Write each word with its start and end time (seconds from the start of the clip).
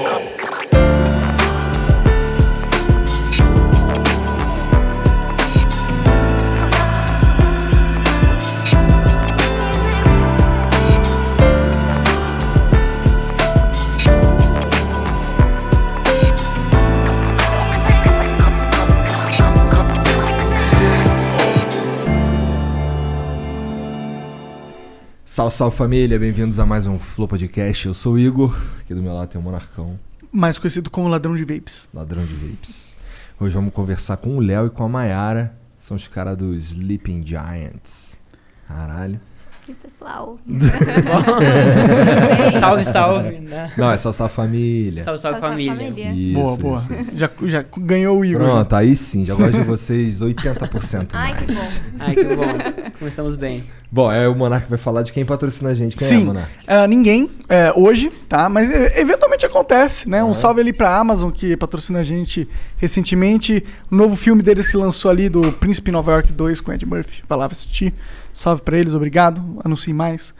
Baseball. 0.00 0.29
Salve, 25.40 25.54
salve 25.54 25.76
família, 25.78 26.18
bem-vindos 26.18 26.58
a 26.58 26.66
mais 26.66 26.86
um 26.86 26.98
Flow 26.98 27.26
Podcast. 27.26 27.86
Eu 27.86 27.94
sou 27.94 28.12
o 28.12 28.18
Igor, 28.18 28.54
aqui 28.78 28.94
do 28.94 29.00
meu 29.00 29.14
lado 29.14 29.26
tem 29.30 29.40
o 29.40 29.42
Monarcão, 29.42 29.98
Mais 30.30 30.58
conhecido 30.58 30.90
como 30.90 31.08
ladrão 31.08 31.34
de 31.34 31.42
vapes. 31.44 31.88
ladrão 31.94 32.22
de 32.26 32.34
vapes. 32.34 32.94
Hoje 33.40 33.54
vamos 33.54 33.72
conversar 33.72 34.18
com 34.18 34.36
o 34.36 34.40
Léo 34.40 34.66
e 34.66 34.70
com 34.70 34.84
a 34.84 34.88
Mayara, 34.88 35.54
são 35.78 35.96
os 35.96 36.06
caras 36.06 36.36
do 36.36 36.54
Sleeping 36.54 37.26
Giants. 37.26 38.20
Caralho. 38.68 39.18
E 39.66 39.72
pessoal. 39.72 40.38
salve, 42.60 42.84
salve. 42.84 43.38
Né? 43.38 43.72
Não, 43.78 43.90
é 43.90 43.96
só 43.96 44.12
sua 44.12 44.28
família. 44.28 45.04
Salve, 45.04 45.22
salve, 45.22 45.40
Salve, 45.40 45.54
família. 45.56 45.74
família. 45.74 46.12
Isso, 46.12 46.34
boa, 46.34 46.56
boa. 46.58 46.76
isso, 46.76 46.92
isso. 46.92 47.16
Já, 47.16 47.30
já 47.44 47.64
ganhou 47.78 48.18
o 48.18 48.24
Igor. 48.26 48.42
Pronto, 48.42 48.76
aí 48.76 48.94
sim, 48.94 49.24
já 49.24 49.34
gosto 49.34 49.52
de 49.52 49.64
vocês 49.64 50.20
80% 50.20 51.08
Ai, 51.14 51.32
mais. 51.32 51.46
que 51.46 51.54
bom. 51.54 51.70
Ai, 51.98 52.14
que 52.14 52.24
bom. 52.24 52.90
Começamos 52.98 53.36
bem. 53.36 53.64
Bom, 53.92 54.10
é 54.10 54.28
o 54.28 54.36
Monark 54.36 54.70
vai 54.70 54.78
falar 54.78 55.02
de 55.02 55.12
quem 55.12 55.24
patrocina 55.24 55.70
a 55.70 55.74
gente. 55.74 55.96
Quem 55.96 56.06
é, 56.06 56.08
Sim, 56.08 56.24
Monark? 56.26 56.48
é, 56.64 56.86
ninguém 56.86 57.28
é, 57.48 57.72
hoje, 57.74 58.08
tá? 58.28 58.48
Mas 58.48 58.70
é, 58.70 59.00
eventualmente 59.00 59.44
acontece, 59.44 60.08
né? 60.08 60.22
Um 60.22 60.32
salve 60.32 60.60
ali 60.60 60.72
pra 60.72 60.96
Amazon, 60.96 61.30
que 61.30 61.56
patrocina 61.56 61.98
a 61.98 62.02
gente 62.04 62.48
recentemente. 62.76 63.64
O 63.90 63.96
novo 63.96 64.14
filme 64.14 64.42
deles 64.42 64.68
que 64.68 64.76
lançou 64.76 65.10
ali, 65.10 65.28
do 65.28 65.52
Príncipe 65.52 65.90
Nova 65.90 66.12
York 66.12 66.32
2 66.32 66.60
com 66.60 66.72
Ed 66.72 66.86
Murphy. 66.86 67.24
Vai 67.28 67.36
lá 67.36 67.46
assistir. 67.46 67.92
Salve 68.32 68.62
pra 68.62 68.78
eles, 68.78 68.94
obrigado. 68.94 69.42
Anuncie 69.64 69.92
mais. 69.92 70.32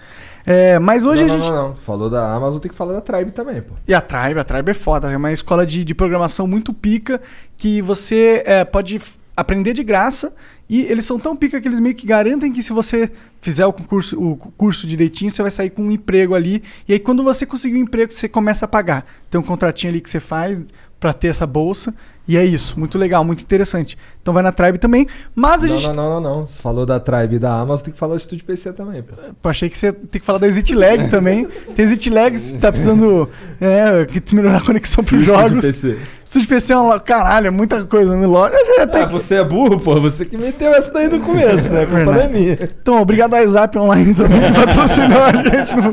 É, 0.47 0.79
mas 0.79 1.05
hoje 1.05 1.25
não, 1.25 1.35
a 1.35 1.39
gente. 1.39 1.51
não, 1.51 1.69
não. 1.70 1.77
Falou 1.77 2.09
da 2.09 2.33
Amazon, 2.33 2.61
tem 2.61 2.70
que 2.70 2.77
falar 2.77 2.92
da 2.92 3.01
Tribe 3.01 3.33
também, 3.33 3.61
pô. 3.61 3.75
E 3.87 3.92
a 3.92 4.01
Tribe, 4.01 4.39
a 4.39 4.45
Tribe 4.45 4.70
é 4.70 4.75
foda, 4.75 5.11
é 5.11 5.17
uma 5.17 5.33
escola 5.33 5.67
de, 5.67 5.83
de 5.83 5.95
programação 5.95 6.47
muito 6.47 6.73
pica 6.73 7.20
que 7.59 7.83
você 7.83 8.45
é, 8.47 8.64
pode 8.64 9.01
aprender 9.37 9.73
de 9.73 9.83
graça 9.83 10.35
e 10.69 10.83
eles 10.83 11.05
são 11.05 11.19
tão 11.19 11.35
pica 11.35 11.61
que 11.61 11.67
eles 11.67 11.81
meio 11.81 11.95
que 11.95 12.07
garantem 12.07 12.53
que 12.53 12.62
se 12.62 12.73
você 12.73 13.11
fizer 13.41 13.66
o 13.66 13.72
concurso, 13.72 14.20
o 14.20 14.36
curso 14.36 14.86
direitinho, 14.86 15.30
você 15.30 15.42
vai 15.42 15.50
sair 15.50 15.70
com 15.70 15.83
um 15.83 15.91
emprego 15.91 16.34
ali 16.34 16.62
e 16.86 16.92
aí 16.92 16.98
quando 16.98 17.22
você 17.24 17.46
conseguir 17.46 17.77
um 17.77 17.83
emprego, 17.83 18.12
você 18.12 18.28
começa 18.28 18.64
a 18.64 18.69
pagar. 18.69 19.06
Tem 19.30 19.41
um 19.41 19.44
contratinho 19.44 19.92
ali 19.92 20.00
que 20.00 20.10
você 20.10 20.20
faz 20.20 20.60
pra 20.98 21.12
ter 21.12 21.28
essa 21.28 21.46
bolsa 21.46 21.94
e 22.33 22.36
é 22.36 22.45
isso, 22.45 22.78
muito 22.78 22.96
legal, 22.98 23.24
muito 23.24 23.42
interessante. 23.42 23.96
Então 24.23 24.33
vai 24.35 24.42
na 24.42 24.52
Tribe 24.52 24.79
também, 24.79 25.07
mas 25.35 25.64
a 25.64 25.67
Não, 25.67 25.79
gente... 25.79 25.89
não, 25.89 25.95
não, 25.95 26.20
não, 26.20 26.36
não. 26.41 26.46
Você 26.46 26.61
falou 26.61 26.85
da 26.86 27.01
Tribe 27.01 27.36
e 27.36 27.39
da 27.39 27.55
Amazon, 27.61 27.85
tem 27.85 27.92
que 27.92 27.98
falar 27.98 28.14
do 28.14 28.20
Estúdio 28.20 28.45
PC 28.45 28.73
também, 28.73 29.02
pô. 29.02 29.14
Pô, 29.41 29.48
achei 29.48 29.68
que 29.68 29.79
você 29.79 29.92
tem 29.92 30.20
que 30.20 30.27
falar 30.27 30.39
da 30.39 30.46
Exit 30.46 30.74
Lag 30.74 31.08
também. 31.11 31.46
Tem 31.74 31.85
Exit 31.85 32.11
Lag, 32.11 32.36
se 32.39 32.57
tá 32.58 32.70
precisando 32.70 33.29
é, 33.61 34.05
que- 34.05 34.35
melhorar 34.35 34.58
a 34.58 34.61
conexão 34.61 35.02
pros 35.02 35.20
Estúdio 35.23 35.41
jogos. 35.48 35.64
PC. 35.64 35.98
Estúdio 36.24 36.48
PC 36.48 36.73
é 36.73 36.77
uma. 36.77 37.01
Caralho, 37.01 37.48
é 37.48 37.51
muita 37.51 37.85
coisa. 37.85 38.14
né? 38.17 38.27
Loja 38.27 38.55
já 38.77 38.86
tá 38.86 39.02
Ah, 39.05 39.07
você 39.07 39.36
é 39.36 39.45
burro, 39.45 39.80
pô. 39.80 40.01
Você 40.01 40.24
que 40.24 40.36
meteu 40.36 40.73
essa 40.73 40.92
daí 40.92 41.08
no 41.08 41.18
começo, 41.20 41.70
né? 41.73 41.83
A 41.83 41.86
culpa 41.86 42.05
não 42.05 42.14
é 42.20 42.29
minha. 42.29 42.58
Então, 42.80 43.01
obrigado 43.01 43.35
a 43.35 43.39
WhatsApp 43.41 43.77
Online 43.79 44.14
também 44.14 44.41
que 44.41 44.52
patrocinou 44.52 45.23
a 45.24 45.33
gente. 45.33 45.74
no- 45.77 45.92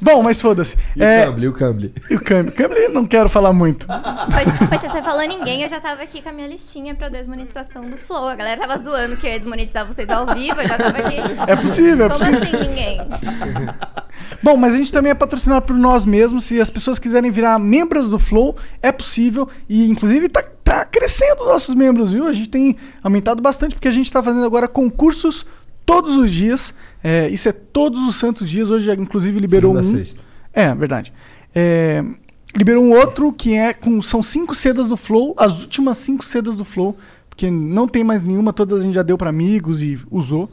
Bom, 0.00 0.22
mas 0.22 0.40
foda-se. 0.40 0.76
E 0.94 1.02
É, 1.02 1.22
o 1.22 1.26
Cambly, 1.30 1.44
e 1.44 1.48
o 1.48 1.52
Cambly. 1.52 1.94
e 2.10 2.14
o 2.16 2.20
Cambly? 2.20 2.52
Cambly 2.52 2.88
não 2.88 3.06
quero 3.06 3.28
falar 3.30 3.52
muito. 3.54 3.86
Poxa, 3.86 4.66
poxa, 4.68 4.88
você 4.90 5.02
falou 5.02 5.26
ninguém, 5.26 5.53
eu 5.62 5.68
já 5.68 5.80
tava 5.80 6.02
aqui 6.02 6.22
com 6.22 6.28
a 6.28 6.32
minha 6.32 6.46
listinha 6.48 6.94
pra 6.94 7.08
desmonetização 7.08 7.88
do 7.88 7.96
Flow. 7.96 8.28
A 8.28 8.34
galera 8.34 8.60
tava 8.60 8.82
zoando 8.82 9.16
que 9.16 9.26
eu 9.26 9.30
ia 9.30 9.38
desmonetizar 9.38 9.86
vocês 9.86 10.08
ao 10.10 10.26
vivo, 10.34 10.60
eu 10.60 10.68
já 10.68 10.76
tava 10.78 10.98
aqui. 10.98 11.16
É 11.46 11.56
possível, 11.56 12.06
é 12.06 12.08
Como 12.08 12.18
possível. 12.20 12.42
assim 12.42 12.68
ninguém? 12.68 12.98
Bom, 14.42 14.56
mas 14.56 14.74
a 14.74 14.76
gente 14.76 14.92
também 14.92 15.10
é 15.10 15.14
patrocinado 15.14 15.66
por 15.66 15.76
nós 15.76 16.04
mesmos. 16.06 16.44
Se 16.44 16.60
as 16.60 16.70
pessoas 16.70 16.98
quiserem 16.98 17.30
virar 17.30 17.58
membros 17.58 18.08
do 18.08 18.18
Flow, 18.18 18.56
é 18.82 18.90
possível. 18.92 19.48
E, 19.68 19.88
inclusive, 19.90 20.28
tá, 20.28 20.42
tá 20.62 20.84
crescendo 20.84 21.42
os 21.42 21.46
nossos 21.48 21.74
membros, 21.74 22.12
viu? 22.12 22.26
A 22.26 22.32
gente 22.32 22.50
tem 22.50 22.76
aumentado 23.02 23.42
bastante, 23.42 23.74
porque 23.74 23.88
a 23.88 23.92
gente 23.92 24.10
tá 24.12 24.22
fazendo 24.22 24.44
agora 24.44 24.68
concursos 24.68 25.44
todos 25.84 26.16
os 26.16 26.30
dias. 26.30 26.74
É, 27.02 27.28
isso 27.28 27.48
é 27.48 27.52
todos 27.52 28.00
os 28.02 28.16
santos 28.16 28.48
dias. 28.48 28.70
Hoje, 28.70 28.92
inclusive, 28.92 29.38
liberou 29.38 29.74
Segunda, 29.76 29.96
um. 29.96 29.98
sexta. 30.04 30.22
É, 30.52 30.74
verdade. 30.74 31.12
É, 31.54 32.02
liberou 32.54 32.84
um 32.84 32.92
outro 32.92 33.32
que 33.32 33.54
é 33.54 33.72
com. 33.72 34.00
São 34.00 34.22
cinco 34.22 34.54
sedas 34.54 34.86
do 34.86 34.96
Flow, 34.96 35.34
as 35.36 35.62
últimas 35.62 35.98
cinco 35.98 36.24
sedas 36.24 36.54
do 36.54 36.64
Flow, 36.64 36.96
porque 37.28 37.50
não 37.50 37.88
tem 37.88 38.04
mais 38.04 38.22
nenhuma, 38.22 38.52
todas 38.52 38.80
a 38.80 38.82
gente 38.82 38.94
já 38.94 39.02
deu 39.02 39.18
para 39.18 39.30
amigos 39.30 39.82
e 39.82 39.98
usou. 40.10 40.48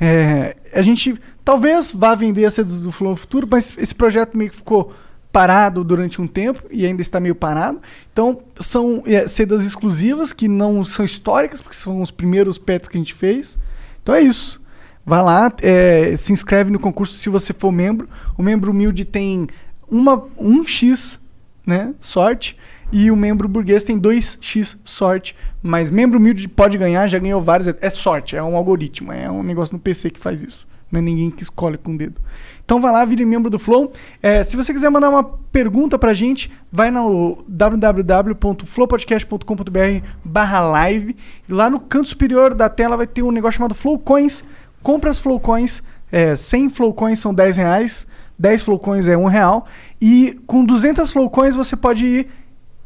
É, 0.00 0.56
a 0.72 0.82
gente 0.82 1.14
talvez 1.44 1.92
vá 1.92 2.14
vender 2.14 2.44
as 2.44 2.54
sedas 2.54 2.76
do 2.76 2.90
Flow 2.90 3.12
no 3.12 3.16
futuro, 3.16 3.46
mas 3.50 3.72
esse 3.78 3.94
projeto 3.94 4.36
meio 4.36 4.50
que 4.50 4.56
ficou 4.56 4.92
parado 5.34 5.82
durante 5.82 6.22
um 6.22 6.28
tempo 6.28 6.62
e 6.70 6.86
ainda 6.86 7.02
está 7.02 7.18
meio 7.18 7.34
parado. 7.34 7.80
Então, 8.12 8.38
são 8.60 9.02
é, 9.04 9.26
sedas 9.26 9.64
exclusivas 9.64 10.32
que 10.32 10.46
não 10.46 10.84
são 10.84 11.04
históricas, 11.04 11.60
porque 11.60 11.76
são 11.76 12.00
os 12.00 12.12
primeiros 12.12 12.56
pets 12.56 12.88
que 12.88 12.96
a 12.96 13.00
gente 13.00 13.14
fez. 13.14 13.58
Então 14.00 14.14
é 14.14 14.20
isso. 14.20 14.62
Vai 15.04 15.22
lá, 15.22 15.52
é, 15.60 16.14
se 16.16 16.32
inscreve 16.32 16.70
no 16.70 16.78
concurso 16.78 17.14
se 17.14 17.28
você 17.28 17.52
for 17.52 17.72
membro. 17.72 18.08
O 18.38 18.42
membro 18.42 18.70
humilde 18.70 19.04
tem 19.04 19.48
uma, 19.90 20.18
1x 20.40 21.18
né, 21.66 21.94
sorte 22.00 22.56
e 22.92 23.10
o 23.10 23.16
membro 23.16 23.48
burguês 23.48 23.82
tem 23.82 23.98
2x 23.98 24.76
sorte. 24.84 25.34
Mas 25.62 25.90
membro 25.90 26.18
humilde 26.18 26.46
pode 26.46 26.76
ganhar, 26.78 27.08
já 27.08 27.18
ganhou 27.18 27.42
vários. 27.42 27.66
É, 27.80 27.90
sorte, 27.90 28.36
é 28.36 28.42
um 28.42 28.56
algoritmo, 28.56 29.12
é 29.12 29.30
um 29.30 29.42
negócio 29.42 29.74
no 29.74 29.80
PC 29.80 30.10
que 30.10 30.20
faz 30.20 30.42
isso. 30.42 30.66
Não 30.92 31.00
é 31.00 31.02
ninguém 31.02 31.30
que 31.30 31.42
escolhe 31.42 31.76
com 31.76 31.94
o 31.94 31.98
dedo. 31.98 32.20
Então 32.64 32.80
vai 32.80 32.92
lá, 32.92 33.04
vire 33.04 33.24
membro 33.24 33.50
do 33.50 33.58
Flow. 33.58 33.92
É, 34.22 34.44
se 34.44 34.56
você 34.56 34.72
quiser 34.72 34.88
mandar 34.90 35.10
uma 35.10 35.24
pergunta 35.24 35.98
pra 35.98 36.14
gente, 36.14 36.52
vai 36.70 36.88
no 36.90 37.44
www.flowpodcast.com.br 37.48 40.06
barra 40.24 40.60
live. 40.60 41.16
Lá 41.48 41.68
no 41.68 41.80
canto 41.80 42.08
superior 42.08 42.54
da 42.54 42.68
tela 42.68 42.96
vai 42.96 43.08
ter 43.08 43.22
um 43.22 43.32
negócio 43.32 43.56
chamado 43.56 43.74
Flow 43.74 43.98
Coins. 43.98 44.44
Compra 44.84 45.10
as 45.10 45.18
Flow 45.18 45.40
Coins. 45.40 45.82
É, 46.12 46.36
100 46.36 46.70
Flow 46.70 46.94
Coins 46.94 47.18
são 47.18 47.34
10 47.34 47.56
reais. 47.56 48.06
10 48.38 48.62
Flow 48.62 48.78
Coins 48.78 49.08
é 49.08 49.16
1 49.16 49.24
real. 49.26 49.66
E 50.00 50.38
com 50.46 50.64
200 50.64 51.12
Flow 51.12 51.30
Coins 51.30 51.56
você 51.56 51.76
pode 51.76 52.26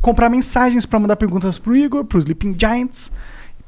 comprar 0.00 0.28
mensagens 0.28 0.86
para 0.86 0.98
mandar 0.98 1.16
perguntas 1.16 1.58
pro 1.58 1.76
Igor, 1.76 2.04
pro 2.04 2.18
Sleeping 2.18 2.56
Giants, 2.58 3.10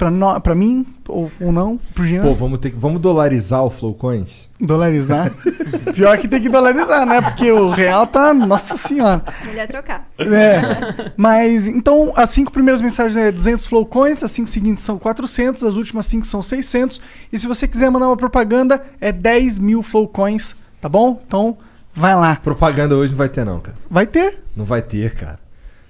pra, 0.00 0.10
no, 0.10 0.40
pra 0.40 0.54
mim, 0.54 0.86
ou, 1.06 1.30
ou 1.38 1.52
não, 1.52 1.78
pro 1.94 2.06
Jean. 2.06 2.22
Pô, 2.22 2.34
vamos, 2.34 2.58
ter 2.58 2.70
que, 2.70 2.76
vamos 2.76 3.00
dolarizar 3.00 3.62
o 3.62 3.68
Flowcoins? 3.68 4.48
Dolarizar. 4.58 5.30
Pior 5.94 6.16
que 6.16 6.26
tem 6.26 6.40
que 6.40 6.48
dolarizar, 6.48 7.04
né? 7.04 7.20
Porque 7.20 7.52
o 7.52 7.68
real 7.68 8.06
tá. 8.06 8.32
Nossa 8.32 8.76
senhora. 8.78 9.22
Melhor 9.44 9.66
trocar. 9.66 10.08
É. 10.18 11.12
Mas, 11.16 11.68
então, 11.68 12.12
as 12.16 12.30
cinco 12.30 12.50
primeiras 12.50 12.80
mensagens 12.80 13.16
é 13.16 13.30
200 13.30 13.66
flow 13.66 13.84
coins, 13.84 14.22
as 14.22 14.30
cinco 14.30 14.48
seguintes 14.48 14.84
são 14.84 14.98
400, 14.98 15.64
as 15.64 15.76
últimas 15.76 16.06
cinco 16.06 16.26
são 16.26 16.40
600. 16.40 17.00
E 17.30 17.38
se 17.38 17.46
você 17.46 17.68
quiser 17.68 17.90
mandar 17.90 18.06
uma 18.06 18.16
propaganda, 18.16 18.82
é 19.00 19.12
10 19.12 19.58
mil 19.58 19.82
flow 19.82 20.08
coins, 20.08 20.56
tá 20.80 20.88
bom? 20.88 21.20
Então, 21.26 21.58
vai 21.94 22.14
lá. 22.14 22.36
Propaganda 22.36 22.96
hoje 22.96 23.12
não 23.12 23.18
vai 23.18 23.28
ter, 23.28 23.44
não, 23.44 23.60
cara. 23.60 23.76
Vai 23.90 24.06
ter? 24.06 24.42
Não 24.56 24.64
vai 24.64 24.82
ter, 24.82 25.14
cara. 25.14 25.38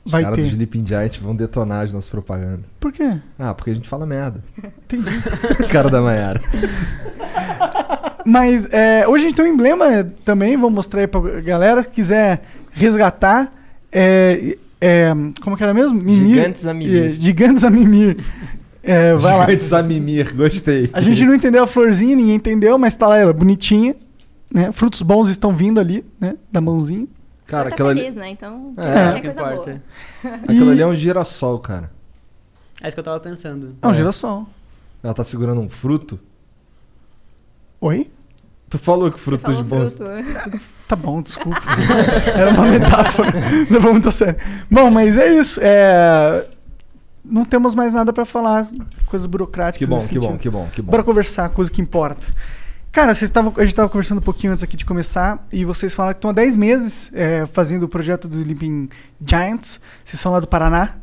Os 0.04 0.12
Vai 0.12 0.22
caras 0.22 0.38
do 0.38 0.42
ter. 0.42 0.48
Sleeping 0.48 0.86
Giant 0.86 1.18
vão 1.20 1.36
detonar 1.36 1.84
as 1.84 1.92
nossas 1.92 2.08
propagandas. 2.08 2.64
Por 2.78 2.90
quê? 2.90 3.18
Ah, 3.38 3.52
porque 3.52 3.70
a 3.70 3.74
gente 3.74 3.88
fala 3.88 4.06
merda. 4.06 4.42
Entendi. 4.58 5.10
cara 5.70 5.90
da 5.90 6.00
Mayara. 6.00 6.40
Mas 8.24 8.66
é, 8.72 9.06
hoje 9.06 9.26
a 9.26 9.28
gente 9.28 9.36
tem 9.36 9.44
um 9.44 9.54
emblema 9.54 10.04
também, 10.24 10.56
vou 10.56 10.70
mostrar 10.70 11.02
aí 11.02 11.06
pra 11.06 11.20
galera 11.40 11.84
que 11.84 11.90
quiser 11.90 12.42
resgatar. 12.72 13.50
É, 13.92 14.56
é, 14.80 15.12
como 15.42 15.56
que 15.56 15.62
era 15.62 15.74
mesmo? 15.74 16.00
Gigantes 16.08 16.66
a 16.66 16.72
Mimir. 16.72 17.10
É, 17.10 17.12
Gigantes 17.12 17.64
a 17.64 17.70
Mimir. 17.70 18.16
É, 18.82 19.14
vai 19.14 19.36
lá. 19.36 19.44
Gigantes 19.44 19.72
a 19.72 19.82
mimir, 19.82 20.34
gostei. 20.34 20.88
A 20.92 21.00
gente 21.02 21.24
não 21.24 21.34
entendeu 21.34 21.62
a 21.62 21.66
florzinha, 21.66 22.16
ninguém 22.16 22.36
entendeu, 22.36 22.78
mas 22.78 22.94
tá 22.94 23.06
lá 23.08 23.18
ela, 23.18 23.32
bonitinha. 23.32 23.94
Né? 24.52 24.72
Frutos 24.72 25.02
bons 25.02 25.28
estão 25.28 25.54
vindo 25.54 25.78
ali, 25.80 26.04
né? 26.20 26.36
Da 26.50 26.60
mãozinha. 26.60 27.06
Cara, 27.46 27.68
tá 27.68 27.74
aquela 27.74 27.90
ali, 27.90 28.00
feliz, 28.00 28.16
né? 28.16 28.28
Então, 28.30 28.74
É. 28.76 29.16
é, 29.18 29.20
coisa 29.20 29.28
importa. 29.30 29.82
boa. 30.22 30.34
aquilo 30.36 30.70
ali 30.70 30.80
é 30.82 30.86
um 30.86 30.94
girassol, 30.94 31.58
cara. 31.58 31.90
É 32.80 32.86
isso 32.88 32.94
que 32.96 33.00
eu 33.00 33.04
tava 33.04 33.20
pensando. 33.20 33.74
É 33.82 33.86
um 33.86 33.90
É. 33.90 33.94
girassol. 33.94 34.46
Ela 35.02 35.12
tá 35.14 35.24
segurando 35.24 35.60
um 35.60 35.68
fruto. 35.68 36.18
Oi? 37.80 38.10
Tu 38.68 38.78
falou 38.78 39.10
que 39.10 39.18
Você 39.18 39.24
frutos 39.24 39.54
falou 39.54 39.64
bons. 39.64 39.96
fruto. 39.96 40.60
Tá 40.90 40.96
bom, 40.96 41.22
desculpa. 41.22 41.56
Era 42.34 42.50
uma 42.50 42.66
metáfora. 42.66 43.32
Levou 43.70 43.92
muito 43.92 44.08
a 44.08 44.10
sério. 44.10 44.36
Bom, 44.68 44.90
mas 44.90 45.16
é 45.16 45.32
isso. 45.38 45.60
É... 45.62 46.44
Não 47.24 47.44
temos 47.44 47.76
mais 47.76 47.92
nada 47.94 48.12
pra 48.12 48.24
falar. 48.24 48.66
Coisas 49.06 49.24
burocráticas. 49.24 49.78
Que 49.78 49.86
bom, 49.86 50.00
que 50.00 50.14
bom, 50.18 50.20
sentido. 50.26 50.38
que 50.40 50.50
bom, 50.50 50.68
que 50.72 50.82
bom. 50.82 50.90
Bora 50.90 51.04
conversar, 51.04 51.48
coisa 51.50 51.70
que 51.70 51.80
importa. 51.80 52.26
Cara, 52.92 53.14
vocês 53.14 53.30
tavam, 53.30 53.52
a 53.56 53.60
gente 53.60 53.68
estava 53.70 53.88
conversando 53.88 54.18
um 54.18 54.22
pouquinho 54.22 54.52
antes 54.52 54.64
aqui 54.64 54.76
de 54.76 54.84
começar 54.84 55.46
e 55.52 55.64
vocês 55.64 55.94
falaram 55.94 56.14
que 56.14 56.18
estão 56.18 56.30
há 56.30 56.34
10 56.34 56.56
meses 56.56 57.10
é, 57.14 57.46
fazendo 57.46 57.84
o 57.84 57.88
projeto 57.88 58.26
do 58.26 58.36
Sleeping 58.40 58.88
Giants. 59.24 59.80
Vocês 60.04 60.18
são 60.20 60.32
lá 60.32 60.40
do 60.40 60.48
Paraná. 60.48 60.96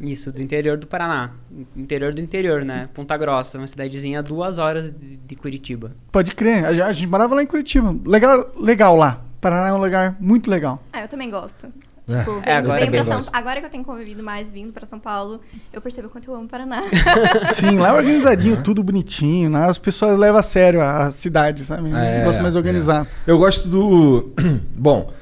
Isso, 0.00 0.32
do 0.32 0.40
interior 0.40 0.78
do 0.78 0.86
Paraná. 0.86 1.30
Interior 1.76 2.12
do 2.14 2.20
interior, 2.22 2.64
né? 2.64 2.88
Ponta 2.94 3.16
Grossa, 3.18 3.58
uma 3.58 3.66
cidadezinha 3.66 4.20
a 4.20 4.22
duas 4.22 4.56
horas 4.56 4.90
de, 5.26 5.36
Curitiba. 5.36 5.92
Pode 6.10 6.34
crer, 6.34 6.64
a, 6.64 6.72
gente- 6.72 6.82
a 6.82 6.92
gente 6.92 7.08
morava 7.10 7.34
lá 7.34 7.42
em 7.42 7.46
Curitiba. 7.46 7.94
Legal, 8.06 8.50
legal 8.58 8.96
lá. 8.96 9.22
Paraná 9.40 9.68
é 9.68 9.72
um 9.74 9.78
lugar 9.78 10.16
muito 10.18 10.50
legal. 10.50 10.82
Ah, 10.92 11.02
eu 11.02 11.08
também 11.08 11.30
gosto. 11.30 11.68
É. 12.08 12.18
Tipo, 12.20 12.30
É, 12.30 12.42
venho- 12.44 12.56
agora 12.58 12.84
também 12.86 13.04
São- 13.04 13.24
agora 13.32 13.60
que 13.60 13.66
eu 13.66 13.70
tenho 13.70 13.84
convivido 13.84 14.22
mais 14.22 14.52
vindo 14.52 14.72
pra 14.72 14.86
São 14.86 14.98
Paulo, 14.98 15.40
eu 15.72 15.80
percebo 15.80 16.06
o 16.06 16.10
quanto 16.10 16.30
eu 16.30 16.34
amo 16.34 16.44
o 16.44 16.48
Paraná. 16.48 16.82
Sim, 17.52 17.78
lá 17.78 17.88
é 17.88 17.92
organizadinho, 17.92 18.62
tudo 18.62 18.82
bonitinho. 18.82 19.50
Né? 19.50 19.66
As 19.68 19.76
pessoas 19.78 20.16
levam 20.16 20.38
a 20.38 20.42
sério 20.42 20.80
a 20.80 21.10
cidade, 21.10 21.64
sabe? 21.64 21.90
É, 21.92 22.24
Gosto 22.24 22.42
mais 22.42 22.54
é. 22.54 22.58
organizado. 22.58 23.08
Eu 23.26 23.38
gosto 23.38 23.66
do. 23.68 24.30
Bom, 24.76 25.12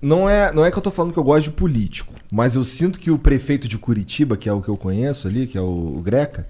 não 0.00 0.28
é, 0.28 0.52
não 0.52 0.64
é 0.64 0.70
que 0.70 0.78
eu 0.78 0.82
tô 0.82 0.90
falando 0.90 1.12
que 1.12 1.18
eu 1.18 1.24
gosto 1.24 1.44
de 1.44 1.50
político, 1.50 2.12
mas 2.32 2.54
eu 2.54 2.62
sinto 2.62 3.00
que 3.00 3.10
o 3.10 3.18
prefeito 3.18 3.66
de 3.66 3.78
Curitiba, 3.78 4.36
que 4.36 4.48
é 4.48 4.52
o 4.52 4.60
que 4.60 4.68
eu 4.68 4.76
conheço 4.76 5.26
ali, 5.26 5.46
que 5.46 5.58
é 5.58 5.60
o, 5.60 5.96
o 5.96 6.02
Greca, 6.04 6.46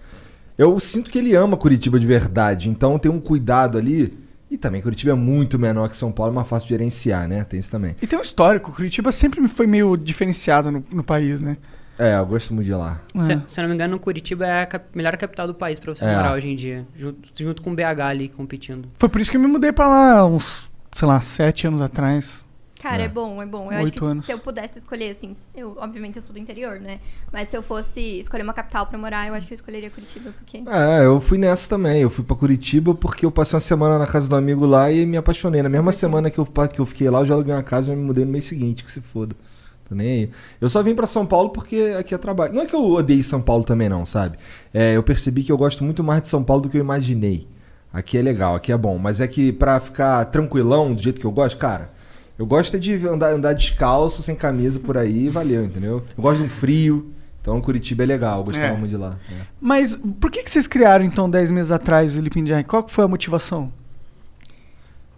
eu 0.59 0.79
sinto 0.79 1.11
que 1.11 1.19
ele 1.19 1.35
ama 1.35 1.57
Curitiba 1.57 1.99
de 1.99 2.07
verdade. 2.07 2.69
Então 2.69 2.99
tem 2.99 3.11
um 3.11 3.21
cuidado 3.21 3.79
ali. 3.79 4.13
E 4.55 4.57
também 4.57 4.81
Curitiba 4.81 5.11
é 5.11 5.15
muito 5.17 5.59
menor 5.59 5.89
que 5.89 5.97
São 5.97 6.13
Paulo, 6.13 6.31
é 6.33 6.35
mais 6.37 6.47
fácil 6.47 6.69
de 6.69 6.75
gerenciar, 6.75 7.27
né? 7.27 7.43
Tem 7.43 7.59
isso 7.59 7.73
também. 7.73 7.97
E 8.01 8.07
tem 8.07 8.17
um 8.17 8.23
histórico. 8.23 8.71
Curitiba 8.71 9.11
sempre 9.11 9.41
me 9.41 9.49
foi 9.49 9.67
meio 9.67 9.97
diferenciado 9.97 10.71
no, 10.71 10.85
no 10.93 11.03
país, 11.03 11.41
né? 11.41 11.57
É, 11.99 12.17
eu 12.17 12.25
gosto 12.25 12.55
muito 12.55 12.67
de 12.69 12.73
lá. 12.73 13.01
Se, 13.21 13.33
É. 13.33 13.43
se 13.49 13.59
eu 13.61 13.63
não 13.63 13.69
me 13.69 13.75
engano, 13.75 13.99
Curitiba 13.99 14.47
é 14.47 14.63
a 14.63 14.67
cap- 14.67 14.87
melhor 14.95 15.17
capital 15.17 15.49
do 15.49 15.55
país 15.55 15.81
pra 15.81 15.93
você 15.93 16.05
É. 16.05 16.15
morar 16.15 16.35
hoje 16.35 16.49
em 16.49 16.55
dia. 16.55 16.87
Junto, 16.97 17.19
junto 17.37 17.63
com 17.63 17.75
BH 17.75 18.01
ali 18.09 18.29
competindo. 18.29 18.89
Foi 18.97 19.09
por 19.09 19.21
isso 19.21 19.29
que 19.29 19.37
eu 19.37 19.41
me 19.41 19.49
mudei 19.49 19.73
pra 19.73 19.89
lá 19.89 20.25
uns, 20.25 20.71
sei 20.93 21.09
lá, 21.09 21.21
sete 21.21 21.67
anos 21.67 21.81
atrás. 21.81 22.44
Cara, 22.85 23.01
É. 23.01 23.07
é, 23.07 23.09
bom, 23.09 23.41
é 23.41 23.47
bom. 23.47 23.73
Eu 23.73 23.79
acho 23.79 23.85
Oito 23.87 23.99
que 23.99 24.05
anos. 24.05 24.27
se 24.27 24.31
eu 24.33 24.39
pudesse 24.39 24.79
escolher, 24.79 25.09
assim, 25.09 25.35
eu, 25.57 25.75
obviamente 25.81 26.17
eu 26.17 26.23
sou 26.23 26.35
do 26.35 26.39
interior, 26.39 26.79
né? 26.79 27.01
Mas 27.33 27.49
se 27.49 27.57
eu 27.57 27.63
fosse 27.63 27.99
escolher 28.19 28.43
uma 28.43 28.53
capital 28.53 28.87
pra 28.87 28.99
morar, 28.99 29.27
eu 29.27 29.33
acho 29.33 29.47
que 29.47 29.55
eu 29.55 29.57
escolheria 29.57 29.89
Curitiba, 29.89 30.33
porque. 30.37 30.59
É, 30.69 31.07
eu 31.07 31.19
fui 31.19 31.39
nessa 31.39 31.67
também. 31.67 32.03
Eu 32.03 32.11
fui 32.11 32.23
pra 32.23 32.37
Curitiba 32.37 32.95
porque 32.95 33.25
eu 33.25 33.31
passei 33.31 33.55
uma 33.57 33.61
semana 33.63 33.99
na 33.99 34.07
casa 34.07 34.29
do 34.29 34.37
amigo 34.37 34.67
lá 34.67 34.93
e 34.93 35.07
me 35.07 35.17
apaixonei. 35.17 35.63
Na 35.63 35.71
mesma 35.71 35.93
semana 35.93 36.31
que 36.31 36.39
eu, 36.39 36.45
que 36.45 36.79
eu 36.79 36.85
fiquei 36.85 37.09
lá, 37.09 37.21
eu 37.21 37.27
já 37.27 37.33
aluguei 37.33 37.55
uma 37.55 37.63
casa 37.63 37.91
e 37.91 37.97
me 37.97 38.03
mudei 38.05 38.27
no 38.27 38.31
mês 38.33 38.45
seguinte, 38.45 38.85
que 38.85 38.93
se 38.93 39.01
foda. 39.01 39.35
Tô 39.89 39.95
nem 39.95 40.07
aí. 40.07 40.31
Eu 40.61 40.69
só 40.69 40.83
vim 40.83 40.95
pra 40.95 41.07
São 41.07 41.25
Paulo 41.25 41.49
porque 41.49 41.95
aqui 41.99 42.15
é 42.15 42.19
trabalho. 42.19 42.53
Não 42.53 42.61
é 42.61 42.67
que 42.67 42.77
eu 42.77 42.85
odeie 42.85 43.25
São 43.25 43.41
Paulo 43.41 43.65
também, 43.65 43.89
não, 43.89 44.05
sabe? 44.05 44.37
É, 44.75 44.95
eu 44.95 45.03
percebi 45.03 45.43
que 45.43 45.51
eu 45.51 45.57
gosto 45.57 45.83
muito 45.83 46.05
mais 46.05 46.21
de 46.21 46.29
São 46.29 46.45
Paulo 46.45 46.65
do 46.65 46.69
que 46.69 46.77
eu 46.77 46.83
imaginei. 46.83 47.49
Aqui 47.91 48.19
é 48.19 48.23
legal, 48.23 48.55
aqui 48.57 48.73
é 48.73 48.77
bom. 48.77 48.99
Mas 48.99 49.23
é 49.23 49.27
que 49.27 49.53
pra 49.55 49.81
ficar 49.81 50.23
tranquilão, 50.27 50.93
do 50.93 51.03
jeito 51.03 51.19
que 51.19 51.27
eu 51.27 51.33
gosto, 51.33 51.57
cara, 51.57 51.94
eu 52.39 52.47
gosto 52.47 52.79
de 52.79 52.95
andar, 53.07 53.33
andar 53.33 53.53
descalço, 53.53 54.23
sem 54.23 54.35
camisa 54.35 54.79
por 54.81 54.97
aí 54.97 55.29
valeu, 55.29 55.65
entendeu? 55.65 56.03
Eu 56.17 56.23
gosto 56.23 56.39
de 56.39 56.45
um 56.45 56.49
frio. 56.49 57.11
Então 57.41 57.61
Curitiba 57.61 58.03
é 58.05 58.07
legal, 58.07 58.39
eu 58.39 58.45
gostava 58.45 58.67
É. 58.75 58.77
muito 58.77 58.91
de 58.91 58.97
lá. 58.97 59.19
é. 59.31 59.43
Mas 59.61 59.95
por 60.19 60.31
que, 60.31 60.43
que 60.43 60.51
vocês 60.51 60.67
criaram, 60.67 61.05
então, 61.05 61.29
10 61.29 61.51
meses 61.51 61.71
atrás 61.71 62.13
o 62.13 62.17
Sleeping 62.17 62.47
Giant? 62.47 62.65
Qual 62.67 62.83
que 62.83 62.91
foi 62.91 63.05
a 63.05 63.09
motivação? 63.09 63.71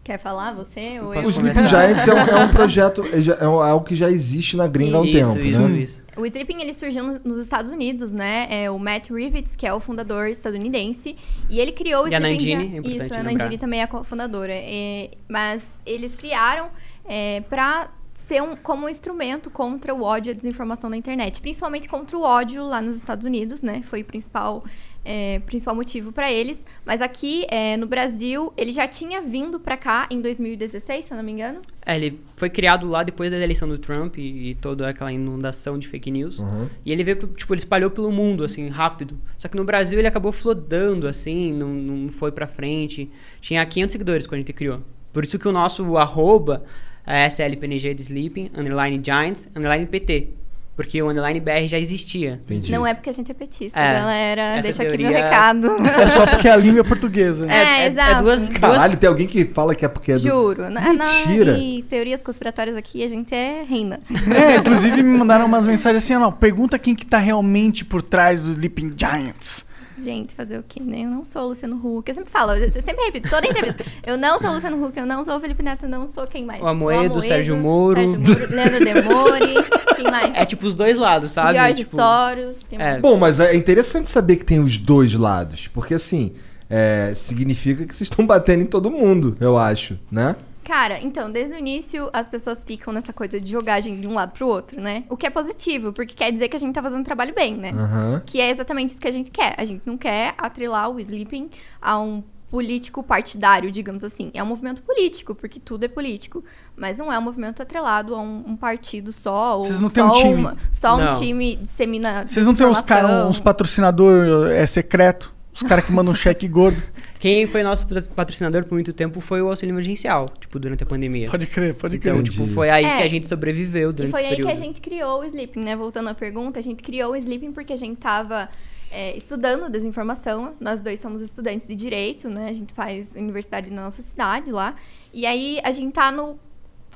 Quer 0.03 0.19
falar 0.21 0.53
você? 0.53 1.01
Ou 1.01 1.13
Posso 1.15 1.19
O 1.19 1.23
eu? 1.25 1.31
Sleeping 1.31 1.55
começar? 1.55 1.67
Giants 1.89 2.07
é 2.09 2.15
um, 2.15 2.19
é 2.19 2.45
um 2.45 2.49
projeto, 2.49 3.03
é 3.07 3.19
é 3.19 3.43
é 3.43 3.45
algo 3.45 3.85
que 3.85 3.97
já 3.97 4.09
existe 4.09 4.57
na 4.57 4.69
gringa 4.69 4.99
há 4.99 5.01
um 5.01 5.05
tempo, 5.05 5.39
isso, 5.41 5.69
né? 5.69 5.79
isso. 5.79 6.03
O 6.17 6.25
Sleeping 6.25 6.61
ele 6.63 6.73
surgiu 6.75 7.03
no- 7.03 7.21
nos 7.25 7.39
Estados 7.39 7.73
Unidos, 7.73 8.13
né? 8.13 8.47
É 8.49 8.71
o 8.71 8.79
Matt 8.79 9.11
Rivets, 9.11 9.57
que 9.57 9.67
é 9.67 9.73
o 9.75 9.81
fundador 9.81 10.29
estadunidense, 10.29 11.17
e 11.51 11.59
ele 11.59 11.73
criou 11.73 12.05
o 12.05 12.09
E 12.09 12.15
a 12.15 12.19
Sleeping 12.19 12.55
Nandini, 12.55 12.71
Giant- 12.71 12.87
é 12.87 13.05
Isso, 13.05 13.15
a. 13.15 13.23
Nandini 13.25 13.59
também 13.59 13.81
é 13.81 13.83
a 13.83 13.89
cofundadora. 13.89 14.53
É, 14.53 15.11
mas 15.29 15.65
eles 15.85 16.15
criaram 16.15 16.69
é, 17.08 17.41
para 17.43 17.91
ser 18.14 18.43
um, 18.43 18.56
como 18.56 18.87
um 18.87 18.88
instrumento 18.88 19.50
contra 19.50 19.94
o 19.94 20.03
ódio 20.03 20.31
e 20.31 20.32
a 20.32 20.35
desinformação 20.35 20.91
na 20.91 20.97
internet, 20.97 21.41
principalmente 21.41 21.88
contra 21.88 22.17
o 22.19 22.23
ódio 22.23 22.64
lá 22.67 22.82
nos 22.82 22.97
Estados 22.97 23.25
Unidos, 23.25 23.62
né? 23.62 23.82
Foi 23.82 24.03
o 24.03 24.05
principal 24.05 24.64
é, 25.05 25.38
principal 25.47 25.76
motivo 25.76 26.11
para 26.11 26.32
eles. 26.32 26.67
Mas 26.85 27.00
aqui 27.00 27.47
é, 27.49 27.76
no 27.76 27.87
Brasil 27.87 28.53
ele 28.56 28.73
já 28.73 28.88
tinha 28.88 29.23
vindo 29.23 29.61
para 29.61 29.76
cá 29.76 30.08
em 30.11 30.20
2016, 30.20 31.05
se 31.05 31.12
eu 31.12 31.17
não 31.17 31.23
me 31.23 31.31
engano. 31.31 31.61
É, 31.85 31.94
ele 31.94 32.19
foi 32.37 32.50
criado 32.50 32.88
lá 32.88 33.05
depois 33.05 33.31
da 33.31 33.38
eleição 33.38 33.69
do 33.69 33.79
Trump 33.79 34.19
e, 34.19 34.50
e 34.50 34.55
toda 34.56 34.88
aquela 34.88 35.12
inundação 35.12 35.79
de 35.79 35.87
fake 35.87 36.11
news. 36.11 36.41
Uhum. 36.41 36.69
E 36.85 36.91
ele 36.91 37.05
veio, 37.05 37.19
pro- 37.19 37.29
tipo, 37.29 37.55
ele 37.55 37.61
espalhou 37.61 37.91
pelo 37.93 38.11
mundo, 38.11 38.43
assim, 38.43 38.67
rápido. 38.69 39.17
Só 39.38 39.47
que 39.47 39.56
no 39.56 39.64
Brasil 39.64 39.97
ele 40.00 40.08
acabou 40.08 40.32
flodando, 40.32 41.06
assim, 41.06 41.53
não, 41.53 41.69
não 41.69 42.08
foi 42.08 42.32
pra 42.32 42.49
frente. 42.49 43.08
Tinha 43.41 43.64
500 43.64 43.93
seguidores 43.93 44.26
quando 44.26 44.38
a 44.38 44.41
gente 44.41 44.53
criou. 44.53 44.81
Por 45.12 45.23
isso 45.23 45.38
que 45.38 45.47
o 45.47 45.53
nosso 45.53 45.97
arroba 45.97 46.64
SLPNG 47.06 47.94
de 47.94 48.03
Sleeping, 48.03 48.50
underline 48.56 49.00
Giants, 49.05 49.49
underline 49.55 49.87
PT. 49.87 50.31
Porque 50.75 51.03
o 51.03 51.08
underline 51.08 51.41
BR 51.41 51.67
já 51.69 51.79
existia. 51.79 52.38
Entendi. 52.44 52.70
Não 52.70 52.87
é 52.87 52.93
porque 52.93 53.08
a 53.08 53.12
gente 53.12 53.31
é 53.31 53.35
petista, 53.35 53.81
É, 53.81 53.94
galera. 53.94 54.43
essa 54.56 54.62
Deixa 54.62 54.82
aqui 54.82 54.99
meu 54.99 55.08
teoria- 55.11 55.25
recado. 55.25 55.69
É 56.03 56.06
só 56.06 56.26
porque 56.26 56.47
a 56.47 56.55
língua 56.56 56.81
é 56.81 56.85
portuguesa. 56.85 57.50
É, 57.50 57.87
exato. 57.87 58.23
duas, 58.25 58.47
Caralho, 58.49 58.88
duas, 58.91 58.99
tem 59.00 59.08
alguém 59.08 59.26
que 59.26 59.47
fala 59.47 59.75
que 59.75 59.87
é 59.87 59.88
porque 59.88 60.12
é 60.12 60.17
do... 60.17 60.20
Juro. 60.20 60.69
Na, 60.69 60.93
na- 60.93 60.93
Mentira. 60.93 61.56
e 61.56 61.82
teorias 61.88 62.23
conspiratórias 62.23 62.76
aqui, 62.76 63.03
a 63.03 63.08
gente 63.08 63.35
é 63.35 63.62
reina. 63.67 64.00
É, 64.38 64.56
inclusive 64.56 65.03
me 65.03 65.17
mandaram 65.17 65.47
umas 65.47 65.67
mensagens 65.67 66.05
assim, 66.05 66.14
ó, 66.14 66.19
não, 66.20 66.31
pergunta 66.32 66.79
quem 66.79 66.94
que 66.94 67.06
tá 67.06 67.17
realmente 67.17 67.82
por 67.82 68.03
trás 68.03 68.43
dos 68.43 68.50
Sleeping 68.56 68.93
Giants. 68.99 69.64
Gente, 69.98 70.34
fazer 70.34 70.58
o 70.58 70.64
quê, 70.66 70.81
né? 70.82 71.00
Eu 71.04 71.10
não 71.10 71.25
sou 71.25 71.43
o 71.43 71.48
Luciano 71.48 71.76
Huck. 71.76 72.08
Eu 72.08 72.14
sempre 72.14 72.31
falo, 72.31 72.52
eu 72.52 72.82
sempre 72.82 73.04
repito, 73.04 73.31
toda 73.31 73.46
entrevista. 73.46 73.84
Eu 74.06 74.16
não 74.16 74.38
sou 74.38 74.50
o 74.50 74.54
Luciano 74.54 74.84
Huck, 74.84 74.98
eu 74.98 75.06
não 75.06 75.25
sou 75.25 75.37
o 75.37 75.40
Felipe 75.40 75.62
Neto, 75.62 75.84
eu 75.84 75.88
não 75.88 76.06
sou 76.06 76.26
quem 76.26 76.44
mais? 76.44 76.62
O 76.62 76.66
Amoedo, 76.66 77.22
Sérgio 77.22 77.56
Moro. 77.56 77.98
Sérgio 77.98 78.20
Moro, 78.20 78.55
Leandro 78.55 78.84
Demore, 78.84 79.55
quem 79.96 80.10
mais? 80.10 80.34
é 80.34 80.44
tipo 80.44 80.67
os 80.67 80.74
dois 80.74 80.96
lados, 80.96 81.31
sabe? 81.31 81.58
Jorge 81.58 81.84
tipo, 81.84 81.96
Soros, 81.96 82.56
quem 82.69 82.79
é. 82.79 82.91
mais? 82.91 83.00
Bom, 83.00 83.17
mas 83.17 83.41
é 83.41 83.55
interessante 83.55 84.08
saber 84.08 84.36
que 84.36 84.44
tem 84.44 84.60
os 84.60 84.76
dois 84.76 85.15
lados. 85.15 85.69
Porque 85.69 85.94
assim, 85.94 86.32
é, 86.69 87.12
significa 87.15 87.86
que 87.86 87.94
vocês 87.94 88.08
estão 88.08 88.26
batendo 88.26 88.62
em 88.62 88.67
todo 88.67 88.91
mundo, 88.91 89.36
eu 89.41 89.56
acho, 89.56 89.98
né? 90.10 90.36
Cara, 90.67 90.99
então, 91.01 91.31
desde 91.31 91.55
o 91.55 91.58
início 91.58 92.11
as 92.13 92.27
pessoas 92.27 92.65
ficam 92.65 92.93
nessa 92.93 93.13
coisa 93.13 93.41
de 93.41 93.51
jogagem 93.51 94.01
de 94.01 94.08
um 94.08 94.15
lado 94.15 94.32
pro 94.32 94.49
outro, 94.49 94.81
né? 94.81 95.05
O 95.08 95.17
que 95.17 95.25
é 95.27 95.31
positivo, 95.31 95.93
porque 95.93 96.13
quer 96.15 96.32
dizer 96.32 96.49
que 96.49 96.56
a 96.56 96.58
gente 96.58 96.75
tá 96.75 96.82
fazendo 96.82 97.05
trabalho 97.05 97.32
bem, 97.32 97.56
né? 97.56 97.70
Aham. 97.70 98.23
Que 98.27 98.41
é 98.41 98.51
exatamente 98.51 98.91
isso 98.91 99.01
que 99.01 99.06
a 99.06 99.13
gente 99.13 99.31
quer. 99.31 99.55
A 99.56 99.65
gente 99.65 99.82
não 99.87 99.96
quer 99.96 100.35
atrelar 100.37 100.91
o 100.91 100.99
sleeping 100.99 101.51
a 101.81 101.99
um 102.01 102.20
político 102.51 103.01
partidário, 103.03 103.70
digamos 103.70 104.03
assim. 104.03 104.31
É 104.35 104.43
um 104.43 104.46
movimento 104.46 104.82
político, 104.82 105.35
porque 105.37 105.61
tudo 105.61 105.85
é 105.85 105.89
político. 105.89 106.43
Mas 106.77 106.99
não 106.99 107.13
é 107.13 107.19
um 107.19 107.23
movimento 107.23 107.63
atrelado 107.63 108.15
a 108.15 108.20
um, 108.20 108.43
um 108.49 108.56
partido 108.56 109.13
só. 109.13 109.58
Ou 109.58 109.65
Vocês 109.65 109.79
não 109.79 109.91
têm 109.91 110.03
um 110.03 110.13
time? 110.13 110.35
uma- 110.35 110.56
só 110.73 110.96
um 110.96 111.05
Não. 111.05 111.19
time 111.19 111.56
dissemina. 111.56 112.27
Vocês 112.27 112.44
não 112.44 112.55
têm 112.56 112.67
uns 112.67 112.81
caras, 112.81 113.29
uns 113.31 113.39
patrocinador 113.41 114.49
é, 114.51 114.67
secreto? 114.67 115.32
Os 115.53 115.63
caras 115.63 115.85
que 115.85 115.93
mandam 115.93 116.13
um 116.13 116.15
cheque 116.17 116.46
gordo? 116.46 116.82
Quem 117.19 117.46
foi 117.46 117.63
nosso 117.63 117.87
patro- 117.87 118.11
patrocinador 118.11 118.65
por 118.65 118.75
muito 118.75 118.93
tempo 118.93 119.20
foi 119.20 119.41
o 119.43 119.49
auxílio 119.49 119.73
emergencial, 119.73 120.29
tipo, 120.41 120.58
durante 120.58 120.82
a 120.82 120.87
pandemia. 120.87 121.31
Pode 121.31 121.46
crer, 121.46 121.75
pode 121.75 121.99
crer. 121.99 122.13
Então, 122.15 122.23
tipo, 122.23 122.46
foi 122.46 122.69
aí 122.70 122.85
É. 122.85 122.96
que 122.99 123.03
a 123.03 123.08
gente 123.08 123.27
sobreviveu 123.27 123.91
E 123.91 123.93
durante 123.93 124.11
foi 124.13 124.23
esse 124.25 124.35
aí 124.35 124.41
que 124.43 124.49
a 124.49 124.55
gente 124.55 124.81
criou 124.81 125.20
o 125.20 125.25
Sleeping, 125.25 125.61
né? 125.61 125.75
Voltando 125.75 126.08
à 126.08 126.15
pergunta, 126.15 126.58
a 126.58 126.63
gente 126.63 126.82
criou 126.82 127.13
o 127.13 127.17
Sleeping 127.17 127.53
porque 127.53 127.73
a 127.73 127.77
gente 127.77 127.96
tava 127.99 128.49
é, 128.91 129.17
estudando 129.17 129.69
desinformação. 129.70 130.55
Nós 130.61 130.81
dois 130.81 131.01
somos 131.01 131.20
estudantes 131.23 131.67
de 131.67 131.75
direito, 131.75 132.29
né? 132.29 132.49
A 132.49 132.53
gente 132.53 132.73
faz 132.73 133.17
universidade 133.17 133.70
na 133.70 133.82
nossa 133.82 134.03
cidade 134.03 134.51
lá. 134.53 134.77
E 135.13 135.27
aí 135.27 135.58
a 135.65 135.70
gente 135.73 135.93
tá 135.93 136.13
no 136.13 136.39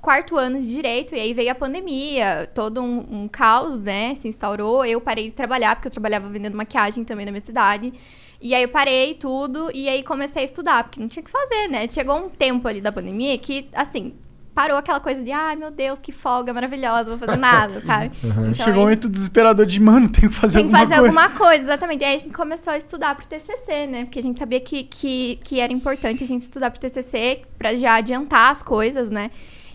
quarto 0.01 0.37
ano 0.39 0.63
de 0.63 0.71
direito, 0.71 1.15
e 1.15 1.21
aí 1.21 1.35
veio 1.35 1.51
a 1.51 1.55
pandemia, 1.55 2.49
todo 2.55 2.81
um, 2.81 3.25
um 3.25 3.29
caos, 3.29 3.81
né? 3.81 4.15
Se 4.15 4.29
instaurou. 4.29 4.85
Eu 4.85 5.01
parei 5.01 5.27
de 5.27 5.35
trabalhar, 5.35 5.75
porque 5.77 5.89
eu 5.89 5.93
trabalhava 5.93 6.29
vendendo 6.29 6.57
maquiagem 6.57 7.05
também 7.05 7.27
na 7.27 7.33
minha 7.33 7.45
cidade. 7.45 7.93
E 8.41 8.55
aí 8.55 8.63
eu 8.63 8.69
parei 8.69 9.15
tudo, 9.15 9.71
e 9.75 9.89
aí 9.89 10.03
comecei 10.03 10.43
a 10.43 10.45
estudar, 10.45 10.85
porque 10.85 10.99
não 10.99 11.09
tinha 11.09 11.23
o 11.23 11.25
que 11.25 11.31
fazer, 11.31 11.69
né? 11.69 11.87
Chegou 11.91 12.17
um 12.17 12.29
tempo 12.31 12.67
ali 12.67 12.81
da 12.81 12.91
pandemia 12.91 13.37
que, 13.37 13.69
assim, 13.75 14.15
parou 14.55 14.77
aquela 14.79 14.99
coisa 14.99 15.23
de, 15.23 15.31
ai 15.31 15.57
meu 15.57 15.71
Deus, 15.71 15.99
que 15.99 16.11
folga 16.11 16.53
maravilhosa, 16.53 17.11
vou 17.11 17.19
fazer 17.19 17.37
nada, 17.37 17.81
sabe? 17.85 18.13
Então, 18.25 18.55
Chegou 18.55 18.81
um 18.81 18.85
momento 18.85 19.11
desesperador 19.11 19.67
de, 19.67 19.79
mano, 19.81 20.09
tenho 20.09 20.31
que 20.31 20.35
fazer 20.35 20.61
tem 20.61 20.69
que 20.69 20.75
alguma 20.75 20.89
fazer 20.89 21.01
coisa. 21.01 21.21
alguma 21.21 21.39
coisa, 21.39 21.63
exatamente. 21.65 22.05
Aí 22.05 22.15
a 22.15 22.19
gente 22.19 22.35
começou 22.35 22.73
a 22.73 22.79
estudar 22.79 23.15
pro 23.15 23.27
TCC, 23.27 23.87
né? 23.87 24.05
Porque 24.05 24.19
a 24.19 24.23
gente 24.23 24.39
sabia 24.39 24.61
que, 24.61 24.85
que, 24.85 25.39
que 25.45 25.61
era 25.61 25.73
importante 25.73 26.25
a 26.25 26.27
gente 26.27 26.41
estudar 26.43 26.71
pro 26.71 26.81
TCC 26.81 27.43
pra 27.59 27.75
já 27.75 27.97
adiantar 27.97 28.51
as 28.51 28.63
coisas, 28.63 29.11
né? 29.11 29.31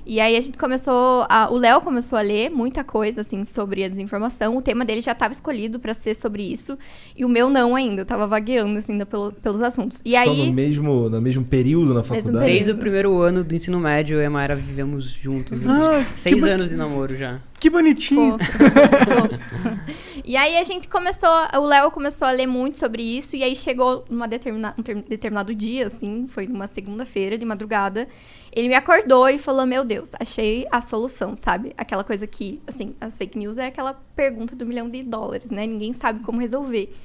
E 0.05 0.19
aí 0.19 0.37
a 0.37 0.41
gente 0.41 0.57
começou, 0.57 1.25
a- 1.27 1.49
o 1.51 1.57
Léo 1.57 1.81
começou 1.81 2.17
a 2.17 2.21
ler 2.21 2.49
muita 2.51 2.83
coisa, 2.83 3.21
assim, 3.21 3.43
sobre 3.43 3.83
a 3.83 3.87
desinformação. 3.87 4.55
O 4.55 4.61
tema 4.61 4.85
dele 4.85 5.01
já 5.01 5.13
estava 5.13 5.33
escolhido 5.33 5.79
pra 5.79 5.93
ser 5.95 6.13
sobre 6.15 6.43
isso. 6.43 6.77
E 7.17 7.25
o 7.25 7.29
meu 7.29 7.49
não 7.49 7.75
ainda, 7.75 8.01
eu 8.01 8.05
tava 8.05 8.27
vagueando, 8.27 8.77
assim, 8.77 8.91
ainda 8.91 9.05
pelo- 9.05 9.31
pelos 9.31 9.61
assuntos. 9.61 10.01
E 10.05 10.13
Estão 10.15 10.31
aí... 10.33 10.45
no 10.47 10.53
mesmo, 10.53 11.09
no 11.09 11.21
mesmo 11.21 11.43
período 11.43 11.93
na 11.93 12.03
faculdade? 12.03 12.31
período. 12.31 12.45
Desde 12.53 12.71
o 12.71 12.77
primeiro 12.77 13.19
ano 13.19 13.43
do 13.43 13.55
ensino 13.55 13.79
médio, 13.79 14.17
eu 14.17 14.21
e 14.21 14.25
a 14.25 14.29
Mayra 14.29 14.55
vivemos 14.55 15.05
juntos. 15.05 15.61
Ah, 15.65 16.05
Seis 16.15 16.35
que 16.35 16.41
bo- 16.41 16.47
anos 16.47 16.69
de 16.69 16.75
namoro 16.75 17.17
já. 17.17 17.39
Que 17.65 17.69
bonitinho. 17.71 18.37
Fofos, 18.37 19.41
fofos. 19.41 19.49
E 20.23 20.35
aí 20.37 20.57
a 20.57 20.63
gente 20.63 20.87
começou, 20.87 21.29
o 21.55 21.65
Léo 21.65 21.91
começou 21.91 22.27
a 22.27 22.31
ler 22.31 22.47
muito 22.47 22.77
sobre 22.79 23.01
isso, 23.01 23.35
e 23.35 23.43
aí 23.43 23.55
chegou 23.55 24.05
numa 24.09 24.27
determina, 24.27 24.73
um 24.77 24.81
ter- 24.81 25.03
determinado 25.03 25.53
dia, 25.53 25.87
assim, 25.87 26.25
foi 26.27 26.47
numa 26.47 26.65
segunda-feira 26.67 27.37
de 27.37 27.45
madrugada, 27.45 28.07
ele 28.55 28.67
me 28.67 28.73
acordou 28.73 29.29
e 29.29 29.37
falou, 29.37 29.65
meu 29.67 29.83
Deus, 29.83 30.09
achei 30.19 30.65
a 30.71 30.81
solução, 30.81 31.35
sabe? 31.35 31.73
Aquela 31.77 32.03
coisa 32.03 32.25
que, 32.25 32.59
assim, 32.65 32.95
as 32.99 33.17
fake 33.17 33.37
news 33.37 33.57
é 33.59 33.67
aquela 33.67 33.93
pergunta 34.15 34.55
do 34.55 34.65
milhão 34.65 34.89
de 34.89 35.03
dólares, 35.03 35.51
né? 35.51 35.65
Ninguém 35.67 35.93
sabe 35.93 36.23
como 36.23 36.39
resolver. 36.39 36.95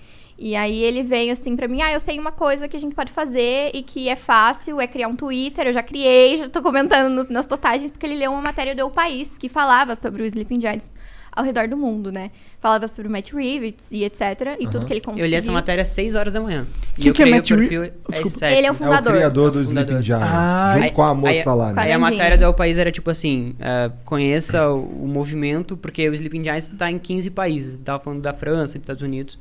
E 0.42 0.56
aí 0.56 0.82
ele 0.82 1.02
veio 1.02 1.32
assim 1.32 1.54
pra 1.54 1.68
mim, 1.68 1.82
ah, 1.82 1.92
eu 1.92 2.00
sei 2.00 2.18
uma 2.18 2.32
coisa 2.32 2.66
que 2.66 2.74
a 2.74 2.80
gente 2.80 2.94
pode 2.94 3.12
fazer 3.12 3.72
e 3.74 3.82
que 3.82 4.08
é 4.08 4.16
fácil, 4.16 4.80
é 4.80 4.86
criar 4.86 5.06
um 5.08 5.14
Twitter, 5.14 5.66
eu 5.66 5.72
já 5.74 5.82
criei, 5.82 6.38
já 6.38 6.48
tô 6.48 6.62
comentando 6.62 7.12
nos- 7.12 7.28
nas 7.28 7.44
postagens, 7.46 7.90
porque 7.90 8.06
ele 8.06 8.14
leu 8.16 8.32
uma 8.32 8.40
matéria 8.40 8.74
do 8.74 8.80
El 8.80 8.90
País 8.90 9.36
que 9.38 9.50
falava 9.50 9.94
sobre 9.94 10.22
os 10.22 10.28
Sleeping 10.28 10.58
Giants 10.58 10.90
ao 11.30 11.44
redor 11.44 11.68
do 11.68 11.76
mundo, 11.76 12.10
né? 12.10 12.30
Falava 12.58 12.88
sobre 12.88 13.06
o 13.08 13.10
Matt 13.12 13.32
Reeves 13.32 13.74
e 13.90 14.02
etc. 14.02 14.56
E 14.58 14.66
tudo 14.66 14.86
que 14.86 14.92
ele 14.94 15.00
conseguiu. 15.02 15.26
Eu 15.26 15.30
li 15.30 15.36
essa 15.36 15.52
matéria 15.52 15.82
às 15.82 15.90
6 15.90 16.14
horas 16.14 16.32
da 16.32 16.40
manhã. 16.40 16.66
E 16.98 17.02
Quem 17.02 17.08
eu 17.08 17.12
que 17.14 17.22
é 17.22 17.24
criei 17.26 17.36
Matt 17.38 17.50
o 17.50 17.54
Re- 17.54 17.60
perfil 17.60 17.82
Desculpa. 17.82 18.22
às 18.26 18.32
sete. 18.32 18.56
Ele 18.58 18.66
é 18.66 18.70
o 18.70 18.72
É 18.72 18.72
o 18.72 18.74
fundador. 18.76 19.12
criador 19.12 19.44
É 19.44 19.48
o 19.48 19.52
do 19.52 19.64
fundador. 19.68 19.82
Sleeping 20.00 20.02
Giants, 20.02 20.26
Ah, 20.26 20.70
junto 20.74 20.84
aí- 20.86 20.90
com 20.90 21.02
a 21.02 21.14
moça 21.14 21.50
aí- 21.52 21.56
lá, 21.58 21.72
né? 21.74 21.82
Aí 21.82 21.92
a 21.92 21.98
matéria 21.98 22.36
do 22.38 22.44
El 22.44 22.54
País 22.54 22.78
era 22.78 22.90
tipo 22.90 23.10
assim: 23.10 23.54
é, 23.60 23.90
conheça 24.06 24.70
o, 24.70 25.04
o 25.04 25.06
movimento, 25.06 25.76
porque 25.76 26.08
o 26.08 26.14
Sleeping 26.14 26.42
Giants 26.44 26.70
tá 26.70 26.90
em 26.90 26.98
15 26.98 27.30
países. 27.30 27.78
Tava 27.84 28.02
falando 28.02 28.22
da 28.22 28.32
França, 28.32 28.74
dos 28.78 28.82
Estados 28.82 29.02
Unidos, 29.02 29.38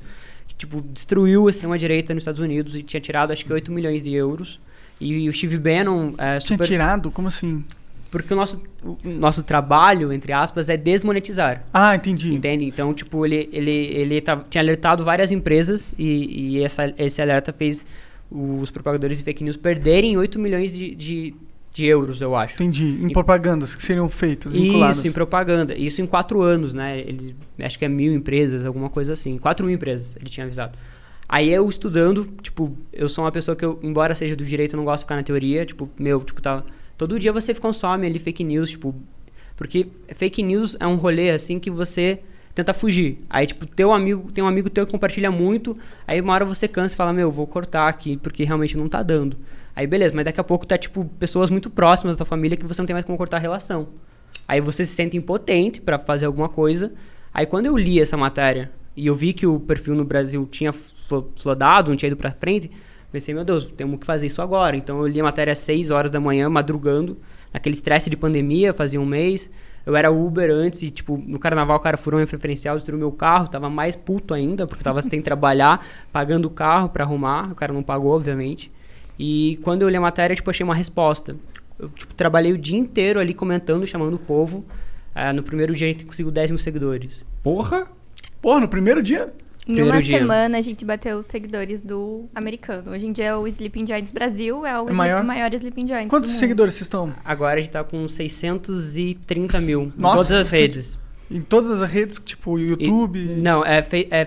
tipo, 0.59 0.79
destruiu 0.81 1.47
a 1.47 1.49
extrema-direita 1.49 2.13
nos 2.13 2.21
Estados 2.21 2.39
Unidos 2.41 2.75
e 2.75 2.83
tinha 2.83 3.01
tirado 3.01 3.31
acho 3.31 3.43
que 3.43 3.51
8 3.51 3.71
milhões 3.71 4.01
de 4.03 4.13
euros. 4.13 4.59
E, 5.01 5.27
o 5.29 5.33
Steve 5.33 5.57
Bannon 5.57 6.13
é 6.17 6.37
Tinha 6.37 6.57
super. 6.57 6.67
tirado? 6.67 7.09
Como 7.09 7.27
assim? 7.29 7.63
Porque 8.11 8.33
o 8.33 8.35
nosso, 8.35 8.61
o 8.83 8.97
nosso 9.09 9.43
trabalho, 9.43 10.11
entre 10.11 10.33
aspas, 10.33 10.67
é 10.67 10.75
desmonetizar. 10.75 11.63
Ah, 11.73 11.95
entendi. 11.95 12.33
Entende? 12.33 12.65
Então, 12.65 12.93
tipo, 12.93 13.25
ele, 13.25 13.47
ele, 13.53 13.71
ele 13.71 14.19
tava- 14.19 14.45
tinha 14.49 14.61
alertado 14.61 15.03
várias 15.03 15.31
empresas 15.31 15.93
e, 15.97 16.57
e 16.57 16.63
essa, 16.63 16.93
esse 16.97 17.21
alerta 17.21 17.53
fez 17.53 17.85
os 18.29 18.69
propagadores 18.69 19.17
de 19.19 19.23
fake 19.23 19.43
news 19.43 19.57
perderem 19.57 20.17
8 20.17 20.37
milhões 20.39 20.75
de, 20.75 20.93
de, 20.93 21.33
de 21.71 21.85
euros, 21.85 22.21
eu 22.21 22.35
acho. 22.35 22.55
Entendi. 22.55 22.99
Em 23.01 23.07
E- 23.09 23.13
propagandas 23.13 23.75
que 23.75 23.83
seriam 23.83 24.09
feitas, 24.09 24.53
vinculadas. 24.53 24.97
Isso, 24.97 25.07
em 25.07 25.11
propaganda. 25.11 25.77
Isso 25.77 26.01
em 26.01 26.05
quatro 26.05 26.41
anos, 26.41 26.73
né? 26.73 26.99
Ele, 26.99 27.35
acho 27.59 27.77
que 27.77 27.85
é 27.85 27.87
mil 27.87 28.13
empresas, 28.13 28.65
alguma 28.65 28.89
coisa 28.89 29.13
assim. 29.13 29.37
Quatro 29.37 29.65
mil 29.65 29.75
empresas, 29.75 30.15
ele 30.15 30.29
tinha 30.29 30.45
avisado. 30.45 30.77
Aí 31.27 31.49
eu 31.53 31.69
estudando, 31.69 32.27
tipo, 32.41 32.75
eu 32.91 33.07
sou 33.07 33.23
uma 33.23 33.31
pessoa 33.31 33.55
que, 33.55 33.63
eu, 33.63 33.79
embora 33.83 34.15
seja 34.15 34.35
do 34.35 34.43
direito, 34.43 34.73
eu 34.73 34.77
não 34.77 34.83
gosto 34.83 34.99
de 35.01 35.05
ficar 35.05 35.15
na 35.15 35.23
teoria. 35.23 35.65
Tipo, 35.65 35.89
meu, 35.97 36.19
tipo, 36.21 36.41
tá... 36.41 36.63
Todo 36.97 37.19
dia 37.19 37.31
você 37.31 37.53
consome 37.53 38.07
ali 38.07 38.19
fake 38.19 38.43
news, 38.43 38.71
tipo... 38.71 38.95
Porque 39.55 39.87
fake 40.15 40.41
news 40.41 40.75
é 40.79 40.87
um 40.87 40.95
rolê, 40.95 41.29
assim, 41.31 41.59
que 41.59 41.69
você 41.69 42.19
tenta 42.55 42.73
fugir. 42.73 43.19
Aí, 43.29 43.45
tipo, 43.45 43.65
teu 43.65 43.91
amigo, 43.93 44.31
tem 44.31 44.43
um 44.43 44.47
amigo 44.47 44.69
teu 44.69 44.85
que 44.85 44.91
compartilha 44.91 45.29
muito, 45.29 45.77
aí 46.07 46.19
uma 46.19 46.33
hora 46.33 46.45
você 46.45 46.67
cansa 46.67 46.95
e 46.95 46.97
fala, 46.97 47.13
meu, 47.13 47.29
vou 47.29 47.45
cortar 47.45 47.87
aqui, 47.87 48.17
porque 48.17 48.43
realmente 48.43 48.75
não 48.75 48.89
tá 48.89 49.03
dando. 49.03 49.37
Aí, 49.75 49.87
beleza, 49.87 50.13
mas 50.15 50.25
daqui 50.25 50.39
a 50.39 50.43
pouco 50.43 50.65
tá, 50.65 50.77
tipo, 50.77 51.05
pessoas 51.17 51.49
muito 51.49 51.69
próximas 51.69 52.15
da 52.15 52.17
tua 52.17 52.25
família 52.25 52.57
que 52.57 52.65
você 52.65 52.81
não 52.81 52.85
tem 52.85 52.93
mais 52.93 53.05
como 53.05 53.17
cortar 53.17 53.37
a 53.37 53.39
relação. 53.39 53.87
Aí 54.47 54.59
você 54.59 54.83
se 54.85 54.93
sente 54.93 55.15
impotente 55.15 55.79
pra 55.79 55.97
fazer 55.99 56.25
alguma 56.25 56.49
coisa. 56.49 56.91
Aí 57.33 57.45
quando 57.45 57.67
eu 57.67 57.77
li 57.77 58.01
essa 58.01 58.17
matéria 58.17 58.71
e 58.95 59.07
eu 59.07 59.15
vi 59.15 59.31
que 59.31 59.45
o 59.45 59.59
perfil 59.59 59.95
no 59.95 60.03
Brasil 60.03 60.45
tinha 60.49 60.73
flo- 60.73 61.31
flodado, 61.39 61.91
não 61.91 61.97
tinha 61.97 62.07
ido 62.07 62.17
pra 62.17 62.31
frente, 62.31 62.69
pensei, 63.11 63.33
meu 63.33 63.45
Deus, 63.45 63.63
temos 63.65 63.99
que 63.99 64.05
fazer 64.05 64.25
isso 64.25 64.41
agora. 64.41 64.75
Então 64.75 64.99
eu 64.99 65.07
li 65.07 65.19
a 65.19 65.23
matéria 65.23 65.53
às 65.53 65.59
6 65.59 65.91
horas 65.91 66.11
da 66.11 66.19
manhã, 66.19 66.49
madrugando, 66.49 67.17
naquele 67.53 67.75
estresse 67.75 68.09
de 68.09 68.17
pandemia, 68.17 68.73
fazia 68.73 68.99
um 68.99 69.05
mês. 69.05 69.49
Eu 69.85 69.95
era 69.95 70.11
Uber 70.11 70.51
antes 70.51 70.81
e, 70.81 70.89
tipo, 70.91 71.17
no 71.17 71.39
carnaval 71.39 71.77
o 71.77 71.79
cara 71.79 71.95
furou 71.97 72.17
meu 72.19 72.27
preferencial, 72.27 72.75
destruiu 72.75 72.99
meu 72.99 73.11
carro, 73.11 73.47
tava 73.47 73.69
mais 73.69 73.95
puto 73.95 74.33
ainda, 74.33 74.67
porque 74.67 74.83
tava 74.83 75.01
sem 75.01 75.21
trabalhar, 75.23 75.85
pagando 76.11 76.45
o 76.45 76.49
carro 76.49 76.89
pra 76.89 77.03
arrumar, 77.03 77.51
o 77.51 77.55
cara 77.55 77.71
não 77.71 77.81
pagou, 77.81 78.13
obviamente. 78.15 78.71
E 79.19 79.59
quando 79.63 79.81
eu 79.81 79.89
li 79.89 79.97
a 79.97 80.01
matéria, 80.01 80.33
tipo, 80.35 80.49
achei 80.49 80.63
uma 80.63 80.73
resposta. 80.75 81.35
Eu, 81.77 81.89
tipo, 81.89 82.13
trabalhei 82.15 82.53
o 82.53 82.57
dia 82.57 82.77
inteiro 82.77 83.19
ali 83.19 83.33
comentando, 83.33 83.85
chamando 83.85 84.13
o 84.15 84.19
povo. 84.19 84.63
Ah, 85.13 85.33
no 85.33 85.43
primeiro 85.43 85.75
dia 85.75 85.87
a 85.87 85.91
gente 85.91 86.05
conseguiu 86.05 86.31
10 86.31 86.51
mil 86.51 86.57
seguidores. 86.57 87.25
Porra! 87.43 87.87
Porra, 88.41 88.61
no 88.61 88.67
primeiro 88.69 89.03
dia? 89.03 89.33
Em 89.67 89.83
uma 89.83 90.01
dia. 90.01 90.17
semana 90.17 90.57
a 90.57 90.61
gente 90.61 90.83
bateu 90.83 91.17
os 91.19 91.25
seguidores 91.27 91.81
do 91.81 92.25
americano. 92.33 92.91
Hoje 92.91 93.05
em 93.05 93.11
dia 93.11 93.37
o 93.37 93.45
Sleeping 93.47 93.85
Giants 93.85 94.11
Brasil 94.11 94.65
é 94.65 94.81
o 94.81 94.89
É 94.89 94.93
maior? 94.93 95.23
maior 95.23 95.53
Sleeping 95.53 95.85
Giants. 95.85 96.09
Quantos 96.09 96.29
do 96.29 96.33
mundo. 96.33 96.39
seguidores 96.39 96.73
vocês 96.73 96.83
estão? 96.85 97.13
Agora 97.23 97.57
a 97.59 97.61
gente 97.61 97.71
tá 97.71 97.83
com 97.83 98.07
630 98.07 99.59
mil 99.61 99.91
Nossa, 99.97 100.15
em 100.15 100.23
todas 100.23 100.31
as 100.31 100.49
redes. 100.51 100.99
Em 101.29 101.41
todas 101.41 101.81
as 101.83 101.91
redes, 101.91 102.19
tipo 102.23 102.57
E- 102.57 102.69
YouTube? 102.69 103.19
não, 103.37 103.63
é, 103.63 103.83
fe- 103.83 104.07
é, 104.09 104.25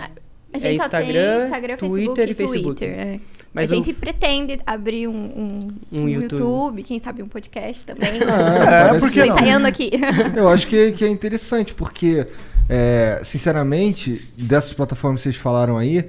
é 0.53 0.73
Instagram, 0.75 1.45
Instagram, 1.47 1.77
Facebook 1.79 2.05
Twitter 2.05 2.29
e 2.29 2.31
e 2.31 2.35
Facebook. 2.35 2.77
Twitter. 2.77 2.89
é. 2.99 3.21
Mas 3.55 3.71
a 3.71 3.75
gente 3.75 3.93
pretende 3.93 4.59
abrir 4.67 5.09
um, 5.09 5.13
um, 5.13 5.69
Um 5.93 6.03
um 6.05 6.09
YouTube. 6.09 6.41
YouTube. 6.41 6.83
quem 6.85 6.99
sabe 6.99 7.23
um 7.23 7.29
podcast 7.29 7.85
também. 7.85 8.21
Ah, 8.23 8.65
É, 8.65 8.85
parece- 8.89 9.01
por 9.01 9.11
que 9.11 9.21
Tô 9.21 9.27
não? 9.27 9.35
ensaiando 9.37 9.67
aqui. 9.69 9.91
Eu 10.35 10.49
acho 10.49 10.67
que, 10.67 10.93
que 10.93 11.05
é 11.05 11.09
interessante, 11.09 11.75
porque, 11.75 12.25
é, 12.69 13.21
sinceramente, 13.23 14.27
dessas 14.39 14.73
plataformas 14.73 15.21
que 15.21 15.25
vocês 15.25 15.37
falaram 15.37 15.77
aí, 15.77 16.09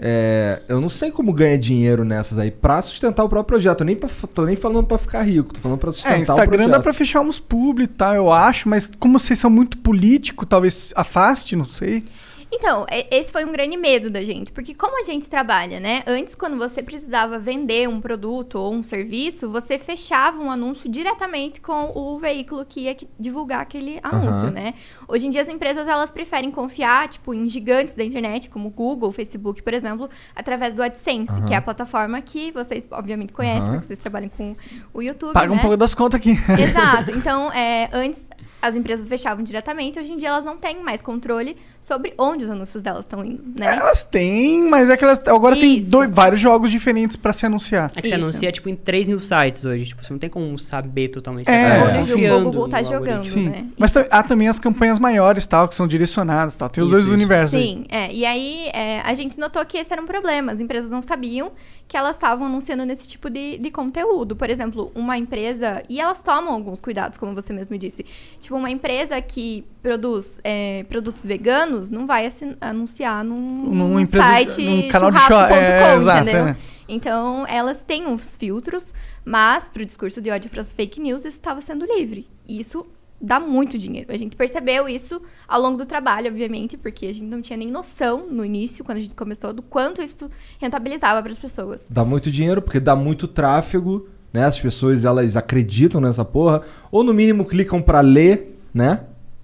é, 0.00 0.62
eu 0.68 0.80
não 0.80 0.88
sei 0.88 1.10
como 1.10 1.32
ganha 1.32 1.58
dinheiro 1.58 2.04
nessas 2.04 2.38
aí 2.38 2.50
pra 2.52 2.80
sustentar 2.80 3.24
o 3.24 3.28
próprio 3.28 3.44
projeto. 3.58 3.80
Eu 3.80 3.86
nem 3.86 3.96
pra- 3.96 4.08
tô 4.32 4.44
nem 4.46 4.56
falando 4.56 4.86
pra 4.86 4.96
ficar 4.96 5.22
rico, 5.22 5.52
tô 5.52 5.60
falando 5.60 5.78
pra 5.78 5.90
sustentar 5.92 6.16
É, 6.16 6.18
o 6.20 6.22
Instagram 6.22 6.48
projeto. 6.58 6.70
dá 6.70 6.80
pra 6.80 6.92
fechar 6.94 7.20
uns 7.20 7.38
publi 7.40 7.84
e 7.84 7.88
tal, 7.88 8.14
eu 8.14 8.32
acho, 8.32 8.68
mas 8.68 8.90
como 8.98 9.18
vocês 9.18 9.38
são 9.38 9.50
muito 9.50 9.76
político, 9.78 10.46
talvez 10.46 10.92
afaste, 10.96 11.54
não 11.56 11.66
sei. 11.66 12.04
Então, 12.50 12.86
esse 13.10 13.30
foi 13.30 13.44
um 13.44 13.52
grande 13.52 13.76
medo 13.76 14.10
da 14.10 14.22
gente, 14.22 14.50
porque 14.52 14.74
como 14.74 14.98
a 15.00 15.04
gente 15.04 15.28
trabalha, 15.28 15.78
né? 15.78 16.02
Antes, 16.06 16.34
quando 16.34 16.56
você 16.56 16.82
precisava 16.82 17.38
vender 17.38 17.88
um 17.88 18.00
produto 18.00 18.56
ou 18.56 18.72
um 18.72 18.82
serviço, 18.82 19.50
você 19.50 19.78
fechava 19.78 20.40
um 20.42 20.50
anúncio 20.50 20.90
diretamente 20.90 21.60
com 21.60 21.92
o 21.94 22.18
veículo 22.18 22.64
que 22.64 22.80
ia 22.80 22.96
divulgar 23.18 23.60
aquele 23.60 24.00
anúncio, 24.02 24.44
Aham. 24.44 24.50
né? 24.50 24.74
Hoje 25.06 25.26
em 25.26 25.30
dia 25.30 25.42
as 25.42 25.48
empresas 25.48 25.86
elas 25.86 26.10
preferem 26.10 26.50
confiar, 26.50 27.08
tipo, 27.08 27.34
em 27.34 27.48
gigantes 27.48 27.94
da 27.94 28.02
internet, 28.02 28.48
como 28.48 28.70
Google, 28.70 29.12
Facebook, 29.12 29.62
por 29.62 29.74
exemplo, 29.74 30.08
através 30.34 30.72
do 30.74 30.82
AdSense, 30.82 31.32
Aham. 31.32 31.44
que 31.44 31.52
é 31.54 31.56
a 31.56 31.62
plataforma 31.62 32.20
que 32.22 32.50
vocês 32.52 32.86
obviamente 32.90 33.32
conhecem, 33.32 33.64
Aham. 33.64 33.72
porque 33.72 33.86
vocês 33.88 33.98
trabalham 33.98 34.30
com 34.30 34.56
o 34.94 35.02
YouTube, 35.02 35.34
Paga 35.34 35.52
né? 35.52 35.56
um 35.56 35.60
pouco 35.60 35.76
das 35.76 35.94
contas 35.94 36.18
aqui. 36.18 36.30
Exato. 36.58 37.12
Então, 37.18 37.52
é, 37.52 37.88
antes 37.92 38.20
as 38.60 38.74
empresas 38.74 39.08
fechavam 39.08 39.44
diretamente, 39.44 39.98
hoje 39.98 40.12
em 40.12 40.16
dia 40.16 40.28
elas 40.28 40.44
não 40.44 40.56
têm 40.56 40.82
mais 40.82 41.00
controle 41.00 41.56
sobre 41.80 42.12
onde 42.18 42.44
os 42.44 42.50
anúncios 42.50 42.82
delas 42.82 43.04
estão 43.04 43.24
indo, 43.24 43.42
né? 43.58 43.76
Elas 43.76 44.02
têm, 44.02 44.62
mas 44.68 44.90
é 44.90 44.96
que 44.96 45.04
elas 45.04 45.26
agora 45.26 45.56
tem 45.56 45.78
Isso. 45.78 45.90
dois, 45.90 46.10
vários 46.10 46.40
jogos 46.40 46.70
diferentes 46.70 47.16
pra 47.16 47.32
se 47.32 47.46
anunciar. 47.46 47.90
É 47.96 48.02
que 48.02 48.08
você 48.08 48.14
Isso. 48.14 48.24
anuncia, 48.24 48.52
tipo, 48.52 48.68
em 48.68 48.76
3 48.76 49.08
mil 49.08 49.20
sites 49.20 49.64
hoje. 49.64 49.86
Tipo, 49.86 50.04
você 50.04 50.12
não 50.12 50.18
tem 50.18 50.28
como 50.28 50.58
saber 50.58 51.08
totalmente. 51.08 51.48
É. 51.48 52.02
Você 52.02 52.28
tá 52.28 52.36
o 52.36 52.44
Google 52.44 52.68
tá 52.68 52.82
jogando, 52.82 53.24
Sim. 53.24 53.48
né? 53.48 53.66
Mas 53.78 53.94
há 53.96 54.22
também 54.22 54.48
as 54.48 54.58
campanhas 54.58 54.98
maiores, 54.98 55.46
tal, 55.46 55.68
que 55.68 55.74
são 55.74 55.86
direcionadas, 55.86 56.56
tal. 56.56 56.68
Tem 56.68 56.82
os 56.82 56.88
Isso, 56.88 56.94
dois 56.94 57.04
isso. 57.04 57.14
universos 57.14 57.54
aí. 57.54 57.62
Sim, 57.62 57.86
é. 57.88 58.12
E 58.12 58.24
aí 58.26 58.68
é, 58.74 59.00
a 59.00 59.14
gente 59.14 59.38
notou 59.38 59.64
que 59.64 59.78
esse 59.78 59.92
era 59.92 60.02
um 60.02 60.06
problema. 60.06 60.52
As 60.52 60.60
empresas 60.60 60.90
não 60.90 61.00
sabiam 61.00 61.52
que 61.88 61.96
elas 61.96 62.16
estavam 62.16 62.46
anunciando 62.46 62.84
nesse 62.84 63.08
tipo 63.08 63.30
de, 63.30 63.56
de 63.56 63.70
conteúdo. 63.70 64.36
Por 64.36 64.50
exemplo, 64.50 64.92
uma 64.94 65.16
empresa. 65.16 65.82
E 65.88 65.98
elas 65.98 66.20
tomam 66.20 66.52
alguns 66.52 66.82
cuidados, 66.82 67.16
como 67.16 67.34
você 67.34 67.50
mesmo 67.50 67.78
disse. 67.78 68.04
Tipo, 68.38 68.56
uma 68.56 68.70
empresa 68.70 69.18
que 69.22 69.64
produz 69.82 70.38
é, 70.44 70.84
produtos 70.88 71.24
veganos 71.24 71.90
não 71.90 72.06
vai 72.06 72.28
anunciar 72.60 73.24
num, 73.24 73.36
Numa 73.70 74.02
empresa- 74.02 74.22
site 74.26 74.62
num 74.62 74.88
canal 74.88 75.10
de 75.10 75.18
churrasco.com, 75.18 75.54
é, 75.54 75.96
exato, 75.96 76.22
entendeu? 76.28 76.46
é. 76.48 76.56
Então, 76.90 77.46
elas 77.48 77.82
têm 77.82 78.06
uns 78.06 78.36
filtros, 78.36 78.92
mas 79.24 79.68
pro 79.70 79.84
discurso 79.84 80.20
de 80.22 80.30
ódio 80.30 80.50
para 80.50 80.60
as 80.60 80.72
fake 80.72 81.00
news, 81.00 81.24
isso 81.24 81.36
estava 81.38 81.60
sendo 81.62 81.86
livre. 81.86 82.28
Isso 82.48 82.86
dá 83.20 83.40
muito 83.40 83.78
dinheiro. 83.78 84.12
A 84.12 84.16
gente 84.16 84.36
percebeu 84.36 84.88
isso 84.88 85.20
ao 85.46 85.60
longo 85.60 85.76
do 85.76 85.86
trabalho, 85.86 86.28
obviamente, 86.28 86.76
porque 86.76 87.06
a 87.06 87.12
gente 87.12 87.26
não 87.26 87.42
tinha 87.42 87.56
nem 87.56 87.70
noção 87.70 88.26
no 88.30 88.44
início, 88.44 88.84
quando 88.84 88.98
a 88.98 89.00
gente 89.00 89.14
começou, 89.14 89.52
do 89.52 89.62
quanto 89.62 90.02
isso 90.02 90.30
rentabilizava 90.60 91.22
para 91.22 91.32
as 91.32 91.38
pessoas. 91.38 91.86
Dá 91.90 92.04
muito 92.04 92.30
dinheiro, 92.30 92.62
porque 92.62 92.78
dá 92.80 92.94
muito 92.94 93.26
tráfego, 93.26 94.08
né? 94.32 94.44
As 94.44 94.58
pessoas 94.58 95.04
elas 95.04 95.36
acreditam 95.36 96.00
nessa 96.00 96.24
porra, 96.24 96.62
ou 96.90 97.02
no 97.02 97.12
mínimo 97.12 97.44
clicam 97.44 97.82
pra 97.82 98.00
ler, 98.00 98.58
né? 98.72 99.00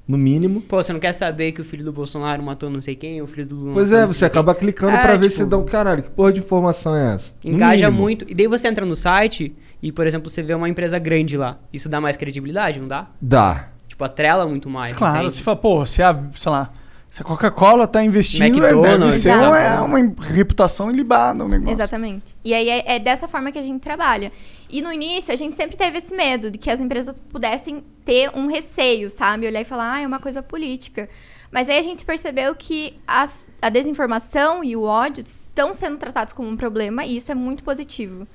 No 0.06 0.18
mínimo. 0.18 0.60
Pô, 0.60 0.82
você 0.82 0.92
não 0.92 1.00
quer 1.00 1.14
saber 1.14 1.52
que 1.52 1.62
o 1.62 1.64
filho 1.64 1.82
do 1.82 1.90
Bolsonaro 1.90 2.42
matou 2.42 2.68
não 2.68 2.78
sei 2.78 2.94
quem, 2.94 3.22
o 3.22 3.26
filho 3.26 3.46
do 3.46 3.56
Lula 3.56 3.72
Pois 3.72 3.90
é, 3.90 4.06
você 4.06 4.26
acaba 4.26 4.54
clicando 4.54 4.92
É, 4.94 5.00
pra 5.00 5.16
ver 5.16 5.30
tipo, 5.30 5.42
se 5.42 5.46
dá 5.46 5.56
um 5.56 5.64
caralho. 5.64 6.02
Que 6.02 6.10
porra 6.10 6.30
de 6.30 6.40
informação 6.40 6.94
é 6.94 7.14
essa? 7.14 7.34
Engaja 7.42 7.90
muito. 7.90 8.26
E 8.28 8.34
daí 8.34 8.46
você 8.46 8.68
entra 8.68 8.84
no 8.84 8.94
site 8.94 9.56
e, 9.84 9.92
por 9.92 10.06
exemplo, 10.06 10.30
você 10.30 10.42
vê 10.42 10.54
uma 10.54 10.66
empresa 10.66 10.98
grande 10.98 11.36
lá. 11.36 11.58
Isso 11.70 11.90
dá 11.90 12.00
mais 12.00 12.16
credibilidade, 12.16 12.80
não 12.80 12.88
dá? 12.88 13.06
Dá. 13.20 13.68
Tipo, 13.86 14.02
atrela 14.02 14.46
muito 14.46 14.70
mais. 14.70 14.92
Claro, 14.94 15.18
entende? 15.18 15.34
se 15.34 15.42
fala, 15.42 15.58
pô, 15.58 15.84
se 15.84 16.02
a, 16.02 16.18
sei 16.32 16.50
lá, 16.50 16.72
se 17.10 17.20
a 17.20 17.24
Coca-Cola 17.24 17.86
tá 17.86 18.02
investindo, 18.02 18.64
é, 18.64 18.72
deve 18.74 19.12
ser 19.12 19.36
uma, 19.36 19.60
exato. 19.60 19.84
uma 19.84 19.98
reputação 20.22 20.90
ilibada 20.90 21.44
o 21.44 21.48
negócio. 21.48 21.74
Exatamente. 21.74 22.34
E 22.42 22.54
aí 22.54 22.66
é, 22.66 22.94
é 22.96 22.98
dessa 22.98 23.28
forma 23.28 23.52
que 23.52 23.58
a 23.58 23.62
gente 23.62 23.82
trabalha. 23.82 24.32
E 24.70 24.80
no 24.80 24.90
início, 24.90 25.34
a 25.34 25.36
gente 25.36 25.54
sempre 25.54 25.76
teve 25.76 25.98
esse 25.98 26.16
medo 26.16 26.50
de 26.50 26.56
que 26.56 26.70
as 26.70 26.80
empresas 26.80 27.14
pudessem 27.28 27.84
ter 28.06 28.30
um 28.34 28.46
receio, 28.46 29.10
sabe? 29.10 29.46
Olhar 29.46 29.60
e 29.60 29.66
falar, 29.66 29.92
ah, 29.96 30.00
é 30.00 30.06
uma 30.06 30.18
coisa 30.18 30.42
política. 30.42 31.10
Mas 31.52 31.68
aí 31.68 31.78
a 31.78 31.82
gente 31.82 32.06
percebeu 32.06 32.54
que 32.54 32.98
as- 33.06 33.50
a 33.60 33.68
desinformação 33.68 34.64
e 34.64 34.74
o 34.74 34.82
ódio 34.82 35.22
estão 35.22 35.74
sendo 35.74 35.98
tratados 35.98 36.32
como 36.32 36.48
um 36.48 36.56
problema 36.56 37.04
e 37.04 37.18
isso 37.18 37.30
é 37.30 37.34
muito 37.34 37.62
positivo. 37.62 38.26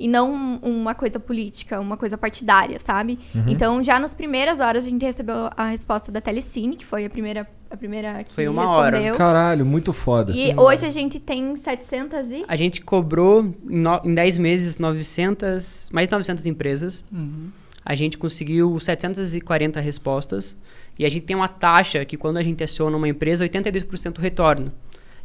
E 0.00 0.06
não 0.06 0.32
um- 0.32 0.58
uma 0.62 0.94
coisa 0.94 1.18
política, 1.18 1.80
uma 1.80 1.96
coisa 1.96 2.16
partidária, 2.16 2.78
sabe? 2.78 3.18
Então, 3.46 3.82
já 3.82 3.98
nas 3.98 4.14
primeiras 4.14 4.60
horas, 4.60 4.84
a 4.84 4.88
gente 4.88 5.04
recebeu 5.04 5.50
a 5.56 5.66
resposta 5.70 6.12
da 6.12 6.20
Telecine, 6.20 6.76
que 6.76 6.84
foi 6.86 7.04
a 7.04 7.10
primeira, 7.10 7.48
a 7.70 7.76
primeira 7.76 8.22
que 8.24 8.32
Foi 8.32 8.46
uma 8.46 8.68
hora. 8.70 8.96
respondeu. 8.96 9.16
Caralho, 9.16 9.66
muito 9.66 9.92
foda. 9.92 10.32
E 10.32 10.54
hoje 10.56 10.86
a 10.86 10.90
gente 10.90 11.18
tem 11.18 11.56
700 11.56 12.30
e... 12.30 12.44
A 12.46 12.54
gente 12.56 12.80
cobrou 12.80 13.44
em, 13.68 13.80
no, 13.80 14.00
em 14.04 14.14
10 14.14 14.38
meses 14.38 14.78
900, 14.78 15.88
mais 15.92 16.06
de 16.08 16.12
900 16.12 16.46
empresas. 16.46 17.04
Uhum. 17.12 17.48
A 17.84 17.94
gente 17.94 18.18
conseguiu 18.18 18.78
740 18.78 19.80
respostas. 19.80 20.56
E 20.98 21.04
a 21.04 21.08
gente 21.08 21.24
tem 21.26 21.34
uma 21.36 21.48
taxa 21.48 22.04
que 22.04 22.16
quando 22.16 22.36
a 22.36 22.42
gente 22.42 22.62
aciona 22.62 22.96
uma 22.96 23.08
empresa, 23.08 23.44
82% 23.44 24.18
retorno. 24.18 24.72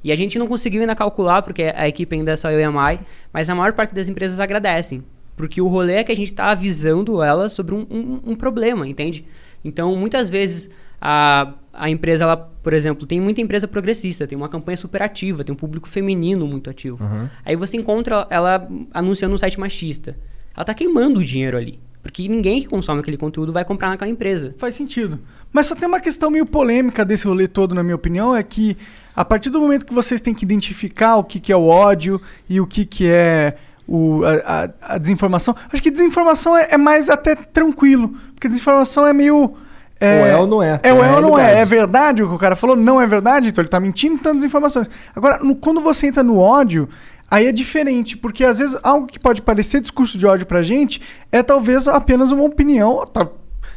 E 0.04 0.12
a 0.12 0.16
gente 0.16 0.38
não 0.38 0.48
conseguiu 0.48 0.82
ainda 0.82 0.96
calcular, 0.96 1.42
porque 1.42 1.72
a 1.76 1.88
equipe 1.88 2.16
ainda 2.16 2.32
é 2.32 2.36
só 2.38 2.52
eu 2.52 2.60
e 2.60 2.64
a 2.64 2.72
Mai, 2.72 3.00
mas 3.32 3.50
a 3.50 3.56
maior 3.56 3.74
parte 3.74 3.94
das 3.96 4.08
empresas 4.08 4.40
agradecem. 4.40 5.04
Porque 5.36 5.62
o 5.62 5.68
rolê 5.68 5.94
é 5.94 6.04
que 6.04 6.12
a 6.12 6.16
gente 6.16 6.28
está 6.32 6.52
avisando 6.52 7.24
elas 7.24 7.54
sobre 7.54 7.74
um, 7.74 7.86
um- 7.90 8.22
um 8.32 8.36
problema, 8.36 8.88
entende? 8.88 9.26
Então, 9.66 9.96
muitas 9.96 10.30
vezes, 10.30 10.70
a, 11.02 11.54
a 11.74 11.90
empresa, 11.90 12.26
ela, 12.26 12.36
por 12.38 12.74
exemplo, 12.74 13.08
tem 13.08 13.20
muita 13.20 13.42
empresa 13.42 13.68
progressista, 13.68 14.28
tem 14.28 14.38
uma 14.38 14.50
campanha 14.50 14.78
super 14.78 15.02
ativa, 15.02 15.44
tem 15.44 15.54
um 15.54 15.58
público 15.58 15.88
feminino 15.90 16.46
muito 16.46 16.70
ativo. 16.70 17.04
Uhum. 17.04 17.28
Aí 17.46 17.56
você 17.56 17.78
encontra 17.78 18.28
ela 18.30 18.68
anunciando 18.94 19.34
um 19.34 19.38
site 19.38 19.60
machista. 19.60 20.16
Ela 20.56 20.66
tá 20.66 20.74
queimando 20.74 21.20
o 21.20 21.24
dinheiro 21.24 21.58
ali. 21.58 21.80
Porque 22.04 22.28
ninguém 22.28 22.62
que 22.62 22.68
consome 22.68 23.00
aquele 23.00 23.16
conteúdo 23.18 23.52
vai 23.54 23.64
comprar 23.64 23.88
naquela 23.90 24.12
empresa. 24.12 24.54
Faz 24.60 24.76
sentido. 24.76 25.20
Mas 25.54 25.66
só 25.68 25.74
tem 25.74 25.88
uma 25.88 26.02
questão 26.02 26.30
meio 26.30 26.46
polêmica 26.46 27.06
desse 27.06 27.26
rolê 27.26 27.48
todo, 27.48 27.74
na 27.74 27.82
minha 27.82 27.96
opinião, 27.96 28.36
é 28.36 28.44
que 28.44 28.76
a 29.16 29.24
partir 29.24 29.50
do 29.50 29.62
momento 29.62 29.86
que 29.86 29.94
vocês 29.94 30.20
têm 30.20 30.34
que 30.34 30.44
identificar 30.44 31.16
o 31.16 31.24
que, 31.24 31.40
que 31.40 31.52
é 31.52 31.56
o 31.56 31.66
ódio 31.66 32.20
e 32.50 32.60
o 32.60 32.68
que, 32.68 32.86
que 32.86 33.08
é 33.08 33.56
o, 33.88 34.22
a, 34.26 34.64
a- 34.66 34.96
a 34.96 34.98
desinformação, 34.98 35.56
acho 35.72 35.82
que 35.82 35.90
desinformação 35.92 36.58
é, 36.58 36.70
é 36.72 36.78
mais 36.78 37.10
até 37.10 37.36
tranquilo, 37.36 38.14
porque 38.36 38.48
desinformação 38.50 39.08
é 39.08 39.14
meio... 39.14 39.56
Ou 40.02 40.08
é 40.28 40.36
ou 40.36 40.46
não 40.48 40.62
é. 40.62 40.80
É 40.84 40.92
ou 40.94 41.02
é 41.02 41.12
ou 41.16 41.22
não 41.22 41.40
é. 41.40 41.62
É 41.62 41.66
verdade 41.66 42.22
o 42.24 42.28
que 42.28 42.36
o 42.36 42.38
cara 42.38 42.58
falou? 42.58 42.76
Não 42.76 43.00
é 43.00 43.08
verdade? 43.08 43.48
Então 43.48 43.62
ele 43.62 43.70
tá 43.70 43.80
mentindo, 43.80 44.16
então 44.16 44.36
desinformações. 44.36 44.90
Agora, 45.16 45.40
no- 45.42 45.56
quando 45.56 45.80
você 45.80 46.08
entra 46.08 46.22
no 46.22 46.38
ódio, 46.40 46.90
aí 47.34 47.48
é 47.48 47.52
diferente, 47.52 48.16
porque 48.16 48.44
às 48.46 48.60
vezes 48.60 48.78
algo 48.84 49.08
que 49.08 49.20
pode 49.20 49.42
parecer 49.42 49.82
discurso 49.82 50.18
de 50.18 50.26
ódio 50.26 50.46
pra 50.46 50.62
gente 50.62 51.02
é 51.32 51.42
talvez 51.42 51.88
apenas 51.88 52.32
uma 52.32 52.44
opinião, 52.44 53.06
ta- 53.06 53.30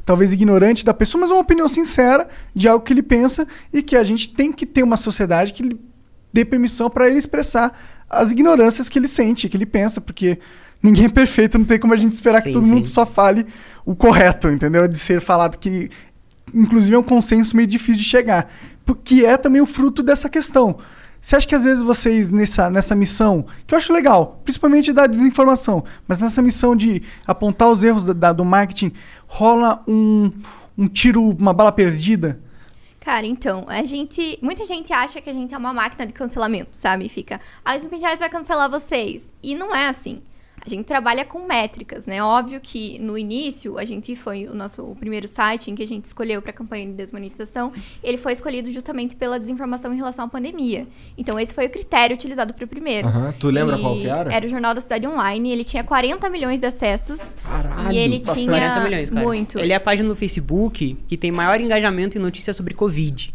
talvez 0.05 0.33
ignorante 0.33 0.85
da 0.85 0.93
pessoa, 0.93 1.23
mas 1.23 1.31
uma 1.31 1.41
opinião 1.41 1.69
sincera 1.69 2.29
de 2.55 2.69
algo 2.69 2.85
que 2.85 2.93
ele 2.93 3.03
pensa 3.03 3.47
e 3.73 3.83
que 3.83 3.97
a 3.97 4.05
gente 4.05 4.29
tem 4.35 4.53
que 4.53 4.67
ter 4.67 4.83
uma 4.83 4.97
sociedade 4.97 5.53
que 5.53 5.63
lhe 5.63 5.81
dê 6.33 6.45
permissão 6.45 6.91
para 6.91 7.09
ele 7.09 7.19
expressar 7.19 7.73
as 8.11 8.31
ignorâncias 8.31 8.89
que 8.89 8.99
ele 8.99 9.09
sente, 9.09 9.49
que 9.49 9.57
ele 9.57 9.65
pensa, 9.67 10.01
porque 10.01 10.39
ninguém 10.83 11.07
é 11.07 11.09
perfeito, 11.09 11.59
não 11.59 11.65
tem 11.65 11.79
como 11.79 11.95
a 11.95 11.97
gente 11.97 12.13
esperar 12.13 12.43
que 12.43 12.49
Sim, 12.49 12.53
todo 12.55 12.65
sim. 12.67 12.73
mundo 12.75 12.87
só 12.87 13.07
fale 13.07 13.47
o 13.87 13.97
correto, 13.97 14.49
entendeu? 14.49 14.87
De 14.87 14.99
ser 14.99 15.21
falado 15.21 15.57
que 15.57 15.89
inclusive 16.55 16.95
é 16.95 16.99
um 16.99 17.03
consenso 17.03 17.57
meio 17.57 17.67
difícil 17.67 18.03
de 18.03 18.09
chegar, 18.09 18.53
porque 18.85 19.25
é 19.25 19.37
também 19.37 19.61
o 19.63 19.67
fruto 19.67 20.03
dessa 20.03 20.29
questão. 20.29 20.79
Você 21.21 21.37
acha 21.37 21.47
que 21.49 21.55
às 21.55 21.65
vezes 21.65 21.83
vocês, 21.83 22.31
nessa, 22.31 22.71
nessa 22.71 22.95
missão, 22.95 23.47
que 23.67 23.75
eu 23.75 23.79
acho 23.79 23.93
legal, 23.93 24.41
principalmente 24.45 24.93
da 24.93 25.07
desinformação, 25.07 25.85
mas 26.07 26.21
nessa 26.21 26.41
missão 26.41 26.77
de 26.77 27.03
apontar 27.27 27.69
os 27.71 27.83
erros 27.83 28.05
da- 28.05 28.33
do 28.33 28.45
marketing, 28.45 28.93
rola 29.27 29.83
um, 29.89 30.31
um 30.79 30.87
tiro, 30.87 31.23
uma 31.31 31.53
bala 31.53 31.73
perdida? 31.73 32.41
Cara, 33.01 33.25
então, 33.25 33.65
a 33.69 33.85
gente. 33.85 34.37
Muita 34.43 34.65
gente 34.65 34.93
acha 34.93 35.21
que 35.21 35.31
a 35.31 35.33
gente 35.33 35.55
é 35.55 35.59
uma 35.59 35.73
máquina 35.73 36.07
de 36.07 36.13
cancelamento, 36.13 36.77
sabe? 36.77 37.09
Fica, 37.09 37.41
ah, 37.65 37.77
o 37.77 38.19
vai 38.19 38.29
cancelar 38.29 38.69
vocês. 38.69 39.33
E 39.43 39.55
não 39.55 39.75
é 39.75 39.87
assim. 39.89 40.21
A 40.67 40.69
gente 40.69 40.85
trabalha 40.85 41.25
com 41.25 41.47
métricas, 41.47 42.07
né? 42.07 42.21
Óbvio 42.21 42.61
que 42.61 42.99
no 42.99 43.17
início, 43.17 43.79
a 43.79 43.85
gente 43.85 44.17
foi 44.17 44.49
o 44.49 44.55
nosso 44.55 44.83
o 44.83 44.97
primeiro 44.97 45.29
site 45.29 45.71
em 45.71 45.77
que 45.77 45.83
a 45.83 45.87
gente 45.87 46.07
escolheu 46.07 46.43
para 46.43 46.51
a 46.51 46.55
campanha 46.55 46.87
de 46.87 46.93
desmonetização, 46.93 47.73
ele 48.03 48.17
foi 48.17 48.33
escolhido 48.33 48.71
justamente 48.73 49.15
pela 49.15 49.39
desinformação 49.39 49.93
em 49.93 49.97
relação 49.97 50.25
à 50.25 50.29
pandemia. 50.29 50.87
Então, 51.17 51.39
esse 51.39 51.55
foi 51.55 51.67
o 51.67 51.71
critério 51.71 52.15
utilizado 52.15 52.53
para 52.53 52.65
o 52.65 52.69
primeiro. 52.69 53.07
Aham. 53.07 53.33
Tu 53.39 53.49
lembra 53.49 53.77
E 53.77 53.81
qual 53.81 53.95
que 53.95 54.09
era? 54.09 54.35
Era 54.35 54.45
o 54.45 54.49
Jornal 54.49 54.75
da 54.75 54.81
Cidade 54.81 55.07
Online, 55.07 55.53
ele 55.53 55.65
tinha 55.65 55.85
40 55.85 56.29
milhões 56.29 56.61
de 56.61 56.67
acessos. 56.67 57.37
Caralho, 57.45 57.93
e 57.93 57.97
ele 57.97 58.19
tinha 58.19 58.47
40 58.47 58.81
milhões, 58.81 59.11
cara. 59.11 59.25
muito. 59.25 59.59
Ele 59.61 59.73
é 59.73 59.77
a 59.77 59.81
página 59.81 60.09
no 60.09 60.17
Facebook 60.17 60.97
que 61.07 61.17
tem 61.17 61.31
maior 61.31 61.61
engajamento 61.61 62.19
em 62.19 62.21
notícias 62.21 62.57
sobre 62.57 62.75
Covid. 62.75 63.33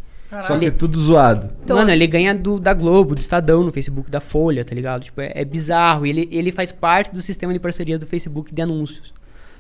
Só 0.48 0.58
que 0.58 0.65
é 0.65 0.72
tudo 0.72 1.00
zoado. 1.00 1.50
Todo. 1.65 1.78
Mano, 1.78 1.91
ele 1.91 2.08
ganha 2.08 2.34
do, 2.34 2.60
da 2.60 2.74
Globo, 2.74 3.13
do 3.15 3.20
Estadão 3.22 3.63
no 3.63 3.72
Facebook, 3.72 4.10
da 4.10 4.22
Folha, 4.22 4.63
tá 4.63 4.74
ligado? 4.74 5.04
Tipo, 5.04 5.20
é, 5.22 5.32
é 5.36 5.44
bizarro. 5.46 6.06
E 6.06 6.10
Ele, 6.10 6.30
ele 6.32 6.52
faz 6.52 6.72
parte 6.72 7.12
do 7.12 7.22
sistema 7.22 7.52
de 7.54 7.60
parcerias 7.60 8.00
do 8.00 8.08
Facebook 8.08 8.54
de 8.54 8.62
anúncios. 8.62 9.13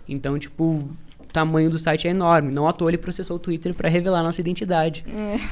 Então, 0.07 0.37
tipo, 0.39 0.63
o 0.63 0.89
tamanho 1.33 1.69
do 1.69 1.77
site 1.77 2.07
é 2.07 2.11
enorme. 2.11 2.51
Não 2.51 2.67
à 2.67 2.73
toa 2.73 2.89
ele 2.89 2.97
processou 2.97 3.35
o 3.35 3.39
Twitter 3.39 3.73
pra 3.73 3.89
revelar 3.89 4.23
nossa 4.23 4.39
identidade. 4.41 5.03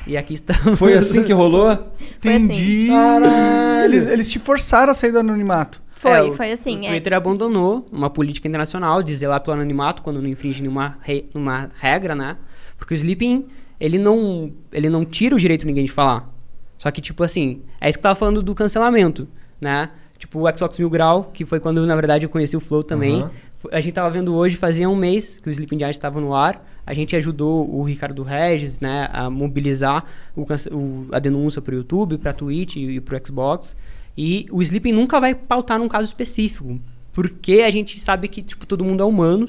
E 0.08 0.16
aqui 0.18 0.34
estamos. 0.36 0.80
Foi 0.80 0.94
assim 0.94 1.24
que 1.24 1.34
rolou? 1.34 1.68
Assim. 1.68 1.84
Entendi. 2.18 2.88
Caralho. 2.88 3.86
Eles, 3.86 4.08
eles 4.08 4.32
te 4.32 4.40
forçaram 4.40 4.92
a 4.92 4.96
sair 4.96 5.12
do 5.12 5.20
anonimato. 5.20 5.82
Foi, 5.92 6.12
É, 6.12 6.22
o- 6.22 6.34
foi 6.34 6.52
assim. 6.54 6.80
O 6.82 6.86
é. 6.86 6.88
Twitter 6.90 7.14
abandonou 7.14 7.86
uma 7.92 8.10
política 8.10 8.48
internacional 8.48 9.04
de 9.04 9.14
zelar 9.16 9.42
pelo 9.42 9.56
anonimato 9.58 10.02
quando 10.02 10.22
não 10.22 10.30
infringe 10.30 10.62
nenhuma 10.62 10.98
re- 11.02 11.26
uma 11.34 11.70
regra, 11.78 12.16
né? 12.16 12.38
Porque 12.78 12.94
o 12.94 12.96
Sleeping, 12.96 13.48
ele 13.80 13.98
não, 13.98 14.52
ele 14.72 14.90
não 14.90 15.06
tira 15.06 15.36
o 15.36 15.40
direito 15.40 15.62
de 15.62 15.68
ninguém 15.68 15.86
de 15.86 15.92
falar. 15.92 16.34
Só 16.78 16.90
que, 16.92 17.02
tipo 17.02 17.24
assim, 17.24 17.62
é 17.82 17.90
isso 17.90 17.98
que 17.98 18.02
eu 18.02 18.04
tava 18.04 18.16
falando 18.16 18.42
do 18.42 18.56
cancelamento, 18.56 19.28
né? 19.60 19.90
Tipo 20.18 20.40
o 20.48 20.58
Xbox 20.58 20.78
Mil 20.80 20.90
Grau, 20.90 21.32
que 21.34 21.46
foi 21.46 21.60
quando, 21.60 21.86
na 21.86 21.96
verdade, 21.96 22.26
eu 22.26 22.30
conheci 22.30 22.56
o 22.56 22.60
Flow 22.60 22.84
também. 22.84 23.22
F- 23.58 23.70
A 23.72 23.80
gente 23.82 23.94
tava 23.94 24.10
vendo 24.10 24.34
hoje, 24.36 24.56
fazia 24.58 24.90
um 24.90 24.96
mês 24.96 25.40
que 25.40 25.48
o 25.48 25.52
Sleeping 25.52 25.78
Giant 25.80 25.92
estava 25.92 26.20
no 26.20 26.34
ar. 26.34 26.66
A 26.86 26.94
gente 26.94 27.16
ajudou 27.16 27.70
o 27.74 27.84
Ricardo 27.84 28.24
Regis, 28.24 28.80
né, 28.80 29.10
a 29.14 29.30
mobilizar 29.30 30.04
o 30.36 30.46
o- 30.72 31.06
a 31.12 31.20
denúncia 31.20 31.62
pro 31.62 31.76
YouTube, 31.76 32.18
pra 32.18 32.34
Twitch 32.34 32.76
e, 32.78 32.96
e 32.96 33.00
pro 33.02 33.18
Xbox. 33.26 33.76
E 34.18 34.46
o 34.52 34.62
Sleeping 34.62 34.92
nunca 34.92 35.20
vai 35.20 35.34
pautar 35.36 35.80
num 35.80 35.88
caso 35.88 36.06
específico. 36.08 36.80
Porque 37.14 37.62
a 37.66 37.72
gente 37.72 38.00
sabe 38.00 38.28
que, 38.28 38.42
tipo, 38.42 38.66
todo 38.66 38.84
mundo 38.84 39.02
é 39.02 39.06
humano. 39.06 39.48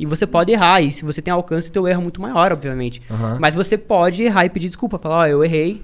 E 0.00 0.06
você 0.06 0.26
pode 0.26 0.50
errar. 0.50 0.80
E 0.80 0.90
se 0.90 1.04
você 1.04 1.20
tem 1.20 1.30
alcance, 1.32 1.70
teu 1.70 1.86
erro 1.86 2.00
é 2.00 2.02
muito 2.02 2.20
maior, 2.22 2.52
obviamente. 2.52 3.02
Aham. 3.10 3.36
Mas 3.40 3.54
você 3.54 3.76
pode 3.76 4.22
errar 4.22 4.46
e 4.46 4.50
pedir 4.50 4.66
desculpa. 4.68 4.98
Falar, 4.98 5.18
ó, 5.18 5.26
eu 5.26 5.44
errei, 5.44 5.82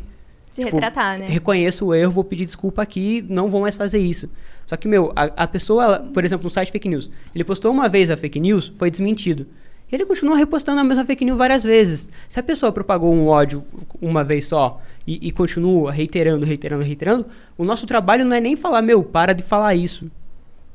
Se 0.51 0.65
Tipo, 0.65 0.77
retratar, 0.77 1.19
né? 1.19 1.27
reconheço 1.29 1.85
o 1.87 1.95
erro, 1.95 2.11
vou 2.13 2.25
pedir 2.25 2.47
desculpa 2.47 2.81
aqui, 2.81 3.25
não 3.29 3.49
vou 3.49 3.61
mais 3.61 3.77
fazer 3.77 3.99
isso. 3.99 4.29
Só 4.67 4.75
que, 4.77 4.89
meu, 4.89 5.13
a, 5.15 5.25
a 5.45 5.47
pessoa, 5.47 5.85
ela- 5.85 5.99
por 6.01 6.25
exemplo, 6.25 6.45
no 6.45 6.51
site 6.51 6.73
fake 6.73 6.89
news, 6.89 7.11
ele 7.35 7.45
postou 7.45 7.71
uma 7.71 7.89
vez 7.91 8.11
a 8.11 8.17
fake 8.17 8.41
news, 8.41 8.73
foi 8.79 8.91
desmentido. 8.91 9.47
E 9.93 9.95
ele 9.95 10.05
continua 10.07 10.37
repostando 10.37 10.81
a 10.81 10.85
mesma 10.85 11.05
fake 11.05 11.25
news 11.25 11.37
várias 11.39 11.63
vezes. 11.63 12.09
Se 12.29 12.41
a 12.41 12.43
pessoa 12.43 12.73
propagou 12.73 13.15
um 13.15 13.27
ódio 13.29 13.63
uma 14.01 14.25
vez 14.25 14.47
só 14.47 14.81
e, 15.07 15.29
e 15.29 15.31
continua 15.31 15.93
reiterando, 15.93 16.45
reiterando, 16.45 16.83
reiterando, 16.83 17.27
o 17.57 17.65
nosso 17.65 17.87
trabalho 17.87 18.25
não 18.25 18.35
é 18.35 18.41
nem 18.41 18.57
falar, 18.57 18.81
meu, 18.83 19.05
para 19.05 19.33
de 19.35 19.45
falar 19.45 19.75
isso. 19.75 20.11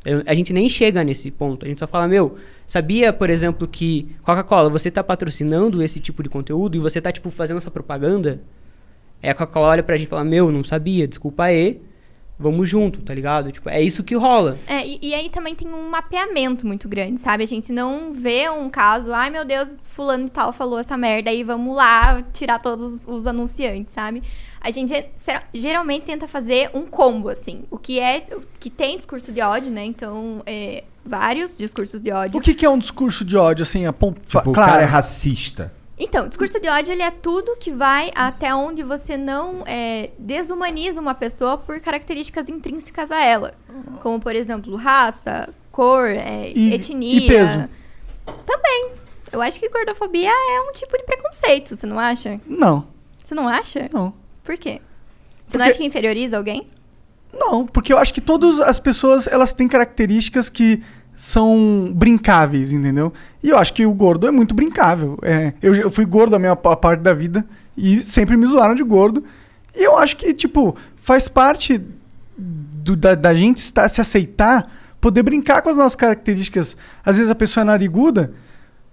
Eu- 0.06 0.24
a 0.26 0.34
gente 0.34 0.54
nem 0.54 0.70
chega 0.70 1.04
nesse 1.04 1.30
ponto. 1.30 1.66
A 1.66 1.68
gente 1.70 1.80
só 1.80 1.88
fala, 1.88 2.08
meu, 2.08 2.38
sabia, 2.72 3.12
por 3.12 3.30
exemplo, 3.30 3.68
que 3.68 4.16
Coca-Cola, 4.24 4.70
você 4.70 4.88
está 4.88 5.04
patrocinando 5.04 5.84
esse 5.84 6.00
tipo 6.00 6.24
de 6.24 6.30
conteúdo 6.30 6.78
e 6.78 6.80
você 6.80 7.00
está 7.00 7.12
tipo, 7.12 7.30
fazendo 7.30 7.58
essa 7.58 7.70
propaganda? 7.70 8.42
Aí 9.22 9.30
a 9.30 9.34
Coca-Cola 9.34 9.68
olha 9.68 9.84
pra 9.84 9.98
gente 9.98 10.08
e 10.08 10.10
fala, 10.10 10.24
meu, 10.24 10.50
não 10.50 10.64
sabia, 10.64 11.06
desculpa 11.06 11.44
aí, 11.44 11.82
vamos 12.40 12.70
junto, 12.70 13.02
tá 13.02 13.14
ligado? 13.14 13.52
Tipo, 13.52 13.68
é 13.68 13.82
isso 13.82 14.06
que 14.06 14.16
rola. 14.16 14.58
É, 14.66 14.88
e, 14.88 15.00
e 15.02 15.14
aí 15.14 15.30
também 15.30 15.54
tem 15.54 15.68
um 15.68 15.90
mapeamento 15.90 16.66
muito 16.66 16.88
grande, 16.88 17.20
sabe? 17.20 17.44
A 17.44 17.46
gente 17.46 17.74
não 17.74 18.14
vê 18.14 18.50
um 18.50 18.70
caso, 18.70 19.12
ai 19.12 19.30
meu 19.30 19.44
Deus, 19.44 19.78
fulano 19.82 20.28
e 20.28 20.30
tal 20.30 20.54
falou 20.54 20.80
essa 20.80 20.96
merda 20.96 21.30
aí, 21.30 21.44
vamos 21.44 21.76
lá 21.76 22.24
tirar 22.32 22.60
todos 22.60 23.02
os, 23.06 23.28
anunciantes, 23.28 23.94
sabe? 23.94 24.24
A 24.62 24.72
gente 24.72 24.94
geralmente 25.54 26.04
tenta 26.04 26.26
fazer 26.26 26.72
um 26.74 26.86
combo, 26.86 27.28
assim. 27.28 27.64
O 27.70 27.78
que 27.78 28.00
é. 28.00 28.28
O 28.32 28.44
que 28.58 28.70
tem 28.70 28.96
discurso 28.96 29.32
de 29.34 29.42
ódio, 29.42 29.72
né? 29.72 29.84
Então, 29.84 30.42
é, 30.46 30.84
vários 31.06 31.58
discursos 31.58 32.02
de 32.02 32.12
ódio. 32.12 32.38
O 32.38 32.42
que, 32.42 32.54
que 32.54 32.66
é 32.66 32.70
um 32.70 32.78
discurso 32.78 33.24
de 33.26 33.36
ódio, 33.38 33.64
assim, 33.64 33.86
a 33.86 33.94
ponto, 33.94 34.20
Tipo, 34.22 34.50
o 34.50 34.54
claro. 34.54 34.72
cara 34.72 34.82
é 34.84 34.86
racista. 34.86 35.74
Então, 35.98 36.28
discurso 36.28 36.60
de 36.60 36.68
ódio 36.68 36.92
ele 36.94 37.04
é 37.04 37.12
tudo 37.12 37.56
que 37.60 37.70
vai 37.72 38.12
até 38.16 38.54
onde 38.56 38.82
você 38.82 39.16
não 39.18 39.64
é, 39.68 40.10
desumaniza 40.18 41.00
uma 41.00 41.14
pessoa 41.14 41.58
por 41.58 41.80
características 41.80 42.50
intrínsecas 42.50 43.12
a 43.12 43.24
ela. 43.24 43.54
Como, 44.02 44.20
por 44.20 44.36
exemplo, 44.36 44.76
raça, 44.76 45.50
cor, 45.72 46.08
é, 46.10 46.52
E- 46.56 46.74
etnia. 46.74 47.18
e 47.20 47.28
peso? 47.28 47.70
Também. 48.46 48.92
Eu 49.32 49.42
acho 49.42 49.60
que 49.60 49.70
gordofobia 49.70 50.30
é 50.32 50.62
um 50.62 50.72
tipo 50.74 50.98
de 50.98 51.04
preconceito, 51.04 51.76
você 51.76 51.86
não 51.86 52.00
acha? 52.00 52.42
Não, 52.48 52.86
Você 53.24 53.34
não 53.36 53.48
acha? 53.48 53.88
não. 53.94 54.14
Por 54.44 54.58
quê? 54.58 54.82
Você 55.46 55.58
não 55.58 55.64
Porque- 55.66 55.70
acha 55.72 55.78
que 55.78 55.86
inferioriza 55.86 56.36
alguém? 56.36 56.68
Não, 57.34 57.66
porque 57.66 57.94
eu 57.94 57.98
acho 57.98 58.14
que 58.14 58.22
todas 58.22 58.60
as 58.60 58.80
pessoas, 58.80 59.28
elas 59.28 59.54
têm 59.54 59.68
características 59.68 60.50
que 60.50 60.82
são 61.16 61.92
brincáveis, 61.96 62.72
entendeu? 62.72 63.14
E 63.44 63.50
eu 63.50 63.58
acho 63.58 63.74
que 63.74 63.86
o 63.86 63.94
gordo 63.94 64.28
é 64.28 64.32
muito 64.32 64.56
brincável. 64.56 65.18
É, 65.22 65.54
eu, 65.62 65.74
já- 65.74 65.84
eu 65.84 65.92
fui 65.92 66.06
gordo 66.06 66.36
a 66.36 66.40
minha 66.40 66.56
pa- 66.56 66.76
parte 66.76 67.02
da 67.02 67.14
vida 67.14 67.46
e 67.78 68.02
sempre 68.02 68.36
me 68.36 68.46
zoaram 68.46 68.76
de 68.76 68.84
gordo. 68.84 69.24
E 69.76 69.84
eu 69.84 69.98
acho 69.98 70.18
que, 70.18 70.34
tipo, 70.34 70.76
faz 70.98 71.28
parte 71.28 71.82
do- 72.38 72.96
da, 72.96 73.16
da 73.16 73.34
gente 73.34 73.58
estar, 73.58 73.88
se 73.88 74.02
aceitar, 74.02 74.70
poder 75.00 75.24
brincar 75.24 75.62
com 75.62 75.70
as 75.70 75.78
nossas 75.78 75.96
características. 75.96 76.76
Às 77.06 77.18
vezes 77.18 77.30
a 77.32 77.36
pessoa 77.36 77.62
é 77.62 77.66
nariguda, 77.66 78.34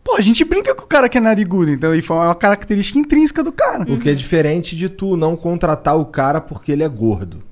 pô, 0.04 0.16
a 0.16 0.20
gente 0.20 0.44
brinca 0.44 0.74
com 0.74 0.84
o 0.84 0.86
cara 0.88 1.08
que 1.08 1.18
é 1.18 1.20
narigudo, 1.20 1.70
então, 1.70 1.94
e 1.94 2.02
foi 2.02 2.16
uma 2.16 2.34
característica 2.34 2.98
intrínseca 2.98 3.42
do 3.42 3.52
cara. 3.52 3.84
O 3.90 3.98
que 3.98 4.10
é 4.10 4.14
diferente 4.14 4.76
de 4.76 4.88
tu 4.88 5.16
não 5.16 5.36
contratar 5.36 5.96
o 5.98 6.04
cara 6.04 6.40
porque 6.40 6.72
ele 6.72 6.82
é 6.82 6.88
gordo. 6.88 7.42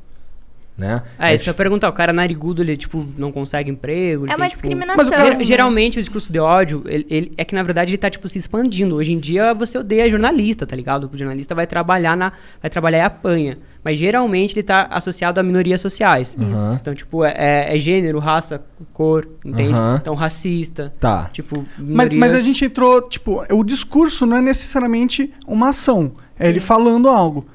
Né? 0.77 1.03
É, 1.19 1.35
isso 1.35 1.43
que 1.43 1.49
eu 1.49 1.53
ia 1.53 1.57
perguntar. 1.57 1.89
O 1.89 1.93
cara 1.93 2.13
narigudo, 2.13 2.63
ele, 2.63 2.77
tipo, 2.77 3.07
não 3.17 3.33
consegue 3.33 3.71
emprego. 3.71 4.25
ele 4.27 4.33
É 4.33 4.35
tem, 4.35 4.43
uma 4.45 4.49
tipo, 4.51 4.61
discriminação. 4.61 5.05
Mas 5.05 5.09
o 5.09 5.25
Ger- 5.25 5.39
né? 5.39 5.45
geralmente 5.45 5.99
o 5.99 6.03
discurso 6.03 6.31
de 6.31 6.39
ódio, 6.39 6.83
ele, 6.87 7.07
ele- 7.09 7.31
é 7.39 7.45
que 7.47 7.55
na 7.55 7.63
verdade 7.63 7.91
ele 7.93 7.99
tá, 7.99 8.11
tipo, 8.11 8.29
se 8.29 8.37
expandindo. 8.39 8.95
Hoje 8.97 9.11
em 9.13 9.19
dia 9.19 9.55
você 9.55 9.79
odeia 9.79 10.09
jornalista, 10.11 10.67
tá 10.67 10.77
ligado? 10.77 11.11
O 11.11 11.17
jornalista 11.17 11.55
vai 11.55 11.67
trabalhar 11.67 12.15
na. 12.15 12.33
Vai 12.61 12.71
trabalhar 12.71 12.99
e 12.99 13.01
apanha. 13.01 13.59
Mas 13.83 13.99
geralmente 13.99 14.53
ele 14.53 14.63
tá 14.65 14.87
associado 14.91 15.41
a 15.41 15.43
minorias 15.43 15.81
sociais. 15.81 16.37
Aham. 16.39 16.79
Então, 16.81 16.95
tipo, 16.95 17.25
é, 17.25 17.33
é- 17.37 17.75
é 17.77 17.79
gênero, 17.79 18.19
raça, 18.19 18.63
cor, 18.93 19.27
entende? 19.45 19.73
Aham. 19.73 19.99
Então, 20.03 20.15
racista. 20.15 20.93
Tá. 21.01 21.31
Tipo, 21.33 21.65
Mas, 21.79 22.13
mas 22.13 22.35
a 22.35 22.41
gente 22.41 22.65
entrou, 22.65 23.01
tipo, 23.09 23.43
o 23.51 23.65
discurso 23.65 24.27
não 24.27 24.37
é 24.37 24.43
necessariamente 24.43 25.33
uma 25.47 25.71
ação. 25.71 26.13
É 26.39 26.49
ele 26.51 26.61
falando 26.61 27.09
algo. 27.09 27.47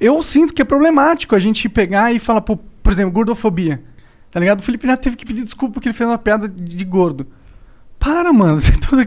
Eu 0.00 0.22
sinto 0.22 0.52
que 0.52 0.62
é 0.62 0.64
problemático 0.64 1.34
a 1.34 1.38
gente 1.38 1.68
pegar 1.68 2.12
e 2.12 2.18
falar, 2.18 2.40
pô, 2.40 2.56
por 2.56 2.92
exemplo, 2.92 3.12
gordofobia. 3.12 3.82
Tá 4.30 4.40
ligado? 4.40 4.60
O 4.60 4.62
Felipe 4.62 4.86
Neto 4.86 5.02
teve 5.02 5.16
que 5.16 5.24
pedir 5.24 5.42
desculpa 5.44 5.74
porque 5.74 5.88
ele 5.88 5.94
fez 5.96 6.08
uma 6.08 6.18
piada 6.18 6.48
de, 6.48 6.76
de 6.76 6.84
gordo. 6.84 7.26
Para, 7.98 8.32
mano. 8.32 8.60
Você 8.60 8.72
toda- 8.72 9.06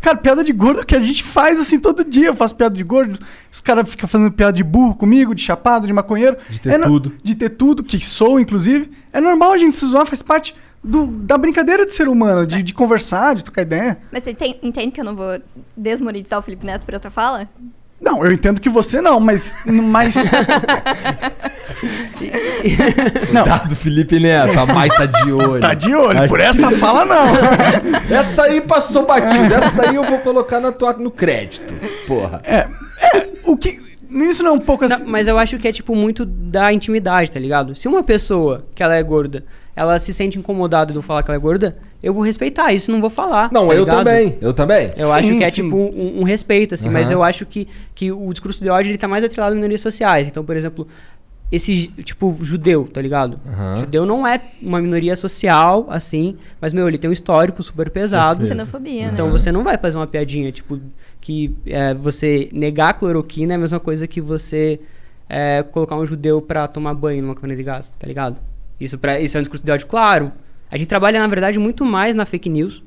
Cara, 0.00 0.16
piada 0.16 0.42
de 0.42 0.52
gordo 0.52 0.80
é 0.80 0.82
o 0.82 0.86
que 0.86 0.96
a 0.96 1.00
gente 1.00 1.22
faz 1.22 1.60
assim 1.60 1.78
todo 1.78 2.04
dia. 2.04 2.28
Eu 2.28 2.34
faço 2.34 2.56
piada 2.56 2.74
de 2.74 2.82
gordo. 2.82 3.18
Os 3.52 3.60
caras 3.60 3.88
ficam 3.90 4.08
fazendo 4.08 4.32
piada 4.32 4.52
de 4.52 4.64
burro 4.64 4.94
comigo, 4.96 5.34
de 5.34 5.42
chapado, 5.42 5.86
de 5.86 5.92
maconheiro. 5.92 6.36
De 6.48 6.60
ter 6.60 6.70
É 6.70 6.78
no- 6.78 6.86
tudo. 6.86 7.12
De 7.22 7.34
ter 7.34 7.50
tudo, 7.50 7.84
que 7.84 8.04
sou, 8.04 8.40
inclusive. 8.40 8.90
É 9.12 9.20
normal 9.20 9.52
a 9.52 9.58
gente 9.58 9.78
se 9.78 9.86
zoar, 9.86 10.06
faz 10.06 10.22
parte 10.22 10.56
do- 10.82 11.06
da 11.06 11.36
brincadeira 11.38 11.84
de 11.86 11.92
ser 11.92 12.08
humano, 12.08 12.44
de, 12.46 12.62
de 12.62 12.72
conversar, 12.74 13.34
de 13.36 13.44
trocar 13.44 13.62
ideia. 13.62 13.98
Mas 14.10 14.24
você 14.24 14.34
tem- 14.34 14.58
entende 14.62 14.90
que 14.90 15.00
eu 15.00 15.04
não 15.04 15.14
vou 15.14 15.40
desmonetizar 15.76 16.38
o 16.38 16.42
Felipe 16.42 16.64
Neto 16.66 16.84
por 16.84 16.94
essa 16.94 17.10
fala? 17.10 17.48
Não, 18.02 18.24
eu 18.24 18.32
entendo 18.32 18.60
que 18.60 18.68
você 18.68 19.00
não, 19.00 19.20
mas. 19.20 19.56
mas... 19.64 20.16
não, 23.32 23.42
Cuidado, 23.44 23.76
Felipe 23.76 24.18
Neto, 24.18 24.58
a 24.58 24.66
mãe 24.66 24.88
tá 24.88 25.06
de 25.06 25.32
olho. 25.32 25.60
tá 25.60 25.72
de 25.72 25.94
olho. 25.94 26.28
Por 26.28 26.40
essa 26.40 26.72
fala, 26.72 27.04
não. 27.04 27.26
Essa 28.10 28.42
aí 28.44 28.60
passou 28.60 29.06
batida. 29.06 29.54
Essa 29.54 29.76
daí 29.76 29.94
eu 29.94 30.02
vou 30.02 30.18
colocar 30.18 30.58
na 30.60 30.72
tua, 30.72 30.92
no 30.94 31.12
crédito. 31.12 31.72
Porra. 32.06 32.42
O 33.44 33.56
que. 33.56 33.78
Isso 34.10 34.42
não 34.42 34.50
é 34.50 34.54
um 34.54 34.60
pouco 34.60 34.86
Não, 34.86 34.96
assim. 34.96 35.04
mas 35.06 35.26
eu 35.26 35.38
acho 35.38 35.56
que 35.56 35.66
é, 35.66 35.72
tipo, 35.72 35.94
muito 35.94 36.26
da 36.26 36.70
intimidade, 36.72 37.30
tá 37.30 37.40
ligado? 37.40 37.74
Se 37.74 37.88
uma 37.88 38.02
pessoa 38.02 38.66
que 38.74 38.82
ela 38.82 38.94
é 38.94 39.02
gorda, 39.02 39.42
ela 39.74 39.98
se 39.98 40.12
sente 40.12 40.38
incomodada 40.38 40.92
de 40.92 40.98
eu 40.98 41.02
falar 41.02 41.22
que 41.22 41.30
ela 41.30 41.36
é 41.36 41.40
gorda, 41.40 41.76
eu 42.02 42.12
vou 42.12 42.22
respeitar 42.22 42.72
isso, 42.72 42.90
não 42.90 43.00
vou 43.00 43.10
falar. 43.10 43.50
Não, 43.52 43.68
tá 43.68 43.74
eu 43.74 43.80
ligado? 43.80 43.98
também. 43.98 44.38
Eu 44.40 44.52
também. 44.52 44.92
Eu 44.96 45.06
Sim, 45.06 45.12
acho 45.12 45.36
que 45.36 45.44
é 45.44 45.50
sim. 45.50 45.62
tipo 45.62 45.76
um, 45.76 46.20
um 46.20 46.22
respeito, 46.24 46.74
assim, 46.74 46.88
mas 46.88 47.08
Aham. 47.08 47.14
eu 47.14 47.22
acho 47.22 47.46
que, 47.46 47.68
que 47.94 48.10
o 48.10 48.30
discurso 48.32 48.62
de 48.62 48.68
ódio 48.68 48.90
ele 48.90 48.98
tá 48.98 49.06
mais 49.06 49.22
atrelado 49.22 49.52
a 49.52 49.54
minorias 49.54 49.80
sociais. 49.80 50.26
Então, 50.26 50.44
por 50.44 50.56
exemplo, 50.56 50.88
esse, 51.52 51.88
tipo, 52.02 52.36
judeu, 52.40 52.88
tá 52.88 53.00
ligado? 53.00 53.38
Aham. 53.46 53.80
Judeu 53.80 54.06
não 54.06 54.26
é 54.26 54.40
uma 54.60 54.80
minoria 54.80 55.14
social, 55.14 55.86
assim, 55.90 56.36
mas, 56.60 56.72
meu, 56.72 56.88
ele 56.88 56.98
tem 56.98 57.08
um 57.08 57.12
histórico 57.12 57.62
super 57.62 57.90
pesado. 57.90 58.44
Xenofobia, 58.46 59.06
né? 59.06 59.10
Então 59.12 59.30
você 59.30 59.52
não 59.52 59.62
vai 59.62 59.76
fazer 59.76 59.96
uma 59.98 60.06
piadinha, 60.06 60.50
tipo, 60.50 60.80
que 61.20 61.54
é, 61.66 61.94
você 61.94 62.48
negar 62.52 62.88
a 62.88 62.92
cloroquina 62.94 63.52
é 63.52 63.56
a 63.56 63.58
mesma 63.58 63.78
coisa 63.78 64.08
que 64.08 64.20
você 64.20 64.80
é, 65.28 65.62
colocar 65.62 65.94
um 65.96 66.04
judeu 66.06 66.40
pra 66.42 66.66
tomar 66.66 66.94
banho 66.94 67.22
numa 67.22 67.34
câmara 67.34 67.54
de 67.54 67.62
gás, 67.62 67.94
tá 67.98 68.06
ligado? 68.06 68.38
Isso, 68.80 68.98
pra, 68.98 69.20
isso 69.20 69.36
é 69.36 69.38
um 69.38 69.42
discurso 69.42 69.64
de 69.64 69.70
ódio, 69.70 69.86
claro. 69.86 70.32
A 70.72 70.76
gente 70.78 70.88
trabalha, 70.88 71.20
na 71.20 71.26
verdade, 71.28 71.58
muito 71.58 71.84
mais 71.84 72.14
na 72.14 72.24
fake 72.24 72.48
news. 72.48 72.82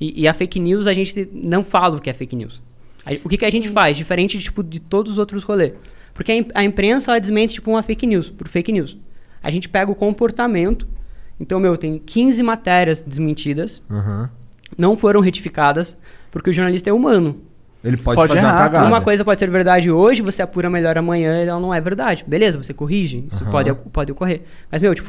E, 0.00 0.22
e 0.22 0.26
a 0.26 0.34
fake 0.34 0.58
news 0.58 0.86
a 0.86 0.92
gente 0.94 1.28
não 1.32 1.62
fala 1.62 1.96
o 1.96 2.00
que 2.00 2.10
é 2.10 2.14
fake 2.14 2.34
news. 2.34 2.60
A- 3.04 3.12
o 3.22 3.28
que, 3.28 3.36
que 3.36 3.44
a 3.44 3.50
gente 3.50 3.68
faz, 3.68 3.96
diferente 3.96 4.38
tipo, 4.40 4.64
de 4.64 4.80
todos 4.80 5.12
os 5.12 5.18
outros 5.18 5.42
rolês? 5.44 5.74
Porque 6.14 6.32
a, 6.32 6.36
im- 6.36 6.48
a 6.54 6.64
imprensa 6.64 7.10
ela 7.12 7.20
desmente 7.20 7.54
tipo, 7.54 7.70
uma 7.70 7.82
fake 7.82 8.06
news, 8.06 8.30
por 8.30 8.48
fake 8.48 8.72
news. 8.72 8.96
A 9.42 9.50
gente 9.50 9.68
pega 9.68 9.90
o 9.92 9.94
comportamento. 9.94 10.88
Então, 11.38 11.60
meu, 11.60 11.76
tem 11.76 11.98
15 11.98 12.42
matérias 12.42 13.02
desmentidas 13.02 13.82
Aham. 13.90 14.30
não 14.76 14.96
foram 14.96 15.20
retificadas, 15.20 15.94
porque 16.30 16.48
o 16.50 16.52
jornalista 16.52 16.88
é 16.88 16.92
humano. 16.92 17.42
Ele 17.86 17.96
pode, 17.96 18.16
Pode 18.16 18.28
fazer 18.34 18.44
uma 18.44 18.50
errar. 18.50 18.62
cagada. 18.64 18.88
Uma 18.88 19.00
coisa 19.00 19.24
pode 19.24 19.38
ser 19.38 19.48
verdade 19.48 19.90
hoje, 19.90 20.20
você 20.22 20.42
apura 20.42 20.68
melhor 20.68 20.98
amanhã 20.98 21.44
e 21.44 21.46
ela 21.46 21.60
não 21.60 21.72
é 21.72 21.80
verdade. 21.80 22.24
Beleza, 22.26 22.60
você 22.60 22.74
corrige, 22.74 23.24
isso 23.30 23.42
Aham. 23.44 23.50
pode, 23.52 23.74
pode 23.92 24.12
ocorrer. 24.12 24.42
Mas, 24.70 24.82
meu, 24.82 24.94
tipo, 24.94 25.08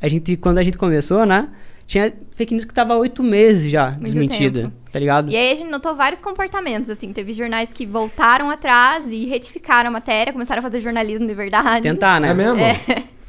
a 0.00 0.08
gente, 0.08 0.36
quando 0.36 0.58
a 0.58 0.62
gente 0.62 0.76
começou, 0.76 1.24
né? 1.24 1.48
Tinha 1.86 2.12
fake 2.36 2.54
news 2.54 2.64
que 2.64 2.72
tava 2.72 2.92
há 2.94 2.96
oito 2.98 3.20
meses 3.20 3.68
já 3.68 3.90
Muito 3.90 4.04
desmentida, 4.04 4.60
tempo. 4.62 4.72
tá 4.92 4.98
ligado? 5.00 5.28
E 5.28 5.36
aí 5.36 5.50
a 5.50 5.54
gente 5.56 5.68
notou 5.70 5.92
vários 5.96 6.20
comportamentos, 6.20 6.88
assim. 6.88 7.12
Teve 7.12 7.32
jornais 7.32 7.72
que 7.72 7.84
voltaram 7.84 8.48
atrás 8.48 9.04
e 9.08 9.26
retificaram 9.26 9.88
a 9.88 9.90
matéria, 9.90 10.32
começaram 10.32 10.60
a 10.60 10.62
fazer 10.62 10.78
jornalismo 10.78 11.26
de 11.26 11.34
verdade. 11.34 11.82
Tentar, 11.82 12.20
né? 12.20 12.28
É 12.30 12.34
mesmo? 12.34 12.60
É, 12.60 12.76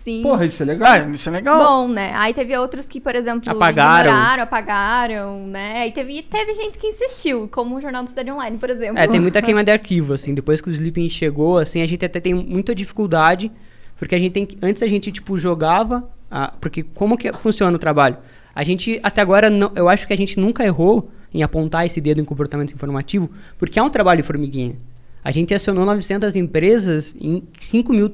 sim. 0.04 0.22
Porra, 0.22 0.46
isso 0.46 0.62
é 0.64 0.66
legal. 0.66 0.92
Ah, 0.92 0.98
isso 1.10 1.30
é 1.30 1.32
legal. 1.32 1.64
Bom, 1.64 1.88
né? 1.88 2.12
Aí 2.16 2.34
teve 2.34 2.58
outros 2.58 2.86
que, 2.88 3.00
por 3.00 3.16
exemplo, 3.16 3.50
Apagaram. 3.50 4.12
ignoraram, 4.12 4.44
apagaram, 4.44 5.48
né? 5.48 5.88
E 5.88 5.92
teve, 5.92 6.22
teve 6.24 6.54
gente 6.54 6.78
que 6.78 6.88
insistiu, 6.88 7.48
como 7.48 7.76
o 7.76 7.82
Jornal 7.82 8.04
do 8.04 8.10
Cidade 8.10 8.32
Online, 8.32 8.58
por 8.58 8.70
exemplo. 8.70 8.98
É, 8.98 9.08
tem 9.08 9.20
muita 9.20 9.42
queima 9.44 9.64
de 9.64 9.72
arquivo, 9.72 10.14
assim. 10.14 10.34
Depois 10.34 10.60
que 10.62 10.70
o 10.70 10.72
Sleeping 10.72 11.08
chegou, 11.10 11.58
assim, 11.58 11.82
a 11.82 11.88
gente 11.88 12.04
até 12.06 12.20
tem 12.20 12.34
muita 12.34 12.74
dificuldade, 12.76 13.52
porque 13.98 14.16
a 14.16 14.20
gente 14.20 14.32
tem 14.32 14.46
que- 14.46 14.58
Antes 14.62 14.82
a 14.82 14.88
gente, 14.88 15.12
tipo, 15.12 15.38
jogava. 15.38 16.10
ah, 16.30 16.54
porque 16.60 16.84
como 16.84 17.18
que 17.18 17.32
funciona 17.34 17.76
o 17.76 17.80
trabalho? 17.80 18.18
A 18.56 18.64
gente, 18.64 19.00
até 19.04 19.22
agora, 19.22 19.50
não, 19.50 19.72
eu 19.76 19.88
acho 19.88 20.06
que 20.08 20.14
a 20.14 20.18
gente 20.18 20.40
nunca 20.40 20.64
errou 20.66 21.10
em 21.34 21.42
apontar 21.44 21.86
esse 21.86 22.02
dedo 22.02 22.20
em 22.20 22.26
comportamento 22.26 22.74
informativo, 22.74 23.30
porque 23.58 23.80
é 23.80 23.84
um 23.84 23.90
trabalho 23.90 24.22
de 24.22 24.28
formiguinha. 24.28 24.76
A 25.24 25.32
gente 25.32 25.54
acionou 25.54 25.86
900 25.86 26.36
empresas 26.36 27.16
em 27.22 27.44
5 27.60 27.94
mil 27.94 28.12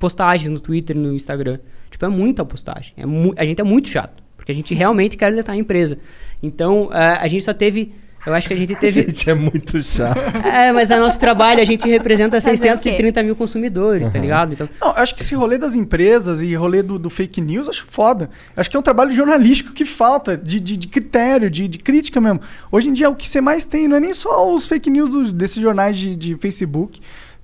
postagens 0.00 0.50
no 0.50 0.58
Twitter 0.58 0.96
e 0.96 0.98
no 0.98 1.14
Instagram. 1.14 1.58
Tipo, 1.90 2.06
é 2.06 2.08
muita 2.08 2.44
postagem. 2.44 2.92
É 2.96 3.06
mu- 3.06 3.34
a 3.36 3.44
gente 3.44 3.60
é 3.60 3.64
muito 3.64 3.88
chato, 3.88 4.20
porque 4.36 4.50
a 4.50 4.54
gente 4.54 4.74
realmente 4.74 5.16
quer 5.16 5.30
deletar 5.30 5.54
a 5.54 5.58
empresa. 5.58 5.98
Então, 6.42 6.88
ah, 6.90 7.18
a 7.20 7.28
gente 7.28 7.44
só 7.44 7.54
teve... 7.54 7.92
Eu 8.26 8.34
acho 8.34 8.46
que 8.48 8.52
a 8.52 8.56
gente 8.56 8.74
teve... 8.80 9.00
Gente, 9.00 9.30
é 9.30 9.34
muito 9.34 9.80
chato. 9.82 10.18
É, 10.44 10.72
mas 10.72 10.90
é 10.90 10.98
nosso 10.98 11.18
trabalho, 11.18 11.60
a 11.60 11.64
gente 11.64 11.88
representa 11.88 12.38
Fazer 12.40 12.50
o 12.50 12.76
quê? 12.76 12.78
630 12.78 13.22
mil 13.22 13.34
consumidores, 13.34 14.12
tá 14.12 14.18
ligado? 14.18 14.52
Então, 14.52 14.68
Não, 14.80 14.88
eu 14.88 14.96
acho 14.96 15.14
que 15.14 15.22
esse 15.22 15.34
rolê 15.34 15.56
das 15.56 15.74
empresas 15.74 16.42
e 16.42 16.54
rolê 16.54 16.82
do, 16.82 16.98
do 16.98 17.08
fake 17.08 17.40
news, 17.40 17.66
acho 17.68 17.86
foda. 17.86 18.28
Acho 18.56 18.70
que 18.70 18.76
é 18.76 18.80
um 18.80 18.82
trabalho 18.82 19.10
jornalístico 19.12 19.72
que 19.72 19.86
falta, 19.86 20.36
de, 20.36 20.60
de, 20.60 20.76
de 20.76 20.86
critério, 20.88 21.50
de, 21.50 21.66
de 21.66 21.78
crítica 21.78 22.20
mesmo. 22.20 22.40
Hoje 22.70 22.90
em 22.90 22.92
dia, 22.92 23.08
o 23.08 23.16
que 23.16 23.26
você 23.28 23.40
mais 23.40 23.64
tem 23.64 23.88
não 23.88 23.96
é 23.96 24.00
nem 24.00 24.12
só 24.12 24.54
os 24.54 24.68
fake 24.68 24.90
news 24.90 25.08
dos- 25.10 25.32
desses 25.32 25.60
jornais 25.62 25.96
de, 25.96 26.14
de 26.14 26.34
Facebook. 26.36 27.00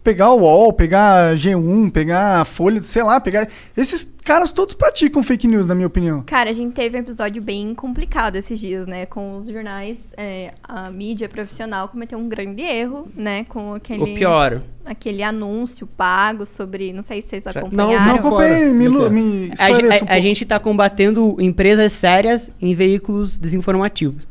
Pegar 0.06 0.30
o 0.30 0.42
UOL, 0.42 0.72
pegar 0.72 1.34
G1, 1.34 1.90
pegar 1.90 2.40
a 2.40 2.44
Folha, 2.44 2.80
sei 2.80 3.02
lá, 3.02 3.18
pegar. 3.18 3.48
Esses 3.76 4.08
caras 4.22 4.52
todos 4.52 4.76
praticam 4.76 5.20
fake 5.20 5.48
news, 5.48 5.66
na 5.66 5.74
minha 5.74 5.88
opinião. 5.88 6.22
Cara, 6.24 6.48
a 6.48 6.52
gente 6.52 6.72
teve 6.74 6.96
um 6.96 7.00
episódio 7.00 7.42
bem 7.42 7.74
complicado 7.74 8.36
esses 8.36 8.60
dias, 8.60 8.86
né? 8.86 9.04
Com 9.04 9.36
os 9.36 9.48
jornais, 9.48 9.98
é, 10.16 10.52
a 10.62 10.92
mídia 10.92 11.28
profissional 11.28 11.88
cometeu 11.88 12.20
um 12.20 12.28
grande 12.28 12.62
erro, 12.62 13.08
né? 13.16 13.42
Com 13.48 13.74
aquele, 13.74 14.00
o 14.04 14.14
pior. 14.14 14.62
aquele 14.84 15.24
anúncio 15.24 15.88
pago 15.88 16.46
sobre. 16.46 16.92
Não 16.92 17.02
sei 17.02 17.20
se 17.20 17.26
vocês 17.30 17.44
Não, 17.44 17.50
acompanharam. 17.50 18.06
Não, 18.22 18.22
fora. 18.22 18.46
acompanhei, 18.46 18.72
me, 18.72 18.88
me 19.10 19.50
A, 19.50 19.54
esclareça 19.54 19.76
a- 19.76 20.04
um 20.04 20.04
a 20.04 20.06
pouco. 20.06 20.22
gente 20.22 20.44
tá 20.46 20.60
combatendo 20.60 21.36
empresas 21.40 21.90
sérias 21.92 22.48
em 22.62 22.76
veículos 22.76 23.40
desinformativos. 23.40 24.28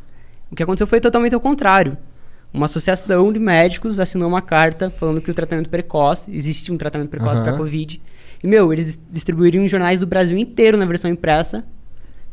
O 0.49 0.55
que 0.55 0.63
aconteceu 0.63 0.87
foi 0.87 1.01
totalmente 1.01 1.35
ao 1.35 1.41
contrário. 1.41 1.97
Uma 2.55 2.65
associação 2.65 3.33
de 3.33 3.39
médicos 3.39 3.99
assinou 3.99 4.29
uma 4.29 4.41
carta 4.41 4.89
falando 4.89 5.21
que 5.21 5.29
o 5.29 5.33
tratamento 5.33 5.69
precoce, 5.69 6.33
existe 6.33 6.71
um 6.71 6.77
tratamento 6.77 7.09
precoce 7.09 7.35
Aham. 7.35 7.43
para 7.43 7.57
Covid. 7.57 8.01
E, 8.41 8.47
meu, 8.47 8.71
eles 8.71 8.97
distribuíram 9.11 9.63
em 9.63 9.67
jornais 9.67 9.99
do 9.99 10.07
Brasil 10.07 10.37
inteiro 10.37 10.77
na 10.77 10.85
versão 10.85 11.11
impressa 11.11 11.65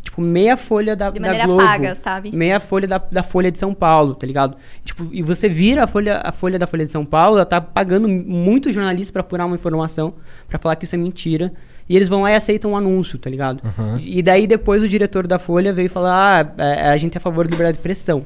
tipo, 0.02 0.20
meia 0.20 0.56
folha 0.56 0.94
da, 0.94 1.11
De 1.11 1.18
da 1.18 1.26
maneira 1.26 1.46
Globo. 1.46 1.64
paga, 1.64 1.94
sabe? 1.94 2.30
Meia 2.35 2.61
folha 2.61 2.87
da, 2.87 2.98
da 2.98 3.22
Folha 3.22 3.50
de 3.50 3.58
São 3.58 3.72
Paulo, 3.72 4.14
tá 4.14 4.26
ligado? 4.26 4.56
Tipo, 4.85 5.08
e 5.12 5.22
você 5.22 5.48
vira 5.48 5.85
a 5.85 5.87
folha, 5.87 6.20
a 6.22 6.32
folha 6.32 6.58
da 6.58 6.66
Folha 6.66 6.85
de 6.85 6.90
São 6.90 7.04
Paulo, 7.04 7.37
ela 7.37 7.46
tá 7.46 7.61
pagando 7.61 8.08
muitos 8.08 8.74
jornalistas 8.74 9.11
pra 9.11 9.20
apurar 9.20 9.46
uma 9.46 9.54
informação, 9.56 10.14
pra 10.48 10.58
falar 10.58 10.76
que 10.76 10.85
isso 10.85 10.94
é 10.94 10.98
mentira. 10.98 11.52
E 11.88 11.96
eles 11.96 12.08
vão 12.08 12.22
lá 12.22 12.30
e 12.30 12.35
aceitam 12.35 12.72
um 12.72 12.76
anúncio, 12.76 13.18
tá 13.18 13.28
ligado? 13.28 13.62
E 14.02 14.22
daí 14.22 14.46
depois 14.46 14.82
o 14.82 14.88
diretor 14.88 15.26
da 15.26 15.38
Folha 15.38 15.72
veio 15.72 15.90
falar: 15.90 16.52
ah, 16.58 16.62
é, 16.62 16.90
a 16.90 16.96
gente 16.96 17.14
é 17.14 17.18
a 17.18 17.20
favor 17.20 17.44
da 17.44 17.50
liberdade 17.50 17.74
de 17.74 17.80
expressão. 17.80 18.24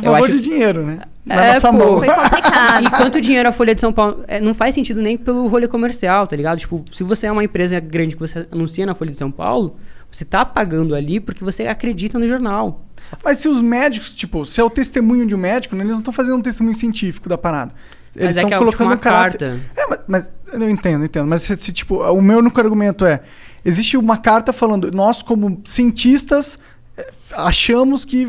É 0.00 0.08
Eu 0.08 0.12
favor 0.12 0.24
acho- 0.28 0.32
de 0.32 0.40
dinheiro, 0.40 0.84
né? 0.86 1.00
Na 1.24 1.34
É, 1.34 1.54
nossa 1.54 1.70
pô. 1.72 1.78
mão. 1.78 1.98
Foi 1.98 2.08
complicado. 2.08 2.84
E 2.86 2.90
quanto 2.90 3.20
dinheiro 3.20 3.48
a 3.48 3.52
Folha 3.52 3.74
de 3.74 3.80
São 3.80 3.92
Paulo. 3.92 4.24
é, 4.26 4.40
não 4.40 4.54
faz 4.54 4.74
sentido 4.74 5.00
nem 5.02 5.16
pelo 5.16 5.46
rolê 5.46 5.68
comercial, 5.68 6.26
tá 6.26 6.34
ligado? 6.36 6.58
Tipo, 6.58 6.84
se 6.90 7.02
você 7.04 7.26
é 7.26 7.32
uma 7.32 7.44
empresa 7.44 7.78
grande 7.80 8.14
que 8.16 8.20
você 8.20 8.46
anuncia 8.50 8.84
na 8.86 8.94
Folha 8.94 9.10
de 9.10 9.16
São 9.16 9.30
Paulo, 9.30 9.76
você 10.10 10.24
tá 10.24 10.44
pagando 10.44 10.94
ali 10.94 11.20
porque 11.20 11.44
você 11.44 11.66
acredita 11.66 12.18
no 12.18 12.26
jornal. 12.28 12.84
Mas 13.24 13.38
se 13.38 13.48
os 13.48 13.60
médicos, 13.60 14.14
tipo, 14.14 14.44
se 14.46 14.60
é 14.60 14.64
o 14.64 14.70
testemunho 14.70 15.26
de 15.26 15.34
um 15.34 15.38
médico, 15.38 15.74
né, 15.76 15.82
eles 15.82 15.92
não 15.92 15.98
estão 16.00 16.12
fazendo 16.12 16.36
um 16.36 16.42
testemunho 16.42 16.74
científico 16.76 17.28
da 17.28 17.36
parada. 17.36 17.72
Eles 18.14 18.36
é 18.36 18.40
estão 18.42 18.54
é 18.56 18.58
colocando 18.58 18.72
tipo 18.78 18.84
uma 18.90 18.94
um 18.94 18.98
caráter. 18.98 19.38
carta. 19.38 19.60
É, 19.74 19.86
mas, 19.88 20.00
mas 20.06 20.32
eu 20.52 20.68
entendo, 20.70 21.04
entendo. 21.04 21.26
Mas 21.26 21.42
se, 21.42 21.56
se, 21.56 21.72
tipo, 21.72 21.96
o 22.02 22.20
meu 22.20 22.38
único 22.40 22.60
argumento 22.60 23.06
é: 23.06 23.20
existe 23.64 23.96
uma 23.96 24.18
carta 24.18 24.52
falando, 24.52 24.90
nós, 24.90 25.22
como 25.22 25.60
cientistas, 25.64 26.58
achamos 27.32 28.04
que. 28.04 28.28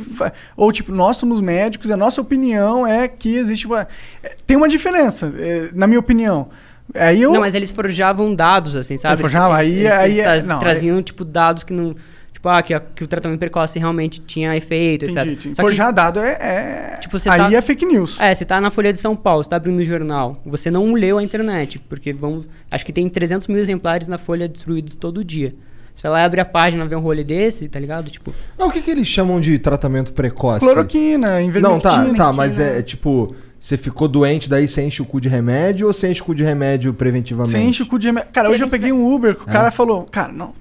Ou, 0.55 0.71
tipo, 0.71 0.91
nós 0.91 1.17
somos 1.17 1.41
médicos, 1.41 1.89
e 1.89 1.93
a 1.93 1.97
nossa 1.97 2.21
opinião 2.21 2.85
é 2.85 3.07
que 3.07 3.35
existe 3.35 3.65
uma. 3.67 3.87
eh, 4.23 4.35
Tem 4.45 4.55
uma 4.57 4.67
diferença, 4.69 5.33
eh, 5.37 5.69
na 5.73 5.87
minha 5.87 5.99
opinião. 5.99 6.49
Aí 6.95 7.21
eu. 7.21 7.31
Não, 7.31 7.39
mas 7.41 7.55
eles 7.55 7.71
forjavam 7.71 8.33
dados, 8.35 8.75
assim, 8.75 8.97
sabe? 8.97 9.21
Forjavam, 9.21 9.57
Eles- 9.59 9.73
aí- 9.73 9.79
eles- 9.79 9.91
aí 9.93 10.05
eles 10.05 10.19
é- 10.19 10.23
traz- 10.23 10.47
não, 10.47 10.59
traziam, 10.59 11.01
tipo, 11.01 11.23
dados 11.25 11.63
que 11.63 11.73
não. 11.73 11.95
Tipo, 12.33 12.49
ah, 12.49 12.61
que, 12.61 12.77
que 12.93 13.03
o 13.05 13.07
tratamento 13.07 13.39
precoce 13.39 13.79
realmente 13.79 14.19
tinha 14.19 14.53
efeito, 14.55 15.05
Entendi, 15.05 15.19
etc. 15.19 15.31
entendi. 15.39 15.55
Só 15.55 15.61
que- 15.61 15.61
Forjar 15.61 15.93
dado 15.93 16.19
é. 16.19 16.31
é- 16.33 16.97
Tipo, 16.99 17.17
você 17.17 17.29
aí 17.29 17.37
tá- 17.37 17.53
é 17.53 17.61
fake 17.61 17.85
news. 17.85 18.19
É, 18.19 18.35
você 18.35 18.43
tá 18.43 18.59
na 18.59 18.69
Folha 18.69 18.91
de 18.91 18.99
São 18.99 19.15
Paulo, 19.15 19.41
você 19.43 19.49
tá 19.49 19.55
abrindo 19.55 19.79
o 19.79 19.83
jornal, 19.85 20.35
você 20.45 20.69
não 20.69 20.91
leu 20.93 21.17
a 21.17 21.23
internet, 21.23 21.79
porque 21.79 22.11
vamos, 22.11 22.45
acho 22.69 22.85
que 22.85 22.91
tem 22.91 23.07
300 23.07 23.47
mil 23.47 23.59
exemplares 23.59 24.09
na 24.09 24.17
Folha 24.17 24.49
distribuídos 24.49 24.95
todo 24.97 25.23
dia. 25.23 25.55
Você 25.95 26.03
vai 26.03 26.11
lá 26.11 26.21
e 26.21 26.25
abre 26.25 26.41
a 26.41 26.45
página, 26.45 26.85
vê 26.85 26.95
um 26.95 26.99
rolê 26.99 27.23
desse, 27.23 27.67
tá 27.69 27.79
ligado? 27.79 28.09
Tipo, 28.09 28.33
Não, 28.57 28.67
o 28.67 28.71
que, 28.71 28.81
que 28.81 28.91
eles 28.91 29.07
chamam 29.07 29.39
de 29.39 29.57
tratamento 29.59 30.11
precoce? 30.13 30.59
Cloroquina, 30.59 31.33
Não, 31.33 31.41
invermectina. 31.41 32.09
tá, 32.15 32.31
tá, 32.31 32.33
mas 32.33 32.59
é, 32.59 32.79
é 32.79 32.81
tipo, 32.81 33.35
você 33.59 33.77
ficou 33.77 34.07
doente, 34.07 34.49
daí 34.49 34.67
você 34.67 34.81
enche 34.83 35.01
o 35.01 35.05
cu 35.05 35.21
de 35.21 35.29
remédio 35.29 35.87
ou 35.87 35.93
você 35.93 36.09
enche 36.09 36.21
o 36.21 36.25
cu 36.25 36.35
de 36.35 36.43
remédio 36.43 36.93
preventivamente? 36.93 37.51
Você 37.51 37.59
enche 37.59 37.83
o 37.83 37.85
cu 37.85 37.97
de 37.99 38.07
remédio. 38.07 38.29
Cara, 38.33 38.49
hoje 38.49 38.63
eu 38.63 38.69
peguei 38.69 38.91
um 38.91 39.13
Uber 39.13 39.31
o 39.33 39.45
cara 39.45 39.71
falou, 39.71 40.03
cara, 40.03 40.33
não. 40.33 40.53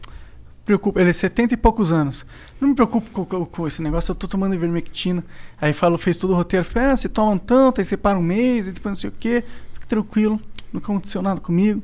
Preocupa, 0.65 1.01
ele 1.01 1.11
é 1.11 1.13
70 1.13 1.55
e 1.55 1.57
poucos 1.57 1.91
anos. 1.91 2.25
Não 2.61 2.69
me 2.69 2.75
preocupe 2.77 3.11
com, 3.11 3.25
com- 3.25 3.45
com 3.45 3.67
esse 3.67 3.83
negócio, 3.83 4.13
eu 4.13 4.15
tô 4.15 4.29
tomando 4.29 4.55
ivermectina. 4.55 5.25
Aí 5.61 5.73
falou, 5.73 5.99
fez 5.99 6.17
todo 6.19 6.31
o 6.35 6.37
roteiro, 6.37 6.65
falei, 6.65 6.91
ah, 6.91 6.97
você 6.97 7.09
toma 7.09 7.33
um 7.33 7.39
tanto, 7.39 7.81
aí 7.81 7.85
você 7.85 7.97
para 7.97 8.17
um 8.17 8.23
mês, 8.23 8.69
e 8.69 8.71
depois 8.71 8.93
não 8.93 9.01
sei 9.01 9.11
o 9.11 9.15
quê. 9.19 9.43
Fique 9.75 9.87
tranquilo, 9.89 10.41
nunca 10.73 10.87
aconteceu 10.93 11.21
nada 11.21 11.41
comigo. 11.41 11.83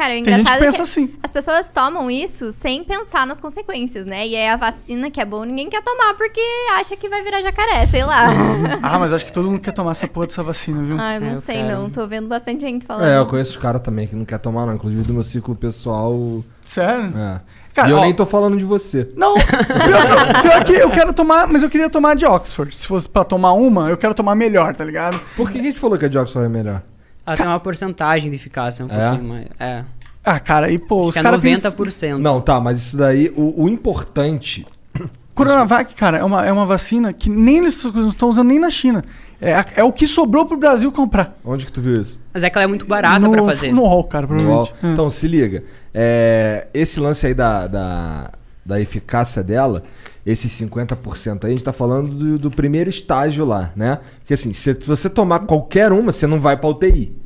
Cara, 0.00 0.14
o 0.14 0.16
Tem 0.16 0.24
gente 0.24 0.30
engraçado 0.40 0.58
que 0.58 0.62
é 0.64 0.66
pensa 0.66 0.76
que 0.78 0.82
assim. 0.82 1.14
as 1.22 1.30
pessoas 1.32 1.68
tomam 1.68 2.10
isso 2.10 2.50
sem 2.52 2.82
pensar 2.82 3.26
nas 3.26 3.38
consequências, 3.38 4.06
né? 4.06 4.26
E 4.26 4.34
aí 4.34 4.48
a 4.48 4.56
vacina 4.56 5.10
que 5.10 5.20
é 5.20 5.24
bom, 5.26 5.44
ninguém 5.44 5.68
quer 5.68 5.82
tomar 5.82 6.14
porque 6.14 6.40
acha 6.78 6.96
que 6.96 7.06
vai 7.08 7.22
virar 7.22 7.42
jacaré, 7.42 7.86
sei 7.86 8.02
lá. 8.04 8.28
Ah, 8.82 8.98
mas 8.98 9.12
acho 9.12 9.26
que 9.26 9.32
todo 9.32 9.50
mundo 9.50 9.60
quer 9.60 9.72
tomar 9.72 9.90
essa 9.92 10.08
porra 10.08 10.26
dessa 10.26 10.42
vacina, 10.42 10.82
viu? 10.82 10.96
ah, 10.98 11.16
eu 11.16 11.20
não 11.20 11.32
É, 11.32 11.36
sei 11.36 11.56
quero. 11.56 11.68
não. 11.68 11.90
Tô 11.90 12.06
vendo 12.06 12.26
bastante 12.28 12.62
gente 12.62 12.86
falando. 12.86 13.06
É, 13.06 13.18
eu 13.18 13.26
conheço 13.26 13.50
os 13.50 13.56
caras 13.58 13.82
também 13.82 14.06
que 14.06 14.16
não 14.16 14.24
quer 14.24 14.38
tomar, 14.38 14.64
não. 14.64 14.74
Inclusive 14.74 15.02
do 15.02 15.12
meu 15.12 15.22
ciclo 15.22 15.54
pessoal. 15.54 16.18
Sério? 16.62 17.12
É. 17.16 17.40
Cara, 17.74 17.88
e 17.88 17.92
eu 17.92 17.98
ó- 17.98 18.00
nem 18.02 18.14
tô 18.14 18.24
falando 18.26 18.56
de 18.56 18.64
você. 18.64 19.08
Não, 19.16 19.34
pior, 19.36 20.42
pior 20.42 20.64
que 20.64 20.72
eu 20.72 20.90
quero 20.90 21.12
tomar, 21.12 21.46
mas 21.46 21.62
eu 21.62 21.70
queria 21.70 21.88
tomar 21.90 22.16
de 22.16 22.24
Oxford. 22.26 22.74
Se 22.74 22.86
fosse 22.86 23.08
pra 23.08 23.22
tomar 23.22 23.52
uma, 23.52 23.88
eu 23.90 23.96
quero 23.96 24.14
tomar 24.14 24.34
melhor, 24.34 24.74
tá 24.74 24.84
ligado? 24.84 25.20
Por 25.36 25.50
que 25.50 25.58
a 25.58 25.62
gente 25.62 25.78
falou 25.78 25.96
que 25.98 26.04
a 26.04 26.08
de 26.08 26.18
Oxford 26.18 26.46
é 26.46 26.48
melhor? 26.48 26.82
Ela 27.30 27.36
tem 27.36 27.46
uma 27.46 27.60
porcentagem 27.60 28.30
de 28.30 28.36
eficácia 28.36 28.84
um 28.84 28.88
É? 28.90 29.08
pouquinho 29.10 29.28
mais. 29.28 29.46
É. 29.58 29.84
Ah, 30.24 30.38
cara, 30.38 30.70
e 30.70 30.78
pô, 30.78 31.00
Acho 31.00 31.08
os 31.10 31.16
é 31.16 31.22
caras 31.22 31.40
têm- 31.40 31.54
90%. 31.54 32.18
Não, 32.18 32.40
tá, 32.40 32.60
mas 32.60 32.78
isso 32.78 32.96
daí, 32.96 33.32
o, 33.36 33.64
o 33.64 33.68
importante. 33.68 34.66
Coronavac, 35.34 35.94
cara, 35.94 36.18
é 36.18 36.24
uma, 36.24 36.44
é 36.44 36.52
uma 36.52 36.66
vacina 36.66 37.12
que 37.12 37.30
nem 37.30 37.58
eles 37.58 37.82
não 37.84 38.08
estão 38.08 38.28
usando 38.28 38.48
nem 38.48 38.58
na 38.58 38.70
China. 38.70 39.02
É, 39.40 39.64
é 39.76 39.84
o 39.84 39.90
que 39.90 40.06
sobrou 40.06 40.44
pro 40.44 40.58
Brasil 40.58 40.92
comprar. 40.92 41.38
Onde 41.42 41.64
que 41.64 41.72
tu 41.72 41.80
viu 41.80 42.02
isso? 42.02 42.20
Mas 42.34 42.42
é 42.44 42.50
que 42.50 42.58
ela 42.58 42.64
é 42.64 42.66
muito 42.66 42.84
barata 42.84 43.18
no, 43.20 43.30
pra 43.32 43.44
fazer. 43.44 43.72
No 43.72 43.86
hall, 43.86 44.04
cara, 44.04 44.26
No 44.26 44.36
provavelmente. 44.36 44.72
UOL. 44.82 44.92
Então, 44.92 45.08
se 45.08 45.26
liga. 45.26 45.64
É, 45.94 46.66
esse 46.74 47.00
lance 47.00 47.26
aí 47.26 47.32
da, 47.32 47.66
da, 47.66 48.30
da 48.66 48.78
eficácia 48.78 49.42
dela, 49.42 49.82
esses 50.26 50.52
50% 50.60 51.44
aí, 51.44 51.48
a 51.48 51.54
gente 51.54 51.64
tá 51.64 51.72
falando 51.72 52.10
do, 52.14 52.38
do 52.38 52.50
primeiro 52.50 52.90
estágio 52.90 53.46
lá, 53.46 53.72
né? 53.74 54.00
Porque 54.18 54.34
assim, 54.34 54.52
se 54.52 54.74
você 54.86 55.08
tomar 55.08 55.38
qualquer 55.40 55.90
uma, 55.90 56.12
você 56.12 56.26
não 56.26 56.38
vai 56.38 56.58
pra 56.58 56.68
UTI. 56.68 57.16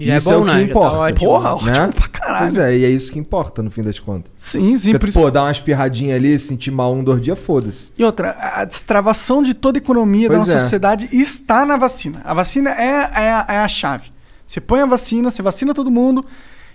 Já 0.00 0.16
isso 0.16 0.28
é 0.30 0.34
bom, 0.34 0.42
o 0.42 0.44
que 0.46 0.52
né? 0.52 0.58
Tá 0.58 0.62
importa. 0.64 0.96
ótimo. 0.96 1.30
Porra, 1.30 1.50
né? 1.72 1.78
ótimo 1.82 1.92
pra 1.94 2.08
caralho. 2.08 2.38
Pois 2.52 2.56
é, 2.56 2.76
e 2.78 2.84
é 2.84 2.90
isso 2.90 3.12
que 3.12 3.18
importa 3.18 3.62
no 3.62 3.70
fim 3.70 3.82
das 3.82 3.98
contas. 4.00 4.32
Sim, 4.36 4.76
sim, 4.76 4.90
Porque, 4.90 4.98
por 4.98 5.08
isso. 5.08 5.20
pô, 5.20 5.30
dar 5.30 5.42
uma 5.44 5.52
espirradinha 5.52 6.16
ali, 6.16 6.38
sentir 6.38 6.70
mal 6.72 6.92
um, 6.94 7.04
dois 7.04 7.20
dias, 7.20 7.38
foda-se. 7.38 7.92
E 7.96 8.02
outra, 8.04 8.36
a 8.38 8.64
destravação 8.64 9.42
de 9.42 9.54
toda 9.54 9.78
a 9.78 9.80
economia 9.80 10.28
da 10.28 10.36
Pois 10.36 10.48
nossa 10.48 10.58
é. 10.58 10.62
sociedade 10.62 11.08
está 11.12 11.64
na 11.64 11.76
vacina. 11.76 12.20
A 12.24 12.34
vacina 12.34 12.70
é, 12.70 13.10
é, 13.14 13.30
a- 13.30 13.46
é 13.48 13.58
a 13.58 13.68
chave. 13.68 14.10
Você 14.46 14.60
põe 14.60 14.80
a 14.80 14.86
vacina, 14.86 15.30
você 15.30 15.42
vacina 15.42 15.72
todo 15.72 15.90
mundo, 15.90 16.24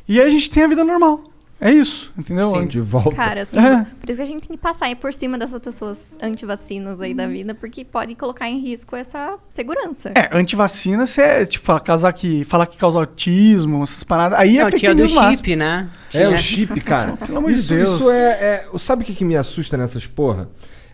e 0.08 0.19
aí 0.19 0.27
a 0.27 0.32
gente 0.32 0.49
tem 0.49 0.63
a 0.63 0.67
vida 0.67 0.84
normal. 0.84 1.23
É 1.61 1.69
isso, 1.71 2.11
entendeu? 2.17 2.51
Sim. 2.51 2.67
De 2.67 2.79
volta. 2.79 3.11
Cara, 3.11 3.41
assim, 3.41 3.59
É. 3.59 3.85
por 3.99 4.09
isso 4.09 4.15
que 4.17 4.21
a 4.21 4.25
gente 4.25 4.47
tem 4.47 4.55
que 4.55 4.61
passar 4.63 4.85
aí 4.85 4.95
por 4.95 5.13
cima 5.13 5.37
dessas 5.37 5.59
pessoas 5.61 5.99
anti-vacinas 6.21 7.01
aí 7.01 7.13
da 7.13 7.27
vida, 7.27 7.53
porque 7.53 7.83
pode 7.83 8.15
colocar 8.15 8.47
em 8.49 8.59
risco 8.59 8.95
essa 8.95 9.37
segurança. 9.49 10.11
É, 10.15 10.29
antivacina, 10.31 11.05
você 11.05 11.21
é, 11.21 11.45
tipo, 11.45 11.65
falar, 11.65 11.81
causar 11.81 12.13
que, 12.13 12.45
falar 12.45 12.65
que 12.65 12.77
causa 12.77 12.97
autismo, 12.99 13.83
essas 13.83 14.03
paradas. 14.05 14.39
Aí 14.39 14.57
é 14.57 14.63
Não, 14.63 14.67
fake 14.67 14.79
tinha 14.79 14.95
do 14.95 14.99
news 15.01 15.13
máximo. 15.13 15.35
chip, 15.35 15.55
né? 15.57 15.89
É, 16.07 16.09
Tinha- 16.11 16.29
o 16.29 16.37
chip, 16.37 16.79
cara. 16.81 17.17
Pelo 17.17 17.39
amor 17.39 17.51
de 17.51 17.59
isso, 17.59 17.73
Deus. 17.75 17.89
Isso 17.89 18.09
é, 18.09 18.29
é- 18.73 18.77
Sabe 18.77 19.03
o 19.03 19.05
que, 19.05 19.13
que 19.13 19.25
me 19.25 19.35
assusta 19.35 19.75
nessas 19.75 20.07
porra? 20.07 20.47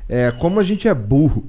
É 0.09 0.31
como 0.31 0.59
a 0.59 0.63
gente 0.63 0.87
é 0.87 0.93
burro. 0.95 1.47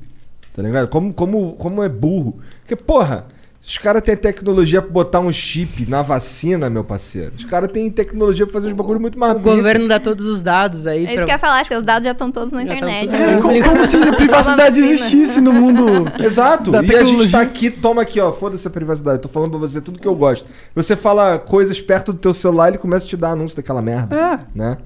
Tá 0.53 0.63
ligado? 0.63 0.89
Como, 0.89 1.13
como, 1.15 1.53
como 1.55 1.83
é 1.83 1.89
burro. 1.89 2.39
Porque, 2.61 2.77
porra, 2.77 3.27
os 3.67 3.79
caras 3.79 4.01
têm 4.03 4.17
tecnologia 4.17 4.81
pra 4.81 4.91
botar 4.91 5.19
um 5.19 5.33
chip 5.33 5.85
na 5.91 6.01
vacina, 6.01 6.71
meu 6.71 6.85
parceiro. 6.85 7.33
Os 7.37 7.45
caras 7.45 7.69
têm 7.73 7.91
tecnologia 7.91 8.47
pra 8.47 8.53
fazer 8.53 8.69
uns 8.69 8.73
bagulho 8.75 9.01
muito 9.01 9.19
mais 9.19 9.35
O 9.35 9.41
governo 9.41 9.89
dá 9.89 9.99
todos 9.99 10.25
os 10.25 10.41
dados 10.41 10.87
aí 10.87 10.99
É 10.99 11.03
isso 11.07 11.15
pra... 11.15 11.25
que 11.25 11.31
eu 11.31 11.35
ia 11.35 11.39
falar, 11.39 11.67
seus 11.67 11.83
dados 11.83 12.05
já 12.05 12.13
estão 12.13 12.31
todos 12.31 12.53
na 12.53 12.61
Já 12.63 12.69
tão 12.69 12.77
internet. 12.77 13.09
tudo- 13.09 13.19
né? 13.19 13.35
É, 13.35 13.41
como, 13.41 13.65
como 13.65 13.85
se 13.85 13.97
a 13.97 14.13
privacidade 14.13 14.81
vacina. 14.81 14.95
existisse 14.95 15.41
no 15.41 15.53
mundo. 15.53 15.85
Exato. 16.23 16.71
da 16.71 16.79
E 16.79 16.81
a 16.81 16.83
gente 16.83 16.97
tecnologia. 16.99 17.33
tá 17.33 17.41
aqui, 17.41 17.71
toma 17.71 18.03
aqui, 18.03 18.21
ó. 18.21 18.33
Foda-se 18.33 18.69
a 18.69 18.71
privacidade. 18.71 19.17
Eu 19.17 19.23
tô 19.23 19.29
falando 19.29 19.51
pra 19.51 19.59
você 19.59 19.81
tudo 19.81 19.99
que 19.99 20.07
eu 20.07 20.15
gosto. 20.15 20.49
Você 20.75 20.95
fala 20.95 21.37
coisas 21.39 21.81
perto 21.81 22.13
do 22.13 22.19
teu 22.21 22.33
celular, 22.33 22.69
ele 22.69 22.79
começa 22.79 23.05
a 23.05 23.09
te 23.09 23.17
dar 23.17 23.31
anúncio 23.31 23.57
daquela 23.57 23.83
merda. 23.83 24.15
É. 24.17 24.39
né? 24.55 24.79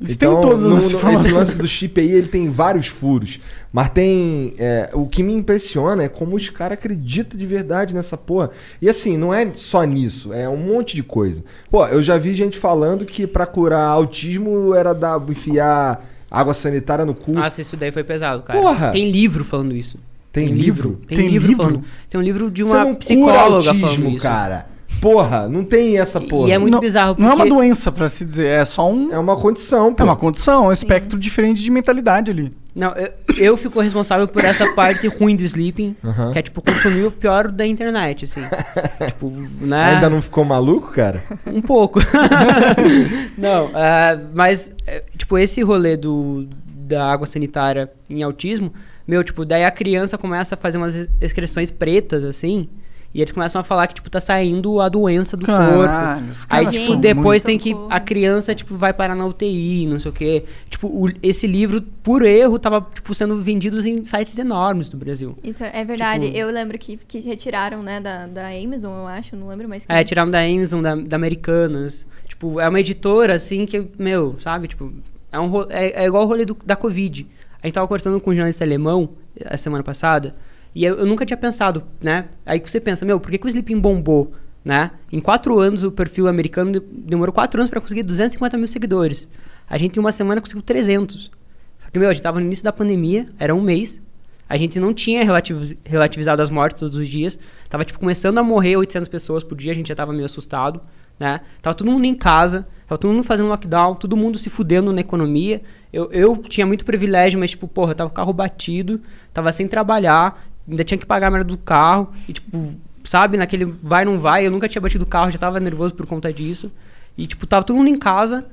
Eles 0.00 0.16
têm 0.16 0.28
todas 0.28 0.62
no- 0.62 0.76
as 0.76 0.92
no-. 0.92 1.10
Esse 1.12 1.32
lance 1.32 1.56
do 1.58 1.66
chip 1.66 1.98
aí, 2.00 2.10
ele 2.10 2.28
tem 2.28 2.48
vários 2.50 2.86
furos. 2.86 3.40
Mas 3.72 3.88
tem. 3.90 4.54
é, 4.58 4.90
o 4.92 5.06
que 5.06 5.22
me 5.22 5.32
impressiona 5.32 6.02
é 6.04 6.08
como 6.08 6.36
os 6.36 6.50
caras 6.50 6.78
acreditam 6.78 7.38
de 7.38 7.46
verdade 7.46 7.94
nessa 7.94 8.16
porra. 8.16 8.50
E 8.80 8.88
assim, 8.88 9.16
não 9.16 9.32
é 9.32 9.50
só 9.54 9.84
nisso, 9.84 10.32
é 10.32 10.48
um 10.48 10.56
monte 10.56 10.94
de 10.94 11.02
coisa. 11.02 11.42
Pô, 11.70 11.86
eu 11.86 12.02
já 12.02 12.18
vi 12.18 12.34
gente 12.34 12.58
falando 12.58 13.04
que 13.04 13.26
pra 13.26 13.46
curar 13.46 13.86
autismo 13.88 14.74
era 14.74 14.92
dar, 14.92 15.18
enfiar 15.30 16.04
água 16.30 16.52
sanitária 16.54 17.04
no 17.06 17.14
cu. 17.14 17.32
Nossa, 17.32 17.60
isso 17.62 17.76
daí 17.76 17.90
foi 17.90 18.04
pesado, 18.04 18.42
cara. 18.42 18.60
Porra! 18.60 18.90
Tem 18.92 19.10
livro 19.10 19.44
falando 19.44 19.74
isso. 19.74 19.98
Tem 20.32 20.46
livro? 20.48 21.00
Tem, 21.06 21.16
Tem 21.18 21.28
livro, 21.28 21.48
livro? 21.48 21.64
falando. 21.64 21.84
Tem 22.10 22.20
um 22.20 22.24
livro 22.24 22.50
de 22.50 22.62
Você 22.62 22.70
uma 22.70 22.78
não 22.80 22.84
cura 22.94 22.98
psicóloga 22.98 23.64
falando 23.64 23.82
autismo, 23.84 24.10
isso. 24.10 24.22
cara. 24.22 24.66
Porra, 25.00 25.48
não 25.48 25.64
tem 25.64 25.98
essa 25.98 26.20
porra. 26.20 26.48
E 26.48 26.52
é 26.52 26.58
muito 26.58 26.72
não, 26.74 26.80
bizarro, 26.80 27.14
Não 27.18 27.26
é 27.26 27.30
uma 27.30 27.36
porque- 27.38 27.50
doença, 27.50 27.92
pra 27.92 28.08
se 28.08 28.24
dizer, 28.24 28.46
é 28.48 28.64
só 28.64 28.90
um. 28.90 29.12
É 29.12 29.18
uma 29.18 29.36
condição, 29.36 29.94
pô. 29.94 30.02
É 30.02 30.04
uma 30.04 30.16
condição, 30.16 30.64
é 30.64 30.68
um 30.68 30.72
espectro 30.72 31.18
diferente 31.18 31.62
de 31.62 31.70
mentalidade 31.70 32.30
ali. 32.30 32.52
Não, 32.74 32.92
eu, 32.92 33.10
eu 33.38 33.56
fico 33.56 33.80
responsável 33.80 34.28
por 34.28 34.44
essa 34.44 34.70
parte 34.74 35.06
ruim 35.08 35.34
do 35.34 35.42
sleeping, 35.42 35.96
que 36.32 36.38
é 36.38 36.42
tipo 36.42 36.60
consumir 36.60 37.04
o 37.06 37.10
pior 37.10 37.50
da 37.50 37.66
internet, 37.66 38.24
assim. 38.26 38.42
tipo, 39.06 39.32
né? 39.60 39.94
Ainda 39.94 40.10
não 40.10 40.20
ficou 40.20 40.44
maluco, 40.44 40.92
cara? 40.92 41.22
Um 41.46 41.62
pouco. 41.62 42.00
não, 43.36 43.70
ah, 43.74 44.18
mas, 44.34 44.70
é, 44.86 45.02
tipo, 45.16 45.38
esse 45.38 45.62
rolê 45.62 45.96
do, 45.96 46.46
da 46.66 47.10
água 47.10 47.26
sanitária 47.26 47.90
em 48.08 48.22
autismo, 48.22 48.72
meu, 49.06 49.22
tipo, 49.24 49.44
daí 49.44 49.64
a 49.64 49.70
criança 49.70 50.18
começa 50.18 50.54
a 50.54 50.58
fazer 50.58 50.78
umas 50.78 50.94
ex- 50.94 51.08
excreções 51.20 51.70
pretas, 51.70 52.24
assim, 52.24 52.68
e 53.16 53.22
eles 53.22 53.32
começam 53.32 53.58
a 53.60 53.64
falar 53.64 53.86
que, 53.86 53.94
tipo, 53.94 54.10
tá 54.10 54.20
saindo 54.20 54.78
a 54.80 54.88
doença 54.90 55.36
do 55.36 55.46
Caralho, 55.46 55.74
corpo. 55.76 56.30
os 56.30 56.46
Aí, 56.50 56.66
tipo, 56.70 56.96
depois 56.96 57.42
tem 57.42 57.58
que. 57.58 57.74
A 57.88 57.98
criança, 57.98 58.54
tipo, 58.54 58.76
vai 58.76 58.92
parar 58.92 59.14
na 59.14 59.24
UTI, 59.24 59.86
não 59.86 59.98
sei 59.98 60.10
o 60.10 60.14
quê. 60.14 60.44
Tipo, 60.68 60.86
o- 60.88 61.10
esse 61.22 61.46
livro, 61.46 61.80
por 62.02 62.22
erro, 62.22 62.58
tava, 62.58 62.86
tipo, 62.94 63.14
sendo 63.14 63.40
vendido 63.42 63.78
em 63.88 64.04
sites 64.04 64.38
enormes 64.38 64.88
do 64.90 64.98
Brasil. 64.98 65.36
Isso 65.42 65.64
é 65.64 65.82
verdade. 65.84 66.26
Tipo- 66.26 66.36
Eu 66.36 66.50
lembro 66.50 66.78
que, 66.78 66.98
que 66.98 67.20
retiraram, 67.20 67.82
né, 67.82 68.00
da, 68.00 68.26
da 68.26 68.48
Amazon, 68.48 68.92
eu 68.92 69.06
acho, 69.06 69.34
não 69.34 69.48
lembro 69.48 69.66
mais. 69.68 69.84
É, 69.88 70.04
tiraram 70.04 70.30
da 70.30 70.40
Amazon, 70.42 70.82
da, 70.82 70.94
da 70.94 71.16
Americanas. 71.16 72.06
Tipo, 72.28 72.60
é 72.60 72.68
uma 72.68 72.80
editora, 72.80 73.34
assim, 73.34 73.64
que, 73.64 73.86
meu, 73.98 74.36
sabe? 74.40 74.68
Tipo, 74.68 74.92
É, 75.32 75.40
um, 75.40 75.62
é, 75.70 76.02
é 76.02 76.06
igual 76.06 76.24
o 76.24 76.26
rolê 76.26 76.44
do- 76.44 76.56
da 76.64 76.76
Covid. 76.76 77.26
A 77.62 77.66
gente 77.66 77.74
tava 77.74 77.86
conversando 77.88 78.20
com 78.20 78.30
um 78.30 78.34
jornalista 78.34 78.62
alemão 78.64 79.08
eh, 79.38 79.46
a 79.50 79.56
semana 79.56 79.82
passada, 79.82 80.34
e 80.76 80.84
eu, 80.84 80.98
eu 80.98 81.06
nunca 81.06 81.24
tinha 81.24 81.36
pensado, 81.36 81.82
né? 82.00 82.26
Aí 82.44 82.60
que 82.60 82.70
você 82.70 82.78
pensa, 82.78 83.04
meu, 83.04 83.18
por 83.18 83.30
que, 83.30 83.38
que 83.38 83.46
o 83.46 83.48
Sleeping 83.48 83.80
bombou, 83.80 84.32
né? 84.64 84.90
Em 85.10 85.20
quatro 85.20 85.58
anos, 85.58 85.82
o 85.84 85.90
perfil 85.90 86.28
americano 86.28 86.72
de- 86.72 86.80
demorou 86.80 87.32
quatro 87.32 87.60
anos 87.60 87.70
para 87.70 87.80
conseguir 87.80 88.02
250 88.02 88.56
mil 88.58 88.68
seguidores. 88.68 89.28
A 89.68 89.78
gente, 89.78 89.96
em 89.96 90.00
uma 90.00 90.12
semana, 90.12 90.40
conseguiu 90.40 90.62
300. 90.62 91.30
Só 91.78 91.88
que, 91.90 91.98
meu, 91.98 92.08
a 92.08 92.12
gente 92.12 92.22
tava 92.22 92.38
no 92.40 92.46
início 92.46 92.62
da 92.64 92.72
pandemia, 92.72 93.26
era 93.38 93.54
um 93.54 93.60
mês, 93.60 94.00
a 94.48 94.56
gente 94.56 94.78
não 94.78 94.92
tinha 94.94 95.24
relativiz- 95.24 95.74
relativizado 95.84 96.40
as 96.42 96.50
mortes 96.50 96.78
todos 96.80 96.96
os 96.96 97.08
dias. 97.08 97.38
Tava, 97.68 97.84
tipo, 97.84 97.98
começando 97.98 98.38
a 98.38 98.42
morrer 98.42 98.76
800 98.76 99.08
pessoas 99.08 99.42
por 99.42 99.56
dia. 99.56 99.72
A 99.72 99.74
gente 99.74 99.88
já 99.88 99.94
tava 99.94 100.12
meio 100.12 100.24
assustado, 100.26 100.80
né? 101.18 101.40
Tava 101.62 101.74
todo 101.74 101.90
mundo 101.90 102.04
em 102.04 102.14
casa. 102.14 102.66
Tava 102.86 102.98
todo 102.98 103.12
mundo 103.12 103.24
fazendo 103.24 103.48
lockdown. 103.48 103.94
Todo 103.96 104.16
mundo 104.16 104.38
se 104.38 104.48
fudendo 104.48 104.92
na 104.92 105.00
economia. 105.00 105.62
Eu, 105.92 106.12
eu 106.12 106.36
tinha 106.36 106.64
muito 106.66 106.84
privilégio, 106.84 107.40
mas, 107.40 107.50
tipo, 107.50 107.66
porra, 107.66 107.90
eu 107.90 107.96
tava 107.96 108.10
com 108.10 108.14
o 108.14 108.16
carro 108.16 108.32
batido. 108.32 109.00
Tava 109.34 109.50
sem 109.52 109.66
trabalhar. 109.66 110.46
Ainda 110.68 110.82
tinha 110.82 110.98
que 110.98 111.06
pagar 111.06 111.28
a 111.28 111.30
merda 111.30 111.48
do 111.48 111.58
carro. 111.58 112.12
E, 112.28 112.32
tipo, 112.32 112.74
sabe? 113.04 113.36
Naquele 113.36 113.64
vai, 113.64 114.04
não 114.04 114.18
vai. 114.18 114.46
Eu 114.46 114.50
nunca 114.50 114.68
tinha 114.68 114.82
batido 114.82 115.04
o 115.04 115.06
carro. 115.06 115.30
Já 115.30 115.38
tava 115.38 115.60
nervoso 115.60 115.94
por 115.94 116.06
conta 116.06 116.32
disso. 116.32 116.72
E, 117.16 117.26
tipo, 117.26 117.46
tava 117.46 117.64
todo 117.64 117.76
mundo 117.76 117.88
em 117.88 117.96
casa. 117.96 118.46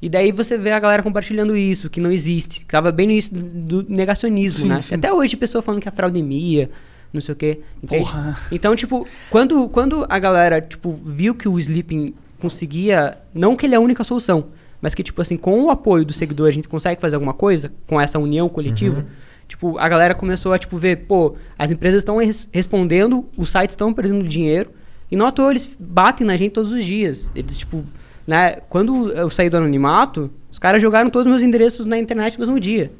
E 0.00 0.08
daí 0.08 0.32
você 0.32 0.56
vê 0.56 0.72
a 0.72 0.78
galera 0.78 1.02
compartilhando 1.02 1.56
isso, 1.56 1.90
que 1.90 2.00
não 2.00 2.10
existe. 2.10 2.60
Que 2.60 2.66
tava 2.66 2.92
bem 2.92 3.06
no 3.06 3.12
início 3.12 3.34
do, 3.34 3.84
negacionismo, 3.88 4.62
Sim, 4.62 4.68
né? 4.68 4.80
sim. 4.80 4.94
Até 4.94 5.12
hoje, 5.12 5.36
pessoa 5.36 5.60
falando 5.60 5.82
que 5.82 5.88
é 5.88 5.90
fraudemia, 5.90 6.70
não 7.12 7.20
sei 7.20 7.32
o 7.32 7.36
quê. 7.36 7.60
Entende? 7.82 8.04
Porra. 8.04 8.40
Então, 8.52 8.76
tipo, 8.76 9.06
quando, 9.28 9.68
quando 9.68 10.06
a 10.08 10.18
galera, 10.18 10.60
tipo, 10.60 10.98
viu 11.04 11.34
que 11.34 11.48
o 11.48 11.58
Sleeping 11.58 12.14
conseguia... 12.38 13.18
Não 13.34 13.56
que 13.56 13.66
ele 13.66 13.74
é 13.74 13.76
a 13.76 13.80
única 13.80 14.04
solução, 14.04 14.46
mas 14.80 14.94
que, 14.94 15.02
tipo 15.02 15.20
assim, 15.20 15.36
com 15.36 15.64
o 15.64 15.70
apoio 15.70 16.04
do 16.04 16.12
seguidor 16.12 16.48
a 16.48 16.52
gente 16.52 16.68
consegue 16.68 17.00
fazer 17.00 17.16
alguma 17.16 17.34
coisa, 17.34 17.72
com 17.86 18.00
essa 18.00 18.18
união 18.18 18.48
coletiva... 18.48 19.04
Tipo, 19.48 19.78
a 19.78 19.88
galera 19.88 20.14
começou 20.14 20.52
a, 20.52 20.58
tipo, 20.58 20.76
ver, 20.76 21.06
pô, 21.06 21.34
as 21.58 21.70
empresas 21.70 22.02
estão 22.02 22.18
res- 22.18 22.48
respondendo, 22.52 23.26
os 23.36 23.48
sites 23.48 23.72
estão 23.72 23.92
perdendo 23.94 24.22
dinheiro, 24.28 24.70
e 25.10 25.16
não 25.16 25.26
à 25.26 25.32
toa 25.32 25.50
eles 25.50 25.70
batem 25.80 26.26
na 26.26 26.36
gente 26.36 26.52
todos 26.52 26.70
os 26.70 26.84
dias. 26.84 27.26
Eles, 27.34 27.56
tipo, 27.56 27.82
né, 28.26 28.56
quando 28.68 29.10
eu 29.12 29.30
saí 29.30 29.48
do 29.48 29.56
anonimato, 29.56 30.30
os 30.52 30.58
caras 30.58 30.82
jogaram 30.82 31.08
todos 31.08 31.26
os 31.26 31.30
meus 31.30 31.42
endereços 31.42 31.86
na 31.86 31.98
internet 31.98 32.34
no 32.34 32.40
mesmo 32.40 32.60
dia. 32.60 32.92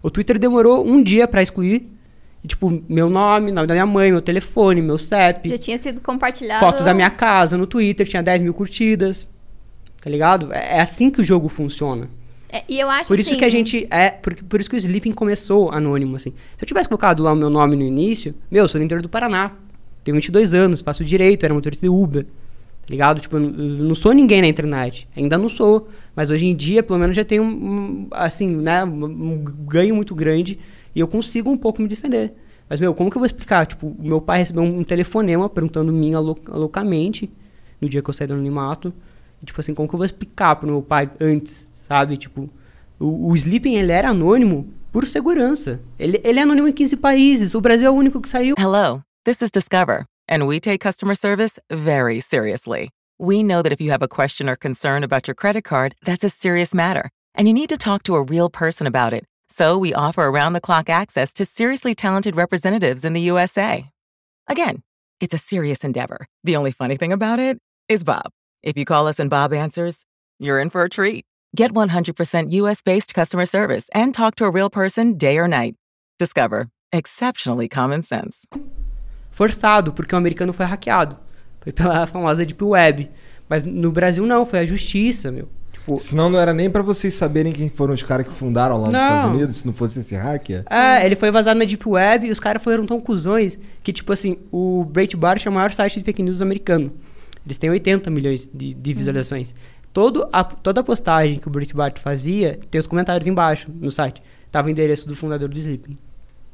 O 0.00 0.08
Twitter 0.08 0.38
demorou 0.38 0.86
um 0.86 1.02
dia 1.02 1.26
pra 1.26 1.42
excluir, 1.42 1.90
e, 2.44 2.46
tipo, 2.46 2.80
meu 2.88 3.10
nome, 3.10 3.50
nome 3.50 3.66
da 3.66 3.74
minha 3.74 3.86
mãe, 3.86 4.12
meu 4.12 4.22
telefone, 4.22 4.80
meu 4.80 4.96
CEP, 4.98 5.48
Já 5.48 5.58
tinha 5.58 5.76
sido 5.78 6.00
compartilhado. 6.00 6.60
foto 6.64 6.84
da 6.84 6.94
minha 6.94 7.10
casa 7.10 7.58
no 7.58 7.66
Twitter, 7.66 8.06
tinha 8.06 8.22
10 8.22 8.40
mil 8.42 8.54
curtidas, 8.54 9.28
tá 10.00 10.08
ligado? 10.08 10.52
É, 10.52 10.76
é 10.76 10.80
assim 10.80 11.10
que 11.10 11.20
o 11.20 11.24
jogo 11.24 11.48
funciona. 11.48 12.08
É, 12.56 12.64
e 12.68 12.80
eu 12.80 12.88
acho 12.88 13.08
Por 13.08 13.18
isso 13.18 13.30
assim, 13.30 13.38
que 13.38 13.44
a 13.44 13.50
gente 13.50 13.86
é. 13.90 14.10
Por, 14.10 14.34
por 14.44 14.60
isso 14.60 14.70
que 14.70 14.76
o 14.76 14.78
Sleeping 14.78 15.12
começou 15.12 15.70
anônimo, 15.70 16.16
assim. 16.16 16.30
Se 16.56 16.64
eu 16.64 16.66
tivesse 16.66 16.88
colocado 16.88 17.22
lá 17.22 17.32
o 17.32 17.36
meu 17.36 17.50
nome 17.50 17.76
no 17.76 17.82
início, 17.82 18.34
meu, 18.50 18.64
eu 18.64 18.68
sou 18.68 18.78
do 18.80 18.84
interior 18.84 19.02
do 19.02 19.08
Paraná. 19.08 19.52
Tenho 20.02 20.14
22 20.14 20.54
anos, 20.54 20.80
faço 20.80 21.04
direito, 21.04 21.44
era 21.44 21.52
motorista 21.52 21.84
de 21.84 21.90
Uber. 21.90 22.24
Tá 22.24 22.90
ligado? 22.90 23.20
Tipo, 23.20 23.36
eu 23.36 23.40
não, 23.40 23.94
sou 23.94 24.12
ninguém 24.12 24.40
na 24.40 24.46
internet. 24.46 25.06
Ainda 25.14 25.36
não 25.36 25.48
sou. 25.48 25.88
Mas 26.14 26.30
hoje 26.30 26.46
em 26.46 26.54
dia, 26.54 26.82
pelo 26.82 26.98
menos, 26.98 27.14
já 27.14 27.24
tenho 27.24 27.42
um, 27.42 28.06
assim, 28.12 28.48
né, 28.48 28.84
um, 28.84 29.44
ganho 29.44 29.94
muito 29.94 30.14
grande 30.14 30.58
e 30.94 31.00
eu 31.00 31.08
consigo 31.08 31.50
um 31.50 31.56
pouco 31.56 31.82
me 31.82 31.88
defender. 31.88 32.32
Mas, 32.68 32.80
meu, 32.80 32.94
como 32.94 33.10
que 33.10 33.16
eu 33.16 33.20
vou 33.20 33.26
explicar? 33.26 33.66
Tipo, 33.66 33.94
meu 33.98 34.20
pai 34.20 34.38
recebeu 34.38 34.62
um, 34.62 34.78
um 34.78 34.84
telefonema 34.84 35.48
perguntando 35.48 35.92
minha 35.92 36.18
loucamente 36.18 37.28
no 37.80 37.88
dia 37.88 38.00
que 38.00 38.08
eu 38.08 38.14
saí 38.14 38.26
do 38.26 38.34
anonimato. 38.34 38.94
E, 39.42 39.46
tipo 39.46 39.60
assim, 39.60 39.74
como 39.74 39.88
que 39.88 39.94
eu 39.94 39.98
vou 39.98 40.06
explicar 40.06 40.56
pro 40.56 40.68
meu 40.68 40.80
pai 40.80 41.10
antes, 41.20 41.65
sabe? 41.86 42.16
Tipo, 42.16 42.50
o, 42.98 43.30
o 43.30 43.36
Sleeping, 43.36 43.76
ele 43.76 43.92
era 43.92 44.10
anônimo 44.10 44.72
por 44.92 45.06
segurança. 45.06 45.80
Ele, 45.98 46.20
ele 46.24 46.38
é 46.38 46.42
anônimo 46.42 46.68
em 46.68 46.72
15 46.72 46.96
países. 46.96 47.54
O 47.54 47.60
Brasil 47.60 47.86
é 47.86 47.90
o 47.90 47.94
único 47.94 48.20
que 48.20 48.28
saiu. 48.28 48.54
Hello, 48.58 49.02
this 49.24 49.42
is 49.42 49.50
Discover, 49.50 50.04
and 50.28 50.46
we 50.46 50.58
take 50.58 50.78
customer 50.78 51.14
service 51.14 51.58
very 51.70 52.20
seriously. 52.20 52.88
We 53.18 53.42
know 53.42 53.62
that 53.62 53.72
if 53.72 53.80
you 53.80 53.90
have 53.92 54.02
a 54.02 54.08
question 54.08 54.48
or 54.48 54.56
concern 54.56 55.02
about 55.02 55.26
your 55.26 55.34
credit 55.34 55.64
card, 55.64 55.94
that's 56.04 56.24
a 56.24 56.28
serious 56.28 56.74
matter, 56.74 57.08
and 57.34 57.48
you 57.48 57.54
need 57.54 57.68
to 57.70 57.76
talk 57.76 58.02
to 58.04 58.14
a 58.14 58.22
real 58.22 58.50
person 58.50 58.86
about 58.86 59.14
it. 59.14 59.24
So 59.48 59.78
we 59.78 59.94
offer 59.94 60.24
around 60.24 60.52
the 60.52 60.60
clock 60.60 60.90
access 60.90 61.32
to 61.34 61.46
seriously 61.46 61.94
talented 61.94 62.36
representatives 62.36 63.06
in 63.06 63.14
the 63.14 63.22
USA. 63.22 63.88
Again, 64.48 64.82
it's 65.18 65.32
a 65.32 65.38
serious 65.38 65.82
endeavor. 65.82 66.26
The 66.44 66.56
only 66.56 66.72
funny 66.72 66.96
thing 66.96 67.10
about 67.10 67.38
it 67.38 67.58
is 67.88 68.04
Bob. 68.04 68.32
If 68.62 68.76
you 68.76 68.84
call 68.84 69.06
us 69.06 69.18
and 69.18 69.30
Bob 69.30 69.54
answers, 69.54 70.04
you're 70.38 70.60
in 70.60 70.68
for 70.68 70.82
a 70.82 70.90
treat. 70.90 71.24
Get 71.56 71.72
100% 71.72 72.52
US 72.62 72.82
based 72.84 73.14
customer 73.14 73.46
service 73.46 73.86
and 73.94 74.10
talk 74.12 74.36
to 74.36 74.44
a 74.44 74.50
real 74.50 74.68
person 74.68 75.12
day 75.12 75.38
or 75.38 75.48
night. 75.48 75.74
Discover 76.20 76.66
exceptionally 76.92 77.68
common 77.68 78.02
sense. 78.02 78.46
forçado, 79.30 79.92
porque 79.92 80.14
o 80.14 80.18
americano 80.18 80.52
foi 80.52 80.66
hackeado. 80.66 81.16
Foi 81.60 81.72
pela 81.72 82.04
famosa 82.08 82.44
Deep 82.44 82.62
Web. 82.62 83.10
Mas 83.48 83.64
no 83.64 83.90
Brasil 83.92 84.26
não, 84.26 84.44
foi 84.44 84.58
a 84.60 84.66
justiça, 84.66 85.30
meu. 85.30 85.48
Tipo, 85.72 86.00
Senão 86.00 86.28
não 86.28 86.38
era 86.38 86.52
nem 86.52 86.68
pra 86.68 86.82
vocês 86.82 87.14
saberem 87.14 87.52
quem 87.52 87.68
foram 87.70 87.94
os 87.94 88.02
caras 88.02 88.26
que 88.26 88.32
fundaram 88.32 88.76
lá 88.76 88.84
nos 88.88 88.92
Não. 88.92 89.00
Estados 89.00 89.34
Unidos, 89.34 89.56
se 89.58 89.66
não 89.66 89.72
fosse 89.72 90.00
esse 90.00 90.14
hacker. 90.14 90.64
é, 90.68 91.06
ele 91.06 91.14
foi 91.16 91.30
vazado 91.30 91.58
na 91.58 91.64
Deep 91.64 91.88
Web 91.88 92.26
e 92.26 92.30
os 92.30 92.40
caras 92.40 92.62
foram 92.62 92.84
tão 92.84 93.00
cuzões 93.00 93.58
que, 93.82 93.92
tipo 93.92 94.12
assim, 94.12 94.38
o 94.50 94.84
Breitbart 94.84 95.46
é 95.46 95.48
o 95.48 95.52
maior 95.52 95.72
site 95.72 95.98
de 95.98 96.04
fake 96.04 96.22
news 96.22 96.42
americano. 96.42 96.92
Eles 97.46 97.56
têm 97.58 97.70
80 97.70 98.10
milhões 98.10 98.50
de, 98.52 98.74
de 98.74 98.94
visualizações. 98.94 99.54
Todo 99.96 100.28
a, 100.30 100.44
toda 100.44 100.82
a 100.82 100.84
postagem 100.84 101.38
que 101.38 101.48
o 101.48 101.50
Breitbart 101.50 101.98
fazia, 102.00 102.60
tem 102.70 102.78
os 102.78 102.86
comentários 102.86 103.26
embaixo 103.26 103.70
no 103.80 103.90
site. 103.90 104.22
Tava 104.52 104.68
o 104.68 104.70
endereço 104.70 105.08
do 105.08 105.16
fundador 105.16 105.48
do 105.48 105.56
Sleeping. 105.58 105.96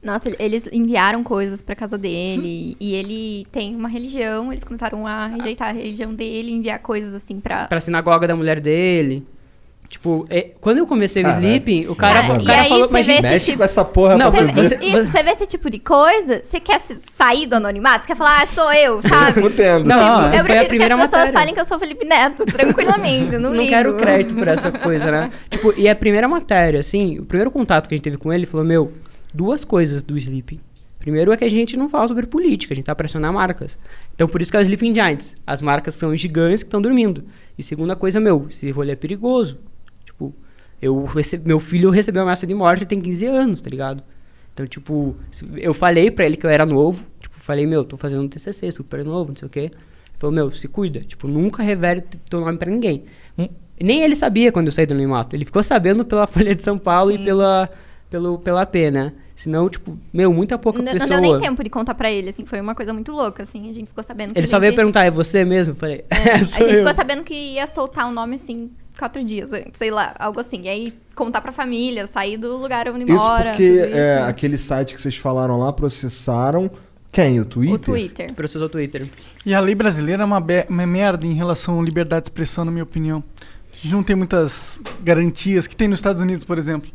Nossa, 0.01 0.29
ele- 0.29 0.37
eles 0.39 0.69
enviaram 0.73 1.25
coisas 1.25 1.61
pra 1.61 1.75
casa 1.75 1.99
dele. 1.99 2.77
e 2.79 2.95
ele 2.95 3.45
tem 3.51 3.75
uma 3.75 3.89
religião. 3.89 4.53
Eles 4.53 4.63
começaram 4.63 5.09
a 5.09 5.27
rejeitar 5.27 5.71
a 5.71 5.73
religião 5.73 6.15
dele, 6.15 6.53
enviar 6.53 6.79
coisas 6.79 7.13
assim 7.15 7.41
pra. 7.41 7.67
Pra 7.67 7.81
sinagoga 7.81 8.29
da 8.29 8.37
mulher 8.37 8.61
dele. 8.61 9.27
Tipo, 9.93 10.27
é, 10.31 10.53
quando 10.59 10.79
eu 10.79 10.87
comecei 10.87 11.21
o 11.23 11.27
Caralho. 11.27 11.45
Sleeping, 11.45 11.87
o 11.87 11.95
cara, 11.95 12.23
Cara, 12.23 12.39
o 12.39 12.43
e 12.43 12.47
cara 12.47 12.63
aí 12.63 12.69
falou... 12.71 12.87
você 12.89 12.93
Mas, 12.95 13.07
vê 13.07 13.13
gente, 13.13 13.25
esse 13.27 13.33
Mexe 13.35 13.45
tipo- 13.45 13.59
com 13.59 13.65
essa 13.65 13.85
porra 13.85 14.17
Não, 14.17 14.33
pra 14.33 14.41
Você- 14.41 14.53
ver. 14.53 14.63
isso, 14.63 14.97
isso, 14.99 15.13
você 15.13 15.23
vê 15.23 15.31
esse 15.33 15.47
tipo 15.47 15.69
de 15.69 15.79
coisa, 15.79 16.43
você 16.43 16.59
quer 16.59 16.81
sair 17.15 17.47
do 17.47 17.57
anonimato? 17.57 18.01
Você 18.01 18.07
quer 18.07 18.17
falar, 18.17 18.41
ah, 18.41 18.47
sou 18.47 18.73
eu, 18.73 19.03
sabe? 19.07 19.39
Fudendo. 19.43 19.85
Não, 19.87 19.97
Tipo, 19.99 20.29
foi 20.31 20.37
eu 20.39 20.41
a 20.41 20.45
prefiro 20.45 20.69
primeira 20.69 20.95
que 20.97 21.01
as 21.03 21.09
pessoas 21.11 21.25
matéria. 21.27 21.39
falem 21.41 21.55
que 21.55 21.61
eu 21.61 21.65
sou 21.67 21.79
Felipe 21.79 22.05
Neto, 22.07 22.47
tranquilamente, 22.47 23.35
eu 23.35 23.39
não, 23.41 23.51
não 23.51 23.57
ligo. 23.59 23.69
quero 23.69 23.95
crédito 23.99 24.35
por 24.35 24.49
essa 24.49 24.73
coisa, 24.73 25.11
né? 25.11 25.31
tipo, 25.51 25.75
e 25.77 25.87
a 25.87 25.95
primeira 25.95 26.27
matéria, 26.27 26.81
assim, 26.81 27.19
o 27.19 27.27
primeiro 27.27 27.51
contato 27.51 27.87
que 27.87 27.95
a 27.95 27.97
gente 27.97 28.05
teve 28.05 28.17
com 28.17 28.33
ele, 28.33 28.45
ele 28.45 28.47
falou, 28.51 28.65
meu, 28.67 28.93
duas 29.35 29.63
coisas 29.63 30.03
do 30.03 30.17
Sleeping. 30.17 30.59
Primeiro 30.99 31.33
é 31.33 31.37
que 31.37 31.45
a 31.45 31.51
gente 31.51 31.77
não 31.77 31.89
fala 31.89 32.09
sobre 32.09 32.27
política, 32.27 32.73
a 32.73 32.77
gente 32.77 32.85
tá 32.87 32.95
pressionando 32.95 33.35
marcas. 33.35 33.77
Então 34.15 34.27
por 34.27 34.41
isso 34.41 34.51
que 34.51 34.57
é 34.57 34.61
o 34.61 34.63
Sleeping 34.63 34.95
Giants. 34.95 35.35
As 35.47 35.61
marcas 35.61 35.97
são 35.97 36.17
gigantes 36.17 36.63
que 36.63 36.69
estão 36.69 36.81
dormindo. 36.81 37.25
E 37.59 37.63
segunda 37.63 37.95
coisa, 37.95 38.19
meu, 38.21 38.47
esse 38.49 38.71
rolê 38.71 38.93
é 38.93 38.97
perigoso. 38.97 39.59
Eu 40.83 41.05
recebi, 41.05 41.47
meu 41.47 41.61
filho 41.61 41.89
recebeu 41.91 42.23
ameaça 42.23 42.45
de 42.47 42.55
morte, 42.55 42.81
ele 42.81 42.87
tem 42.87 43.01
15 43.01 43.27
anos, 43.27 43.61
tá 43.61 43.71
ligado? 43.71 44.03
Então, 44.53 44.67
tipo, 44.67 45.17
eu 45.57 45.73
falei 45.73 46.11
pra 46.11 46.27
ele 46.27 46.37
que 46.37 46.45
eu 46.45 46.51
era 46.51 46.67
novo. 46.67 47.05
Tipo, 47.21 47.39
falei, 47.39 47.67
meu, 47.67 47.85
tô 47.85 47.97
fazendo 47.97 48.23
um 48.23 48.29
TCC, 48.29 48.71
super 48.73 49.05
novo, 49.05 49.29
não 49.31 49.37
sei 49.37 49.47
o 49.47 49.51
quê. 49.51 49.61
Ele 49.61 49.73
falou, 50.19 50.35
meu, 50.35 50.51
se 50.51 50.67
cuida. 50.69 51.01
Tipo, 51.01 51.29
nunca 51.29 51.63
revele 51.63 52.03
teu 52.29 52.41
nome 52.41 52.59
pra 52.59 52.69
ninguém. 52.71 53.05
Hum, 53.39 53.49
Nem 53.81 54.03
ele 54.03 54.15
sabia 54.17 54.51
quando 54.53 54.67
eu 54.67 54.73
saí 54.73 54.85
do 54.85 54.93
anonimato. 54.93 55.35
Ele 55.35 55.45
ficou 55.45 55.63
sabendo 55.63 56.05
pela 56.05 56.27
Folha 56.29 56.55
de 56.55 56.63
São 56.63 56.77
Paulo 56.77 57.13
e 57.13 57.19
pela, 57.19 57.71
pelo, 58.11 58.39
pela 58.41 58.63
AP, 58.63 58.75
né? 58.93 59.13
Senão, 59.35 59.69
tipo, 59.71 59.99
meu, 60.13 60.33
muita 60.33 60.59
pouca 60.59 60.79
Não, 60.79 60.85
não 60.85 60.93
pessoa... 60.93 61.09
deu 61.09 61.21
nem 61.21 61.41
tempo 61.41 61.65
de 61.65 61.71
contar 61.71 61.95
pra 61.95 62.11
ele, 62.11 62.29
assim, 62.29 62.45
foi 62.45 62.61
uma 62.61 62.75
coisa 62.75 62.93
muito 62.93 63.11
louca, 63.11 63.43
assim, 63.43 63.71
a 63.71 63.73
gente 63.73 63.89
ficou 63.89 64.05
sabendo 64.05 64.33
que 64.35 64.39
Ele 64.39 64.47
só 64.47 64.61
veio 64.61 64.75
perguntar, 64.75 65.05
é 65.05 65.11
você 65.11 65.45
mesmo? 65.45 65.75
Falei, 65.75 66.05
É, 66.11 66.29
é, 66.29 66.33
a 66.35 66.43
gente 66.43 66.61
eu. 66.61 66.77
ficou 66.77 66.93
sabendo 66.95 67.25
que 67.25 67.35
ia 67.35 67.67
soltar 67.67 68.07
um 68.07 68.13
nome, 68.13 68.37
assim, 68.37 68.71
quatro 69.03 69.25
dias 69.25 69.53
antes, 69.53 69.73
sei 69.79 69.91
lá, 69.91 70.15
algo 70.17 70.39
assim. 70.39 70.63
E 70.63 70.69
aí, 70.69 70.95
contar 71.15 71.41
pra 71.41 71.51
família, 71.51 72.07
sair 72.07 72.37
do 72.37 72.57
lugar 72.57 72.89
onde 72.89 73.03
Isso 73.03 73.15
mora. 73.15 73.51
porque 73.51 73.69
tudo 73.69 73.97
é, 73.97 74.19
isso. 74.19 74.29
aquele 74.29 74.57
site 74.57 74.95
que 74.95 75.01
vocês 75.01 75.17
falaram 75.17 75.59
lá 75.59 75.73
processaram 75.73 76.71
quem? 77.11 77.41
O 77.41 77.45
Twitter? 77.45 77.75
O 77.75 77.79
Twitter. 77.79 78.33
Processou 78.33 78.69
o 78.69 78.71
Twitter. 78.71 79.07
E 79.45 79.53
a 79.55 79.61
lei 79.61 79.75
brasileira 79.75 80.23
é 80.23 80.25
uma, 80.25 80.43
uma 80.69 80.87
merda 80.87 81.27
em 81.27 81.35
relação 81.35 81.79
à 81.79 81.83
liberdade 81.83 82.23
de 82.23 82.29
expressão, 82.29 82.65
na 82.65 82.71
minha 82.71 82.85
opinião. 82.85 83.23
A 83.71 83.77
gente 83.77 83.93
não 83.93 84.03
tem 84.03 84.17
muitas 84.17 84.81
garantias 85.03 85.67
que 85.67 85.77
tem 85.77 85.89
nos 85.89 85.99
Estados 85.99 86.23
Unidos, 86.23 86.45
por 86.45 86.57
exemplo. 86.57 86.91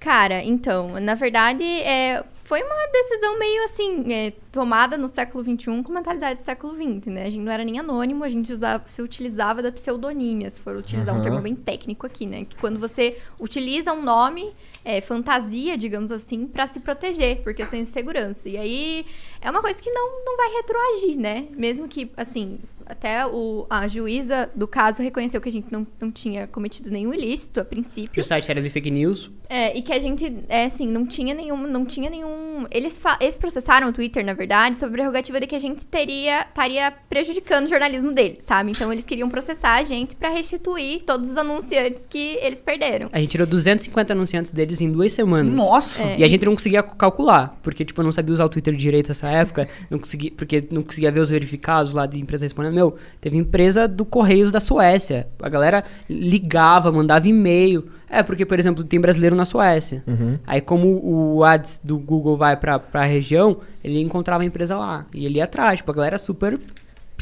Cara, 0.00 0.42
então, 0.42 0.98
na 0.98 1.14
verdade, 1.14 1.62
é, 1.62 2.24
foi 2.52 2.62
uma 2.62 2.86
decisão 2.92 3.38
meio 3.38 3.64
assim, 3.64 4.12
é, 4.12 4.30
tomada 4.52 4.98
no 4.98 5.08
século 5.08 5.42
XXI 5.42 5.82
com 5.82 5.90
mentalidade 5.90 6.38
do 6.38 6.44
século 6.44 6.74
XX, 6.74 7.06
né? 7.06 7.22
A 7.22 7.30
gente 7.30 7.40
não 7.40 7.50
era 7.50 7.64
nem 7.64 7.78
anônimo, 7.78 8.22
a 8.24 8.28
gente 8.28 8.52
usava, 8.52 8.86
se 8.86 9.00
utilizava 9.00 9.62
da 9.62 9.72
pseudonímia, 9.72 10.50
se 10.50 10.60
for 10.60 10.76
utilizar 10.76 11.14
um 11.14 11.16
Aham. 11.16 11.24
termo 11.24 11.40
bem 11.40 11.54
técnico 11.54 12.06
aqui, 12.06 12.26
né? 12.26 12.44
Que 12.44 12.54
quando 12.56 12.78
você 12.78 13.16
utiliza 13.40 13.94
um 13.94 14.02
nome, 14.02 14.52
é, 14.84 15.00
fantasia, 15.00 15.78
digamos 15.78 16.12
assim, 16.12 16.46
pra 16.46 16.66
se 16.66 16.78
proteger, 16.78 17.40
por 17.40 17.54
questões 17.54 17.88
de 17.88 17.94
segurança. 17.94 18.46
E 18.46 18.58
aí 18.58 19.06
é 19.40 19.50
uma 19.50 19.62
coisa 19.62 19.80
que 19.80 19.90
não, 19.90 20.22
não 20.22 20.36
vai 20.36 20.50
retroagir, 20.52 21.18
né? 21.18 21.48
Mesmo 21.56 21.88
que, 21.88 22.12
assim, 22.18 22.58
até 22.86 23.26
o, 23.26 23.66
a 23.68 23.86
juíza 23.88 24.50
do 24.54 24.66
caso 24.66 25.02
reconheceu 25.02 25.40
que 25.40 25.48
a 25.48 25.52
gente 25.52 25.66
não, 25.70 25.86
não 26.00 26.10
tinha 26.10 26.46
cometido 26.46 26.90
nenhum 26.90 27.12
ilícito 27.12 27.60
a 27.60 27.64
Que 27.64 27.70
princípio. 27.70 28.20
o 28.20 28.24
site 28.24 28.50
era 28.50 28.60
de 28.60 28.68
fake 28.70 28.90
news. 28.90 29.30
É, 29.48 29.76
e 29.76 29.82
que 29.82 29.92
a 29.92 29.98
gente, 29.98 30.32
é 30.48 30.64
assim, 30.64 30.86
não 30.86 31.06
tinha 31.06 31.34
nenhum. 31.34 31.66
Não 31.66 31.84
tinha 31.84 32.08
nenhum. 32.08 32.66
Eles, 32.70 32.98
eles 33.20 33.36
processaram 33.36 33.88
o 33.88 33.92
Twitter, 33.92 34.24
na 34.24 34.32
verdade, 34.32 34.76
sobre 34.76 34.94
a 34.94 35.04
prerrogativa 35.04 35.38
de 35.40 35.46
que 35.46 35.54
a 35.54 35.58
gente 35.58 35.86
teria 35.86 36.46
estaria 36.48 36.90
prejudicando 37.08 37.66
o 37.66 37.68
jornalismo 37.68 38.12
deles, 38.12 38.44
sabe? 38.44 38.70
Então 38.70 38.92
eles 38.92 39.04
queriam 39.04 39.28
processar 39.28 39.74
a 39.74 39.82
gente 39.82 40.16
pra 40.16 40.30
restituir 40.30 41.02
todos 41.02 41.30
os 41.30 41.36
anunciantes 41.36 42.06
que 42.08 42.38
eles 42.40 42.62
perderam. 42.62 43.08
A 43.12 43.18
gente 43.18 43.30
tirou 43.30 43.46
250 43.46 44.12
anunciantes 44.12 44.52
deles 44.52 44.80
em 44.80 44.90
duas 44.90 45.12
semanas. 45.12 45.52
Nossa! 45.52 46.04
É. 46.04 46.20
E 46.20 46.24
a 46.24 46.28
gente 46.28 46.44
não 46.46 46.54
conseguia 46.54 46.82
calcular, 46.82 47.58
porque, 47.62 47.84
tipo, 47.84 48.00
eu 48.00 48.04
não 48.04 48.12
sabia 48.12 48.32
usar 48.32 48.44
o 48.44 48.48
Twitter 48.48 48.74
direito 48.74 49.08
nessa 49.08 49.28
época, 49.28 49.68
não 49.90 49.98
conseguia, 49.98 50.32
porque 50.36 50.64
não 50.70 50.82
conseguia 50.82 51.10
ver 51.10 51.20
os 51.20 51.30
verificados 51.30 51.92
lá 51.92 52.06
de 52.06 52.18
empresa 52.18 52.44
respondendo. 52.46 52.71
Meu, 52.72 52.96
teve 53.20 53.36
empresa 53.36 53.86
do 53.86 54.04
Correios 54.04 54.50
da 54.50 54.60
Suécia. 54.60 55.28
A 55.40 55.48
galera 55.48 55.84
ligava, 56.08 56.90
mandava 56.90 57.28
e-mail. 57.28 57.86
É, 58.08 58.22
porque, 58.22 58.44
por 58.44 58.58
exemplo, 58.58 58.84
tem 58.84 59.00
brasileiro 59.00 59.34
na 59.34 59.44
Suécia. 59.44 60.02
Aí, 60.46 60.60
como 60.60 61.00
o 61.02 61.44
ads 61.44 61.80
do 61.82 61.98
Google 61.98 62.36
vai 62.36 62.56
pra, 62.56 62.78
pra 62.78 63.04
região, 63.04 63.58
ele 63.82 64.00
encontrava 64.00 64.42
a 64.42 64.46
empresa 64.46 64.76
lá. 64.76 65.06
E 65.14 65.24
ele 65.24 65.38
ia 65.38 65.44
atrás. 65.44 65.78
Tipo, 65.78 65.90
a 65.90 65.94
galera 65.94 66.18
super 66.18 66.58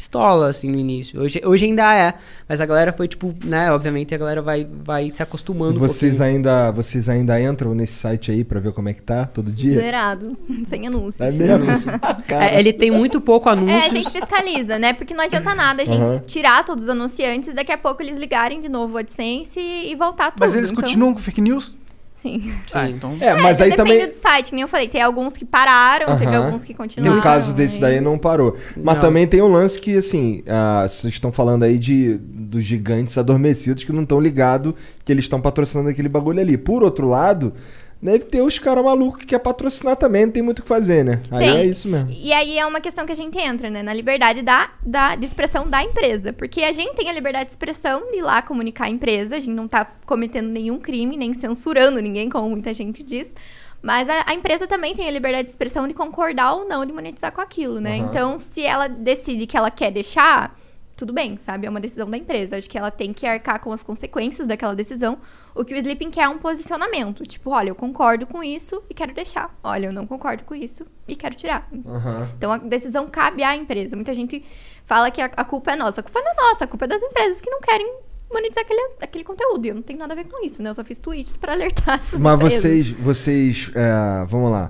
pistola, 0.01 0.49
assim, 0.49 0.69
no 0.69 0.77
início. 0.77 1.21
Hoje, 1.21 1.39
hoje 1.45 1.65
ainda 1.65 1.93
é. 1.95 2.15
Mas 2.49 2.59
a 2.59 2.65
galera 2.65 2.91
foi, 2.91 3.07
tipo, 3.07 3.33
né, 3.45 3.71
obviamente 3.71 4.15
a 4.15 4.17
galera 4.17 4.41
vai, 4.41 4.67
vai 4.83 5.09
se 5.11 5.21
acostumando 5.21 5.75
um 5.75 5.79
Vocês 5.79 6.17
pouquinho. 6.17 6.37
ainda, 6.37 6.71
vocês 6.71 7.07
ainda 7.07 7.39
entram 7.39 7.75
nesse 7.75 7.93
site 7.93 8.31
aí 8.31 8.43
pra 8.43 8.59
ver 8.59 8.71
como 8.73 8.89
é 8.89 8.93
que 8.93 9.01
tá 9.01 9.25
todo 9.25 9.51
dia? 9.51 9.75
Zerado, 9.75 10.35
sem 10.67 10.87
anúncios. 10.87 11.21
É 11.21 11.31
mesmo? 11.31 11.91
Cara, 12.27 12.45
É, 12.51 12.59
ele 12.59 12.73
tem 12.73 12.89
muito 12.89 13.21
pouco 13.21 13.47
anúncio. 13.47 13.75
É, 13.75 13.85
a 13.85 13.89
gente 13.89 14.09
fiscaliza, 14.09 14.79
né? 14.79 14.93
Porque 14.93 15.13
não 15.13 15.23
adianta 15.23 15.53
nada 15.53 15.83
a 15.83 15.85
gente 15.85 16.01
Aham. 16.01 16.19
tirar 16.25 16.65
todos 16.65 16.83
os 16.83 16.89
anunciantes 16.89 17.49
e 17.49 17.53
daqui 17.53 17.71
a 17.71 17.77
pouco 17.77 18.01
eles 18.01 18.17
ligarem 18.17 18.59
de 18.59 18.67
novo 18.69 18.95
o 18.95 18.97
AdSense 18.97 19.59
e, 19.59 19.91
e 19.91 19.95
voltar 19.95 20.31
tudo. 20.31 20.39
Mas 20.39 20.55
eles 20.55 20.71
Então, 20.71 20.81
continuam 20.83 21.13
com 21.13 21.19
fake 21.19 21.41
news? 21.41 21.77
Sim. 22.21 22.53
Ah, 22.73 22.87
então. 22.87 23.17
É, 23.19 23.33
mas 23.35 23.59
É, 23.59 23.63
aí 23.63 23.69
depende 23.71 23.89
também. 23.93 24.07
do 24.07 24.13
site, 24.13 24.49
que 24.49 24.55
nem 24.55 24.61
eu 24.61 24.67
falei. 24.67 24.87
Tem 24.87 25.01
alguns 25.01 25.35
que 25.35 25.43
pararam, 25.43 26.15
teve 26.17 26.27
Aham. 26.35 26.45
alguns 26.45 26.63
que 26.63 26.71
continuaram. 26.73 27.15
No 27.15 27.21
caso 27.21 27.51
desse 27.53 27.75
aí- 27.77 27.81
daí 27.81 28.01
não 28.01 28.15
parou. 28.17 28.55
Mas 28.77 28.95
Não. 28.95 29.01
também 29.01 29.25
tem 29.25 29.41
um 29.41 29.47
lance 29.47 29.79
que, 29.79 29.97
assim, 29.97 30.43
ah, 30.47 30.85
vocês 30.87 31.11
estão 31.13 31.31
falando 31.31 31.63
aí 31.63 31.79
de 31.79 32.19
dos 32.21 32.63
gigantes 32.63 33.17
adormecidos 33.17 33.83
que 33.83 33.91
não 33.91 34.03
estão 34.03 34.19
ligados 34.19 34.73
que 35.03 35.11
eles 35.11 35.25
estão 35.25 35.41
patrocinando 35.41 35.89
aquele 35.89 36.09
bagulho 36.09 36.39
ali. 36.39 36.57
Por 36.57 36.83
outro 36.83 37.07
lado, 37.09 37.53
deve 38.01 38.25
ter 38.25 38.41
os 38.41 38.57
caras 38.57 38.83
malucos 38.83 39.19
que 39.19 39.27
quer 39.27 39.39
patrocinar 39.39 39.95
também, 39.95 40.25
não 40.25 40.33
tem 40.33 40.41
muito 40.41 40.59
o 40.59 40.61
que 40.63 40.67
fazer, 40.67 41.05
né? 41.05 41.21
Aí 41.29 41.45
Tem. 41.45 41.57
é 41.57 41.65
isso 41.65 41.87
mesmo. 41.87 42.09
E 42.09 42.33
aí 42.33 42.57
é 42.57 42.65
uma 42.65 42.81
questão 42.81 43.05
que 43.05 43.11
a 43.11 43.15
gente 43.15 43.37
entra, 43.37 43.69
né? 43.69 43.83
Na 43.83 43.93
liberdade 43.93 44.41
da, 44.41 44.71
da, 44.85 45.15
de 45.15 45.25
expressão 45.25 45.69
da 45.69 45.83
empresa. 45.83 46.33
Porque 46.33 46.63
a 46.63 46.71
gente 46.71 46.95
tem 46.95 47.09
a 47.09 47.13
liberdade 47.13 47.45
de 47.45 47.51
expressão 47.51 48.09
de 48.09 48.17
ir 48.17 48.21
lá 48.21 48.41
comunicar 48.41 48.85
a 48.85 48.89
empresa. 48.89 49.35
A 49.35 49.39
gente 49.39 49.53
não 49.53 49.67
tá 49.67 49.85
cometendo 50.05 50.49
nenhum 50.49 50.79
crime, 50.79 51.15
nem 51.15 51.33
censurando 51.33 52.01
ninguém, 52.01 52.29
como 52.29 52.49
muita 52.49 52.73
gente 52.73 53.03
diz. 53.03 53.33
Mas 53.81 54.09
a, 54.09 54.23
a 54.27 54.33
empresa 54.33 54.67
também 54.67 54.95
tem 54.95 55.07
a 55.07 55.11
liberdade 55.11 55.45
de 55.45 55.51
expressão 55.51 55.87
de 55.87 55.93
concordar 55.93 56.53
ou 56.53 56.67
não 56.67 56.85
de 56.85 56.93
monetizar 56.93 57.31
com 57.31 57.41
aquilo, 57.41 57.79
né? 57.79 57.97
Aham. 57.97 58.07
Então, 58.09 58.39
se 58.39 58.63
ela 58.63 58.87
decide 58.87 59.45
que 59.45 59.57
ela 59.57 59.71
quer 59.71 59.91
deixar, 59.91 60.55
tudo 61.01 61.13
bem, 61.13 61.35
sabe? 61.37 61.65
É 61.65 61.69
uma 61.69 61.79
decisão 61.79 62.07
da 62.07 62.15
empresa. 62.15 62.57
Acho 62.57 62.69
que 62.69 62.77
ela 62.77 62.91
tem 62.91 63.11
que 63.11 63.25
arcar 63.25 63.59
com 63.59 63.71
as 63.71 63.81
consequências 63.81 64.47
daquela 64.47 64.75
decisão. 64.75 65.17
O 65.55 65.65
que 65.65 65.73
o 65.73 65.77
Sleeping 65.77 66.11
quer 66.11 66.25
é 66.25 66.29
um 66.29 66.37
posicionamento. 66.37 67.23
Tipo, 67.23 67.49
olha, 67.49 67.69
eu 67.69 67.75
concordo 67.75 68.27
com 68.27 68.43
isso 68.43 68.83
e 68.87 68.93
quero 68.93 69.11
deixar. 69.11 69.57
Olha, 69.63 69.87
eu 69.87 69.93
não 69.93 70.05
concordo 70.05 70.43
com 70.43 70.53
isso 70.53 70.85
e 71.07 71.15
quero 71.15 71.33
tirar. 71.33 71.67
Aham. 71.87 72.29
Então 72.37 72.51
a 72.51 72.57
decisão 72.59 73.07
cabe 73.09 73.41
à 73.41 73.55
empresa. 73.55 73.95
Muita 73.95 74.13
gente 74.13 74.45
fala 74.85 75.09
que 75.09 75.19
a, 75.19 75.25
a 75.25 75.43
culpa 75.43 75.71
é 75.71 75.75
nossa. 75.75 76.01
A 76.01 76.03
culpa 76.03 76.21
não 76.21 76.31
é 76.31 76.35
nossa, 76.35 76.65
a 76.65 76.67
culpa 76.67 76.85
é 76.85 76.87
das 76.89 77.01
empresas 77.01 77.41
que 77.41 77.49
não 77.49 77.61
querem 77.61 77.95
monetizar 78.31 78.63
aquele, 78.63 78.93
aquele 79.01 79.23
conteúdo. 79.23 79.65
E 79.65 79.69
eu 79.69 79.75
não 79.75 79.81
tenho 79.81 79.97
nada 79.97 80.13
a 80.13 80.15
ver 80.15 80.25
com 80.25 80.45
isso, 80.45 80.61
né? 80.61 80.69
Eu 80.69 80.75
só 80.75 80.83
fiz 80.83 80.99
tweets 80.99 81.35
pra 81.35 81.53
alertar. 81.53 81.99
Mas 82.13 82.35
empresas. 82.35 82.61
vocês, 82.61 82.89
vocês, 82.91 83.71
é, 83.73 84.25
vamos 84.27 84.51
lá. 84.51 84.69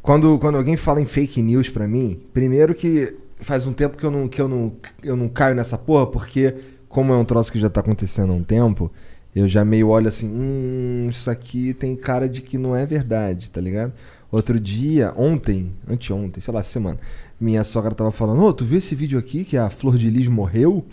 Quando, 0.00 0.38
quando 0.38 0.58
alguém 0.58 0.76
fala 0.76 1.00
em 1.00 1.06
fake 1.06 1.42
news 1.42 1.68
pra 1.68 1.88
mim, 1.88 2.22
primeiro 2.32 2.72
que 2.72 3.16
faz 3.42 3.66
um 3.66 3.72
tempo 3.72 3.96
que 3.96 4.04
eu 4.04 4.10
não, 4.10 4.28
que 4.28 4.40
eu 4.40 4.48
não, 4.48 4.72
eu 5.02 5.16
não 5.16 5.28
caio 5.28 5.54
nessa 5.54 5.76
porra, 5.78 6.06
porque 6.06 6.54
como 6.88 7.12
é 7.12 7.16
um 7.16 7.24
troço 7.24 7.50
que 7.52 7.58
já 7.58 7.68
tá 7.70 7.80
acontecendo 7.80 8.32
há 8.32 8.36
um 8.36 8.42
tempo, 8.42 8.90
eu 9.34 9.48
já 9.48 9.64
meio 9.64 9.88
olho 9.88 10.08
assim, 10.08 10.28
hum, 10.28 11.08
isso 11.10 11.30
aqui 11.30 11.72
tem 11.74 11.96
cara 11.96 12.28
de 12.28 12.42
que 12.42 12.58
não 12.58 12.76
é 12.76 12.84
verdade, 12.86 13.50
tá 13.50 13.60
ligado? 13.60 13.92
Outro 14.30 14.58
dia, 14.60 15.12
ontem, 15.16 15.72
anteontem, 15.88 16.40
sei 16.42 16.52
lá, 16.54 16.62
semana, 16.62 16.98
minha 17.40 17.64
sogra 17.64 17.94
tava 17.94 18.12
falando, 18.12 18.42
ô, 18.42 18.52
tu 18.52 18.64
viu 18.64 18.78
esse 18.78 18.94
vídeo 18.94 19.18
aqui 19.18 19.44
que 19.44 19.56
a 19.56 19.68
Flor 19.70 19.98
de 19.98 20.08
Lis 20.10 20.28
morreu? 20.28 20.84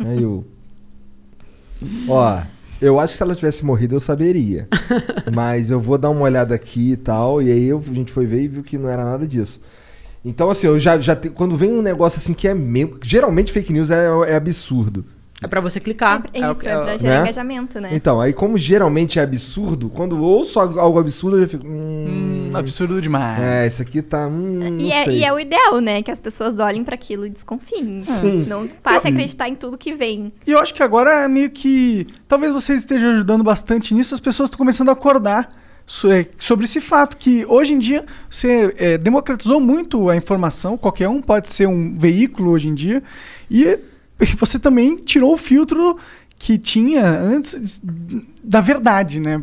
Aí 0.00 0.22
eu, 0.22 0.44
Ó, 2.08 2.42
eu 2.80 2.98
acho 2.98 3.12
que 3.12 3.16
se 3.18 3.22
ela 3.22 3.34
tivesse 3.34 3.64
morrido 3.64 3.94
eu 3.94 4.00
saberia. 4.00 4.68
Mas 5.34 5.70
eu 5.70 5.80
vou 5.80 5.96
dar 5.98 6.10
uma 6.10 6.22
olhada 6.22 6.54
aqui 6.54 6.92
e 6.92 6.96
tal. 6.96 7.40
E 7.42 7.50
aí 7.50 7.64
eu- 7.66 7.78
a 7.86 7.94
gente 7.94 8.12
foi 8.12 8.26
ver 8.26 8.42
e 8.42 8.48
viu 8.48 8.62
que 8.62 8.78
não 8.78 8.88
era 8.88 9.04
nada 9.04 9.26
disso. 9.26 9.60
Então, 10.24 10.50
assim, 10.50 10.66
eu 10.66 10.78
já, 10.78 10.98
já 10.98 11.16
te- 11.16 11.30
quando 11.30 11.56
vem 11.56 11.72
um 11.72 11.80
negócio 11.82 12.18
assim 12.18 12.34
que 12.34 12.46
é 12.46 12.54
mesmo. 12.54 12.98
Geralmente 13.02 13.52
fake 13.52 13.72
news 13.72 13.90
é, 13.90 14.06
é 14.28 14.36
absurdo. 14.36 15.04
É 15.42 15.46
pra 15.46 15.58
você 15.62 15.80
clicar. 15.80 16.22
É, 16.34 16.50
isso, 16.50 16.60
que- 16.60 16.68
é, 16.68 16.78
o- 16.78 16.82
pra 16.82 16.98
gerar 16.98 17.14
né? 17.14 17.20
engajamento, 17.22 17.80
né? 17.80 17.88
Então, 17.92 18.20
aí 18.20 18.30
como 18.34 18.58
geralmente 18.58 19.18
é 19.18 19.22
absurdo, 19.22 19.88
quando 19.88 20.22
ouço 20.22 20.60
algo 20.60 20.98
absurdo, 20.98 21.38
eu 21.38 21.40
já 21.42 21.48
fico. 21.48 21.66
Hum, 21.66 22.50
Hum, 22.50 22.50
absurdo 22.52 23.00
demais. 23.00 23.40
é, 23.40 23.66
isso 23.66 23.80
aqui 23.80 24.02
tá. 24.02 24.26
Hum, 24.26 24.60
E 24.78 24.88
não 24.88 24.92
é, 24.92 25.04
sei. 25.04 25.18
e 25.20 25.24
é 25.24 25.32
o 25.32 25.40
ideal, 25.40 25.80
né? 25.80 26.02
Que 26.02 26.10
as 26.10 26.20
pessoas 26.20 26.58
olhem 26.58 26.84
pra 26.84 26.94
aquilo 26.94 27.24
e 27.24 27.30
desconfiem. 27.30 28.02
Sim. 28.02 28.44
Não 28.46 28.68
passe 28.68 29.06
a 29.08 29.10
acreditar 29.10 29.48
em 29.48 29.54
tudo 29.54 29.78
que 29.78 29.94
vem. 29.94 30.30
E 30.46 30.50
eu 30.50 30.58
acho 30.58 30.74
que 30.74 30.82
agora 30.82 31.10
é 31.24 31.28
meio 31.28 31.48
que. 31.48 32.06
Talvez 32.28 32.52
vocês 32.52 32.80
estejam 32.80 33.12
ajudando 33.12 33.42
bastante 33.42 33.94
nisso, 33.94 34.12
as 34.14 34.20
pessoas 34.20 34.48
estão 34.48 34.58
começando 34.58 34.90
a 34.90 34.92
acordar 34.92 35.48
é, 35.48 35.54
sobre 36.38 36.66
esse 36.66 36.80
fato, 36.80 37.16
que 37.16 37.44
hoje 37.46 37.74
em 37.74 37.78
dia 37.78 38.04
você 38.28 38.72
é, 38.78 38.96
democratizou 38.96 39.58
muito 39.58 40.08
a 40.08 40.14
informação, 40.14 40.78
qualquer 40.78 41.08
um 41.08 41.20
pode 41.20 41.52
ser 41.52 41.66
um 41.66 41.98
veículo 41.98 42.52
hoje 42.52 42.68
em 42.68 42.74
dia, 42.74 43.02
e 43.50 43.76
você 44.38 44.58
também 44.58 44.94
tirou 44.96 45.34
o 45.34 45.36
filtro 45.36 45.98
que 46.38 46.56
tinha 46.56 47.04
antes 47.04 47.82
da 48.42 48.60
verdade, 48.60 49.18
né? 49.18 49.42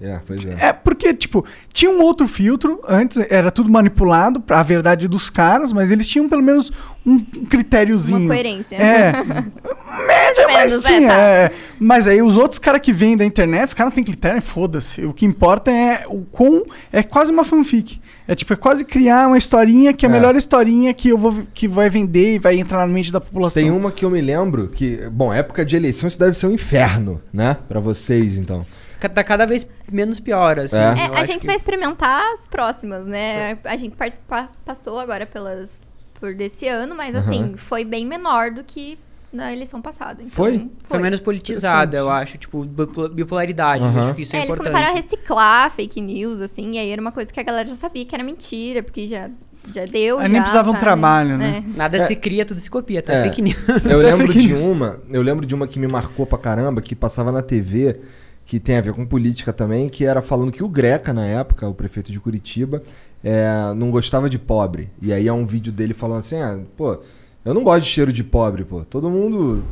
É, 0.00 0.20
pois 0.26 0.44
é. 0.44 0.56
É, 0.68 0.72
porque, 0.72 1.14
tipo, 1.14 1.44
tinha 1.72 1.90
um 1.90 2.02
outro 2.02 2.26
filtro, 2.26 2.80
antes 2.86 3.16
era 3.30 3.50
tudo 3.50 3.70
manipulado 3.70 4.40
pra 4.40 4.62
verdade 4.62 5.06
dos 5.06 5.30
caras, 5.30 5.72
mas 5.72 5.90
eles 5.90 6.06
tinham 6.08 6.28
pelo 6.28 6.42
menos 6.42 6.72
um 7.06 7.18
critériozinho. 7.18 8.18
Uma 8.18 8.28
coerência. 8.34 8.76
É. 8.76 9.12
Média, 10.06 10.46
mas 10.52 10.74
é, 10.74 10.78
tinha. 10.80 11.08
tá. 11.08 11.14
é. 11.20 11.50
Mas 11.78 12.08
aí 12.08 12.20
os 12.20 12.36
outros 12.36 12.58
caras 12.58 12.80
que 12.80 12.92
vêm 12.92 13.16
da 13.16 13.24
internet, 13.24 13.68
os 13.68 13.74
caras 13.74 13.92
não 13.92 13.94
têm 13.94 14.04
critério, 14.04 14.42
foda-se. 14.42 15.04
O 15.04 15.12
que 15.14 15.24
importa 15.24 15.70
é 15.70 16.04
o 16.08 16.22
quão. 16.22 16.64
É 16.92 17.02
quase 17.02 17.30
uma 17.30 17.44
fanfic. 17.44 18.00
É 18.26 18.34
tipo, 18.34 18.52
é 18.52 18.56
quase 18.56 18.84
criar 18.84 19.28
uma 19.28 19.38
historinha 19.38 19.92
que 19.92 20.04
é 20.04 20.08
a 20.08 20.12
É. 20.12 20.14
melhor 20.14 20.34
historinha 20.34 20.92
que 20.92 21.10
eu 21.10 21.18
vou 21.18 21.42
que 21.54 21.68
vai 21.68 21.88
vender 21.88 22.34
e 22.34 22.38
vai 22.38 22.58
entrar 22.58 22.78
na 22.86 22.92
mente 22.92 23.12
da 23.12 23.20
população. 23.20 23.62
Tem 23.62 23.70
uma 23.70 23.92
que 23.92 24.04
eu 24.04 24.10
me 24.10 24.20
lembro 24.20 24.68
que. 24.68 24.98
Bom, 25.12 25.32
época 25.32 25.64
de 25.64 25.76
eleição 25.76 26.08
isso 26.08 26.18
deve 26.18 26.36
ser 26.36 26.46
um 26.46 26.52
inferno, 26.52 27.20
né? 27.32 27.56
Pra 27.68 27.80
vocês, 27.80 28.36
então. 28.38 28.66
Tá 29.08 29.22
cada 29.24 29.46
vez 29.46 29.66
menos 29.90 30.20
pior, 30.20 30.58
assim. 30.58 30.76
É. 30.76 30.80
É, 31.14 31.18
a 31.20 31.24
gente 31.24 31.40
que- 31.40 31.46
vai 31.46 31.56
experimentar 31.56 32.22
as 32.34 32.46
próximas, 32.46 33.06
né? 33.06 33.58
A 33.64 33.76
gente 33.76 33.96
part- 33.96 34.18
pa- 34.28 34.48
passou 34.64 34.98
agora 34.98 35.26
pelas 35.26 35.78
por 36.20 36.34
desse 36.34 36.66
ano, 36.68 36.94
mas 36.94 37.14
assim, 37.14 37.42
Aham. 37.42 37.56
foi 37.56 37.84
bem 37.84 38.06
menor 38.06 38.50
do 38.50 38.64
que 38.64 38.98
na 39.32 39.52
eleição 39.52 39.82
passada. 39.82 40.22
Então, 40.22 40.30
Foi? 40.30 40.70
Foi 40.84 40.98
menos 41.00 41.20
politizada, 41.20 41.96
eu 41.96 42.08
acho. 42.08 42.38
Tipo, 42.38 42.64
bipo- 42.64 43.08
bipolaridade. 43.08 43.82
Eu 43.84 43.90
acho 44.00 44.14
que 44.14 44.22
isso 44.22 44.34
é, 44.34 44.38
É, 44.38 44.42
eles 44.42 44.54
importante. 44.54 44.72
começaram 44.74 44.92
a 44.96 45.00
reciclar 45.00 45.70
fake 45.72 46.00
news, 46.00 46.40
assim, 46.40 46.72
e 46.74 46.78
aí 46.78 46.88
era 46.90 47.00
uma 47.00 47.10
coisa 47.12 47.32
que 47.32 47.38
a 47.40 47.42
galera 47.42 47.66
já 47.66 47.74
sabia 47.74 48.04
que 48.06 48.14
era 48.14 48.22
mentira, 48.22 48.80
porque 48.82 49.06
já, 49.08 49.28
já 49.72 49.84
deu. 49.86 50.18
Aí 50.18 50.28
já, 50.28 50.32
nem 50.32 50.40
precisava 50.40 50.70
um 50.70 50.74
sabe? 50.74 50.84
trabalho, 50.84 51.36
né? 51.36 51.64
É. 51.66 51.76
Nada 51.76 51.96
É. 51.98 52.06
se 52.06 52.14
cria, 52.14 52.44
tudo 52.46 52.60
se 52.60 52.70
copia, 52.70 53.02
tá? 53.02 53.12
É. 53.14 53.24
Fake 53.24 53.42
news. 53.42 53.56
Eu 53.68 53.74
Até 53.76 53.96
lembro 54.16 54.32
de 54.32 54.54
uma, 54.54 55.00
eu 55.10 55.20
lembro 55.20 55.44
de 55.44 55.54
uma 55.54 55.66
que 55.66 55.80
me 55.80 55.88
marcou 55.88 56.24
pra 56.24 56.38
caramba, 56.38 56.80
que 56.80 56.94
passava 56.94 57.32
na 57.32 57.42
TV, 57.42 58.00
que 58.44 58.60
tem 58.60 58.76
a 58.76 58.80
ver 58.80 58.92
com 58.92 59.06
política 59.06 59.52
também, 59.52 59.88
que 59.88 60.04
era 60.04 60.20
falando 60.20 60.52
que 60.52 60.62
o 60.62 60.68
Greca, 60.68 61.12
na 61.12 61.24
época, 61.24 61.68
o 61.68 61.74
prefeito 61.74 62.12
de 62.12 62.20
Curitiba, 62.20 62.82
é, 63.22 63.72
não 63.74 63.90
gostava 63.90 64.28
de 64.28 64.38
pobre. 64.38 64.90
E 65.00 65.12
aí 65.12 65.26
é 65.26 65.32
um 65.32 65.46
vídeo 65.46 65.72
dele 65.72 65.94
falando 65.94 66.18
assim, 66.18 66.36
ah, 66.36 66.60
pô, 66.76 66.98
eu 67.44 67.54
não 67.54 67.64
gosto 67.64 67.84
de 67.84 67.90
cheiro 67.90 68.12
de 68.12 68.22
pobre, 68.22 68.64
pô. 68.64 68.84
Todo 68.84 69.10
mundo. 69.10 69.64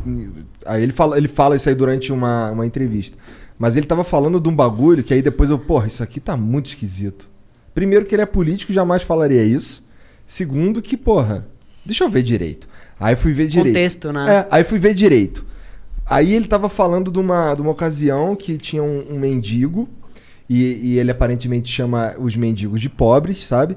Aí 0.64 0.83
ele 0.83 0.93
fala, 0.93 1.16
ele 1.16 1.29
fala 1.29 1.57
isso 1.57 1.68
aí 1.68 1.75
durante 1.75 2.12
uma, 2.12 2.51
uma 2.51 2.66
entrevista. 2.66 3.16
Mas 3.59 3.77
ele 3.77 3.87
tava 3.87 4.05
falando 4.05 4.41
de 4.41 4.49
um 4.49 4.55
bagulho 4.55 5.05
que 5.05 5.14
aí 5.14 5.23
depois 5.23 5.51
eu, 5.51 5.59
porra, 5.59 5.87
isso 5.87 6.03
aqui 6.03 6.18
tá 6.18 6.37
muito 6.37 6.66
esquisito. 6.66 7.29
Primeiro 7.75 8.05
que 8.05 8.14
ele 8.14 8.23
é 8.23 8.27
político, 8.27 8.73
jamais 8.73 9.03
falaria 9.03 9.43
isso. 9.43 9.85
Segundo 10.27 10.83
que, 10.83 10.97
porra, 10.97 11.47
deixa 11.85 12.05
eu 12.05 12.11
ver 12.11 12.23
direito. 12.23 12.68
Aí 12.99 13.16
fui 13.16 13.33
ver 13.33 13.49
direito. 13.49 13.75
Contexto, 13.75 14.12
né? 14.12 14.35
É, 14.35 14.47
aí 14.51 14.64
fui 14.64 14.79
ver 14.79 14.95
direito. 14.95 15.45
Aí 16.12 16.34
ele 16.34 16.46
tava 16.46 16.68
falando 16.68 17.10
de 17.10 17.18
uma, 17.18 17.54
de 17.54 17.62
uma 17.62 17.70
ocasião 17.70 18.36
que 18.36 18.58
tinha 18.58 18.82
um, 18.82 19.14
um 19.14 19.18
mendigo, 19.18 19.88
e, 20.48 20.62
e 20.82 20.98
ele 20.98 21.10
aparentemente 21.10 21.72
chama 21.72 22.14
os 22.18 22.36
mendigos 22.36 22.80
de 22.80 22.90
pobres, 22.90 23.46
sabe? 23.46 23.76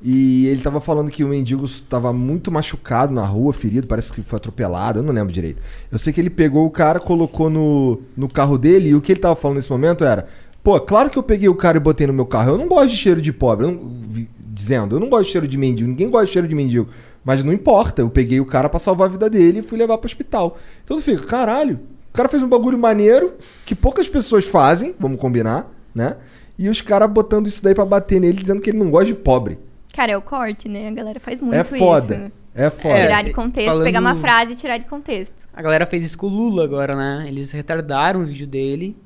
E 0.00 0.46
ele 0.46 0.60
tava 0.60 0.80
falando 0.80 1.10
que 1.10 1.24
o 1.24 1.28
mendigo 1.28 1.68
tava 1.88 2.12
muito 2.12 2.52
machucado 2.52 3.12
na 3.12 3.24
rua, 3.24 3.52
ferido, 3.52 3.88
parece 3.88 4.12
que 4.12 4.22
foi 4.22 4.36
atropelado, 4.36 5.00
eu 5.00 5.02
não 5.02 5.12
lembro 5.12 5.32
direito. 5.32 5.60
Eu 5.90 5.98
sei 5.98 6.12
que 6.12 6.20
ele 6.20 6.30
pegou 6.30 6.66
o 6.66 6.70
cara, 6.70 7.00
colocou 7.00 7.50
no, 7.50 8.00
no 8.16 8.28
carro 8.28 8.56
dele 8.56 8.90
e 8.90 8.94
o 8.94 9.00
que 9.00 9.12
ele 9.12 9.20
tava 9.20 9.34
falando 9.34 9.56
nesse 9.56 9.70
momento 9.70 10.04
era: 10.04 10.28
pô, 10.62 10.78
claro 10.80 11.10
que 11.10 11.18
eu 11.18 11.22
peguei 11.22 11.48
o 11.48 11.54
cara 11.54 11.76
e 11.78 11.80
botei 11.80 12.06
no 12.06 12.12
meu 12.12 12.26
carro. 12.26 12.50
Eu 12.52 12.58
não 12.58 12.68
gosto 12.68 12.90
de 12.90 12.96
cheiro 12.96 13.20
de 13.20 13.32
pobre. 13.32 13.66
Eu 13.66 13.72
não- 13.72 14.26
dizendo, 14.54 14.96
eu 14.96 15.00
não 15.00 15.08
gosto 15.08 15.24
de 15.24 15.32
cheiro 15.32 15.48
de 15.48 15.56
mendigo, 15.56 15.88
ninguém 15.88 16.10
gosta 16.10 16.26
de 16.26 16.32
cheiro 16.32 16.46
de 16.46 16.54
mendigo. 16.54 16.88
Mas 17.24 17.44
não 17.44 17.52
importa, 17.52 18.02
eu 18.02 18.10
peguei 18.10 18.40
o 18.40 18.44
cara 18.46 18.68
pra 18.68 18.78
salvar 18.80 19.08
a 19.08 19.10
vida 19.12 19.30
dele 19.30 19.60
e 19.60 19.62
fui 19.62 19.78
levar 19.78 19.96
pro 19.98 20.06
hospital. 20.06 20.58
Então 20.84 20.96
tu 20.96 21.02
fica, 21.02 21.24
caralho, 21.26 21.78
o 22.10 22.12
cara 22.12 22.28
fez 22.28 22.42
um 22.42 22.48
bagulho 22.48 22.76
maneiro 22.78 23.34
que 23.64 23.74
poucas 23.74 24.08
pessoas 24.08 24.44
fazem, 24.44 24.94
vamos 24.98 25.20
combinar, 25.20 25.70
né? 25.94 26.16
E 26.58 26.68
os 26.68 26.80
caras 26.80 27.10
botando 27.10 27.46
isso 27.46 27.62
daí 27.62 27.74
pra 27.74 27.84
bater 27.84 28.20
nele, 28.20 28.40
dizendo 28.40 28.60
que 28.60 28.70
ele 28.70 28.78
não 28.78 28.90
gosta 28.90 29.06
de 29.06 29.14
pobre. 29.14 29.58
Cara, 29.94 30.12
é 30.12 30.16
o 30.16 30.22
corte, 30.22 30.68
né? 30.68 30.88
A 30.88 30.90
galera 30.90 31.20
faz 31.20 31.40
muito 31.40 31.54
é 31.54 31.64
foda. 31.64 32.14
isso. 32.14 32.32
É 32.54 32.68
foda. 32.68 32.94
É, 32.98 33.02
Tirar 33.02 33.22
de 33.24 33.32
contexto, 33.32 33.68
falando- 33.68 33.84
pegar 33.84 34.00
uma 34.00 34.14
frase 34.14 34.52
e 34.52 34.56
tirar 34.56 34.76
de 34.78 34.84
contexto. 34.84 35.48
A 35.54 35.62
galera 35.62 35.86
fez 35.86 36.04
isso 36.04 36.18
com 36.18 36.26
o 36.26 36.30
Lula 36.30 36.64
agora, 36.64 36.94
né? 36.94 37.24
Eles 37.26 37.50
retardaram 37.52 38.20
o 38.20 38.26
vídeo 38.26 38.46
dele 38.46 38.96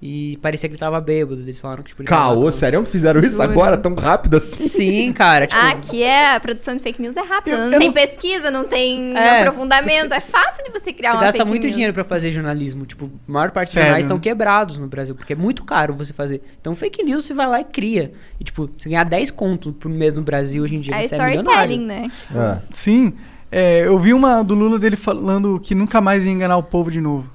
e 0.00 0.38
parecia 0.40 0.68
que 0.68 0.74
ele 0.74 0.78
tava 0.80 1.00
bêbado. 1.00 1.40
Eles 1.40 1.60
falaram 1.60 1.82
que 1.82 1.88
tipo, 1.90 2.02
ele 2.02 2.08
Caô, 2.08 2.36
tava- 2.36 2.52
sério 2.52 2.84
que 2.84 2.90
fizeram 2.90 3.20
isso 3.20 3.32
Juro. 3.32 3.42
agora 3.42 3.76
tão 3.76 3.94
rápido 3.94 4.36
assim? 4.36 4.68
Sim, 4.68 5.12
cara. 5.12 5.46
Tipo, 5.46 5.60
Ah, 5.60 5.70
aqui 5.70 6.02
é 6.02 6.34
a 6.36 6.40
produção 6.40 6.74
de 6.76 6.82
fake 6.82 7.02
news 7.02 7.16
é 7.16 7.20
rápida. 7.22 7.56
Não 7.56 7.72
eu 7.72 7.78
tem 7.78 7.88
não- 7.88 7.94
pesquisa, 7.94 8.50
não 8.50 8.64
tem 8.64 9.16
É, 9.16 9.40
aprofundamento. 9.40 10.12
É 10.14 10.20
fácil 10.20 10.64
de 10.64 10.70
você 10.70 10.92
criar 10.92 11.10
Você 11.10 11.16
uma 11.16 11.22
gasta 11.24 11.44
muito 11.44 11.62
news. 11.64 11.72
dinheiro 11.74 11.92
pra 11.94 12.04
fazer 12.04 12.30
jornalismo. 12.30 12.86
Tipo, 12.86 13.06
a 13.28 13.32
maior 13.32 13.50
parte 13.50 13.66
dos 13.68 13.72
Sério? 13.74 13.86
jornais 13.88 14.04
estão 14.04 14.18
quebrados 14.20 14.78
no 14.78 14.86
Brasil, 14.86 15.14
porque 15.14 15.32
é 15.32 15.36
muito 15.36 15.64
caro 15.64 15.94
você 15.94 16.12
fazer. 16.12 16.42
Então, 16.60 16.74
fake 16.74 17.02
news 17.02 17.24
você 17.24 17.34
vai 17.34 17.46
lá 17.48 17.60
e 17.60 17.64
cria. 17.64 18.12
E, 18.38 18.44
tipo, 18.44 18.70
você 18.78 18.88
ganhar 18.88 19.04
10 19.04 19.30
conto 19.32 19.72
por 19.72 19.88
mês 19.90 20.14
no 20.14 20.22
Brasil 20.22 20.62
hoje 20.62 20.76
em 20.76 20.80
dia, 20.80 20.94
É 20.94 21.00
você 21.06 21.14
é 21.16 21.18
storytelling, 21.34 21.84
né? 21.84 22.10
Tipo, 22.14 22.38
É. 22.38 22.62
Sim. 22.70 23.14
É, 23.50 23.86
eu 23.86 23.98
vi 23.98 24.12
uma 24.12 24.42
do 24.44 24.54
Lula 24.54 24.78
dele 24.78 24.94
falando 24.96 25.58
que 25.58 25.74
nunca 25.74 26.00
mais 26.02 26.24
ia 26.24 26.30
enganar 26.30 26.56
o 26.58 26.62
povo 26.62 26.90
de 26.90 27.00
novo. 27.00 27.30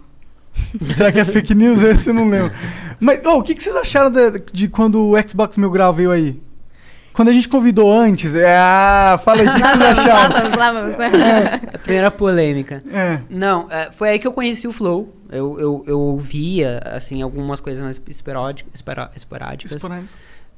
Será 0.95 1.11
que 1.11 1.19
é 1.19 1.25
fake 1.25 1.53
news? 1.55 1.81
Esse 1.81 2.09
eu 2.09 2.13
não 2.13 2.29
lembro. 2.29 2.51
Mas, 2.99 3.23
ô, 3.25 3.37
o 3.37 3.43
que, 3.43 3.53
que 3.55 3.63
vocês 3.63 3.75
acharam 3.75 4.09
de, 4.11 4.39
de 4.51 4.67
quando 4.67 4.99
o 5.09 5.13
Xbox 5.27 5.57
Mil 5.57 5.69
Grau 5.71 5.93
veio 5.93 6.11
aí? 6.11 6.41
Quando 7.13 7.29
a 7.29 7.33
gente 7.33 7.47
convidou 7.47 7.93
antes, 7.93 8.33
é, 8.35 8.55
ah, 8.57 9.19
fala 9.23 9.41
aí, 9.41 9.47
o 9.47 9.53
que, 9.53 9.61
que 9.61 9.67
vocês 9.67 9.79
lá 9.79 9.91
acharam? 9.91 10.41
vamos, 10.41 10.57
lá 10.57 10.71
vamos. 10.71 10.95
A 11.73 11.77
primeira 11.77 12.09
polêmica. 12.09 12.83
É. 12.91 13.19
Não, 13.29 13.67
é, 13.69 13.91
foi 13.91 14.09
aí 14.09 14.19
que 14.19 14.25
eu 14.25 14.31
conheci 14.33 14.67
o 14.67 14.71
Flow. 14.71 15.15
Eu, 15.31 15.59
eu, 15.59 15.83
eu 15.87 15.99
ouvia, 15.99 16.79
assim, 16.85 17.21
algumas 17.21 17.59
coisas 17.59 17.83
mais 17.83 18.01
esporádic- 18.07 18.67
espera- 18.73 19.11
esporádicas. 19.15 19.73
Esporádico. 19.73 20.09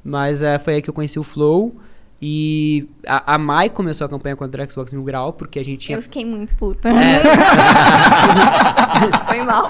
Mas 0.03 0.41
é, 0.41 0.57
foi 0.59 0.75
aí 0.75 0.81
que 0.81 0.89
eu 0.89 0.93
conheci 0.93 1.19
o 1.19 1.23
Flow. 1.23 1.75
E 2.21 2.87
a, 3.05 3.35
a 3.35 3.37
Mai 3.37 3.69
começou 3.69 4.05
a 4.05 4.09
campanha 4.09 4.35
contra 4.35 4.63
o 4.65 4.71
Xbox 4.71 4.91
Mil 4.93 5.03
Grau, 5.03 5.33
porque 5.33 5.59
a 5.59 5.63
gente 5.65 5.79
tinha. 5.87 5.97
Eu 5.97 6.01
fiquei 6.01 6.25
muito 6.25 6.55
puta. 6.55 6.89
É, 6.89 7.21
Foi 9.27 9.41
mal. 9.43 9.69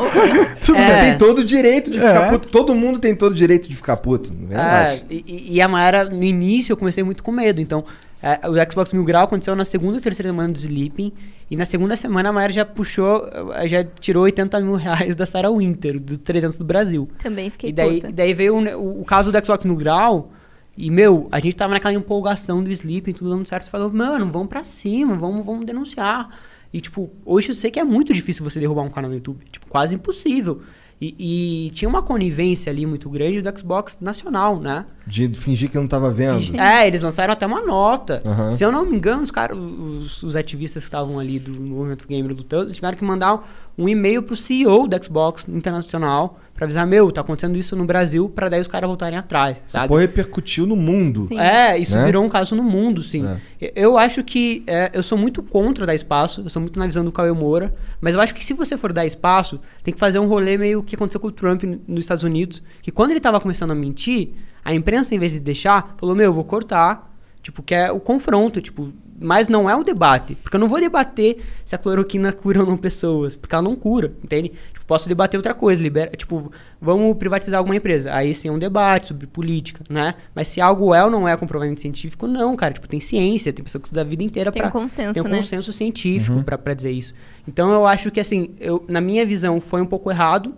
Você 0.61 0.71
É. 0.73 1.01
tem 1.09 1.17
todo 1.17 1.39
o 1.39 1.43
direito 1.43 1.89
de 1.91 1.97
ficar 1.99 2.27
É. 2.27 2.29
puto. 2.29 2.47
Todo 2.49 2.75
mundo 2.75 2.99
tem 2.99 3.15
todo 3.15 3.31
o 3.31 3.35
direito 3.35 3.67
de 3.67 3.75
ficar 3.75 3.97
puto. 3.97 4.31
Não 4.33 4.57
é 4.57 4.95
É, 4.95 5.01
e, 5.09 5.55
e 5.55 5.61
a 5.61 5.67
Mayara, 5.67 6.05
no 6.05 6.23
início, 6.23 6.73
eu 6.73 6.77
comecei 6.77 7.03
muito 7.03 7.23
com 7.23 7.31
medo. 7.31 7.59
Então, 7.59 7.83
é, 8.21 8.39
o 8.47 8.53
Xbox 8.71 8.93
Mil 8.93 9.03
Grau 9.03 9.23
aconteceu 9.25 9.55
na 9.55 9.65
segunda 9.65 9.95
ou 9.95 10.01
terceira 10.01 10.29
semana 10.29 10.51
do 10.53 10.57
Sleeping. 10.57 11.11
E 11.49 11.55
na 11.55 11.65
segunda 11.65 11.95
semana 11.95 12.29
a 12.29 12.33
Mayara 12.33 12.53
já 12.53 12.65
puxou, 12.65 13.27
já 13.65 13.83
tirou 13.83 14.23
80 14.23 14.59
mil 14.61 14.75
reais 14.75 15.15
da 15.15 15.25
Sarah 15.25 15.51
Winter, 15.51 15.99
do 15.99 16.17
300 16.17 16.57
do 16.57 16.65
Brasil. 16.65 17.09
Também 17.21 17.49
fiquei 17.49 17.69
E 17.69 17.73
daí, 17.73 17.95
puta. 17.95 18.09
e 18.09 18.13
daí 18.13 18.33
veio 18.33 18.55
o, 18.55 19.01
o 19.01 19.05
caso 19.05 19.31
do 19.31 19.45
Xbox 19.45 19.65
Mil 19.65 19.75
Grau. 19.75 20.31
E, 20.77 20.91
meu, 20.91 21.27
a 21.31 21.39
gente 21.39 21.55
tava 21.55 21.73
naquela 21.73 21.93
empolgação 21.93 22.63
do 22.63 22.69
Sleeping, 22.69 23.13
tudo 23.13 23.29
dando 23.29 23.47
certo. 23.47 23.69
Falou, 23.69 23.91
mano, 23.91 24.29
vamos 24.31 24.49
pra 24.49 24.63
cima, 24.63 25.15
vamos, 25.15 25.45
vamos 25.45 25.65
denunciar. 25.65 26.29
E, 26.73 26.81
tipo, 26.81 27.09
hoje 27.25 27.49
eu 27.49 27.55
sei 27.55 27.71
que 27.71 27.79
é 27.79 27.83
muito 27.83 28.13
difícil 28.13 28.43
você 28.43 28.59
derrubar 28.59 28.83
um 28.83 28.89
canal 28.89 29.09
no 29.09 29.15
YouTube. 29.15 29.45
Tipo, 29.49 29.67
quase 29.67 29.95
impossível. 29.95 30.61
E, 30.99 31.67
e 31.67 31.71
tinha 31.71 31.87
uma 31.87 32.01
conivência 32.01 32.71
ali 32.71 32.85
muito 32.85 33.09
grande 33.09 33.41
do 33.41 33.57
Xbox 33.57 33.97
nacional, 34.01 34.59
né? 34.59 34.85
De 35.07 35.29
fingir 35.29 35.69
que 35.69 35.77
não 35.77 35.87
tava 35.87 36.09
vendo. 36.11 36.39
É, 36.59 36.87
eles 36.87 37.01
lançaram 37.01 37.31
até 37.31 37.45
uma 37.45 37.61
nota. 37.61 38.23
Aham. 38.25 38.51
Se 38.51 38.63
eu 38.63 38.71
não 38.71 38.85
me 38.85 38.95
engano, 38.95 39.21
os 39.23 39.31
caras, 39.31 39.57
os, 39.57 40.23
os 40.23 40.35
ativistas 40.35 40.83
que 40.83 40.87
estavam 40.87 41.19
ali 41.19 41.37
do 41.39 41.59
movimento 41.61 42.07
gamer 42.07 42.31
lutando, 42.35 42.63
eles 42.65 42.75
tiveram 42.75 42.97
que 42.97 43.03
mandar 43.03 43.47
um 43.77 43.87
e-mail 43.87 44.23
pro 44.23 44.35
CEO 44.35 44.87
do 44.87 45.03
Xbox 45.05 45.45
Internacional 45.47 46.39
pra 46.53 46.63
avisar, 46.65 46.87
meu, 46.87 47.11
tá 47.11 47.19
acontecendo 47.19 47.57
isso 47.57 47.75
no 47.75 47.83
Brasil, 47.83 48.29
pra 48.29 48.47
daí 48.47 48.61
os 48.61 48.67
caras 48.67 48.87
voltarem 48.87 49.19
atrás, 49.19 49.61
sabe? 49.67 49.89
porra 49.89 49.99
repercutiu 50.01 50.65
no 50.65 50.73
mundo. 50.77 51.25
Sim. 51.27 51.37
É, 51.37 51.77
isso 51.77 51.93
Né? 51.95 52.05
virou 52.05 52.23
um 52.23 52.29
caso 52.29 52.55
no 52.55 52.63
mundo, 52.63 53.03
sim. 53.03 53.27
É. 53.59 53.73
Eu- 53.75 53.97
acho 53.97 54.23
que 54.23 54.63
é, 54.65 54.89
eu 54.93 55.03
sou 55.03 55.17
muito 55.17 55.43
contra 55.43 55.85
dar 55.85 55.93
espaço, 55.93 56.41
eu 56.45 56.49
sou 56.49 56.61
muito 56.61 56.79
na 56.79 56.87
visão 56.87 57.03
do 57.03 57.11
Cauê 57.11 57.31
Moura, 57.33 57.75
mas 57.99 58.15
eu 58.15 58.21
acho 58.21 58.33
que 58.33 58.43
se 58.45 58.53
você 58.53 58.77
for 58.77 58.93
dar 58.93 59.05
espaço, 59.05 59.59
tem 59.83 59.93
que 59.93 59.99
fazer 59.99 60.17
um 60.17 60.27
rolê 60.27 60.57
meio 60.57 60.81
que 60.81 60.95
aconteceu 60.95 61.19
com 61.19 61.27
o 61.27 61.31
Trump 61.31 61.63
nos 61.85 61.99
Estados 62.05 62.23
Unidos, 62.23 62.63
que 62.81 62.89
quando 62.89 63.11
ele 63.11 63.19
tava 63.19 63.37
começando 63.41 63.71
a 63.71 63.75
mentir, 63.75 64.29
a 64.65 64.73
imprensa, 64.73 65.13
em 65.13 65.19
vez 65.19 65.31
de 65.33 65.39
deixar, 65.39 65.95
falou, 65.95 66.15
meu, 66.15 66.25
eu 66.25 66.33
vou 66.33 66.43
cortar, 66.43 67.15
tipo, 67.41 67.61
que 67.61 67.75
é 67.75 67.91
o 67.91 67.99
confronto, 67.99 68.59
tipo, 68.59 68.91
mas 69.21 69.47
não 69.47 69.69
é 69.69 69.75
um 69.75 69.83
debate, 69.83 70.35
porque 70.35 70.57
eu 70.57 70.59
não 70.59 70.67
vou 70.67 70.79
debater 70.79 71.37
se 71.63 71.73
a 71.75 71.77
cloroquina 71.77 72.33
cura 72.33 72.61
ou 72.61 72.65
não 72.65 72.75
pessoas, 72.75 73.35
porque 73.35 73.55
ela 73.55 73.61
não 73.61 73.75
cura, 73.75 74.11
entende? 74.23 74.51
Tipo, 74.73 74.85
posso 74.85 75.07
debater 75.07 75.37
outra 75.37 75.53
coisa, 75.53 75.81
libera, 75.81 76.09
tipo, 76.17 76.51
vamos 76.81 77.15
privatizar 77.17 77.59
alguma 77.59 77.75
empresa, 77.75 78.11
aí 78.13 78.33
sim 78.33 78.47
é 78.47 78.51
um 78.51 78.59
debate 78.59 79.07
sobre 79.07 79.27
política, 79.27 79.83
né? 79.87 80.15
Mas 80.33 80.47
se 80.47 80.59
algo 80.59 80.93
é 80.93 81.03
ou 81.03 81.09
não 81.09 81.27
é 81.27 81.37
comprovadamente 81.37 81.81
científico, 81.81 82.27
não, 82.27 82.55
cara, 82.55 82.73
tipo, 82.73 82.87
tem 82.87 82.99
ciência, 82.99 83.53
tem 83.53 83.63
pessoa 83.63 83.79
que 83.79 83.87
estuda 83.87 84.01
a 84.01 84.03
vida 84.03 84.23
inteira 84.23 84.51
Tem 84.51 84.63
pra... 84.63 84.69
um 84.69 84.71
consenso, 84.73 85.13
tem 85.13 85.23
um 85.23 85.31
né? 85.31 85.37
consenso 85.37 85.71
científico 85.71 86.43
pra 86.43 86.57
pra 86.57 86.73
dizer 86.73 86.91
isso. 86.91 87.13
Então 87.47 87.71
eu 87.71 87.85
acho 87.85 88.09
que, 88.11 88.19
assim, 88.19 88.49
eu, 88.59 88.83
na 88.87 88.99
minha 88.99 89.25
visão 89.25 89.61
foi 89.61 89.81
um 89.81 89.85
pouco 89.85 90.11
errado, 90.11 90.53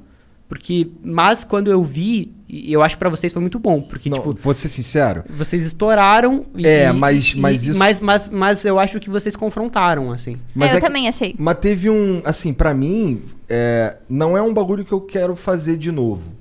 porque, 0.48 0.90
mas 1.04 1.44
quando 1.44 1.70
eu 1.72 1.84
vi, 1.84 2.34
e 2.48 2.72
eu 2.72 2.82
acho 2.82 2.96
que 2.96 3.00
pra 3.00 3.10
vocês 3.10 3.34
foi 3.34 3.42
muito 3.42 3.60
bom, 3.60 3.82
porque, 3.82 4.10
Não, 4.10 4.18
tipo, 4.20 4.38
vou 4.42 4.54
ser 4.54 4.70
sincero. 4.70 5.24
vocês 5.30 5.66
estouraram 5.66 6.46
e, 6.56 6.66
É, 6.66 6.92
mas- 6.94 7.34
e- 7.34 7.38
mas 7.38 7.66
isso- 7.66 7.78
mas, 7.78 8.00
mas, 8.00 8.30
mas 8.30 8.64
eu 8.66 8.80
acho 8.80 9.00
que 9.00 9.10
vocês 9.10 9.36
confrontaram, 9.36 10.12
assim. 10.12 10.38
Mas 10.56 10.70
é, 10.70 10.74
eu 10.74 10.78
é 10.78 10.82
que- 10.82 10.88
também 10.88 11.08
achei. 11.08 11.36
Mas 11.38 11.58
teve 11.60 11.90
um. 11.90 12.22
Assim, 12.24 12.54
pra 12.54 12.74
mim, 12.74 13.24
é, 13.50 13.98
não 14.10 14.38
é 14.38 14.42
um 14.42 14.54
bagulho 14.54 14.86
que 14.86 14.94
eu 14.94 15.02
quero 15.02 15.36
fazer 15.36 15.76
de 15.78 15.92
novo. 15.92 16.34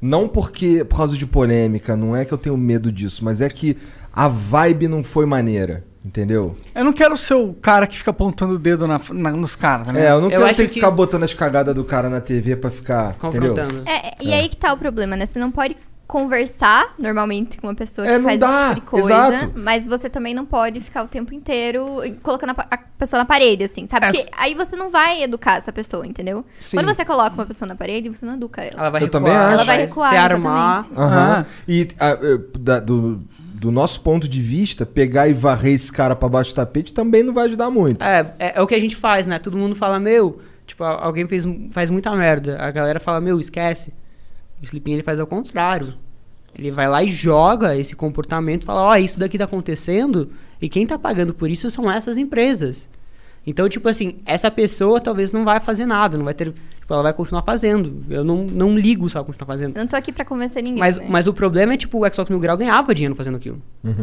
Não 0.00 0.26
porque 0.26 0.82
por 0.84 0.96
causa 0.96 1.16
de 1.16 1.26
polêmica, 1.26 1.94
não 1.96 2.16
é 2.16 2.24
que 2.24 2.32
eu 2.32 2.38
tenho 2.38 2.56
medo 2.56 2.90
disso, 2.90 3.24
mas 3.24 3.40
é 3.40 3.48
que 3.48 3.76
a 4.12 4.26
vibe 4.28 4.88
não 4.88 5.04
foi 5.04 5.26
maneira, 5.26 5.84
entendeu? 6.04 6.56
Eu 6.74 6.84
não 6.84 6.92
quero 6.92 7.16
ser 7.16 7.34
o 7.34 7.52
cara 7.54 7.86
que 7.86 7.96
fica 7.96 8.10
apontando 8.10 8.54
o 8.54 8.58
dedo 8.58 8.86
na, 8.86 9.00
na- 9.12 9.30
nos 9.32 9.54
caras, 9.56 9.86
tá 9.86 9.98
É, 9.98 10.10
eu 10.10 10.20
não 10.20 10.30
Eu 10.30 10.40
quero 10.42 10.56
ter 10.56 10.62
que 10.64 10.68
que- 10.68 10.74
ficar 10.74 10.90
botando 10.90 11.22
as 11.24 11.34
cagadas 11.34 11.74
do 11.74 11.84
cara 11.84 12.08
na 12.10 12.20
TV 12.20 12.56
pra 12.56 12.70
ficar. 12.70 13.10
Entendeu? 13.14 13.50
Confrontando. 13.54 13.82
É, 13.88 14.14
e 14.20 14.32
aí 14.32 14.48
que 14.48 14.56
tá 14.56 14.72
o 14.72 14.76
problema, 14.76 15.16
né? 15.16 15.26
Você 15.26 15.38
não 15.38 15.50
pode 15.50 15.76
conversar 16.16 16.94
normalmente 16.98 17.56
com 17.58 17.68
uma 17.68 17.74
pessoa 17.74 18.06
É, 18.06 18.18
que 18.18 18.22
faz 18.24 18.38
dá, 18.38 18.46
esse 18.46 18.74
tipo 18.74 18.96
de 18.96 19.02
coisa, 19.02 19.28
exato. 19.34 19.52
mas 19.56 19.86
você 19.86 20.10
também 20.10 20.34
não 20.34 20.44
pode 20.44 20.78
ficar 20.82 21.04
o 21.04 21.08
tempo 21.08 21.32
inteiro 21.32 21.86
colocando 22.22 22.50
a, 22.50 22.66
a 22.70 22.76
pessoa 22.98 23.18
na 23.20 23.24
parede, 23.24 23.64
assim, 23.64 23.86
sabe? 23.86 24.06
É, 24.06 24.12
Porque 24.12 24.28
aí 24.36 24.54
você 24.54 24.76
não 24.76 24.90
vai 24.90 25.22
educar 25.22 25.56
essa 25.56 25.72
pessoa, 25.72 26.06
entendeu? 26.06 26.44
Sim. 26.60 26.76
Quando 26.76 26.94
você 26.94 27.02
coloca 27.02 27.32
uma 27.32 27.46
pessoa 27.46 27.66
na 27.66 27.74
parede, 27.74 28.10
você 28.10 28.26
não 28.26 28.34
educa 28.34 28.60
ela. 28.60 28.78
Ela 28.78 28.90
vai 28.90 29.00
Eu 29.00 29.06
recuar. 29.06 29.22
também 29.22 29.34
acho. 29.34 29.52
Ela 29.54 29.64
vai 29.64 29.78
recuar, 29.78 30.10
Se 30.10 30.16
armar. 30.16 30.86
Aham. 30.94 31.38
Ah. 31.40 31.44
E 31.66 31.88
a- 31.98 32.10
eh, 32.10 32.38
da- 32.58 32.80
do, 32.80 33.22
do 33.62 33.70
nosso 33.70 34.00
ponto 34.00 34.28
de 34.28 34.42
vista, 34.42 34.84
pegar 34.84 35.28
e 35.28 35.32
varrer 35.32 35.74
esse 35.74 35.92
cara 35.92 36.16
pra 36.16 36.28
baixo 36.28 36.50
do 36.50 36.56
tapete 36.56 36.92
também 36.92 37.22
não 37.22 37.32
vai 37.32 37.44
ajudar 37.44 37.70
muito. 37.70 38.02
É, 38.02 38.34
é, 38.36 38.52
é 38.56 38.60
o 38.60 38.66
que 38.66 38.74
a 38.74 38.80
gente 38.80 38.96
faz, 38.96 39.28
né? 39.28 39.38
Todo 39.38 39.56
mundo 39.56 39.76
fala, 39.76 40.00
meu, 40.00 40.40
tipo, 40.66 40.82
alguém 40.82 41.28
fez, 41.28 41.44
faz 41.70 41.88
muita 41.88 42.10
merda. 42.16 42.60
A 42.60 42.72
galera 42.72 42.98
fala, 42.98 43.20
meu, 43.20 43.38
esquece. 43.38 43.92
O 44.60 44.64
Sleeping 44.64 44.94
ele 44.94 45.04
faz 45.04 45.20
ao 45.20 45.28
contrário. 45.28 45.94
Ele 46.58 46.72
vai 46.72 46.88
lá 46.88 47.04
e 47.04 47.06
joga 47.06 47.76
esse 47.76 47.94
comportamento, 47.94 48.64
fala, 48.64 48.82
ó, 48.82 48.96
isso 48.96 49.20
daqui 49.20 49.38
tá 49.38 49.44
acontecendo 49.44 50.32
e 50.60 50.68
quem 50.68 50.84
tá 50.84 50.98
pagando 50.98 51.32
por 51.32 51.48
isso 51.48 51.70
são 51.70 51.88
essas 51.88 52.18
empresas. 52.18 52.88
Então, 53.46 53.68
tipo 53.68 53.88
assim, 53.88 54.16
essa 54.24 54.50
pessoa 54.50 55.00
talvez 55.00 55.32
não 55.32 55.44
vai 55.44 55.58
fazer 55.58 55.84
nada, 55.84 56.16
não 56.16 56.24
vai 56.24 56.34
ter. 56.34 56.52
Tipo, 56.80 56.94
ela 56.94 57.02
vai 57.02 57.12
continuar 57.12 57.42
fazendo. 57.42 58.04
Eu 58.08 58.22
não, 58.24 58.44
não 58.44 58.78
ligo 58.78 59.08
se 59.10 59.16
ela 59.16 59.24
continuar 59.26 59.46
fazendo. 59.46 59.76
Eu 59.76 59.80
não 59.80 59.86
tô 59.88 59.96
aqui 59.96 60.12
pra 60.12 60.24
convencer 60.24 60.62
ninguém. 60.62 60.78
Mas, 60.78 60.96
né? 60.96 61.06
mas 61.08 61.26
o 61.26 61.32
problema 61.32 61.74
é, 61.74 61.76
tipo, 61.76 61.98
o 62.06 62.12
Xbox 62.14 62.30
Mil 62.30 62.38
Grau 62.38 62.56
ganhava 62.56 62.94
dinheiro 62.94 63.14
fazendo 63.16 63.36
aquilo. 63.36 63.60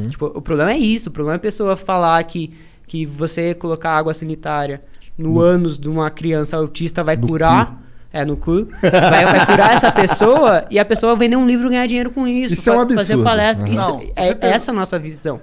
Tipo, 0.09 0.25
o 0.25 0.41
problema 0.41 0.71
é 0.71 0.77
isso. 0.77 1.09
O 1.09 1.11
problema 1.11 1.35
é 1.35 1.37
a 1.37 1.41
pessoa 1.41 1.75
falar 1.77 2.21
que, 2.23 2.51
que 2.85 3.05
você 3.05 3.53
colocar 3.53 3.91
água 3.97 4.13
sanitária 4.13 4.81
no 5.17 5.39
ânus 5.39 5.77
de 5.79 5.89
uma 5.89 6.09
criança 6.09 6.57
autista 6.57 7.03
vai 7.03 7.15
curar. 7.17 7.81
É, 8.11 8.25
no 8.25 8.35
cu. 8.35 8.67
Vai, 8.81 9.23
vai 9.23 9.45
curar 9.45 9.75
essa 9.75 9.91
pessoa 9.91 10.65
e 10.71 10.79
a 10.79 10.83
pessoa 10.83 11.15
vender 11.15 11.35
um 11.35 11.45
livro 11.45 11.67
e 11.67 11.69
ganhar 11.69 11.85
dinheiro 11.85 12.09
com 12.09 12.27
isso. 12.27 12.55
Isso 12.55 12.67
é 12.69 12.73
um 12.73 12.77
fa- 12.77 12.95
Fazer 12.95 13.13
absurdo. 13.13 13.23
palestra. 13.23 13.67
Uhum. 13.67 13.71
Isso, 13.73 13.87
Não, 13.87 14.01
é 14.15 14.37
essa 14.41 14.71
a 14.71 14.73
nossa 14.73 14.97
visão. 14.97 15.39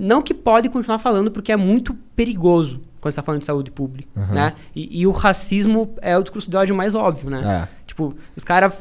Não 0.00 0.22
que 0.22 0.32
pode 0.32 0.68
continuar 0.68 0.98
falando 0.98 1.30
porque 1.30 1.50
é 1.50 1.56
muito 1.56 1.92
perigoso. 2.14 2.80
quando 3.00 3.12
você 3.12 3.16
tá 3.16 3.22
falando 3.22 3.40
de 3.40 3.46
saúde 3.46 3.70
pública, 3.70 4.08
né? 4.32 4.52
E, 4.74 5.00
e 5.00 5.06
o 5.06 5.10
racismo 5.10 5.94
é 6.00 6.16
o 6.18 6.22
discurso 6.22 6.50
de 6.50 6.56
ódio 6.56 6.74
mais 6.74 6.94
óbvio, 6.94 7.30
né? 7.30 7.68
É. 7.70 7.78
Tipo, 7.86 8.14
os 8.36 8.42
caras. 8.44 8.72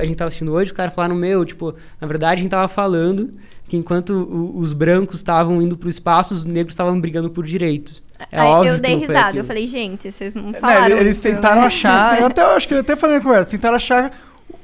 A 0.00 0.04
gente 0.04 0.16
tava 0.16 0.28
assistindo 0.28 0.52
hoje, 0.52 0.70
os 0.70 0.76
caras 0.76 0.94
falaram, 0.94 1.14
meu, 1.14 1.44
tipo, 1.44 1.74
na 2.00 2.06
verdade 2.06 2.40
a 2.40 2.42
gente 2.42 2.50
tava 2.50 2.68
falando 2.68 3.30
que 3.68 3.76
enquanto 3.76 4.10
o- 4.10 4.58
os 4.58 4.72
brancos 4.72 5.16
estavam 5.16 5.60
indo 5.60 5.76
pro 5.76 5.88
espaço, 5.88 6.32
os 6.34 6.44
negros 6.44 6.72
estavam 6.72 7.00
brigando 7.00 7.28
por 7.30 7.44
direitos. 7.44 8.02
É 8.30 8.40
Aí 8.40 8.48
óbvio 8.48 8.72
eu 8.74 8.78
dei 8.78 8.94
não 8.94 9.00
risada. 9.06 9.36
Eu 9.38 9.44
falei, 9.44 9.66
gente, 9.66 10.10
vocês 10.12 10.34
não 10.34 10.52
falaram. 10.54 10.96
eles 10.96 11.14
isso, 11.14 11.22
tentaram 11.22 11.60
né? 11.62 11.66
achar, 11.66 12.18
eu 12.20 12.26
até 12.26 12.42
eu 12.42 12.50
acho 12.50 12.68
que 12.68 12.74
eu 12.74 12.78
até 12.80 12.94
falei 12.96 13.16
na 13.16 13.22
conversa, 13.22 13.44
tentaram 13.46 13.76
achar 13.76 14.10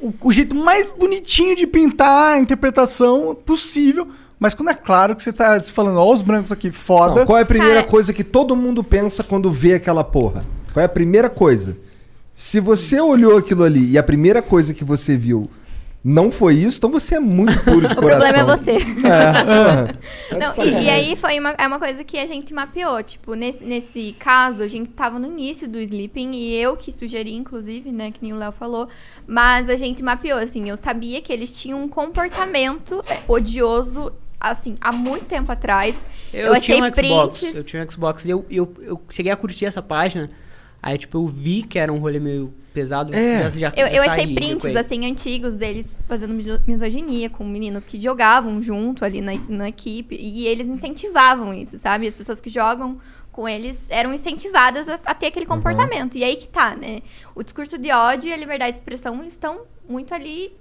o, 0.01 0.12
o 0.22 0.32
jeito 0.32 0.55
mais 0.57 0.90
bonitinho 0.90 1.55
de 1.57 1.66
pintar 1.66 2.34
a 2.34 2.38
interpretação 2.38 3.34
possível, 3.34 4.09
mas 4.43 4.55
quando 4.55 4.70
é 4.70 4.74
claro 4.74 5.14
que 5.14 5.22
você 5.22 5.32
tá 5.32 5.61
falando, 5.62 5.99
ó, 5.99 6.12
os 6.12 6.20
brancos 6.20 6.51
aqui, 6.51 6.72
foda. 6.72 7.20
Não, 7.20 7.26
qual 7.26 7.38
é 7.38 7.43
a 7.43 7.47
primeira 7.47 7.76
Cara- 7.80 7.88
coisa 7.88 8.12
que 8.12 8.24
todo 8.24 8.57
mundo 8.57 8.82
pensa 8.82 9.22
quando 9.22 9.51
vê 9.53 9.74
aquela 9.74 10.03
porra? 10.03 10.45
Qual 10.72 10.82
é 10.82 10.86
a 10.86 10.88
primeira 10.88 11.30
coisa? 11.30 11.76
Se 12.34 12.59
você 12.59 13.01
olhou 13.01 13.36
aquilo 13.38 13.62
ali 13.62 13.93
e 13.93 13.97
a 13.99 14.03
primeira 14.03 14.43
coisa 14.43 14.74
que 14.74 14.82
você 14.84 15.16
viu 15.16 15.49
não 16.05 16.32
foi 16.32 16.55
isso, 16.55 16.78
então 16.78 16.90
você 16.90 17.14
é 17.14 17.20
muito 17.20 17.57
puro 17.62 17.86
de 17.86 17.95
O 17.95 17.97
coração. 17.97 18.22
problema 18.32 18.53
é 18.53 18.57
você. 18.57 18.72
É. 19.07 20.34
Não, 20.36 20.64
e, 20.64 20.84
e 20.86 20.90
aí 20.90 21.14
foi 21.14 21.38
uma, 21.38 21.51
é 21.51 21.64
uma 21.64 21.78
coisa 21.78 22.03
que 22.03 22.18
a 22.18 22.26
gente 22.26 22.53
mapeou. 22.53 23.01
Tipo, 23.05 23.34
nesse, 23.34 23.62
nesse 23.62 24.16
caso, 24.18 24.64
a 24.64 24.66
gente 24.66 24.90
tava 24.90 25.20
no 25.20 25.28
início 25.28 25.68
do 25.68 25.78
sleeping 25.78 26.32
e 26.32 26.57
eu 26.57 26.76
que 26.76 26.90
sugeri, 26.90 27.32
inclusive, 27.32 27.93
né, 27.93 28.11
que 28.11 28.18
nem 28.20 28.32
o 28.32 28.36
Léo 28.36 28.51
falou. 28.51 28.88
Mas 29.28 29.68
a 29.70 29.76
gente 29.76 30.03
mapeou, 30.03 30.40
assim, 30.40 30.68
eu 30.68 30.76
sabia 30.76 31.20
que 31.22 31.32
eles 31.32 31.53
tinham 31.61 31.80
um 31.80 31.88
comportamento 31.88 33.01
odioso, 33.28 34.12
assim, 34.51 34.76
há 34.80 34.93
muito 34.93 35.24
tempo 35.26 35.51
atrás. 35.53 35.97
Eu, 36.32 36.49
Eu 36.49 36.53
achei 36.55 36.76
tinha 36.76 36.88
um 36.88 36.95
Xbox. 36.95 37.38
prints. 37.38 37.57
Eu 37.57 37.64
tinha 37.64 37.82
um 37.84 37.90
Xbox 37.90 38.24
e 38.24 38.30
eu, 38.30 38.45
eu, 38.51 38.74
eu 38.80 39.03
cheguei 39.11 39.30
a 39.32 39.36
curtir 39.36 39.64
essa 39.66 39.80
página. 39.82 40.30
Aí, 40.82 40.99
tipo, 40.99 41.16
eu 41.18 41.26
vi 41.28 41.62
que 41.62 41.78
era 41.78 41.93
um 41.93 41.99
rolê 41.99 42.18
meio 42.18 42.53
pesado. 42.74 43.14
É. 43.14 43.43
já- 43.43 43.51
já- 43.51 43.72
Eu, 43.76 43.86
eu 43.86 44.03
achei 44.03 44.34
prints, 44.34 44.74
assim, 44.74 45.07
antigos 45.07 45.57
deles 45.57 45.97
fazendo 46.09 46.34
miso- 46.34 46.61
misoginia 46.66 47.30
com 47.30 47.45
meninas 47.45 47.84
que 47.84 48.01
jogavam 48.01 48.61
junto 48.61 49.05
ali 49.05 49.20
na, 49.20 49.32
na 49.49 49.68
equipe. 49.68 50.16
E 50.16 50.47
eles 50.49 50.66
incentivavam 50.68 51.55
isso, 51.55 51.78
sabe? 51.78 52.09
As 52.09 52.14
pessoas 52.14 52.40
que 52.40 52.51
jogam 52.51 52.99
com 53.30 53.49
eles 53.49 53.78
eram 53.88 54.12
incentivadas 54.12 54.88
a, 54.88 54.99
a 55.07 55.14
ter 55.14 55.26
aquele 55.28 55.47
comportamento. 55.47 56.18
E 56.18 56.24
aí 56.24 56.34
que 56.36 56.49
tá, 56.49 56.74
né? 56.74 57.01
O 57.34 57.43
discurso 57.45 57.78
de 57.78 57.90
ódio 57.93 58.28
e 58.28 58.32
a 58.32 58.36
liberdade 58.36 58.72
de 58.72 58.78
expressão 58.78 59.22
estão 59.24 59.61
muito 59.88 60.12
ali 60.12 60.53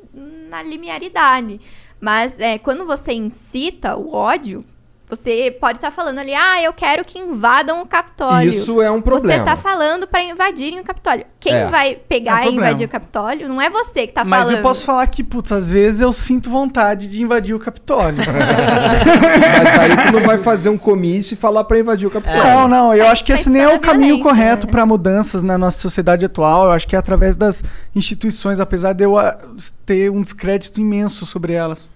na 0.50 0.62
limiaridade. 0.62 1.60
Mas 2.02 2.38
é, 2.40 2.58
quando 2.58 2.86
você 2.86 3.14
incita 3.14 3.96
o 3.96 4.12
ódio, 4.14 4.66
você 5.12 5.56
pode 5.60 5.78
estar 5.78 5.92
falando 5.92 6.20
ali, 6.20 6.34
ah, 6.34 6.64
eu 6.64 6.72
quero 6.72 7.04
que 7.04 7.20
invadam 7.20 7.82
o 7.82 7.86
Capitólio. 7.86 8.50
Isso 8.50 8.82
é 8.82 8.90
um 8.90 9.02
problema. 9.02 9.44
Você 9.44 9.46
tá 9.52 9.58
falando 9.58 10.08
pra 10.08 10.24
invadirem 10.24 10.80
o 10.80 10.84
Capitólio. 10.84 11.26
Quem 11.40 11.54
É. 11.54 11.66
vai 11.68 11.92
É 11.92 11.96
pegar 11.96 12.48
um 12.48 12.52
e 12.52 12.56
invadir 12.56 12.86
o 12.86 12.90
Capitólio 12.90 13.50
não 13.50 13.62
é 13.62 13.70
você 13.70 14.08
que 14.08 14.14
tá 14.14 14.24
mas 14.24 14.44
falando. 14.44 14.56
eu 14.58 14.62
posso 14.64 14.86
falar 14.86 15.06
que, 15.08 15.24
putz, 15.24 15.52
às 15.52 15.70
vezes 15.70 16.00
eu 16.00 16.14
sinto 16.14 16.50
vontade 16.50 17.08
de 17.10 17.22
invadir 17.22 17.54
o 17.54 17.60
Capitólio. 17.60 18.24
Mas 18.26 19.80
aí 19.80 20.08
tu 20.08 20.14
não 20.14 20.22
vai 20.26 20.38
fazer 20.38 20.70
um 20.70 20.78
comício 20.78 21.34
e 21.34 21.38
falar 21.38 21.64
pra 21.64 21.78
invadir 21.80 22.08
o 22.08 22.12
Capitólio. 22.12 22.44
Não, 22.44 22.68
não, 22.68 22.94
eu 22.96 23.06
Tá 23.06 23.12
acho 23.12 23.24
que 23.26 23.34
esse 23.34 23.50
nem 23.50 23.64
é 23.64 23.76
o 23.76 23.80
caminho 23.80 24.20
correto 24.22 24.66
né? 24.66 24.72
para 24.72 24.86
mudanças 24.86 25.44
na 25.44 25.58
nossa 25.58 25.78
sociedade 25.80 26.26
atual. 26.26 26.66
Eu 26.66 26.72
acho 26.72 26.88
que 26.88 26.96
é 26.96 27.00
através 27.00 27.36
das 27.36 27.64
instituições, 27.96 28.60
apesar 28.60 28.94
de 28.94 29.04
eu 29.04 29.18
ah, 29.18 29.38
ter 29.86 30.10
um 30.10 30.22
descrédito 30.22 30.80
imenso 30.80 31.26
sobre 31.26 31.54
elas. 31.54 31.92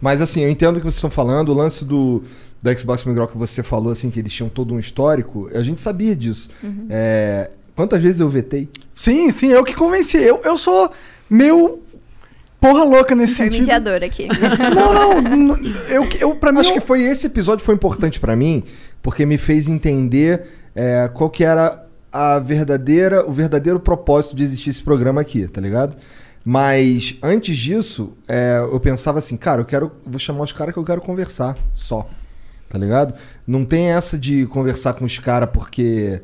Mas 0.00 0.20
assim, 0.20 0.40
eu 0.42 0.50
entendo 0.50 0.76
o 0.76 0.80
que 0.80 0.84
vocês 0.84 0.94
estão 0.96 1.10
falando. 1.10 1.48
O 1.50 1.54
lance 1.54 1.84
do, 1.84 2.22
do 2.62 2.78
Xbox 2.78 3.04
Migral 3.04 3.28
que 3.28 3.36
você 3.38 3.62
falou, 3.62 3.92
assim, 3.92 4.10
que 4.10 4.18
eles 4.20 4.32
tinham 4.32 4.48
todo 4.48 4.74
um 4.74 4.78
histórico, 4.78 5.48
a 5.54 5.62
gente 5.62 5.80
sabia 5.80 6.14
disso. 6.14 6.50
Uhum. 6.62 6.86
É, 6.90 7.50
quantas 7.74 8.02
vezes 8.02 8.20
eu 8.20 8.28
vetei? 8.28 8.68
Sim, 8.94 9.30
sim, 9.30 9.48
eu 9.48 9.64
que 9.64 9.74
convenci. 9.74 10.18
Eu, 10.18 10.40
eu 10.44 10.56
sou 10.58 10.90
meio 11.30 11.80
porra 12.60 12.84
louca 12.84 13.14
nesse 13.14 13.34
sentido. 13.34 13.62
Intermediador 13.62 14.02
aqui. 14.02 14.26
Não, 14.74 15.20
não, 15.20 15.56
n- 15.56 15.74
eu, 15.88 16.08
eu 16.20 16.34
para 16.34 16.52
mim 16.52 16.60
Acho 16.60 16.70
eu- 16.70 16.74
que 16.74 16.80
foi 16.80 17.02
esse 17.02 17.26
episódio 17.26 17.64
foi 17.64 17.74
importante 17.74 18.18
pra 18.18 18.34
mim, 18.34 18.62
porque 19.02 19.24
me 19.26 19.36
fez 19.38 19.68
entender 19.68 20.42
é, 20.74 21.08
qual 21.12 21.28
que 21.30 21.44
era 21.44 21.84
a 22.12 22.38
verdadeira, 22.38 23.26
o 23.28 23.32
verdadeiro 23.32 23.78
propósito 23.78 24.34
de 24.34 24.42
existir 24.42 24.70
esse 24.70 24.82
programa 24.82 25.20
aqui, 25.20 25.46
tá 25.46 25.60
ligado? 25.60 25.96
Mas 26.48 27.18
antes 27.20 27.58
disso, 27.58 28.12
é, 28.28 28.60
eu 28.60 28.78
pensava 28.78 29.18
assim, 29.18 29.36
cara, 29.36 29.62
eu 29.62 29.64
quero, 29.64 29.90
vou 30.06 30.16
chamar 30.16 30.44
os 30.44 30.52
caras 30.52 30.72
que 30.72 30.78
eu 30.78 30.84
quero 30.84 31.00
conversar, 31.00 31.58
só, 31.74 32.08
tá 32.68 32.78
ligado? 32.78 33.14
Não 33.44 33.64
tem 33.64 33.86
essa 33.90 34.16
de 34.16 34.46
conversar 34.46 34.92
com 34.92 35.04
os 35.04 35.18
caras 35.18 35.50
porque, 35.52 36.22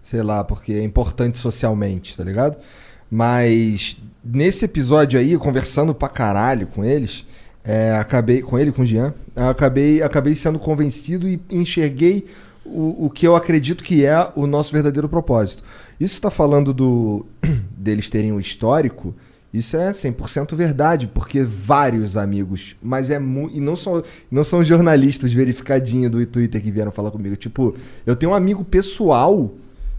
sei 0.00 0.22
lá, 0.22 0.44
porque 0.44 0.74
é 0.74 0.84
importante 0.84 1.38
socialmente, 1.38 2.16
tá 2.16 2.22
ligado? 2.22 2.56
Mas 3.10 3.96
nesse 4.24 4.64
episódio 4.64 5.18
aí, 5.18 5.36
conversando 5.36 5.92
pra 5.92 6.08
caralho 6.08 6.68
com 6.68 6.84
eles, 6.84 7.26
é, 7.64 7.96
acabei 7.96 8.42
com 8.42 8.56
ele, 8.56 8.70
com 8.70 8.82
o 8.82 8.86
Jean, 8.86 9.12
acabei, 9.34 10.04
acabei 10.04 10.36
sendo 10.36 10.60
convencido 10.60 11.28
e 11.28 11.40
enxerguei 11.50 12.28
o, 12.64 13.06
o 13.06 13.10
que 13.10 13.26
eu 13.26 13.34
acredito 13.34 13.82
que 13.82 14.06
é 14.06 14.30
o 14.36 14.46
nosso 14.46 14.70
verdadeiro 14.72 15.08
propósito. 15.08 15.64
Isso 15.98 16.14
está 16.14 16.30
falando 16.30 16.72
do 16.72 17.26
deles 17.76 18.08
terem 18.08 18.30
o 18.30 18.38
histórico, 18.38 19.12
isso 19.54 19.76
é 19.76 19.92
100% 19.92 20.52
verdade, 20.56 21.06
porque 21.06 21.44
vários 21.44 22.16
amigos, 22.16 22.74
mas 22.82 23.08
é 23.08 23.20
muito. 23.20 23.56
E 23.56 23.60
não 23.60 23.76
são, 23.76 24.02
não 24.28 24.42
são 24.42 24.64
jornalistas 24.64 25.32
verificadinhos 25.32 26.10
do 26.10 26.26
Twitter 26.26 26.60
que 26.60 26.72
vieram 26.72 26.90
falar 26.90 27.12
comigo. 27.12 27.36
Tipo, 27.36 27.72
eu 28.04 28.16
tenho 28.16 28.32
um 28.32 28.34
amigo 28.34 28.64
pessoal 28.64 29.54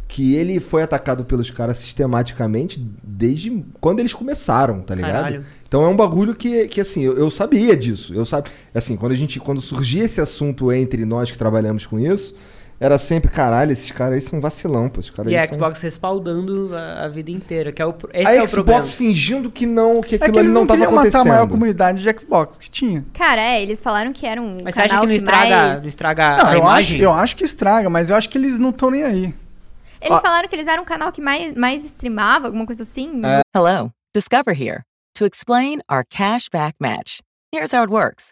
que 0.10 0.36
ele 0.36 0.60
foi 0.60 0.84
atacado 0.84 1.24
pelos 1.24 1.50
caras 1.50 1.78
sistematicamente 1.78 2.86
desde 3.02 3.64
quando 3.80 4.02
eles 4.02 4.14
começaram, 4.14 4.82
tá 4.82 4.94
ligado? 4.94 5.14
Caralho. 5.14 5.46
Então 5.66 5.84
é 5.84 5.88
um 5.88 5.96
bagulho 5.96 6.36
que, 6.36 6.68
que 6.68 6.82
assim, 6.82 7.04
eu, 7.04 7.18
eu 7.18 7.32
sabia 7.32 7.78
disso. 7.78 8.14
Eu 8.14 8.26
sabe, 8.26 8.50
assim, 8.74 8.98
quando 8.98 9.14
a 9.14 9.16
gente 9.16 9.40
quando 9.40 9.62
surgia 9.62 10.04
esse 10.04 10.20
assunto 10.20 10.70
entre 10.70 11.06
nós 11.06 11.32
que 11.32 11.38
trabalhamos 11.38 11.86
com 11.86 11.98
isso, 11.98 12.36
era 12.80 12.98
sempre, 12.98 13.32
caralho, 13.32 13.72
esses 13.72 13.90
caras 13.92 14.16
aí 14.16 14.22
são 14.22 14.42
vacilão, 14.42 14.90
pô, 14.90 15.00
esses 15.00 15.10
caras 15.12 15.32
E 15.32 15.36
aí 15.36 15.44
a 15.44 15.48
são... 15.48 15.56
Xbox 15.58 15.82
respaldando 15.82 16.76
a, 16.76 17.06
a 17.06 17.08
vida 17.10 17.32
inteira, 17.32 17.72
que 17.72 17.82
é 17.82 17.86
o, 17.86 17.96
esse 18.14 18.28
a 18.28 18.36
é 18.36 18.42
o 18.44 18.50
problema. 18.50 18.84
Xbox 18.84 18.94
fingindo 18.96 19.50
que 19.50 19.66
não, 19.66 20.02
que 20.02 20.16
é 20.16 20.18
aquilo 20.18 20.34
que 20.34 20.40
ali 20.40 20.46
eles 20.48 20.54
não 20.54 20.62
não 20.62 20.68
tava 20.68 20.80
queriam 20.80 20.92
matar 20.96 21.08
a 21.08 21.10
acontecendo. 21.10 21.28
maior 21.34 21.48
comunidade 21.48 22.04
de 22.04 22.20
Xbox 22.20 22.58
que 22.58 22.70
tinha. 22.70 23.06
Cara, 23.14 23.42
é, 23.42 23.62
eles 23.64 23.82
falaram 23.82 24.12
que 24.12 24.26
era 24.26 24.42
um 24.42 24.58
Mas 24.64 24.76
você 24.76 24.82
acha 24.82 24.90
canal 24.90 25.02
que 25.04 25.08
não 25.08 25.16
estraga, 25.16 25.56
mais... 25.68 25.82
não 25.82 25.90
estraga 25.90 26.38
Não, 26.38 26.46
a 26.48 26.54
eu 26.54 26.64
acho, 26.64 26.92
imagem? 26.92 27.00
eu 27.02 27.12
acho 27.12 27.36
que 27.38 27.44
estraga, 27.44 27.90
mas 27.90 28.10
eu 28.10 28.16
acho 28.16 28.30
que 28.30 28.38
eles 28.38 28.60
não 28.60 28.70
estão 28.72 28.92
nem 28.92 29.04
aí. 29.04 29.34
Eles 30.02 30.18
Ó. 30.18 30.22
falaram 30.22 30.48
que 30.48 30.56
eles 30.56 30.68
eram 30.68 30.84
um 30.84 30.86
canal 30.86 31.12
que 31.12 31.22
mais, 31.22 31.56
mais 31.56 31.84
streamava, 31.86 32.48
alguma 32.48 32.66
coisa 32.66 32.84
assim. 32.84 33.22
Hello, 33.56 33.90
Discover 34.14 34.54
here 34.62 34.82
to 35.18 35.26
explain 35.26 35.80
our 35.90 36.04
cash 36.08 36.48
back 36.52 36.76
match. 36.80 37.20
Here's 37.54 37.74
how 37.74 37.84
it 37.84 37.90
works 37.92 38.32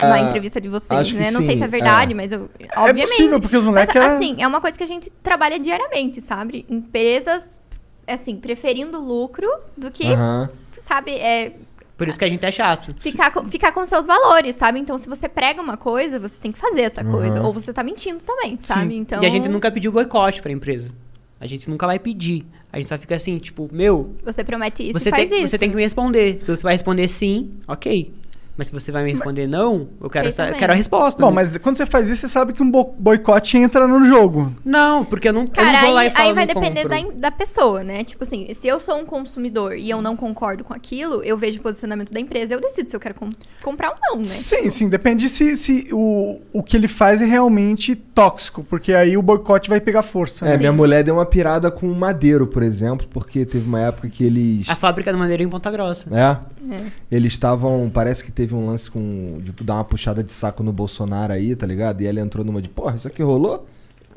Na 0.00 0.14
Ah, 0.14 0.20
entrevista 0.20 0.60
de 0.60 0.68
vocês, 0.68 0.98
acho 1.00 1.12
que 1.14 1.20
né? 1.20 1.30
Não 1.30 1.40
sei 1.42 1.52
sim, 1.52 1.58
se 1.58 1.64
é 1.64 1.66
verdade, 1.68 2.12
é. 2.12 2.14
mas 2.14 2.32
eu. 2.32 2.48
É 2.58 2.78
Obviamente. 2.80 3.08
possível, 3.08 3.40
porque 3.40 3.56
os 3.56 3.64
Mas, 3.64 3.72
moleques 3.72 3.96
eram... 3.96 4.14
assim, 4.16 4.36
é 4.40 4.46
uma 4.46 4.60
coisa 4.60 4.76
que 4.76 4.84
a 4.84 4.86
gente 4.86 5.10
trabalha 5.22 5.58
diariamente, 5.58 6.20
sabe? 6.20 6.64
Empresas, 6.68 7.60
assim, 8.06 8.36
preferindo 8.36 9.00
lucro 9.00 9.48
do 9.76 9.90
que, 9.90 10.06
Aham. 10.12 10.50
sabe, 10.86 11.12
é, 11.12 11.52
Por 11.96 12.08
isso 12.08 12.18
que 12.18 12.24
a 12.24 12.28
gente 12.28 12.44
é 12.44 12.50
chato. 12.50 12.94
ficar, 12.98 13.30
com, 13.30 13.44
ficar 13.46 13.72
com 13.72 13.84
seus 13.84 14.06
valores, 14.06 14.56
sabe? 14.56 14.78
Então, 14.80 14.96
se 14.98 15.08
você 15.08 15.28
prega 15.28 15.60
uma 15.60 15.76
coisa, 15.76 16.18
você 16.18 16.38
tem 16.40 16.50
que 16.50 16.58
fazer 16.58 16.82
essa 16.82 17.04
coisa. 17.04 17.40
Uhum. 17.40 17.46
Ou 17.46 17.52
você 17.52 17.72
tá 17.72 17.82
mentindo 17.82 18.18
também, 18.24 18.58
sabe? 18.62 18.96
Então, 18.96 19.22
E 19.22 19.26
a 19.26 19.28
gente 19.28 19.48
nunca 19.48 19.70
pediu 19.70 19.92
boicote 19.92 20.40
pra 20.42 20.50
empresa. 20.50 20.90
A 21.38 21.46
gente 21.46 21.70
nunca 21.70 21.86
vai 21.86 21.98
pedir. 21.98 22.44
A 22.72 22.78
gente 22.78 22.88
só 22.88 22.98
fica 22.98 23.14
assim, 23.16 23.38
tipo, 23.38 23.68
meu, 23.72 24.14
Você 24.22 24.44
promete 24.44 24.82
isso 24.88 24.98
você, 24.98 25.08
e 25.08 25.10
faz 25.10 25.28
tem, 25.30 25.38
isso. 25.42 25.50
você 25.50 25.58
tem 25.58 25.70
que 25.70 25.74
me 25.76 25.82
responder. 25.82 26.38
Se 26.42 26.54
você 26.54 26.62
vai 26.62 26.72
responder 26.74 27.08
sim, 27.08 27.50
ok. 27.66 28.12
Mas 28.60 28.66
se 28.66 28.74
você 28.74 28.92
vai 28.92 29.02
me 29.02 29.10
responder 29.10 29.46
não, 29.46 29.88
eu 30.02 30.10
quero, 30.10 30.26
Eu 30.26 30.28
essa, 30.28 30.46
eu 30.50 30.54
quero 30.54 30.70
a 30.70 30.76
resposta. 30.76 31.18
Bom, 31.22 31.30
né? 31.30 31.36
mas 31.36 31.56
quando 31.56 31.76
você 31.76 31.86
faz 31.86 32.10
isso, 32.10 32.20
você 32.20 32.28
sabe 32.28 32.52
que 32.52 32.62
um 32.62 32.70
bo- 32.70 32.94
boicote 32.98 33.56
entra 33.56 33.88
no 33.88 34.04
jogo. 34.04 34.52
Não, 34.62 35.02
porque 35.02 35.30
eu 35.30 35.32
não, 35.32 35.44
eu 35.44 35.48
Cara, 35.48 35.72
não 35.72 35.80
vou 35.86 35.94
lá 35.94 36.00
aí, 36.02 36.08
e 36.08 36.10
falo 36.10 36.28
aí 36.28 36.34
vai 36.34 36.46
depender 36.46 36.86
da, 36.86 36.96
da 37.16 37.30
pessoa, 37.30 37.82
né? 37.82 38.04
Tipo 38.04 38.22
assim, 38.22 38.52
se 38.52 38.68
eu 38.68 38.78
sou 38.78 38.98
um 38.98 39.06
consumidor 39.06 39.78
e 39.78 39.88
eu 39.88 40.02
não 40.02 40.14
concordo 40.14 40.62
com 40.62 40.74
aquilo, 40.74 41.22
eu 41.22 41.38
vejo 41.38 41.58
o 41.58 41.62
posicionamento 41.62 42.12
da 42.12 42.20
empresa, 42.20 42.52
eu 42.52 42.60
decido 42.60 42.90
se 42.90 42.94
eu 42.94 43.00
quero 43.00 43.14
com- 43.14 43.30
comprar 43.62 43.92
ou 43.92 43.96
não, 44.02 44.16
né? 44.18 44.24
Sim, 44.24 44.68
sim, 44.68 44.88
depende 44.88 45.26
se, 45.30 45.56
se 45.56 45.88
o, 45.90 46.38
o 46.52 46.62
que 46.62 46.76
ele 46.76 46.86
faz 46.88 47.22
é 47.22 47.24
realmente 47.24 47.94
tóxico, 47.94 48.62
porque 48.62 48.92
aí 48.92 49.16
o 49.16 49.22
boicote 49.22 49.70
vai 49.70 49.80
pegar 49.80 50.02
força. 50.02 50.44
É, 50.44 50.50
né? 50.50 50.56
minha 50.58 50.72
mulher 50.72 51.02
deu 51.02 51.14
uma 51.14 51.24
pirada 51.24 51.70
com 51.70 51.86
madeiro, 51.94 52.46
por 52.46 52.62
exemplo, 52.62 53.08
porque 53.10 53.46
teve 53.46 53.66
uma 53.66 53.80
época 53.80 54.10
que 54.10 54.22
eles. 54.22 54.68
A 54.68 54.76
fábrica 54.76 55.10
do 55.10 55.18
Madeira 55.18 55.42
em 55.42 55.48
Ponta 55.48 55.70
Grossa. 55.70 56.06
É. 56.14 56.50
É. 56.74 56.80
Eles 57.10 57.32
estavam. 57.32 57.90
Parece 57.92 58.22
que 58.22 58.30
teve 58.30 58.49
um 58.54 58.66
lance 58.66 58.90
com. 58.90 59.40
De 59.40 59.52
dar 59.64 59.74
uma 59.74 59.84
puxada 59.84 60.22
de 60.22 60.32
saco 60.32 60.62
no 60.62 60.72
Bolsonaro 60.72 61.32
aí, 61.32 61.56
tá 61.56 61.66
ligado? 61.66 62.02
E 62.02 62.06
ela 62.06 62.20
entrou 62.20 62.44
numa 62.44 62.60
de, 62.60 62.68
porra, 62.68 62.96
isso 62.96 63.08
aqui 63.08 63.22
rolou? 63.22 63.66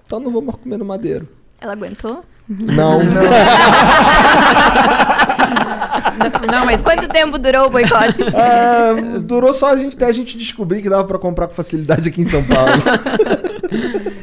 Então 0.06 0.20
não 0.20 0.32
vamos 0.32 0.56
comer 0.56 0.78
no 0.78 0.86
madeiro. 0.86 1.28
Ela 1.60 1.74
aguentou? 1.74 2.24
Não, 2.48 3.00
Não, 6.52 6.66
mas 6.66 6.84
Quanto 6.84 7.08
tempo 7.08 7.38
durou 7.38 7.68
o 7.68 7.70
boicote? 7.70 8.24
Ah, 8.36 9.20
durou 9.22 9.54
só 9.54 9.74
a 9.74 9.78
gente, 9.78 9.96
até 9.96 10.06
a 10.06 10.12
gente 10.12 10.38
descobrir 10.38 10.82
que 10.82 10.90
dava 10.90 11.04
pra 11.06 11.18
comprar 11.18 11.48
com 11.48 11.54
facilidade 11.54 12.10
aqui 12.10 12.22
em 12.22 12.26
São 12.26 12.44
Paulo. 12.44 12.72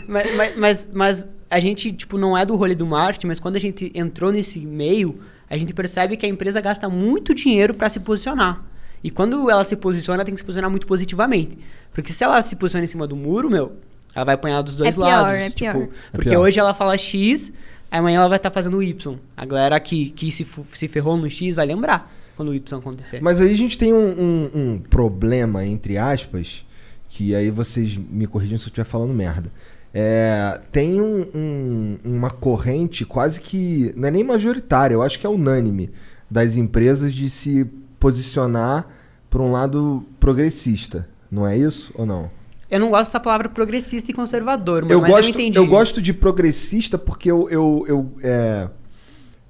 Mas, 0.06 0.36
mas, 0.36 0.56
mas, 0.56 0.88
mas 0.92 1.28
a 1.50 1.60
gente, 1.60 1.92
tipo, 1.92 2.18
não 2.18 2.36
é 2.36 2.44
do 2.44 2.56
rolê 2.56 2.74
do 2.74 2.86
marketing, 2.86 3.28
mas 3.28 3.40
quando 3.40 3.56
a 3.56 3.60
gente 3.60 3.90
entrou 3.94 4.32
nesse 4.32 4.58
meio, 4.60 5.20
a 5.48 5.56
gente 5.56 5.72
percebe 5.72 6.16
que 6.16 6.26
a 6.26 6.28
empresa 6.28 6.60
gasta 6.60 6.88
muito 6.88 7.34
dinheiro 7.34 7.74
pra 7.74 7.88
se 7.88 8.00
posicionar. 8.00 8.62
E 9.02 9.10
quando 9.10 9.50
ela 9.50 9.64
se 9.64 9.76
posiciona, 9.76 10.18
ela 10.18 10.24
tem 10.24 10.34
que 10.34 10.40
se 10.40 10.44
posicionar 10.44 10.70
muito 10.70 10.86
positivamente. 10.86 11.58
Porque 11.92 12.12
se 12.12 12.22
ela 12.22 12.40
se 12.42 12.54
posiciona 12.56 12.84
em 12.84 12.86
cima 12.88 13.06
do 13.06 13.16
muro, 13.16 13.48
meu, 13.50 13.72
ela 14.14 14.24
vai 14.24 14.34
apanhar 14.34 14.62
dos 14.62 14.76
dois 14.76 14.90
É 14.90 14.92
pior, 14.96 15.06
lados. 15.06 15.40
é 15.42 15.50
tipo, 15.50 15.72
pior. 15.72 15.88
porque 16.12 16.28
pior. 16.30 16.40
hoje 16.42 16.60
ela 16.60 16.74
fala 16.74 16.96
X, 16.98 17.52
amanhã 17.90 18.18
ela 18.20 18.28
vai 18.28 18.36
estar 18.36 18.50
fazendo 18.50 18.82
Y. 18.82 19.16
A 19.36 19.44
galera 19.46 19.80
que, 19.80 20.10
que 20.10 20.30
se, 20.30 20.46
se 20.72 20.88
ferrou 20.88 21.16
no 21.16 21.28
X 21.30 21.56
vai 21.56 21.66
lembrar 21.66 22.12
quando 22.36 22.50
o 22.50 22.54
Y 22.54 22.78
acontecer. 22.78 23.20
Mas 23.22 23.40
aí 23.40 23.50
a 23.52 23.56
gente 23.56 23.76
tem 23.78 23.92
um, 23.92 24.08
um- 24.08 24.50
um 24.54 24.78
problema, 24.78 25.64
entre 25.64 25.96
aspas, 25.98 26.64
que 27.08 27.34
aí 27.34 27.50
vocês 27.50 27.96
me 27.96 28.26
corrigem 28.26 28.56
se 28.58 28.64
eu 28.64 28.68
estiver 28.68 28.84
falando 28.84 29.12
merda. 29.14 29.50
É, 29.92 30.60
tem 30.70 31.00
um- 31.00 31.26
um- 31.34 31.98
uma 32.04 32.30
corrente 32.30 33.04
quase 33.04 33.40
que. 33.40 33.92
Não 33.96 34.06
é 34.06 34.10
nem 34.10 34.22
majoritária, 34.22 34.94
eu 34.94 35.02
acho 35.02 35.18
que 35.18 35.26
é 35.26 35.28
unânime 35.28 35.90
das 36.30 36.54
empresas 36.56 37.12
de 37.12 37.28
se 37.28 37.66
posicionar 38.00 38.86
para 39.28 39.40
um 39.42 39.52
lado 39.52 40.04
progressista. 40.18 41.08
Não 41.30 41.46
é 41.46 41.56
isso 41.56 41.92
ou 41.94 42.04
não? 42.04 42.30
Eu 42.68 42.80
não 42.80 42.90
gosto 42.90 43.06
dessa 43.10 43.20
palavra 43.20 43.48
progressista 43.48 44.10
e 44.10 44.14
conservador, 44.14 44.82
mano, 44.82 44.92
eu, 44.94 45.00
mas 45.00 45.10
gosto, 45.10 45.24
eu 45.26 45.30
entendi. 45.30 45.58
eu 45.58 45.66
gosto 45.66 46.00
de 46.02 46.12
progressista 46.14 46.96
porque 46.96 47.30
eu, 47.30 47.48
eu, 47.50 47.84
eu, 47.88 48.12
é, 48.22 48.68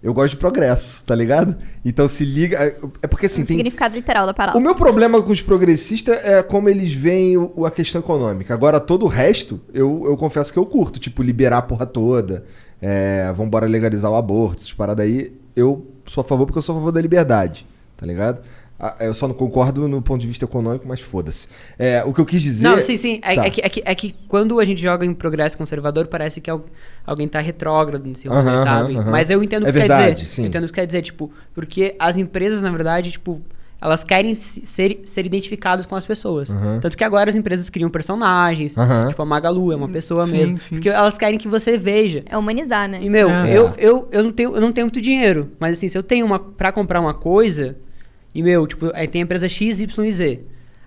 eu 0.03 0.15
gosto 0.15 0.31
de 0.31 0.37
progresso, 0.39 1.05
tá 1.05 1.15
ligado? 1.15 1.55
Então 1.85 2.09
se 2.09 2.25
liga. 2.25 2.57
É 2.59 2.77
é 3.03 3.07
porque 3.07 3.27
assim, 3.27 3.43
o 3.43 3.47
tem, 3.47 3.57
significado 3.57 3.95
literal 3.95 4.27
da 4.27 4.33
palavra. 4.35 4.59
o 4.59 4.63
meu 4.63 4.75
problema 4.75 5.21
com 5.23 5.31
os 5.31 5.43
progressistas 5.43 6.17
é 6.25 6.43
como 6.43 6.69
eles 6.71 6.93
veem 6.95 7.37
o- 7.37 7.67
a 7.67 7.71
questão 7.71 8.01
econômica. 8.01 8.55
Agora, 8.55 8.81
todo 8.81 9.05
o 9.05 9.09
resto, 9.09 9.61
eu, 9.73 10.03
eu 10.07 10.17
confesso 10.17 10.51
que 10.53 10.59
eu 10.59 10.65
curto. 10.65 10.99
Tipo, 10.99 11.23
liberar 11.23 11.59
a 11.59 11.63
porra 11.63 11.85
toda. 11.87 12.45
É, 12.81 13.31
vambora 13.35 13.67
legalizar 13.67 14.11
o 14.11 14.17
aborto, 14.17 14.63
essas 14.63 14.73
paradas 14.73 15.05
aí. 15.05 15.31
Eu 15.55 15.87
sou 16.07 16.23
a 16.23 16.25
favor 16.25 16.47
porque 16.47 16.59
eu 16.59 16.63
sou 16.63 16.75
a 16.75 16.79
favor 16.79 16.93
da 16.93 17.01
liberdade. 17.03 17.67
Tá 18.01 18.07
ligado? 18.07 18.41
Ah, 18.83 18.97
Eu 19.01 19.13
só 19.13 19.29
não 19.29 19.35
concordo 19.35 19.87
no 19.87 20.01
ponto 20.01 20.23
de 20.23 20.27
vista 20.27 20.47
econômico, 20.47 20.89
mas 20.89 21.03
foda-se. 21.03 21.47
É, 21.79 22.03
o 22.03 22.15
que 22.15 22.21
eu 22.23 22.25
quis 22.25 22.41
dizer. 22.41 22.67
Não, 22.67 22.81
sim, 22.81 22.97
sim. 22.97 23.21
É, 23.23 23.35
Tá. 23.35 23.45
é 23.45 23.51
que, 23.51 23.61
é, 23.61 23.69
que, 23.69 23.83
é 23.85 23.95
que 23.95 24.15
quando 24.27 24.59
a 24.59 24.65
gente 24.65 24.81
joga 24.81 25.05
em 25.05 25.13
progresso 25.13 25.59
conservador, 25.59 26.07
parece 26.07 26.41
que 26.41 26.49
al- 26.51 26.65
alguém 27.07 27.29
tá 27.29 27.41
retrógrado 27.41 28.07
nesse 28.07 28.27
rolê, 28.27 28.41
Aham, 28.41 28.65
sabe? 28.65 28.97
aham. 28.97 29.11
Mas 29.11 29.29
eu 29.29 29.45
entendo 29.45 29.65
o 29.65 29.69
É 29.69 29.73
que 29.73 29.79
quer 29.79 29.87
verdade, 29.87 30.15
dizer. 30.23 30.29
sim. 30.29 30.43
Eu 30.43 30.49
entendo 30.49 30.65
o 30.65 30.67
que 30.69 30.73
quer 30.73 30.87
dizer, 30.87 31.03
tipo, 31.03 31.31
porque 31.53 31.95
as 31.99 32.17
empresas, 32.17 32.63
na 32.63 32.71
verdade, 32.71 33.11
tipo, 33.13 33.43
elas 33.83 34.03
querem 34.03 34.35
se- 34.35 34.65
ser, 34.65 35.03
ser 35.05 35.27
identificadas 35.27 35.85
com 35.85 35.95
as 35.95 36.07
pessoas. 36.07 36.49
Tanto 36.81 36.97
que 36.97 37.05
agora 37.05 37.29
as 37.29 37.37
empresas 37.37 37.69
criam 37.69 37.91
personagens, 37.91 38.77
tipo 39.11 39.21
a 39.21 39.27
Magalu 39.27 39.73
é 39.73 39.77
uma 39.77 39.89
pessoa 39.91 40.25
Sim, 40.27 40.33
mesmo. 40.33 40.59
sim. 40.59 40.75
Porque 40.77 40.89
elas 40.89 41.19
querem 41.19 41.39
que 41.39 41.49
você 41.49 41.77
veja. 41.77 42.23
É 42.27 42.37
humanizar, 42.39 42.89
né? 42.89 42.99
E, 43.03 43.11
meu, 43.11 43.29
É. 43.29 43.51
eu, 43.55 43.75
eu, 43.77 44.09
eu, 44.11 44.23
não 44.25 44.33
tenho, 44.33 44.55
eu 44.55 44.61
não 44.61 44.73
tenho 44.73 44.87
muito 44.87 45.03
dinheiro. 45.03 45.51
Mas 45.59 45.77
assim, 45.77 45.89
se 45.91 45.99
eu 45.99 46.03
tenho 46.03 46.25
uma. 46.25 46.39
pra 46.39 46.73
comprar 46.73 46.99
uma 46.99 47.13
coisa. 47.13 47.77
E, 48.35 48.43
meu, 48.43 48.67
tipo, 48.67 48.91
aí 48.95 49.09
tem 49.09 49.23
a 49.23 49.25
empresa 49.25 49.49
X, 49.49 49.81
Y 49.81 50.05
e 50.07 50.13
Z. 50.13 50.41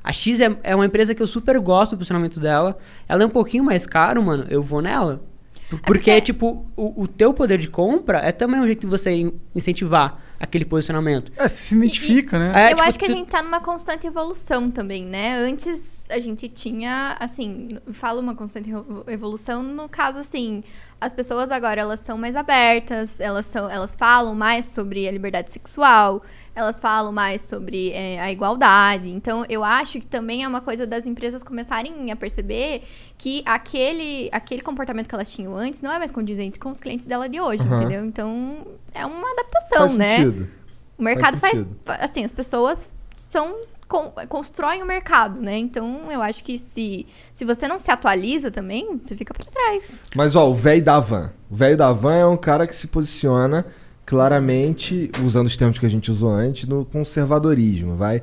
A 0.04 0.12
X 0.12 0.42
é, 0.42 0.58
é 0.64 0.76
uma 0.76 0.86
empresa 0.86 1.14
que 1.16 1.22
eu 1.22 1.28
super 1.28 1.60
gosto 1.60 1.92
do 1.92 1.98
posicionamento 1.98 2.40
dela. 2.40 2.78
Ela 3.08 3.24
é 3.24 3.26
um 3.26 3.30
pouquinho 3.30 3.64
mais 3.64 3.86
caro, 3.86 4.22
mano. 4.24 4.46
Eu 4.50 4.62
vou 4.62 4.82
nela. 4.82 5.22
Por- 5.70 5.80
Porque, 5.80 6.12
porque- 6.12 6.22
tipo, 6.22 6.66
o, 6.76 7.04
o 7.04 7.08
teu 7.08 7.34
poder 7.34 7.58
de 7.58 7.68
compra 7.70 8.18
é 8.20 8.32
também 8.32 8.60
um 8.62 8.66
jeito 8.66 8.82
de 8.82 8.88
você 8.88 9.12
in- 9.12 9.34
incentivar 9.56 10.22
aquele 10.44 10.66
posicionamento. 10.66 11.32
É, 11.38 11.48
se 11.48 11.74
identifica, 11.76 12.38
né? 12.38 12.52
É, 12.54 12.66
eu 12.66 12.76
tipo, 12.76 12.82
acho 12.90 13.00
que 13.00 13.06
a 13.06 13.08
tu- 13.08 13.14
gente 13.14 13.30
tá 13.30 13.42
numa 13.42 13.62
constante 13.62 14.06
evolução 14.06 14.70
também, 14.70 15.04
né? 15.06 15.36
Antes 15.38 16.06
a 16.10 16.20
gente 16.20 16.48
tinha, 16.50 17.16
assim, 17.20 17.70
falo 17.92 18.20
uma 18.20 18.36
constante 18.36 18.70
evo- 18.70 19.04
evolução 19.08 19.64
no 19.64 19.88
caso 19.88 20.20
assim, 20.20 20.62
as 21.00 21.14
pessoas 21.14 21.52
agora 21.52 21.80
elas 21.82 22.00
são 22.02 22.18
mais 22.18 22.36
abertas, 22.36 23.20
elas 23.20 23.46
são, 23.46 23.70
elas 23.70 23.96
falam 23.96 24.36
mais 24.36 24.66
sobre 24.66 25.08
a 25.08 25.12
liberdade 25.12 25.50
sexual, 25.52 26.22
elas 26.56 26.80
falam 26.80 27.12
mais 27.12 27.42
sobre 27.42 27.92
é, 27.92 28.20
a 28.22 28.32
igualdade. 28.32 29.10
Então 29.10 29.46
eu 29.50 29.64
acho 29.64 30.00
que 30.00 30.06
também 30.06 30.44
é 30.44 30.48
uma 30.48 30.62
coisa 30.62 30.86
das 30.86 31.06
empresas 31.06 31.42
começarem 31.44 32.12
a 32.12 32.16
perceber 32.16 32.84
que 33.18 33.42
aquele 33.46 34.30
aquele 34.32 34.62
comportamento 34.62 35.08
que 35.08 35.16
elas 35.16 35.32
tinham 35.34 35.56
antes 35.56 35.82
não 35.82 35.92
é 35.92 35.98
mais 35.98 36.12
condizente 36.12 36.60
com 36.60 36.70
os 36.70 36.80
clientes 36.80 37.06
dela 37.06 37.28
de 37.28 37.40
hoje, 37.42 37.64
Aham. 37.64 37.78
entendeu? 37.78 38.06
Então 38.06 38.58
é 38.94 39.06
uma 39.06 39.32
adaptação, 39.32 39.80
Faz 39.80 39.98
né? 39.98 40.18
Sentido. 40.34 40.50
O 40.98 41.04
mercado 41.04 41.38
faz, 41.38 41.58
sentido. 41.58 41.76
fa- 41.86 41.96
assim, 41.96 42.24
as 42.24 42.32
pessoas 42.32 42.90
são 43.18 43.56
con- 43.88 44.12
constroem 44.30 44.82
o 44.84 44.86
mercado, 44.86 45.42
né? 45.42 45.58
Então, 45.58 46.12
eu 46.12 46.22
acho 46.22 46.44
que 46.44 46.58
se 46.58 47.06
se 47.34 47.44
você 47.46 47.68
não 47.68 47.80
se 47.80 47.90
atualiza 47.92 48.52
também, 48.52 48.98
você 48.98 49.16
fica 49.16 49.34
pra 49.34 49.46
trás. 49.46 50.04
Mas 50.16 50.36
ó, 50.36 50.50
o 50.50 50.54
velho 50.56 50.84
da 50.84 51.00
van. 51.00 51.32
O 51.50 51.56
velho 51.56 51.76
da 51.78 51.92
van 51.92 52.16
é 52.16 52.26
um 52.26 52.38
cara 52.38 52.68
que 52.68 52.76
se 52.76 52.88
posiciona 52.88 53.66
claramente, 54.06 55.10
usando 55.26 55.48
os 55.48 55.56
termos 55.58 55.80
que 55.80 55.86
a 55.86 55.90
gente 55.90 56.12
usou 56.12 56.30
antes, 56.30 56.68
no 56.68 56.84
conservadorismo, 56.86 57.96
vai. 57.96 58.22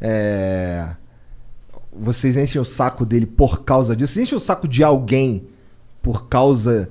É... 0.00 0.88
Vocês 1.92 2.36
enchem 2.36 2.60
o 2.60 2.64
saco 2.64 3.04
dele 3.06 3.24
por 3.26 3.62
causa 3.64 3.96
disso? 3.96 4.12
Vocês 4.14 4.24
enchem 4.24 4.36
o 4.36 4.40
saco 4.40 4.68
de 4.68 4.84
alguém 4.84 5.48
por 6.02 6.28
causa 6.28 6.88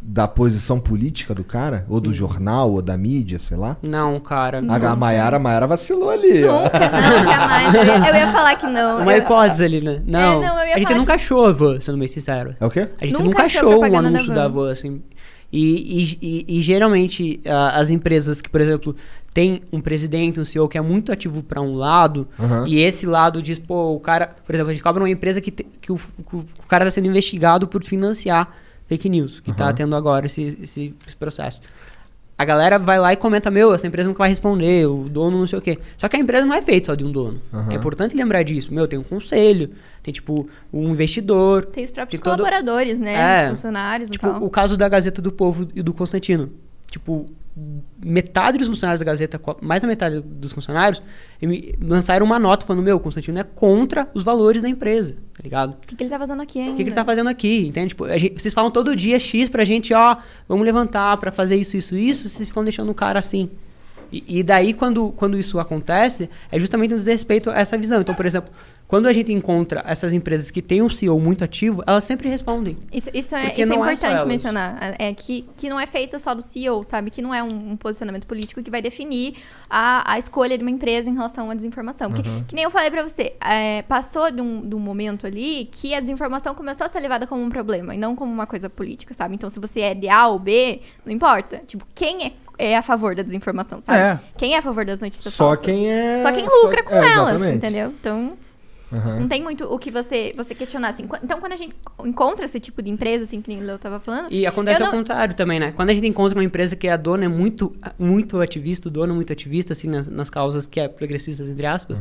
da 0.00 0.28
posição 0.28 0.78
política 0.78 1.34
do 1.34 1.42
cara? 1.42 1.84
Ou 1.88 2.00
do 2.00 2.12
jornal, 2.12 2.70
ou 2.72 2.80
da 2.82 2.96
mídia, 2.96 3.38
sei 3.38 3.56
lá? 3.56 3.76
Não, 3.82 4.20
cara. 4.20 4.62
A, 4.68 4.92
a 4.92 4.96
Maiara, 4.96 5.36
a 5.36 5.40
Maiara 5.40 5.66
vacilou 5.66 6.10
ali. 6.10 6.42
Nunca, 6.42 6.78
não, 6.78 7.24
jamais. 7.24 7.74
Eu 7.74 7.84
ia, 7.84 8.08
eu 8.10 8.14
ia 8.14 8.32
falar 8.32 8.56
que 8.56 8.66
não. 8.66 9.00
Uma 9.02 9.12
Eu- 9.12 9.18
hipótese 9.22 9.64
ali, 9.64 9.80
né? 9.80 10.02
Não, 10.06 10.40
não, 10.42 10.58
eu 10.60 10.66
ia 10.68 10.74
a 10.76 10.78
gente 10.78 10.94
nunca 10.94 11.14
achou 11.14 11.46
a 11.46 11.52
van, 11.52 11.80
sendo 11.80 11.98
bem 11.98 12.06
sincero. 12.08 12.54
É 12.60 12.64
o 12.66 12.70
quê? 12.70 12.88
A 13.00 13.04
gente 13.06 13.14
Nunca 13.14 13.24
nunca, 13.24 13.42
achou 13.44 13.80
um 13.80 13.96
anúncio 13.98 14.34
da 14.34 14.46
van, 14.48 14.70
assim. 14.70 15.02
E, 15.52 16.02
e, 16.02 16.18
e- 16.50 16.58
e 16.58 16.60
geralmente 16.60 17.40
a- 17.46 17.78
as 17.78 17.90
empresas 17.90 18.40
que, 18.40 18.50
por 18.50 18.60
exemplo, 18.60 18.94
tem 19.32 19.60
um 19.72 19.80
presidente, 19.80 20.38
um 20.40 20.44
CEO 20.44 20.68
que 20.68 20.76
é 20.76 20.80
muito 20.80 21.10
ativo 21.12 21.42
para 21.42 21.60
um 21.62 21.74
lado, 21.74 22.28
Aham. 22.38 22.64
e 22.66 22.78
esse 22.80 23.06
lado 23.06 23.40
diz, 23.42 23.58
pô, 23.58 23.92
o 23.94 24.00
cara, 24.00 24.30
por 24.44 24.54
exemplo, 24.54 24.70
a 24.70 24.74
gente 24.74 24.82
cobra 24.82 25.02
uma 25.02 25.10
empresa 25.10 25.40
que, 25.40 25.50
te- 25.50 25.66
que, 25.80 25.92
o, 25.92 25.96
que 25.96 26.36
o 26.36 26.44
cara 26.68 26.84
está 26.86 26.94
sendo 27.00 27.08
investigado 27.08 27.66
por 27.68 27.82
financiar 27.84 28.48
fake 28.88 29.08
news, 29.08 29.40
que 29.40 29.50
está 29.50 29.66
Aham. 29.66 29.74
tendo 29.74 29.96
agora 29.96 30.26
esse, 30.26 30.42
esse 30.62 30.94
processo. 31.18 31.60
A 32.38 32.44
galera 32.44 32.78
vai 32.78 32.98
lá 32.98 33.14
e 33.14 33.16
comenta, 33.16 33.50
meu, 33.50 33.72
essa 33.72 33.86
empresa 33.86 34.08
nunca 34.08 34.18
vai 34.18 34.28
responder, 34.28 34.86
o 34.86 35.08
dono 35.08 35.38
não 35.38 35.46
sei 35.46 35.58
o 35.58 35.62
quê. 35.62 35.78
Só 35.96 36.06
que 36.06 36.16
a 36.16 36.18
empresa 36.20 36.44
não 36.44 36.54
é 36.54 36.60
feita 36.60 36.86
só 36.88 36.94
de 36.94 37.02
um 37.02 37.10
dono. 37.10 37.40
Aham. 37.52 37.72
É 37.72 37.74
importante 37.76 38.14
lembrar 38.14 38.42
disso. 38.42 38.74
Meu, 38.74 38.86
tem 38.86 38.98
um 38.98 39.02
conselho, 39.02 39.70
tem, 40.02 40.12
tipo, 40.12 40.46
um 40.70 40.90
investidor, 40.90 41.64
Tem 41.64 41.82
os 41.84 41.90
próprios 41.90 42.20
Tem 42.20 42.24
todo- 42.30 42.36
colaboradores, 42.38 43.00
né? 43.00 43.14
É. 43.14 43.44
Os 43.44 43.50
funcionários 43.58 44.10
Tipo, 44.10 44.26
e 44.26 44.30
tal. 44.30 44.44
o 44.44 44.50
caso 44.50 44.76
da 44.76 44.86
Gazeta 44.86 45.22
do 45.22 45.32
Povo 45.32 45.66
e 45.74 45.82
do 45.82 45.94
Constantino. 45.94 46.50
Tipo, 46.90 47.26
metade 48.04 48.58
dos 48.58 48.68
funcionários 48.68 49.00
da 49.00 49.06
Gazeta, 49.06 49.40
mais 49.62 49.80
da 49.80 49.88
metade 49.88 50.20
dos 50.20 50.52
funcionários, 50.52 51.00
lançaram 51.80 52.26
uma 52.26 52.38
nota 52.38 52.66
falando, 52.66 52.84
meu, 52.84 53.00
Constantino 53.00 53.38
é 53.38 53.44
contra 53.44 54.08
os 54.14 54.22
valores 54.22 54.60
da 54.60 54.68
empresa, 54.68 55.14
tá 55.32 55.42
ligado? 55.42 55.70
O 55.72 55.86
que, 55.86 55.96
que 55.96 56.02
ele 56.02 56.10
tá 56.10 56.18
fazendo 56.18 56.42
aqui 56.42 56.58
ainda? 56.58 56.72
O 56.72 56.74
que, 56.76 56.82
que 56.84 56.88
ele 56.90 56.94
tá 56.94 57.04
fazendo 57.04 57.28
aqui, 57.28 57.66
entende? 57.68 57.88
Tipo, 57.88 58.06
gente- 58.18 58.40
vocês 58.40 58.52
falam 58.52 58.70
todo 58.70 58.94
dia 58.94 59.18
X 59.18 59.48
pra 59.48 59.64
gente, 59.64 59.94
ó, 59.94 60.16
vamos 60.48 60.64
levantar 60.66 61.16
pra 61.16 61.32
fazer 61.32 61.56
isso, 61.56 61.76
isso, 61.76 61.96
isso, 61.96 62.28
vocês 62.28 62.48
ficam 62.48 62.62
deixando 62.62 62.90
o 62.90 62.94
cara 62.94 63.18
assim. 63.18 63.48
E, 64.10 64.38
e 64.38 64.42
daí, 64.42 64.72
quando, 64.72 65.12
quando 65.12 65.36
isso 65.36 65.58
acontece, 65.58 66.28
é 66.50 66.58
justamente 66.58 66.94
um 66.94 66.96
desrespeito 66.96 67.50
a 67.50 67.58
essa 67.58 67.76
visão. 67.76 68.00
Então, 68.00 68.14
por 68.14 68.26
exemplo, 68.26 68.52
quando 68.88 69.06
a 69.06 69.12
gente 69.12 69.32
encontra 69.32 69.82
essas 69.84 70.12
empresas 70.12 70.50
que 70.50 70.62
têm 70.62 70.80
um 70.80 70.88
CEO 70.88 71.18
muito 71.18 71.42
ativo, 71.42 71.82
elas 71.86 72.04
sempre 72.04 72.28
respondem. 72.28 72.76
Isso, 72.92 73.10
isso 73.12 73.34
é, 73.34 73.52
isso 73.52 73.72
é 73.72 73.76
é 73.76 73.78
importante 73.78 74.26
mencionar. 74.26 74.94
É 74.98 75.12
que, 75.12 75.44
que 75.56 75.68
não 75.68 75.78
é 75.78 75.86
feita 75.86 76.18
só 76.18 76.34
do 76.34 76.42
CEO, 76.42 76.84
sabe? 76.84 77.10
Que 77.10 77.20
não 77.20 77.34
é 77.34 77.42
um, 77.42 77.72
um 77.72 77.76
posicionamento 77.76 78.26
político 78.26 78.62
que 78.62 78.70
vai 78.70 78.80
definir 78.80 79.34
a, 79.68 80.12
a 80.12 80.18
escolha 80.18 80.56
de 80.56 80.62
uma 80.62 80.70
empresa 80.70 81.10
em 81.10 81.14
relação 81.14 81.50
à 81.50 81.54
desinformação. 81.54 82.10
Porque, 82.10 82.22
que 82.46 82.54
nem 82.54 82.62
eu 82.62 82.70
falei 82.70 82.90
pra 82.90 83.02
você, 83.02 83.34
é, 83.40 83.82
passou 83.82 84.30
de 84.30 84.40
um, 84.40 84.66
de 84.66 84.74
um 84.74 84.78
momento 84.78 85.26
ali 85.26 85.68
que 85.72 85.92
a 85.92 85.98
desinformação 85.98 86.54
começou 86.54 86.84
a 86.84 86.88
ser 86.88 87.00
levada 87.00 87.26
como 87.26 87.42
um 87.42 87.50
problema 87.50 87.94
e 87.94 87.98
não 87.98 88.14
como 88.14 88.32
uma 88.32 88.46
coisa 88.46 88.70
política, 88.70 89.12
sabe? 89.14 89.34
Então, 89.34 89.50
se 89.50 89.58
você 89.58 89.80
é 89.80 89.94
de 89.94 90.08
A 90.08 90.28
ou 90.28 90.38
B, 90.38 90.80
não 91.04 91.12
importa. 91.12 91.60
Tipo, 91.66 91.84
quem 91.92 92.24
é, 92.24 92.32
é 92.58 92.76
a 92.76 92.82
favor 92.82 93.14
da 93.14 93.22
desinformação, 93.22 93.80
sabe? 93.82 93.98
É. 93.98 94.20
Quem 94.38 94.54
é 94.54 94.58
a 94.58 94.62
favor 94.62 94.84
das 94.84 95.00
notícias 95.00 95.32
Só 95.34 95.46
falsas? 95.46 95.64
quem 95.64 95.90
é. 95.90 96.22
Só 96.22 96.32
quem 96.32 96.44
só- 96.48 96.62
lucra 96.62 96.82
com 96.82 96.94
é, 96.94 96.98
elas, 97.12 97.30
exatamente. 97.36 97.56
entendeu? 97.56 97.92
Então, 98.00 98.32
Aham. 98.92 99.20
não 99.20 99.28
tem 99.28 99.42
muito 99.42 99.64
o 99.64 99.78
que 99.78 99.90
você, 99.90 100.32
você 100.36 100.54
questionar, 100.54 100.88
assim. 100.90 101.08
Então, 101.22 101.40
quando 101.40 101.52
a 101.52 101.56
gente 101.56 101.74
encontra 102.04 102.44
esse 102.44 102.60
tipo 102.60 102.80
de 102.80 102.88
empresa, 102.90 103.24
assim, 103.24 103.40
que 103.42 103.48
nem 103.48 103.60
o 103.60 103.64
Leo 103.66 103.78
tava 103.78 103.98
falando... 103.98 104.28
E 104.30 104.46
acontece 104.46 104.80
ao 104.82 104.90
não- 104.92 104.98
contrário 104.98 105.34
também, 105.34 105.58
né? 105.58 105.72
Quando 105.74 105.90
a 105.90 105.94
gente 105.94 106.06
encontra 106.06 106.38
uma 106.38 106.44
empresa 106.44 106.76
que 106.76 106.86
a 106.88 106.96
dona 106.96 107.24
é 107.24 107.28
muito, 107.28 107.74
muito 107.98 108.40
ativista, 108.40 108.88
o 108.88 108.90
dono 108.90 109.12
é 109.12 109.16
muito 109.16 109.32
ativista, 109.32 109.72
assim, 109.72 109.88
nas, 109.88 110.08
nas 110.08 110.30
causas 110.30 110.66
que 110.66 110.78
é 110.78 110.86
progressistas, 110.88 111.48
entre 111.48 111.66
aspas, 111.66 112.00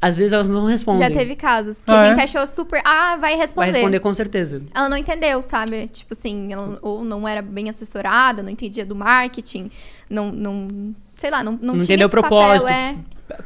às 0.00 0.16
vezes 0.16 0.32
elas 0.32 0.48
não 0.48 0.64
respondem. 0.66 1.06
Já 1.08 1.14
teve 1.14 1.36
casos 1.36 1.78
que 1.84 1.90
Ah, 1.90 2.00
a 2.02 2.06
gente 2.08 2.20
é? 2.20 2.24
achou 2.24 2.46
super... 2.46 2.80
Ah, 2.84 3.16
vai 3.16 3.36
responder. 3.36 3.72
Vai 3.72 3.80
responder 3.80 4.00
com 4.00 4.14
certeza. 4.14 4.62
Ela 4.74 4.88
não 4.88 4.96
entendeu, 4.96 5.42
sabe? 5.42 5.88
Tipo 5.88 6.14
assim, 6.14 6.52
ela 6.52 6.78
ou 6.80 7.04
não 7.04 7.26
era 7.28 7.42
bem 7.42 7.68
assessorada, 7.68 8.42
não 8.42 8.50
entendia 8.50 8.84
do 8.86 8.94
marketing, 8.94 9.70
não... 10.08 10.32
não 10.32 10.94
sei 11.16 11.30
lá, 11.30 11.44
não, 11.44 11.52
não, 11.52 11.58
Não 11.60 11.72
tinha 11.82 11.96
entendeu 11.96 12.06
o 12.06 12.08
esse 12.08 12.16
papel, 12.16 12.28
propósito. 12.38 12.68
é. 12.68 12.96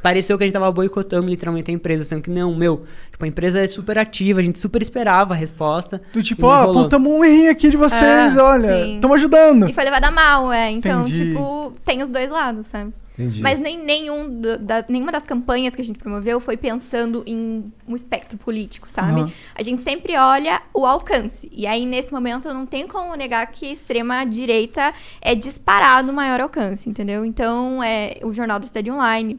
Pareceu 0.01 0.39
que 0.39 0.45
a 0.45 0.47
gente 0.47 0.55
tava 0.55 0.73
boicotando 0.73 1.29
literalmente 1.29 1.71
a 1.71 1.75
empresa, 1.75 2.05
sendo 2.05 2.23
que 2.23 2.31
não, 2.31 2.55
meu, 2.55 2.85
tipo, 3.11 3.23
a 3.23 3.29
empresa 3.29 3.61
é 3.61 3.67
super 3.67 3.99
ativa, 3.99 4.41
a 4.41 4.43
gente 4.43 4.59
super 4.59 4.81
esperava 4.81 5.35
a 5.35 5.37
resposta. 5.37 6.01
E 6.15 6.23
tipo, 6.23 6.47
ó, 6.47 6.63
apontamos 6.71 7.13
um 7.13 7.23
errinho 7.23 7.51
aqui 7.51 7.69
de 7.69 7.77
vocês, 7.77 8.37
É, 8.37 8.43
olha, 8.43 8.87
estamos 8.95 9.17
ajudando. 9.17 9.69
E 9.69 9.75
foi 9.75 9.85
levada 9.85 10.11
mal, 10.11 10.51
é. 10.51 10.71
Então, 10.71 11.03
Entendi. 11.03 11.33
tipo, 11.33 11.75
tem 11.85 12.01
os 12.03 12.09
dois 12.09 12.31
lados, 12.31 12.65
sabe? 12.67 12.95
Entendi. 13.17 13.41
Mas 13.41 13.61
nem, 13.61 13.79
nenhum 13.79 14.41
da, 14.41 14.85
nenhuma 14.89 15.13
das 15.13 15.23
campanhas 15.23 15.75
que 15.75 15.81
a 15.81 15.85
gente 15.85 15.99
promoveu 15.99 16.41
foi 16.41 16.57
pensando 16.57 17.23
em 17.25 17.73
um 17.87 17.95
espectro 17.95 18.37
político, 18.37 18.91
sabe? 18.91 19.21
Aham. 19.21 19.33
A 19.55 19.63
gente 19.63 19.83
sempre 19.83 20.17
olha 20.17 20.61
o 20.75 20.85
alcance. 20.85 21.49
E 21.53 21.65
aí, 21.65 21.87
nesse 21.87 22.13
momento, 22.13 22.53
não 22.53 22.67
tem 22.67 22.89
como 22.89 23.15
negar 23.15 23.47
que 23.53 23.67
a 23.67 23.73
extrema-direita 23.73 24.93
é 25.21 25.35
disparado 25.35 26.11
o 26.11 26.15
maior 26.15 26.41
alcance, 26.41 26.91
entendeu? 26.91 27.25
Então, 27.25 27.81
é 27.83 28.19
o 28.23 28.35
Jornal 28.35 28.59
do 28.59 28.65
Estado 28.65 28.91
Online, 28.91 29.39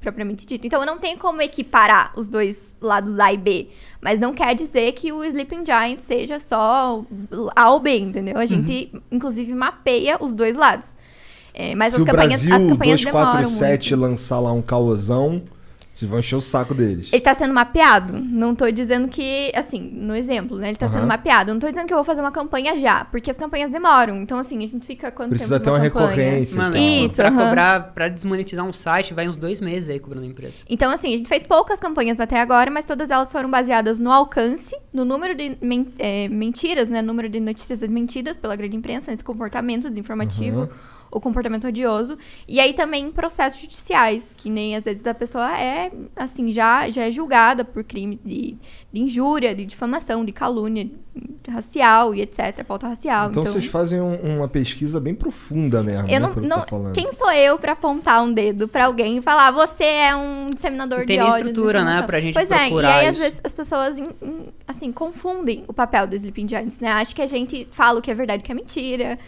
propriamente 0.00 0.46
dito. 0.46 0.64
Então, 0.64 0.86
não 0.86 0.98
tenho 0.98 1.18
como 1.18 1.42
equiparar 1.42 2.12
os 2.14 2.28
dois 2.28 2.76
lados 2.80 3.18
A 3.18 3.32
e 3.32 3.36
B. 3.36 3.68
Mas 4.00 4.20
não 4.20 4.32
quer 4.32 4.54
dizer 4.54 4.92
que 4.92 5.10
o 5.10 5.24
Sleeping 5.24 5.66
Giant 5.66 5.98
seja 5.98 6.38
só 6.38 7.04
A 7.56 7.70
ou 7.70 7.80
B, 7.80 7.98
entendeu? 7.98 8.38
A 8.38 8.46
gente, 8.46 8.92
inclusive, 9.10 9.52
mapeia 9.52 10.16
os 10.20 10.32
dois 10.32 10.54
lados. 10.54 10.94
É, 11.58 11.74
mas 11.74 11.94
Se 11.94 11.96
as 11.96 12.02
o 12.02 12.06
campanhas, 12.06 12.44
Brasil 12.44 12.54
as 12.66 12.70
campanhas 12.72 13.00
demoram 13.02 13.26
247 13.32 13.96
muito. 13.96 14.10
lançar 14.10 14.38
lá 14.40 14.52
um 14.52 14.60
caosão, 14.60 15.42
vocês 15.94 16.06
vão 16.10 16.18
encher 16.18 16.36
o 16.36 16.40
saco 16.42 16.74
deles. 16.74 17.08
Ele 17.10 17.22
tá 17.22 17.32
sendo 17.32 17.54
mapeado. 17.54 18.12
Não 18.12 18.54
tô 18.54 18.70
dizendo 18.70 19.08
que, 19.08 19.50
assim, 19.54 19.80
no 19.80 20.14
exemplo, 20.14 20.58
né? 20.58 20.68
Ele 20.68 20.76
tá 20.76 20.86
sendo 20.86 20.98
Aham. 20.98 21.06
mapeado. 21.06 21.54
Não 21.54 21.58
tô 21.58 21.66
dizendo 21.66 21.86
que 21.86 21.94
eu 21.94 21.96
vou 21.96 22.04
fazer 22.04 22.20
uma 22.20 22.30
campanha 22.30 22.78
já, 22.78 23.06
porque 23.06 23.30
as 23.30 23.38
campanhas 23.38 23.72
demoram. 23.72 24.18
Então, 24.20 24.38
assim, 24.38 24.62
a 24.62 24.66
gente 24.66 24.86
fica 24.86 25.10
quanto 25.10 25.30
Precisa 25.30 25.58
tempo 25.58 25.64
ter 25.64 25.70
uma 25.70 25.88
campanha? 25.90 26.08
recorrência. 26.10 26.58
Mano, 26.58 26.76
e 26.76 26.78
tal. 26.98 27.04
Isso, 27.06 27.14
pra 27.16 27.28
aham. 27.28 27.44
cobrar, 27.48 27.80
pra 27.94 28.08
desmonetizar 28.08 28.66
um 28.66 28.72
site, 28.74 29.14
vai 29.14 29.26
uns 29.26 29.38
dois 29.38 29.58
meses 29.58 29.88
aí 29.88 29.98
cobrando 29.98 30.26
a 30.26 30.28
empresa. 30.28 30.52
Então, 30.68 30.90
assim, 30.90 31.14
a 31.14 31.16
gente 31.16 31.30
fez 31.30 31.42
poucas 31.42 31.78
campanhas 31.80 32.20
até 32.20 32.38
agora, 32.42 32.70
mas 32.70 32.84
todas 32.84 33.10
elas 33.10 33.32
foram 33.32 33.50
baseadas 33.50 33.98
no 33.98 34.12
alcance, 34.12 34.76
no 34.92 35.06
número 35.06 35.34
de 35.34 35.56
men- 35.62 35.88
é, 35.98 36.28
mentiras, 36.28 36.90
né? 36.90 37.00
Número 37.00 37.30
de 37.30 37.40
notícias 37.40 37.80
desmentidas 37.80 38.36
pela 38.36 38.54
grande 38.54 38.76
imprensa, 38.76 39.10
nesse 39.10 39.24
comportamento 39.24 39.88
desinformativo, 39.88 40.60
Uhum. 40.60 40.68
O 41.16 41.20
comportamento 41.20 41.66
odioso. 41.66 42.18
E 42.46 42.60
aí 42.60 42.72
também 42.74 43.10
processos 43.10 43.60
judiciais, 43.60 44.34
que 44.36 44.50
nem 44.50 44.76
às 44.76 44.84
vezes 44.84 45.06
a 45.06 45.14
pessoa 45.14 45.58
é, 45.58 45.90
assim, 46.14 46.52
já, 46.52 46.88
já 46.90 47.04
é 47.04 47.10
julgada 47.10 47.64
por 47.64 47.82
crime 47.84 48.20
de, 48.24 48.56
de 48.92 49.00
injúria, 49.00 49.54
de 49.54 49.64
difamação, 49.64 50.24
de 50.24 50.32
calúnia 50.32 50.88
racial 51.48 52.14
e 52.14 52.20
etc., 52.20 52.64
pauta 52.66 52.88
racial. 52.88 53.30
Então, 53.30 53.42
Então, 53.42 53.52
vocês 53.52 53.66
fazem 53.66 54.00
um- 54.00 54.36
uma 54.36 54.48
pesquisa 54.48 55.00
bem 55.00 55.14
profunda 55.14 55.82
mesmo, 55.82 56.08
eu 56.08 56.20
né, 56.20 56.32
não, 56.36 56.42
não- 56.42 56.60
tá 56.64 56.90
quem 56.92 57.10
sou 57.12 57.30
eu 57.32 57.56
pra 57.58 57.72
apontar 57.72 58.22
um 58.22 58.32
dedo 58.32 58.66
pra 58.68 58.86
alguém 58.86 59.18
e 59.18 59.22
falar 59.22 59.50
você 59.52 59.84
é 59.84 60.14
um 60.16 60.50
disseminador 60.50 61.06
tem 61.06 61.18
de 61.18 61.24
ódio? 61.24 61.36
estrutura, 61.48 61.78
né, 61.84 62.02
desinformação." 62.02 62.06
pra 62.06 62.20
gente 62.20 62.34
Pois 62.34 62.50
é, 62.50 62.54
e 62.54 62.58
procurar 62.68 62.94
aí 62.96 63.06
às 63.06 63.12
isso. 63.14 63.22
vezes 63.22 63.40
as 63.44 63.54
pessoas 63.54 63.96
assim 64.66 64.92
confundem 64.92 65.64
o 65.68 65.72
papel 65.72 66.06
do 66.06 66.16
Sleeping 66.16 66.48
Giants, 66.48 66.78
né? 66.80 66.88
Acha 66.90 67.14
que 67.14 67.22
a 67.22 67.26
gente 67.26 67.66
fala 67.70 67.98
o 67.98 68.02
que 68.02 68.10
é 68.10 68.14
verdade 68.14 68.40
e 68.40 68.42
o 68.42 68.44
que 68.44 68.52
é 68.52 68.54
mentira. 68.54 69.18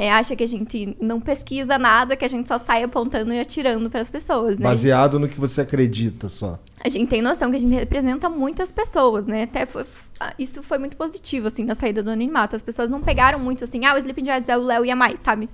É, 0.00 0.12
acha 0.12 0.36
que 0.36 0.44
a 0.44 0.46
gente 0.46 0.96
não 1.00 1.20
pesquisa 1.20 1.76
nada, 1.76 2.14
que 2.14 2.24
a 2.24 2.28
gente 2.28 2.46
só 2.46 2.56
sai 2.58 2.84
apontando 2.84 3.32
e 3.32 3.40
atirando 3.40 3.90
para 3.90 4.00
as 4.00 4.08
pessoas, 4.08 4.56
né? 4.58 4.62
Baseado 4.64 5.18
no 5.18 5.28
que 5.28 5.40
você 5.40 5.60
acredita 5.62 6.28
só. 6.28 6.58
A 6.84 6.88
gente 6.88 7.08
tem 7.08 7.20
noção 7.20 7.50
que 7.50 7.56
a 7.56 7.60
gente 7.60 7.74
representa 7.74 8.28
muitas 8.30 8.70
pessoas, 8.70 9.26
né? 9.26 9.42
Até 9.42 9.66
foi- 9.66 9.84
ah, 10.20 10.32
isso 10.38 10.62
foi 10.62 10.78
muito 10.78 10.96
positivo, 10.96 11.48
assim, 11.48 11.64
na 11.64 11.74
saída 11.74 12.02
do 12.02 12.10
anonimato. 12.10 12.54
As 12.54 12.62
pessoas 12.62 12.88
não 12.88 13.00
pegaram 13.00 13.40
muito 13.40 13.64
assim, 13.64 13.84
ah, 13.84 13.94
o 13.94 13.98
Sleeping 13.98 14.24
Giants 14.24 14.48
é 14.48 14.56
o 14.56 14.62
Léo 14.62 14.84
e 14.84 14.90
a 14.90 14.94
mais, 14.96 15.18
sabe? 15.24 15.48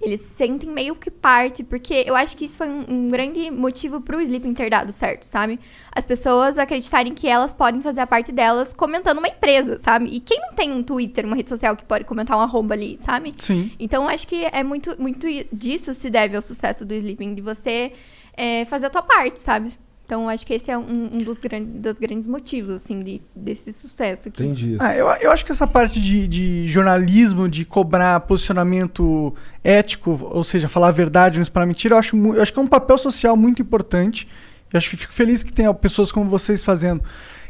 Eles 0.00 0.20
se 0.20 0.34
sentem 0.34 0.70
meio 0.70 0.94
que 0.94 1.10
parte, 1.10 1.62
porque 1.62 2.04
eu 2.06 2.16
acho 2.16 2.36
que 2.36 2.46
isso 2.46 2.56
foi 2.56 2.68
um, 2.68 2.84
um 2.88 3.08
grande 3.08 3.50
motivo 3.50 4.00
pro 4.00 4.20
Sleeping 4.20 4.54
ter 4.54 4.70
dado 4.70 4.90
certo, 4.92 5.24
sabe? 5.24 5.60
As 5.94 6.06
pessoas 6.06 6.58
acreditarem 6.58 7.12
que 7.12 7.28
elas 7.28 7.52
podem 7.52 7.82
fazer 7.82 8.00
a 8.00 8.06
parte 8.06 8.32
delas 8.32 8.72
comentando 8.72 9.18
uma 9.18 9.28
empresa, 9.28 9.78
sabe? 9.78 10.06
E 10.06 10.20
quem 10.20 10.40
não 10.40 10.54
tem 10.54 10.72
um 10.72 10.82
Twitter, 10.82 11.26
uma 11.26 11.36
rede 11.36 11.50
social 11.50 11.76
que 11.76 11.84
pode 11.84 12.04
comentar 12.04 12.36
um 12.36 12.40
arroba 12.40 12.74
ali, 12.74 12.96
sabe? 12.98 13.34
Sim. 13.36 13.70
Então, 13.78 14.08
acho 14.08 14.26
que 14.26 14.44
é 14.44 14.62
muito, 14.62 15.00
muito 15.00 15.26
disso 15.52 15.92
se 15.92 16.08
deve 16.08 16.34
ao 16.34 16.42
sucesso 16.42 16.86
do 16.86 16.94
Sleeping, 16.94 17.34
de 17.34 17.42
você 17.42 17.92
é, 18.34 18.64
fazer 18.64 18.86
a 18.86 18.90
tua 18.90 19.02
parte, 19.02 19.38
sabe? 19.38 19.70
Então, 20.10 20.28
acho 20.28 20.44
que 20.44 20.52
esse 20.52 20.68
é 20.68 20.76
um, 20.76 21.08
um 21.14 21.18
dos, 21.18 21.36
gran 21.36 21.62
dos 21.62 21.94
grandes 21.94 22.26
motivos, 22.26 22.74
assim, 22.74 23.00
de, 23.00 23.22
desse 23.32 23.72
sucesso 23.72 24.28
aqui. 24.28 24.42
Entendi. 24.42 24.76
Ah, 24.80 24.92
eu, 24.92 25.06
eu 25.06 25.30
acho 25.30 25.46
que 25.46 25.52
essa 25.52 25.68
parte 25.68 26.00
de, 26.00 26.26
de 26.26 26.66
jornalismo, 26.66 27.48
de 27.48 27.64
cobrar 27.64 28.18
posicionamento 28.18 29.32
ético, 29.62 30.18
ou 30.32 30.42
seja, 30.42 30.68
falar 30.68 30.88
a 30.88 30.90
verdade, 30.90 31.36
não 31.36 31.42
espalhar 31.42 31.68
mentira, 31.68 31.94
eu 31.94 31.98
acho, 32.00 32.16
eu 32.16 32.42
acho 32.42 32.52
que 32.52 32.58
é 32.58 32.62
um 32.62 32.66
papel 32.66 32.98
social 32.98 33.36
muito 33.36 33.62
importante. 33.62 34.26
Eu 34.72 34.78
acho 34.78 34.90
que 34.90 34.96
fico 34.96 35.12
feliz 35.12 35.44
que 35.44 35.52
tenha 35.52 35.72
pessoas 35.72 36.10
como 36.10 36.28
vocês 36.28 36.64
fazendo. 36.64 37.04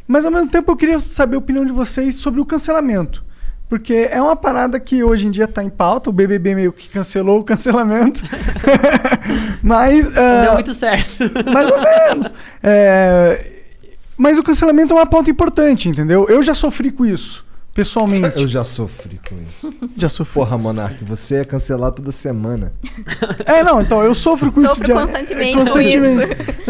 Mas 0.06 0.26
ao 0.26 0.30
mesmo 0.30 0.50
tempo 0.50 0.70
eu 0.70 0.76
queria 0.76 1.00
saber 1.00 1.36
a 1.36 1.38
opinião 1.38 1.64
de 1.64 1.72
vocês 1.72 2.16
sobre 2.16 2.42
o 2.42 2.44
cancelamento. 2.44 3.24
Porque 3.70 4.08
é 4.10 4.20
uma 4.20 4.34
parada 4.34 4.80
que 4.80 5.04
hoje 5.04 5.28
em 5.28 5.30
dia 5.30 5.44
está 5.44 5.62
em 5.62 5.70
pauta, 5.70 6.10
o 6.10 6.12
BBB 6.12 6.56
meio 6.56 6.72
que 6.72 6.88
cancelou 6.88 7.38
o 7.38 7.44
cancelamento. 7.44 8.20
Mas. 9.62 10.08
ah, 10.16 10.42
Deu 10.42 10.54
muito 10.54 10.74
certo. 10.74 11.18
mais 11.52 11.70
ou 11.70 11.78
menos. 11.80 12.34
É, 12.62 13.52
mas 14.16 14.38
o 14.38 14.42
cancelamento 14.42 14.92
é 14.92 14.96
uma 14.96 15.06
pauta 15.06 15.30
importante, 15.30 15.88
entendeu? 15.88 16.26
Eu 16.28 16.42
já 16.42 16.52
sofri 16.54 16.90
com 16.90 17.06
isso, 17.06 17.42
pessoalmente. 17.72 18.38
Eu 18.38 18.46
já 18.46 18.64
sofri 18.64 19.18
com 19.26 19.36
isso. 19.48 19.72
Já 19.96 20.08
sofri. 20.10 20.34
Porra, 20.34 20.58
Monark, 20.58 21.02
você 21.04 21.36
é 21.36 21.44
cancelado 21.44 21.96
toda 21.96 22.12
semana. 22.12 22.72
É, 23.46 23.62
não, 23.62 23.80
então 23.80 24.02
eu 24.02 24.14
sofro 24.14 24.50
com 24.52 24.60
isso. 24.62 24.74
Sofro 24.74 24.84
de- 24.84 24.92
constantemente 24.92 25.58
é, 25.58 25.70
com 25.70 25.78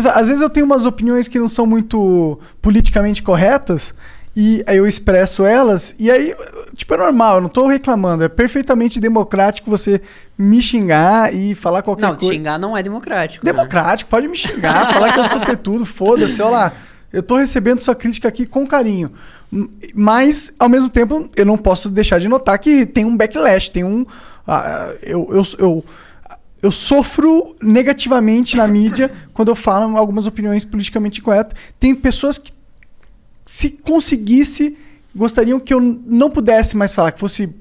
Exato. 0.00 0.18
Às 0.18 0.28
vezes 0.28 0.42
eu 0.42 0.50
tenho 0.50 0.64
umas 0.66 0.86
opiniões 0.86 1.26
que 1.26 1.40
não 1.40 1.48
são 1.48 1.66
muito 1.66 2.38
politicamente 2.62 3.20
corretas 3.22 3.94
e 4.36 4.62
aí 4.66 4.76
eu 4.76 4.86
expresso 4.86 5.44
elas 5.44 5.94
e 5.98 6.10
aí, 6.10 6.34
tipo, 6.74 6.94
é 6.94 6.96
normal, 6.96 7.36
eu 7.36 7.40
não 7.42 7.48
tô 7.48 7.66
reclamando, 7.66 8.22
é 8.24 8.28
perfeitamente 8.28 9.00
democrático 9.00 9.68
você 9.70 10.00
me 10.38 10.62
xingar 10.62 11.34
e 11.34 11.54
falar 11.54 11.82
qualquer 11.82 12.06
Não, 12.06 12.16
coisa. 12.16 12.32
xingar 12.32 12.58
não 12.58 12.76
é 12.76 12.82
democrático. 12.82 13.44
né? 13.44 13.52
Democrático, 13.52 14.08
pode 14.10 14.28
me 14.28 14.36
xingar, 14.36 14.92
falar 14.94 15.12
que 15.12 15.18
eu 15.20 15.24
sou 15.28 15.56
tudo, 15.56 15.84
foda-se, 15.84 16.40
olha 16.42 16.50
lá. 16.50 16.72
Eu 17.12 17.24
tô 17.24 17.36
recebendo 17.36 17.80
sua 17.80 17.94
crítica 17.96 18.28
aqui 18.28 18.46
com 18.46 18.64
carinho. 18.64 19.10
Mas, 19.94 20.52
ao 20.58 20.68
mesmo 20.68 20.88
tempo, 20.88 21.28
eu 21.36 21.44
não 21.44 21.58
posso 21.58 21.88
deixar 21.90 22.20
de 22.20 22.28
notar 22.28 22.56
que 22.58 22.86
tem 22.86 23.04
um 23.04 23.16
backlash, 23.16 23.68
tem 23.68 23.82
um. 23.82 24.06
ah, 24.46 24.92
eu, 25.02 25.28
eu, 25.32 25.42
eu, 25.58 25.84
eu 26.62 26.70
sofro 26.70 27.56
negativamente 27.60 28.56
na 28.56 28.66
mídia 28.68 29.10
quando 29.34 29.48
eu 29.48 29.56
falo 29.56 29.96
algumas 29.96 30.26
opiniões 30.28 30.64
politicamente 30.64 31.20
corretas. 31.20 31.58
Tem 31.80 31.94
pessoas 31.96 32.38
que, 32.38 32.52
se 33.50 33.68
conseguisse, 33.68 34.78
gostariam 35.12 35.58
que 35.58 35.74
eu 35.74 35.80
não 35.80 36.30
pudesse 36.30 36.76
mais 36.76 36.94
falar, 36.94 37.10
que 37.10 37.18
fosse 37.18 37.52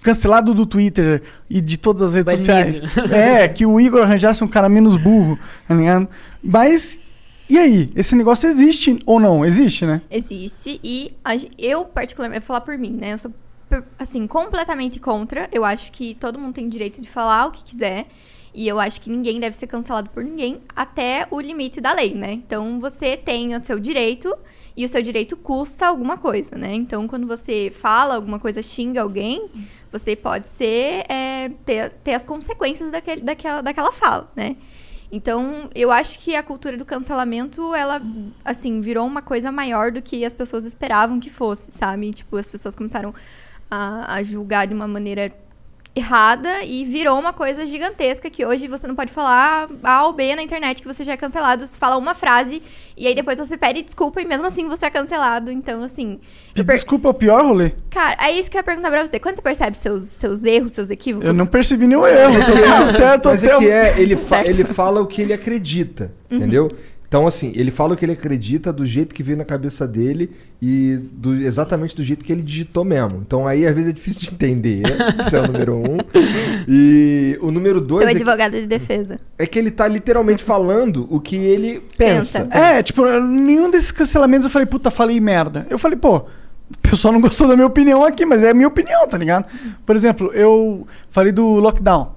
cancelado 0.00 0.54
do 0.54 0.64
Twitter 0.64 1.20
e 1.50 1.60
de 1.60 1.76
todas 1.76 2.00
as 2.00 2.14
redes 2.14 2.46
Banido. 2.46 2.86
sociais. 2.86 3.10
É, 3.10 3.48
que 3.48 3.66
o 3.66 3.80
Igor 3.80 4.02
arranjasse 4.02 4.44
um 4.44 4.46
cara 4.46 4.68
menos 4.68 4.96
burro, 4.96 5.36
tá 5.66 5.74
ligado? 5.74 6.06
Mas, 6.40 7.00
e 7.50 7.58
aí? 7.58 7.90
Esse 7.96 8.14
negócio 8.14 8.48
existe 8.48 8.96
ou 9.04 9.18
não? 9.18 9.44
Existe, 9.44 9.84
né? 9.84 10.00
Existe. 10.08 10.78
E 10.84 11.10
a 11.24 11.34
eu, 11.58 11.86
particularmente, 11.86 12.42
vou 12.42 12.46
falar 12.46 12.60
por 12.60 12.78
mim, 12.78 12.92
né? 12.92 13.14
Eu 13.14 13.18
sou, 13.18 13.34
assim, 13.98 14.28
completamente 14.28 15.00
contra. 15.00 15.48
Eu 15.50 15.64
acho 15.64 15.90
que 15.90 16.14
todo 16.20 16.38
mundo 16.38 16.54
tem 16.54 16.68
direito 16.68 17.00
de 17.00 17.08
falar 17.08 17.46
o 17.46 17.50
que 17.50 17.64
quiser. 17.64 18.06
E 18.54 18.68
eu 18.68 18.78
acho 18.78 19.00
que 19.00 19.10
ninguém 19.10 19.40
deve 19.40 19.56
ser 19.56 19.66
cancelado 19.66 20.08
por 20.10 20.22
ninguém 20.22 20.60
até 20.68 21.26
o 21.32 21.40
limite 21.40 21.80
da 21.80 21.92
lei, 21.92 22.14
né? 22.14 22.34
Então 22.34 22.78
você 22.78 23.16
tem 23.16 23.56
o 23.56 23.64
seu 23.64 23.80
direito 23.80 24.32
e 24.76 24.84
o 24.84 24.88
seu 24.88 25.02
direito 25.02 25.36
custa 25.36 25.86
alguma 25.86 26.16
coisa, 26.16 26.56
né? 26.56 26.74
Então 26.74 27.06
quando 27.06 27.26
você 27.26 27.70
fala 27.72 28.14
alguma 28.16 28.38
coisa, 28.38 28.60
xinga 28.62 29.02
alguém, 29.02 29.48
você 29.90 30.16
pode 30.16 30.48
ser 30.48 31.04
é, 31.08 31.50
ter, 31.64 31.90
ter 32.02 32.14
as 32.14 32.24
consequências 32.24 32.90
daquele, 32.90 33.22
daquela, 33.22 33.62
daquela 33.62 33.92
fala, 33.92 34.30
né? 34.34 34.56
Então, 35.12 35.70
eu 35.76 35.92
acho 35.92 36.18
que 36.18 36.34
a 36.34 36.42
cultura 36.42 36.76
do 36.76 36.84
cancelamento, 36.84 37.72
ela, 37.72 38.02
assim, 38.44 38.80
virou 38.80 39.06
uma 39.06 39.22
coisa 39.22 39.52
maior 39.52 39.92
do 39.92 40.02
que 40.02 40.24
as 40.24 40.34
pessoas 40.34 40.64
esperavam 40.64 41.20
que 41.20 41.30
fosse, 41.30 41.70
sabe? 41.70 42.10
Tipo, 42.10 42.36
as 42.36 42.50
pessoas 42.50 42.74
começaram 42.74 43.14
a, 43.70 44.16
a 44.16 44.22
julgar 44.24 44.66
de 44.66 44.74
uma 44.74 44.88
maneira 44.88 45.32
errada 45.96 46.64
e 46.64 46.84
virou 46.84 47.18
uma 47.18 47.32
coisa 47.32 47.64
gigantesca 47.64 48.28
que 48.28 48.44
hoje 48.44 48.66
você 48.66 48.86
não 48.86 48.96
pode 48.96 49.12
falar 49.12 49.68
A 49.82 50.04
ou 50.06 50.12
B 50.12 50.34
na 50.34 50.42
internet 50.42 50.82
que 50.82 50.88
você 50.88 51.04
já 51.04 51.12
é 51.12 51.16
cancelado. 51.16 51.66
Você 51.66 51.78
fala 51.78 51.96
uma 51.96 52.14
frase 52.14 52.60
e 52.96 53.06
aí 53.06 53.14
depois 53.14 53.38
você 53.38 53.56
pede 53.56 53.82
desculpa 53.82 54.20
e 54.20 54.24
mesmo 54.24 54.46
assim 54.46 54.66
você 54.66 54.86
é 54.86 54.90
cancelado. 54.90 55.50
Então, 55.52 55.82
assim. 55.84 56.18
per- 56.54 56.64
desculpa 56.66 57.08
é 57.08 57.10
o 57.10 57.14
pior 57.14 57.44
rolê. 57.44 57.72
Cara, 57.90 58.16
é 58.26 58.32
isso 58.32 58.50
que 58.50 58.56
eu 58.56 58.60
ia 58.60 58.64
perguntar 58.64 58.90
pra 58.90 59.06
você. 59.06 59.20
Quando 59.20 59.36
você 59.36 59.42
percebe 59.42 59.76
seus, 59.76 60.00
seus 60.02 60.42
erros, 60.44 60.72
seus 60.72 60.90
equívocos? 60.90 61.28
Eu 61.28 61.34
não 61.34 61.46
percebi 61.46 61.86
nenhum 61.86 62.06
erro. 62.06 62.44
Tô 62.44 62.52
tudo 62.52 62.84
certo 62.86 63.28
Mas 63.28 63.44
até 63.44 63.54
é 63.54 63.58
que 63.58 63.70
é, 63.70 63.94
ele, 64.00 64.16
fa- 64.16 64.36
Certo. 64.36 64.48
ele 64.50 64.64
fala 64.64 65.00
o 65.00 65.06
que 65.06 65.22
ele 65.22 65.32
acredita, 65.32 66.12
entendeu? 66.30 66.68
Então, 67.14 67.28
assim, 67.28 67.52
ele 67.54 67.70
fala 67.70 67.94
o 67.94 67.96
que 67.96 68.04
ele 68.04 68.10
acredita 68.10 68.72
do 68.72 68.84
jeito 68.84 69.14
que 69.14 69.22
veio 69.22 69.38
na 69.38 69.44
cabeça 69.44 69.86
dele 69.86 70.32
e 70.60 70.98
do, 71.12 71.32
exatamente 71.32 71.94
do 71.94 72.02
jeito 72.02 72.24
que 72.24 72.32
ele 72.32 72.42
digitou 72.42 72.84
mesmo. 72.84 73.22
Então, 73.24 73.46
aí, 73.46 73.64
às 73.64 73.72
vezes, 73.72 73.90
é 73.90 73.92
difícil 73.92 74.20
de 74.22 74.30
entender. 74.32 74.82
Esse 75.20 75.36
é 75.36 75.40
o 75.40 75.46
número 75.46 75.76
um. 75.76 75.96
E 76.66 77.38
o 77.40 77.52
número 77.52 77.80
dois 77.80 78.00
Seu 78.00 78.08
é 78.08 78.10
que, 78.10 78.16
advogado 78.16 78.54
de 78.54 78.66
defesa. 78.66 79.20
é 79.38 79.46
que 79.46 79.56
ele 79.56 79.70
tá 79.70 79.86
literalmente 79.86 80.42
falando 80.42 81.06
o 81.08 81.20
que 81.20 81.36
ele 81.36 81.84
pensa. 81.96 82.46
Pensa. 82.46 82.58
É, 82.58 82.82
tipo, 82.82 83.04
nenhum 83.20 83.70
desses 83.70 83.92
cancelamentos 83.92 84.46
eu 84.46 84.50
falei, 84.50 84.66
puta, 84.66 84.90
falei 84.90 85.20
merda. 85.20 85.68
Eu 85.70 85.78
falei, 85.78 85.96
pô, 85.96 86.16
o 86.16 86.78
pessoal 86.82 87.14
não 87.14 87.20
gostou 87.20 87.46
da 87.46 87.54
minha 87.54 87.68
opinião 87.68 88.02
aqui, 88.02 88.26
mas 88.26 88.42
é 88.42 88.50
a 88.50 88.54
minha 88.54 88.66
opinião, 88.66 89.06
tá 89.06 89.16
ligado? 89.16 89.46
Por 89.86 89.94
exemplo, 89.94 90.32
eu 90.32 90.84
falei 91.10 91.30
do 91.30 91.46
lockdown. 91.60 92.12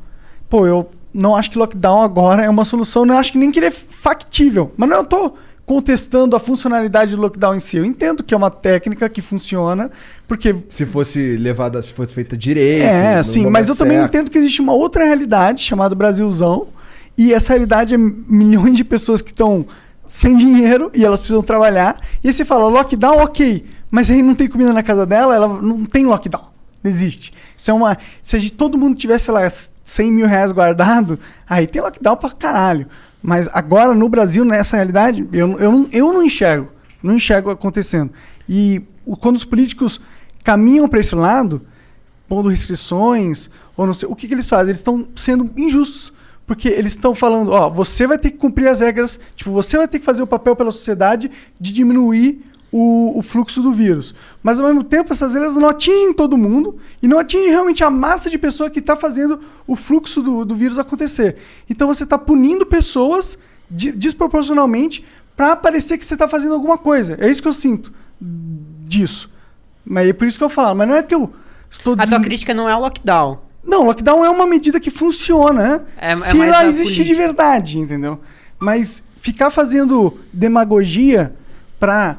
Pô, 0.50 0.66
eu 0.66 0.90
não 1.18 1.36
acho 1.36 1.50
que 1.50 1.58
lockdown 1.58 2.04
agora 2.04 2.44
é 2.44 2.50
uma 2.50 2.64
solução, 2.64 3.06
não 3.06 3.18
acho 3.18 3.32
que 3.32 3.38
nem 3.38 3.52
que 3.52 3.60
ele 3.60 3.66
é 3.66 3.72
factível. 3.72 4.72
Mas 4.78 4.88
não 4.88 4.98
eu 4.98 5.04
tô 5.04 5.34
contestando 5.66 6.36
a 6.36 6.40
funcionalidade 6.40 7.16
do 7.16 7.22
lockdown 7.22 7.56
em 7.56 7.60
si. 7.60 7.76
Eu 7.76 7.84
entendo 7.84 8.24
que 8.24 8.34
é 8.34 8.38
uma 8.38 8.50
técnica 8.50 9.10
que 9.10 9.22
funciona, 9.22 9.92
porque 10.28 10.56
Se 10.70 10.86
fosse 10.86 11.36
levada, 11.36 11.82
se 11.82 11.92
fosse 11.92 12.14
feita 12.14 12.38
direito. 12.38 12.86
é, 12.86 13.22
sim, 13.24 13.48
mas 13.48 13.68
eu 13.68 13.76
também 13.76 13.98
certo. 13.98 14.10
entendo 14.16 14.32
que 14.32 14.38
existe 14.38 14.62
uma 14.62 14.74
outra 14.74 15.04
realidade 15.04 15.62
chamada 15.64 15.94
Brasilzão. 15.94 16.68
E 17.18 17.34
essa 17.34 17.52
realidade 17.54 17.96
é 17.96 17.98
milhões 17.98 18.78
de 18.78 18.84
pessoas 18.84 19.22
que 19.22 19.32
estão 19.32 19.66
sem 20.08 20.38
dinheiro 20.38 20.92
e 20.94 21.04
elas 21.04 21.20
precisam 21.20 21.42
trabalhar. 21.42 22.00
E 22.24 22.28
aí 22.28 22.34
você 22.34 22.46
fala, 22.46 22.68
lockdown, 22.70 23.18
ok. 23.24 23.66
Mas 23.90 24.12
aí 24.12 24.22
não 24.22 24.36
tem 24.36 24.48
comida 24.48 24.72
na 24.72 24.84
casa 24.84 25.06
dela, 25.06 25.36
ela 25.36 25.62
não 25.62 25.84
tem 25.84 26.06
lockdown. 26.06 26.46
Não 26.84 26.92
existe. 26.92 27.34
Isso 27.58 27.72
é 27.72 27.74
uma. 27.74 27.98
Se 28.22 28.50
todo 28.52 28.78
mundo 28.78 28.96
tivesse, 28.96 29.26
sei 29.26 29.34
lá, 29.34 29.42
100 29.88 30.12
mil 30.12 30.28
reais 30.28 30.52
guardado, 30.52 31.18
aí 31.50 31.66
tem 31.66 31.82
lockdown 31.82 32.18
pra 32.18 32.30
caralho. 32.30 32.88
Mas 33.24 33.48
agora 33.54 33.96
no 33.96 34.10
Brasil, 34.10 34.44
nessa 34.44 34.76
realidade, 34.76 35.26
eu, 35.32 35.58
eu, 35.58 35.72
não, 35.72 35.88
eu 35.94 36.14
não 36.14 36.22
enxergo. 36.22 36.70
Não 37.02 37.16
enxergo 37.16 37.50
acontecendo. 37.50 38.12
E 38.50 38.82
quando 39.22 39.38
os 39.38 39.46
políticos 39.46 40.02
caminham 40.44 40.90
para 40.90 41.00
esse 41.00 41.16
lado, 41.16 41.66
pondo 42.28 42.50
restrições, 42.50 43.50
ou 43.78 43.88
não 43.88 43.94
sei, 43.94 44.10
o 44.10 44.16
que, 44.16 44.28
que 44.28 44.34
eles 44.34 44.50
fazem? 44.50 44.72
Eles 44.72 44.80
estão 44.80 45.08
sendo 45.16 45.50
injustos. 45.56 46.12
Porque 46.46 46.68
eles 46.68 46.92
estão 46.92 47.16
falando, 47.16 47.52
ó, 47.52 47.70
você 47.70 48.06
vai 48.06 48.18
ter 48.18 48.32
que 48.32 48.38
cumprir 48.38 48.68
as 48.68 48.82
regras, 48.82 49.20
tipo, 49.36 49.52
você 49.52 49.78
vai 49.78 49.88
ter 49.88 50.00
que 50.00 50.06
fazer 50.06 50.22
o 50.22 50.28
papel 50.28 50.56
pela 50.56 50.72
sociedade 50.72 51.32
de 51.58 51.74
diminuir 51.74 52.46
o, 52.72 53.18
o 53.18 53.22
fluxo 53.22 53.62
do 53.62 53.72
vírus. 53.72 54.14
Mas 54.44 54.60
ao 54.60 54.66
mesmo 54.68 54.84
tempo, 54.84 55.14
essas 55.14 55.34
regras 55.34 55.56
não 55.56 55.70
atingem 55.70 56.14
todo 56.14 56.38
mundo 56.38 56.78
e 57.02 57.08
não 57.08 57.18
atingem 57.20 57.50
realmente 57.50 57.84
a 57.84 57.90
massa 57.90 58.30
de 58.30 58.38
pessoa 58.38 58.70
que 58.70 58.80
está 58.80 58.96
fazendo 58.96 59.40
o 59.66 59.76
fluxo 59.76 60.22
do, 60.22 60.44
do 60.44 60.56
vírus 60.56 60.78
acontecer. 60.78 61.38
Então 61.70 61.88
você 61.88 62.04
está 62.04 62.18
punindo 62.18 62.66
pessoas 62.66 63.38
di- 63.72 63.92
desproporcionalmente 63.92 65.06
para 65.36 65.56
parecer 65.56 65.98
que 65.98 66.06
você 66.06 66.16
está 66.16 66.28
fazendo 66.28 66.54
alguma 66.54 66.78
coisa. 66.78 67.16
É 67.20 67.30
isso 67.30 67.42
que 67.42 67.48
eu 67.48 67.54
sinto 67.54 67.94
disso. 68.84 69.30
Mas 69.86 70.10
é 70.10 70.14
por 70.14 70.28
isso 70.28 70.38
que 70.38 70.44
eu 70.44 70.50
falo, 70.50 70.76
mas 70.76 70.88
não 70.88 70.96
é 70.96 71.04
que 71.04 71.16
eu 71.16 71.32
estou 71.70 71.94
A 71.94 71.98
tua 71.98 72.06
dizendo- 72.06 72.24
crítica 72.24 72.54
não 72.54 72.68
é 72.68 72.76
o 72.76 72.80
lockdown. 72.80 73.40
não, 73.64 73.84
lockdown 73.86 74.26
é 74.26 74.30
uma 74.30 74.46
medida 74.48 74.80
que 74.80 74.90
funciona 74.90 75.86
É- 75.98 76.12
é 76.12 76.16
se 76.16 76.34
mais 76.36 76.52
ela 76.52 76.66
existir 76.66 77.04
de 77.04 77.14
verdade, 77.14 77.80
entendeu? 77.80 78.20
Mas 78.60 79.04
ficar 79.18 79.50
fazendo 79.52 80.18
demagogia 80.34 81.34
pra. 81.80 82.18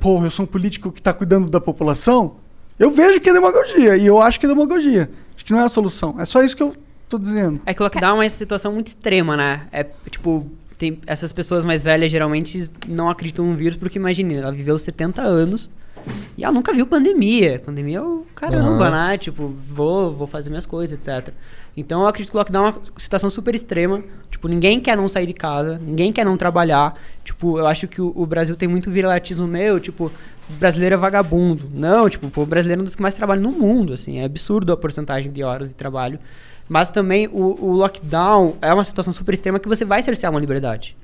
Porra, 0.00 0.26
eu 0.26 0.30
sou 0.30 0.44
um 0.44 0.48
político 0.48 0.90
que 0.90 1.02
tá 1.02 1.12
cuidando 1.12 1.50
da 1.50 1.60
população, 1.60 2.36
eu 2.78 2.90
vejo 2.90 3.20
que 3.20 3.28
é 3.28 3.32
demagogia. 3.32 3.96
E 3.96 4.06
eu 4.06 4.20
acho 4.20 4.40
que 4.40 4.46
é 4.46 4.48
demagogia. 4.48 5.10
Acho 5.34 5.44
que 5.44 5.52
não 5.52 5.60
é 5.60 5.64
a 5.64 5.68
solução. 5.68 6.16
É 6.18 6.24
só 6.24 6.42
isso 6.42 6.56
que 6.56 6.62
eu 6.62 6.74
tô 7.08 7.18
dizendo. 7.18 7.60
É 7.66 7.74
que 7.74 7.82
lockdown 7.82 8.22
é 8.22 8.24
uma 8.24 8.30
situação 8.30 8.72
muito 8.72 8.88
extrema, 8.88 9.36
né? 9.36 9.66
É 9.70 9.84
tipo, 10.08 10.50
tem 10.78 10.98
essas 11.06 11.32
pessoas 11.32 11.64
mais 11.64 11.82
velhas 11.82 12.10
geralmente 12.10 12.70
não 12.88 13.10
acreditam 13.10 13.44
no 13.44 13.54
vírus 13.54 13.76
porque 13.76 13.98
imagine, 13.98 14.36
ela 14.36 14.50
viveu 14.50 14.78
70 14.78 15.20
anos 15.20 15.70
e 16.36 16.44
ela 16.44 16.52
nunca 16.52 16.72
viu 16.72 16.86
pandemia. 16.86 17.58
Pandemia 17.58 17.98
é 17.98 18.02
o 18.02 18.26
caramba, 18.34 18.88
Aham. 18.88 19.08
né? 19.08 19.18
Tipo, 19.18 19.48
vou, 19.48 20.14
vou 20.14 20.26
fazer 20.26 20.50
minhas 20.50 20.66
coisas, 20.66 21.06
etc. 21.06 21.32
Então 21.76 22.02
eu 22.02 22.06
acredito 22.06 22.30
que 22.30 22.36
o 22.36 22.38
lockdown 22.38 22.66
é 22.66 22.70
uma 22.70 22.80
situação 22.98 23.30
super 23.30 23.54
extrema. 23.54 24.02
Tipo, 24.30 24.48
ninguém 24.48 24.80
quer 24.80 24.96
não 24.96 25.06
sair 25.08 25.26
de 25.26 25.34
casa, 25.34 25.78
ninguém 25.78 26.12
quer 26.12 26.24
não 26.24 26.36
trabalhar. 26.36 26.98
Tipo, 27.24 27.58
eu 27.58 27.66
acho 27.66 27.86
que 27.86 28.00
o, 28.00 28.12
o 28.14 28.26
Brasil 28.26 28.56
tem 28.56 28.68
muito 28.68 28.90
viralatismo 28.90 29.46
meu, 29.46 29.78
tipo, 29.78 30.10
brasileiro 30.58 30.94
é 30.94 30.98
vagabundo. 30.98 31.70
Não, 31.72 32.08
tipo, 32.08 32.40
o 32.40 32.46
brasileiro 32.46 32.80
é 32.80 32.82
um 32.82 32.84
dos 32.84 32.96
que 32.96 33.02
mais 33.02 33.14
trabalha 33.14 33.40
no 33.40 33.52
mundo, 33.52 33.92
assim. 33.92 34.18
É 34.18 34.24
absurdo 34.24 34.72
a 34.72 34.76
porcentagem 34.76 35.30
de 35.30 35.42
horas 35.42 35.68
de 35.68 35.74
trabalho. 35.74 36.18
Mas 36.68 36.88
também 36.88 37.26
o, 37.26 37.64
o 37.64 37.72
lockdown 37.72 38.56
é 38.62 38.72
uma 38.72 38.84
situação 38.84 39.12
super 39.12 39.34
extrema 39.34 39.58
que 39.58 39.68
você 39.68 39.84
vai 39.84 40.02
cercear 40.02 40.30
uma 40.32 40.40
liberdade. 40.40 40.96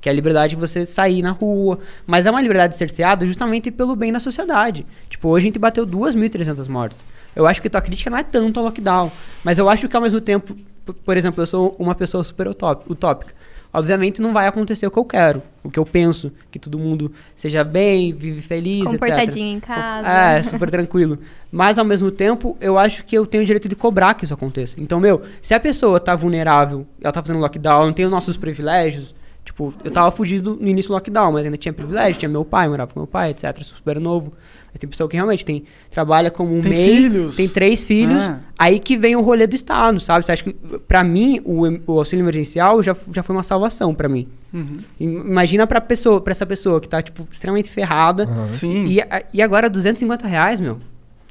Que 0.00 0.08
é 0.08 0.12
a 0.12 0.14
liberdade 0.14 0.54
de 0.54 0.60
você 0.60 0.86
sair 0.86 1.22
na 1.22 1.30
rua. 1.30 1.78
Mas 2.06 2.26
é 2.26 2.30
uma 2.30 2.40
liberdade 2.40 2.74
cerceada 2.74 3.26
justamente 3.26 3.70
pelo 3.70 3.94
bem 3.94 4.12
da 4.12 4.20
sociedade. 4.20 4.86
Tipo, 5.08 5.28
hoje 5.28 5.44
a 5.44 5.48
gente 5.48 5.58
bateu 5.58 5.86
2.300 5.86 6.68
mortes. 6.68 7.04
Eu 7.36 7.46
acho 7.46 7.60
que 7.60 7.68
tua 7.68 7.82
crítica 7.82 8.10
não 8.10 8.18
é 8.18 8.22
tanto 8.22 8.58
ao 8.58 8.66
lockdown. 8.66 9.10
Mas 9.44 9.58
eu 9.58 9.68
acho 9.68 9.88
que 9.88 9.96
ao 9.96 10.02
mesmo 10.02 10.20
tempo, 10.20 10.56
por 11.04 11.16
exemplo, 11.16 11.42
eu 11.42 11.46
sou 11.46 11.76
uma 11.78 11.94
pessoa 11.94 12.24
super 12.24 12.48
utópica. 12.48 13.34
Obviamente 13.72 14.20
não 14.20 14.32
vai 14.32 14.48
acontecer 14.48 14.84
o 14.86 14.90
que 14.90 14.98
eu 14.98 15.04
quero, 15.04 15.40
o 15.62 15.70
que 15.70 15.78
eu 15.78 15.84
penso, 15.84 16.32
que 16.50 16.58
todo 16.58 16.76
mundo 16.76 17.12
seja 17.36 17.62
bem, 17.62 18.12
vive 18.12 18.42
feliz, 18.42 18.80
etc. 18.80 18.92
Comportadinho 18.92 19.56
em 19.56 19.60
casa. 19.60 20.08
É, 20.08 20.42
super 20.42 20.68
tranquilo. 20.68 21.18
Mas 21.52 21.78
ao 21.78 21.84
mesmo 21.84 22.10
tempo, 22.10 22.56
eu 22.60 22.76
acho 22.76 23.04
que 23.04 23.16
eu 23.16 23.24
tenho 23.24 23.44
o 23.44 23.46
direito 23.46 23.68
de 23.68 23.76
cobrar 23.76 24.14
que 24.14 24.24
isso 24.24 24.34
aconteça. 24.34 24.74
Então, 24.80 24.98
meu, 24.98 25.22
se 25.40 25.54
a 25.54 25.60
pessoa 25.60 26.00
tá 26.00 26.16
vulnerável, 26.16 26.84
ela 27.00 27.12
tá 27.12 27.22
fazendo 27.22 27.38
lockdown, 27.38 27.86
não 27.86 27.92
tem 27.92 28.04
os 28.04 28.10
nossos 28.10 28.36
privilégios. 28.36 29.14
Tipo, 29.50 29.74
eu 29.82 29.90
tava 29.90 30.12
fugido 30.12 30.56
no 30.60 30.68
início 30.68 30.90
do 30.90 30.94
lockdown, 30.94 31.32
mas 31.32 31.44
ainda 31.44 31.56
tinha 31.56 31.72
privilégio, 31.72 32.16
tinha 32.20 32.28
meu 32.28 32.44
pai, 32.44 32.68
morava 32.68 32.92
com 32.94 33.00
meu 33.00 33.06
pai, 33.06 33.30
etc. 33.30 33.60
Super 33.62 33.98
novo. 33.98 34.32
Mas 34.72 34.78
tem 34.78 34.88
pessoa 34.88 35.08
que 35.08 35.16
realmente 35.16 35.44
tem, 35.44 35.64
trabalha 35.90 36.30
como 36.30 36.56
um 36.56 36.60
Tem 36.60 36.70
MEI, 36.70 36.86
filhos. 36.96 37.34
tem 37.34 37.48
três 37.48 37.84
filhos. 37.84 38.22
Ah. 38.22 38.38
Aí 38.56 38.78
que 38.78 38.96
vem 38.96 39.16
o 39.16 39.20
rolê 39.20 39.48
do 39.48 39.56
Estado, 39.56 39.98
sabe? 39.98 40.24
Você 40.24 40.30
acha 40.30 40.44
que, 40.44 40.52
pra 40.86 41.02
mim, 41.02 41.40
o, 41.44 41.62
o 41.92 41.98
auxílio 41.98 42.22
emergencial 42.22 42.80
já, 42.80 42.94
já 43.12 43.24
foi 43.24 43.34
uma 43.34 43.42
salvação 43.42 43.92
pra 43.92 44.08
mim. 44.08 44.28
Uhum. 44.54 44.78
Im- 45.00 45.16
Imagina 45.26 45.66
pra, 45.66 45.80
pessoa, 45.80 46.20
pra 46.20 46.30
essa 46.30 46.46
pessoa 46.46 46.80
que 46.80 46.88
tá, 46.88 47.02
tipo, 47.02 47.26
extremamente 47.30 47.68
ferrada. 47.68 48.28
Sim. 48.50 48.86
E, 48.86 49.00
e 49.34 49.42
agora 49.42 49.68
250 49.68 50.28
reais, 50.28 50.60
meu. 50.60 50.78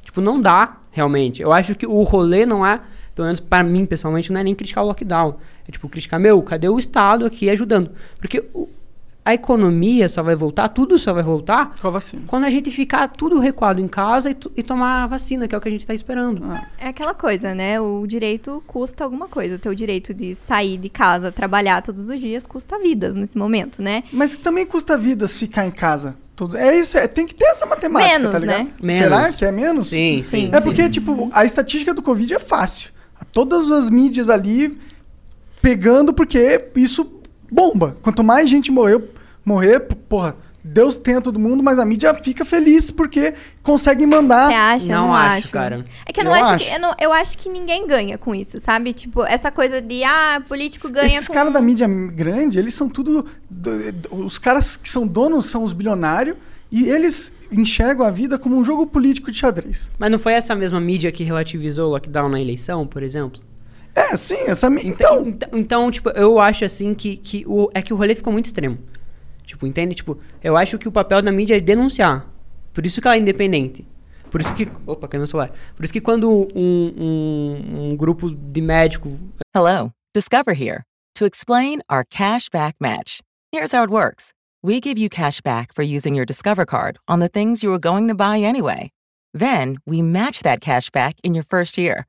Tipo, 0.04 0.20
não 0.20 0.38
dá, 0.38 0.76
realmente. 0.90 1.40
Eu 1.40 1.52
acho 1.54 1.74
que 1.74 1.86
o 1.86 2.02
rolê 2.02 2.44
não 2.44 2.66
é, 2.66 2.80
pelo 3.20 3.26
menos 3.26 3.40
pra 3.40 3.62
mim, 3.62 3.84
pessoalmente, 3.84 4.32
não 4.32 4.40
é 4.40 4.44
nem 4.44 4.54
criticar 4.54 4.82
o 4.82 4.86
lockdown. 4.86 5.36
É 5.68 5.70
tipo, 5.70 5.88
criticar, 5.90 6.18
meu, 6.18 6.40
cadê 6.42 6.68
o 6.70 6.78
Estado 6.78 7.26
aqui 7.26 7.50
ajudando? 7.50 7.90
Porque 8.18 8.42
o- 8.54 8.66
a 9.22 9.34
economia 9.34 10.08
só 10.08 10.22
vai 10.22 10.34
voltar, 10.34 10.68
tudo 10.70 10.98
só 10.98 11.12
vai 11.12 11.22
voltar 11.22 11.74
Com 11.78 11.88
a 11.88 11.90
vacina. 11.90 12.22
quando 12.26 12.44
a 12.44 12.50
gente 12.50 12.70
ficar 12.70 13.06
tudo 13.08 13.38
recuado 13.38 13.78
em 13.78 13.86
casa 13.86 14.30
e, 14.30 14.36
e 14.56 14.62
tomar 14.62 15.04
a 15.04 15.06
vacina, 15.06 15.46
que 15.46 15.54
é 15.54 15.58
o 15.58 15.60
que 15.60 15.68
a 15.68 15.70
gente 15.70 15.86
tá 15.86 15.92
esperando. 15.92 16.42
Ah. 16.44 16.66
É 16.78 16.88
aquela 16.88 17.12
coisa, 17.12 17.54
né? 17.54 17.78
O 17.78 18.06
direito 18.06 18.62
custa 18.66 19.04
alguma 19.04 19.28
coisa. 19.28 19.56
O 19.56 19.58
teu 19.58 19.74
direito 19.74 20.14
de 20.14 20.34
sair 20.34 20.78
de 20.78 20.88
casa, 20.88 21.30
trabalhar 21.30 21.82
todos 21.82 22.08
os 22.08 22.18
dias, 22.18 22.46
custa 22.46 22.78
vidas 22.78 23.14
nesse 23.14 23.36
momento, 23.36 23.82
né? 23.82 24.02
Mas 24.10 24.38
também 24.38 24.64
custa 24.64 24.96
vidas 24.96 25.36
ficar 25.36 25.66
em 25.66 25.70
casa. 25.70 26.16
Tudo. 26.34 26.56
É 26.56 26.74
isso, 26.74 26.96
é, 26.96 27.06
tem 27.06 27.26
que 27.26 27.34
ter 27.34 27.44
essa 27.44 27.66
matemática, 27.66 28.18
Menos, 28.18 28.32
tá 28.32 28.38
ligado? 28.38 28.58
né? 28.64 28.70
Menos. 28.82 29.02
Será 29.02 29.32
que 29.34 29.44
é 29.44 29.52
menos? 29.52 29.88
Sim, 29.88 30.22
Sim. 30.24 30.46
sim. 30.46 30.50
É 30.50 30.58
porque, 30.62 30.88
tipo, 30.88 31.28
a 31.34 31.44
estatística 31.44 31.92
do 31.92 32.00
Covid 32.00 32.32
é 32.32 32.38
fácil. 32.38 32.90
Todas 33.32 33.70
as 33.70 33.88
mídias 33.90 34.28
ali 34.28 34.78
pegando, 35.62 36.12
porque 36.12 36.68
isso 36.76 37.20
bomba. 37.50 37.96
Quanto 38.02 38.24
mais 38.24 38.48
gente 38.48 38.70
morreu, 38.70 39.08
morrer, 39.44 39.80
porra, 39.80 40.36
Deus 40.62 40.98
tenha 40.98 41.20
todo 41.22 41.38
mundo, 41.40 41.62
mas 41.62 41.78
a 41.78 41.84
mídia 41.86 42.12
fica 42.14 42.44
feliz 42.44 42.90
porque 42.90 43.34
conseguem 43.62 44.06
mandar. 44.06 44.48
Você 44.48 44.54
acha? 44.54 44.92
Não 44.92 45.06
não 45.08 45.14
acho, 45.14 45.50
cara. 45.50 45.84
É 46.04 46.12
que 46.12 46.20
eu 46.20 46.24
não 46.24 46.32
Eu 46.36 46.42
acho, 46.44 46.54
acho. 46.54 46.66
que. 46.66 46.74
Eu, 46.74 46.80
não- 46.80 46.94
eu 47.00 47.12
acho 47.12 47.38
que 47.38 47.48
ninguém 47.48 47.86
ganha 47.86 48.18
com 48.18 48.34
isso, 48.34 48.60
sabe? 48.60 48.92
Tipo, 48.92 49.24
essa 49.24 49.50
coisa 49.50 49.80
de, 49.80 50.04
ah, 50.04 50.42
político 50.46 50.90
ganha 50.90 51.06
Esses 51.06 51.28
com. 51.28 51.34
caras 51.34 51.52
da 51.52 51.60
mídia 51.62 51.88
grande, 51.88 52.58
eles 52.58 52.74
são 52.74 52.88
tudo. 52.88 53.26
do- 53.48 53.92
do- 53.92 54.14
Os 54.26 54.38
caras 54.38 54.76
que 54.76 54.88
são 54.88 55.06
donos 55.06 55.46
são 55.46 55.64
os 55.64 55.72
bilionários 55.72 56.36
e 56.70 56.88
eles 56.88 57.32
enxergam 57.50 58.06
a 58.06 58.10
vida 58.10 58.38
como 58.38 58.56
um 58.56 58.64
jogo 58.64 58.86
político 58.86 59.30
de 59.30 59.38
xadrez. 59.38 59.90
Mas 59.98 60.10
não 60.10 60.18
foi 60.18 60.34
essa 60.34 60.54
mesma 60.54 60.80
mídia 60.80 61.10
que 61.10 61.24
relativizou 61.24 61.88
o 61.88 61.90
lockdown 61.92 62.28
na 62.28 62.40
eleição, 62.40 62.86
por 62.86 63.02
exemplo? 63.02 63.40
É, 63.94 64.16
sim, 64.16 64.36
essa. 64.46 64.68
Então, 64.68 64.80
Então. 64.86 65.26
então, 65.26 65.48
então, 65.58 65.90
tipo, 65.90 66.10
eu 66.10 66.38
acho 66.38 66.64
assim 66.64 66.94
que, 66.94 67.16
que 67.16 67.44
o, 67.46 67.70
é 67.74 67.82
que 67.82 67.92
o 67.92 67.96
rolê 67.96 68.14
ficou 68.14 68.32
muito 68.32 68.46
extremo. 68.46 68.78
Tipo, 69.44 69.66
entende? 69.66 69.94
Tipo, 69.96 70.16
eu 70.42 70.56
acho 70.56 70.78
que 70.78 70.86
o 70.86 70.92
papel 70.92 71.20
da 71.20 71.32
mídia 71.32 71.56
é 71.56 71.60
denunciar. 71.60 72.26
Por 72.72 72.86
isso 72.86 73.00
que 73.00 73.08
ela 73.08 73.16
é 73.16 73.18
independente. 73.18 73.84
Por 74.30 74.40
isso 74.40 74.54
que. 74.54 74.68
Opa, 74.86 75.08
caiu 75.08 75.20
meu 75.20 75.26
celular. 75.26 75.50
Por 75.74 75.82
isso 75.84 75.92
que 75.92 76.00
quando 76.00 76.30
um, 76.30 76.94
um, 76.96 77.88
um 77.90 77.96
grupo 77.96 78.30
de 78.30 78.60
médico. 78.60 79.18
Hello, 79.54 79.90
Discover 80.14 80.54
here 80.54 80.82
to 81.14 81.26
explain 81.26 81.80
our 81.90 82.04
cash 82.08 82.48
back 82.48 82.76
match. 82.80 83.18
Here's 83.52 83.74
how 83.74 83.82
it 83.82 83.90
works 83.90 84.32
we 84.62 84.80
give 84.80 84.98
you 84.98 85.08
cash 85.08 85.40
back 85.40 85.74
for 85.74 85.82
using 85.82 86.14
your 86.14 86.26
Discover 86.26 86.66
card 86.66 86.98
on 87.08 87.20
the 87.20 87.28
things 87.28 87.62
you 87.62 87.70
were 87.70 87.78
going 87.78 88.08
to 88.08 88.14
buy 88.14 88.38
anyway. 88.38 88.90
Then 89.32 89.78
we 89.86 90.02
match 90.02 90.42
that 90.42 90.60
cash 90.60 90.90
back 90.90 91.16
in 91.22 91.34
your 91.34 91.44
first 91.44 91.78
year. 91.78 92.06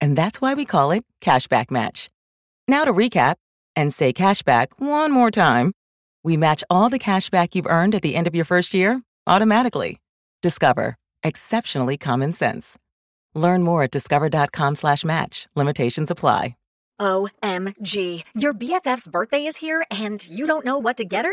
And 0.00 0.16
that's 0.16 0.40
why 0.40 0.54
we 0.54 0.64
call 0.64 0.90
it 0.90 1.04
Cashback 1.20 1.70
Match. 1.70 2.10
Now 2.66 2.84
to 2.84 2.92
recap 2.92 3.36
and 3.76 3.92
say 3.92 4.12
cashback 4.12 4.68
one 4.78 5.12
more 5.12 5.30
time. 5.30 5.72
We 6.22 6.36
match 6.36 6.64
all 6.68 6.88
the 6.88 6.98
cash 6.98 7.30
back 7.30 7.54
you've 7.54 7.66
earned 7.66 7.94
at 7.94 8.02
the 8.02 8.14
end 8.14 8.26
of 8.26 8.34
your 8.34 8.44
first 8.44 8.74
year 8.74 9.02
automatically. 9.26 10.00
Discover. 10.42 10.96
Exceptionally 11.22 11.96
common 11.96 12.32
sense. 12.32 12.76
Learn 13.34 13.62
more 13.62 13.84
at 13.84 13.90
discover.com 13.90 14.76
slash 14.76 15.04
match. 15.04 15.48
Limitations 15.54 16.10
apply. 16.10 16.56
OMG. 17.00 18.22
Your 18.34 18.54
BFF's 18.54 19.08
birthday 19.08 19.46
is 19.46 19.56
here 19.56 19.84
and 19.90 20.26
you 20.28 20.46
don't 20.46 20.64
know 20.64 20.78
what 20.78 20.96
to 20.98 21.04
get 21.04 21.24
her? 21.24 21.32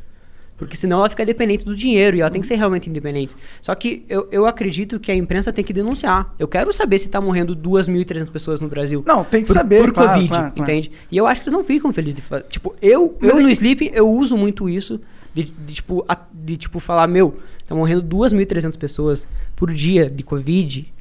Porque 0.61 0.77
senão 0.77 0.99
ela 0.99 1.09
fica 1.09 1.25
dependente 1.25 1.65
do 1.65 1.75
dinheiro 1.75 2.15
e 2.15 2.21
ela 2.21 2.29
tem 2.29 2.39
que 2.39 2.45
ser 2.47 2.53
realmente 2.53 2.87
independente. 2.87 3.35
Só 3.63 3.73
que 3.73 4.05
eu, 4.07 4.27
eu 4.31 4.45
acredito 4.45 4.99
que 4.99 5.11
a 5.11 5.15
imprensa 5.15 5.51
tem 5.51 5.65
que 5.65 5.73
denunciar. 5.73 6.35
Eu 6.37 6.47
quero 6.47 6.71
saber 6.71 6.99
se 6.99 7.09
tá 7.09 7.19
morrendo 7.19 7.55
2.300 7.55 8.29
pessoas 8.29 8.59
no 8.59 8.67
Brasil. 8.67 9.03
Não, 9.07 9.23
tem 9.23 9.41
que 9.41 9.47
por, 9.47 9.53
saber, 9.53 9.81
Por 9.81 9.91
claro, 9.91 10.09
Covid, 10.11 10.27
claro, 10.29 10.51
claro. 10.53 10.61
entende? 10.71 10.91
E 11.11 11.17
eu 11.17 11.25
acho 11.25 11.41
que 11.41 11.47
eles 11.49 11.57
não 11.57 11.63
ficam 11.63 11.91
felizes 11.91 12.13
de 12.13 12.21
fazer. 12.21 12.43
Tipo, 12.43 12.75
eu, 12.79 13.17
Mas 13.19 13.31
eu 13.31 13.39
é 13.39 13.41
no 13.41 13.47
que- 13.47 13.53
Sleep, 13.53 13.91
eu 13.91 14.07
uso 14.07 14.37
muito 14.37 14.69
isso 14.69 15.01
de, 15.33 15.45
de, 15.45 15.73
tipo, 15.73 16.05
a- 16.07 16.15
de 16.31 16.55
tipo 16.57 16.79
falar, 16.79 17.07
meu, 17.07 17.39
tá 17.65 17.73
morrendo 17.73 18.03
2.300 18.03 18.77
pessoas 18.77 19.27
por 19.55 19.73
dia 19.73 20.11
de 20.11 20.21
Covid. 20.21 20.93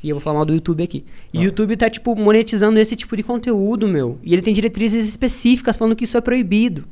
E 0.00 0.08
eu 0.10 0.14
vou 0.14 0.20
falar 0.20 0.36
mal 0.36 0.44
do 0.46 0.54
YouTube 0.54 0.80
aqui. 0.84 1.04
E 1.34 1.38
o 1.38 1.42
YouTube 1.42 1.76
tá, 1.76 1.90
tipo, 1.90 2.14
monetizando 2.14 2.78
esse 2.78 2.94
tipo 2.94 3.16
de 3.16 3.24
conteúdo, 3.24 3.88
meu. 3.88 4.16
E 4.22 4.32
ele 4.32 4.42
tem 4.42 4.54
diretrizes 4.54 5.08
específicas 5.08 5.76
falando 5.76 5.96
que 5.96 6.04
isso 6.04 6.16
é 6.16 6.20
proibido. 6.20 6.84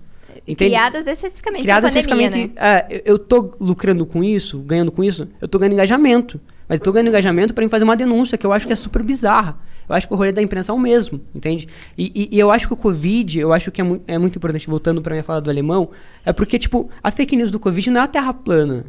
Entende? 0.47 0.71
Criadas 0.71 1.07
especificamente 1.07 1.63
Criadas 1.63 1.91
especificamente. 1.95 2.55
né? 2.55 2.63
é, 2.89 3.03
eu- 3.05 3.19
tô 3.19 3.55
lucrando 3.61 4.07
com 4.07 4.23
isso, 4.23 4.59
ganhando 4.61 4.93
com 4.93 5.03
isso, 5.03 5.27
eu 5.41 5.49
tô 5.49 5.59
ganhando 5.59 5.73
engajamento. 5.73 6.41
Mas 6.69 6.79
eu 6.79 6.85
tô 6.85 6.93
ganhando 6.93 7.09
engajamento 7.09 7.55
mim 7.63 7.69
fazer 7.71 7.85
uma 7.85 7.97
denúncia 7.97 8.37
que 8.37 8.45
eu 8.47 8.53
acho 8.53 8.67
que 8.67 8.73
é 8.73 8.77
super 8.77 9.03
bizarra. 9.03 9.57
Eu 9.89 9.95
acho 9.95 10.09
que 10.09 10.13
o 10.13 10.17
rolê 10.17 10.33
da 10.33 10.43
imprensa 10.43 10.73
é 10.73 10.75
o 10.75 10.79
mesmo, 10.79 11.21
entende? 11.33 11.69
E, 11.97 12.11
e- 12.13 12.29
e 12.37 12.39
eu 12.41 12.51
acho 12.51 12.67
que 12.67 12.73
o 12.75 12.77
Covid, 12.77 13.39
eu 13.39 13.53
acho 13.53 13.71
que 13.71 13.81
é, 13.81 13.85
mui- 13.85 14.01
é 14.07 14.19
muito 14.19 14.37
importante, 14.37 14.67
voltando 14.69 15.01
pra 15.01 15.13
minha 15.15 15.23
fala 15.23 15.41
do 15.41 15.49
alemão, 15.49 15.91
é 16.25 16.33
porque, 16.33 16.59
tipo, 16.59 16.91
a 17.03 17.11
fake 17.13 17.37
news 17.37 17.53
do 17.53 17.61
Covid 17.61 17.89
não 17.91 18.01
é 18.01 18.05
a 18.05 18.09
terra 18.09 18.33
plana. 18.33 18.85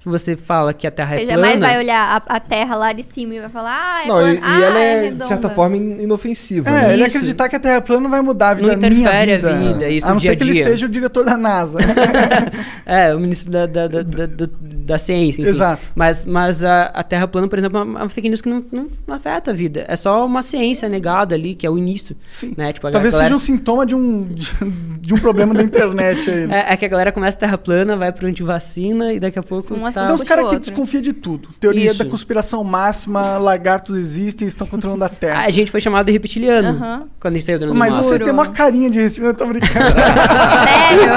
Que 0.00 0.08
você 0.08 0.36
fala 0.36 0.72
que 0.72 0.86
a 0.86 0.92
terra 0.92 1.16
Você 1.16 1.22
é 1.22 1.26
plana. 1.26 1.42
jamais 1.42 1.58
vai 1.60 1.78
olhar 1.78 2.22
a, 2.28 2.36
a 2.36 2.38
terra 2.38 2.76
lá 2.76 2.92
de 2.92 3.02
cima 3.02 3.34
e 3.34 3.40
vai 3.40 3.48
falar, 3.48 3.76
ah, 3.96 4.04
é 4.04 4.06
Não, 4.06 4.14
plana. 4.14 4.32
e, 4.32 4.36
e 4.36 4.40
ah, 4.44 4.60
ela 4.66 4.80
é, 4.80 5.06
é, 5.06 5.10
de 5.10 5.26
certa 5.26 5.50
forma, 5.50 5.76
in- 5.76 6.02
inofensiva. 6.02 6.70
É, 6.70 6.72
né? 6.72 6.94
ele 6.94 7.02
acreditar 7.04 7.48
que 7.48 7.56
a 7.56 7.58
Terra 7.58 7.74
é 7.74 7.80
plana 7.80 8.02
não 8.02 8.10
vai 8.10 8.20
mudar 8.20 8.50
a 8.50 8.54
vida 8.54 8.68
Não 8.68 8.74
interfere 8.74 9.32
a 9.32 9.36
vida. 9.38 9.54
vida, 9.56 9.88
isso, 9.88 10.06
a 10.06 10.10
não 10.10 10.16
dia 10.18 10.30
ser 10.30 10.34
a 10.34 10.36
que 10.36 10.42
ele 10.44 10.52
dia. 10.52 10.62
seja 10.62 10.86
o 10.86 10.88
diretor 10.88 11.24
da 11.24 11.36
NASA. 11.36 11.78
É, 12.86 13.14
o 13.14 13.20
ministro 13.20 13.50
da, 13.52 13.66
da, 13.66 13.86
da, 13.86 14.02
da, 14.02 14.26
da- 14.26 14.46
da 14.60 14.98
ciência, 14.98 15.42
enfim. 15.42 15.50
Exato. 15.50 15.86
Mas, 15.94 16.24
mas 16.24 16.64
a, 16.64 16.84
a 16.84 17.02
Terra 17.02 17.28
plana, 17.28 17.46
por 17.46 17.58
exemplo, 17.58 17.76
é 17.78 17.82
uma, 17.82 18.00
uma 18.02 18.08
fake 18.08 18.28
news 18.30 18.40
que 18.40 18.48
não, 18.48 18.64
não, 18.72 18.86
não 19.06 19.16
afeta 19.16 19.50
a 19.50 19.54
vida. 19.54 19.84
É 19.86 19.94
só 19.96 20.24
uma 20.24 20.40
ciência 20.42 20.88
negada 20.88 21.34
ali, 21.34 21.54
que 21.54 21.66
é 21.66 21.70
o 21.70 21.76
início. 21.76 22.16
Sim. 22.30 22.52
Né? 22.56 22.72
Tipo, 22.72 22.86
a 22.86 22.90
Talvez 22.92 23.12
galera- 23.12 23.28
seja 23.28 23.36
um 23.36 23.38
sintoma 23.38 23.84
de 23.84 23.94
um, 23.94 24.26
de, 24.28 24.50
de 25.02 25.12
um 25.12 25.18
problema 25.18 25.52
da 25.52 25.62
internet 25.62 26.30
aí. 26.30 26.46
né? 26.46 26.58
É, 26.68 26.72
é 26.72 26.76
que 26.78 26.84
a 26.86 26.88
galera 26.88 27.12
começa 27.12 27.36
Terra 27.38 27.58
plana, 27.58 27.94
vai 27.96 28.10
pro 28.10 28.26
antivacina 28.26 29.12
e 29.12 29.20
daqui 29.20 29.38
a 29.38 29.42
pouco 29.42 29.74
Tá... 29.92 30.04
Tem 30.06 30.14
uns 30.14 30.20
puxa 30.22 30.34
caras 30.36 30.50
que 30.50 30.58
desconfiam 30.58 31.00
de 31.02 31.12
tudo. 31.12 31.48
Teoria 31.60 31.90
Isso. 31.90 31.98
da 32.02 32.04
conspiração 32.10 32.62
máxima, 32.64 33.38
lagartos 33.38 33.96
existem 33.96 34.46
e 34.46 34.48
estão 34.48 34.66
controlando 34.66 35.04
a 35.04 35.08
Terra. 35.08 35.44
A 35.44 35.50
gente 35.50 35.70
foi 35.70 35.80
chamado 35.80 36.06
de 36.06 36.12
reptiliano 36.12 36.68
Aham. 36.68 37.08
quando 37.20 37.34
a 37.34 37.36
gente 37.38 37.46
saiu 37.46 37.58
do 37.58 37.74
Mas 37.74 37.90
Mapa. 37.92 38.02
vocês 38.02 38.18
Juro. 38.18 38.24
têm 38.24 38.32
uma 38.32 38.48
carinha 38.48 38.90
de 38.90 39.00
receber, 39.00 39.28
eu 39.28 39.34
tô 39.34 39.46
brincando. 39.46 39.72
Sério? 39.74 41.12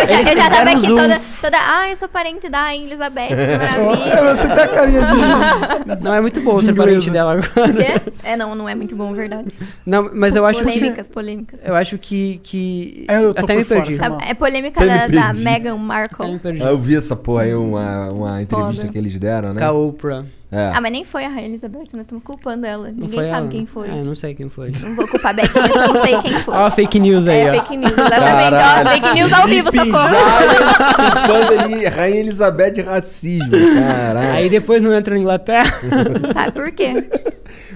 Eu 0.00 0.06
já, 0.06 0.14
Eles 0.20 0.28
eu 0.30 0.36
já 0.36 0.50
tava 0.50 0.70
aqui 0.70 0.80
zoom. 0.86 0.94
toda, 0.96 1.20
toda. 1.40 1.56
Ah, 1.60 1.88
eu 1.90 1.96
sou 1.96 2.08
parente 2.08 2.48
da 2.48 2.74
Elizabeth, 2.74 3.28
que 3.28 3.34
É, 3.34 3.58
maravilha. 3.58 4.22
você 4.34 4.46
tem 4.48 4.58
a 4.64 4.68
carinha 4.68 5.00
de. 5.02 6.02
Não 6.02 6.14
é 6.14 6.20
muito 6.20 6.40
bom 6.40 6.56
De 6.56 6.64
ser 6.66 6.74
parente 6.74 7.08
inglesa. 7.08 7.12
dela 7.12 7.32
agora. 7.32 7.72
Quê? 7.72 8.00
É, 8.24 8.36
não, 8.36 8.54
não 8.54 8.68
é 8.68 8.74
muito 8.74 8.94
bom, 8.96 9.12
verdade. 9.12 9.54
Não, 9.84 10.10
mas 10.14 10.36
eu 10.36 10.44
acho 10.44 10.60
que... 10.60 10.64
polêmicas, 10.64 11.08
polêmicas. 11.08 11.60
Eu 11.64 11.74
acho 11.74 11.98
que... 11.98 12.40
que... 12.42 13.04
É, 13.08 13.18
eu 13.24 13.34
tô 13.34 13.44
Até 13.44 13.56
me 13.56 13.64
fora, 13.64 13.80
perdi. 13.80 13.98
foi 13.98 14.08
Tá, 14.08 14.10
mal. 14.10 14.20
é 14.26 14.34
polêmica 14.34 14.84
da, 14.86 15.06
da. 15.06 15.32
Meghan 15.34 15.70
Até 15.72 15.78
me 15.78 15.84
Markle. 15.84 16.38
perdi. 16.38 16.62
Ah, 16.62 16.66
eu 16.66 16.78
vi 16.78 16.96
essa 16.96 17.16
porra 17.16 17.42
aí, 17.42 17.54
uma, 17.68 18.08
uma 18.10 18.42
entrevista 18.42 18.82
Foda. 18.82 18.92
que 18.92 18.98
eles 18.98 19.18
deram, 19.18 19.52
né? 19.54 19.60
Com 19.60 19.66
a 19.66 19.72
Oprah. 19.72 20.24
É. 20.50 20.72
Ah, 20.74 20.80
mas 20.80 20.90
nem 20.90 21.04
foi 21.04 21.26
a 21.26 21.28
Rainha 21.28 21.48
Elizabeth, 21.48 21.88
nós 21.92 22.00
estamos 22.06 22.24
culpando 22.24 22.64
ela. 22.64 22.88
Não 22.88 23.06
Ninguém 23.06 23.18
sabe 23.24 23.28
ela? 23.36 23.48
quem 23.48 23.66
foi. 23.66 23.88
É, 23.90 24.02
não 24.02 24.14
sei 24.14 24.34
quem 24.34 24.48
foi. 24.48 24.72
Não 24.82 24.94
vou 24.96 25.06
culpar 25.06 25.32
a 25.32 25.34
Betinha, 25.34 25.68
não 25.68 26.02
sei 26.02 26.18
quem 26.22 26.32
foi. 26.40 26.54
Olha 26.54 26.64
a 26.66 26.70
fake 26.70 26.98
news 26.98 27.28
aí, 27.28 27.40
é 27.40 27.50
ó. 27.50 27.54
fake 27.60 27.76
news, 27.76 27.92
exatamente. 27.92 28.54
Ó, 28.86 28.90
fake 28.90 29.14
news 29.14 29.32
ao 29.34 29.46
vivo, 29.46 29.70
socorro. 29.70 30.16
Culpando 31.26 31.60
ali 31.60 31.84
Rainha 31.86 32.20
Elizabeth 32.20 32.82
racismo, 32.82 33.50
caralho. 33.74 34.30
Aí 34.32 34.48
depois 34.48 34.82
não 34.82 34.92
entra 34.94 35.14
na 35.14 35.20
Inglaterra. 35.20 35.70
Sabe 36.32 36.52
por 36.52 36.70
quê? 36.72 36.94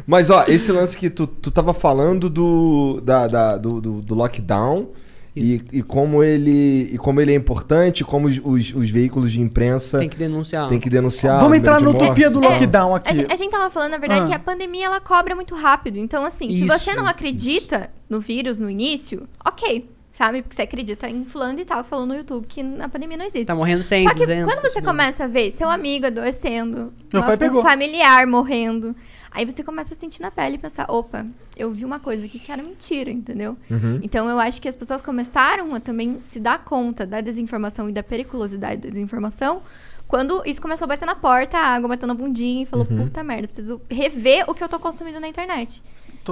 Mas 0.06 0.30
ó, 0.30 0.44
esse 0.48 0.72
lance 0.72 0.96
que 0.96 1.10
tu, 1.10 1.26
tu 1.26 1.50
tava 1.50 1.74
falando 1.74 2.30
do, 2.30 3.00
da, 3.02 3.26
da- 3.26 3.56
do, 3.58 3.80
do, 3.80 4.00
do 4.02 4.14
lockdown 4.14 4.88
e, 5.34 5.62
e 5.72 5.82
como 5.82 6.22
ele 6.22 6.90
e 6.92 6.98
como 6.98 7.20
ele 7.20 7.32
é 7.32 7.34
importante, 7.34 8.04
como 8.04 8.28
os, 8.28 8.38
os, 8.44 8.74
os 8.74 8.90
veículos 8.90 9.32
de 9.32 9.40
imprensa 9.40 9.98
Tem 9.98 10.08
que 10.08 10.16
denunciar. 10.16 10.68
têm 10.68 10.78
que 10.78 10.90
denunciar. 10.90 11.40
Vamos 11.40 11.56
entrar 11.56 11.80
na 11.80 11.88
utopia 11.90 12.28
do 12.30 12.40
tal. 12.40 12.50
lockdown 12.52 12.94
A 12.94 12.96
aqui. 12.98 13.14
gente, 13.16 13.32
a 13.32 13.36
gente 13.36 13.50
tava 13.50 13.70
falando, 13.70 13.92
na 13.92 13.98
verdade, 13.98 14.24
Ah. 14.24 14.26
que 14.28 14.34
a 14.34 14.38
pandemia 14.38 14.86
ela 14.86 15.00
cobra 15.00 15.34
muito 15.34 15.54
rápido. 15.54 15.98
Então, 15.98 16.24
assim, 16.24 16.50
se 16.52 16.64
Isso, 16.64 16.78
você 16.78 16.94
não 16.94 17.06
acredita 17.06 17.90
no 18.10 18.20
vírus 18.20 18.60
no 18.60 18.68
início, 18.68 19.26
ok. 19.44 19.88
Sabe? 20.12 20.42
Porque 20.42 20.54
você 20.54 20.62
acredita 20.62 21.08
em 21.08 21.24
fulano 21.24 21.58
e 21.58 21.64
tal, 21.64 21.82
falou 21.82 22.04
no 22.04 22.14
YouTube 22.14 22.46
que 22.46 22.60
a 22.60 22.86
pandemia 22.86 23.16
não 23.16 23.24
existe. 23.24 23.46
Tá 23.46 23.54
morrendo 23.54 23.82
100, 23.82 24.02
Só 24.06 24.12
que 24.12 24.18
200. 24.20 24.52
quando 24.52 24.60
você 24.70 24.82
tá 24.82 24.86
começa 24.86 25.24
a 25.24 25.26
ver 25.26 25.50
seu 25.52 25.70
amigo 25.70 26.04
adoecendo, 26.06 26.92
Meu 27.10 27.22
uma- 27.22 27.26
pai 27.26 27.36
um 27.36 27.38
pegou. 27.38 27.62
familiar 27.62 28.26
morrendo, 28.26 28.94
aí 29.34 29.44
você 29.44 29.62
começa 29.62 29.94
a 29.94 29.96
sentir 29.96 30.20
na 30.22 30.30
pele 30.30 30.56
e 30.56 30.58
pensar, 30.58 30.86
opa, 30.90 31.26
eu 31.56 31.70
vi 31.70 31.84
uma 31.84 31.98
coisa 31.98 32.24
aqui 32.26 32.38
que 32.38 32.50
era 32.52 32.62
mentira, 32.62 33.10
entendeu? 33.10 33.56
Uhum. 33.70 34.00
Então 34.02 34.28
eu 34.28 34.38
acho 34.38 34.60
que 34.60 34.68
as 34.68 34.76
pessoas 34.76 35.00
começaram 35.02 35.74
a 35.74 35.80
também 35.80 36.18
se 36.20 36.38
dar 36.40 36.64
conta 36.64 37.06
da 37.06 37.20
desinformação 37.20 37.88
e 37.88 37.92
da 37.92 38.02
periculosidade 38.02 38.80
da 38.82 38.88
desinformação 38.88 39.62
quando 40.08 40.42
isso 40.44 40.60
começou 40.60 40.84
a 40.84 40.88
bater 40.88 41.06
na 41.06 41.14
porta, 41.14 41.56
a 41.56 41.68
água 41.74 41.88
batendo 41.88 42.08
na 42.08 42.14
bundinha 42.14 42.64
e 42.64 42.66
falou, 42.66 42.86
Uhum. 42.90 43.04
puta 43.04 43.24
merda, 43.24 43.46
preciso 43.48 43.80
rever 43.90 44.44
o 44.46 44.52
que 44.52 44.62
eu 44.62 44.68
tô 44.68 44.78
consumindo 44.78 45.18
na 45.18 45.26
internet. 45.26 45.82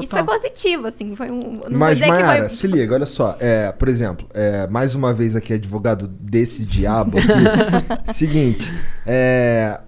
Isso 0.01 0.11
Total. 0.11 0.23
foi 0.25 0.35
positivo, 0.37 0.87
assim, 0.87 1.15
foi 1.17 1.31
um... 1.31 1.63
Não 1.67 1.79
Mas, 1.79 1.99
Mayara, 1.99 2.49
foi... 2.49 2.51
se 2.51 2.67
liga, 2.67 2.95
olha 2.95 3.07
só. 3.07 3.37
É, 3.41 3.73
por 3.73 3.89
exemplo, 3.89 4.27
é, 4.35 4.67
mais 4.67 4.95
uma 4.95 5.15
vez 5.15 5.35
aqui, 5.35 5.55
advogado 5.55 6.07
desse 6.07 6.65
diabo 6.67 7.17
aqui. 7.19 8.13
seguinte, 8.13 8.71
é, 9.07 9.81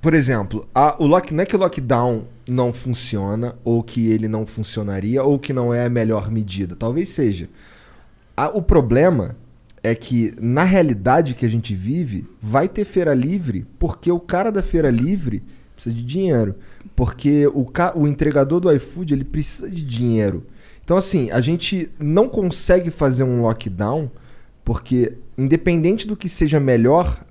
por 0.00 0.14
exemplo, 0.14 0.66
a- 0.74 0.96
o 0.98 1.06
lock, 1.06 1.32
não 1.34 1.42
é 1.42 1.46
que 1.46 1.54
o 1.54 1.58
lockdown 1.58 2.24
não 2.46 2.72
funciona, 2.72 3.56
ou 3.64 3.82
que 3.82 4.08
ele 4.08 4.28
não 4.28 4.46
funcionaria, 4.46 5.22
ou 5.22 5.38
que 5.38 5.52
não 5.52 5.72
é 5.72 5.86
a 5.86 5.90
melhor 5.90 6.30
medida. 6.30 6.76
Talvez 6.76 7.08
seja. 7.08 7.48
O 8.52 8.60
problema 8.60 9.36
é 9.82 9.94
que, 9.94 10.34
na 10.40 10.64
realidade 10.64 11.34
que 11.34 11.44
a 11.44 11.48
gente 11.48 11.74
vive, 11.74 12.26
vai 12.40 12.68
ter 12.68 12.84
feira 12.84 13.14
livre 13.14 13.66
porque 13.78 14.10
o 14.10 14.18
cara 14.18 14.50
da 14.50 14.62
feira 14.62 14.90
livre 14.90 15.42
precisa 15.74 15.94
de 15.94 16.02
dinheiro. 16.02 16.54
Porque 16.96 17.46
o, 17.48 17.66
o 17.94 18.08
entregador 18.08 18.60
do 18.60 18.72
iFood, 18.72 19.12
ele 19.12 19.24
precisa 19.24 19.68
de 19.68 19.82
dinheiro. 19.82 20.46
Então, 20.84 20.96
assim, 20.96 21.30
a 21.30 21.40
gente 21.40 21.90
não 21.98 22.28
consegue 22.28 22.90
fazer 22.90 23.24
um 23.24 23.42
lockdown 23.42 24.10
porque, 24.64 25.14
independente 25.36 26.06
do 26.06 26.16
que 26.16 26.28
seja 26.28 26.58
melhor 26.58 27.22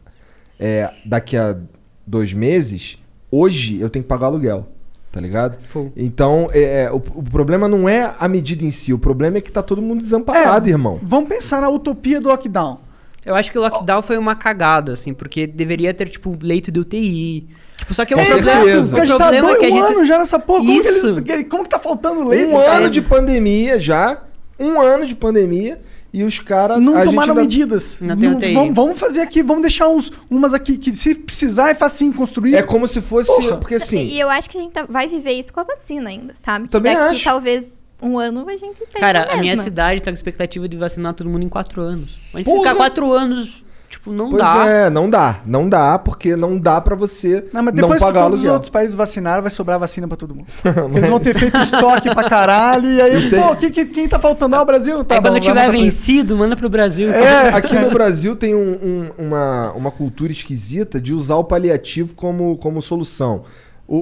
é, 0.60 0.92
daqui 1.04 1.36
a 1.36 1.58
dois 2.06 2.34
meses, 2.34 2.98
hoje 3.32 3.80
eu 3.80 3.90
tenho 3.90 4.04
que 4.04 4.10
pagar 4.10 4.28
aluguel. 4.28 4.68
Tá 5.14 5.22
ligado? 5.22 5.60
Full. 5.68 5.94
Então, 5.96 6.50
é, 6.52 6.86
é, 6.86 6.92
o, 6.92 6.96
o 6.96 7.22
problema 7.24 7.68
não 7.68 7.88
é 7.88 8.12
a 8.20 8.28
medida 8.28 8.66
em 8.66 8.72
si, 8.72 8.92
o 8.92 8.98
problema 8.98 9.38
é 9.38 9.42
que 9.42 9.52
tá 9.52 9.62
todo 9.62 9.80
mundo 9.80 10.02
desamparado, 10.02 10.68
É, 10.68 10.72
irmão. 10.72 10.98
Vamos 11.04 11.30
pensar 11.30 11.62
na 11.62 11.70
utopia 11.70 12.20
do 12.20 12.30
lockdown. 12.30 12.80
Eu 13.24 13.36
acho 13.36 13.52
que 13.52 13.58
o 13.60 13.62
lockdown 13.62 14.02
foi 14.02 14.18
uma 14.18 14.36
cagada, 14.36 14.94
assim, 14.94 15.14
porque 15.14 15.46
deveria 15.46 15.94
ter, 15.94 16.10
tipo, 16.10 16.36
leito 16.42 16.72
de 16.72 16.80
UTI. 16.80 17.48
Tipo, 17.78 17.94
só 17.94 18.06
que 18.06 18.16
o 18.16 18.18
Com 18.18 18.26
problema, 18.26 18.52
certeza. 18.64 18.90
Porque 18.90 19.00
a 19.00 19.04
o 19.04 19.06
gente 19.08 19.18
tá 19.20 19.30
dois 19.32 19.56
é 19.56 19.60
que 19.60 19.66
a 19.66 19.70
um 19.70 19.78
gente... 19.82 19.94
ano 19.98 20.06
já 20.06 20.18
nessa 20.18 20.40
porra. 20.40 20.60
Como 20.66 20.82
que, 20.82 20.88
Isso. 20.88 21.08
eles, 21.08 21.20
que- 21.20 21.44
como 21.44 21.64
que 21.64 21.70
tá 21.70 21.80
faltando 21.80 22.28
leito, 22.28 22.50
um 22.50 22.54
cara? 22.60 22.72
ano 22.78 22.90
de 22.90 23.02
pandemia 23.02 23.80
já, 23.80 24.18
um 24.60 24.82
ano 24.82 25.06
de 25.06 25.14
pandemia, 25.16 25.80
e 26.14 26.24
os 26.24 26.38
caras. 26.40 26.80
Não 26.80 26.96
a 26.96 27.04
tomaram 27.04 27.34
medidas. 27.34 27.98
Não 28.00 28.16
tem 28.16 28.30
UTI. 28.32 28.54
vamos, 28.54 28.76
vamos 28.76 29.00
fazer 29.00 29.22
aqui, 29.22 29.42
vamos 29.42 29.64
deixar 29.64 29.90
uns, 29.90 30.12
umas 30.30 30.54
aqui 30.54 30.78
que 30.78 30.94
se 30.94 31.16
precisar 31.16 31.72
é 31.72 31.74
facinho 31.74 32.14
construir. 32.14 32.56
É 32.56 32.62
como 32.62 32.88
se 32.88 33.02
fosse. 33.02 33.34
Porra. 33.36 33.58
Porque 33.58 33.76
assim. 33.76 34.00
E 34.00 34.20
eu 34.20 34.30
acho 34.30 34.50
que 34.50 34.58
a 34.58 34.62
gente 34.62 34.72
tá- 34.72 34.86
vai 34.88 35.08
viver 35.08 35.32
isso 35.32 35.52
com 35.52 35.60
a 35.60 35.64
vacina 35.64 36.10
ainda, 36.10 36.36
sabe? 36.44 36.66
Que 36.66 36.72
Também 36.72 36.94
daqui 36.94 37.16
acho. 37.16 37.24
talvez 37.24 37.74
um 38.02 38.20
ano 38.20 38.48
a 38.48 38.56
gente 38.56 38.74
esteja 38.84 39.00
Cara, 39.00 39.26
na 39.26 39.34
a 39.34 39.38
minha 39.38 39.58
cidade 39.58 40.04
tá 40.04 40.12
com 40.12 40.16
expectativa 40.16 40.68
de 40.68 40.78
vacinar 40.78 41.14
todo 41.14 41.30
mundo 41.30 41.44
em 41.44 41.50
quatro 41.50 41.82
anos. 41.82 42.20
A 42.34 42.38
gente 42.38 42.48
Porra! 42.48 42.60
ficar 42.60 42.76
quatro 42.76 43.12
anos, 43.12 43.64
tipo, 43.94 44.12
não 44.12 44.30
Pois 44.30 44.44
dá. 44.44 44.66
é, 44.68 44.90
não 44.90 45.10
dá. 45.10 45.40
Não 45.46 45.68
dá, 45.70 45.98
porque 45.98 46.36
não 46.36 46.58
dá 46.58 46.80
pra 46.82 46.96
você 46.96 47.46
Não, 47.54 47.64
mas 47.64 47.74
não 47.74 47.82
depois 47.82 48.00
que 48.00 48.06
pagar 48.06 48.24
todos 48.24 48.40
os 48.42 48.46
outros 48.46 48.70
países 48.70 48.96
vacinaram, 48.96 49.42
vai 49.42 49.52
sobrar 49.52 49.80
vacina 49.80 50.08
pra 50.08 50.18
todo 50.18 50.36
mundo. 50.36 50.48
Eles 50.96 51.10
vão 51.10 51.20
ter 51.20 51.38
feito 51.38 51.58
estoque 51.58 52.14
pra 52.14 52.30
caralho, 52.30 52.90
e 52.90 53.02
aí, 53.02 53.30
pô, 53.30 53.56
que, 53.56 53.70
que- 53.70 53.86
quem 53.86 54.08
tá 54.08 54.20
faltando? 54.20 54.56
Ah, 54.56 54.62
o 54.62 54.66
Brasil? 54.66 55.04
Tá 55.04 55.16
Aí 55.16 55.22
bom, 55.22 55.30
quando 55.30 55.42
tiver 55.42 55.72
vencido, 55.72 56.38
manda 56.38 56.56
pro 56.56 56.70
Brasil. 56.70 57.12
É. 57.14 57.50
Aqui 57.50 57.78
no 57.78 57.90
Brasil 57.92 58.36
tem 58.36 58.54
um- 58.56 59.10
um- 59.18 59.26
uma, 59.28 59.72
uma 59.74 59.92
cultura 59.92 60.32
esquisita 60.32 61.00
de 61.00 61.14
usar 61.14 61.36
o 61.36 61.44
paliativo 61.44 62.16
como, 62.16 62.58
como 62.58 62.82
solução. 62.82 63.44
O, 63.88 63.98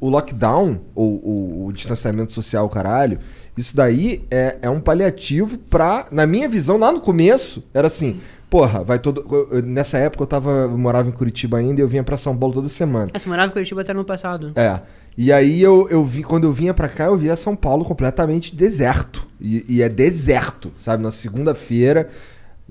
o, 0.00 0.06
o 0.06 0.10
lockdown, 0.10 0.78
ou 0.94 1.12
o, 1.14 1.66
o 1.66 1.72
distanciamento 1.72 2.30
social, 2.32 2.68
caralho, 2.68 3.18
isso 3.56 3.74
daí 3.74 4.22
é, 4.30 4.58
é 4.60 4.68
um 4.70 4.80
paliativo 4.80 5.56
pra. 5.56 6.06
Na 6.10 6.26
minha 6.26 6.46
visão, 6.48 6.76
lá 6.76 6.92
no 6.92 7.00
começo, 7.00 7.64
era 7.72 7.86
assim. 7.86 8.20
Porra, 8.56 8.82
vai 8.82 8.98
todo. 8.98 9.22
eu- 9.50 9.62
nessa 9.62 9.98
época 9.98 10.22
eu 10.22 10.26
tava. 10.26 10.50
Eu 10.50 10.78
morava 10.78 11.06
em 11.06 11.12
Curitiba 11.12 11.58
ainda 11.58 11.78
e 11.78 11.84
eu 11.84 11.88
vinha 11.88 12.02
pra 12.02 12.16
São 12.16 12.34
Paulo 12.34 12.54
toda 12.54 12.70
semana. 12.70 13.10
Essa 13.12 13.28
morava 13.28 13.48
em 13.50 13.52
Curitiba 13.52 13.82
até 13.82 13.92
no 13.92 14.02
passado. 14.02 14.52
É. 14.56 14.80
E 15.14 15.30
aí 15.30 15.60
eu, 15.60 15.86
eu 15.90 16.02
vi, 16.02 16.22
quando 16.22 16.44
eu 16.44 16.52
vinha 16.52 16.72
pra 16.72 16.88
cá, 16.88 17.04
eu 17.04 17.18
via 17.18 17.36
São 17.36 17.54
Paulo 17.54 17.84
completamente 17.84 18.56
deserto. 18.56 19.28
E, 19.38 19.62
e 19.68 19.82
é 19.82 19.90
deserto, 19.90 20.72
sabe? 20.80 21.02
Na 21.02 21.10
segunda-feira, 21.10 22.08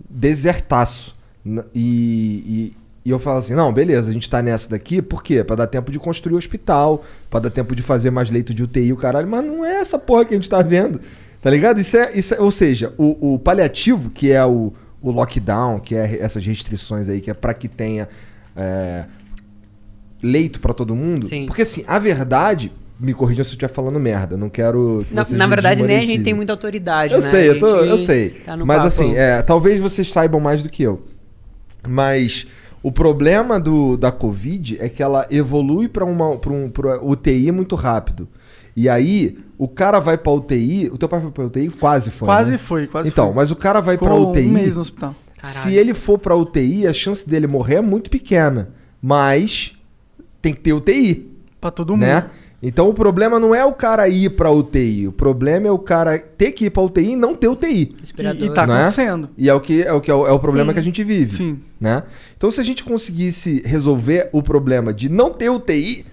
desertaço. 0.10 1.16
E, 1.46 1.54
e, 1.76 2.74
e 3.06 3.10
eu 3.12 3.20
falo 3.20 3.38
assim, 3.38 3.54
não, 3.54 3.72
beleza, 3.72 4.10
a 4.10 4.14
gente 4.14 4.28
tá 4.28 4.42
nessa 4.42 4.68
daqui, 4.68 5.04
por 5.04 5.22
quê? 5.22 5.44
Pra 5.44 5.56
dar 5.56 5.68
tempo 5.68 5.92
de 5.92 6.00
construir 6.00 6.36
hospital, 6.36 7.06
pra 7.30 7.40
dar 7.40 7.52
tempo 7.52 7.76
de 7.76 7.84
fazer 7.84 8.10
mais 8.10 8.32
leito 8.32 8.56
de 8.56 8.64
UTI, 8.64 8.92
o 8.92 8.98
caralho, 8.98 9.28
mas 9.28 9.46
não 9.46 9.64
é 9.64 9.76
essa 9.82 10.00
porra 10.00 10.26
que 10.26 10.34
a 10.34 10.38
gente 10.38 10.50
tá 10.50 10.64
vendo, 10.64 11.00
tá 11.42 11.52
ligado? 11.52 11.80
Isso 11.80 11.96
é, 11.96 12.12
isso 12.18 12.34
é- 12.34 12.40
ou 12.42 12.50
seja, 12.50 12.92
o, 12.98 13.36
o 13.36 13.40
paliativo, 13.40 14.10
que 14.10 14.32
é 14.32 14.44
o, 14.44 14.74
o 15.10 15.12
lockdown, 15.12 15.80
que 15.80 15.96
é 15.96 16.18
essas 16.22 16.46
restrições 16.46 17.08
aí, 17.10 17.22
que 17.22 17.30
é 17.30 17.34
pra 17.34 17.54
que 17.54 17.68
tenha 17.68 18.10
é, 18.56 19.06
leito 20.22 20.60
pra 20.60 20.74
todo 20.74 20.96
mundo, 20.96 21.28
Sim. 21.28 21.46
porque 21.46 21.62
assim, 21.62 21.84
a 21.88 22.00
verdade, 22.00 22.72
me 23.00 23.14
corrijam 23.14 23.44
se 23.44 23.52
eu 23.52 23.54
estiver 23.54 23.68
falando 23.72 24.00
merda, 24.00 24.36
não 24.38 24.50
quero 24.50 25.06
que 25.08 25.14
Na, 25.14 25.24
na 25.32 25.48
verdade, 25.48 25.84
nem 25.84 25.98
a 26.00 26.06
gente 26.06 26.24
tem 26.24 26.34
muita 26.34 26.54
autoridade, 26.54 27.14
Eu 27.14 27.22
né? 27.22 27.30
sei, 27.30 27.50
eu, 27.50 27.60
tô- 27.60 27.78
eu 27.84 27.98
sei. 27.98 28.30
tá 28.30 28.58
Mas 28.58 28.78
papo. 28.78 28.88
assim, 28.88 29.16
é, 29.16 29.42
talvez 29.42 29.80
vocês 29.80 30.12
saibam 30.12 30.40
mais 30.40 30.64
do 30.64 30.70
que 30.70 30.84
eu. 30.84 31.04
Mas 31.88 32.48
o 32.82 32.92
problema 32.92 33.60
do, 33.60 33.96
da 33.98 34.12
Covid 34.12 34.78
é 34.80 34.90
que 34.90 35.04
ela 35.04 35.28
evolui 35.30 35.88
para 35.88 36.06
uma 36.06 36.38
pra 36.38 36.52
um, 36.52 36.70
pra 36.70 37.04
UTI 37.04 37.52
muito 37.52 37.76
rápido. 37.76 38.28
E 38.76 38.90
aí, 38.90 39.38
o 39.58 39.68
cara 39.68 40.00
vai 40.00 40.18
pra 40.18 40.32
UTI. 40.34 40.90
O 40.94 40.98
teu 40.98 41.08
pai 41.08 41.22
foi 41.22 41.32
pra 41.32 41.46
UTI? 41.46 41.70
Quase 41.70 42.12
foi. 42.12 42.26
Quase 42.26 42.52
né? 42.54 42.58
foi, 42.58 42.88
quase 42.88 43.08
Então, 43.10 43.28
foi. 43.28 43.36
mas 43.36 43.52
o 43.52 43.56
cara 43.56 43.80
vai 43.80 43.98
pra 43.98 44.10
Ficou 44.10 44.32
UTI. 44.32 44.46
um 44.48 44.52
mês 44.52 44.76
no 44.76 44.82
hospital. 44.82 45.16
Caralho. 45.38 45.60
Se 45.60 45.74
ele 45.74 45.94
for 45.94 46.18
pra 46.20 46.36
UTI, 46.36 46.86
a 46.88 46.94
chance 46.94 47.28
dele 47.30 47.48
morrer 47.48 47.76
é 47.76 47.82
muito 47.82 48.10
pequena. 48.10 48.70
Mas 49.02 49.74
tem 50.42 50.54
que 50.54 50.60
ter 50.62 50.74
UTI 50.74 51.30
Pra 51.62 51.72
todo 51.72 51.94
mundo. 51.94 52.02
né? 52.02 52.30
Então 52.62 52.90
o 52.90 52.94
problema 52.94 53.40
não 53.40 53.54
é 53.54 53.64
o 53.64 53.74
cara 53.74 54.08
ir 54.10 54.32
pra 54.32 54.50
UTI, 54.50 55.08
o 55.08 55.12
problema 55.12 55.68
é 55.68 55.72
o 55.72 55.78
cara 55.78 56.18
ter 56.18 56.52
que 56.52 56.66
ir 56.66 56.70
pra 56.72 56.82
UTI 56.82 57.12
e 57.12 57.16
não 57.16 57.36
ter 57.36 57.48
UTI. 57.48 57.90
E, 58.18 58.44
e 58.46 58.50
tá 58.50 58.66
Não 58.66 58.74
é? 58.76 58.80
acontecendo. 58.80 59.30
E 59.38 59.48
é 59.50 59.54
o 59.54 59.60
que 59.62 59.84
é 59.84 59.94
o, 59.94 60.02
que 60.02 60.10
é 60.10 60.16
o, 60.16 60.26
é 60.26 60.32
o 60.32 60.40
problema 60.40 60.72
Sim. 60.72 60.74
que 60.74 60.80
a 60.80 60.84
gente 60.84 61.04
vive, 61.04 61.36
Sim. 61.38 61.60
né? 61.80 62.02
Então 62.36 62.50
se 62.50 62.60
a 62.60 62.64
gente 62.64 62.84
conseguisse 62.84 63.62
resolver 63.66 64.30
o 64.32 64.42
problema 64.42 64.92
de 64.92 65.10
não 65.10 65.30
ter 65.32 65.50
UTI, 65.50 66.06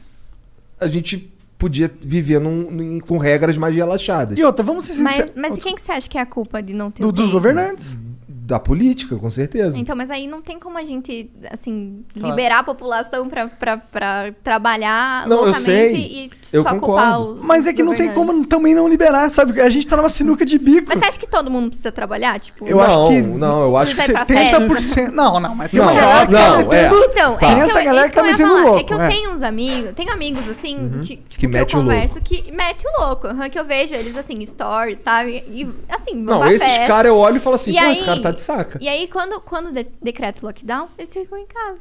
a 0.78 0.86
gente 0.86 1.31
podia 1.62 1.88
viver 2.00 2.40
num- 2.40 2.68
num- 2.72 2.98
com 2.98 3.18
regras 3.18 3.56
mais 3.56 3.72
relaxadas. 3.72 4.36
E 4.36 4.42
outra, 4.42 4.64
vamos 4.64 4.84
ser 4.84 5.00
Mas, 5.00 5.12
sinceros. 5.14 5.32
mas 5.36 5.58
quem 5.62 5.76
que 5.76 5.80
você 5.80 5.92
acha 5.92 6.10
que 6.10 6.18
é 6.18 6.20
a 6.20 6.26
culpa 6.26 6.60
de 6.60 6.74
não 6.74 6.90
ter 6.90 7.02
Do- 7.04 7.12
dos 7.12 7.30
governantes. 7.30 7.96
Da 8.44 8.58
política, 8.58 9.14
com 9.14 9.30
certeza. 9.30 9.78
Então, 9.78 9.94
mas 9.94 10.10
aí 10.10 10.26
não 10.26 10.42
tem 10.42 10.58
como 10.58 10.76
a 10.76 10.82
gente, 10.82 11.30
assim, 11.48 12.02
Fala. 12.12 12.26
liberar 12.28 12.58
a 12.58 12.64
população 12.64 13.28
pra, 13.28 13.46
pra, 13.46 13.76
pra 13.76 14.32
trabalhar 14.42 15.28
Não, 15.28 15.46
eu 15.46 15.54
sei. 15.54 15.94
e 15.94 16.30
Eu 16.52 16.64
só 16.64 16.70
concordo. 16.70 16.80
culpar 17.06 17.20
os 17.20 17.40
Mas 17.40 17.66
é 17.68 17.72
que 17.72 17.84
não 17.84 17.94
tem 17.94 18.12
como 18.12 18.44
também 18.46 18.74
não 18.74 18.88
liberar, 18.88 19.30
sabe? 19.30 19.60
A 19.60 19.68
gente 19.70 19.86
tá 19.86 19.96
numa 19.96 20.08
sinuca 20.08 20.44
de 20.44 20.58
bico. 20.58 20.88
Mas 20.88 20.98
você 20.98 21.04
acha 21.04 21.18
que 21.20 21.26
todo 21.28 21.48
mundo 21.52 21.68
precisa 21.68 21.92
trabalhar? 21.92 22.38
Tipo, 22.40 22.66
Eu 22.66 22.78
não, 22.78 22.84
acho 22.84 23.08
que. 23.10 23.20
não, 23.22 23.62
eu 23.62 23.76
acho 23.76 23.90
que 23.90 23.96
Precisa 24.12 24.20
ir 24.20 24.26
pra 24.26 24.76
70%. 25.06 25.08
Não, 25.12 25.38
não, 25.38 25.54
mas 25.54 25.70
tem 25.70 25.78
Não, 25.80 25.86
uma 25.86 25.94
galera 26.00 26.26
que 26.26 26.32
tá 26.32 26.48
não, 26.50 26.54
é. 26.60 26.64
metendo- 26.64 27.04
Então, 27.12 27.36
Tá. 27.36 27.46
é 27.46 27.48
Tem 27.48 27.52
isso 27.52 27.62
essa 27.62 27.72
que 27.72 27.78
eu- 27.78 27.84
galera 27.84 28.06
isso 28.06 28.14
que 28.14 28.20
tá 28.20 28.26
metendo 28.26 28.48
falar. 28.50 28.62
louco, 28.64 28.80
É 28.80 28.82
que 28.82 28.92
eu 28.94 29.00
é. 29.02 29.08
tenho 29.08 29.30
uns 29.32 29.42
amigos, 29.42 29.92
tenho 29.94 30.12
amigos 30.12 30.48
assim, 30.48 30.90
ti- 31.00 31.06
tipo, 31.16 31.28
Que 31.28 31.36
que, 31.38 31.46
mete 31.46 31.74
eu 31.74 31.80
o 31.80 31.82
louco. 31.84 31.94
converso 31.96 32.20
que 32.20 32.50
mete 32.52 32.84
o 32.88 33.00
louco, 33.06 33.28
aham, 33.28 33.48
que 33.48 33.58
eu 33.58 33.64
vejo 33.64 33.94
eles 33.94 34.16
assim, 34.16 34.44
stories, 34.44 34.98
sabe? 35.04 35.44
E 35.48 35.68
assim, 35.88 36.16
Não, 36.16 36.44
esses 36.50 36.78
caras 36.88 37.06
eu 37.10 37.16
olho 37.16 37.36
e 37.36 37.40
falo 37.40 37.54
assim, 37.54 37.72
pô, 37.72 37.84
esse 37.86 38.04
cara 38.04 38.20
tá 38.20 38.30
de 38.32 38.40
saca. 38.42 38.78
E 38.82 38.88
aí, 38.88 39.08
quando, 39.08 39.40
quando 39.40 39.72
de- 39.72 39.86
decreta 40.02 40.42
o 40.42 40.46
lockdown, 40.46 40.88
eles 40.98 41.12
ficam 41.12 41.38
em 41.38 41.46
casa. 41.46 41.80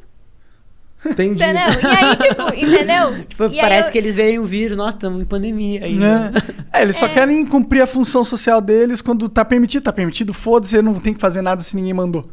Entendi. 1.04 1.44
Entendeu? 1.44 1.82
E 1.82 1.86
aí, 1.96 2.16
tipo, 2.16 2.42
entendeu? 2.54 3.26
Tipo, 3.26 3.46
E 3.46 3.60
parece 3.60 3.88
eu- 3.88 3.92
que 3.92 3.98
eles 3.98 4.14
veem 4.14 4.38
o 4.38 4.46
vírus, 4.46 4.78
nossa, 4.78 4.96
estamos 4.98 5.20
em 5.22 5.26
pandemia 5.26 5.84
ainda. 5.86 6.30
Né? 6.30 6.42
É, 6.72 6.84
eles 6.84 6.96
só 6.96 7.08
querem 7.10 7.44
cumprir 7.46 7.82
a 7.82 7.88
função 7.88 8.24
social 8.24 8.62
deles 8.62 9.02
quando 9.02 9.28
tá 9.28 9.44
permitido. 9.44 9.84
Tá 9.84 9.92
permitido, 9.92 10.32
foda-se, 10.34 10.80
não 10.82 10.94
tem 10.96 11.14
que 11.14 11.20
fazer 11.20 11.42
nada 11.42 11.64
se 11.64 11.76
ninguém 11.76 11.94
mandou. 11.94 12.30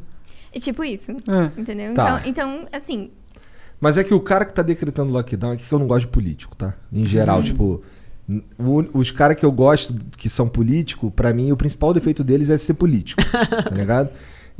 É 0.52 0.60
tipo 0.60 0.84
isso. 0.84 1.12
É. 1.12 1.60
Entendeu? 1.60 1.94
Tá. 1.94 2.22
Então, 2.26 2.52
então, 2.58 2.68
assim, 2.72 3.10
Mas 3.80 3.96
é 3.96 4.04
que 4.04 4.12
o 4.12 4.20
cara 4.20 4.44
que 4.44 4.52
tá 4.52 4.60
decretando 4.62 5.12
lockdown, 5.12 5.52
aqui 5.52 5.64
que 5.66 5.72
eu 5.72 5.78
não 5.78 5.86
gosto 5.86 6.02
de 6.02 6.08
político, 6.08 6.54
tá? 6.54 6.74
Em 6.92 7.04
geral, 7.06 7.42
tipo, 7.42 7.74
n- 7.74 7.80
o- 8.58 8.84
os 8.98 9.10
caras 9.10 9.36
que 9.36 9.44
eu 9.44 9.52
gosto 9.52 9.94
que 10.16 10.28
são 10.28 10.48
políticos, 10.48 11.10
pra 11.14 11.32
mim 11.32 11.50
o 11.52 11.56
principal 11.56 11.94
defeito 11.94 12.22
deles 12.22 12.50
é 12.50 12.58
ser 12.58 12.74
político, 12.74 13.22
tá 13.64 13.74
ligado? 13.74 14.10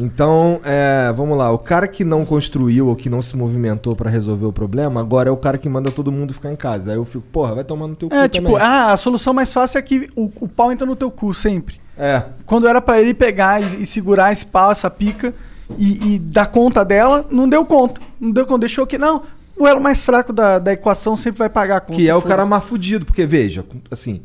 Então, 0.01 0.61
é, 0.65 1.12
vamos 1.16 1.36
lá, 1.36 1.51
o 1.51 1.59
cara 1.59 1.89
que 1.89 2.05
não 2.05 2.24
construiu 2.24 2.86
ou 2.86 2.95
que 2.95 3.11
não 3.11 3.20
se 3.20 3.36
movimentou 3.36 3.97
pra 3.97 4.09
resolver 4.09 4.47
o 4.47 4.53
problema, 4.53 5.01
agora 5.01 5.28
é 5.28 5.32
o 5.32 5.36
cara 5.36 5.59
que 5.59 5.69
manda 5.69 5.90
todo 5.90 6.12
mundo 6.12 6.32
ficar 6.32 6.53
em 6.53 6.57
casa. 6.57 6.93
Aí 6.93 6.97
eu 6.97 7.05
fico, 7.05 7.24
porra, 7.32 7.57
vai 7.57 7.65
tomar 7.65 7.89
no 7.89 7.97
teu 7.97 8.09
cu 8.09 8.15
É, 8.15 8.28
tipo, 8.28 8.47
também. 8.53 8.62
ah, 8.62 8.93
a 8.93 8.97
solução 8.97 9.35
mais 9.35 9.53
fácil 9.53 9.77
é 9.77 9.82
que 9.82 10.07
o, 10.15 10.31
o 10.40 10.47
pau 10.49 10.70
entra 10.70 10.86
no 10.86 10.95
teu 10.95 11.11
cu 11.11 11.35
sempre. 11.35 11.81
É, 11.97 12.23
Quando 12.47 12.69
era 12.69 12.81
pra 12.81 13.01
ele 13.01 13.12
pegar 13.12 13.61
e, 13.61 13.82
e 13.82 13.86
segurar 13.86 14.32
esse 14.32 14.47
pau, 14.47 14.70
essa 14.70 14.89
pica 14.89 15.35
e, 15.77 16.15
e 16.15 16.19
dar 16.20 16.47
conta 16.47 16.85
dela, 16.85 17.27
não 17.28 17.49
deu 17.49 17.65
conta. 17.65 18.01
Não 18.20 18.31
deu 18.31 18.47
conta. 18.47 18.61
Deixou 18.61 18.86
que. 18.86 18.97
Não, 18.97 19.24
o 19.59 19.66
elo 19.66 19.80
mais 19.80 20.02
fraco 20.02 20.32
da, 20.32 20.59
da 20.59 20.72
equação 20.72 21.16
sempre 21.16 21.39
vai 21.39 21.48
pagar 21.51 21.76
a 21.76 21.80
conta. 21.80 21.94
que 21.94 22.09
é 22.09 22.14
o 22.14 22.22
cara 22.22 22.44
mais 22.47 22.64
fudido, 22.64 23.05
porque 23.06 23.26
veja, 23.26 23.64
assim, 23.90 24.22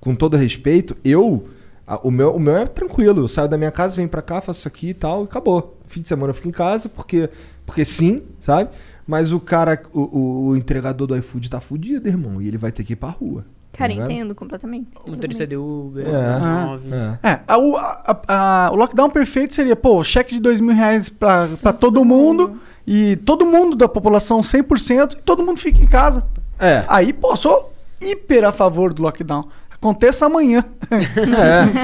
com 0.00 0.14
todo 0.14 0.36
respeito, 0.36 0.96
eu 1.04 1.48
a- 1.86 1.98
o 2.06 2.10
meu, 2.10 2.34
o 2.34 2.40
meu 2.40 2.56
é 2.56 2.66
tranquilo, 2.66 3.20
eu 3.22 3.28
saio 3.28 3.48
da 3.48 3.58
minha 3.58 3.70
casa, 3.70 3.96
venho 3.96 4.08
pra 4.08 4.22
cá, 4.22 4.40
faço 4.40 4.60
isso 4.60 4.68
aqui 4.68 4.88
e 4.90 4.94
tal, 4.94 5.22
e 5.22 5.24
acabou. 5.24 5.76
Fim 5.86 6.00
de 6.02 6.08
semana 6.08 6.30
eu 6.30 6.34
fico 6.34 6.48
em 6.48 6.52
casa, 6.52 6.88
porque 6.88 7.28
porque 7.66 7.84
sim, 7.84 8.22
sabe? 8.40 8.70
Mas 9.06 9.32
o 9.32 9.40
cara, 9.40 9.80
o, 9.92 10.00
o- 10.00 10.46
o 10.48 10.56
entregador 10.56 11.06
do 11.06 11.16
iFood 11.16 11.50
tá 11.50 11.60
fudido, 11.60 12.08
irmão, 12.08 12.40
e 12.40 12.46
ele 12.48 12.58
vai 12.58 12.70
ter 12.72 12.84
que 12.84 12.92
ir 12.92 12.96
pra 12.96 13.08
rua. 13.10 13.44
tá 13.72 13.78
cara, 13.78 13.92
ligado? 13.92 14.10
entendo 14.10 14.34
completamente. 14.34 14.88
O 15.04 15.10
motorista 15.10 15.46
de 15.46 15.56
Uber, 15.56 16.04
É. 16.06 16.38
9. 16.66 16.88
É. 17.22 17.28
É, 17.28 17.40
a- 17.46 17.58
o, 17.58 17.76
a- 17.76 18.20
a- 18.28 18.70
o 18.72 18.76
lockdown 18.76 19.10
perfeito 19.10 19.54
seria, 19.54 19.74
pô, 19.76 20.02
cheque 20.04 20.34
de 20.34 20.40
dois 20.40 20.60
mil 20.60 20.74
reais 20.74 21.08
pra, 21.08 21.48
pra 21.62 21.72
todo 21.72 22.04
mundo 22.04 22.58
e 22.86 23.16
todo 23.24 23.44
mundo 23.46 23.76
da 23.76 23.88
população 23.88 24.40
100% 24.40 25.12
e 25.12 25.22
todo 25.22 25.44
mundo 25.44 25.58
fica 25.58 25.80
em 25.80 25.86
casa. 25.86 26.24
É. 26.58 26.84
Aí, 26.88 27.12
pô, 27.12 27.34
sou 27.36 27.72
hiper 28.00 28.44
a 28.44 28.52
favor 28.52 28.92
do 28.92 29.02
lockdown. 29.02 29.44
Aconteça 29.70 30.26
amanhã. 30.26 30.64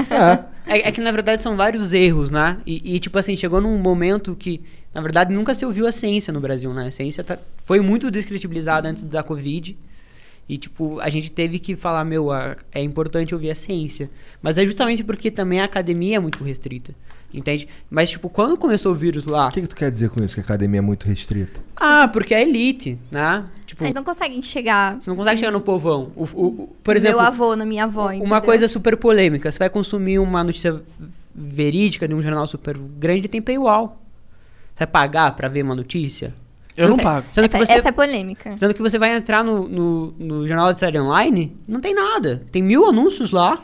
É, 0.09 0.13
é. 0.15 0.57
É, 0.69 0.89
é 0.89 0.91
que 0.91 0.99
na 0.99 1.11
verdade 1.13 1.41
são 1.41 1.55
vários 1.55 1.93
erros, 1.93 2.29
né? 2.29 2.57
E, 2.65 2.95
e, 2.95 2.99
tipo 2.99 3.17
assim, 3.17 3.37
chegou 3.37 3.61
num 3.61 3.77
momento 3.77 4.35
que, 4.35 4.61
na 4.93 4.99
verdade, 4.99 5.33
nunca 5.33 5.55
se 5.55 5.65
ouviu 5.65 5.87
a 5.87 5.93
ciência 5.93 6.33
no 6.33 6.41
Brasil, 6.41 6.73
né? 6.73 6.87
A 6.87 6.91
ciência 6.91 7.23
tá- 7.23 7.39
foi 7.63 7.79
muito 7.79 8.11
descredibilizada 8.11 8.89
antes 8.89 9.03
da 9.03 9.23
Covid. 9.23 9.77
E, 10.49 10.57
tipo, 10.57 10.99
a 10.99 11.07
gente 11.09 11.31
teve 11.31 11.57
que 11.59 11.75
falar, 11.77 12.03
meu, 12.03 12.27
é 12.33 12.81
importante 12.81 13.33
ouvir 13.33 13.49
a 13.49 13.55
ciência. 13.55 14.09
Mas 14.41 14.57
é 14.57 14.65
justamente 14.65 15.03
porque 15.05 15.31
também 15.31 15.61
a 15.61 15.65
academia 15.65 16.17
é 16.17 16.19
muito 16.19 16.43
restrita. 16.43 16.93
Entende? 17.33 17.67
Mas, 17.89 18.09
tipo, 18.09 18.29
quando 18.29 18.57
começou 18.57 18.93
o 18.93 18.95
vírus 18.95 19.25
lá. 19.25 19.47
O 19.49 19.51
que, 19.51 19.61
que 19.61 19.67
tu 19.67 19.75
quer 19.75 19.91
dizer 19.91 20.09
com 20.09 20.23
isso, 20.23 20.35
que 20.35 20.39
a 20.39 20.43
academia 20.43 20.79
é 20.79 20.81
muito 20.81 21.05
restrita? 21.05 21.59
Ah, 21.75 22.07
porque 22.07 22.33
é 22.33 22.41
elite, 22.41 22.97
né? 23.11 23.45
Tipo, 23.65 23.83
Eles 23.83 23.93
não 23.93 24.03
conseguem 24.03 24.41
chegar. 24.41 24.95
você 24.99 25.09
não 25.09 25.17
consegue 25.17 25.37
chegar 25.39 25.51
no 25.51 25.59
povão. 25.59 26.11
O, 26.15 26.23
o- 26.23 26.45
o- 26.47 26.75
por 26.81 26.95
exemplo, 26.95 27.17
meu 27.17 27.27
avô, 27.27 27.53
na 27.55 27.65
minha 27.65 27.83
avó. 27.83 28.05
uma 28.05 28.15
entendeu? 28.15 28.41
coisa 28.41 28.67
super 28.67 28.95
polêmica. 28.95 29.51
Você 29.51 29.59
vai 29.59 29.69
consumir 29.69 30.19
uma 30.19 30.41
notícia 30.43 30.81
verídica 31.35 32.07
de 32.07 32.15
um 32.15 32.21
jornal 32.21 32.47
super 32.47 32.77
grande 32.77 33.27
tem 33.27 33.41
paywall. 33.41 34.01
Você 34.73 34.85
vai 34.85 34.87
pagar 34.87 35.35
pra 35.35 35.47
ver 35.47 35.63
uma 35.63 35.75
notícia? 35.75 36.33
Eu 36.75 36.87
não 36.87 36.97
pago. 36.97 37.25
Sendo 37.31 37.45
Essa, 37.45 37.57
que 37.57 37.65
você, 37.65 37.73
essa 37.73 37.89
é 37.89 37.91
polêmica. 37.91 38.55
sendo 38.57 38.73
que 38.73 38.81
você 38.81 38.99
vai 38.99 39.15
entrar 39.15 39.43
no, 39.43 39.67
no, 39.67 40.11
no 40.17 40.47
jornal 40.47 40.71
de 40.71 40.79
série 40.79 40.99
online, 40.99 41.55
não 41.67 41.81
tem 41.81 41.93
nada. 41.93 42.43
Tem 42.51 42.61
mil 42.63 42.85
anúncios 42.85 43.31
lá, 43.31 43.59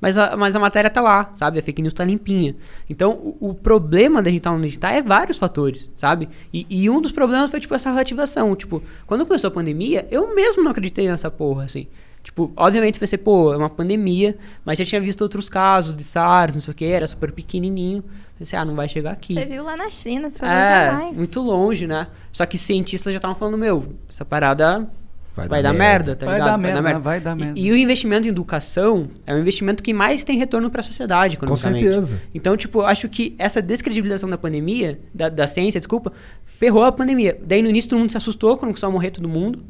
mas 0.00 0.16
a, 0.16 0.36
mas 0.36 0.56
a 0.56 0.58
matéria 0.58 0.88
tá 0.90 1.00
lá, 1.00 1.30
sabe? 1.34 1.58
A 1.58 1.62
fake 1.62 1.82
news 1.82 1.92
tá 1.94 2.04
limpinha. 2.04 2.56
Então, 2.88 3.12
o, 3.12 3.50
o 3.50 3.54
problema 3.54 4.22
da 4.22 4.30
gente 4.30 4.38
estar 4.38 4.52
onde 4.52 4.64
a 4.66 4.68
gente 4.68 4.78
tá 4.78 4.92
é 4.92 5.02
vários 5.02 5.36
fatores, 5.38 5.90
sabe? 5.94 6.28
E, 6.52 6.66
e 6.70 6.88
um 6.88 7.00
dos 7.00 7.12
problemas 7.12 7.50
foi, 7.50 7.60
tipo, 7.60 7.74
essa 7.74 7.90
relativação. 7.90 8.54
Tipo, 8.56 8.82
quando 9.06 9.26
começou 9.26 9.48
a 9.48 9.50
pandemia, 9.50 10.06
eu 10.10 10.34
mesmo 10.34 10.62
não 10.62 10.70
acreditei 10.70 11.06
nessa 11.08 11.30
porra, 11.30 11.64
assim. 11.64 11.86
Tipo, 12.22 12.52
obviamente 12.54 12.98
vai 12.98 13.06
ser, 13.06 13.18
pô, 13.18 13.52
é 13.52 13.56
uma 13.56 13.70
pandemia, 13.70 14.36
mas 14.64 14.78
já 14.78 14.84
tinha 14.84 15.00
visto 15.00 15.22
outros 15.22 15.48
casos 15.48 15.94
de 15.94 16.04
SARS, 16.04 16.54
não 16.54 16.60
sei 16.60 16.72
o 16.72 16.74
que, 16.74 16.84
era 16.84 17.06
super 17.06 17.32
pequenininho. 17.32 18.04
Pensei, 18.38 18.58
ah, 18.58 18.64
não 18.64 18.74
vai 18.74 18.88
chegar 18.88 19.10
aqui. 19.12 19.34
Você 19.34 19.44
viu 19.46 19.64
lá 19.64 19.76
na 19.76 19.90
China, 19.90 20.28
você 20.30 20.44
É, 20.44 20.90
jamais. 20.90 21.16
muito 21.16 21.40
longe, 21.40 21.86
né? 21.86 22.06
Só 22.32 22.44
que 22.46 22.56
cientistas 22.58 23.12
já 23.12 23.18
estavam 23.18 23.36
falando, 23.36 23.56
meu, 23.58 23.94
essa 24.08 24.24
parada 24.24 24.86
vai, 25.34 25.62
dar, 25.62 25.72
merda, 25.72 26.14
tá 26.16 26.26
Vai 26.26 26.34
ligado? 26.36 26.48
dar 26.50 26.58
merda, 26.58 26.98
vai 26.98 27.20
dar 27.20 27.36
E- 27.36 27.40
merda. 27.40 27.58
E, 27.58 27.70
o 27.72 27.76
investimento 27.76 28.26
em 28.26 28.30
educação 28.30 29.08
é 29.26 29.34
o 29.34 29.38
investimento 29.38 29.82
que 29.82 29.92
mais 29.94 30.22
tem 30.24 30.36
retorno 30.38 30.70
para 30.70 30.80
a 30.80 30.84
sociedade, 30.84 31.36
Com 31.36 31.44
economicamente. 31.46 31.84
certeza. 31.84 32.20
Então, 32.34 32.56
tipo, 32.56 32.82
acho 32.82 33.08
que 33.08 33.34
essa 33.38 33.62
descredibilização 33.62 34.28
da 34.28 34.36
pandemia, 34.38 35.00
da, 35.14 35.28
da 35.28 35.46
ciência, 35.46 35.80
desculpa, 35.80 36.12
ferrou 36.44 36.84
a 36.84 36.92
pandemia. 36.92 37.38
Daí, 37.44 37.62
no 37.62 37.68
início, 37.68 37.90
todo 37.90 37.98
mundo 38.00 38.10
se 38.10 38.16
assustou 38.16 38.56
quando 38.56 38.70
começou 38.70 38.88
a 38.88 38.92
morrer 38.92 39.10
todo 39.10 39.28
mundo. 39.28 39.62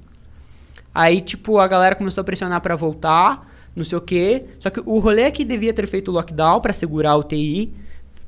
Aí, 0.95 1.21
tipo, 1.21 1.59
a 1.59 1.69
galera 1.69 1.95
começou 1.95 2.23
a 2.23 2.25
pressionar 2.25 2.61
para 2.61 2.75
voltar, 2.75 3.49
não 3.77 3.85
sei 3.85 3.97
o 3.97 4.01
quê. 4.01 4.45
Só 4.59 4.71
que 4.71 4.81
o 4.85 4.99
rolê 4.99 5.23
é 5.23 5.31
que 5.31 5.45
devia 5.45 5.73
ter 5.73 5.87
feito 5.87 6.09
o 6.09 6.13
lockdown 6.15 6.61
para 6.61 6.73
segurar 6.73 7.11
a 7.13 7.17
UTI, 7.17 7.73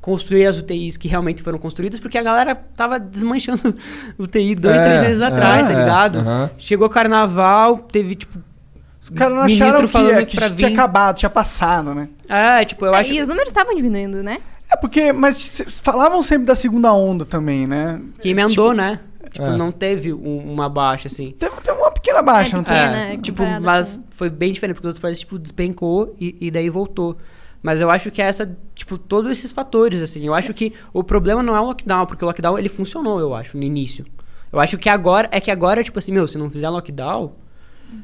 construir 0.03 0.45
as 0.45 0.57
UTIs 0.57 0.97
que 0.97 1.07
realmente 1.07 1.41
foram 1.41 1.57
construídas, 1.57 1.97
porque 1.97 2.17
a 2.17 2.21
galera 2.23 2.53
tava 2.53 2.99
desmanchando 2.99 3.73
UTI 4.19 4.53
dois, 4.53 4.75
É, 4.75 4.83
três 4.83 5.01
meses 5.01 5.21
é, 5.21 5.25
atrás, 5.25 5.65
tá 5.65 5.71
é, 5.71 5.75
ligado? 5.79 6.19
aham. 6.19 6.49
Chegou 6.57 6.89
carnaval, 6.89 7.77
teve, 7.77 8.15
tipo. 8.15 8.37
Os 9.01 9.09
caras 9.09 9.33
não 9.33 9.43
acharam 9.43 9.87
falando 9.87 10.17
que, 10.19 10.25
que 10.25 10.35
pra 10.37 10.49
tinha 10.49 10.69
vir. 10.69 10.73
acabado, 10.75 11.15
tinha 11.17 11.29
passado, 11.29 11.93
né? 11.95 12.09
É, 12.27 12.65
tipo, 12.65 12.85
eu 12.85 12.93
É, 12.93 12.99
acho. 12.99 13.13
E 13.13 13.21
os 13.21 13.29
números 13.29 13.47
estavam 13.47 13.73
diminuindo, 13.75 14.21
né? 14.21 14.39
É 14.69 14.75
porque, 14.75 15.13
mas 15.13 15.61
falavam 15.83 16.21
sempre 16.21 16.47
da 16.47 16.55
segunda 16.55 16.91
onda 16.93 17.23
também, 17.25 17.65
né? 17.65 18.01
Que 18.19 18.29
emendou, 18.29 18.73
né? 18.73 18.99
Tipo, 19.31 19.45
É. 19.47 19.57
não 19.57 19.71
teve 19.71 20.13
um- 20.13 20.51
uma 20.53 20.67
baixa, 20.69 21.07
assim. 21.07 21.33
Teve, 21.39 21.55
teve 21.61 21.77
uma 21.77 21.91
pequena 21.91 22.21
baixa, 22.21 22.55
É, 22.55 22.57
não 22.57 22.63
tem? 22.63 22.75
pequena. 22.75 22.97
É, 22.97 23.07
né, 23.11 23.17
tipo, 23.21 23.43
mas 23.63 23.95
com- 23.95 24.03
foi 24.11 24.29
bem 24.29 24.51
diferente, 24.51 24.75
porque 24.75 24.87
os 24.87 24.91
outros 24.91 25.01
países, 25.01 25.19
tipo, 25.21 25.39
despencou 25.39 26.13
e, 26.19 26.35
e 26.41 26.51
daí 26.51 26.69
voltou. 26.69 27.17
Mas 27.63 27.79
eu 27.81 27.89
acho 27.89 28.11
que 28.11 28.21
é 28.21 28.25
essa, 28.25 28.55
tipo, 28.75 28.97
todos 28.97 29.31
esses 29.31 29.51
fatores, 29.53 30.01
assim. 30.01 30.25
Eu 30.27 30.33
acho 30.35 30.53
que 30.53 30.73
o 30.91 31.01
problema 31.03 31.41
não 31.41 31.55
é 31.55 31.61
o 31.61 31.65
lockdown, 31.65 32.05
porque 32.05 32.23
o 32.23 32.27
lockdown, 32.27 32.59
ele 32.59 32.67
funcionou, 32.69 33.19
eu 33.21 33.33
acho, 33.33 33.55
no 33.57 33.63
início. 33.63 34.05
Eu 34.51 34.59
acho 34.59 34.77
que 34.77 34.89
agora, 34.89 35.29
é 35.31 35.39
que 35.39 35.49
agora, 35.49 35.81
tipo 35.83 35.97
assim, 35.97 36.11
meu, 36.11 36.27
se 36.27 36.37
não 36.37 36.49
fizer 36.51 36.69
lockdown, 36.69 37.33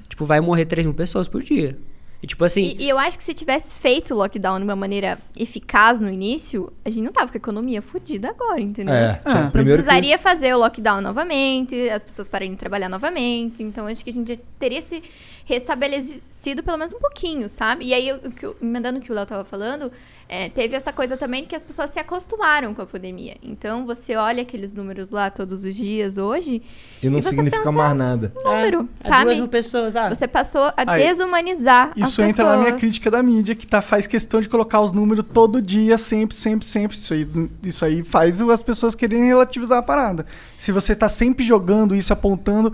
tipo, 0.07 0.26
vai 0.26 0.40
morrer 0.40 0.65
3 0.65 0.86
mil 0.86 0.95
pessoas 0.95 1.27
por 1.27 1.44
dia. 1.44 1.77
E, 2.22 2.27
tipo 2.27 2.44
assim, 2.44 2.76
E, 2.77 2.84
e 2.86 2.90
eu 2.90 2.98
acho 2.99 3.18
que 3.18 3.23
se 3.23 3.34
tivesse 3.34 3.73
feito 3.80 4.14
o 4.14 4.18
lockdown 4.18 4.57
de 4.57 4.64
uma 4.65 4.76
maneira 4.76 5.18
eficaz 5.38 6.02
no 6.02 6.10
início, 6.11 6.72
a 6.84 6.90
gente 6.90 7.02
não 7.03 7.14
tava 7.14 7.27
com 7.31 7.38
a 7.38 7.40
economia 7.40 7.81
fodida 7.81 8.30
agora, 8.30 8.60
entendeu? 8.60 8.94
É, 8.94 9.22
Ah. 9.23 9.44
Não 9.44 9.52
primeiro 9.52 9.77
que- 9.80 9.84
precisaria 9.86 10.18
fazer 10.19 10.53
o 10.53 10.57
lockdown 10.57 10.99
novamente, 10.99 11.90
as 11.90 12.03
pessoas 12.03 12.27
pararem 12.27 12.52
de 12.52 12.57
trabalhar 12.57 12.90
novamente. 12.90 13.64
Então, 13.64 13.88
acho 13.88 14.03
que 14.03 14.10
a 14.10 14.14
gente 14.14 14.34
já 14.34 14.40
teria 14.60 14.81
se 14.81 15.02
restabelecido 15.49 16.61
pelo 16.63 16.77
menos 16.77 16.93
um 16.93 16.99
pouquinho, 16.99 17.49
sabe? 17.49 17.85
E 17.85 17.93
aí, 17.93 18.13
o 18.13 18.31
que 18.31 18.47
emendando 18.61 18.99
o 18.99 19.01
que 19.01 19.11
o 19.11 19.15
Léo 19.15 19.26
tava 19.26 19.43
falando, 19.43 19.91
é, 20.30 20.47
teve 20.47 20.76
essa 20.76 20.93
coisa 20.93 21.17
também 21.17 21.43
que 21.43 21.55
as 21.55 21.63
pessoas 21.63 21.89
se 21.89 21.99
acostumaram 21.99 22.73
com 22.73 22.84
a 22.84 22.85
pandemia. 22.85 23.35
Então, 23.41 23.84
você 23.85 24.15
olha 24.15 24.43
aqueles 24.43 24.76
números 24.76 25.09
lá 25.09 25.31
todos 25.31 25.63
os 25.63 25.76
dias 25.76 26.17
hoje, 26.17 26.61
E 27.01 27.09
não 27.09 27.17
E 27.19 27.23
significa 27.23 27.57
pensa- 27.57 27.71
mais 27.71 27.97
nada. 27.97 28.31
número, 28.43 28.88
é, 29.03 29.07
é 29.07 29.09
sabe? 29.09 29.23
duas 29.26 29.38
mil 29.38 29.47
pessoas, 29.47 29.95
ah. 29.95 30.09
você 30.09 30.27
passou 30.27 30.61
a 30.61 30.73
Aí, 30.85 31.03
desumanizar 31.07 31.91
as 31.99 32.09
Isso 32.09 32.21
entra 32.21 32.43
na 32.43 32.57
minha 32.57 32.73
crítica 32.73 33.09
da 33.09 33.23
mídia, 33.23 33.55
que 33.55 33.65
tá, 33.65 33.81
faz 33.81 34.05
questão 34.05 34.39
de 34.39 34.47
colocar 34.47 34.81
os 34.81 34.93
números 34.93 35.26
todo 35.34 35.59
dia, 35.61 35.97
sempre, 35.97 36.35
sempre, 36.35 36.65
sempre. 36.65 36.95
Isso 36.95 37.13
aí, 37.13 37.27
isso 37.63 37.84
aí 37.85 38.03
faz 38.03 38.39
as 38.39 38.61
pessoas 38.61 38.93
quererem 38.93 39.26
relativizar 39.26 39.80
a 39.80 39.84
parada. 39.84 40.26
Se 40.55 40.71
você 40.71 40.95
tá 40.95 41.09
sempre 41.09 41.43
jogando 41.43 41.95
isso, 41.95 42.13
apontando. 42.13 42.71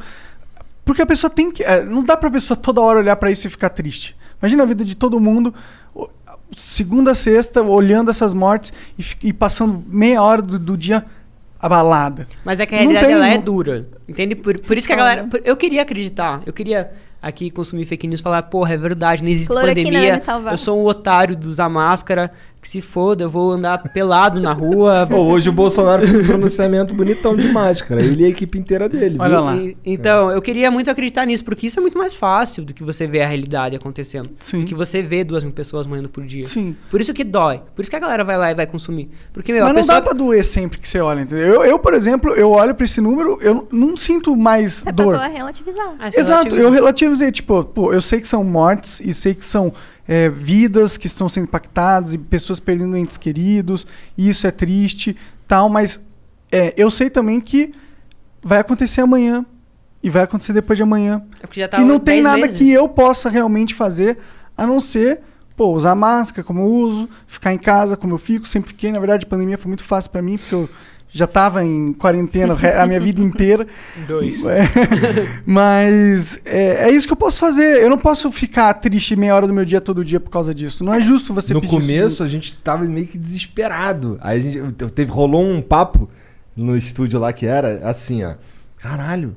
Porque 0.85 1.01
a 1.01 1.05
pessoa 1.05 1.29
tem 1.29 1.51
que. 1.51 1.63
é, 1.63 1.83
não 1.83 2.03
dá 2.03 2.15
pra 2.15 2.29
pessoa 2.31 2.55
toda 2.55 2.79
hora 2.79 2.99
olhar 2.99 3.15
pra 3.15 3.31
isso 3.31 3.47
e 3.47 3.49
ficar 3.49 3.69
triste. 3.69 4.15
Imagina 4.39 4.63
a 4.63 4.65
vida 4.65 4.85
de 4.85 4.95
todo 4.95 5.19
mundo, 5.19 5.53
segunda 6.55 7.11
a 7.11 7.15
sexta, 7.15 7.61
olhando 7.63 8.11
essas 8.11 8.33
mortes 8.33 8.71
e, 8.97 9.29
e 9.29 9.33
passando 9.33 9.83
meia 9.87 10.21
hora 10.21 10.41
do, 10.41 10.59
do 10.59 10.77
dia 10.77 11.05
abalada. 11.59 12.27
Mas 12.43 12.59
é 12.59 12.65
que 12.65 12.75
a 12.75 12.77
realidade 12.77 13.05
tem, 13.05 13.15
ela 13.15 13.27
é 13.27 13.37
dura. 13.37 13.87
Entende? 14.07 14.35
Por, 14.35 14.59
por 14.61 14.77
isso 14.77 14.85
que 14.87 14.93
a 14.93 14.95
galera. 14.95 15.23
por- 15.27 15.41
eu 15.43 15.57
queria 15.57 15.81
acreditar. 15.81 16.41
Eu 16.45 16.53
queria 16.53 16.91
aqui 17.21 17.49
consumir 17.49 17.85
fake 17.85 18.05
news 18.07 18.19
e 18.19 18.23
falar, 18.23 18.43
porra, 18.43 18.73
é 18.75 18.77
verdade, 18.77 19.23
não 19.23 19.31
existe 19.31 19.47
Cloroquina 19.47 19.83
pandemia. 19.83 20.15
me 20.15 20.21
salvar. 20.21 20.53
Eu 20.53 20.57
sou 20.57 20.79
um 20.79 20.85
otário 20.85 21.35
de 21.35 21.47
usar 21.47 21.67
máscara. 21.69 22.31
Que 22.65 22.71
se 22.71 22.81
foda, 22.81 23.23
eu 23.25 23.29
vou 23.29 23.51
andar 23.51 23.77
pelado 23.93 24.41
na 24.41 24.51
rua. 24.51 25.05
Pô, 25.07 25.17
hoje 25.17 25.47
o 25.49 25.51
Bolsonaro 25.51 26.01
fez 26.01 26.15
um 26.19 26.25
pronunciamento 26.25 26.95
bonitão 26.95 27.35
de 27.35 27.47
máscara. 27.51 28.01
Ele 28.01 28.23
e 28.23 28.25
a 28.25 28.29
equipe 28.29 28.57
inteira 28.57 28.89
dele. 28.89 29.17
Olha 29.19 29.35
viu? 29.35 29.45
lá. 29.45 29.55
E- 29.55 29.77
então, 29.85 30.31
eu 30.31 30.41
queria 30.41 30.71
muito 30.71 30.89
acreditar 30.89 31.27
nisso, 31.27 31.45
porque 31.45 31.67
isso 31.67 31.77
é 31.77 31.81
muito 31.81 31.95
mais 31.95 32.15
fácil 32.15 32.65
do 32.65 32.73
que 32.73 32.83
você 32.83 33.05
ver 33.05 33.21
a 33.21 33.27
realidade 33.27 33.75
acontecendo. 33.75 34.31
Sim. 34.39 34.61
Do 34.61 34.65
que 34.65 34.73
você 34.73 35.03
vê 35.03 35.23
duas 35.23 35.43
mil 35.43 35.53
pessoas 35.53 35.85
morrendo 35.85 36.09
por 36.09 36.23
dia. 36.25 36.47
Sim. 36.47 36.75
Por 36.89 36.99
isso 36.99 37.13
que 37.13 37.23
dói. 37.23 37.61
Por 37.75 37.83
isso 37.83 37.89
que 37.91 37.95
a 37.95 37.99
galera 37.99 38.23
vai 38.23 38.35
lá 38.35 38.49
e 38.49 38.55
vai 38.55 38.65
consumir. 38.65 39.11
Porque, 39.31 39.53
meu, 39.53 39.61
Mas 39.61 39.69
a 39.69 39.73
não 39.73 39.81
pessoa. 39.81 39.95
dá 39.99 40.01
pra 40.01 40.13
doer 40.13 40.43
sempre 40.43 40.79
que 40.79 40.87
você 40.87 40.99
olha, 40.99 41.21
entendeu? 41.21 41.45
Eu, 41.45 41.65
eu, 41.65 41.77
por 41.77 41.93
exemplo, 41.93 42.31
eu 42.33 42.49
olho 42.49 42.73
pra 42.73 42.83
esse 42.85 42.99
número, 42.99 43.37
eu 43.43 43.67
não 43.71 43.95
sinto 43.95 44.35
mais 44.35 44.77
Você 44.81 44.91
dor. 44.91 45.05
passou 45.11 45.19
a 45.19 45.27
relativizar. 45.27 45.95
Ah, 45.99 46.09
você 46.09 46.19
Exato, 46.19 46.45
relativa- 46.45 46.61
eu 46.63 46.71
relativizei, 46.71 47.31
tipo, 47.31 47.63
pô, 47.63 47.93
eu 47.93 48.01
sei 48.01 48.19
que 48.19 48.27
são 48.27 48.43
mortes 48.43 48.99
e 49.01 49.13
sei 49.13 49.35
que 49.35 49.45
são 49.45 49.71
é, 50.07 50.29
vidas 50.29 50.97
que 50.97 51.07
estão 51.07 51.27
sendo 51.27 51.45
impactadas 51.45 52.13
e 52.13 52.17
pessoas 52.17 52.59
perdendo 52.59 52.95
entes 52.95 53.17
queridos, 53.17 53.85
e 54.17 54.29
isso 54.29 54.45
é 54.45 54.51
triste, 54.51 55.15
tal, 55.47 55.69
mas 55.69 55.99
é, 56.51 56.73
eu 56.77 56.91
sei 56.91 57.09
também 57.09 57.41
que 57.41 57.71
vai 58.43 58.59
acontecer 58.59 59.01
amanhã 59.01 59.45
e 60.01 60.09
vai 60.09 60.23
acontecer 60.23 60.53
depois 60.53 60.77
de 60.77 60.83
amanhã. 60.83 61.23
É 61.41 61.67
tá 61.67 61.79
e 61.79 61.83
não 61.83 61.99
tem 61.99 62.21
10 62.21 62.23
nada 62.23 62.37
meses. 62.37 62.57
que 62.57 62.69
eu 62.69 62.87
possa 62.87 63.29
realmente 63.29 63.73
fazer 63.73 64.19
a 64.55 64.65
não 64.65 64.79
ser, 64.79 65.21
pô, 65.57 65.73
usar 65.73 65.95
máscara 65.95 66.43
como 66.43 66.61
eu 66.61 66.67
uso, 66.67 67.09
ficar 67.25 67.53
em 67.53 67.57
casa 67.57 67.97
como 67.97 68.13
eu 68.13 68.19
fico, 68.19 68.47
sempre 68.47 68.69
fiquei, 68.69 68.91
na 68.91 68.99
verdade, 68.99 69.25
a 69.25 69.29
pandemia 69.29 69.57
foi 69.57 69.67
muito 69.67 69.83
fácil 69.83 70.11
pra 70.11 70.21
mim, 70.21 70.37
porque 70.37 70.53
eu 70.53 70.69
já 71.09 71.25
tava 71.25 71.63
em 71.63 71.93
quarentena 71.93 72.57
a 72.77 72.85
minha 72.85 72.99
vida 72.99 73.21
inteira. 73.21 73.65
Dois. 74.07 74.43
É, 74.45 74.67
mas 75.45 76.39
é, 76.43 76.89
é 76.89 76.91
isso 76.91 77.07
que 77.07 77.13
eu 77.13 77.17
posso 77.17 77.39
fazer. 77.39 77.81
Eu 77.81 77.89
não 77.89 77.97
posso 77.97 78.31
ficar 78.31 78.73
triste 78.75 79.15
meia 79.15 79.33
hora 79.33 79.47
do 79.47 79.53
meu 79.53 79.63
dia 79.63 79.79
todo 79.79 80.03
dia 80.03 80.19
por 80.19 80.29
causa 80.29 80.53
disso. 80.53 80.83
Não 80.83 80.93
é 80.93 80.99
justo 80.99 81.33
você 81.33 81.53
no 81.53 81.61
pedir 81.61 81.77
isso 81.77 81.87
começo 81.87 82.23
a 82.23 82.27
gente 82.27 82.57
tava 82.57 82.83
meio 82.85 83.07
que 83.07 83.17
desesperado. 83.17 84.17
Aí 84.21 84.39
a 84.39 84.41
gente 84.41 84.73
teve, 84.93 85.11
rolou 85.11 85.43
um 85.43 85.61
papo 85.61 86.09
no 86.55 86.75
estúdio 86.75 87.19
lá 87.19 87.31
que 87.31 87.45
era 87.45 87.87
assim, 87.87 88.23
ó. 88.23 88.35
Caralho, 88.77 89.35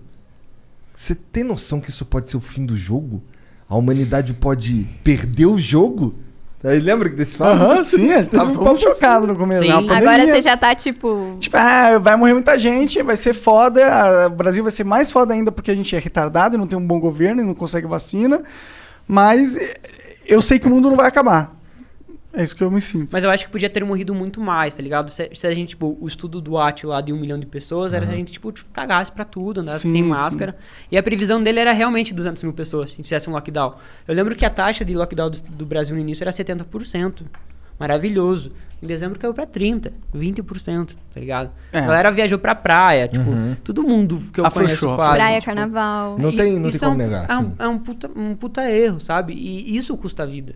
você 0.95 1.15
tem 1.15 1.45
noção 1.45 1.81
que 1.81 1.90
isso 1.90 2.05
pode 2.05 2.28
ser 2.28 2.36
o 2.36 2.40
fim 2.40 2.66
do 2.66 2.77
jogo? 2.77 3.23
A 3.69 3.77
humanidade 3.77 4.35
pode 4.35 4.89
perder 5.05 5.47
o 5.47 5.61
jogo? 5.61 6.16
Aí 6.64 6.80
lembra 6.80 7.09
desse 7.09 7.36
papo? 7.36 7.52
Aham, 7.52 7.85
sim, 7.85 8.10
é, 8.10 8.16
Teve 8.16 8.30
tava 8.36 8.51
um 8.51 8.64
mundo 8.64 8.80
chocado 8.80 9.26
no 9.28 9.36
começo. 9.36 9.62
Sim. 9.62 9.70
é 9.70 9.94
Agora 9.97 10.26
você 10.26 10.40
já 10.40 10.56
tá, 10.56 10.74
tipo... 10.74 11.36
Tipo, 11.39 11.56
ah, 11.56 11.98
vai 11.98 12.16
morrer 12.16 12.32
muita 12.35 12.59
gente, 12.59 13.01
vai 13.02 13.16
ser 13.16 13.32
foda. 13.32 13.86
a- 13.86 14.26
O 14.26 14.30
Brasil 14.30 14.62
vai 14.64 14.72
ser 14.72 14.82
mais 14.85 15.12
foda 15.12 15.32
ainda 15.35 15.52
porque 15.52 15.70
a 15.70 15.74
gente 15.76 15.94
é 15.94 15.98
retardado 16.01 16.56
e 16.56 16.59
não 16.59 16.66
tem 16.66 16.76
um 16.76 16.85
bom 16.86 16.98
governo 16.98 17.40
e 17.40 17.44
não 17.44 17.55
consegue 17.55 17.86
vacina. 17.86 18.43
Mas 19.06 19.56
eh, 19.56 19.76
eu 20.26 20.43
sei 20.43 20.59
que 20.59 20.66
o 20.66 20.70
mundo 20.70 20.89
não 20.90 20.97
vai 20.97 21.06
acabar. 21.06 21.56
É 22.32 22.42
isso 22.42 22.55
que 22.55 22.62
eu 22.62 22.70
me 22.70 22.80
sinto. 22.80 23.09
Mas 23.10 23.24
eu 23.24 23.30
acho 23.30 23.46
que 23.46 23.50
podia 23.50 23.70
ter 23.70 23.82
morrido 23.84 24.14
muito 24.14 24.40
mais, 24.40 24.74
tá 24.74 24.82
ligado? 24.82 25.10
Se, 25.10 25.30
se 25.32 25.46
a 25.46 25.55
gente, 25.55 25.70
tipo, 25.70 25.96
o 25.98 26.06
estudo 26.06 26.40
do 26.40 26.59
At 26.59 26.84
lá 26.84 27.00
de 27.00 27.12
um 27.12 27.18
milhão 27.18 27.38
de 27.38 27.46
pessoas, 27.46 27.92
era 27.92 28.06
se 28.06 28.12
a 28.12 28.14
gente, 28.14 28.32
tipo, 28.32 28.52
cagasse 28.72 29.10
pra 29.10 29.24
tudo, 29.24 29.60
andasse 29.60 29.82
Sim, 29.82 29.92
sem 29.92 30.02
sim. 30.02 30.09
máscara. 30.09 30.56
E 30.90 30.98
a 30.98 31.02
previsão 31.02 31.42
dele 31.42 31.59
era 31.60 31.72
realmente 31.72 32.12
200 32.12 32.42
mil 32.42 32.52
pessoas, 32.52 32.90
se 32.90 32.94
a 32.94 32.96
gente 32.96 33.06
fizesse 33.06 33.30
um 33.30 33.32
lockdown. 33.32 33.74
Eu 34.06 34.14
lembro 34.14 34.36
que 34.36 34.44
a 34.44 34.50
taxa 34.50 34.84
de 34.84 34.94
lockdown 34.94 35.30
do, 35.30 35.42
do 35.42 35.66
Brasil 35.66 35.94
no 35.94 36.00
início 36.00 36.22
era 36.22 36.30
70%. 36.30 37.22
maravilhoso. 37.78 38.52
Em 38.82 38.86
dezembro 38.86 39.18
caiu 39.18 39.34
pra 39.34 39.46
30, 39.46 39.92
20%, 40.14 40.94
tá 41.12 41.20
ligado? 41.20 41.50
É. 41.72 41.78
A 41.78 41.80
galera 41.80 42.12
viajou 42.12 42.38
pra 42.38 42.55
praia, 42.55 43.09
tipo, 43.09 43.30
todo 43.64 43.82
mundo 43.82 44.22
que 44.32 44.38
eu 44.38 44.46
Afrouxou, 44.46 44.90
conheço 44.90 44.96
quase. 44.96 45.18
Praia, 45.18 45.40
tipo, 45.40 45.46
carnaval. 45.46 46.18
Não 46.18 46.30
tem, 46.30 46.52
não 46.52 46.62
tem 46.62 46.68
isso 46.68 46.78
como 46.78 46.90
é 46.90 46.94
um, 46.94 46.96
negar, 46.96 47.26
É 47.28 47.38
um, 47.38 47.52
é 47.59 47.68
um 47.68 47.78
puta, 47.78 48.10
um 48.14 48.36
puta 48.36 48.70
erro, 48.70 49.00
sabe? 49.00 49.32
E 49.32 49.76
isso 49.76 49.96
custa 49.96 50.24
vida. 50.26 50.55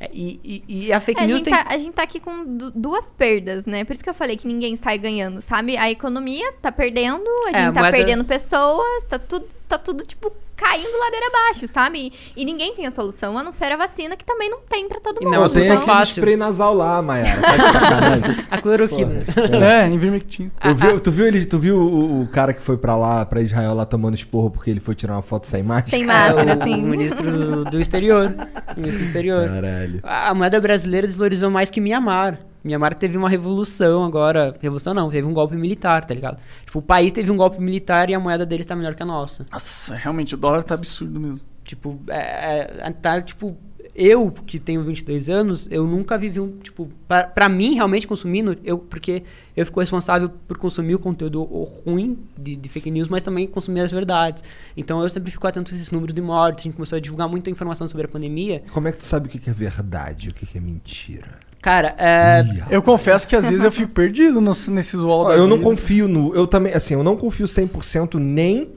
É, 0.00 0.08
e, 0.12 0.40
e- 0.68 0.86
e 0.86 0.92
a 0.92 1.00
fake 1.00 1.20
É, 1.20 1.24
a, 1.24 1.26
news 1.26 1.38
gente 1.38 1.44
tem... 1.50 1.54
tá, 1.54 1.64
a 1.68 1.76
gente 1.78 1.92
tá 1.92 2.02
aqui 2.04 2.20
com 2.20 2.44
du- 2.44 2.70
duas 2.70 3.10
perdas, 3.10 3.66
né? 3.66 3.84
Por 3.84 3.92
isso 3.94 4.04
que 4.04 4.08
eu 4.08 4.14
falei 4.14 4.36
que 4.36 4.46
ninguém 4.46 4.76
sai 4.76 4.96
ganhando, 4.96 5.40
sabe? 5.42 5.76
A 5.76 5.90
economia 5.90 6.52
tá 6.62 6.70
perdendo, 6.70 7.24
a 7.46 7.50
É, 7.50 7.54
gente 7.54 7.64
a 7.68 7.72
tá 7.72 7.80
moeda- 7.80 7.96
perdendo 7.96 8.24
pessoas, 8.24 9.04
tá 9.08 9.18
tudo, 9.18 9.46
tá 9.66 9.76
tudo, 9.76 10.06
tipo, 10.06 10.32
caindo 10.58 10.98
ladeira 10.98 11.26
abaixo, 11.28 11.68
sabe? 11.68 12.12
E, 12.36 12.42
e 12.42 12.44
ninguém 12.44 12.74
tem 12.74 12.84
a 12.86 12.90
solução, 12.90 13.38
a 13.38 13.42
não 13.42 13.52
ser 13.52 13.70
a 13.72 13.76
vacina, 13.76 14.16
que 14.16 14.24
também 14.26 14.50
não 14.50 14.58
tem 14.68 14.88
pra 14.88 14.98
todo 15.00 15.18
E 15.22 15.24
mundo. 15.24 15.34
não, 15.34 15.48
tem 15.48 15.68
solução 15.68 15.94
aquele 15.94 16.06
spray 16.10 16.36
nasal 16.36 16.74
lá, 16.74 17.00
Mayara. 17.00 17.40
Tá 17.40 17.56
de 17.56 17.72
sacanagem. 17.72 18.44
A 18.50 18.58
cloroquina. 18.60 19.22
É, 19.64 19.88
Ivermectin. 19.90 20.50
Eu 20.64 20.74
vi- 20.74 21.00
tu 21.00 21.10
viu, 21.12 21.26
ele, 21.26 21.46
tu 21.46 21.58
viu 21.58 21.76
o, 21.78 22.22
o 22.22 22.26
cara 22.28 22.52
que 22.52 22.60
foi 22.60 22.76
pra 22.76 22.96
lá, 22.96 23.24
pra 23.24 23.40
Israel, 23.40 23.72
lá 23.74 23.84
tomando 23.86 24.14
esporro 24.14 24.50
porque 24.50 24.68
ele 24.70 24.80
foi 24.80 24.94
tirar 24.94 25.14
uma 25.14 25.22
foto 25.22 25.46
sem 25.46 25.62
máscara? 25.62 25.90
Sem 25.90 26.02
É, 26.02 26.06
máscara, 26.06 26.48
o, 26.56 26.60
assim. 26.60 26.74
o 26.74 26.86
ministro 26.86 27.30
do, 27.30 27.64
do 27.64 27.80
exterior. 27.80 28.34
O 28.76 28.80
ministro 28.80 29.02
do 29.04 29.06
exterior. 29.06 29.48
Caralho. 29.48 30.00
A 30.02 30.28
a 30.30 30.34
moeda 30.34 30.60
brasileira 30.60 31.06
desvalorizou 31.06 31.50
mais 31.50 31.70
que 31.70 31.80
Mianmar. 31.80 32.38
Mianmar 32.62 32.94
teve 32.94 33.16
uma 33.16 33.28
revolução 33.28 34.04
agora. 34.04 34.54
Revolução 34.60 34.92
não, 34.94 35.10
teve 35.10 35.26
um 35.26 35.32
golpe 35.32 35.56
militar, 35.56 36.04
tá 36.04 36.14
ligado? 36.14 36.38
Tipo, 36.64 36.78
o 36.80 36.82
país 36.82 37.12
teve 37.12 37.30
um 37.30 37.36
golpe 37.36 37.60
militar 37.60 38.10
e 38.10 38.14
a 38.14 38.20
moeda 38.20 38.44
deles 38.44 38.66
tá 38.66 38.74
melhor 38.74 38.94
que 38.94 39.02
a 39.02 39.06
nossa. 39.06 39.46
Nossa, 39.50 39.94
realmente, 39.94 40.34
o 40.34 40.38
dólar 40.38 40.62
tá 40.62 40.74
absurdo 40.74 41.20
mesmo. 41.20 41.40
Tipo, 41.64 42.00
é, 42.08 42.86
é, 42.88 42.90
tá, 42.92 43.20
tipo, 43.20 43.56
eu 43.98 44.30
que 44.30 44.60
tenho 44.60 44.84
22 44.84 45.28
anos, 45.28 45.66
eu 45.72 45.84
nunca 45.84 46.16
vivi 46.16 46.38
um, 46.38 46.56
tipo, 46.58 46.88
pra, 47.08 47.24
pra 47.24 47.48
mim 47.48 47.74
realmente 47.74 48.06
consumindo, 48.06 48.56
eu, 48.62 48.78
porque 48.78 49.24
eu 49.56 49.66
fico 49.66 49.80
responsável 49.80 50.30
por 50.30 50.56
consumir 50.56 50.94
o 50.94 51.00
conteúdo 51.00 51.42
ruim 51.42 52.16
de, 52.38 52.54
de 52.54 52.68
fake 52.68 52.92
news, 52.92 53.08
mas 53.08 53.24
também 53.24 53.48
consumir 53.48 53.80
as 53.80 53.90
verdades. 53.90 54.44
Então 54.76 55.02
eu 55.02 55.08
sempre 55.08 55.32
fico 55.32 55.44
atento 55.46 55.72
a 55.72 55.74
esses 55.74 55.90
números 55.90 56.14
de 56.14 56.20
mortes, 56.20 56.62
a 56.62 56.64
gente 56.68 56.76
começou 56.76 56.96
a 56.96 57.00
divulgar 57.00 57.28
muita 57.28 57.50
informação 57.50 57.88
sobre 57.88 58.06
a 58.06 58.08
pandemia. 58.08 58.62
Como 58.72 58.86
é 58.86 58.92
que 58.92 58.98
tu 58.98 59.04
sabe 59.04 59.26
o 59.26 59.30
que 59.30 59.50
é 59.50 59.52
verdade 59.52 60.28
e 60.28 60.30
o 60.30 60.34
que 60.34 60.56
é 60.56 60.60
mentira? 60.60 61.47
Cara, 61.60 61.94
é, 61.98 62.44
Eu 62.70 62.80
confesso 62.82 63.26
que 63.26 63.34
às 63.34 63.48
vezes 63.48 63.64
eu 63.64 63.70
fico 63.72 63.90
perdido 63.92 64.40
nos- 64.40 64.68
nesses 64.68 65.00
wall 65.00 65.26
da 65.26 65.34
eu 65.34 65.46
não 65.48 65.56
vida. 65.56 65.68
confio 65.68 66.06
no. 66.08 66.32
Eu 66.34 66.46
também, 66.46 66.72
assim, 66.72 66.94
eu 66.94 67.02
não 67.02 67.16
confio 67.16 67.46
100% 67.46 68.14
nem 68.18 68.68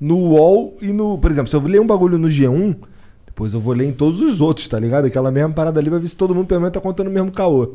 no 0.00 0.16
UOL 0.16 0.76
e 0.80 0.92
no. 0.92 1.18
Por 1.18 1.30
exemplo, 1.30 1.50
se 1.50 1.56
eu 1.56 1.60
ler 1.60 1.80
um 1.80 1.86
bagulho 1.86 2.18
no 2.18 2.28
G1, 2.28 2.76
depois 3.26 3.52
eu 3.52 3.60
vou 3.60 3.74
ler 3.74 3.86
em 3.86 3.92
todos 3.92 4.20
os 4.20 4.40
outros, 4.40 4.68
tá 4.68 4.78
ligado? 4.78 5.06
Aquela 5.06 5.30
mesma 5.30 5.50
parada 5.52 5.80
ali 5.80 5.90
vai 5.90 5.98
ver 5.98 6.08
se 6.08 6.16
todo 6.16 6.34
mundo 6.34 6.46
pelo 6.46 6.60
menos 6.60 6.72
tá 6.72 6.80
contando 6.80 7.08
o 7.08 7.10
mesmo 7.10 7.32
caô. 7.32 7.74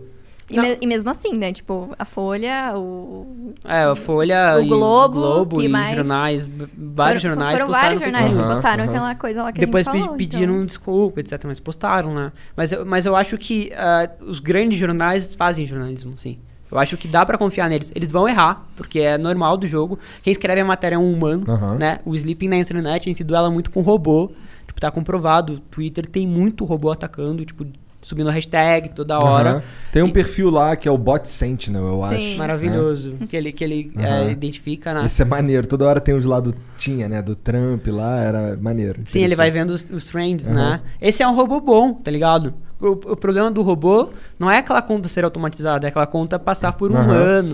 E, 0.50 0.60
me- 0.60 0.78
e 0.80 0.86
mesmo 0.86 1.10
assim, 1.10 1.34
né? 1.36 1.52
Tipo, 1.52 1.90
a 1.98 2.06
Folha, 2.06 2.74
o. 2.76 3.54
é, 3.64 3.84
a 3.84 3.96
Folha 3.96 4.58
O 4.58 4.62
e 4.62 4.68
Globo, 4.68 5.18
o 5.18 5.22
Globo 5.22 5.58
que 5.60 5.66
e 5.66 5.68
mais? 5.68 5.96
jornais, 5.96 6.48
vários 6.48 7.24
foram, 7.24 7.34
jornais 7.34 7.52
Foram 7.54 7.66
postaram 7.68 7.72
vários 7.88 8.02
jornais 8.02 8.34
que 8.34 8.40
Aham, 8.40 8.54
postaram 8.54 8.84
aham. 8.84 8.92
aquela 8.94 9.16
coisa 9.16 9.44
lá 9.44 9.52
que 9.52 9.60
Depois 9.60 9.88
a 9.88 9.92
gente 9.92 10.02
falou. 10.04 10.18
pediram 10.18 10.54
então. 10.56 10.66
desculpa, 10.68 11.20
etc. 11.20 11.44
Mas 11.46 11.60
postaram, 11.60 12.14
né? 12.14 12.32
Mas 12.56 12.72
eu, 12.72 12.86
mas 12.86 13.06
eu 13.08 13.16
acho 13.16 13.38
que 13.40 13.72
ah, 13.76 14.10
os 14.22 14.40
grandes 14.40 14.78
jornais 14.78 15.34
fazem 15.34 15.66
jornalismo, 15.66 16.14
sim. 16.18 16.38
Eu 16.72 16.78
acho 16.80 16.96
que 16.98 17.08
dá 17.08 17.26
pra 17.26 17.38
confiar 17.38 17.70
neles. 17.70 17.92
Eles 17.96 18.12
vão 18.12 18.28
errar, 18.28 18.66
porque 18.76 19.00
é 19.00 19.18
normal 19.18 19.56
do 19.58 19.66
jogo. 19.66 19.98
Quem 20.22 20.32
escreve 20.32 20.62
a 20.62 20.66
matéria 20.66 20.96
é 20.96 21.00
um 21.00 21.12
humano, 21.14 21.44
Aham. 21.48 21.76
né? 21.78 22.00
O 22.06 22.14
sleeping 22.16 22.50
na 22.50 22.58
internet, 22.58 23.02
a 23.04 23.06
gente 23.12 23.24
duela 23.24 23.50
muito 23.50 23.72
com 23.72 23.82
robô. 23.82 24.32
Tipo, 24.68 24.82
tá 24.82 24.92
comprovado. 24.92 25.54
O 25.54 25.60
Twitter 25.60 26.06
tem 26.08 26.28
muito 26.28 26.66
robô 26.66 26.92
atacando, 26.92 27.46
tipo, 27.46 27.66
subindo 28.06 28.30
hashtag 28.30 28.90
toda 28.90 29.18
hora. 29.18 29.50
Aham. 29.50 29.64
Tem 29.92 30.04
um 30.04 30.08
E- 30.08 30.12
perfil 30.12 30.50
lá 30.50 30.76
que 30.76 30.88
é 30.88 30.92
o 30.92 30.98
Bot 30.98 31.28
Sentinel, 31.28 31.84
eu 31.86 32.08
Sim. 32.10 32.30
acho. 32.32 32.38
Maravilhoso. 32.38 33.14
Que 33.28 33.36
ele, 33.36 33.52
que 33.52 33.64
ele 33.64 33.92
é, 33.98 34.06
Aham. 34.08 34.32
identifica, 34.32 34.94
né? 34.94 35.06
Esse 35.06 35.22
é 35.22 35.26
maneiro. 35.26 35.66
Toda 35.68 35.86
hora 35.86 36.00
tem 36.00 36.14
os 36.16 36.26
lá 36.26 36.40
do. 36.40 36.54
Tinha, 36.78 37.08
né? 37.10 37.22
Do 37.22 37.36
Trump 37.36 37.88
lá, 37.88 38.20
era 38.22 38.58
maneiro. 38.62 39.02
Sim, 39.06 39.22
ele 39.22 39.36
vai 39.36 39.50
vendo 39.50 39.72
os, 39.72 39.90
os 39.90 40.06
trends, 40.06 40.48
Aham. 40.48 40.56
né? 40.56 40.82
Esse 41.02 41.24
é 41.24 41.28
um 41.28 41.36
robô 41.36 41.60
bom, 41.60 41.94
tá 41.94 42.12
ligado? 42.12 42.54
O, 42.80 42.88
o 42.92 43.16
problema 43.16 43.50
do 43.50 43.62
robô 43.62 44.10
não 44.38 44.52
é 44.52 44.58
aquela 44.58 44.82
conta 44.82 45.08
ser 45.08 45.24
automatizada, 45.24 45.88
é 45.88 45.90
aquela 45.90 46.06
conta 46.06 46.38
passar 46.38 46.74
por 46.74 46.92
um 46.92 46.96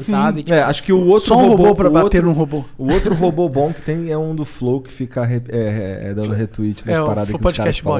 Sim. 0.01 0.11
sabe? 0.11 0.43
Tipo, 0.43 0.55
É, 0.57 0.63
acho 0.63 0.81
que 0.81 0.91
o 0.91 1.05
outro 1.05 1.27
Só 1.29 1.37
um 1.37 1.49
robô, 1.49 1.75
pra 1.75 1.87
o 1.89 1.91
bater 1.91 2.23
num 2.23 2.31
robô. 2.33 2.65
O 2.75 2.91
outro 2.91 3.13
robô 3.13 3.47
bom 3.47 3.71
que 3.71 3.83
tem 3.83 4.09
é 4.09 4.17
um 4.17 4.33
do 4.33 4.43
Flow 4.43 4.81
que 4.81 4.91
fica 4.91 5.23
re- 5.23 5.43
é, 5.49 5.57
é, 6.05 6.09
é 6.09 6.13
dando 6.15 6.33
retweet 6.33 6.83
das 6.83 6.95
É, 6.97 7.01
o 7.01 7.05
paradas 7.05 7.29
que 7.29 7.35
os 7.35 7.39
caras 7.41 7.55
Podcast 7.57 7.83
falam. 7.83 7.97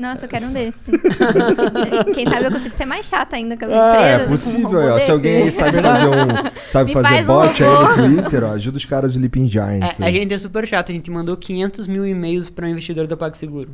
Bot. 0.00 0.10
Nossa, 0.12 0.24
eu 0.24 0.28
quero 0.28 0.46
um 0.46 0.52
desse. 0.52 0.90
Quem 2.14 2.26
sabe 2.26 2.46
eu 2.46 2.50
consigo 2.52 2.74
ser 2.76 2.86
mais 2.86 3.06
chata 3.06 3.36
ainda 3.36 3.56
com 3.56 3.64
as 3.66 3.70
Ah, 3.72 3.88
empresas. 3.90 4.10
é 4.12 4.18
com 4.18 4.24
um 4.24 4.28
possível. 4.30 4.68
robô 4.68 4.94
ó. 4.94 4.98
Se 4.98 5.10
alguém 5.10 5.50
sabe 5.50 5.80
fazer 5.82 6.06
um, 6.06 6.50
sabe 6.70 6.88
Me 6.88 6.92
fazer 6.94 7.08
faz 7.08 7.28
um 7.28 7.32
bot 7.32 7.62
aí 7.64 7.70
no 7.70 7.94
Twitter, 8.22 8.44
ó, 8.44 8.52
ajuda 8.52 8.76
os 8.78 8.84
caras 8.84 9.10
do 9.12 9.14
Sleeping 9.16 9.48
Giants. 9.48 10.00
é, 10.00 10.06
a 10.06 10.10
gente 10.10 10.34
é 10.34 10.38
super 10.38 10.66
chato, 10.66 10.90
a 10.90 10.92
gente 10.94 11.10
mandou 11.10 11.36
500 11.36 11.86
mil 11.86 12.06
e-mails 12.06 12.50
para 12.50 12.66
um 12.66 12.70
investidor 12.70 13.06
da 13.06 13.16
PagSeguro. 13.16 13.70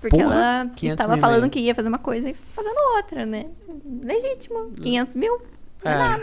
Porque 0.00 0.16
Porra. 0.16 0.34
ela 0.34 0.66
500 0.74 0.92
estava 1.00 1.16
falando 1.16 1.48
que 1.48 1.60
ia 1.60 1.74
fazer 1.76 1.88
uma 1.88 1.98
coisa 1.98 2.28
e 2.30 2.36
fazendo 2.56 2.74
outra, 2.96 3.24
né? 3.24 3.46
Legítimo. 4.02 4.72
500 4.82 5.14
mil? 5.16 5.40
É 5.84 5.94
nada. 5.94 6.22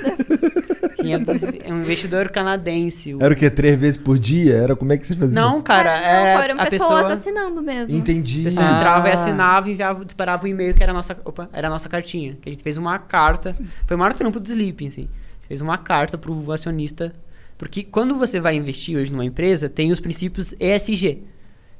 500, 1.00 1.44
é 1.64 1.74
um 1.74 1.80
investidor 1.80 2.30
canadense. 2.30 3.14
o- 3.14 3.24
Era 3.24 3.34
o 3.34 3.38
que? 3.38 3.50
Três 3.50 3.80
vezes 3.80 4.00
por 4.00 4.18
dia? 4.20 4.56
Era 4.56 4.76
como 4.76 4.92
é 4.94 4.98
que 4.98 5.06
vocês 5.08 5.18
faziam? 5.18 5.42
Não, 5.52 5.62
cara, 5.62 5.94
Ah, 5.96 6.00
é 6.02 6.34
não, 6.36 6.42
foram 6.42 6.56
a 6.62 6.66
pessoas 6.66 6.90
pessoa... 6.90 7.14
assinando 7.14 7.62
mesmo. 7.62 7.98
Entendi. 7.98 8.42
A 8.42 8.44
pessoa 8.46 8.68
Ah. 8.68 8.78
entrava 8.80 9.10
e 9.10 9.12
assinava 9.12 9.70
e 9.70 9.74
enviava, 9.74 10.06
disparava 10.06 10.44
o 10.44 10.48
e-mail 10.48 10.74
que 10.74 10.84
era 10.84 10.92
a 10.92 10.96
nossa, 10.96 11.18
opa, 11.24 11.50
era 11.54 11.68
a 11.68 11.70
nossa 11.70 11.88
cartinha. 11.88 12.38
Que 12.42 12.50
a 12.50 12.52
gente 12.52 12.64
fez 12.64 12.78
uma 12.78 13.00
carta. 13.00 13.56
Foi 13.88 13.96
o 13.96 14.00
maior 14.00 14.14
trampo 14.14 14.40
do 14.40 14.48
Sleeping, 14.48 14.88
assim. 14.88 15.10
Fez 15.42 15.62
uma 15.62 15.78
carta 15.78 16.18
pro 16.18 16.52
acionista. 16.52 17.14
Porque 17.58 17.84
quando 17.84 18.16
você 18.16 18.40
vai 18.40 18.56
investir 18.56 18.98
hoje 18.98 19.12
numa 19.12 19.26
empresa, 19.26 19.68
tem 19.70 19.92
os 19.92 20.00
princípios 20.00 20.54
ESG. 20.60 21.24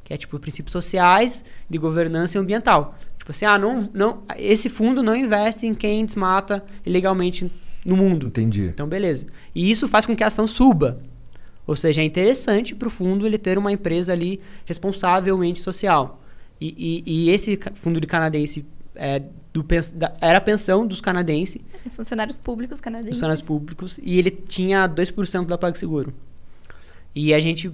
Que 0.04 0.14
é 0.14 0.18
tipo 0.18 0.40
princípios 0.40 0.72
sociais, 0.72 1.44
de 1.70 1.78
governança 1.78 2.38
e 2.38 2.42
ambiental. 2.42 2.96
Tipo 3.18 3.32
assim, 3.32 3.46
ah, 3.46 3.58
não, 3.60 3.88
não, 3.94 4.24
esse 4.38 4.70
fundo 4.70 5.04
não 5.04 5.16
investe 5.16 5.68
em 5.68 5.74
quem 5.76 6.04
desmata 6.04 6.64
ilegalmente 6.86 7.52
no 7.86 7.96
mundo. 7.98 8.28
Entendi. 8.28 8.64
Então, 8.64 8.88
beleza. 8.88 9.26
E 9.54 9.70
isso 9.70 9.88
faz 9.88 10.06
com 10.06 10.16
que 10.16 10.24
a 10.24 10.28
ação 10.28 10.46
suba. 10.48 11.00
Ou 11.68 11.76
seja, 11.76 12.02
é 12.02 12.06
interessante 12.06 12.74
para 12.76 12.88
o 12.88 12.92
fundo 12.92 13.26
ele 13.28 13.38
ter 13.38 13.58
uma 13.58 13.72
empresa 13.72 14.12
ali 14.14 14.40
responsavelmente 14.66 15.60
social. 15.62 16.22
E, 16.60 17.04
e- 17.06 17.28
e 17.28 17.30
esse 17.30 17.58
fundo 17.76 18.02
de 18.02 18.08
canadense 18.08 18.66
é, 18.96 19.22
do 19.54 19.64
da- 19.96 20.14
era 20.20 20.40
a 20.40 20.42
pensão 20.42 20.86
dos 20.86 21.00
canadenses, 21.00 21.62
Funcionários 21.92 22.38
públicos 22.38 22.82
canadenses. 22.82 23.16
funcionários 23.16 23.46
públicos, 23.46 24.00
e 24.04 24.18
ele 24.20 24.30
tinha 24.32 24.86
2% 24.88 25.46
da 25.48 25.58
PagSeguro. 25.58 26.14
E 27.16 27.34
a 27.34 27.40
gente, 27.40 27.72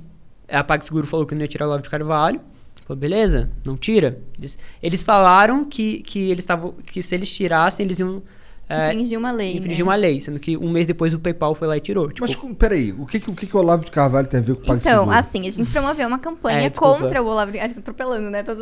a 0.47 0.63
PagSeguro 0.63 1.07
falou 1.07 1.25
que 1.25 1.33
não 1.33 1.41
ia 1.41 1.47
tirar 1.47 1.65
o 1.65 1.69
Olavo 1.69 1.83
de 1.83 1.89
Carvalho. 1.89 2.39
Falou, 2.85 2.99
beleza, 2.99 3.49
não 3.65 3.75
tira. 3.75 4.19
Eles, 4.37 4.57
eles 4.83 5.01
falaram 5.01 5.65
que, 5.65 6.01
que 6.03 6.29
eles 6.29 6.43
estavam 6.43 6.73
que 6.73 7.01
se 7.01 7.15
eles 7.15 7.33
tirassem, 7.33 7.83
eles 7.85 7.99
iam 7.99 8.21
é, 8.67 8.87
Infringir 8.91 9.17
uma 9.19 9.31
lei. 9.31 9.57
infringir 9.57 9.85
né? 9.85 9.91
uma 9.91 9.95
lei, 9.95 10.19
sendo 10.19 10.39
que 10.39 10.57
um 10.57 10.69
mês 10.71 10.87
depois 10.87 11.13
o 11.13 11.19
PayPal 11.19 11.53
foi 11.53 11.67
lá 11.67 11.77
e 11.77 11.79
tirou. 11.79 12.07
Tipo, 12.11 12.27
Mas 12.27 12.55
peraí, 12.57 12.91
o 12.97 13.05
que, 13.05 13.17
o 13.17 13.35
que, 13.35 13.55
o 13.55 13.59
Olavo 13.59 13.85
de 13.85 13.91
Carvalho 13.91 14.27
tem 14.27 14.39
a 14.39 14.43
ver 14.43 14.55
com 14.55 14.61
o 14.61 14.63
Então, 14.63 15.05
PagSeguro? 15.05 15.11
assim, 15.11 15.47
a 15.47 15.51
gente 15.51 15.71
promoveu 15.71 16.07
uma 16.07 16.17
campanha 16.19 16.61
É, 16.65 16.69
contra 16.71 17.21
o 17.21 17.27
Olavo 17.27 17.51
de 17.51 17.59
Acho 17.59 17.73
que 17.75 17.79
eu 17.79 17.83
tô 17.83 17.91
atropelando, 17.91 18.29
né? 18.29 18.41
Todo, 18.43 18.59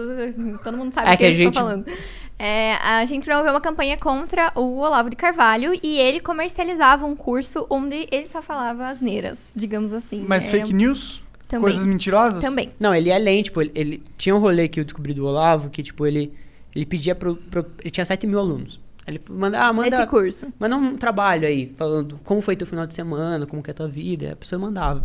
todo 0.64 0.78
mundo 0.78 0.94
sabe 0.94 1.08
É 1.08 1.14
o 1.14 1.14
que, 1.14 1.18
que 1.18 1.24
a 1.24 1.28
eles 1.28 1.38
gente- 1.38 1.48
estão 1.54 1.64
falando. 1.68 1.86
É, 2.38 2.74
a 2.76 3.06
gente 3.06 3.24
promoveu 3.24 3.52
uma 3.54 3.62
campanha 3.62 3.96
contra 3.96 4.52
o 4.56 4.78
Olavo 4.80 5.10
de 5.10 5.16
Carvalho 5.16 5.72
e 5.82 5.98
ele 6.00 6.20
comercializava 6.20 7.06
um 7.06 7.16
curso 7.16 7.66
onde 7.70 8.08
ele 8.12 8.28
só 8.28 8.42
falava 8.42 8.88
asneiras, 8.88 9.40
digamos 9.56 9.94
assim. 9.94 10.26
Mas 10.28 10.46
É, 10.46 10.50
fake 10.50 10.74
news? 10.74 11.22
também. 11.48 11.62
Coisas 11.64 11.86
mentirosas? 11.86 12.42
Também. 12.42 12.72
Não, 12.80 12.94
ele 12.94 13.10
é 13.12 13.16
além, 13.16 13.44
tipo, 13.44 13.62
ele, 13.62 13.72
ele- 13.76 14.04
tinha 14.18 14.36
um 14.36 14.40
rolê 14.40 14.68
que 14.68 14.80
eu 14.80 14.84
descobri 14.84 15.14
do 15.14 15.26
Olavo, 15.26 15.70
que, 15.70 15.84
tipo, 15.84 16.06
ele, 16.08 16.34
ele 16.76 16.86
pedia 16.86 17.14
pro, 17.16 17.36
pro- 17.36 17.66
Ele 17.80 17.92
tinha 17.92 18.04
7 18.04 18.26
mil 18.28 18.40
alunos. 18.40 18.82
Ele 19.06 19.20
manda, 19.30 19.60
ah, 19.68 19.74
manda, 19.74 19.96
Esse 19.98 20.08
curso. 20.08 20.48
manda 20.58 20.78
um 20.78 20.96
trabalho 20.96 21.46
aí, 21.46 21.72
falando 21.78 22.18
como 22.24 22.40
foi 22.42 22.56
teu 22.56 22.66
final 22.66 22.88
de 22.88 22.94
semana, 22.94 23.46
como 23.46 23.62
que 23.62 23.70
é 23.70 23.74
a 23.74 23.76
tua 23.76 23.88
vida. 23.88 24.32
A 24.32 24.36
pessoa 24.36 24.60
mandava. 24.60 25.04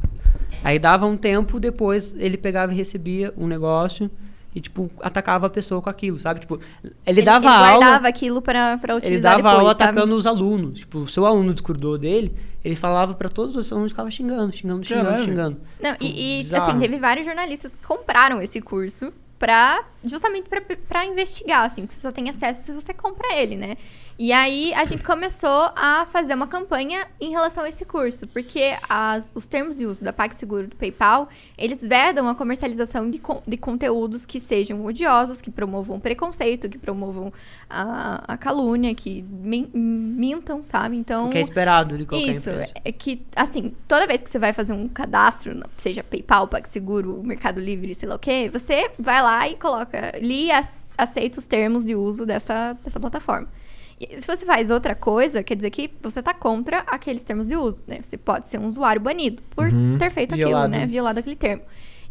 Aí 0.62 0.78
dava 0.78 1.04
um 1.06 1.16
tempo, 1.16 1.58
depois 1.58 2.14
ele 2.18 2.36
pegava 2.36 2.72
e 2.72 2.76
recebia 2.76 3.34
um 3.36 3.46
negócio 3.48 4.08
e, 4.54 4.60
tipo, 4.60 4.90
atacava 5.02 5.46
a 5.46 5.50
pessoa 5.50 5.82
com 5.82 5.90
aquilo, 5.90 6.18
sabe? 6.18 6.40
Tipo, 6.40 6.58
ele, 7.04 7.22
dava 7.22 7.44
ele 7.46 7.54
aula. 7.54 7.78
guardava 7.78 8.08
aquilo 8.08 8.40
pra, 8.40 8.78
pra 8.78 8.94
utilizar 8.96 9.12
Ele 9.14 9.20
dava 9.22 9.36
depois, 9.38 9.56
aula 9.58 9.70
sabe? 9.72 9.82
atacando 9.84 10.14
os 10.16 10.26
alunos. 10.26 10.78
Tipo, 10.78 10.98
o 11.00 11.08
seu 11.08 11.26
aluno 11.26 11.52
discordou 11.52 11.98
dele, 11.98 12.32
ele 12.64 12.74
falava 12.76 13.14
pra 13.14 13.28
todos 13.28 13.54
os 13.56 13.70
alunos 13.72 13.90
e 13.90 13.94
ficava 13.94 14.10
xingando, 14.10 14.52
xingando, 14.56 14.84
xingando, 14.86 15.22
xingando. 15.24 15.56
Não, 15.82 15.92
Tipo, 15.92 16.04
e, 16.04 16.40
e, 16.40 16.42
bizarro. 16.44 16.70
assim, 16.70 16.78
teve 16.80 16.98
vários 16.98 17.26
jornalistas 17.26 17.74
que 17.74 17.84
compraram 17.86 18.40
esse 18.40 18.60
curso 18.60 19.12
pra 19.38 19.84
justamente 20.04 20.48
pra- 20.48 20.60
pra 20.88 21.04
investigar, 21.04 21.64
assim, 21.64 21.82
porque 21.82 21.94
você 21.94 22.00
só 22.00 22.10
tem 22.10 22.28
acesso 22.30 22.62
se 22.64 22.72
você 22.72 22.92
compra 22.94 23.34
ele, 23.34 23.56
né? 23.56 23.76
E 24.20 24.32
aí 24.32 24.74
a 24.74 24.84
gente 24.84 25.04
começou 25.04 25.70
a 25.76 26.04
fazer 26.06 26.34
uma 26.34 26.48
campanha 26.48 27.06
em 27.20 27.30
relação 27.30 27.62
a 27.62 27.68
esse 27.68 27.84
curso, 27.84 28.26
porque 28.26 28.76
as- 28.88 29.30
os 29.32 29.46
termos 29.46 29.76
de 29.76 29.86
uso 29.86 30.02
da 30.04 30.12
PagSeguro 30.12 30.66
do 30.66 30.74
PayPal, 30.74 31.28
eles 31.56 31.80
vedam 31.80 32.28
a 32.28 32.34
comercialização 32.34 33.08
de, 33.08 33.22
de 33.46 33.56
conteúdos 33.56 34.26
que 34.26 34.40
sejam 34.40 34.84
odiosos, 34.84 35.40
que 35.40 35.52
promovam 35.52 36.00
preconceito, 36.00 36.68
que 36.68 36.78
promovam 36.78 37.32
a, 37.70 38.24
a 38.34 38.36
calúnia, 38.36 38.92
que 38.92 39.22
min- 39.22 39.70
mintam, 39.72 40.62
sabe? 40.64 40.96
Então, 40.96 41.28
O 41.28 41.30
que 41.30 41.38
é 41.38 41.42
esperado 41.42 41.96
de 41.96 42.04
qualquer 42.04 42.32
isso, 42.32 42.50
empresa. 42.50 42.72
é 42.84 42.90
que, 42.92 43.22
assim, 43.36 43.72
toda 43.86 44.04
vez 44.06 44.20
que 44.20 44.28
você 44.30 44.38
vai 44.38 44.52
fazer 44.52 44.72
um 44.72 44.88
cadastro, 44.88 45.62
seja 45.76 46.02
PayPal, 46.02 46.48
PagSeguro, 46.48 47.22
Mercado 47.22 47.60
Livre, 47.60 47.94
sei 47.94 48.08
lá 48.08 48.16
o 48.16 48.18
quê, 48.18 48.50
você 48.52 48.90
vai 48.98 49.22
lá 49.22 49.48
e 49.48 49.54
coloca, 49.54 49.97
li 50.20 50.46
e 50.46 50.50
ac- 50.50 50.70
aceita 50.96 51.38
os 51.38 51.46
termos 51.46 51.84
de 51.84 51.94
uso 51.94 52.24
dessa, 52.26 52.74
dessa 52.84 52.98
plataforma. 52.98 53.48
E 54.00 54.20
se 54.20 54.26
você 54.26 54.46
faz 54.46 54.70
outra 54.70 54.94
coisa, 54.94 55.42
quer 55.42 55.56
dizer 55.56 55.70
que 55.70 55.90
você 56.00 56.22
tá 56.22 56.32
contra 56.32 56.78
aqueles 56.86 57.24
termos 57.24 57.46
de 57.48 57.56
uso, 57.56 57.82
né? 57.86 57.98
Você 58.00 58.16
pode 58.16 58.46
ser 58.48 58.58
um 58.58 58.66
usuário 58.66 59.00
banido 59.00 59.42
por 59.50 59.68
ter 59.98 60.10
feito 60.10 60.34
Violado. 60.36 60.66
aquilo, 60.66 60.80
né? 60.80 60.86
Violado 60.86 61.18
aquele 61.18 61.34
termo. 61.36 61.62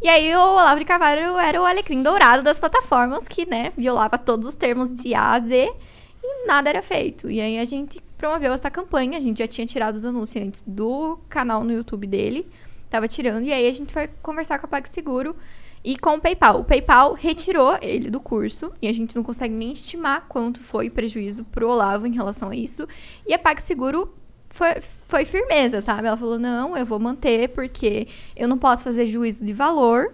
E 0.02 0.08
aí 0.08 0.36
o 0.36 0.40
Olavo 0.40 0.80
de 0.80 0.86
Carvalho 0.86 1.38
era 1.40 1.62
o 1.62 1.66
alecrim 1.66 2.04
dourado 2.04 2.44
das 2.44 2.60
plataformas 2.60 3.28
que, 3.28 3.50
né, 3.50 3.72
violava 3.76 4.16
todos 4.18 4.48
os 4.50 4.54
termos 4.54 4.94
de 4.94 5.16
A 5.16 5.32
a 5.32 5.40
Z 5.40 5.74
e 6.24 6.46
nada 6.46 6.70
era 6.70 6.82
feito. 6.84 7.32
E 7.32 7.42
aí 7.42 7.58
a 7.58 7.66
gente 7.66 8.00
promoveu 8.16 8.54
essa 8.54 8.70
campanha, 8.70 9.18
a 9.18 9.22
gente 9.22 9.40
já 9.40 9.48
tinha 9.48 9.66
tirado 9.66 9.96
os 9.96 10.06
anúncios 10.06 10.46
antes 10.46 10.64
do 10.68 11.18
canal 11.30 11.64
no 11.64 11.72
YouTube 11.74 12.06
dele, 12.06 12.48
tava 12.92 13.08
tirando, 13.08 13.44
e 13.46 13.52
aí 13.52 13.68
a 13.68 13.72
gente 13.72 13.92
foi 13.92 14.08
conversar 14.22 14.60
com 14.60 14.66
a 14.68 14.70
PagSeguro 14.70 15.36
e 15.84 15.98
com 15.98 16.16
o 16.16 16.22
PayPal. 16.22 16.60
O 16.60 16.64
PayPal 16.64 17.14
retirou 17.14 17.78
ele 17.82 18.10
do 18.10 18.20
curso 18.20 18.72
e 18.82 18.88
a 18.88 18.92
gente 18.92 19.16
não 19.16 19.24
consegue 19.24 19.54
nem 19.54 19.72
estimar 19.72 20.26
quanto 20.28 20.60
foi 20.60 20.88
o 20.88 20.92
prejuízo 20.92 21.44
pro 21.46 21.70
Olavo 21.70 22.06
em 22.06 22.14
relação 22.14 22.50
a 22.50 22.56
isso. 22.56 22.88
E 23.26 23.34
a 23.34 23.40
PagSeguro 23.40 24.14
foi, 24.50 24.82
foi 25.08 25.26
firmeza, 25.26 25.82
sabe? 25.82 26.08
Ela 26.08 26.18
falou: 26.18 26.40
não, 26.40 26.78
eu 26.78 26.86
vou 26.86 27.00
manter 27.00 27.50
porque 27.50 28.08
eu 28.36 28.48
não 28.48 28.58
posso 28.58 28.84
fazer 28.84 29.06
juízo 29.06 29.46
de 29.46 29.54
valor. 29.54 30.14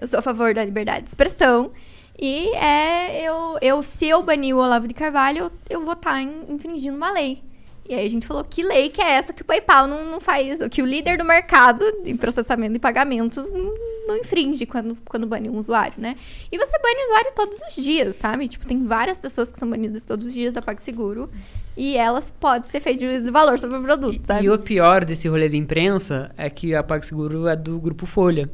Eu 0.00 0.06
sou 0.06 0.20
a 0.20 0.22
favor 0.22 0.54
da 0.54 0.64
liberdade 0.64 1.02
de 1.02 1.08
expressão. 1.10 1.72
E 2.20 2.48
é, 2.56 3.22
eu, 3.22 3.58
eu, 3.60 3.82
se 3.82 4.08
eu 4.08 4.22
banir 4.22 4.54
o 4.54 4.58
Olavo 4.58 4.88
de 4.88 4.94
Carvalho, 4.94 5.44
eu, 5.44 5.52
eu 5.70 5.84
vou 5.84 5.92
estar 5.92 6.20
infringindo 6.20 6.96
uma 6.96 7.10
lei. 7.12 7.42
E 7.88 7.94
aí 7.94 8.06
a 8.06 8.10
gente 8.10 8.26
falou, 8.26 8.44
que 8.44 8.62
lei 8.62 8.90
que 8.90 9.00
é 9.00 9.12
essa 9.12 9.32
que 9.32 9.40
o 9.40 9.44
PayPal 9.46 9.86
não, 9.86 10.04
não 10.04 10.20
faz, 10.20 10.60
que 10.70 10.82
o 10.82 10.84
líder 10.84 11.16
do 11.16 11.24
mercado 11.24 11.82
de 12.04 12.14
processamento 12.14 12.74
de 12.74 12.78
pagamentos 12.78 13.50
não, 13.50 13.72
não 14.06 14.16
infringe 14.18 14.66
quando, 14.66 14.94
quando 15.06 15.26
bane 15.26 15.48
um 15.48 15.56
usuário, 15.56 15.94
né? 15.96 16.14
E 16.52 16.58
você 16.58 16.78
bane 16.78 17.00
o 17.00 17.04
usuário 17.06 17.32
todos 17.34 17.58
os 17.60 17.82
dias, 17.82 18.16
sabe? 18.16 18.46
Tipo, 18.46 18.66
tem 18.66 18.84
várias 18.84 19.18
pessoas 19.18 19.50
que 19.50 19.58
são 19.58 19.70
banidas 19.70 20.04
todos 20.04 20.26
os 20.26 20.34
dias 20.34 20.52
da 20.52 20.60
PagSeguro 20.60 21.30
e 21.74 21.96
elas 21.96 22.30
podem 22.30 22.68
ser 22.70 22.80
feitas 22.80 23.22
de 23.22 23.30
valor 23.30 23.58
sobre 23.58 23.78
o 23.78 23.82
produto, 23.82 24.20
E, 24.22 24.26
sabe? 24.26 24.44
e 24.44 24.50
o 24.50 24.58
pior 24.58 25.02
desse 25.02 25.26
rolê 25.26 25.48
de 25.48 25.56
imprensa 25.56 26.30
é 26.36 26.50
que 26.50 26.74
a 26.74 26.82
PagSeguro 26.82 27.46
é 27.48 27.56
do 27.56 27.80
Grupo 27.80 28.04
Folha. 28.04 28.50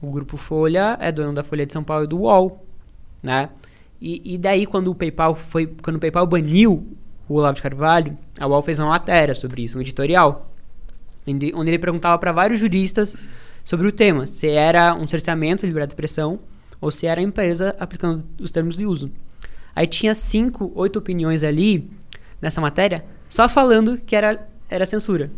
O 0.00 0.10
Grupo 0.12 0.36
Folha 0.36 0.96
é 1.00 1.10
dono 1.10 1.32
da 1.34 1.42
Folha 1.42 1.66
de 1.66 1.72
São 1.72 1.82
Paulo 1.82 2.04
e 2.04 2.06
do 2.06 2.18
UOL, 2.20 2.64
né? 3.20 3.48
E, 4.00 4.34
e 4.34 4.38
daí, 4.38 4.64
quando 4.66 4.92
o 4.92 4.94
PayPal 4.94 5.34
foi... 5.34 5.66
Quando 5.66 5.96
o 5.96 5.98
PayPal 5.98 6.26
baniu 6.26 6.86
o 7.28 7.34
Olavo 7.34 7.56
de 7.56 7.62
Carvalho, 7.62 8.16
a 8.38 8.46
UOL 8.46 8.62
fez 8.62 8.78
uma 8.78 8.88
matéria 8.88 9.34
sobre 9.34 9.62
isso, 9.62 9.78
um 9.78 9.80
editorial, 9.80 10.50
onde, 11.26 11.52
ele 11.54 11.78
perguntava 11.78 12.18
para 12.18 12.32
vários 12.32 12.60
juristas 12.60 13.16
sobre 13.64 13.88
o 13.88 13.92
tema, 13.92 14.26
se 14.26 14.48
era 14.48 14.94
um 14.94 15.08
cerceamento 15.08 15.62
de 15.62 15.68
liberdade 15.68 15.90
de 15.90 15.94
expressão 15.94 16.40
ou 16.80 16.90
se 16.90 17.06
era 17.06 17.20
a 17.20 17.24
empresa 17.24 17.74
aplicando 17.78 18.24
os 18.38 18.50
termos 18.50 18.76
de 18.76 18.84
uso. 18.84 19.10
Aí 19.74 19.86
tinha 19.86 20.14
cinco, 20.14 20.70
oito 20.74 20.98
opiniões 20.98 21.42
ali 21.42 21.90
nessa 22.40 22.60
matéria, 22.60 23.04
só 23.28 23.48
falando 23.48 23.96
que 23.96 24.14
era, 24.14 24.46
era 24.68 24.84
censura. 24.84 25.30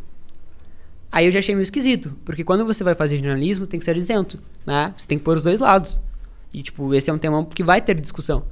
Aí 1.11 1.27
eu 1.27 1.33
já 1.33 1.39
achei 1.39 1.55
meio 1.55 1.63
esquisito, 1.63 2.15
porque 2.25 2.45
quando 2.45 2.67
você 2.67 2.83
vai 2.83 2.95
fazer 2.95 3.17
jornalismo, 3.17 3.67
tem 3.67 3.79
que 3.79 3.87
ser 3.87 3.97
isento, 3.97 4.39
né? 4.67 4.93
Você 4.97 5.07
tem 5.07 5.17
que 5.17 5.25
pôr 5.25 5.37
os 5.37 5.45
dois 5.45 5.61
lados. 5.61 6.01
E, 6.53 6.63
tipo, 6.63 6.95
esse 6.95 7.09
é 7.09 7.13
um 7.13 7.19
tema 7.19 7.45
que 7.47 7.63
vai 7.63 7.81
ter 7.81 7.99
discussão. 7.99 8.45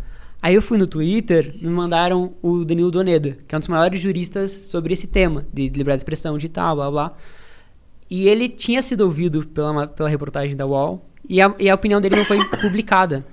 Aí 0.45 0.55
eu 0.55 0.61
fui 0.61 0.77
no 0.77 0.87
Twitter, 0.87 1.55
me 1.63 1.71
mandaram 1.71 2.35
o 2.43 2.67
Danilo 2.67 2.91
Doneda, 2.91 3.39
que 3.49 3.55
é 3.55 3.57
um 3.57 3.61
dos 3.61 3.69
maiores 3.69 3.99
juristas 3.99 4.53
sobre 4.53 4.93
esse 4.93 5.07
tema, 5.07 5.47
de 5.51 5.63
liberdade 5.71 5.97
de 5.97 6.01
expressão 6.01 6.37
digital, 6.37 6.77
blá 6.77 6.91
blá. 6.91 7.13
E 8.11 8.29
ele 8.29 8.51
tinha 8.51 8.83
sido 8.83 9.01
ouvido 9.01 9.47
pela, 9.47 9.87
pela 9.87 10.07
reportagem 10.07 10.55
da 10.55 10.67
UOL, 10.67 11.03
e 11.27 11.41
a, 11.41 11.55
e 11.59 11.71
a 11.71 11.75
opinião 11.75 11.99
dele 11.99 12.17
não 12.17 12.27
foi 12.27 12.45
publicada. 12.61 13.25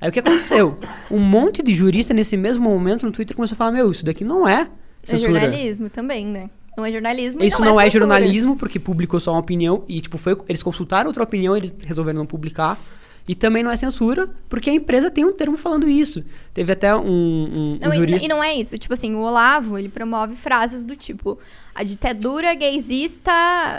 Aí 0.00 0.10
o 0.10 0.12
que 0.12 0.20
aconteceu? 0.20 0.78
Um 1.10 1.18
monte 1.18 1.60
de 1.60 1.74
jurista 1.74 2.14
nesse 2.14 2.36
mesmo 2.36 2.70
momento 2.70 3.04
no 3.04 3.10
Twitter 3.10 3.34
começou 3.34 3.56
a 3.56 3.58
falar: 3.58 3.72
Meu, 3.72 3.90
isso 3.90 4.04
daqui 4.04 4.22
não 4.22 4.46
é 4.46 4.60
É 4.60 4.68
censura. 5.02 5.40
jornalismo 5.40 5.90
também, 5.90 6.24
né? 6.24 6.48
Não 6.76 6.86
é 6.86 6.92
jornalismo 6.92 7.42
Isso 7.42 7.64
não, 7.64 7.80
é, 7.80 7.90
censura. 7.90 8.04
jornalismo, 8.04 8.54
porque 8.54 8.78
publicou 8.78 9.18
só 9.18 9.32
uma 9.32 9.40
opinião 9.40 9.82
e, 9.88 10.00
tipo, 10.00 10.16
foi, 10.16 10.36
eles 10.48 10.62
consultaram 10.62 11.08
outra 11.08 11.24
opinião, 11.24 11.56
eles 11.56 11.74
resolveram 11.84 12.20
não 12.20 12.26
publicar. 12.26 12.78
E 13.28 13.34
também 13.34 13.62
não 13.62 13.70
é 13.70 13.76
censura, 13.76 14.26
porque 14.48 14.70
a 14.70 14.72
empresa 14.72 15.10
tem 15.10 15.24
um 15.24 15.32
termo 15.34 15.56
falando 15.56 15.86
isso. 15.86 16.24
Teve 16.54 16.72
até 16.72 16.96
um, 16.96 17.00
um, 17.00 17.72
um 17.74 17.78
Não, 17.80 17.92
e- 17.92 17.96
jurista... 17.98 18.24
e, 18.24 18.28
não 18.28 18.42
é 18.42 18.54
isso. 18.54 18.78
Tipo 18.78 18.94
assim, 18.94 19.14
o 19.14 19.20
Olavo, 19.20 19.78
ele 19.78 19.90
promove 19.90 20.34
frases 20.34 20.84
do 20.84 20.96
tipo 20.96 21.38
a 21.74 21.84
ditadura 21.84 22.54
gaysista 22.54 23.30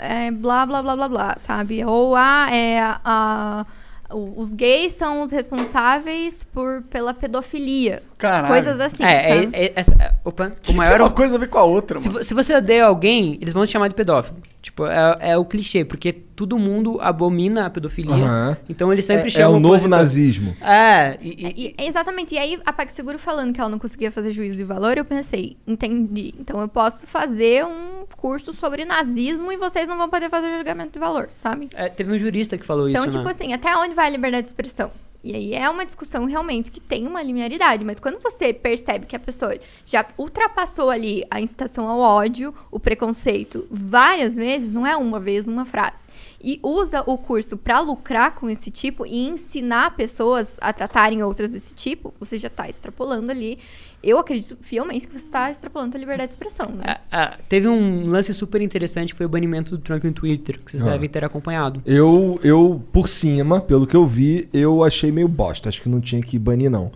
é 0.02 0.30
blá, 0.30 0.64
blá, 0.64 0.82
blá, 0.82 0.96
blá, 0.96 1.08
blá, 1.08 1.36
sabe? 1.38 1.84
Ou 1.84 2.16
a, 2.16 2.48
é, 2.50 2.80
a, 2.80 3.66
os 4.08 4.54
gays 4.54 4.92
são 4.92 5.20
os 5.20 5.30
responsáveis 5.30 6.38
por, 6.50 6.82
pela 6.88 7.12
pedofilia. 7.12 8.02
Caralho. 8.16 8.54
Coisas 8.54 8.80
assim, 8.80 9.04
é, 9.04 9.14
é, 9.30 9.34
sabe? 9.34 9.56
é, 9.56 9.64
é- 10.06 10.14
opa, 10.24 10.46
o 10.46 10.50
Tem 10.62 10.74
maior... 10.76 11.00
uma 11.02 11.10
coisa 11.10 11.36
a 11.36 11.38
ver 11.38 11.48
com 11.48 11.58
a 11.58 11.64
outra, 11.64 11.98
Se, 11.98 12.08
mano. 12.08 12.24
se 12.24 12.32
você 12.32 12.54
odeia 12.54 12.86
alguém, 12.86 13.36
eles 13.40 13.52
vão 13.52 13.66
te 13.66 13.72
chamar 13.72 13.88
de 13.88 13.94
pedófilo. 13.94 14.38
Tipo, 14.62 14.84
é, 14.86 15.16
é 15.20 15.38
o 15.38 15.44
clichê, 15.44 15.84
porque 15.86 16.12
todo 16.12 16.58
mundo 16.58 16.98
abomina 17.00 17.64
a 17.64 17.70
pedofilia. 17.70 18.12
Aham. 18.14 18.56
Então 18.68 18.92
eles 18.92 19.06
sempre 19.06 19.24
É, 19.24 19.26
é 19.28 19.30
chamam... 19.30 19.56
o 19.56 19.60
novo 19.60 19.74
opositor. 19.74 19.98
nazismo. 19.98 20.54
É, 20.60 21.16
e, 21.22 21.28
e- 21.28 21.74
E- 21.78 21.86
exatamente. 21.86 22.34
E 22.34 22.38
aí, 22.38 22.60
a 22.66 22.72
PagSeguro 22.72 23.18
falando 23.18 23.54
que 23.54 23.60
ela 23.60 23.70
não 23.70 23.78
conseguia 23.78 24.12
fazer 24.12 24.32
juízo 24.32 24.56
de 24.58 24.64
valor, 24.64 24.98
eu 24.98 25.04
pensei, 25.04 25.56
entendi. 25.66 26.34
Então 26.38 26.60
eu 26.60 26.68
posso 26.68 27.06
fazer 27.06 27.64
um 27.64 28.04
curso 28.18 28.52
sobre 28.52 28.84
nazismo 28.84 29.50
e 29.50 29.56
vocês 29.56 29.88
não 29.88 29.96
vão 29.96 30.10
poder 30.10 30.28
fazer 30.28 30.54
julgamento 30.54 30.92
de 30.92 30.98
valor, 30.98 31.28
sabe? 31.30 31.70
é, 31.74 31.88
teve 31.88 32.12
um 32.12 32.18
jurista 32.18 32.58
que 32.58 32.66
falou 32.66 32.88
Então, 32.88 33.02
isso, 33.04 33.12
tipo 33.12 33.24
né? 33.24 33.30
assim, 33.30 33.52
até 33.54 33.74
onde 33.76 33.94
vai 33.94 34.06
a 34.08 34.10
liberdade 34.10 34.44
de 34.44 34.50
expressão? 34.50 34.90
E 35.22 35.34
aí 35.34 35.54
é 35.54 35.68
uma 35.68 35.84
discussão 35.84 36.24
realmente 36.24 36.70
que 36.70 36.80
tem 36.80 37.06
uma 37.06 37.22
linearidade, 37.22 37.84
mas 37.84 38.00
quando 38.00 38.18
você 38.20 38.54
percebe 38.54 39.06
que 39.06 39.14
a 39.14 39.20
pessoa 39.20 39.58
já 39.84 40.06
ultrapassou 40.16 40.88
ali 40.88 41.24
a 41.30 41.40
incitação 41.40 41.86
ao 41.86 41.98
ódio, 41.98 42.54
o 42.70 42.80
preconceito 42.80 43.66
várias 43.70 44.34
vezes, 44.34 44.72
não 44.72 44.86
é 44.86 44.96
uma 44.96 45.20
vez 45.20 45.46
uma 45.46 45.66
frase, 45.66 46.08
e 46.42 46.58
usa 46.62 47.02
o 47.06 47.18
curso 47.18 47.56
pra 47.58 47.80
lucrar 47.80 48.34
com 48.34 48.48
esse 48.48 48.70
tipo 48.70 49.04
e 49.04 49.26
ensinar 49.26 49.94
pessoas 49.94 50.56
a 50.58 50.72
tratarem 50.72 51.22
outras 51.22 51.50
desse 51.50 51.74
tipo, 51.74 52.14
você 52.18 52.38
já 52.38 52.48
tá 52.48 52.66
extrapolando 52.66 53.30
ali. 53.30 53.58
Eu 54.02 54.18
acredito 54.18 54.56
fielmente 54.62 55.06
que 55.06 55.18
você 55.18 55.28
tá 55.30 55.50
extrapolando 55.50 55.94
a 55.96 56.00
liberdade 56.00 56.28
de 56.28 56.32
expressão, 56.34 56.70
né? 56.70 56.96
É, 57.10 57.16
é, 57.22 57.30
teve 57.48 57.68
um 57.68 58.08
lance 58.08 58.32
super 58.32 58.60
interessante 58.62 59.12
que 59.12 59.18
foi 59.18 59.26
o 59.26 59.28
banimento 59.28 59.76
do 59.76 59.82
Trump 59.82 60.02
no 60.04 60.12
Twitter, 60.12 60.58
que 60.64 60.70
vocês 60.70 60.82
Ah. 60.82 60.90
devem 60.92 61.08
ter 61.08 61.22
acompanhado. 61.24 61.82
Eu, 61.84 62.40
eu, 62.42 62.82
por 62.92 63.08
cima, 63.08 63.60
pelo 63.60 63.86
que 63.86 63.94
eu 63.94 64.06
vi, 64.06 64.48
eu 64.54 64.82
achei 64.82 65.12
meio 65.12 65.28
bosta. 65.28 65.68
Acho 65.68 65.82
que 65.82 65.88
não 65.88 66.00
tinha 66.00 66.22
que 66.22 66.38
banir, 66.38 66.70
não. 66.70 66.90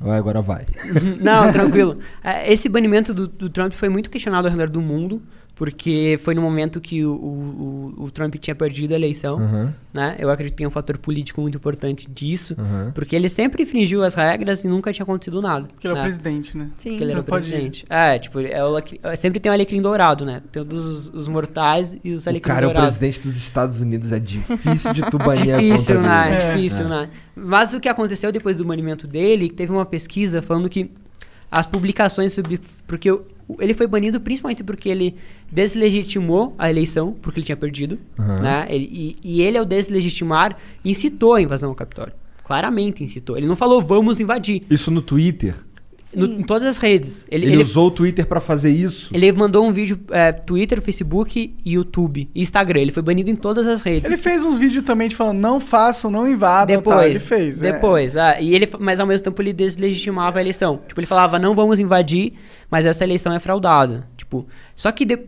Vai, 0.00 0.16
agora 0.18 0.40
vai. 0.40 0.62
Não, 1.20 1.50
tranquilo. 1.52 1.96
É, 2.22 2.52
Esse 2.52 2.68
banimento 2.68 3.12
do, 3.12 3.26
do 3.26 3.48
Trump 3.50 3.72
foi 3.72 3.88
muito 3.88 4.08
questionado 4.08 4.46
ao 4.46 4.52
redor 4.52 4.70
do 4.70 4.80
mundo, 4.80 5.20
porque 5.58 6.16
foi 6.22 6.34
no 6.36 6.40
momento 6.40 6.80
que 6.80 7.04
o, 7.04 7.10
o, 7.12 7.94
o- 7.98 8.04
o 8.04 8.10
Trump 8.12 8.32
tinha 8.36 8.54
perdido 8.54 8.92
a 8.92 8.94
eleição, 8.94 9.38
Aham, 9.40 9.74
né? 9.92 10.14
Eu 10.16 10.30
acredito 10.30 10.52
que 10.54 10.58
tem 10.58 10.66
um 10.68 10.70
fator 10.70 10.96
político 10.98 11.40
muito 11.40 11.56
importante 11.58 12.08
disso, 12.08 12.54
aham. 12.56 12.92
porque 12.94 13.16
ele 13.16 13.28
sempre 13.28 13.64
infringiu 13.64 14.04
as 14.04 14.14
regras 14.14 14.62
e 14.62 14.68
nunca 14.68 14.92
tinha 14.92 15.02
acontecido 15.02 15.42
nada. 15.42 15.66
Porque 15.66 15.84
ele 15.88 15.94
é 15.94 15.96
o 15.96 15.98
né? 15.98 16.02
presidente, 16.04 16.56
né? 16.56 16.70
Sim. 16.76 16.90
Porque 16.90 17.02
ele 17.04 17.10
era 17.10 17.20
o 17.20 17.24
presidente. 17.24 17.84
É, 17.90 18.18
tipo, 18.20 18.38
é 18.38 18.62
o 18.64 18.68
alecrim- 18.68 19.00
é, 19.02 19.16
sempre 19.16 19.40
tem 19.40 19.50
um 19.50 19.54
alecrim 19.54 19.82
dourado, 19.82 20.24
né? 20.24 20.40
Tem 20.52 20.62
os, 20.62 21.08
os 21.08 21.26
mortais 21.26 21.98
e 22.04 22.12
os 22.12 22.24
O 22.24 22.28
alecrins 22.28 22.54
cara 22.54 22.66
é 22.66 22.68
o 22.68 22.72
dourados. 22.72 22.96
presidente 22.96 23.26
dos 23.28 23.36
Estados 23.36 23.80
Unidos. 23.80 24.12
É 24.12 24.20
difícil 24.20 24.92
de 24.94 25.02
tu 25.10 25.18
banir 25.18 25.54
a 25.54 25.58
Difícil, 25.58 25.96
conta 25.96 26.08
né? 26.08 26.24
dele. 26.30 26.42
É. 26.42 26.54
Difícil, 26.54 26.88
né? 26.88 27.10
Mas 27.34 27.74
o 27.74 27.80
que 27.80 27.88
aconteceu 27.88 28.30
depois 28.30 28.56
do 28.56 28.64
banimento 28.64 29.08
dele, 29.08 29.50
teve 29.50 29.72
uma 29.72 29.84
pesquisa 29.84 30.40
falando 30.40 30.68
que 30.68 30.88
as 31.50 31.66
publicações 31.66 32.32
sobre. 32.32 32.60
Porque 32.86 33.10
o- 33.10 33.24
ele 33.60 33.72
foi 33.74 33.86
banido 33.86 34.20
principalmente 34.20 34.62
porque 34.64 34.88
ele 34.88 35.14
deslegitimou 35.50 36.54
a 36.58 36.70
eleição, 36.70 37.12
porque 37.20 37.38
ele 37.40 37.46
tinha 37.46 37.56
perdido. 37.56 37.98
Aham. 38.18 38.40
Né? 38.40 38.66
Ele- 38.68 38.88
e, 38.90 39.14
e 39.38 39.42
ele, 39.42 39.58
ao 39.58 39.64
deslegitimar, 39.64 40.56
incitou 40.84 41.34
a 41.34 41.42
invasão 41.42 41.70
ao 41.70 41.74
Capitólio. 41.74 42.12
Claramente 42.44 43.04
incitou. 43.04 43.36
Ele 43.36 43.46
não 43.46 43.54
falou, 43.56 43.82
vamos 43.82 44.20
invadir. 44.20 44.62
Isso 44.70 44.90
no 44.90 45.02
Twitter. 45.02 45.54
No- 46.14 46.26
em 46.26 46.42
todas 46.42 46.64
as 46.66 46.78
redes. 46.78 47.24
Ele, 47.30 47.46
Ele, 47.46 47.54
ele, 47.54 47.62
usou 47.62 47.88
o 47.88 47.90
Twitter 47.90 48.26
pra 48.26 48.40
fazer 48.40 48.70
isso? 48.70 49.10
ele 49.14 49.30
mandou 49.32 49.66
um 49.66 49.72
vídeo 49.72 49.98
é, 50.10 50.32
Twitter, 50.32 50.80
Facebook, 50.80 51.54
YouTube 51.64 52.28
e 52.34 52.42
Instagram. 52.42 52.80
Ele 52.80 52.92
foi 52.92 53.02
banido 53.02 53.30
em 53.30 53.36
todas 53.36 53.66
as 53.66 53.82
redes. 53.82 54.10
Ele 54.10 54.20
fez 54.20 54.44
uns 54.44 54.58
vídeos 54.58 54.84
também 54.84 55.08
de 55.08 55.14
falando, 55.16 55.38
não 55.38 55.60
façam, 55.60 56.10
não 56.10 56.26
invadam. 56.26 56.76
Depois, 56.76 56.96
tal. 56.96 57.06
Ele 57.06 57.18
fez. 57.18 57.62
é. 57.62 57.72
Depois, 57.72 58.16
ah, 58.16 58.40
e 58.40 58.54
ele, 58.54 58.68
mas 58.78 59.00
ao 59.00 59.06
mesmo 59.06 59.24
tempo 59.24 59.40
ele 59.42 59.52
deslegitimava 59.52 60.38
a 60.38 60.40
eleição. 60.42 60.80
Tipo, 60.88 61.00
ele 61.00 61.06
falava, 61.06 61.38
não 61.38 61.54
vamos 61.54 61.78
invadir, 61.80 62.32
mas 62.70 62.86
essa 62.86 63.04
eleição 63.04 63.32
é 63.32 63.38
fraudada. 63.38 64.08
Tipo, 64.16 64.46
só 64.74 64.90
que 64.92 65.04
de- 65.04 65.18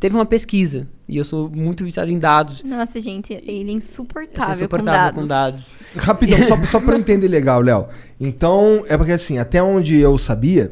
teve 0.00 0.14
uma 0.16 0.26
pesquisa, 0.26 0.88
e 1.08 1.16
eu 1.16 1.24
sou 1.24 1.48
muito 1.48 1.84
viciado 1.84 2.10
em 2.10 2.18
dados. 2.18 2.62
Nossa, 2.62 3.00
gente, 3.00 3.32
ele 3.32 3.72
é 3.72 3.74
Eu 3.74 3.80
sou 3.80 4.04
insuportável, 4.04 4.54
insuportável 4.54 5.14
com 5.14 5.20
com 5.22 5.26
dados. 5.26 5.74
dados. 5.94 6.04
Rapidão, 6.04 6.42
só, 6.42 6.66
só 6.66 6.80
pra 6.80 6.94
eu 6.94 6.98
entender 7.00 7.28
legal, 7.28 7.60
Léo. 7.62 7.86
Então, 8.20 8.84
é 8.88 8.96
porque 8.96 9.12
assim, 9.12 9.38
até 9.38 9.62
onde 9.62 9.96
eu 9.96 10.18
sabia, 10.18 10.70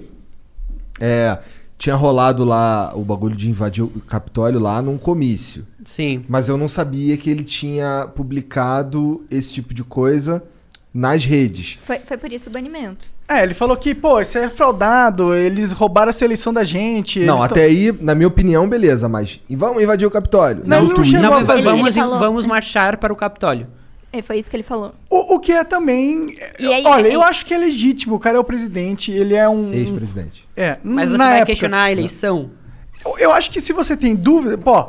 é, 1.00 1.38
tinha 1.78 1.94
rolado 1.94 2.44
lá 2.44 2.92
o 2.94 3.02
bagulho 3.02 3.34
de 3.34 3.48
invadir 3.48 3.82
o 3.82 3.88
Capitólio 4.06 4.60
lá 4.60 4.82
num 4.82 4.98
comício. 4.98 5.66
Sim. 5.84 6.22
Mas 6.28 6.48
eu 6.48 6.56
não 6.58 6.68
sabia 6.68 7.16
que 7.16 7.30
ele 7.30 7.44
tinha 7.44 8.08
publicado 8.14 9.24
esse 9.30 9.54
tipo 9.54 9.72
de 9.72 9.84
coisa 9.84 10.42
nas 10.92 11.24
redes. 11.24 11.78
Foi, 11.84 12.00
foi 12.00 12.16
por 12.16 12.30
isso 12.32 12.48
o 12.50 12.52
banimento. 12.52 13.06
É, 13.28 13.42
ele 13.42 13.54
falou 13.54 13.76
que, 13.76 13.92
pô, 13.94 14.20
isso 14.20 14.38
aí 14.38 14.44
é 14.44 14.50
fraudado, 14.50 15.34
eles 15.34 15.72
roubaram 15.72 16.10
essa 16.10 16.24
eleição 16.24 16.52
da 16.52 16.62
gente. 16.62 17.20
não, 17.24 17.42
até 17.42 17.64
aí, 17.64 17.92
na 18.00 18.14
minha 18.14 18.28
opinião, 18.28 18.68
beleza, 18.68 19.08
mas 19.08 19.40
e 19.48 19.56
vamos 19.56 19.82
invadir 19.82 20.06
o 20.06 20.10
Capitólio? 20.10 20.62
Não, 20.64 20.78
ele 20.78 20.86
não 20.88 20.94
Twitter- 20.94 21.20
chegou 21.20 21.30
Não, 21.36 21.42
a 21.42 21.44
fazer. 21.46 21.62
vamos, 21.62 21.86
Ele 21.96 22.00
falou- 22.04 22.18
vamos 22.20 22.46
marchar 22.46 22.96
para 22.98 23.12
o 23.12 23.16
Capitólio. 23.16 23.66
É, 24.12 24.22
foi 24.22 24.38
isso 24.38 24.48
que 24.48 24.56
ele 24.56 24.62
falou. 24.62 24.94
O, 25.10 25.34
o 25.34 25.40
que 25.40 25.50
é 25.52 25.64
também. 25.64 26.36
E 26.58 26.66
aí- 26.72 26.84
olha, 26.86 27.06
aí- 27.08 27.12
eu 27.12 27.20
acho 27.22 27.44
que 27.44 27.52
é 27.52 27.58
legítimo. 27.58 28.14
O 28.14 28.18
cara 28.20 28.36
é 28.36 28.40
o 28.40 28.44
presidente, 28.44 29.10
ele 29.10 29.34
é 29.34 29.48
um. 29.48 29.72
Ex-presidente. 29.72 30.46
É, 30.56 30.78
Mas 30.84 31.08
você 31.10 31.18
vai 31.18 31.32
época. 31.38 31.46
questionar 31.46 31.82
a 31.82 31.92
eleição? 31.92 32.50
Eu- 33.04 33.18
Eu 33.18 33.32
acho 33.32 33.50
que 33.50 33.60
se 33.60 33.72
você 33.72 33.96
tem 33.96 34.14
dúvida, 34.14 34.56
pô. 34.56 34.88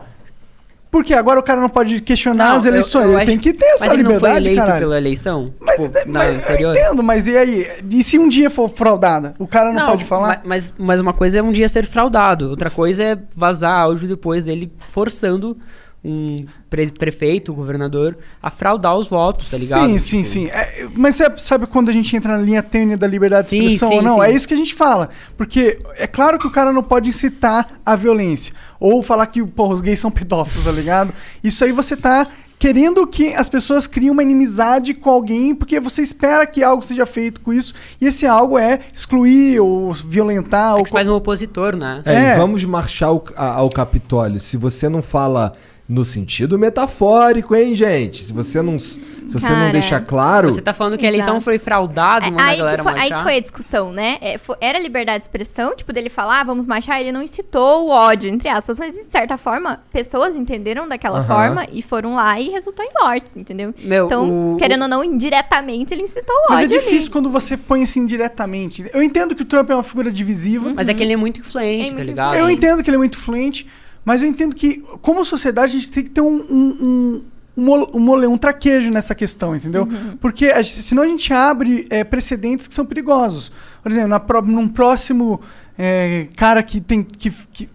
Porque 0.89 1.13
agora 1.13 1.39
o 1.39 1.43
cara 1.43 1.59
não 1.59 1.69
pode 1.69 2.01
questionar 2.01 2.49
Não, 2.49 2.55
as 2.55 2.65
eu- 2.65 2.71
eleições. 2.71 3.03
eu 3.03 3.09
ele 3.11 3.17
acho- 3.17 3.25
tem 3.25 3.37
que 3.37 3.53
ter 3.53 3.65
essa 3.65 3.85
Mas 3.85 3.93
ele 3.93 4.03
não 4.03 4.11
foi 4.11 4.17
liberdade, 4.19 4.45
eleito 4.45 4.61
caralho. 4.61 4.79
pela 4.79 4.97
eleição? 4.97 5.53
Mas, 5.59 5.81
tipo, 5.81 5.97
mas 6.07 6.49
eu 6.61 6.71
entendo, 6.71 7.03
mas 7.03 7.27
e 7.27 7.37
aí? 7.37 7.67
E 7.91 8.03
se 8.03 8.17
um 8.17 8.29
dia 8.29 8.49
for 8.49 8.69
fraudada? 8.69 9.33
O 9.37 9.45
cara 9.47 9.73
não, 9.73 9.87
pode 9.89 10.05
falar? 10.05 10.27
ma- 10.27 10.41
Mas, 10.45 10.73
mas 10.77 11.01
uma 11.01 11.13
coisa 11.13 11.39
é 11.39 11.41
um 11.43 11.51
dia 11.51 11.67
ser 11.67 11.85
fraudado, 11.85 12.49
outra 12.49 12.69
coisa 12.69 13.03
é 13.03 13.17
vazar 13.35 13.71
áudio 13.81 14.07
depois 14.07 14.45
dele 14.45 14.71
forçando 14.89 15.57
um 16.05 16.37
pre- 16.69 16.91
prefeito, 16.91 17.53
governador, 17.53 18.17
a 18.41 18.49
fraudar 18.49 18.95
os 18.95 19.07
votos, 19.07 19.49
tá 19.51 19.57
ligado? 19.57 19.87
Sim, 19.87 19.99
sim, 19.99 20.17
Tipo, 20.21 20.29
sim. 20.31 20.45
É, 20.47 20.87
mas 20.95 21.15
sabe, 21.15 21.41
sabe 21.41 21.67
quando 21.67 21.89
a 21.89 21.93
gente 21.93 22.15
entra 22.15 22.37
na 22.37 22.43
linha 22.43 22.63
tênue 22.63 22.95
da 22.95 23.07
liberdade 23.07 23.45
de 23.45 23.49
Sim, 23.49 23.57
expressão 23.65 23.89
sim, 23.89 23.95
ou 23.97 24.01
não? 24.03 24.15
sim. 24.15 24.21
É 24.21 24.31
isso 24.31 24.47
que 24.47 24.53
a 24.53 24.57
gente 24.57 24.73
fala. 24.75 25.09
Porque 25.35 25.79
é 25.97 26.07
claro 26.07 26.39
que 26.39 26.47
o 26.47 26.51
cara 26.51 26.71
não 26.71 26.83
pode 26.83 27.09
incitar 27.09 27.79
a 27.85 27.95
violência. 27.95 28.53
Ou 28.79 29.01
falar 29.03 29.25
que 29.27 29.43
porra, 29.43 29.73
os 29.73 29.81
gays 29.81 29.99
são 29.99 30.11
pedófilos, 30.11 30.63
tá 30.65 30.71
ligado? 30.71 31.13
Isso 31.43 31.63
aí 31.65 31.71
você 31.71 31.97
tá 31.97 32.25
querendo 32.59 33.05
que 33.05 33.33
as 33.35 33.47
pessoas 33.49 33.85
criem 33.85 34.09
uma 34.09 34.23
inimizade 34.23 34.91
com 34.95 35.11
alguém 35.11 35.53
porque 35.53 35.79
você 35.79 36.01
espera 36.01 36.43
que 36.47 36.63
algo 36.63 36.83
seja 36.83 37.05
feito 37.05 37.41
com 37.41 37.51
isso. 37.53 37.73
E 37.99 38.07
esse 38.07 38.25
algo 38.25 38.57
é 38.57 38.79
excluir 38.93 39.59
ou 39.59 39.91
violentar. 39.93 40.71
É 40.75 40.79
ou 40.79 40.85
faz 40.85 41.07
um 41.07 41.13
opositor, 41.15 41.75
né? 41.75 42.01
É, 42.05 42.13
É. 42.13 42.33
e 42.33 42.37
vamos 42.37 42.63
marchar 42.63 43.09
ao 43.35 43.69
Capitólio. 43.69 44.39
Se 44.39 44.57
você 44.57 44.87
não 44.89 45.01
fala 45.03 45.51
no 45.87 46.03
sentido 46.03 46.59
metafórico, 46.59 47.55
hein, 47.55 47.73
gente? 47.73 48.23
Se 48.23 48.33
você 48.33 48.61
não, 48.61 48.77
se 48.77 49.01
você 49.31 49.47
não 49.49 49.55
Cara, 49.55 49.71
deixa 49.71 49.99
claro. 50.01 50.51
Você 50.51 50.61
tá 50.61 50.73
falando 50.73 50.97
que 50.97 51.05
a 51.05 51.07
eleição 51.09 51.35
Exato. 51.35 51.45
foi 51.45 51.57
fraudada, 51.57 52.25
É, 52.25 52.29
aí, 52.41 52.57
galera 52.57 52.83
que 52.83 52.89
foi, 52.89 52.99
aí 52.99 53.11
que 53.11 53.23
foi 53.23 53.35
a 53.37 53.39
discussão, 53.39 53.93
né? 53.93 54.17
É, 54.19 54.37
fo- 54.37 54.57
era 54.59 54.77
liberdade 54.79 55.19
de 55.19 55.23
expressão, 55.23 55.73
tipo, 55.75 55.93
dele 55.93 56.09
falar, 56.09 56.41
ah, 56.41 56.43
vamos 56.43 56.67
marchar, 56.67 56.99
ele 56.99 57.11
não 57.13 57.21
incitou 57.23 57.85
o 57.87 57.89
ódio, 57.89 58.29
entre 58.29 58.49
aspas, 58.49 58.77
mas 58.77 58.93
de 58.95 59.05
certa 59.09 59.37
forma, 59.37 59.79
pessoas 59.91 60.35
entenderam 60.35 60.87
daquela 60.89 61.19
Aham. 61.19 61.27
forma 61.27 61.67
e 61.71 61.81
foram 61.81 62.15
lá 62.15 62.37
e 62.39 62.49
resultou 62.49 62.83
em 62.85 62.89
mortes, 63.01 63.37
entendeu? 63.37 63.73
Meu, 63.81 64.07
então, 64.07 64.55
o- 64.55 64.57
querendo 64.57 64.81
ou 64.81 64.87
não, 64.89 65.01
indiretamente, 65.03 65.93
ele 65.93 66.03
incitou 66.03 66.35
o 66.35 66.39
Mas 66.49 66.63
é 66.63 66.65
ódio. 66.65 66.75
ali. 66.77 66.85
difícil 66.85 67.11
quando 67.11 67.29
você 67.29 67.55
põe 67.55 67.83
assim 67.83 68.05
diretamente. 68.05 68.89
Eu 68.93 69.01
entendo 69.01 69.33
que 69.33 69.41
o 69.41 69.45
Trump 69.45 69.69
é 69.69 69.73
uma 69.73 69.83
figura 69.83 70.11
divisiva. 70.11 70.73
Mas 70.75 70.89
é 70.89 70.93
que 70.93 71.01
ele 71.01 71.13
é 71.13 71.17
muito 71.17 71.39
influente, 71.39 71.83
É 71.83 71.85
tá 71.87 71.91
muito 71.93 72.07
ligado? 72.07 72.35
Eu 72.35 72.49
entendo 72.49 72.83
que 72.83 72.89
ele 72.89 72.95
é 72.95 72.97
muito 72.97 73.17
influente, 73.17 73.65
mas 74.07 74.23
eu 74.23 74.29
entendo 74.29 74.55
que, 74.55 74.81
como 75.01 75.25
sociedade, 75.25 75.75
a 75.75 75.79
gente 75.81 75.91
tem 75.91 76.01
que 76.01 76.11
ter 76.11 76.21
um, 76.21 76.33
um, 76.49 77.21
um, 77.57 77.71
um, 77.93 78.31
um, 78.31 78.37
traquejo 78.37 78.89
nessa 78.89 79.13
questão, 79.13 79.53
entendeu? 79.53 79.85
Porque 80.21 80.45
a 80.45 80.63
senão 80.63 81.03
a 81.03 81.07
gente 81.07 81.33
abre 81.33 81.85
é, 81.89 82.05
precedentes 82.05 82.69
que 82.69 82.73
são 82.73 82.85
perigosos. 82.85 83.51
Por 83.83 83.91
exemplo, 83.91 84.07
na, 84.07 84.21
num 84.43 84.69
próximo 84.69 85.41
é, 85.77 86.29
cara 86.37 86.63
que 86.63 86.79
tem. 86.79 87.03
Que, 87.03 87.29
que- 87.51 87.69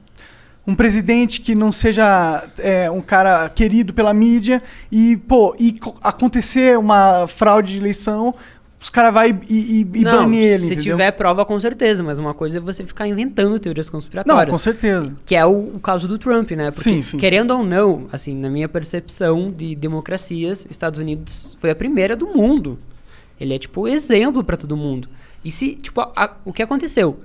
um 0.66 0.74
presidente 0.74 1.40
que 1.42 1.54
não 1.54 1.70
seja 1.70 2.48
é, 2.56 2.90
um 2.90 3.02
cara 3.02 3.50
querido 3.50 3.92
pela 3.92 4.14
mídia 4.14 4.62
e, 4.90 5.18
pô, 5.18 5.54
e 5.58 5.72
co- 5.78 5.96
acontecer 6.02 6.78
uma 6.78 7.26
fraude 7.26 7.72
de 7.74 7.78
eleição, 7.78 8.34
os 8.82 8.90
caras 8.90 9.14
vão 9.14 9.24
e, 9.48 9.86
e, 9.94 10.00
Não, 10.02 10.32
ele, 10.34 10.58
se 10.58 10.66
entendeu? 10.66 10.82
tiver 10.96 11.12
prova, 11.12 11.44
com 11.46 11.58
certeza, 11.60 12.02
mas 12.02 12.18
uma 12.18 12.34
coisa 12.34 12.58
é 12.58 12.60
você 12.60 12.84
ficar 12.84 13.06
inventando 13.06 13.56
teorias 13.58 13.86
Não, 13.86 13.92
conspiratórias. 13.92 14.52
com 14.52 14.58
certeza. 14.58 15.16
Que 15.24 15.36
é 15.36 15.46
o, 15.46 15.76
o 15.76 15.80
caso 15.80 16.08
do 16.08 16.18
Trump, 16.18 16.50
né? 16.50 16.70
Porque, 16.72 16.90
Sim, 16.90 17.00
sim. 17.02 17.16
querendo 17.16 17.52
ou 17.52 17.64
não, 17.64 18.08
assim, 18.12 18.34
na 18.34 18.50
minha 18.50 18.68
percepção 18.68 19.52
de 19.52 19.74
democracias, 19.76 20.66
Estados 20.68 20.98
Unidos 20.98 21.56
foi 21.60 21.70
a 21.70 21.74
primeira 21.76 22.16
do 22.16 22.26
mundo. 22.26 22.78
Ele 23.40 23.54
é, 23.54 23.58
tipo, 23.58 23.82
o 23.82 23.88
exemplo 23.88 24.42
pra 24.42 24.56
todo 24.56 24.76
mundo. 24.76 25.08
E 25.44 25.50
se, 25.52 25.76
tipo, 25.76 26.00
a- 26.00 26.12
a- 26.16 26.30
o 26.44 26.52
que 26.52 26.62
aconteceu? 26.62 27.20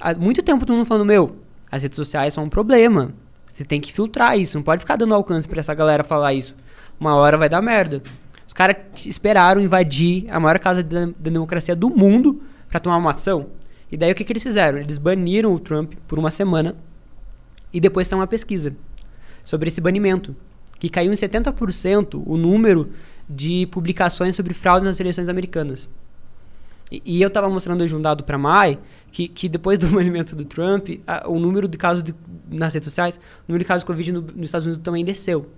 Há 0.00 0.14
muito 0.14 0.42
tempo 0.42 0.64
todo 0.66 0.74
mundo 0.76 0.86
falando, 0.86 1.06
meu, 1.06 1.36
as 1.70 1.82
redes 1.82 1.96
sociais 1.96 2.32
são 2.34 2.44
um 2.44 2.48
problema. 2.48 3.12
Você 3.52 3.64
tem 3.64 3.80
que 3.82 3.92
filtrar 3.92 4.38
isso, 4.38 4.56
não 4.56 4.62
pode 4.62 4.80
ficar 4.80 4.96
dando 4.96 5.14
alcance 5.14 5.46
pra 5.46 5.60
essa 5.60 5.74
galera 5.74 6.02
falar 6.02 6.32
isso. 6.32 6.54
Uma 6.98 7.14
hora 7.16 7.36
vai 7.36 7.48
dar 7.50 7.60
merda. 7.60 8.02
Os 8.52 8.54
caras 8.54 8.76
esperaram 9.06 9.62
invadir 9.62 10.26
a 10.30 10.38
maior 10.38 10.58
casa 10.58 10.82
da, 10.82 11.08
democracia 11.18 11.74
do 11.74 11.88
mundo 11.88 12.42
pra 12.68 12.78
tomar 12.78 12.98
uma 12.98 13.12
ação. 13.12 13.46
E 13.90 13.96
daí 13.96 14.12
o 14.12 14.14
que, 14.14 14.22
que 14.24 14.30
eles 14.30 14.42
fizeram? 14.42 14.76
Eles 14.78 14.98
baniram 14.98 15.54
o 15.54 15.58
Trump 15.58 15.94
por 16.06 16.18
uma 16.18 16.30
semana 16.30 16.76
e 17.72 17.80
depois 17.80 18.06
tem 18.06 18.18
uma 18.18 18.26
pesquisa 18.26 18.76
sobre 19.42 19.68
esse 19.68 19.80
banimento, 19.80 20.36
que 20.78 20.90
caiu 20.90 21.10
em 21.10 21.16
70% 21.16 22.22
o 22.26 22.36
número 22.36 22.90
de 23.26 23.66
publicações 23.68 24.36
sobre 24.36 24.52
fraude 24.52 24.84
nas 24.84 25.00
eleições 25.00 25.30
americanas. 25.30 25.88
E, 26.90 27.00
e 27.06 27.22
eu 27.22 27.28
estava 27.28 27.48
mostrando 27.48 27.82
hoje 27.82 27.94
um 27.96 28.02
dado 28.02 28.22
para 28.22 28.36
Mai 28.36 28.78
que, 29.10 29.28
que 29.28 29.48
depois 29.48 29.78
do 29.78 29.86
banimento 29.96 30.36
do 30.36 30.44
Trump, 30.44 30.90
a- 31.06 31.26
o 31.26 31.40
número 31.40 31.66
de 31.66 31.78
casos 31.78 32.04
de- 32.04 32.14
nas 32.50 32.74
redes 32.74 32.84
sociais, 32.84 33.16
o 33.16 33.52
número 33.52 33.64
de 33.64 33.68
casos 33.68 33.80
de 33.82 33.86
Covid 33.86 34.12
no- 34.12 34.20
nos 34.20 34.44
Estados 34.48 34.66
Unidos 34.66 34.84
também 34.84 35.02
desceu. 35.06 35.48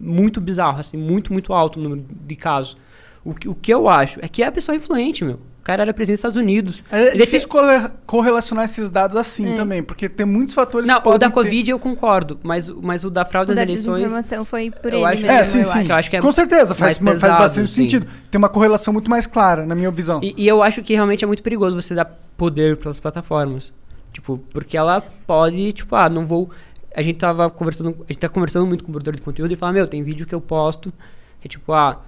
Muito 0.00 0.40
bizarro, 0.40 0.80
assim, 0.80 0.96
muito, 0.96 1.32
muito 1.32 1.52
alto 1.52 1.78
o 1.78 1.82
número 1.82 2.04
de 2.26 2.36
casos. 2.36 2.76
O, 3.24 3.34
que- 3.34 3.48
o 3.48 3.54
que 3.54 3.72
eu 3.72 3.88
acho 3.88 4.18
é 4.22 4.28
que 4.28 4.42
é 4.42 4.46
a 4.46 4.52
pessoa 4.52 4.74
influente, 4.76 5.24
meu. 5.24 5.34
O 5.60 5.66
cara 5.66 5.82
era 5.82 5.92
presidente 5.92 6.14
dos 6.16 6.20
Estados 6.20 6.38
Unidos. 6.38 6.80
É 6.92 7.08
Ele 7.08 7.24
difícil 7.24 7.48
corre- 7.48 7.90
correlacionar 8.06 8.64
esses 8.66 8.88
dados 8.88 9.16
assim 9.16 9.50
É. 9.52 9.54
também, 9.54 9.82
porque 9.82 10.08
tem 10.08 10.24
muitos 10.24 10.54
fatores 10.54 10.86
Não, 10.86 10.94
que 10.94 11.00
o 11.00 11.04
podem 11.04 11.18
da 11.18 11.26
ter- 11.26 11.32
Covid 11.34 11.70
eu 11.72 11.78
concordo, 11.78 12.38
mas, 12.40 12.68
o- 12.68 12.80
mas 12.80 13.04
o 13.04 13.10
da 13.10 13.24
fraude 13.24 13.50
O 13.50 13.54
das 13.54 13.56
da 13.56 13.62
eleições. 13.72 13.96
desinformação 14.02 14.44
foi 14.44 14.70
por 14.70 14.92
eu 14.92 14.98
ele 15.00 15.06
acho- 15.06 15.22
mesmo, 15.22 15.36
É, 15.36 15.42
sim, 15.42 15.58
eu 15.58 15.64
sim. 15.64 15.78
acho. 15.80 15.90
Eu 15.92 15.96
acho 15.96 16.10
que 16.10 16.16
é 16.16 16.20
Com 16.20 16.30
certeza, 16.30 16.72
faz, 16.74 17.00
mais 17.00 17.18
faz 17.20 17.32
pesado, 17.32 17.42
bastante 17.42 17.68
sim. 17.68 17.74
sentido. 17.82 18.06
Tem 18.30 18.38
uma 18.38 18.48
correlação 18.48 18.92
muito 18.92 19.10
mais 19.10 19.26
clara, 19.26 19.66
na 19.66 19.74
minha 19.74 19.90
visão. 19.90 20.20
E, 20.22 20.34
e 20.36 20.46
eu 20.46 20.62
acho 20.62 20.82
que 20.84 20.94
realmente 20.94 21.24
é 21.24 21.26
muito 21.26 21.42
perigoso 21.42 21.80
você 21.80 21.96
dar 21.96 22.04
poder 22.36 22.76
para 22.76 22.90
as 22.90 23.00
plataformas. 23.00 23.72
Tipo, 24.12 24.38
porque 24.52 24.76
ela 24.76 25.00
pode, 25.26 25.72
tipo, 25.72 25.94
ah, 25.96 26.08
não 26.08 26.24
vou. 26.24 26.48
A 26.96 27.02
gente 27.02 27.16
tava 27.16 27.48
conversando, 27.50 27.90
a 27.90 28.12
gente 28.12 28.18
tá 28.18 28.28
conversando 28.28 28.66
muito 28.66 28.82
com 28.82 28.90
o 28.90 28.92
produtor 28.92 29.14
de 29.14 29.22
conteúdo 29.22 29.52
e 29.52 29.56
fala, 29.56 29.72
meu, 29.72 29.86
tem 29.86 30.02
vídeo 30.02 30.26
que 30.26 30.34
eu 30.34 30.40
posto, 30.40 30.92
que 31.40 31.46
é 31.46 31.48
tipo, 31.48 31.72
ah, 31.72 32.00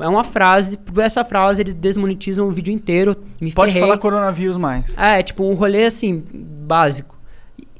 é 0.00 0.08
uma 0.08 0.24
frase, 0.24 0.76
por 0.76 0.98
essa 1.00 1.24
frase 1.24 1.62
eles 1.62 1.74
desmonetizam 1.74 2.48
o 2.48 2.50
vídeo 2.50 2.72
inteiro. 2.72 3.16
Pode 3.54 3.72
ferrei. 3.72 3.86
falar 3.86 3.98
coronavírus 3.98 4.56
mais. 4.56 4.96
É, 4.96 5.22
tipo, 5.22 5.44
um 5.44 5.54
rolê 5.54 5.84
assim, 5.84 6.24
básico. 6.32 7.16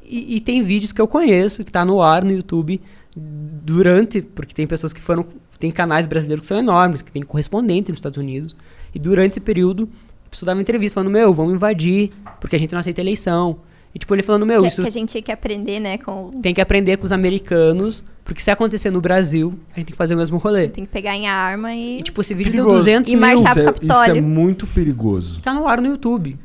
E, 0.01 0.37
e 0.37 0.41
tem 0.41 0.61
vídeos 0.61 0.93
que 0.93 1.01
eu 1.01 1.07
conheço, 1.07 1.65
que 1.65 1.71
tá 1.71 1.83
no 1.83 2.01
ar 2.01 2.23
no 2.23 2.31
YouTube, 2.31 2.79
durante, 3.15 4.21
porque 4.21 4.53
tem 4.53 4.65
pessoas 4.65 4.93
que 4.93 5.01
foram. 5.01 5.25
Tem 5.59 5.71
canais 5.71 6.05
brasileiros 6.05 6.41
que 6.41 6.47
são 6.47 6.57
enormes, 6.57 7.01
que 7.01 7.11
tem 7.11 7.23
correspondente 7.23 7.91
nos 7.91 7.97
Estados 7.97 8.17
Unidos. 8.17 8.55
E 8.93 8.99
durante 8.99 9.31
esse 9.31 9.39
período, 9.39 9.89
a 10.27 10.29
pessoa 10.29 10.47
dava 10.47 10.61
entrevista 10.61 10.95
falando, 10.95 11.11
meu, 11.11 11.33
vamos 11.33 11.53
invadir, 11.53 12.11
porque 12.39 12.55
a 12.55 12.59
gente 12.59 12.71
não 12.71 12.79
aceita 12.79 13.01
eleição. 13.01 13.59
E 13.97 13.99
tipo, 13.99 14.13
ele 14.13 14.21
falando, 14.21 14.45
meu, 14.45 14.61
Que, 14.61 14.67
isso 14.67 14.83
que 14.83 14.87
a 14.87 14.91
gente 14.91 15.09
tinha 15.09 15.23
que 15.23 15.31
aprender, 15.31 15.79
né, 15.79 15.97
com... 15.97 16.29
tem 16.39 16.53
que 16.53 16.61
aprender 16.61 16.97
com 16.97 17.05
os 17.05 17.11
americanos, 17.11 18.03
porque 18.23 18.39
se 18.39 18.51
acontecer 18.51 18.91
no 18.91 19.01
Brasil, 19.01 19.57
a 19.73 19.79
gente 19.79 19.87
tem 19.87 19.93
que 19.93 19.97
fazer 19.97 20.13
o 20.13 20.17
mesmo 20.19 20.37
rolê. 20.37 20.67
Tem 20.67 20.83
que 20.85 20.91
pegar 20.91 21.15
em 21.15 21.27
arma 21.27 21.73
e... 21.73 21.97
E 21.97 22.03
tipo, 22.03 22.21
esse 22.21 22.35
vídeo 22.35 22.51
Perigoso. 22.51 22.75
deu 22.75 22.79
200 22.83 23.11
E 23.11 23.15
mil. 23.15 23.21
marchar 23.21 23.43
Isso 23.45 23.53
pro 23.53 23.61
é, 23.63 23.65
Capitólio. 23.65 24.09
isso 24.11 24.17
é 24.17 24.21
muito 24.21 24.67
perigoso. 24.67 25.41
tá 25.41 25.51
no 25.51 25.67
ar 25.67 25.81
no 25.81 25.87
YouTube. 25.87 26.37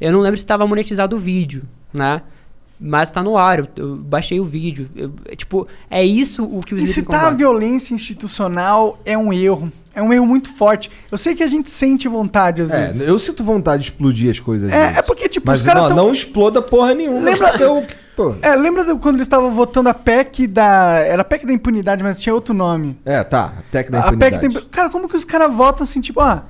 Eu 0.00 0.10
não 0.10 0.18
lembro 0.18 0.36
se 0.38 0.42
estava 0.42 0.66
monetizado 0.66 1.14
o 1.14 1.20
vídeo, 1.20 1.62
né? 1.94 2.20
Mas 2.82 3.10
tá 3.10 3.22
no 3.22 3.36
ar, 3.36 3.58
eu, 3.58 3.68
eu 3.76 3.96
baixei 3.96 4.40
o 4.40 4.44
vídeo. 4.44 4.88
eu- 4.96 5.12
é, 5.26 5.36
tipo, 5.36 5.68
é 5.90 6.02
isso 6.04 6.42
o 6.44 6.60
que 6.60 6.74
o 6.74 6.78
Sleeping 6.78 7.00
Incitar 7.00 7.24
a 7.26 7.30
violência 7.30 7.92
institucional 7.94 8.98
é 9.04 9.18
um 9.18 9.32
erro. 9.32 9.70
É 9.94 10.00
um 10.02 10.12
erro 10.12 10.24
muito 10.24 10.48
forte. 10.48 10.90
Eu 11.10 11.18
sei 11.18 11.34
que 11.34 11.42
a 11.42 11.46
gente 11.46 11.68
sente 11.70 12.08
vontade 12.08 12.62
às 12.62 12.70
É, 12.70 12.86
vezes. 12.86 13.02
eu 13.06 13.18
sinto 13.18 13.42
vontade 13.44 13.82
de 13.82 13.90
explodir 13.90 14.30
as 14.30 14.38
coisas. 14.40 14.70
É, 14.70 14.82
vezes. 14.84 14.98
é 14.98 15.02
porque, 15.02 15.28
tipo, 15.28 15.48
Mas 15.50 15.60
os 15.60 15.66
caras 15.66 15.82
não, 15.82 15.88
tão- 15.88 15.96
não 16.06 16.12
exploda 16.12 16.62
porra 16.62 16.94
nenhuma. 16.94 17.20
Lembra- 17.20 17.56
eu. 17.60 17.84
É, 18.42 18.54
lembra 18.54 18.84
de 18.84 18.94
quando 18.96 19.14
eles 19.16 19.26
estavam 19.26 19.50
votando 19.50 19.88
a 19.88 19.94
PEC 19.94 20.46
da. 20.46 21.00
Era 21.06 21.22
a 21.22 21.24
PEC 21.24 21.44
da 21.46 21.52
impunidade, 21.52 22.02
mas 22.02 22.20
tinha 22.20 22.34
outro 22.34 22.52
nome. 22.54 22.98
É, 23.04 23.22
tá. 23.24 23.46
Da 23.46 23.58
a 23.58 23.62
PEC 23.72 23.90
da 23.90 23.98
impunidade. 24.46 24.66
Cara, 24.70 24.90
como 24.90 25.08
que 25.08 25.16
os 25.16 25.24
caras 25.24 25.50
votam 25.54 25.84
assim, 25.84 26.00
tipo, 26.02 26.20
ah, 26.20 26.44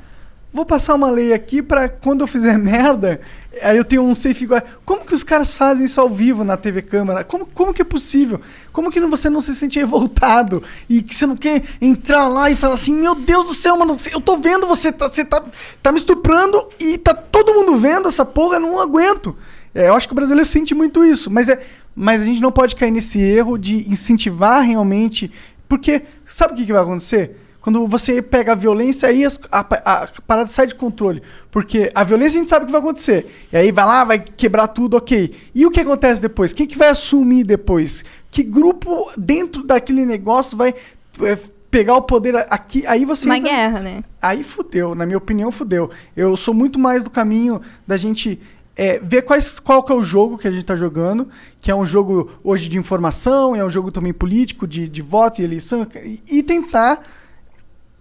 vou 0.53 0.67
passar 0.67 0.95
uma 0.95 1.09
lei 1.09 1.33
aqui 1.33 1.63
pra 1.63 1.89
quando 1.89 2.23
eu 2.23 2.27
fizer 2.27 2.59
merda, 2.59 3.21
aí 3.63 3.77
eu 3.77 3.85
tenho 3.85 4.03
um 4.03 4.15
safeguard. 4.15 4.65
Como 4.85 5.05
que 5.05 5.15
os 5.15 5.25
caras 5.25 5.53
fazem 5.53 5.85
isso 5.85 6.01
ao 6.01 6.09
vivo 6.09 6.45
na 6.45 6.57
TV 6.57 6.83
Câmara? 6.83 7.25
Como, 7.25 7.47
como 7.47 7.75
que 7.75 7.83
é 7.83 7.85
possível? 7.85 8.41
Como 8.73 8.91
que 8.91 9.01
você 9.01 9.29
não 9.29 9.41
se 9.41 9.55
sente 9.55 9.79
revoltado 9.79 10.63
e 10.89 11.03
que 11.03 11.15
você 11.15 11.27
não 11.27 11.37
quer 11.37 11.63
entrar 11.81 12.29
lá 12.29 12.51
e 12.51 12.57
falar 12.57 12.75
assim, 12.75 12.95
meu 12.95 13.15
Deus 13.15 13.47
do 13.47 13.55
céu, 13.55 13.77
mano, 13.77 13.97
eu 14.13 14.21
tô 14.21 14.37
vendo 14.37 14.67
você, 14.67 14.93
tá, 14.93 15.09
você 15.09 15.25
tá, 15.25 15.45
tá 15.83 15.91
me 15.91 15.99
estuprando 15.99 16.69
e 16.79 16.99
tá 16.99 17.15
todo 17.15 17.55
mundo 17.55 17.77
vendo 17.77 18.09
essa 18.09 18.25
porra, 18.25 18.57
eu 18.57 18.61
não 18.61 18.81
aguento. 18.81 19.37
É, 19.75 19.89
eu 19.89 19.95
acho 19.95 20.09
que 20.09 20.13
o 20.13 20.17
brasileiro 20.17 20.49
sente 20.49 20.75
muito 20.75 21.05
isso, 21.05 21.31
mas, 21.31 21.49
é, 21.49 21.61
mas 21.95 22.23
a 22.23 22.25
gente 22.25 22.41
não 22.41 22.51
pode 22.51 22.75
cair 22.75 22.91
nesse 22.91 23.21
erro 23.21 23.57
de 23.57 23.89
incentivar 23.89 24.63
realmente, 24.63 25.31
porque 25.69 26.03
sabe 26.27 26.55
o 26.55 26.57
que, 26.57 26.67
que 26.67 26.73
vai 26.73 26.83
acontecer? 26.83 27.37
Quando 27.61 27.87
você 27.87 28.23
pega 28.23 28.53
a 28.53 28.55
violência, 28.55 29.09
aí 29.09 29.25
as- 29.25 29.39
a, 29.53 29.61
a- 29.61 30.03
a 30.05 30.09
parada 30.27 30.47
sai 30.49 30.67
de 30.67 30.75
controle. 30.75 31.23
Porque 31.51 31.91
a 31.95 32.03
violência 32.05 32.39
a 32.39 32.41
gente 32.41 32.49
sabe 32.49 32.63
o 32.63 32.67
que 32.67 32.73
vai 32.73 32.81
acontecer. 32.81 33.27
E 33.53 33.57
aí 33.57 33.71
vai 33.73 33.85
lá, 33.85 34.05
vai 34.05 34.19
quebrar 34.19 34.69
tudo, 34.69 34.97
ok. 34.97 35.35
E 35.55 35.67
o 35.67 35.71
que 35.71 35.81
acontece 35.81 36.23
depois? 36.23 36.53
Quem 36.53 36.67
que 36.67 36.79
vai 36.79 36.89
assumir 36.89 37.45
depois? 37.45 38.05
Que 38.31 38.43
grupo 38.43 39.11
dentro 39.17 39.63
daquele 39.63 40.07
negócio 40.07 40.57
vai 40.57 40.75
é, 41.23 41.39
pegar 41.71 41.97
o 41.97 42.03
poder 42.03 42.35
aqui? 42.49 42.85
Aí 42.87 43.05
você 43.05 43.27
Uma 43.27 43.37
entra- 43.39 43.51
guerra, 43.51 43.81
né? 43.81 44.05
Aí 44.23 44.43
fudeu, 44.43 44.95
na 44.95 45.05
minha 45.05 45.19
opinião, 45.19 45.53
fudeu. 45.53 45.91
Eu 46.17 46.37
sou 46.37 46.55
muito 46.55 46.79
mais 46.79 47.05
do 47.05 47.11
caminho 47.11 47.61
da 47.87 47.97
gente 47.97 48.41
é, 48.77 48.99
ver 49.01 49.23
quais, 49.23 49.61
qual 49.61 49.83
que 49.83 49.93
é 49.93 49.95
o 49.95 50.03
jogo 50.03 50.39
que 50.39 50.49
a 50.49 50.51
gente 50.51 50.65
tá 50.65 50.75
jogando, 50.75 51.29
que 51.61 51.71
é 51.71 51.75
um 51.75 51.85
jogo 51.85 52.31
hoje 52.43 52.69
de 52.71 52.79
informação, 52.79 53.55
é 53.55 53.63
um 53.63 53.69
jogo 53.69 53.91
também 53.91 54.13
político, 54.15 54.67
de, 54.67 54.89
de 54.89 55.03
voto 55.03 55.43
e 55.43 55.45
eleição, 55.45 55.87
e 56.31 56.43
tentar 56.43 57.03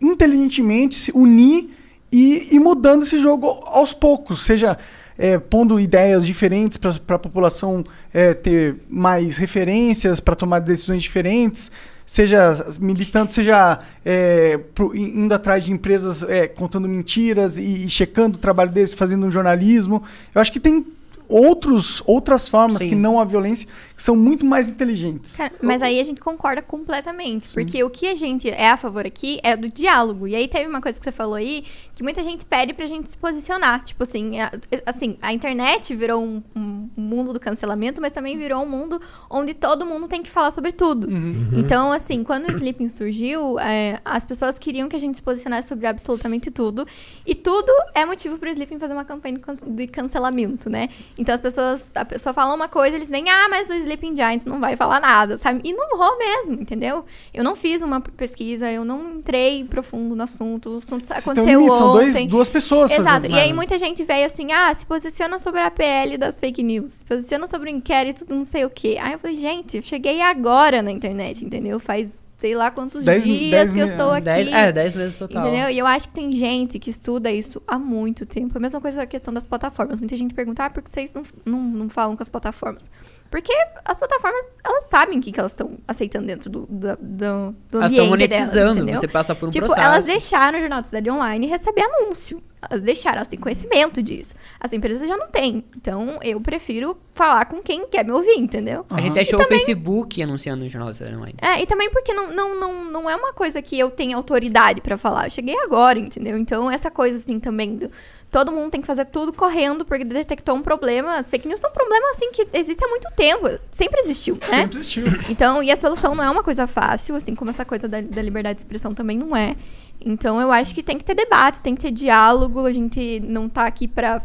inteligentemente 0.01 0.95
se 0.95 1.11
unir 1.13 1.69
e 2.11 2.55
ir 2.55 2.59
mudando 2.59 3.03
esse 3.03 3.19
jogo 3.19 3.47
aos 3.65 3.93
poucos, 3.93 4.41
seja 4.43 4.77
é, 5.17 5.38
pondo 5.38 5.80
ideias 5.80 6.26
diferentes 6.26 6.77
para 6.77 7.15
a 7.15 7.19
população 7.19 7.84
é, 8.13 8.34
ter 8.34 8.77
mais 8.89 9.38
referências 9.38 10.19
para 10.19 10.34
tomar 10.35 10.59
decisões 10.59 11.03
diferentes, 11.03 11.71
seja 12.05 12.65
militando, 12.80 13.31
seja 13.31 13.80
é, 14.03 14.57
pro- 14.73 14.95
indo 14.95 15.34
atrás 15.34 15.63
de 15.65 15.71
empresas 15.71 16.23
é, 16.23 16.47
contando 16.47 16.88
mentiras 16.88 17.57
e, 17.57 17.85
e 17.85 17.89
checando 17.89 18.38
o 18.38 18.39
trabalho 18.39 18.71
deles, 18.71 18.93
fazendo 18.93 19.27
um 19.27 19.31
jornalismo. 19.31 20.01
Eu 20.34 20.41
acho 20.41 20.51
que 20.51 20.59
tem 20.59 20.85
outros, 21.30 22.01
outras 22.06 22.49
formas 22.49 22.80
Sim. 22.80 22.89
que 22.89 22.95
não 22.95 23.19
a 23.19 23.23
violência 23.23 23.68
que 23.95 24.01
são 24.01 24.15
muito 24.15 24.45
mais 24.45 24.68
inteligentes. 24.68 25.35
Cara, 25.35 25.53
mas 25.61 25.81
aí 25.81 25.99
a 25.99 26.03
gente 26.03 26.19
concorda 26.19 26.61
completamente. 26.61 27.53
Porque 27.53 27.84
o 27.84 27.89
que 27.89 28.07
a 28.07 28.15
gente 28.15 28.49
é 28.49 28.69
a 28.69 28.77
favor 28.77 29.06
aqui 29.06 29.39
é 29.43 29.56
do 29.56 29.69
diálogo. 29.69 30.27
E 30.27 30.35
aí 30.35 30.47
teve 30.47 30.68
uma 30.68 30.81
coisa 30.81 30.97
que 30.97 31.03
você 31.03 31.11
falou 31.11 31.35
aí 31.35 31.64
que 31.99 32.03
muita 32.03 32.23
gente 32.23 32.45
pede 32.45 32.71
pra 32.73 32.85
gente 32.85 33.09
se 33.09 33.17
posicionar. 33.17 33.84
Tipo 33.84 34.03
assim, 34.03 34.39
a, 34.39 34.49
assim, 34.85 35.17
a 35.21 35.34
internet 35.34 35.93
virou 35.93 36.23
um, 36.23 36.41
um 36.55 36.88
mundo 36.95 37.34
do 37.34 37.39
cancelamento, 37.41 38.01
mas 38.01 38.13
também 38.13 38.38
virou 38.38 38.63
um 38.63 38.65
mundo 38.65 39.01
onde 39.30 39.53
todo 39.53 39.85
mundo 39.85 40.07
tem 40.07 40.23
que 40.23 40.30
falar 40.30 40.51
sobre 40.51 40.71
tudo. 40.71 41.09
Então, 41.57 41.91
assim, 41.91 42.23
quando 42.23 42.47
o 42.47 42.51
Sleeping 42.53 42.88
surgiu, 42.88 43.59
é, 43.59 43.99
as 44.05 44.23
pessoas 44.23 44.57
queriam 44.57 44.88
que 44.88 44.95
a 44.95 44.99
gente 44.99 45.17
se 45.17 45.21
posicionasse 45.21 45.67
sobre 45.67 45.88
absolutamente 45.88 46.49
tudo. 46.49 46.88
E 47.26 47.35
tudo 47.35 47.69
é 47.93 48.05
motivo 48.05 48.38
pro 48.38 48.49
Sleeping 48.49 48.80
fazer 48.80 48.93
uma 48.93 49.03
campanha 49.03 49.35
de 49.35 49.41
can- 49.41 49.57
de 49.67 49.88
cancelamento, 49.88 50.69
né? 50.69 50.88
Então 51.17 51.35
as 51.35 51.41
pessoas, 51.41 51.85
a 51.93 52.05
pessoa 52.05 52.31
fala 52.31 52.53
uma 52.55 52.69
coisa, 52.69 52.95
eles 52.95 53.09
vêm, 53.09 53.30
ah, 53.30 53.47
mas 53.49 53.69
o 53.69 53.73
Sleeping 53.73 54.15
Giants 54.15 54.45
não 54.45 54.57
vai 54.61 54.77
falar 54.77 55.01
nada, 55.01 55.38
sabe? 55.38 55.59
E 55.65 55.73
não 55.73 55.97
vou 55.97 56.17
mesmo, 56.17 56.53
entendeu? 56.61 57.03
Eu 57.34 57.43
não 57.43 57.57
fiz 57.57 57.81
uma 57.81 57.99
pesquisa, 57.99 58.71
eu 58.71 58.85
não 58.85 59.15
entrei 59.17 59.65
profundo 59.65 60.15
no 60.15 60.23
assunto, 60.23 60.76
o 60.76 60.77
assunto 60.77 61.05
Vocês 61.05 61.19
aconteceu 61.19 61.59
limite, 61.59 61.77
são 61.94 62.02
dois, 62.02 62.28
duas 62.28 62.49
pessoas 62.49 62.91
Exato. 62.91 63.24
fazendo. 63.24 63.36
E 63.36 63.40
aí 63.40 63.53
muita 63.53 63.78
gente 63.78 64.03
veio 64.03 64.26
assim, 64.26 64.52
ah, 64.52 64.74
se 64.74 64.86
posiciona 64.86 65.40
sobre 65.40 65.61
a 65.61 65.70
PL 65.72 66.18
das 66.18 66.40
fake 66.40 66.64
news, 66.64 66.91
se 66.91 67.06
posiciona 67.06 67.48
sobre 67.48 67.70
o 67.70 67.74
inquérito 67.76 68.26
do 68.26 68.36
não 68.36 68.45
sei 68.45 68.66
o 68.66 68.70
quê. 68.70 68.98
Aí 69.02 69.14
eu 69.14 69.20
falei, 69.20 69.36
gente, 69.36 69.78
eu 69.78 69.84
cheguei 69.84 70.22
agora 70.22 70.82
na 70.82 70.91
internet, 70.91 71.44
entendeu? 71.44 71.80
Faz 71.80 72.22
sei 72.40 72.56
lá 72.56 72.72
quantos 72.72 73.03
Dez- 73.03 73.24
dias 73.26 73.52
dez 73.52 73.74
que 73.74 73.80
eu 73.80 73.88
estou 73.88 74.11
aqui. 74.11 74.24
Dez, 74.24 74.48
é, 74.48 74.72
10 74.72 74.95
meses 74.95 75.18
total. 75.18 75.45
Entendeu? 75.45 75.70
E 75.70 75.78
eu 75.78 75.86
acho 75.86 76.07
que 76.07 76.14
tem 76.14 76.32
gente 76.32 76.80
que 76.80 76.90
estuda 76.90 77.30
isso 77.30 77.61
há 77.68 77.78
muito 77.78 78.26
tempo. 78.26 78.57
A 78.57 78.61
mesma 78.61 78.80
coisa 78.80 79.03
a 79.03 79.06
questão 79.06 79.34
das 79.34 79.45
plataformas. 79.45 79.99
Muita 79.99 80.16
gente 80.16 80.34
pergunta, 80.34 80.64
ah, 80.64 80.70
por 80.70 80.82
que 80.82 80.90
vocês 80.90 81.14
não, 81.14 81.24
não, 81.45 81.60
não 81.60 81.90
falam 81.90 82.16
com 82.16 82.24
as 82.24 82.30
plataformas? 82.30 82.90
Porque 83.30 83.53
as 83.85 83.97
plataformas, 83.97 84.43
elas 84.64 84.85
sabem 84.85 85.19
o 85.19 85.22
que, 85.22 85.31
que 85.31 85.39
elas 85.39 85.51
estão 85.51 85.77
aceitando 85.88 86.26
dentro 86.26 86.49
do, 86.49 86.61
do, 86.68 86.95
do, 86.97 87.56
do 87.69 87.77
Elas 87.77 87.91
ambiente 87.91 87.91
estão 87.91 88.07
monetizando, 88.07 88.85
delas, 88.85 88.99
você 88.99 89.07
passa 89.07 89.35
por 89.35 89.47
um 89.47 89.51
tipo, 89.51 89.68
processo. 89.68 89.85
elas 89.88 90.06
deixaram 90.06 90.57
o 90.57 90.61
Jornal 90.61 90.81
da 90.81 90.85
Cidade 90.88 91.10
Online 91.11 91.45
receber 91.47 91.81
anúncio. 91.84 92.41
Elas 92.69 92.84
deixaram, 92.84 93.18
elas 93.18 93.27
têm 93.30 93.39
conhecimento 93.39 94.03
disso. 94.03 94.34
As 94.60 94.73
empresas 94.73 95.07
já 95.07 95.15
não 95.15 95.27
têm. 95.30 95.64
Então, 95.77 96.19
eu 96.22 96.41
prefiro 96.41 96.97
falar 97.14 97.45
com 97.45 97.61
quem 97.61 97.88
quer 97.88 98.03
me 98.03 98.11
ouvir, 98.11 98.35
entendeu? 98.38 98.85
A 98.89 98.99
gente 98.99 99.18
achou 99.18 99.39
o 99.39 99.43
Facebook 99.45 100.22
anunciando 100.22 100.64
no 100.65 100.69
Jornal 100.69 100.89
da 100.89 100.93
Cidade 100.95 101.15
Online. 101.15 101.35
É, 101.41 101.61
e 101.61 101.65
também 101.65 101.89
porque 101.89 102.14
não, 102.14 102.34
não, 102.34 102.60
não, 102.60 102.85
não 102.91 103.10
é 103.10 103.15
uma 103.15 103.31
coisa 103.31 103.61
que 103.61 103.80
eu 103.80 103.89
tenha 103.89 104.18
autoridade 104.18 104.81
pra 104.81 104.97
falar. 104.97 105.27
Eu 105.27 105.30
cheguei 105.30 105.57
agora, 105.60 105.97
entendeu? 105.99 106.38
Então, 106.38 106.69
essa 106.69 106.91
coisa, 106.91 107.15
assim, 107.18 107.39
também. 107.39 107.77
do- 107.77 107.91
todo 108.31 108.51
mundo 108.51 108.72
tem 108.72 108.81
que 108.81 108.88
fazer 108.88 109.06
tudo 109.06 109.34
correndo 109.34 109.84
porque 109.84 110.03
detectou 110.03 110.56
um 110.56 110.61
problema. 110.61 111.18
As 111.18 111.30
fake 111.30 111.47
news 111.47 111.60
são 111.60 111.69
um 111.69 111.73
problema, 111.73 112.11
assim, 112.11 112.31
que 112.31 112.47
existe 112.53 112.84
há 112.84 112.88
muito 112.88 113.07
tempo. 113.15 113.47
Sempre 113.72 114.01
existiu, 114.01 114.35
né? 114.35 114.61
Sempre 114.61 114.80
existiu. 114.80 115.03
Então, 115.30 115.64
e 115.64 115.72
a 115.72 115.76
solução 115.76 116.14
não 116.14 116.23
é 116.23 116.30
uma 116.30 116.43
coisa 116.43 116.68
fácil, 116.68 117.15
assim 117.15 117.34
como 117.34 117.49
essa 117.49 117.65
coisa 117.65 117.88
da, 117.88 118.01
da 118.01 118.22
liberdade 118.22 118.56
de 118.56 118.61
expressão 118.61 118.93
também 118.93 119.18
não 119.18 119.35
é. 119.35 119.56
Então, 119.99 120.39
eu 120.39 120.51
acho 120.51 120.73
que 120.73 120.84
tem 120.84 120.97
que 120.97 121.03
ter 121.03 121.15
debate, 121.15 121.61
tem 121.61 121.76
que 121.76 121.81
ter 121.81 121.91
diálogo. 121.91 122.65
A 122.65 122.72
gente 122.72 123.19
não 123.22 123.49
tá 123.49 123.65
aqui 123.65 123.88
pra, 123.88 124.22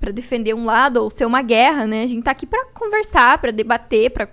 pra 0.00 0.10
defender 0.10 0.54
um 0.54 0.64
lado 0.64 1.02
ou 1.02 1.10
ser 1.10 1.26
uma 1.26 1.42
guerra, 1.42 1.86
né? 1.86 2.02
A 2.02 2.06
gente 2.06 2.22
tá 2.22 2.30
aqui 2.30 2.46
pra 2.46 2.64
conversar, 2.72 3.38
pra 3.38 3.50
debater, 3.50 4.10
pra 4.10 4.28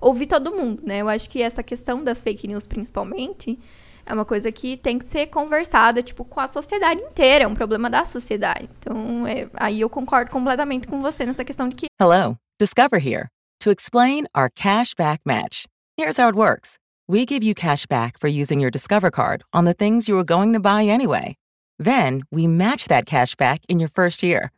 ouvir 0.00 0.26
todo 0.26 0.52
mundo, 0.52 0.82
né? 0.84 1.00
Eu 1.00 1.08
acho 1.08 1.30
que 1.30 1.40
essa 1.40 1.62
questão 1.62 2.04
das 2.04 2.22
fake 2.22 2.46
news, 2.46 2.66
principalmente, 2.66 3.58
é 4.04 4.12
uma 4.12 4.24
coisa 4.24 4.50
que 4.52 4.76
tem 4.76 4.98
que 4.98 5.04
ser 5.04 5.26
conversada, 5.28 6.02
tipo, 6.02 6.24
com 6.24 6.40
a 6.40 6.48
sociedade 6.48 7.00
inteira. 7.00 7.44
É 7.44 7.46
um 7.46 7.54
problema 7.54 7.88
da 7.88 8.04
sociedade. 8.04 8.68
Então, 8.78 9.26
é- 9.26 9.48
aí 9.54 9.80
eu 9.80 9.88
concordo 9.90 10.30
completamente 10.30 10.86
com 10.88 11.00
você 11.00 11.24
nessa 11.24 11.44
questão 11.44 11.68
de 11.68 11.76
que 11.76 11.86
Hello, 12.00 12.36
Discover 12.60 12.98
here 13.06 13.28
to 13.60 13.70
explain 13.70 14.26
our 14.36 14.50
cash 14.54 14.94
back 14.94 15.20
match. 15.24 15.64
Here's 15.98 16.18
how 16.18 16.28
it 16.28 16.36
works 16.36 16.76
we 17.08 17.24
give 17.26 17.44
you 17.44 17.54
cash 17.54 17.86
back 17.86 18.18
for 18.18 18.28
using 18.28 18.60
your 18.60 18.70
Discover 18.70 19.10
card 19.10 19.42
on 19.52 19.64
the 19.64 19.74
things 19.74 20.08
you 20.08 20.14
were 20.16 20.24
going 20.24 20.52
to 20.52 20.60
buy 20.60 20.84
anyway. 20.84 21.36
Then 21.78 22.22
we 22.30 22.46
match 22.46 22.88
that 22.88 23.06
cash 23.06 23.34
back 23.34 23.60
in 23.68 23.78
your 23.78 23.88
first 23.88 24.22
year. 24.22 24.50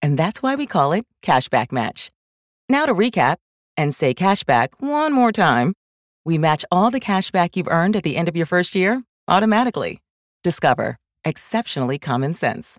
And 0.00 0.18
that's 0.18 0.42
why 0.42 0.56
we 0.56 0.66
call 0.66 0.92
it 0.92 1.06
Cashback 1.22 1.70
Match. 1.70 2.10
Now 2.68 2.86
to 2.86 2.94
recap 2.94 3.36
and 3.76 3.94
say 3.94 4.14
cashback 4.14 4.68
one 4.80 5.12
more 5.12 5.30
time. 5.32 5.74
We 6.24 6.38
match 6.38 6.64
all 6.70 6.90
the 6.90 7.00
cash 7.00 7.30
back 7.30 7.56
you've 7.56 7.68
earned 7.68 7.96
at 7.96 8.02
the 8.02 8.16
end 8.16 8.28
of 8.28 8.36
your 8.36 8.46
first 8.46 8.74
year 8.74 9.02
automatically. 9.28 10.00
Discover. 10.42 10.96
Exceptionally 11.24 11.98
common 11.98 12.34
sense. 12.34 12.78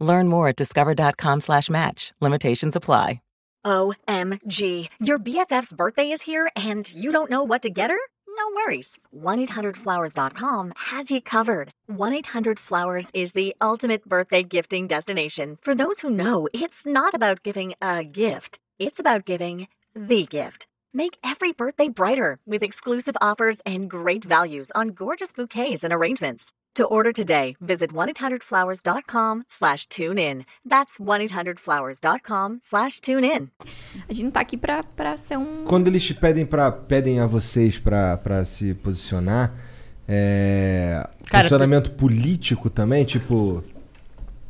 Learn 0.00 0.28
more 0.28 0.48
at 0.48 0.56
discover.com 0.56 1.40
slash 1.40 1.70
match. 1.70 2.12
Limitations 2.20 2.76
apply. 2.76 3.20
OMG. 3.64 4.88
Your 5.00 5.18
BFF's 5.18 5.72
birthday 5.72 6.10
is 6.12 6.22
here 6.22 6.48
and 6.54 6.92
you 6.92 7.10
don't 7.10 7.30
know 7.30 7.42
what 7.42 7.62
to 7.62 7.70
get 7.70 7.90
her? 7.90 7.98
No 8.28 8.44
worries. 8.54 8.92
1-800-Flowers.com 9.14 10.72
has 10.76 11.10
you 11.10 11.20
covered. 11.20 11.70
1-800-Flowers 11.90 13.08
is 13.12 13.32
the 13.32 13.56
ultimate 13.60 14.04
birthday 14.04 14.44
gifting 14.44 14.86
destination. 14.86 15.58
For 15.62 15.74
those 15.74 16.00
who 16.00 16.10
know, 16.10 16.48
it's 16.52 16.86
not 16.86 17.14
about 17.14 17.42
giving 17.42 17.74
a 17.82 18.04
gift. 18.04 18.60
It's 18.78 19.00
about 19.00 19.24
giving 19.24 19.66
the 19.94 20.26
gift. 20.26 20.66
Make 20.96 21.18
every 21.22 21.52
birthday 21.52 21.90
brighter 21.90 22.38
with 22.46 22.62
exclusive 22.62 23.18
offers 23.20 23.58
and 23.66 23.86
great 23.86 24.24
values 24.24 24.70
on 24.74 24.94
gorgeous 24.94 25.30
bouquets 25.30 25.84
and 25.84 25.92
arrangements. 25.92 26.46
To 26.76 26.86
order 26.86 27.12
today, 27.12 27.54
visit 27.60 27.92
1-800-Flowers.com 27.92 29.44
slash 29.46 29.88
tune 29.90 30.16
in. 30.16 30.46
That's 30.64 30.96
1-800-Flowers.com 30.98 32.60
slash 32.64 33.00
tune 33.00 33.24
in. 33.26 33.50
a 34.08 34.12
gente 34.14 34.24
não 34.24 34.30
tá 34.30 34.40
aqui 34.40 34.56
pra, 34.56 34.82
pra 34.84 35.18
ser 35.18 35.36
um. 35.36 35.64
Quando 35.66 35.88
eles 35.88 36.02
te 36.02 36.14
pedem, 36.14 36.46
pra, 36.46 36.72
pedem 36.72 37.20
a 37.20 37.26
vocês 37.26 37.76
pra, 37.76 38.16
pra 38.16 38.46
se 38.46 38.72
posicionar, 38.72 39.52
é, 40.08 41.06
Cara, 41.26 41.42
posicionamento 41.44 41.90
político 41.90 42.70
também, 42.70 43.04
tipo. 43.04 43.62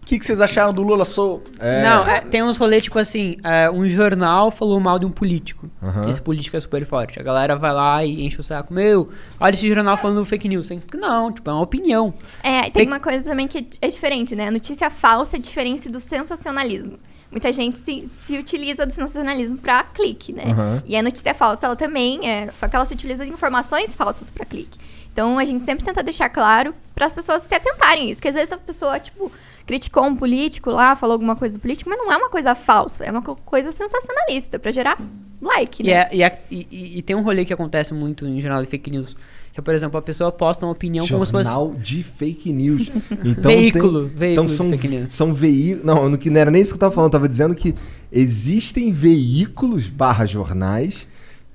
Que, 0.06 0.18
que 0.18 0.24
vocês 0.24 0.40
acharam 0.40 0.72
do 0.72 0.82
Lula 0.82 1.04
solto? 1.04 1.50
É. 1.58 1.82
Não, 1.82 2.06
é, 2.06 2.20
tem 2.20 2.42
uns 2.42 2.56
rolês 2.56 2.84
tipo 2.84 2.98
assim, 2.98 3.36
é, 3.42 3.68
um 3.70 3.86
jornal 3.88 4.50
falou 4.50 4.78
mal 4.80 4.98
de 4.98 5.04
um 5.04 5.10
político. 5.10 5.68
Aham. 5.82 6.08
Esse 6.08 6.22
político 6.22 6.56
é 6.56 6.60
super 6.60 6.86
forte. 6.86 7.18
A 7.18 7.22
galera 7.22 7.56
vai 7.56 7.72
lá 7.72 8.04
e 8.04 8.24
enche 8.24 8.40
o 8.40 8.42
saco. 8.42 8.72
Meu, 8.72 9.10
olha 9.40 9.52
esse 9.54 9.68
jornal 9.68 9.96
falando 9.96 10.24
fake 10.24 10.48
news. 10.48 10.70
Não, 10.94 11.32
tipo, 11.32 11.50
é 11.50 11.52
uma 11.52 11.62
opinião. 11.62 12.14
É, 12.42 12.62
tem 12.62 12.70
Fake- 12.72 12.86
uma 12.86 13.00
coisa 13.00 13.24
também 13.24 13.48
que 13.48 13.66
é 13.82 13.88
diferente, 13.88 14.34
né? 14.36 14.46
A 14.48 14.50
notícia 14.50 14.88
falsa 14.88 15.36
é 15.36 15.38
diferente 15.40 15.88
do 15.90 15.98
sensacionalismo. 16.00 16.98
Muita 17.30 17.52
gente 17.52 17.78
se, 17.78 18.04
se 18.24 18.38
utiliza 18.38 18.86
do 18.86 18.92
sensacionalismo 18.92 19.58
pra 19.58 19.82
clique, 19.82 20.32
né? 20.32 20.44
Aham. 20.46 20.82
E 20.86 20.96
a 20.96 21.02
notícia 21.02 21.34
falsa, 21.34 21.66
ela 21.66 21.74
também 21.76 22.26
é. 22.28 22.48
Só 22.52 22.68
que 22.68 22.76
ela 22.76 22.84
se 22.84 22.94
utiliza 22.94 23.24
de 23.26 23.32
informações 23.32 23.94
falsas 23.94 24.30
pra 24.30 24.46
clique. 24.46 24.78
Então 25.12 25.38
a 25.38 25.44
gente 25.44 25.64
sempre 25.64 25.84
tenta 25.84 26.02
deixar 26.02 26.28
claro 26.28 26.72
para 26.94 27.06
as 27.06 27.14
pessoas 27.14 27.42
se 27.42 27.52
atentarem 27.54 28.06
a 28.06 28.10
isso. 28.12 28.18
Porque 28.20 28.28
às 28.28 28.34
vezes 28.34 28.52
a 28.52 28.58
pessoa, 28.58 29.00
tipo, 29.00 29.32
criticou 29.66 30.05
um 30.05 30.14
político 30.16 30.70
lá, 30.70 30.94
falou 30.97 31.14
alguma 31.14 31.34
coisa 31.36 31.59
do 31.59 31.60
político, 31.60 31.90
mas 31.90 31.98
não 31.98 32.10
é 32.12 32.16
uma 32.16 32.30
coisa 32.30 32.55
falsa, 32.55 33.05
é 33.05 33.10
uma 33.10 33.20
co- 33.22 33.36
coisa 33.44 33.72
sensacionalista, 33.72 34.59
pra 34.59 34.70
gerar 34.70 34.97
like, 35.43 35.82
E, 35.82 35.86
né? 35.86 35.93
é- 35.93 36.09
e 36.12 36.22
é- 36.22 36.40
e- 36.51 36.66
e- 36.70 36.98
e 36.98 37.02
tem 37.02 37.16
um 37.16 37.22
rolê 37.22 37.44
que 37.44 37.52
acontece 37.52 37.93
muito 37.93 38.26
em 38.26 38.40
jornal 38.40 38.62
de 38.62 38.68
fake 38.68 38.90
news. 38.90 39.16
Que 39.52 39.60
é, 39.60 39.62
por 39.62 39.74
exemplo, 39.74 39.98
a 39.98 40.02
pessoa 40.02 40.30
posta 40.30 40.66
uma 40.66 40.72
opinião 40.72 41.06
como 41.09 41.24
se 41.24 41.32
fosse. 41.32 41.44
Jornal 41.44 41.74
de 41.74 42.02
fake 42.02 42.52
news. 42.52 42.90
Então 43.24 43.51
Veículo, 43.51 44.09
tem- 44.09 44.18
veículo 44.18 44.32
então 44.32 44.44
de 44.44 44.51
são, 44.52 44.70
fake 44.70 44.88
news. 44.88 45.14
são 45.14 45.34
veículos. 45.34 45.84
Não, 45.84 46.09
no 46.10 46.18
que 46.18 46.28
não 46.30 46.40
era 46.40 46.51
nem 46.51 46.60
isso 46.62 46.70
que 46.72 46.76
eu 46.76 46.80
tava 46.80 46.94
falando. 46.94 47.09
Eu 47.09 47.12
tava 47.18 47.28
dizendo 47.28 47.55
que 47.55 47.74
existem 48.12 48.93
veículos 48.93 49.88
barra 49.88 50.26
jornais 50.26 51.09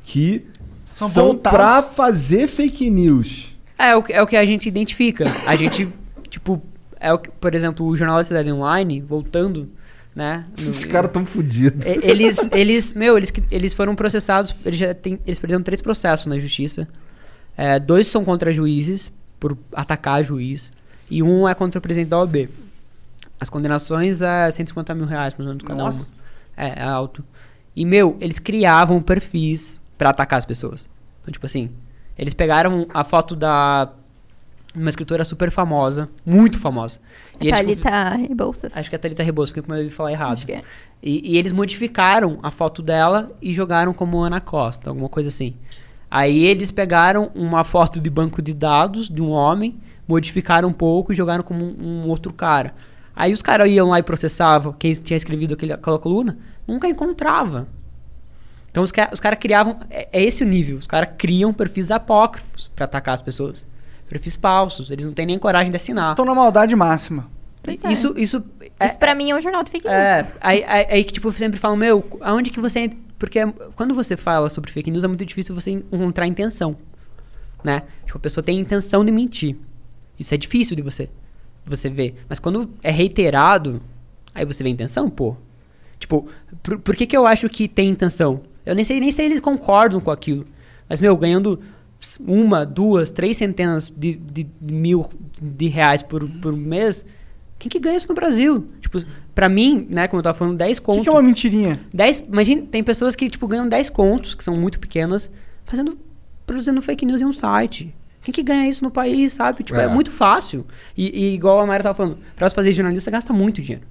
que 0.03 0.45
São 0.85 1.07
são, 1.09 1.35
pra 1.37 1.81
fazer 1.83 2.47
fake 2.47 2.89
news. 2.89 3.55
É, 3.77 3.95
o, 3.95 4.03
que- 4.03 4.13
é 4.13 4.21
o 4.21 4.27
que 4.27 4.35
a 4.35 4.45
gente 4.45 4.67
identifica. 4.67 5.25
A 5.45 5.55
gente, 5.55 5.87
tipo, 6.29 6.61
é 7.01 7.11
o 7.13 7.17
que, 7.19 7.29
por 7.31 7.53
exemplo, 7.55 7.85
o 7.85 7.95
Jornal 7.95 8.17
da 8.17 8.23
Cidade 8.23 8.51
Online, 8.51 9.01
voltando, 9.01 9.69
né? 10.15 10.45
no- 10.61 10.69
Esses 10.69 10.85
caras 10.85 11.11
tão 11.11 11.25
fodidos. 11.25 11.85
Eles, 11.85 12.37
eles, 12.51 12.93
meu, 12.93 13.17
eles, 13.17 13.31
eles 13.49 13.73
foram 13.73 13.95
processados, 13.95 14.55
eles 14.65 14.79
já 14.79 14.93
têm, 14.93 15.19
eles 15.25 15.39
perderam 15.39 15.61
três 15.63 15.81
processos 15.81 16.27
na 16.27 16.37
justiça. 16.37 16.87
É, 17.57 17.79
dois 17.79 18.07
são 18.07 18.23
contra 18.23 18.53
juízes, 18.53 19.11
por 19.39 19.57
atacar 19.73 20.23
juiz, 20.23 20.71
e 21.09 21.21
um 21.21 21.47
é 21.47 21.53
contra 21.55 21.79
o 21.79 21.81
presidente 21.81 22.09
da 22.09 22.19
OAB. 22.19 22.47
As 23.39 23.49
condenações 23.49 24.21
é 24.21 24.49
150 24.51 24.93
mil 24.95 25.05
reais, 25.05 25.33
mais 25.33 25.47
ou 25.47 25.53
menos, 25.53 25.63
cada 25.63 25.83
Nossa. 25.83 26.13
uma. 26.15 26.21
É, 26.65 26.79
é 26.79 26.83
alto. 26.83 27.23
E, 27.75 27.85
meu, 27.85 28.15
eles 28.21 28.37
criavam 28.37 29.01
perfis 29.01 29.79
pra 29.97 30.11
atacar 30.11 30.37
as 30.39 30.45
pessoas. 30.45 30.87
Então, 31.21 31.31
tipo 31.31 31.45
assim, 31.45 31.69
eles 32.17 32.33
pegaram 32.33 32.85
a 32.93 33.03
foto 33.03 33.35
da... 33.35 33.89
Uma 34.73 34.89
escritora 34.89 35.23
super 35.25 35.51
famosa, 35.51 36.09
muito 36.25 36.57
famosa. 36.57 36.99
E 37.39 37.49
Thalita 37.49 38.15
Rebouças. 38.15 38.75
Acho 38.75 38.89
que 38.89 38.95
é 38.95 38.97
a 38.97 38.99
Thalita 38.99 39.21
Rebouças, 39.21 39.53
que 39.53 39.59
eu 39.59 39.83
ia 39.83 39.91
falar 39.91 40.11
errado. 40.11 40.33
Acho 40.33 40.45
que 40.45 40.53
é. 40.53 40.61
E, 41.03 41.33
e 41.33 41.37
eles 41.37 41.51
modificaram 41.51 42.39
a 42.41 42.51
foto 42.51 42.81
dela 42.81 43.29
e 43.41 43.53
jogaram 43.53 43.93
como 43.93 44.19
Ana 44.21 44.39
Costa, 44.39 44.89
alguma 44.89 45.09
coisa 45.09 45.29
assim. 45.29 45.55
Aí 46.09 46.45
eles 46.45 46.71
pegaram 46.71 47.31
uma 47.33 47.63
foto 47.63 47.99
de 47.99 48.09
banco 48.09 48.41
de 48.41 48.53
dados 48.53 49.09
de 49.09 49.21
um 49.21 49.29
homem, 49.29 49.79
modificaram 50.07 50.69
um 50.69 50.73
pouco 50.73 51.11
e 51.11 51.15
jogaram 51.15 51.43
como 51.43 51.65
um, 51.65 52.03
um 52.03 52.07
outro 52.07 52.31
cara. 52.31 52.73
Aí 53.15 53.31
os 53.31 53.41
caras 53.41 53.69
iam 53.69 53.89
lá 53.89 53.99
e 53.99 54.03
processavam 54.03 54.73
quem 54.73 54.93
tinha 54.93 55.17
escrevido 55.17 55.53
aquele, 55.53 55.73
aquela 55.73 55.99
coluna, 55.99 56.37
nunca 56.67 56.87
encontrava. 56.87 57.67
Então 58.69 58.83
os, 58.83 58.91
os 59.11 59.19
caras 59.19 59.37
criavam. 59.39 59.79
É, 59.89 60.07
é 60.11 60.23
esse 60.23 60.43
o 60.43 60.47
nível. 60.47 60.77
Os 60.77 60.87
caras 60.87 61.09
criam 61.17 61.53
perfis 61.53 61.91
apócrifos 61.91 62.71
pra 62.75 62.85
atacar 62.85 63.13
as 63.13 63.21
pessoas. 63.21 63.65
Perfis 64.11 64.35
falsos. 64.35 64.91
Eles 64.91 65.05
não 65.05 65.13
têm 65.13 65.25
nem 65.25 65.39
coragem 65.39 65.71
de 65.71 65.77
assinar. 65.77 66.09
Estou 66.11 66.25
na 66.25 66.35
maldade 66.35 66.75
máxima. 66.75 67.29
Pois 67.63 67.81
é. 67.81 67.91
Isso, 67.93 68.13
isso 68.17 68.43
é- 68.77 68.85
Isso 68.87 68.99
pra 68.99 69.15
mim 69.15 69.31
é 69.31 69.35
um 69.35 69.39
jornal 69.39 69.63
de 69.63 69.71
fake 69.71 69.87
news. 69.87 69.97
é, 69.97 70.27
aí, 70.41 70.63
aí, 70.67 70.87
aí 70.89 71.03
que 71.05 71.13
tipo, 71.13 71.31
sempre 71.31 71.57
falam, 71.57 71.77
meu, 71.77 72.05
aonde 72.19 72.49
que 72.49 72.59
você. 72.59 72.91
Porque 73.17 73.39
quando 73.75 73.93
você 73.93 74.17
fala 74.17 74.49
sobre 74.49 74.69
fake 74.69 74.91
news 74.91 75.05
é 75.05 75.07
muito 75.07 75.23
difícil 75.23 75.55
você 75.55 75.71
encontrar 75.71 76.27
intenção. 76.27 76.75
Né? 77.63 77.83
Tipo, 78.03 78.17
a 78.17 78.21
pessoa 78.21 78.43
tem 78.43 78.59
intenção 78.59 79.05
de 79.05 79.11
mentir. 79.13 79.55
Isso 80.19 80.33
é 80.33 80.37
difícil 80.37 80.75
de 80.75 80.81
você, 80.81 81.09
você 81.65 81.89
ver. 81.89 82.15
Mas 82.27 82.37
quando 82.37 82.69
é 82.83 82.91
reiterado, 82.91 83.81
aí 84.35 84.43
você 84.43 84.61
vê 84.61 84.69
a 84.69 84.73
intenção, 84.73 85.09
pô. 85.09 85.37
Tipo, 85.99 86.27
por, 86.61 86.79
por 86.79 86.95
que, 86.97 87.05
que 87.05 87.15
eu 87.15 87.25
acho 87.25 87.47
que 87.47 87.67
tem 87.67 87.87
intenção? 87.89 88.41
Eu 88.65 88.75
nem 88.75 88.83
sei 88.83 88.99
nem 88.99 89.11
se 89.11 89.21
eles 89.21 89.39
concordam 89.39 90.01
com 90.01 90.11
aquilo. 90.11 90.45
Mas, 90.89 90.99
meu, 90.99 91.15
ganhando 91.15 91.59
uma, 92.25 92.65
duas, 92.65 93.11
três 93.11 93.37
centenas 93.37 93.89
de, 93.95 94.15
de, 94.15 94.43
de 94.59 94.73
mil 94.73 95.07
de 95.41 95.67
reais 95.67 96.01
por, 96.01 96.27
por 96.41 96.53
mês, 96.55 97.05
quem 97.59 97.69
que 97.69 97.79
ganha 97.79 97.97
isso 97.97 98.07
no 98.09 98.15
Brasil? 98.15 98.67
Tipo, 98.81 98.99
pra 99.35 99.47
mim, 99.47 99.87
né, 99.89 100.07
como 100.07 100.19
eu 100.19 100.23
tava 100.23 100.37
falando, 100.37 100.57
10 100.57 100.77
O 100.77 100.81
contos. 100.81 100.99
que, 100.99 101.03
que 101.03 101.09
é 101.09 101.13
uma 101.13 101.21
mentirinha? 101.21 101.79
10, 101.93 102.21
imagina, 102.27 102.63
tem 102.69 102.83
pessoas 102.83 103.15
que, 103.15 103.29
tipo, 103.29 103.47
ganham 103.47 103.69
10 103.69 103.89
contos, 103.91 104.33
que 104.33 104.43
são 104.43 104.55
muito 104.55 104.79
pequenas, 104.79 105.29
fazendo, 105.65 105.97
produzindo 106.45 106.81
fake 106.81 107.05
news 107.05 107.21
em 107.21 107.25
um 107.25 107.33
site. 107.33 107.93
Quem 108.23 108.31
que 108.33 108.43
ganha 108.43 108.67
isso 108.69 108.83
no 108.83 108.91
país, 108.91 109.33
sabe? 109.33 109.63
Tipo, 109.63 109.79
é, 109.79 109.85
É. 109.85 109.87
muito 109.87 110.11
fácil. 110.11 110.65
E, 110.97 111.09
e 111.31 111.33
igual 111.35 111.59
a 111.59 111.65
Mayra 111.67 111.83
tava 111.83 111.95
falando, 111.95 112.17
pra 112.35 112.47
você 112.49 112.53
fazer 112.55 112.71
jornalista, 112.71 113.09
gasta 113.11 113.31
muito 113.33 113.61
dinheiro. 113.61 113.85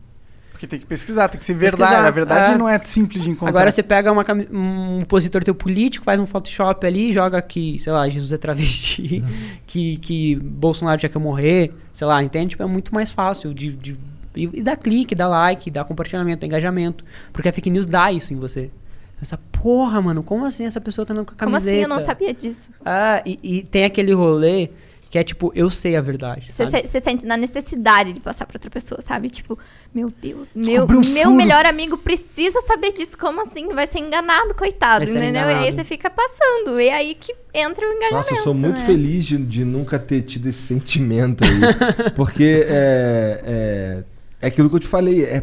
Porque 0.61 0.66
tem 0.66 0.78
que 0.78 0.85
pesquisar, 0.85 1.27
tem 1.28 1.39
que 1.39 1.45
ser 1.47 1.55
Pesquisar, 1.55 1.87
verdade. 1.87 2.07
A 2.07 2.11
verdade 2.11 2.53
é. 2.53 2.59
não 2.59 2.69
é 2.69 2.78
simples 2.81 3.24
de 3.24 3.31
encontrar. 3.31 3.49
Agora 3.49 3.70
você 3.70 3.82
pega 3.82 4.12
uma 4.12 4.23
um 4.53 4.99
opositor 4.99 5.43
teu 5.43 5.55
político, 5.55 6.05
faz 6.05 6.20
um 6.20 6.27
Photoshop 6.27 6.87
ali, 6.87 7.15
joga 7.15 7.41
que, 7.41 7.78
sei 7.78 7.91
lá, 7.91 8.07
Jesus 8.11 8.31
é 8.31 8.37
travesti, 8.37 9.24
que, 9.66 9.97
que 9.97 10.37
Bolsonaro 10.37 11.01
já 11.01 11.09
quer 11.09 11.19
morrer, 11.19 11.73
sei 11.95 12.07
lá, 12.07 12.23
entende? 12.23 12.51
Tipo, 12.51 12.62
é 12.65 12.66
muito 12.66 12.93
mais 12.93 13.11
fácil 13.11 13.55
de, 13.55 13.73
de 13.73 13.97
e, 14.37 14.51
e 14.53 14.62
dá 14.62 14.77
clique, 14.77 15.15
dá 15.15 15.27
like, 15.27 15.70
dá 15.70 15.82
compartilhamento, 15.82 16.41
dá 16.43 16.47
engajamento. 16.47 17.07
Porque 17.32 17.49
a 17.49 17.53
fake 17.55 17.70
news 17.70 17.87
dá 17.87 18.12
isso 18.12 18.35
em 18.35 18.37
você. 18.37 18.70
Essa 19.19 19.39
porra, 19.39 20.03
mano, 20.03 20.23
como 20.23 20.45
assim 20.45 20.66
essa 20.66 20.81
pessoa 20.81 21.07
tá 21.07 21.15
andando 21.15 21.24
com 21.24 21.32
a 21.32 21.39
Como 21.39 21.53
camiseta? 21.53 21.73
assim? 21.73 21.82
Eu 21.82 21.89
não 21.89 22.01
sabia 22.01 22.35
disso. 22.35 22.69
Ah, 22.85 23.23
e, 23.24 23.39
e 23.43 23.62
tem 23.62 23.85
aquele 23.85 24.12
rolê 24.12 24.69
que 25.11 25.19
é 25.19 25.24
tipo, 25.24 25.51
eu 25.57 25.69
sei 25.69 25.97
a 25.97 26.01
verdade. 26.01 26.53
Você 26.53 26.65
sabe? 26.65 26.87
se- 26.87 26.93
você 26.93 27.01
sente 27.01 27.27
na 27.27 27.37
necessidade 27.37 28.12
de 28.12 28.20
passar 28.20 28.47
pra 28.47 28.57
outra 28.57 28.70
pessoa, 28.70 29.01
sabe? 29.03 29.28
Tipo, 29.28 29.59
meu 29.93 30.09
Deus, 30.09 30.51
meu, 30.55 30.85
um 30.85 31.01
meu 31.12 31.32
melhor 31.32 31.66
amigo 31.66 31.99
precisa 31.99 32.61
saber 32.61 32.93
disso. 32.93 33.19
Como 33.19 33.43
assim? 33.43 33.74
Vai 33.74 33.89
ser 33.89 33.99
enganado, 33.99 34.55
coitado, 34.55 35.05
ser 35.05 35.19
entendeu? 35.19 35.43
E 35.43 35.45
aí 35.47 35.51
enganado. 35.55 35.74
você 35.74 35.82
fica 35.82 36.09
passando. 36.09 36.81
E 36.81 36.89
aí 36.91 37.16
que 37.16 37.35
entra 37.53 37.85
o 37.85 37.93
engajamento. 37.93 38.15
Nossa, 38.15 38.35
eu 38.35 38.45
sou 38.45 38.55
muito 38.55 38.78
né? 38.78 38.87
feliz 38.87 39.24
de, 39.24 39.37
de 39.37 39.65
nunca 39.65 39.99
ter 39.99 40.23
tido 40.23 40.47
esse 40.47 40.62
sentimento 40.62 41.43
aí. 41.43 41.61
porque 42.15 42.65
é, 42.69 43.43
é, 43.45 44.05
é 44.43 44.47
aquilo 44.47 44.70
que 44.70 44.77
eu 44.77 44.81
te 44.81 44.87
falei. 44.87 45.24
É, 45.24 45.43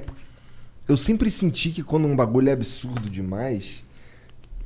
eu 0.88 0.96
sempre 0.96 1.30
senti 1.30 1.72
que 1.72 1.84
quando 1.84 2.08
um 2.08 2.16
bagulho 2.16 2.48
é 2.48 2.54
absurdo 2.54 3.10
demais, 3.10 3.84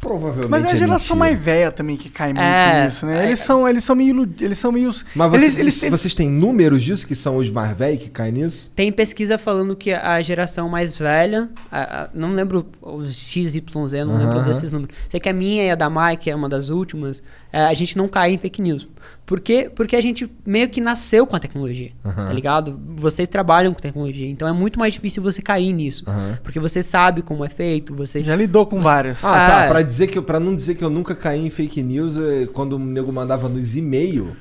provavelmente. 0.01 0.49
Mas 0.49 0.65
é 0.65 0.71
a 0.71 0.75
geração 0.75 1.15
mentira. 1.15 1.31
mais 1.35 1.43
velha 1.45 1.71
também 1.71 1.95
que 1.95 2.09
cai 2.09 2.29
muito 2.33 2.41
É, 2.41 2.83
nisso, 2.85 3.05
né? 3.05 3.23
é. 3.23 3.27
Eles 3.27 3.39
são, 3.39 3.67
eles 3.69 3.83
são 3.83 3.95
meio. 3.95 4.29
Eles 4.39 4.57
são 4.59 4.71
meio. 4.71 4.91
Mas 5.15 5.33
eles, 5.33 5.45
vocês, 5.53 5.57
eles, 5.59 5.83
eles- 5.83 5.99
vocês 6.01 6.13
têm 6.13 6.29
números 6.29 6.81
disso 6.83 7.05
que 7.07 7.15
são 7.15 7.37
os 7.37 7.49
mais 7.49 7.77
velhos 7.77 8.01
que 8.03 8.09
caem 8.09 8.31
nisso? 8.33 8.71
Tem 8.75 8.91
pesquisa 8.91 9.37
falando 9.37 9.75
que 9.75 9.93
a 9.93 10.21
geração 10.21 10.67
mais 10.67 10.97
velha, 10.97 11.49
a- 11.71 12.03
a- 12.03 12.09
não 12.13 12.31
lembro 12.33 12.65
os 12.81 13.15
XYZ, 13.15 13.61
não 14.05 14.17
lembro 14.17 14.39
Aham. 14.39 14.43
desses 14.47 14.71
números. 14.71 14.95
Sei 15.09 15.19
que 15.19 15.29
a 15.29 15.33
minha 15.33 15.63
e 15.63 15.69
a 15.69 15.75
da 15.75 15.89
Mai, 15.89 16.17
que 16.17 16.29
é 16.29 16.35
uma 16.35 16.49
das 16.49 16.69
últimas, 16.69 17.21
é, 17.21 17.40
a 17.59 17.73
gente 17.73 17.97
não 17.97 18.07
cai 18.07 18.33
em 18.33 18.37
fake 18.37 18.61
news. 18.61 18.87
Por 19.25 19.39
quê? 19.39 19.69
Porque 19.73 19.95
a 19.95 20.01
gente 20.01 20.29
meio 20.45 20.67
que 20.69 20.81
nasceu 20.81 21.25
com 21.25 21.35
a 21.35 21.39
tecnologia, 21.39 21.91
Aham. 22.03 22.27
tá 22.27 22.33
ligado? 22.33 22.79
Vocês 22.95 23.27
trabalham 23.29 23.73
com 23.73 23.79
tecnologia, 23.79 24.27
então 24.29 24.47
é 24.47 24.51
muito 24.51 24.77
mais 24.79 24.93
difícil 24.93 25.23
você 25.23 25.41
cair 25.41 25.71
nisso. 25.71 26.03
Aham. 26.07 26.37
Porque 26.43 26.59
você 26.59 26.83
sabe 26.83 27.21
como 27.21 27.43
é 27.45 27.49
feito, 27.49 27.93
você... 27.95 28.19
já 28.21 28.35
lidou 28.35 28.65
com 28.65 28.81
várias. 28.81 29.23
Ah, 29.23 29.31
tá. 29.47 29.65
Ah. 29.65 29.67
Pra, 29.69 29.81
dizer 29.81 30.07
que, 30.07 30.17
eu- 30.17 30.23
pra 30.23 30.39
não 30.39 30.53
dizer 30.53 30.75
que 30.75 30.83
eu 30.83 30.89
nunca 30.89 31.15
caí 31.15 31.45
em 31.45 31.49
fake 31.49 31.81
news, 31.81 32.17
é, 32.17 32.45
quando 32.47 32.73
o 32.73 32.79
nego 32.79 33.11
mandava 33.11 33.47
nos 33.47 33.75
e-mail. 33.77 34.35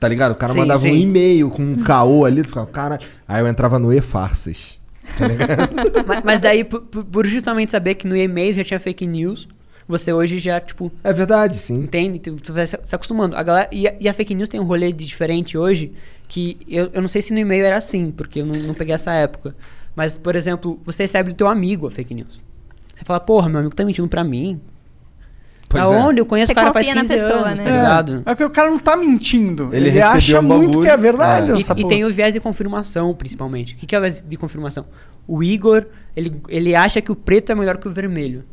Tá 0.00 0.08
ligado? 0.08 0.32
O 0.32 0.36
cara 0.36 0.52
Sim, 0.52 0.58
mandava 0.60 0.80
um 0.80 0.82
sim. 0.82 1.00
e-mail 1.00 1.50
com 1.50 1.62
um 1.62 1.76
caô 1.82 2.24
ali, 2.24 2.42
tu 2.42 2.48
ficava, 2.48 2.66
cara. 2.66 2.98
Aí 3.28 3.40
eu 3.40 3.46
entrava 3.46 3.78
no 3.78 3.92
e-farsas. 3.92 4.78
mas, 6.06 6.24
mas 6.24 6.40
daí, 6.40 6.64
por, 6.64 6.80
por- 6.82 7.04
por 7.04 7.26
justamente 7.26 7.70
saber 7.72 7.94
que 7.96 8.06
no 8.06 8.16
e-mail 8.16 8.54
já 8.54 8.64
tinha 8.64 8.80
fake 8.80 9.06
news, 9.06 9.46
você 9.92 10.12
hoje 10.12 10.38
já, 10.38 10.60
tipo, 10.60 10.90
É 11.04 11.12
verdade, 11.12 11.58
sim. 11.58 11.84
Entende? 11.84 12.18
Tu, 12.18 12.34
tu 12.34 12.52
vai 12.52 12.66
se, 12.66 12.76
se 12.82 12.94
acostumando. 12.94 13.36
A 13.36 13.42
galera, 13.42 13.68
e, 13.70 13.86
a, 13.86 13.94
e 14.00 14.08
a 14.08 14.12
fake 14.14 14.34
news 14.34 14.48
tem 14.48 14.58
um 14.58 14.64
rolê 14.64 14.90
de 14.92 15.04
diferente 15.04 15.56
hoje, 15.56 15.92
que 16.26 16.58
eu, 16.66 16.90
eu 16.92 17.00
não 17.00 17.08
sei 17.08 17.22
se 17.22 17.32
no 17.32 17.38
e-mail 17.38 17.64
era 17.64 17.76
assim, 17.76 18.10
porque 18.10 18.40
eu 18.40 18.46
não, 18.46 18.54
não 18.54 18.74
peguei 18.74 18.94
essa 18.94 19.12
época. 19.12 19.54
Mas, 19.94 20.16
por 20.18 20.34
exemplo, 20.34 20.80
você 20.84 21.04
recebe 21.04 21.30
do 21.30 21.36
teu 21.36 21.46
amigo 21.46 21.86
a 21.86 21.90
fake 21.90 22.14
news. 22.14 22.40
Você 22.94 23.04
fala, 23.04 23.20
porra, 23.20 23.48
meu 23.48 23.60
amigo 23.60 23.74
tá 23.74 23.84
mentindo 23.84 24.08
pra 24.08 24.24
mim. 24.24 24.60
Pois 25.68 25.84
da 25.84 25.94
é. 25.94 25.98
onde? 25.98 26.20
Eu 26.20 26.26
conheço 26.26 26.48
Você 26.48 26.52
o 26.52 26.54
cara 26.54 26.72
faz 26.72 26.86
confia 26.86 27.02
na 27.02 27.08
15 27.08 27.22
pessoa, 27.22 27.46
anos, 27.46 27.60
né? 27.60 27.64
tá 27.64 27.70
É, 27.70 27.76
ligado? 27.76 28.22
É 28.26 28.34
que 28.34 28.44
o 28.44 28.50
cara 28.50 28.70
não 28.70 28.78
tá 28.78 28.96
mentindo. 28.96 29.70
Ele 29.72 29.88
Ele, 29.88 29.90
recebeu 29.90 30.08
acha 30.18 30.40
um 30.40 30.42
muito 30.42 30.80
que 30.80 30.88
é 30.88 30.96
verdade 30.96 31.52
É. 31.52 31.56
E, 31.56 31.60
essa 31.60 31.74
e 31.76 31.86
tem 31.88 32.04
o 32.04 32.10
viés 32.10 32.34
de 32.34 32.40
confirmação, 32.40 33.14
principalmente. 33.14 33.74
O 33.74 33.76
que, 33.78 33.86
que 33.86 33.94
é 33.94 33.98
o 33.98 34.02
viés 34.02 34.22
de 34.26 34.36
confirmação? 34.36 34.86
O 35.26 35.42
Igor, 35.42 35.86
ele, 36.14 36.40
ele 36.48 36.74
acha 36.74 37.00
que 37.00 37.10
o 37.10 37.16
preto 37.16 37.52
é 37.52 37.54
melhor 37.54 37.78
que 37.78 37.88
o 37.88 37.90
vermelho. 37.90 38.44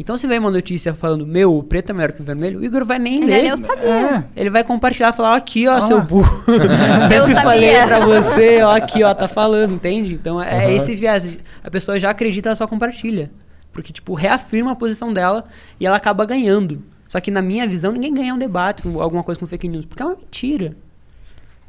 Então 0.00 0.16
se 0.16 0.28
vem 0.28 0.38
uma 0.38 0.50
notícia 0.50 0.94
falando, 0.94 1.26
meu, 1.26 1.56
o 1.56 1.62
preto 1.62 1.90
é 1.90 1.92
melhor 1.92 2.12
que 2.12 2.20
o 2.20 2.24
vermelho, 2.24 2.60
o 2.60 2.64
Igor 2.64 2.84
vai 2.84 3.00
nem 3.00 3.16
Ele, 3.16 3.26
ler. 3.26 3.46
eu 3.48 3.58
sabia. 3.58 3.84
É. 3.84 4.24
Ele 4.40 4.48
vai 4.48 4.62
compartilhar, 4.62 5.12
falar, 5.12 5.32
ó, 5.32 5.34
aqui, 5.36 5.66
ó, 5.66 5.72
Ah. 5.74 5.80
seu 5.80 6.00
burro. 6.02 6.44
Eu 6.46 7.08
Sempre 7.08 7.34
sabia. 7.34 7.42
falei 7.42 7.76
pra 7.86 8.00
você, 8.06 8.62
ó, 8.62 8.76
aqui, 8.76 9.02
ó, 9.02 9.12
tá 9.12 9.26
falando, 9.26 9.74
entende? 9.74 10.14
Então 10.14 10.40
é 10.40 10.66
Aham. 10.66 10.70
esse 10.76 10.94
viés. 10.94 11.36
A 11.64 11.70
pessoa 11.70 11.98
já 11.98 12.10
acredita, 12.10 12.48
ela 12.48 12.56
só 12.56 12.66
compartilha. 12.68 13.28
Porque, 13.72 13.92
tipo, 13.92 14.14
reafirma 14.14 14.70
a 14.72 14.74
posição 14.76 15.12
dela 15.12 15.44
e 15.80 15.86
ela 15.86 15.96
acaba 15.96 16.24
ganhando. 16.24 16.80
Só 17.08 17.18
que 17.20 17.30
na 17.30 17.42
minha 17.42 17.66
visão, 17.66 17.90
ninguém 17.90 18.14
ganha 18.14 18.34
um 18.34 18.38
debate 18.38 18.82
com 18.84 19.00
alguma 19.02 19.24
coisa 19.24 19.40
com 19.40 19.46
fake 19.48 19.66
news, 19.68 19.84
porque 19.84 20.02
é 20.02 20.06
uma 20.06 20.14
mentira. 20.16 20.76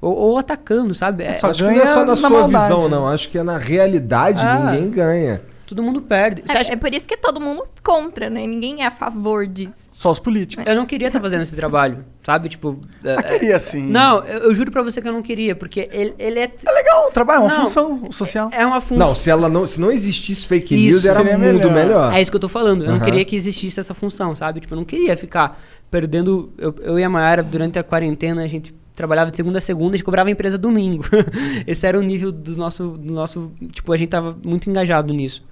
Ou, 0.02 0.16
ou 0.16 0.38
atacando, 0.38 0.94
sabe? 0.94 1.24
É, 1.24 1.34
só 1.34 1.50
Acho 1.50 1.66
que 1.68 1.72
não 1.72 1.82
é 1.82 1.86
só 1.88 2.00
na 2.02 2.06
na 2.06 2.16
sua 2.16 2.30
maldade. 2.30 2.64
visão, 2.64 2.88
não. 2.90 3.08
Acho 3.08 3.28
que 3.30 3.38
é 3.38 3.44
na 3.44 3.58
realidade, 3.58 4.40
Ah. 4.42 4.72
ninguém 4.72 4.90
ganha. 4.92 5.42
Todo 5.70 5.84
mundo 5.84 6.02
perde. 6.02 6.42
Você 6.46 6.58
acha- 6.58 6.72
É, 6.72 6.74
é 6.74 6.78
por 6.78 6.94
isso 6.94 7.06
que 7.06 7.14
é 7.14 7.18
todo 7.18 7.40
mundo 7.40 7.64
contra, 7.84 8.30
né? 8.30 8.46
Ninguém 8.46 8.82
é 8.82 8.88
a 8.88 8.92
favor 8.92 9.46
disso. 9.48 9.88
Só 9.92 10.12
os 10.12 10.20
políticos. 10.20 10.66
Eu 10.66 10.76
não 10.76 10.86
queria 10.86 11.08
estar 11.08 11.20
fazendo 11.20 11.42
esse 11.42 11.56
trabalho, 11.56 12.04
sabe? 12.26 12.50
Tipo. 12.50 12.82
é- 13.04 13.14
Ah, 13.16 13.24
queria 13.24 13.60
sim. 13.60 13.90
Não, 13.90 14.24
eu, 14.26 14.40
eu 14.40 14.56
juro 14.56 14.72
pra 14.72 14.82
você 14.82 15.02
que 15.02 15.08
eu 15.08 15.14
não 15.14 15.22
queria, 15.22 15.56
porque 15.56 15.88
ele, 15.92 16.16
ele 16.18 16.40
é. 16.40 16.52
É 16.66 16.72
legal, 16.72 17.12
trabalho, 17.12 17.38
é 17.38 17.46
uma 17.46 17.50
Não, 17.54 17.62
função 17.66 18.12
social. 18.12 18.50
É 18.52 18.66
uma 18.66 18.82
função. 18.82 19.08
Não, 19.08 19.14
se 19.16 19.30
ela 19.30 19.48
não, 19.50 19.68
se 19.68 19.80
não 19.80 19.92
existisse 19.92 20.46
fake 20.46 20.74
Isso, 20.74 20.92
news, 20.94 21.06
era 21.06 21.16
seria 21.16 21.38
muito 21.38 21.70
melhor. 21.70 21.74
melhor. 21.74 22.14
É 22.14 22.22
isso 22.22 22.32
que 22.32 22.36
eu 22.38 22.42
tô 22.42 22.50
falando. 22.50 22.84
Eu 22.84 22.90
não 22.92 22.96
Aham. 22.98 23.06
queria 23.06 23.24
que 23.26 23.36
existisse 23.36 23.80
essa 23.80 23.94
função, 23.94 24.36
sabe? 24.36 24.60
Tipo, 24.62 24.74
eu 24.74 24.78
não 24.78 24.86
queria 24.86 25.16
ficar 25.18 25.60
perdendo. 25.92 26.52
Eu, 26.58 26.74
eu 26.82 27.00
e 27.00 27.04
a 27.04 27.10
Mayara, 27.10 27.44
durante 27.44 27.78
a 27.78 27.84
quarentena, 27.84 28.42
a 28.44 28.48
gente 28.48 28.74
trabalhava 28.96 29.32
de 29.32 29.38
segunda 29.38 29.60
a 29.60 29.62
segunda, 29.62 29.96
a 29.96 29.98
gente 29.98 30.04
cobrava 30.06 30.30
a 30.30 30.32
empresa 30.32 30.58
domingo. 30.58 31.04
Esse 31.66 31.86
era 31.88 31.98
o 31.98 32.02
nível 32.02 32.32
do 32.32 32.56
nosso, 32.58 32.90
do 32.98 33.14
nosso. 33.14 33.52
Tipo, 33.72 33.94
a 33.94 33.98
gente 33.98 34.10
tava 34.10 34.38
muito 34.44 34.70
engajado 34.70 35.14
nisso. 35.14 35.44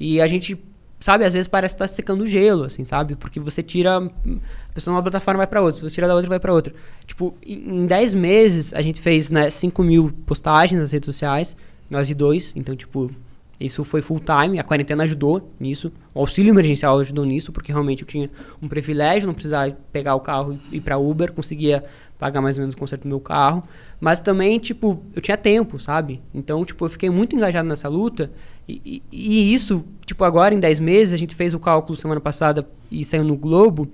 E 0.00 0.20
a 0.20 0.26
gente, 0.26 0.58
sabe, 0.98 1.26
às 1.26 1.34
vezes 1.34 1.46
parece 1.46 1.74
estar 1.74 1.86
secando 1.86 2.22
o 2.22 2.26
gelo, 2.26 2.64
assim, 2.64 2.84
sabe? 2.84 3.14
Porque 3.14 3.38
você 3.38 3.62
tira. 3.62 3.98
A 3.98 4.72
pessoa 4.72 4.94
numa 4.94 5.02
plataforma 5.02 5.38
vai 5.38 5.46
pra 5.46 5.60
outra, 5.60 5.82
você 5.82 5.94
tira 5.94 6.08
da 6.08 6.14
outra, 6.14 6.28
vai 6.28 6.40
pra 6.40 6.52
outra. 6.54 6.74
Tipo, 7.06 7.34
em 7.44 7.82
em 7.82 7.86
10 7.86 8.14
meses, 8.14 8.72
a 8.72 8.80
gente 8.80 9.00
fez 9.00 9.30
né, 9.30 9.50
5 9.50 9.82
mil 9.82 10.10
postagens 10.24 10.80
nas 10.80 10.90
redes 10.90 11.06
sociais, 11.06 11.54
nós 11.90 12.08
e 12.08 12.14
dois. 12.14 12.52
Então, 12.56 12.74
tipo, 12.74 13.10
isso 13.60 13.84
foi 13.84 14.00
full 14.00 14.20
time, 14.20 14.58
a 14.58 14.64
quarentena 14.64 15.02
ajudou 15.02 15.52
nisso. 15.60 15.92
O 16.14 16.20
auxílio 16.20 16.50
emergencial 16.50 16.98
ajudou 16.98 17.26
nisso, 17.26 17.52
porque 17.52 17.70
realmente 17.70 18.02
eu 18.02 18.08
tinha 18.08 18.30
um 18.60 18.66
privilégio, 18.66 19.26
não 19.26 19.34
precisar 19.34 19.70
pegar 19.92 20.14
o 20.14 20.20
carro 20.20 20.58
e 20.72 20.78
ir 20.78 20.80
pra 20.80 20.96
Uber, 20.96 21.30
conseguia 21.30 21.84
pagar 22.18 22.40
mais 22.40 22.56
ou 22.56 22.62
menos 22.62 22.74
o 22.74 22.78
conserto 22.78 23.02
do 23.02 23.08
meu 23.08 23.20
carro. 23.20 23.62
Mas 24.00 24.22
também, 24.22 24.58
tipo, 24.58 25.02
eu 25.14 25.20
tinha 25.20 25.36
tempo, 25.36 25.78
sabe? 25.78 26.22
Então, 26.32 26.64
tipo, 26.64 26.86
eu 26.86 26.88
fiquei 26.88 27.10
muito 27.10 27.36
engajado 27.36 27.68
nessa 27.68 27.86
luta. 27.86 28.30
E, 28.84 29.02
e- 29.10 29.52
isso, 29.54 29.84
tipo, 30.06 30.22
agora 30.24 30.54
em 30.54 30.60
10 30.60 30.78
meses, 30.80 31.14
a 31.14 31.16
gente 31.16 31.34
fez 31.34 31.54
o 31.54 31.58
cálculo 31.58 31.96
semana 31.96 32.20
passada 32.20 32.68
e 32.90 33.04
saiu 33.04 33.24
no 33.24 33.36
Globo. 33.36 33.88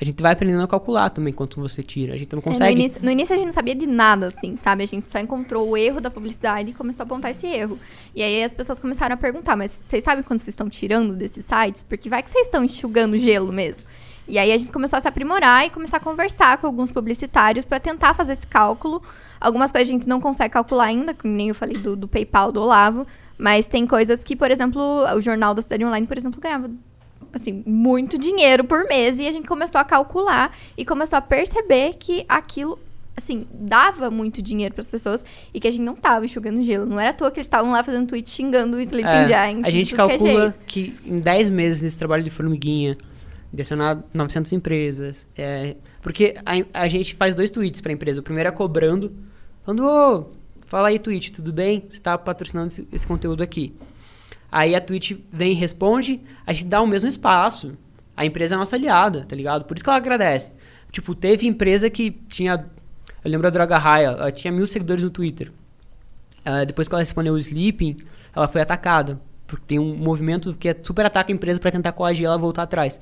A 0.00 0.04
gente 0.04 0.20
vai 0.20 0.32
aprendendo 0.32 0.62
a 0.62 0.66
calcular 0.66 1.10
também 1.10 1.32
quanto 1.32 1.60
você 1.60 1.80
tira. 1.80 2.14
A 2.14 2.16
gente 2.16 2.32
não 2.32 2.40
É, 2.40 2.46
no, 2.46 2.52
consegue. 2.52 2.72
início, 2.80 3.00
no 3.04 3.10
início 3.10 3.34
a 3.34 3.36
gente 3.36 3.46
não 3.46 3.52
sabia 3.52 3.74
de 3.74 3.86
nada, 3.86 4.26
assim, 4.26 4.56
sabe? 4.56 4.82
A 4.82 4.86
gente 4.86 5.08
só 5.08 5.18
encontrou 5.20 5.68
o 5.68 5.76
erro 5.76 6.00
da 6.00 6.10
publicidade 6.10 6.70
e 6.70 6.74
começou 6.74 7.04
a 7.04 7.06
apontar 7.06 7.30
esse 7.30 7.46
erro. 7.46 7.78
E 8.14 8.20
aí 8.20 8.42
as 8.42 8.52
pessoas 8.52 8.80
começaram 8.80 9.14
a 9.14 9.16
perguntar, 9.16 9.54
mas 9.56 9.80
vocês 9.84 10.02
sabem 10.02 10.24
quando 10.24 10.40
vocês 10.40 10.48
estão 10.54 10.68
tirando 10.68 11.14
desses 11.14 11.44
sites? 11.44 11.84
Porque 11.84 12.08
vai 12.08 12.20
que 12.22 12.30
vocês 12.30 12.46
estão 12.46 12.64
enxugando 12.64 13.16
gelo 13.16 13.52
mesmo. 13.52 13.82
E 14.26 14.38
aí 14.38 14.50
a 14.52 14.58
gente 14.58 14.72
começou 14.72 14.96
a 14.96 15.00
se 15.00 15.06
aprimorar 15.06 15.66
e 15.66 15.70
começar 15.70 15.98
a 15.98 16.00
conversar 16.00 16.58
com 16.58 16.66
alguns 16.66 16.90
publicitários 16.90 17.64
para 17.64 17.78
tentar 17.78 18.14
fazer 18.14 18.32
esse 18.32 18.46
cálculo. 18.46 19.00
Algumas 19.40 19.70
coisas 19.70 19.88
a 19.88 19.92
gente 19.92 20.08
não 20.08 20.20
consegue 20.20 20.52
calcular 20.52 20.84
ainda, 20.84 21.14
que 21.14 21.28
nem 21.28 21.48
eu 21.48 21.54
falei 21.54 21.76
do, 21.76 21.94
do 21.94 22.08
PayPal 22.08 22.50
do 22.50 22.60
Olavo. 22.60 23.06
Mas 23.38 23.66
tem 23.66 23.86
coisas 23.86 24.22
que, 24.22 24.36
por 24.36 24.50
exemplo, 24.50 24.80
o 25.16 25.20
Jornal 25.20 25.54
da 25.54 25.62
Cidade 25.62 25.84
Online, 25.84 26.06
por 26.06 26.16
exemplo, 26.16 26.40
ganhava 26.40 26.70
assim, 27.32 27.62
muito 27.66 28.18
dinheiro 28.18 28.62
por 28.64 28.84
mês 28.84 29.18
e 29.18 29.26
a 29.26 29.32
gente 29.32 29.46
começou 29.48 29.80
a 29.80 29.84
calcular 29.84 30.54
e 30.76 30.84
começou 30.84 31.16
a 31.16 31.20
perceber 31.22 31.94
que 31.98 32.24
aquilo 32.28 32.78
assim, 33.16 33.46
dava 33.52 34.10
muito 34.10 34.40
dinheiro 34.40 34.74
para 34.74 34.80
as 34.82 34.90
pessoas 34.90 35.24
e 35.52 35.60
que 35.60 35.68
a 35.68 35.70
gente 35.70 35.82
não 35.82 35.94
tava 35.94 36.24
enxugando 36.24 36.62
gelo. 36.62 36.86
Não 36.86 36.98
era 36.98 37.10
à 37.10 37.12
toa 37.12 37.30
que 37.30 37.38
eles 37.38 37.46
estavam 37.46 37.70
lá 37.72 37.82
fazendo 37.82 38.06
tweet 38.06 38.28
xingando 38.30 38.76
o 38.76 38.80
Sleeping 38.80 39.08
É, 39.08 39.26
Giant. 39.26 39.64
a 39.64 39.70
gente 39.70 39.90
que 39.90 39.96
calcula 39.96 40.50
jeito. 40.50 40.58
que 40.66 40.94
em 41.04 41.18
10 41.18 41.50
meses 41.50 41.82
nesse 41.82 41.98
trabalho 41.98 42.22
de 42.22 42.30
formiguinha, 42.30 42.96
direcionar 43.52 44.02
900 44.14 44.52
empresas. 44.54 45.26
é, 45.36 45.76
porque 46.00 46.34
a, 46.44 46.82
a 46.82 46.88
gente 46.88 47.14
faz 47.14 47.34
dois 47.34 47.50
tweets 47.50 47.80
para 47.80 47.92
a 47.92 47.94
empresa. 47.94 48.20
O 48.20 48.22
primeiro 48.22 48.48
é 48.48 48.52
cobrando, 48.52 49.12
falando: 49.62 49.86
Ô, 49.86 50.26
fala 50.72 50.88
aí, 50.88 50.98
Twitch, 50.98 51.28
tudo 51.32 51.52
bem? 51.52 51.84
Você 51.90 51.98
está 51.98 52.16
patrocinando 52.16 52.68
esse, 52.68 52.88
esse 52.90 53.06
conteúdo 53.06 53.42
aqui. 53.42 53.76
Aí 54.50 54.74
a 54.74 54.80
Twitch 54.80 55.12
vem 55.30 55.52
e 55.52 55.54
responde, 55.54 56.18
a 56.46 56.52
gente 56.54 56.64
dá 56.64 56.80
o 56.80 56.86
mesmo 56.86 57.06
espaço. 57.06 57.76
A 58.16 58.24
empresa 58.24 58.54
é 58.54 58.58
nossa 58.58 58.74
aliada, 58.74 59.26
tá 59.26 59.36
ligado? 59.36 59.66
Por 59.66 59.76
isso 59.76 59.84
que 59.84 59.90
ela 59.90 59.98
agradece. 59.98 60.50
Tipo, 60.90 61.14
teve 61.14 61.46
empresa 61.46 61.90
que 61.90 62.10
tinha. 62.10 62.66
Eu 63.22 63.30
lembro 63.30 63.46
a 63.46 63.50
Droga 63.50 63.76
Raia, 63.76 64.06
ela 64.06 64.32
tinha 64.32 64.50
mil 64.50 64.66
seguidores 64.66 65.04
no 65.04 65.10
Twitter. 65.10 65.52
Ah, 66.42 66.64
depois 66.64 66.88
que 66.88 66.94
ela 66.94 67.02
respondeu 67.02 67.34
o 67.34 67.38
Sleeping, 67.38 67.96
ela 68.34 68.48
foi 68.48 68.62
atacada. 68.62 69.20
Porque 69.46 69.66
tem 69.66 69.78
um 69.78 69.94
movimento 69.94 70.54
que 70.54 70.70
é 70.70 70.76
super 70.82 71.04
ataca 71.04 71.30
a 71.30 71.34
empresa 71.34 71.60
pra 71.60 71.70
tentar 71.70 71.92
coagir 71.92 72.24
ela 72.24 72.38
voltar 72.38 72.62
atrás. 72.62 72.98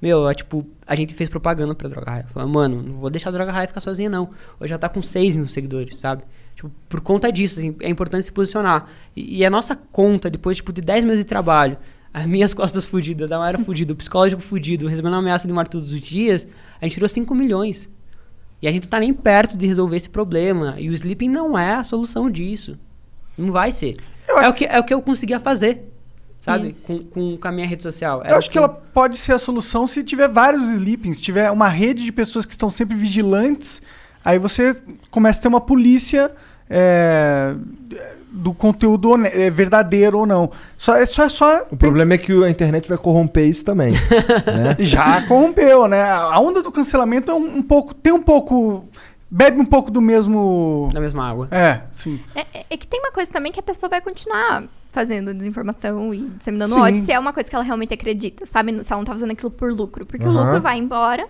Meu, 0.00 0.26
é, 0.26 0.32
tipo, 0.32 0.66
a 0.86 0.94
gente 0.94 1.14
fez 1.14 1.28
propaganda 1.28 1.74
pra 1.74 1.86
Droga 1.86 2.10
Raia. 2.10 2.26
Falando, 2.28 2.54
mano, 2.54 2.82
não 2.82 2.94
vou 2.94 3.10
deixar 3.10 3.28
a 3.28 3.32
Droga 3.32 3.52
Raia 3.52 3.68
ficar 3.68 3.80
sozinha, 3.80 4.08
não. 4.08 4.30
Hoje 4.58 4.72
ela 4.72 4.78
tá 4.78 4.88
com 4.88 5.02
6 5.02 5.36
mil 5.36 5.46
seguidores, 5.46 5.98
sabe? 5.98 6.24
Tipo, 6.60 6.70
por 6.90 7.00
conta 7.00 7.32
disso, 7.32 7.58
assim, 7.58 7.74
é 7.80 7.88
importante 7.88 8.26
se 8.26 8.32
posicionar. 8.32 8.86
E, 9.16 9.38
e 9.38 9.44
a 9.46 9.48
nossa 9.48 9.74
conta, 9.74 10.28
depois 10.28 10.58
tipo, 10.58 10.74
de 10.74 10.82
10 10.82 11.04
meses 11.04 11.20
de 11.20 11.24
trabalho, 11.24 11.78
as 12.12 12.26
minhas 12.26 12.52
costas 12.54 12.84
fudidas, 12.84 13.32
a 13.32 13.38
Mayara 13.38 13.58
fudida, 13.58 13.94
o 13.94 13.96
psicológico 13.96 14.42
fudido, 14.42 14.86
recebendo 14.86 15.16
ameaça 15.16 15.48
de 15.48 15.54
morte 15.54 15.70
todos 15.70 15.90
os 15.90 16.00
dias, 16.00 16.46
a 16.78 16.84
gente 16.84 16.94
tirou 16.94 17.08
5 17.08 17.34
milhões. 17.34 17.88
E 18.60 18.68
a 18.68 18.72
gente 18.72 18.82
não 18.82 18.90
tá 18.90 19.00
nem 19.00 19.14
perto 19.14 19.56
de 19.56 19.66
resolver 19.66 19.96
esse 19.96 20.10
problema. 20.10 20.74
E 20.78 20.90
o 20.90 20.92
sleeping 20.92 21.30
não 21.30 21.58
é 21.58 21.76
a 21.76 21.84
solução 21.84 22.30
disso. 22.30 22.78
Não 23.38 23.50
vai 23.50 23.72
ser. 23.72 23.96
Eu 24.28 24.38
É 24.38 24.48
o, 24.50 24.52
que, 24.52 24.66
é 24.66 24.78
o 24.78 24.84
que 24.84 24.92
eu 24.92 25.00
conseguia 25.00 25.40
fazer, 25.40 25.90
sabe? 26.42 26.74
Com, 26.82 26.98
com, 27.04 27.36
com 27.38 27.48
a 27.48 27.52
minha 27.52 27.66
rede 27.66 27.82
social. 27.82 28.22
Eu 28.22 28.36
acho 28.36 28.50
que 28.50 28.58
ela 28.58 28.68
pode 28.68 29.16
ser 29.16 29.32
a 29.32 29.38
solução 29.38 29.86
se 29.86 30.04
tiver 30.04 30.28
vários 30.28 30.68
sleepings, 30.68 31.16
se 31.16 31.22
tiver 31.22 31.50
uma 31.50 31.68
rede 31.68 32.04
de 32.04 32.12
pessoas 32.12 32.44
que 32.44 32.52
estão 32.52 32.68
sempre 32.68 32.94
vigilantes, 32.98 33.80
aí 34.22 34.38
você 34.38 34.76
começa 35.10 35.38
a 35.38 35.42
ter 35.42 35.48
uma 35.48 35.60
polícia 35.60 36.30
é, 36.70 37.54
do 38.30 38.54
conteúdo 38.54 39.14
é, 39.26 39.50
verdadeiro 39.50 40.18
ou 40.20 40.26
não. 40.26 40.50
Só, 40.78 40.94
é 40.96 41.04
só, 41.04 41.24
é 41.24 41.28
só 41.28 41.66
O 41.70 41.76
problema 41.76 42.14
é 42.14 42.18
que 42.18 42.32
a 42.44 42.48
internet 42.48 42.88
vai 42.88 42.96
corromper 42.96 43.44
isso 43.46 43.64
também. 43.64 43.92
né? 44.46 44.76
já 44.78 45.20
corrompeu, 45.26 45.88
né? 45.88 46.00
A 46.02 46.38
onda 46.38 46.62
do 46.62 46.70
cancelamento 46.70 47.30
é 47.30 47.34
um, 47.34 47.56
um 47.58 47.62
pouco, 47.62 47.92
tem 47.92 48.12
um 48.12 48.22
pouco, 48.22 48.88
bebe 49.30 49.60
um 49.60 49.64
pouco 49.66 49.90
do 49.90 50.00
mesmo, 50.00 50.88
Na 50.94 51.00
mesma 51.00 51.28
água. 51.28 51.48
é, 51.50 51.82
sim. 51.92 52.20
É, 52.34 52.40
é- 52.60 52.66
é 52.70 52.76
que 52.76 52.86
tem 52.86 53.00
uma 53.00 53.10
coisa 53.12 53.30
também 53.30 53.50
que 53.50 53.58
a 53.58 53.62
pessoa 53.64 53.90
vai 53.90 54.00
continuar 54.00 54.62
fazendo 54.92 55.32
desinformação 55.34 56.12
e 56.14 56.28
disseminando 56.38 56.74
Sim. 56.74 56.80
ódio 56.80 57.04
se 57.04 57.12
é 57.12 57.18
uma 57.18 57.32
coisa 57.32 57.48
que 57.48 57.54
ela 57.54 57.64
realmente 57.64 57.94
acredita, 57.94 58.44
sabe? 58.46 58.72
Se 58.82 58.92
ela 58.92 59.00
não 59.00 59.06
tá 59.06 59.12
fazendo 59.12 59.30
aquilo 59.32 59.50
por 59.50 59.72
lucro. 59.72 60.04
Porque 60.06 60.26
o 60.26 60.30
Aham. 60.30 60.44
lucro 60.44 60.60
vai 60.60 60.78
embora, 60.78 61.28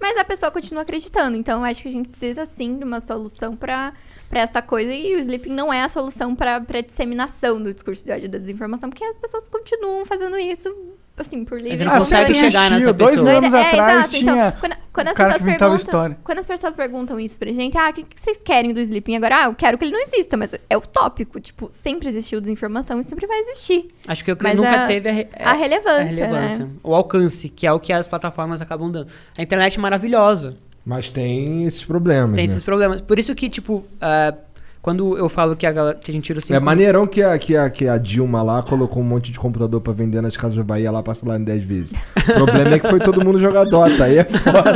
mas 0.00 0.16
a 0.16 0.24
pessoa 0.24 0.50
continua 0.50 0.82
acreditando. 0.82 1.36
Então, 1.36 1.58
eu 1.60 1.64
acho 1.64 1.82
que 1.82 1.88
a 1.88 1.92
gente 1.92 2.08
precisa, 2.08 2.46
sim, 2.46 2.78
de 2.78 2.84
uma 2.84 3.00
solução 3.00 3.54
pra, 3.54 3.92
pra 4.32 4.40
essa 4.40 4.62
coisa. 4.62 4.90
E 4.94 5.14
o 5.14 5.18
sleeping 5.18 5.50
não 5.52 5.70
é 5.70 5.82
a 5.82 5.88
solução 5.88 6.34
pra, 6.34 6.58
pra 6.58 6.80
disseminação 6.80 7.62
do 7.62 7.72
discurso 7.74 8.02
de 8.02 8.10
ódio 8.12 8.24
e 8.24 8.28
da 8.28 8.38
desinformação, 8.38 8.88
porque 8.88 9.04
as 9.04 9.18
pessoas 9.18 9.46
continuam 9.46 10.06
fazendo 10.06 10.38
isso, 10.38 10.74
assim, 11.18 11.44
por 11.44 11.60
livre 11.60 11.76
gente 11.76 11.86
não 11.86 11.94
Ah, 11.94 11.98
consegue 11.98 12.32
chegar 12.32 12.70
nessa 12.70 12.92
Dois 12.94 13.10
pessoa. 13.12 13.28
mil 13.28 13.38
anos 13.38 13.52
É, 13.52 13.60
atrás 13.60 13.98
exato. 14.06 14.16
Então, 14.16 14.34
tinha 14.34 14.52
quando, 14.58 14.76
quando 14.90 15.06
o 15.06 15.10
as 15.10 15.16
pessoas 15.18 15.42
perguntam, 15.42 15.76
história. 15.76 16.18
quando 16.24 16.38
as 16.38 16.46
pessoas 16.46 16.74
perguntam 16.74 17.20
isso 17.20 17.38
pra 17.38 17.52
gente, 17.52 17.76
ah, 17.76 17.90
o 17.90 17.92
que, 17.92 18.02
que 18.04 18.18
vocês 18.18 18.38
querem 18.42 18.72
do 18.72 18.80
sleeping 18.80 19.16
agora? 19.16 19.36
Ah, 19.36 19.44
eu 19.48 19.54
quero 19.54 19.76
que 19.76 19.84
ele 19.84 19.92
não 19.92 20.00
exista, 20.00 20.34
mas 20.38 20.54
é 20.70 20.76
utópico. 20.78 21.38
Tipo, 21.38 21.68
sempre 21.70 22.08
existiu 22.08 22.40
desinformação 22.40 22.98
e 23.00 23.04
sempre 23.04 23.26
vai 23.26 23.38
existir. 23.40 23.88
Acho 24.08 24.24
que 24.24 24.32
o 24.32 24.36
que 24.36 24.42
Mas 24.42 24.56
nunca 24.56 24.84
a- 24.84 24.86
teve 24.86 25.10
é, 25.10 25.28
é- 25.34 25.44
a 25.44 25.52
relevância, 25.52 26.24
a 26.24 26.28
relevância. 26.28 26.64
né? 26.64 26.70
O 26.82 26.94
alcance, 26.94 27.50
que 27.50 27.66
é 27.66 27.72
o 27.72 27.78
que 27.78 27.92
as 27.92 28.06
plataformas 28.06 28.62
acabam 28.62 28.90
dando. 28.90 29.08
A 29.36 29.42
internet 29.42 29.78
é 29.78 29.80
maravilhosa. 29.82 30.56
Mas 30.84 31.08
tem 31.08 31.64
esses 31.64 31.84
problemas. 31.84 32.34
Tem 32.34 32.46
né? 32.46 32.52
esses 32.52 32.62
problemas. 32.64 33.00
Por 33.00 33.18
isso 33.18 33.34
que, 33.34 33.48
tipo, 33.48 33.84
ah, 34.00 34.34
quando 34.80 35.16
eu 35.16 35.28
falo 35.28 35.54
que 35.54 35.64
a, 35.64 35.70
galera, 35.70 35.96
que 35.96 36.10
a 36.10 36.14
gente 36.14 36.24
tira 36.24 36.38
o 36.38 36.42
É 36.42 36.44
5 36.44 36.60
maneirão 36.64 37.06
que 37.06 37.22
a, 37.22 37.38
que, 37.38 37.56
a, 37.56 37.70
que 37.70 37.86
a 37.86 37.96
Dilma 37.98 38.42
lá 38.42 38.62
colocou 38.64 39.00
um 39.00 39.06
monte 39.06 39.30
de 39.30 39.38
computador 39.38 39.80
pra 39.80 39.92
vender 39.92 40.20
nas 40.20 40.36
casas 40.36 40.56
da 40.56 40.64
Bahia 40.64 40.90
lá, 40.90 41.00
passa 41.02 41.26
lá 41.28 41.38
em 41.38 41.44
10 41.44 41.62
vezes. 41.62 41.92
O 42.16 42.32
problema 42.34 42.74
é 42.74 42.78
que 42.80 42.88
foi 42.88 42.98
todo 42.98 43.24
mundo 43.24 43.38
jogar 43.38 43.62
Dota, 43.64 44.04
aí 44.04 44.18
é 44.18 44.24
foda. 44.24 44.72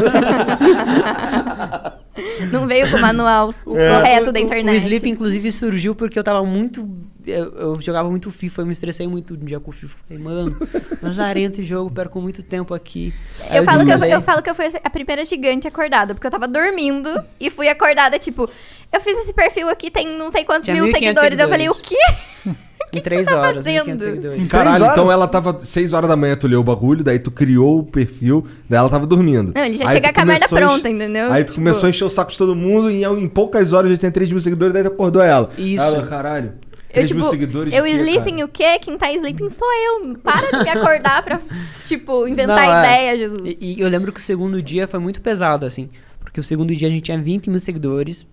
Não 2.53 2.67
veio 2.67 2.89
com 2.91 2.97
o 2.97 3.01
manual 3.01 3.51
É. 3.51 3.53
correto 3.99 4.33
da 4.33 4.39
O- 4.39 4.43
internet. 4.43 4.75
O 4.75 4.79
Sleep, 4.79 5.09
inclusive, 5.09 5.51
surgiu 5.51 5.95
porque 5.95 6.19
eu 6.19 6.25
tava 6.25 6.45
muito. 6.45 6.89
Eu, 7.27 7.53
eu 7.57 7.81
jogava 7.81 8.09
muito 8.09 8.31
FIFA, 8.31 8.63
eu 8.63 8.67
me 8.67 8.73
estressei 8.73 9.07
muito 9.09 9.35
um 9.35 9.39
dia 9.45 9.59
com 9.59 9.71
o 9.71 9.73
FIFA. 9.73 9.97
Falei, 10.09 10.23
mano, 10.23 10.57
lazarento 11.03 11.55
esse 11.55 11.65
jogo, 11.65 11.91
perco 11.91 12.21
muito 12.21 12.43
tempo 12.43 12.73
aqui. 12.73 13.13
Aí 13.51 13.59
Eu 13.59 13.65
falo, 13.65 13.85
que 13.85 13.93
eu, 13.93 14.05
eu 14.05 14.21
falo 14.23 14.43
que 14.43 14.51
eu 14.51 14.55
fui 14.55 14.67
a 14.83 14.91
primeira 14.91 15.25
gigante 15.25 15.67
acordada, 15.67 16.15
porque 16.15 16.27
eu 16.27 16.31
tava 16.31 16.47
dormindo 16.47 17.11
e 17.41 17.51
fui 17.51 17.69
acordada, 17.69 18.19
tipo, 18.19 18.49
eu 18.93 19.01
fiz 19.01 19.19
esse 19.19 19.33
perfil 19.35 19.69
aqui, 19.69 19.91
tem 19.91 20.17
não 20.17 20.31
sei 20.31 20.45
quantos 20.45 20.65
Tinha 20.67 20.75
mil 20.77 20.85
1.500 20.87 20.93
seguidores. 20.93 21.39
Eu 21.39 21.49
falei, 21.49 21.69
o 21.69 21.75
seguidores. 21.75 21.99
quê? 22.45 22.55
Em 22.93 23.01
três 23.01 23.27
tá 23.27 23.37
horas, 23.37 23.57
fazendo? 23.65 23.85
1.500 23.91 24.01
seguidores. 24.01 24.41
Em 24.41 24.47
Caralho, 24.47 24.77
três 24.79 24.93
então 24.93 25.05
horas? 25.07 25.15
ela 25.15 25.29
tava 25.29 25.59
6 25.65 25.93
horas 25.93 26.09
da 26.09 26.15
manhã, 26.17 26.37
tu 26.37 26.47
leu 26.47 26.61
o 26.61 26.65
bagulho, 26.65 27.03
daí 27.03 27.19
tu 27.19 27.31
criou 27.33 27.81
o 27.81 27.83
perfil, 27.83 28.47
daí 28.71 28.79
ela 28.79 28.89
tava 28.89 29.07
dormindo. 29.07 29.53
Não, 29.55 29.65
ele 29.65 29.77
já 29.77 29.87
Aí 29.89 29.93
chega 29.95 30.13
com 30.13 30.21
a 30.21 30.25
merda 30.25 30.49
pronta, 30.49 30.89
entendeu? 30.89 31.33
Aí 31.33 31.43
tu 31.43 31.49
Tipo, 31.49 31.59
começou 31.59 31.87
a 31.89 31.91
encher 31.91 32.05
o 32.05 32.09
saco 32.11 32.31
de 32.31 32.39
todo 32.39 32.55
mundo 32.55 32.89
e 32.91 33.05
em, 33.05 33.27
poucas 33.29 33.73
horas 33.73 33.91
já 33.91 33.97
tinha 33.97 34.13
3 34.13 34.31
mil 34.31 34.41
seguidores, 34.41 34.73
daí 34.73 34.85
tu 34.85 34.89
acordou 34.89 35.21
ela. 35.21 35.51
Isso. 35.59 35.83
Ela, 35.83 36.07
caralho, 36.07 36.47
Eu, 36.47 36.66
3 37.01 37.13
mil 37.13 37.21
tipo, 37.23 37.31
seguidores 37.31 37.73
eu 37.75 37.85
quê, 37.85 37.91
sleeping 37.91 38.33
cara? 38.37 38.45
o 38.45 38.49
quê? 38.49 38.79
Quem 38.81 38.99
tá 38.99 39.13
sleeping 39.13 39.49
sou 39.49 39.69
eu. 39.73 40.19
Para 40.19 40.51
de 40.59 40.65
me 40.65 40.69
acordar 40.71 41.23
pra, 41.23 41.41
tipo, 41.85 42.27
inventar 42.27 42.67
Não, 42.67 42.75
é. 42.77 42.81
ideia, 42.85 43.17
Jesus. 43.17 43.41
E, 43.45 43.59
e 43.77 43.81
eu 43.81 43.89
lembro 43.89 44.13
que 44.13 44.21
o 44.21 44.23
segundo 44.23 44.61
dia 44.63 44.87
foi 44.87 44.99
muito 45.01 45.21
pesado, 45.21 45.65
assim. 45.65 45.89
Porque 46.21 46.41
o 46.41 46.43
segundo 46.43 46.75
dia 46.75 46.89
a 46.89 46.91
gente 46.91 47.03
tinha 47.05 47.19
20 47.19 47.49
mil 47.51 47.59
seguidores. 47.61 48.27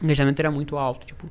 O 0.00 0.04
engajamento 0.04 0.40
era 0.40 0.50
muito 0.50 0.76
alto, 0.76 1.06
tipo. 1.06 1.28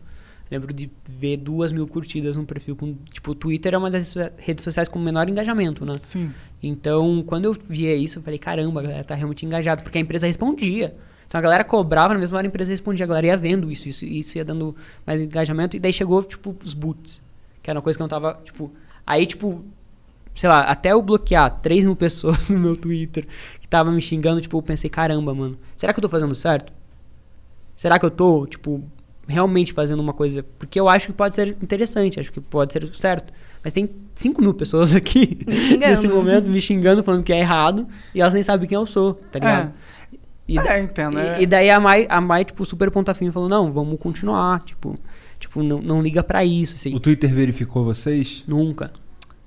Lembro 0.49 0.71
de 0.73 0.91
ver 1.09 1.37
duas 1.37 1.71
mil 1.71 1.87
curtidas 1.87 2.35
num 2.37 2.45
perfil 2.45 2.75
com. 2.75 2.95
Tipo, 3.11 3.31
o 3.31 3.35
Twitter 3.35 3.73
é 3.73 3.77
uma 3.77 3.89
das 3.89 4.07
so- 4.09 4.19
redes 4.37 4.63
sociais 4.63 4.87
com 4.87 4.99
menor 4.99 5.27
engajamento, 5.27 5.83
né? 5.85 5.95
Sim. 5.97 6.31
Então, 6.61 7.23
quando 7.25 7.45
eu 7.45 7.53
via 7.67 7.95
isso, 7.95 8.19
eu 8.19 8.23
falei, 8.23 8.37
caramba, 8.37 8.79
a 8.79 8.83
galera 8.83 9.03
tá 9.03 9.15
realmente 9.15 9.43
engajada, 9.45 9.81
porque 9.81 9.97
a 9.97 10.01
empresa 10.01 10.27
respondia. 10.27 10.95
Então 11.27 11.39
a 11.39 11.41
galera 11.41 11.63
cobrava, 11.63 12.13
na 12.13 12.19
mesma 12.19 12.37
hora 12.37 12.47
a 12.47 12.49
empresa 12.49 12.71
respondia, 12.71 13.05
a 13.05 13.07
galera 13.07 13.27
ia 13.27 13.37
vendo 13.37 13.71
isso, 13.71 13.89
isso, 13.89 14.05
isso 14.05 14.37
ia 14.37 14.45
dando 14.45 14.75
mais 15.05 15.19
engajamento, 15.19 15.75
e 15.75 15.79
daí 15.79 15.91
chegou, 15.91 16.23
tipo, 16.23 16.55
os 16.63 16.73
boots, 16.73 17.21
que 17.61 17.69
era 17.69 17.77
uma 17.77 17.83
coisa 17.83 17.97
que 17.97 18.01
eu 18.01 18.05
não 18.05 18.09
tava, 18.09 18.39
tipo... 18.43 18.71
Aí, 19.07 19.25
tipo, 19.25 19.63
sei 20.33 20.49
lá, 20.49 20.61
até 20.61 20.91
eu 20.91 21.01
bloquear 21.01 21.59
3 21.61 21.85
mil 21.85 21.95
pessoas 21.97 22.47
no 22.47 22.59
meu 22.59 22.75
Twitter 22.75 23.27
que 23.59 23.67
tava 23.67 23.91
me 23.91 24.01
xingando, 24.01 24.41
tipo, 24.41 24.57
eu 24.57 24.61
pensei, 24.61 24.89
caramba, 24.89 25.33
mano, 25.33 25.57
será 25.75 25.93
que 25.93 25.99
eu 25.99 26.01
tô 26.01 26.09
fazendo 26.09 26.35
certo? 26.35 26.71
Será 27.75 27.97
que 27.97 28.05
eu 28.05 28.11
tô, 28.11 28.45
tipo, 28.45 28.83
realmente 29.27 29.73
fazendo 29.73 29.99
uma 29.99 30.13
coisa? 30.13 30.45
Porque 30.59 30.79
eu 30.79 30.87
acho 30.87 31.07
que 31.07 31.13
pode 31.13 31.35
ser 31.35 31.49
interessante, 31.61 32.19
acho 32.19 32.31
que 32.31 32.39
pode 32.39 32.71
ser 32.71 32.87
certo. 32.93 33.33
Mas 33.63 33.73
tem 33.73 33.89
5 34.13 34.41
mil 34.41 34.53
pessoas 34.53 34.93
aqui 34.95 35.39
nesse 35.79 36.07
momento 36.07 36.49
me 36.49 36.61
xingando, 36.61 37.03
falando 37.03 37.23
que 37.23 37.33
é 37.33 37.39
errado, 37.39 37.87
e 38.13 38.21
elas 38.21 38.33
nem 38.33 38.43
sabem 38.43 38.67
quem 38.67 38.75
eu 38.75 38.85
sou, 38.85 39.13
tá 39.13 39.39
ligado? 39.39 39.73
E, 40.47 40.59
É, 40.59 40.79
entendo, 40.79 41.17
e- 41.19 41.21
é. 41.27 41.41
e 41.41 41.45
daí 41.45 41.69
a 41.69 41.79
Mai, 41.79 42.05
a 42.09 42.21
Mai, 42.21 42.45
tipo, 42.45 42.63
super 42.65 42.91
ponta 42.91 43.13
firme 43.13 43.31
falou, 43.33 43.49
não, 43.49 43.71
vamos 43.73 43.99
continuar, 43.99 44.61
tipo, 44.63 44.93
tipo 45.39 45.63
não, 45.63 45.81
não 45.81 46.01
liga 46.01 46.21
pra 46.23 46.45
isso, 46.45 46.75
assim, 46.75 46.93
O 46.93 46.99
Twitter 46.99 47.33
verificou 47.33 47.83
vocês? 47.83 48.43
nunca. 48.47 48.91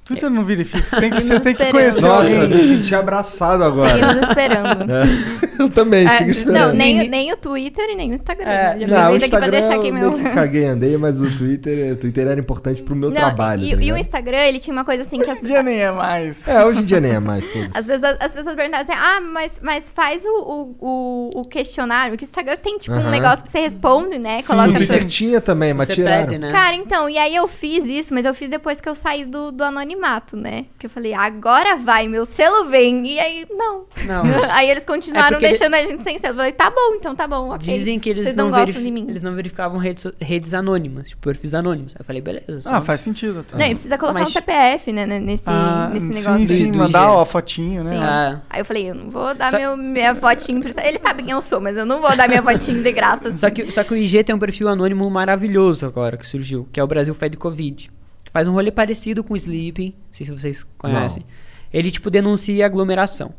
Twitter 0.09 0.31
não 0.31 0.43
verifica. 0.45 0.83
Você 0.85 0.97
tem 1.01 1.11
que, 1.11 1.21
você 1.21 1.41
tem 1.41 1.55
que 1.55 1.71
conhecer 1.71 2.01
Nossa, 2.01 2.31
alguém. 2.41 2.49
me 2.49 2.63
senti 2.63 2.95
abraçado 2.95 3.63
agora. 3.63 3.91
Seguimos 3.91 4.29
esperando. 4.29 4.87
eu 5.61 5.69
também, 5.69 6.07
Ah, 6.07 6.11
sigo 6.13 6.31
esperando. 6.31 6.69
não, 6.69 6.75
nem, 6.75 7.09
nem 7.09 7.33
o 7.33 7.37
Twitter 7.37 7.85
e 7.91 7.95
nem 7.95 8.11
o 8.11 8.15
Instagram. 8.15 8.49
É, 8.51 8.79
Já 8.81 8.87
Não, 8.87 8.97
o 8.97 8.99
aqui 9.09 9.19
pra 9.19 9.27
Instagram 9.27 9.51
deixar 9.51 9.75
aqui 9.75 9.89
eu 9.89 9.95
meu. 9.95 10.13
que 10.13 10.23
caguei, 10.31 10.65
andei, 10.65 10.97
mas 10.97 11.21
o 11.21 11.31
Twitter, 11.31 11.93
o 11.93 11.97
Twitter 11.97 12.27
era 12.27 12.41
importante 12.41 12.83
pro 12.83 12.97
meu 12.97 13.11
Não, 13.11 13.17
trabalho. 13.17 13.63
e, 13.65 13.77
tá 13.77 13.83
e 13.83 13.93
o? 13.93 13.97
Instagram, 13.99 14.39
ele 14.39 14.59
tinha 14.59 14.73
uma 14.73 14.85
coisa 14.85 15.03
assim 15.03 15.21
que 15.21 15.29
as, 15.31 15.39
Hoje 15.39 15.45
em 15.45 15.47
dia 15.53 15.63
nem 15.63 15.79
é 15.81 15.91
mais. 15.91 16.49
É, 16.49 16.65
hoje 16.65 16.81
em 16.81 16.85
dia 16.85 17.01
nem 17.01 17.13
é 17.13 17.19
mais, 17.21 17.45
as, 17.75 17.85
pessoas, 17.87 18.17
as 18.21 18.35
pessoas 18.35 18.57
perguntavam 18.57 18.83
assim: 18.85 18.93
ah, 18.99 19.21
mas, 19.21 19.61
mas 19.63 19.91
faz 19.95 20.23
o, 20.25 20.29
o, 20.29 20.77
o, 20.81 21.41
o 21.41 21.45
questionário. 21.45 22.17
Que 22.17 22.23
o 22.23 22.27
Instagram 22.27 22.57
tem, 22.57 22.79
tipo, 22.79 22.97
Aham. 22.97 23.09
um 23.09 23.11
negócio 23.11 23.45
que 23.45 23.51
você 23.51 23.59
responde, 23.61 24.19
né? 24.19 24.39
No 24.39 24.45
Coloca 24.45 24.69
Twitter 24.73 25.01
seu- 25.01 25.09
tinha 25.09 25.41
também, 25.41 25.75
mas 25.75 25.89
Você 25.89 25.95
tiraram. 25.97 26.27
pede, 26.27 26.39
né? 26.39 26.51
Cara, 26.51 26.75
então, 26.75 27.11
e 27.11 27.19
aí 27.19 27.35
eu 27.35 27.47
fiz 27.47 27.85
isso, 27.85 28.15
mas 28.15 28.25
eu 28.25 28.33
fiz 28.33 28.49
depois 28.49 28.81
que 28.81 28.89
eu 28.89 28.95
saí 28.95 29.25
do, 29.25 29.51
do 29.53 29.63
anonimato, 29.65 29.98
né? 30.37 30.67
Porque 30.73 30.87
eu 30.87 30.91
falei, 30.91 31.13
agora 31.15 31.77
vai, 31.77 32.07
meu 32.09 32.25
selo 32.25 32.67
vem. 32.69 33.07
E 33.07 33.19
aí, 33.21 33.47
não. 33.51 33.85
Não. 34.07 34.23
aí 34.51 34.71
eles 34.71 34.85
continuaram 34.85 35.29
É 35.29 35.31
porque 35.33 35.45
ele- 35.47 35.59
deixando 35.59 35.75
a 35.75 35.85
gente 35.85 36.03
sem 36.03 36.19
selo. 36.19 36.35
Eu 36.35 36.37
falei, 36.39 36.53
tá 36.53 36.71
bom, 36.71 36.95
então 36.95 37.15
tá 37.15 37.27
bom, 37.27 37.51
ok. 37.51 37.59
Dizem 37.77 37.99
que 37.99 38.09
eles 38.11 38.25
Vocês 38.25 38.37
não, 38.37 38.49
não, 38.51 38.65
de 38.65 38.79
mim. 38.91 39.07
eles 39.09 39.23
não 39.23 39.35
verificavam 39.35 39.79
redes, 39.79 40.07
redes 40.21 40.55
anônimas, 40.55 41.09
tipo, 41.09 41.23
perfis 41.23 41.55
anônimos. 41.55 41.95
Aí 41.95 42.01
eu 42.01 42.05
falei, 42.05 42.23
beleza. 42.23 42.63
Ah, 42.71 42.81
faz 42.81 43.01
sentido. 43.01 43.41
Até. 43.41 43.57
Não, 43.59 43.67
e 43.67 43.71
precisa 43.71 43.99
colocar 43.99 44.21
Mas- 44.21 44.29
um 44.29 44.33
CPF, 44.33 44.93
né, 44.93 45.07
né, 45.07 45.19
nesse, 45.19 45.45
Ah, 45.47 45.91
nesse 45.93 46.07
sim, 46.07 46.13
negócio. 46.15 46.47
Sim, 46.49 46.71
do 46.73 46.79
mandar 46.79 47.11
ó, 47.13 47.21
a 47.23 47.27
fotinho, 47.27 47.83
né? 47.85 47.91
Sim. 47.97 48.03
Ah. 48.03 48.41
Aí 48.51 48.61
eu 48.61 48.65
falei, 48.65 48.91
eu 48.91 48.95
não 48.95 49.11
vou 49.11 49.35
dar 49.35 49.51
Só- 49.51 49.59
meu, 49.59 49.77
minha 49.77 50.15
fotinho. 50.15 50.61
pra- 50.61 50.87
Eles 50.87 51.01
sabem 51.01 51.25
quem 51.25 51.35
eu 51.35 51.43
sou, 51.43 51.61
mas 51.61 51.77
eu 51.77 51.85
não 51.87 52.01
vou 52.01 52.17
dar 52.17 52.29
minha 52.29 52.43
fotinho 52.43 52.83
de 52.83 52.93
graça. 52.93 53.29
assim. 53.29 53.39
Só 53.39 53.51
que, 53.51 53.71
só 53.71 53.83
que 53.85 53.93
o 53.93 53.97
IG 53.97 54.23
tem 54.25 54.35
um 54.35 54.39
perfil 54.39 54.69
anônimo 54.69 55.09
maravilhoso 55.11 55.87
agora 55.87 56.17
que 56.17 56.27
surgiu, 56.27 56.69
que 56.73 56.79
é 56.79 56.85
o 56.85 56.87
Brasil 56.87 57.15
Fed 57.15 57.37
Covid. 57.37 57.91
Faz 58.39 58.47
um 58.47 58.53
rolê 58.53 58.71
parecido 58.71 59.25
com 59.25 59.35
o 59.35 59.37
Sleeping, 59.37 59.87
não 59.97 60.13
sei 60.13 60.25
se 60.25 60.31
vocês 60.31 60.65
conhecem. 60.79 61.25
Ele, 61.73 61.91
tipo, 61.91 62.09
denuncia 62.09 62.65
aglomeração. 62.65 63.35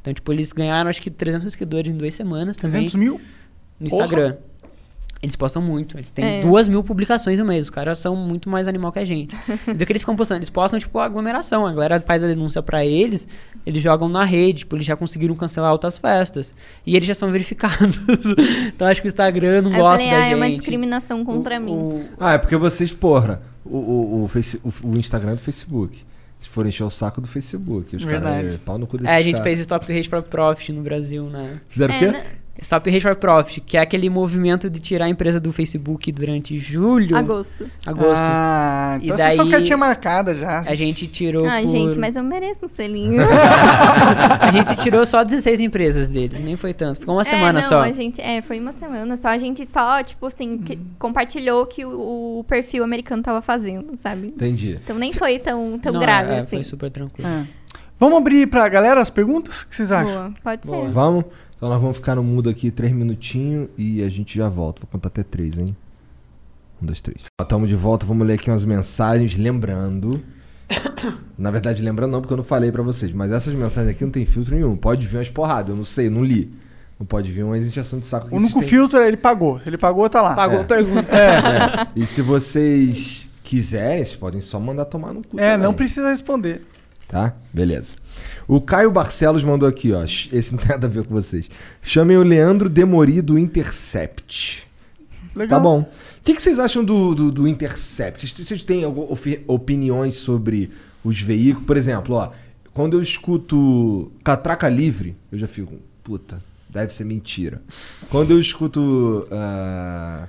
Então, 0.00 0.12
tipo, 0.12 0.32
eles 0.32 0.52
ganharam 0.52 0.90
acho 0.90 1.00
que 1.00 1.08
300 1.08 1.44
mil 1.44 1.50
seguidores 1.52 1.92
em 1.92 1.96
duas 1.96 2.12
semanas 2.16 2.56
também 2.56 2.80
300 2.82 2.94
mil? 2.96 3.20
no 3.78 3.86
Instagram. 3.86 4.34
Eles 5.22 5.36
postam 5.36 5.62
muito. 5.62 5.96
Eles 5.96 6.10
têm 6.10 6.24
É. 6.24 6.42
duas 6.42 6.66
mil 6.66 6.82
publicações 6.82 7.38
no 7.38 7.44
mês. 7.44 7.66
Os 7.66 7.70
caras 7.70 7.98
são 7.98 8.16
muito 8.16 8.50
mais 8.50 8.66
animal 8.66 8.90
que 8.90 8.98
a 8.98 9.04
gente. 9.04 9.34
então, 9.68 9.72
o 9.74 9.86
que 9.86 9.92
eles 9.92 10.02
ficam 10.02 10.16
postando? 10.16 10.38
Eles 10.40 10.50
postam, 10.50 10.80
tipo, 10.80 10.98
a 10.98 11.04
aglomeração. 11.04 11.64
A 11.64 11.72
galera 11.72 12.00
faz 12.00 12.24
a 12.24 12.26
denúncia 12.26 12.60
pra 12.60 12.84
eles, 12.84 13.28
eles 13.64 13.80
jogam 13.84 14.08
na 14.08 14.24
rede. 14.24 14.58
Tipo, 14.58 14.74
eles 14.76 14.84
já 14.84 14.96
conseguiram 14.96 15.36
cancelar 15.36 15.70
outras 15.70 15.96
festas. 15.96 16.52
E 16.84 16.96
eles 16.96 17.06
já 17.06 17.14
são 17.14 17.30
verificados. 17.32 17.98
então, 18.66 18.88
acho 18.88 19.00
que 19.00 19.06
o 19.06 19.10
Instagram 19.10 19.62
não 19.62 19.70
Aí 19.70 19.78
eu 19.78 19.82
gosta 19.84 19.98
falei, 20.04 20.10
da 20.10 20.16
ah, 20.18 20.22
gente. 20.24 20.32
é 20.32 20.36
uma 20.36 20.50
discriminação 20.50 21.24
contra 21.24 21.56
O- 21.58 21.62
mim. 21.62 21.72
o- 21.72 22.04
Ah, 22.18 22.32
é 22.32 22.38
porque 22.38 22.56
vocês, 22.56 22.92
porra, 22.92 23.40
o, 23.64 23.76
o, 23.76 24.24
o, 24.24 24.28
Face- 24.28 24.60
o- 24.64 24.88
o 24.88 24.96
Instagram 24.96 25.34
do 25.34 25.40
Facebook. 25.40 26.04
Se 26.38 26.48
for 26.48 26.66
encher 26.66 26.84
o 26.84 26.90
saco 26.90 27.20
do 27.20 27.26
Facebook. 27.28 27.96
Os 27.96 28.04
Verdade. 28.04 28.36
caras, 28.42 28.54
é, 28.54 28.58
pau 28.58 28.76
no 28.76 28.86
cu 28.86 28.98
desses 28.98 29.12
É, 29.12 29.16
a 29.16 29.22
gente 29.22 29.32
caras. 29.36 29.44
fez 29.44 29.58
Stop 29.60 29.90
Hate 29.90 30.08
for 30.10 30.22
Profit 30.22 30.72
no 30.72 30.82
Brasil, 30.82 31.24
né? 31.30 31.60
Fizeram 31.70 31.94
o 31.94 31.96
É, 31.96 32.00
quê? 32.12 32.26
Stop 32.56 32.88
Hate 32.88 33.00
for 33.00 33.16
Profit, 33.16 33.60
que 33.60 33.76
é 33.76 33.80
aquele 33.80 34.08
movimento 34.08 34.70
de 34.70 34.78
tirar 34.78 35.06
a 35.06 35.08
empresa 35.08 35.40
do 35.40 35.52
Facebook 35.52 36.10
durante 36.12 36.56
julho, 36.58 37.16
Agosto. 37.16 37.68
agosto. 37.84 38.14
Ah, 38.16 38.96
E 39.02 39.06
então 39.06 39.16
você 39.18 39.34
só 39.36 39.42
daí- 39.42 39.50
cartinha 39.50 39.76
marcada 39.76 40.34
já. 40.36 40.60
A 40.60 40.74
gente 40.74 41.06
tirou 41.08 41.46
Ah, 41.46 41.60
por... 41.60 41.68
gente, 41.68 41.98
mas 41.98 42.14
eu 42.16 42.22
mereço 42.22 42.64
um 42.64 42.68
selinho. 42.68 43.22
A 44.40 44.50
gente 44.52 44.76
tirou 44.82 45.04
só 45.04 45.24
16 45.24 45.60
empresas 45.60 46.08
deles, 46.10 46.38
nem 46.40 46.56
foi 46.56 46.72
tanto. 46.72 47.00
Ficou 47.00 47.14
uma 47.16 47.22
É, 47.22 47.24
semana 47.24 47.60
não, 47.60 47.68
só. 47.68 47.80
A 47.82 47.90
gente, 47.92 48.20
é, 48.20 48.40
foi 48.40 48.60
uma 48.60 48.72
semana 48.72 49.16
só. 49.16 49.28
A 49.28 49.38
gente 49.38 49.66
só, 49.66 50.02
tipo 50.02 50.26
assim, 50.26 50.58
que- 50.58 50.78
compartilhou 50.98 51.66
que 51.66 51.84
o, 51.84 52.38
o 52.40 52.44
perfil 52.44 52.84
americano 52.84 53.22
tava 53.22 53.42
fazendo, 53.42 53.96
sabe? 53.96 54.28
Entendi. 54.28 54.78
Então 54.82 54.96
nem 54.96 55.12
foi 55.12 55.38
tão, 55.38 55.78
tão 55.78 55.92
Não, 55.92 56.00
grave 56.00 56.32
é, 56.32 56.38
assim. 56.38 56.50
Foi 56.56 56.64
super 56.64 56.90
tranquilo. 56.90 57.28
É. 57.28 57.46
Vamos 57.98 58.18
abrir 58.18 58.46
pra 58.48 58.68
galera 58.68 59.00
as 59.00 59.08
perguntas? 59.08 59.62
O 59.62 59.68
que 59.68 59.76
vocês 59.76 59.90
acham? 59.92 60.12
Boa, 60.30 60.32
pode 60.42 60.66
Boa. 60.66 60.86
ser. 60.86 60.92
Vamos? 60.92 61.24
Então 61.64 61.72
nós 61.72 61.80
vamos 61.80 61.96
ficar 61.96 62.14
no 62.16 62.22
mudo 62.22 62.50
aqui 62.50 62.70
três 62.70 62.92
minutinhos 62.92 63.70
e 63.78 64.02
a 64.02 64.08
gente 64.10 64.36
já 64.36 64.50
volta. 64.50 64.82
Vou 64.82 64.88
contar 64.92 65.08
até 65.08 65.22
três, 65.22 65.56
hein? 65.56 65.74
Um, 66.82 66.84
dois, 66.84 67.00
três. 67.00 67.22
Estamos 67.40 67.70
de 67.70 67.74
volta, 67.74 68.04
vamos 68.04 68.26
ler 68.26 68.34
aqui 68.34 68.50
umas 68.50 68.66
mensagens, 68.66 69.34
lembrando. 69.34 70.22
Na 71.38 71.50
verdade, 71.50 71.82
lembrando 71.82 72.10
não, 72.10 72.20
porque 72.20 72.34
eu 72.34 72.36
não 72.36 72.44
falei 72.44 72.70
pra 72.70 72.82
vocês, 72.82 73.10
mas 73.14 73.32
essas 73.32 73.54
mensagens 73.54 73.92
aqui 73.94 74.04
não 74.04 74.10
tem 74.10 74.26
filtro 74.26 74.54
nenhum. 74.54 74.76
Pode 74.76 75.06
vir 75.06 75.16
umas 75.16 75.30
porradas, 75.30 75.70
eu 75.70 75.76
não 75.76 75.86
sei, 75.86 76.08
eu 76.08 76.10
não 76.10 76.22
li. 76.22 76.52
Não 77.00 77.06
pode 77.06 77.32
vir 77.32 77.42
umas 77.42 77.64
injeção 77.64 77.98
de 77.98 78.04
saco 78.04 78.28
que 78.28 78.34
O 78.34 78.36
único 78.36 78.58
têm- 78.60 78.68
filtro 78.68 78.98
é 79.00 79.08
ele 79.08 79.16
pagou. 79.16 79.58
Se 79.60 79.66
ele 79.66 79.78
pagou, 79.78 80.06
tá 80.10 80.20
lá. 80.20 80.34
Pagou 80.34 80.58
É. 80.58 80.60
a 80.60 80.64
pergunta. 80.66 81.08
É. 81.16 81.88
E 81.96 82.04
se 82.04 82.20
vocês 82.20 83.30
quiserem, 83.42 84.04
vocês 84.04 84.16
podem 84.16 84.42
só 84.42 84.60
mandar 84.60 84.84
tomar 84.84 85.14
no 85.14 85.22
cu. 85.26 85.40
É, 85.40 85.52
também. 85.52 85.66
não 85.66 85.72
precisa 85.72 86.10
responder. 86.10 86.60
Tá? 87.14 87.32
Beleza. 87.52 87.94
O 88.48 88.60
Caio 88.60 88.90
Barcelos 88.90 89.44
mandou 89.44 89.68
aqui, 89.68 89.92
ó. 89.92 90.02
Esse 90.02 90.50
não 90.50 90.58
tem 90.58 90.70
nada 90.70 90.88
a 90.88 90.90
ver 90.90 91.06
com 91.06 91.14
vocês. 91.14 91.48
Chamem 91.80 92.16
o 92.16 92.24
Leandro 92.24 92.68
Demori 92.68 93.22
do 93.22 93.38
Intercept. 93.38 94.66
Legal. 95.32 95.60
Tá 95.60 95.62
bom. 95.62 95.82
O 95.82 95.86
que, 96.24 96.34
que 96.34 96.42
vocês 96.42 96.58
acham 96.58 96.82
do, 96.82 97.14
do, 97.14 97.30
do 97.30 97.46
Intercept? 97.46 98.26
Vocês, 98.26 98.48
vocês 98.48 98.62
têm 98.64 98.82
opiniões 99.46 100.14
sobre 100.14 100.72
os 101.04 101.20
veículos? 101.20 101.64
Por 101.64 101.76
exemplo, 101.76 102.16
ó, 102.16 102.32
quando 102.72 102.96
eu 102.96 103.00
escuto 103.00 104.10
Catraca 104.24 104.68
Livre, 104.68 105.14
eu 105.30 105.38
já 105.38 105.46
fico, 105.46 105.74
puta, 106.02 106.42
deve 106.68 106.92
ser 106.92 107.04
mentira. 107.04 107.62
Quando 108.10 108.32
eu 108.32 108.40
escuto. 108.40 109.28
ah, 109.30 110.26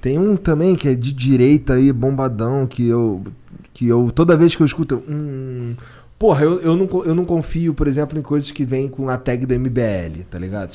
tem 0.00 0.18
um 0.18 0.34
também 0.34 0.74
que 0.74 0.88
é 0.88 0.94
de 0.96 1.12
direita 1.12 1.74
aí, 1.74 1.92
bombadão, 1.92 2.66
que 2.66 2.84
eu. 2.84 3.22
Que 3.72 3.86
eu. 3.88 4.10
Toda 4.14 4.36
vez 4.36 4.54
que 4.54 4.62
eu 4.62 4.66
escuto. 4.66 5.02
Hum, 5.08 5.74
porra, 6.18 6.44
eu, 6.44 6.60
eu, 6.60 6.76
não, 6.76 7.04
eu 7.04 7.14
não 7.14 7.24
confio, 7.24 7.72
por 7.74 7.88
exemplo, 7.88 8.18
em 8.18 8.22
coisas 8.22 8.50
que 8.50 8.64
vêm 8.64 8.86
com 8.88 9.08
a 9.08 9.16
tag 9.16 9.44
do 9.46 9.58
MBL, 9.58 10.24
tá 10.30 10.38
ligado? 10.38 10.72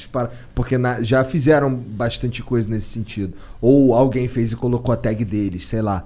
Porque 0.56 0.78
na- 0.78 1.02
já 1.02 1.24
fizeram 1.24 1.74
bastante 1.74 2.42
coisa 2.44 2.70
nesse 2.70 2.88
sentido. 2.88 3.34
Ou 3.62 3.94
alguém 3.94 4.28
fez 4.28 4.52
e 4.52 4.56
colocou 4.56 4.94
a 4.94 4.98
tag 4.98 5.24
deles, 5.24 5.68
sei 5.68 5.82
lá. 5.82 6.06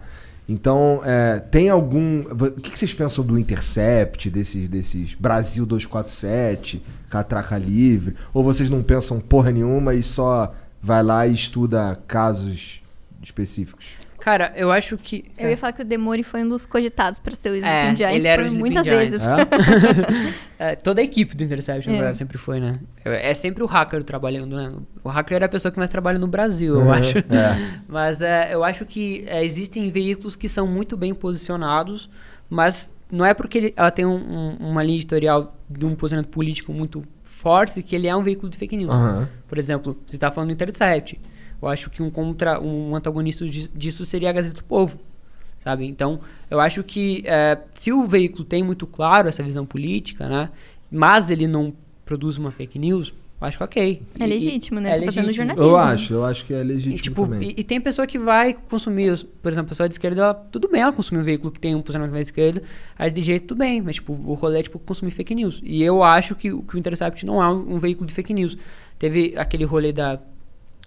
Então, 0.49 1.01
é, 1.05 1.39
tem 1.39 1.69
algum. 1.69 2.21
O 2.21 2.51
que, 2.59 2.71
que 2.71 2.77
vocês 2.79 2.93
pensam 2.93 3.23
do 3.23 3.39
Intercept, 3.39 4.29
desses, 4.29 4.67
desses 4.67 5.13
Brasil 5.15 5.65
247, 5.65 6.83
Catraca 7.09 7.57
Livre? 7.57 8.15
Ou 8.33 8.43
vocês 8.43 8.69
não 8.69 8.83
pensam 8.83 9.19
porra 9.19 9.49
nenhuma 9.51 9.93
e 9.93 10.03
só 10.03 10.53
vai 10.81 11.01
lá 11.03 11.25
e 11.25 11.33
estuda 11.33 11.97
casos 12.05 12.81
específicos? 13.23 13.85
Cara, 14.21 14.53
eu 14.55 14.71
acho 14.71 14.97
que. 14.97 15.25
Eu 15.37 15.49
ia 15.49 15.57
falar 15.57 15.73
que 15.73 15.81
o 15.81 15.85
Demori 15.85 16.23
foi 16.23 16.43
um 16.43 16.47
dos 16.49 16.65
cogitados 16.65 17.19
para 17.19 17.33
ser 17.35 17.49
o 17.49 17.55
É, 17.55 17.57
Sleeping 17.57 17.97
Giants 17.97 18.15
ele 18.17 18.27
era 18.27 18.41
o 18.41 18.45
Sleeping 18.45 18.59
muitas 18.61 18.85
Giants. 18.85 19.09
vezes. 19.09 19.27
É, 20.59 20.75
toda 20.75 21.01
a 21.01 21.03
equipe 21.03 21.35
do 21.35 21.43
Intercept, 21.43 21.87
na 21.87 21.93
É. 21.93 21.97
verdade, 21.97 22.17
sempre 22.19 22.37
foi, 22.37 22.59
né? 22.59 22.79
É 23.03 23.31
é 23.31 23.33
sempre 23.33 23.63
o 23.63 23.65
hacker 23.65 24.03
trabalhando, 24.03 24.55
né? 24.55 24.71
O 25.03 25.09
hacker 25.09 25.41
é 25.41 25.45
a 25.45 25.49
pessoa 25.49 25.71
que 25.71 25.77
mais 25.79 25.89
trabalha 25.89 26.19
no 26.19 26.27
Brasil, 26.27 26.75
eu 26.75 26.81
Uhum, 26.81 26.91
acho. 26.93 27.17
é. 27.17 27.23
Mas 27.89 28.21
é, 28.21 28.53
eu 28.53 28.63
acho 28.63 28.85
que 28.85 29.23
é, 29.27 29.43
existem 29.43 29.89
veículos 29.89 30.35
que 30.35 30.47
são 30.47 30.67
muito 30.67 30.95
bem 30.95 31.15
posicionados, 31.15 32.07
mas 32.47 32.93
não 33.11 33.25
é 33.25 33.33
porque 33.33 33.57
ele- 33.57 33.73
ela 33.75 33.89
tem 33.89 34.05
um- 34.05 34.11
um- 34.13 34.57
uma 34.69 34.83
linha 34.83 34.97
editorial 34.97 35.57
de 35.67 35.83
um 35.83 35.95
posicionamento 35.95 36.29
político 36.29 36.71
muito 36.71 37.03
forte 37.23 37.81
que 37.81 37.95
ele 37.95 38.05
é 38.07 38.15
um 38.15 38.21
veículo 38.21 38.47
de 38.51 38.55
fake 38.57 38.77
news. 38.77 38.93
Aham. 38.93 39.27
Por 39.47 39.57
exemplo, 39.57 39.97
você 40.05 40.15
está 40.15 40.29
falando 40.31 40.49
do 40.49 40.53
Intercept. 40.53 41.19
Eu 41.61 41.67
acho 41.67 41.89
que 41.89 42.01
um 42.01 42.09
contra 42.09 42.59
um 42.59 42.95
antagonista 42.95 43.45
di- 43.45 43.69
disso 43.73 44.05
seria 44.05 44.29
a 44.29 44.33
Gazeta 44.33 44.55
do 44.55 44.63
Povo, 44.63 44.99
sabe? 45.59 45.85
Então, 45.85 46.19
eu 46.49 46.59
acho 46.59 46.83
que 46.83 47.21
é, 47.25 47.57
se 47.71 47.91
o 47.93 48.05
veículo 48.07 48.43
tem 48.43 48.63
muito 48.63 48.87
claro 48.87 49.27
essa 49.29 49.43
visão 49.43 49.65
política, 49.65 50.27
né? 50.27 50.49
Mas 50.89 51.29
ele 51.29 51.47
não 51.47 51.73
produz 52.05 52.37
uma 52.37 52.51
fake 52.51 52.77
news, 52.79 53.13
eu 53.39 53.47
acho 53.47 53.57
que 53.57 53.63
ok. 53.63 54.01
É 54.19 54.23
E- 54.23 54.27
legítimo, 54.27 54.79
né? 54.79 54.89
é 54.89 54.99
Tá 54.99 55.05
fazendo 55.05 55.25
legítimo. 55.27 55.47
jornalismo. 55.47 55.63
Eu 55.71 55.77
acho, 55.77 56.13
eu 56.13 56.25
acho 56.25 56.45
que 56.45 56.53
é 56.53 56.61
E, 56.61 56.63
legítimo 56.63 56.97
tipo, 57.01 57.23
também. 57.27 57.49
e, 57.55 57.61
e 57.61 57.63
tem 57.63 57.79
pessoa 57.79 58.05
que 58.07 58.17
vai 58.19 58.53
consumir, 58.53 59.11
os- 59.11 59.23
por 59.23 59.51
exemplo, 59.51 59.67
a 59.67 59.69
pessoa 59.69 59.87
de 59.87 59.93
esquerda, 59.95 60.21
ela, 60.21 60.33
tudo 60.33 60.67
bem 60.67 60.81
ela 60.81 60.91
consumir 60.91 61.21
um 61.21 61.23
veículo 61.23 61.51
que 61.51 61.59
tem 61.59 61.73
um 61.75 61.81
posicionamento 61.81 62.13
mais 62.13 62.27
esquerda, 62.27 62.61
aí 62.97 63.09
de 63.11 63.23
jeito 63.23 63.47
tudo 63.47 63.59
bem, 63.59 63.81
mas 63.81 63.95
tipo, 63.95 64.13
o 64.13 64.33
rolê 64.33 64.59
é 64.59 64.63
tipo 64.63 64.77
consumir 64.79 65.11
fake 65.11 65.33
news. 65.35 65.61
E 65.63 65.81
eu 65.83 66.01
acho 66.03 66.35
que, 66.35 66.51
o- 66.51 66.61
que 66.63 66.75
o 66.75 66.79
Intercept 66.79 67.23
não 67.25 67.41
é 67.41 67.47
um, 67.49 67.75
um 67.75 67.79
veículo 67.79 68.05
de 68.07 68.13
fake 68.15 68.33
news. 68.33 68.57
Teve 68.99 69.33
aquele 69.37 69.63
rolê 69.63 69.91
da, 69.93 70.19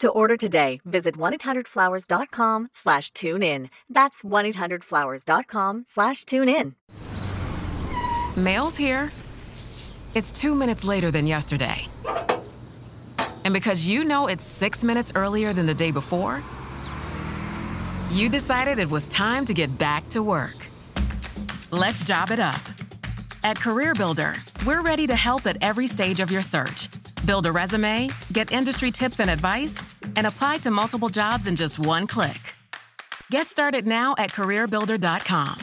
To 0.00 0.08
order 0.08 0.36
today, 0.36 0.80
visit 0.86 1.16
1-800-Flowers.com 1.16 2.68
slash 2.72 3.10
tune 3.12 3.42
in. 3.42 3.68
That's 3.90 4.22
1-800-Flowers.com 4.22 5.84
slash 5.86 6.24
tune 6.24 6.48
in. 6.48 6.74
Mail's 8.34 8.78
here. 8.78 9.12
It's 10.14 10.32
two 10.32 10.54
minutes 10.54 10.84
later 10.84 11.10
than 11.10 11.26
yesterday. 11.26 11.86
And 13.44 13.52
because 13.52 13.88
you 13.88 14.04
know 14.04 14.26
it's 14.26 14.42
six 14.42 14.82
minutes 14.82 15.12
earlier 15.14 15.52
than 15.52 15.66
the 15.66 15.74
day 15.74 15.90
before, 15.90 16.42
you 18.10 18.30
decided 18.30 18.78
it 18.78 18.90
was 18.90 19.06
time 19.08 19.44
to 19.44 19.52
get 19.52 19.76
back 19.76 20.08
to 20.08 20.22
work. 20.22 20.68
Let's 21.70 22.02
job 22.04 22.30
it 22.30 22.38
up. 22.38 22.60
At 23.44 23.58
CareerBuilder, 23.58 24.64
we're 24.66 24.82
ready 24.82 25.06
to 25.06 25.14
help 25.14 25.46
at 25.46 25.58
every 25.60 25.86
stage 25.86 26.20
of 26.20 26.30
your 26.30 26.42
search. 26.42 26.88
Build 27.30 27.46
a 27.46 27.52
resume, 27.52 28.08
get 28.34 28.50
industry 28.52 28.90
tips 28.90 29.20
and 29.20 29.30
advice, 29.30 29.76
and 30.16 30.26
apply 30.26 30.58
to 30.64 30.68
multiple 30.72 31.08
jobs 31.08 31.46
in 31.46 31.54
just 31.54 31.78
one 31.78 32.04
click. 32.04 32.54
Get 33.30 33.48
started 33.48 33.86
now 33.86 34.14
at 34.18 34.32
careerbuilder.com. 34.32 35.56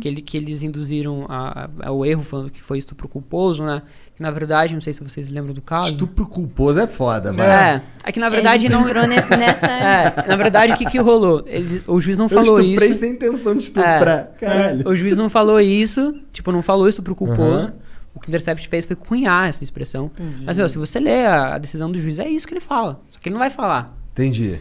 Que, 0.00 0.06
ele, 0.06 0.22
que 0.22 0.36
eles 0.36 0.62
induziram 0.62 1.26
a- 1.28 1.68
a- 1.82 1.88
ao 1.88 2.06
erro, 2.06 2.22
falando 2.22 2.50
que 2.52 2.62
foi 2.62 2.78
estupro 2.78 3.08
culposo, 3.08 3.64
né? 3.64 3.82
Que 4.14 4.22
na 4.22 4.30
verdade, 4.30 4.74
não 4.74 4.80
sei 4.80 4.92
se 4.92 5.02
vocês 5.02 5.28
lembram 5.28 5.52
do 5.52 5.60
caso. 5.60 5.88
Estupro 5.90 6.24
culposo 6.24 6.78
é 6.78 6.86
foda, 6.86 7.32
mano. 7.32 7.50
É, 7.50 7.82
é 8.04 8.12
que 8.12 8.20
na 8.20 8.28
verdade 8.28 8.66
Ele 8.66 8.72
não. 8.74 8.82
entrou 8.86 9.08
nesse- 9.08 9.26
nessa... 9.36 9.66
É, 9.66 10.24
na 10.28 10.36
verdade, 10.36 10.72
o 10.74 10.76
que, 10.76 10.86
que 10.86 10.98
rolou? 10.98 11.42
Eles- 11.48 11.82
o 11.88 12.00
juiz 12.00 12.16
não 12.16 12.26
Eu 12.26 12.28
falou 12.28 12.60
estuprei 12.60 12.90
isso. 12.90 13.00
sem 13.00 13.10
intenção 13.10 13.54
de 13.56 13.64
estuprar. 13.64 14.28
Caralho. 14.38 14.88
O 14.88 14.94
juiz 14.94 15.16
não 15.16 15.28
falou 15.28 15.60
isso, 15.60 16.14
tipo, 16.32 16.52
não 16.52 16.62
falou 16.62 16.88
isso 16.88 17.02
pro 17.02 17.16
culposo. 17.16 17.64
Aham. 17.66 17.89
O 18.14 18.20
que 18.20 18.28
o 18.28 18.30
Intercept 18.30 18.68
fez 18.68 18.84
foi 18.86 18.96
cunhar 18.96 19.48
essa 19.48 19.62
expressão. 19.62 20.10
Mas, 20.44 20.56
meu, 20.56 20.68
se 20.68 20.76
você 20.78 20.98
lê 20.98 21.26
a, 21.26 21.54
a 21.54 21.58
decisão 21.58 21.90
do 21.90 22.00
juiz, 22.00 22.18
é 22.18 22.28
isso 22.28 22.46
que 22.46 22.54
ele 22.54 22.60
fala. 22.60 23.00
Só 23.08 23.18
que 23.20 23.28
ele 23.28 23.34
não 23.34 23.40
vai 23.40 23.50
falar. 23.50 23.96
Entendi. 24.12 24.60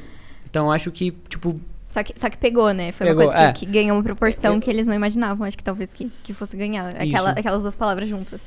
Então, 0.49 0.71
acho 0.71 0.91
que, 0.91 1.11
tipo, 1.27 1.59
Só 1.89 2.03
que, 2.03 2.13
só 2.15 2.29
que 2.29 2.37
pegou, 2.37 2.71
né? 2.73 2.91
Foi 2.91 3.07
Pegou, 3.07 3.23
uma 3.23 3.31
coisa 3.31 3.49
é. 3.49 3.51
que, 3.53 3.65
que 3.65 3.71
ganhou 3.71 3.97
uma 3.97 4.03
proporção 4.03 4.59
que 4.59 4.69
eles 4.69 4.85
não 4.85 4.93
imaginavam. 4.93 5.45
Acho 5.47 5.57
que 5.57 5.63
talvez 5.63 5.91
que, 5.91 6.11
que 6.23 6.33
fosse 6.33 6.55
ganhar. 6.55 6.95
Aquela, 6.95 7.31
aquelas 7.31 7.63
duas 7.63 7.75
palavras 7.75 8.07
juntas. 8.07 8.39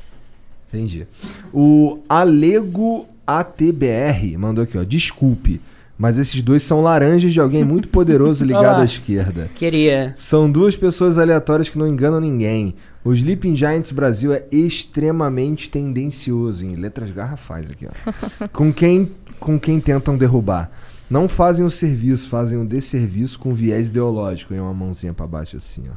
Entendi. 0.68 1.06
O 1.52 1.98
Alego 2.08 3.06
ATBR 3.26 4.36
mandou 4.38 4.64
aqui, 4.64 4.78
ó. 4.78 4.84
Desculpe, 4.84 5.60
mas 5.98 6.16
esses 6.18 6.40
dois 6.42 6.62
são 6.62 6.80
laranjas 6.80 7.32
de 7.32 7.40
alguém 7.40 7.62
muito 7.64 7.88
poderoso 7.88 8.42
ligado 8.46 8.64
Olá. 8.64 8.82
à 8.82 8.84
esquerda. 8.84 9.50
queria. 9.54 10.12
São 10.16 10.50
duas 10.50 10.76
pessoas 10.76 11.18
aleatórias 11.18 11.68
que 11.68 11.76
não 11.76 11.86
enganam 11.86 12.20
ninguém. 12.20 12.74
O 13.04 13.12
Sleeping 13.12 13.56
Giants 13.56 13.90
Brasil 13.90 14.32
é 14.32 14.44
extremamente 14.52 15.68
tendencioso, 15.70 16.64
em 16.64 16.76
letras 16.76 17.10
garrafais 17.10 17.68
aqui, 17.70 17.86
ó. 17.86 18.48
com, 18.52 18.72
quem, 18.72 19.12
com 19.40 19.58
quem 19.58 19.80
tentam 19.80 20.16
derrubar. 20.16 20.70
Não 21.10 21.28
fazem 21.28 21.64
o 21.64 21.70
serviço, 21.70 22.28
fazem 22.28 22.58
o 22.58 22.64
desserviço 22.64 23.38
com 23.38 23.52
viés 23.52 23.88
ideológico. 23.88 24.54
E 24.54 24.60
uma 24.60 24.72
mãozinha 24.72 25.12
pra 25.12 25.26
baixo 25.26 25.56
assim, 25.56 25.84
ó. 25.90 25.94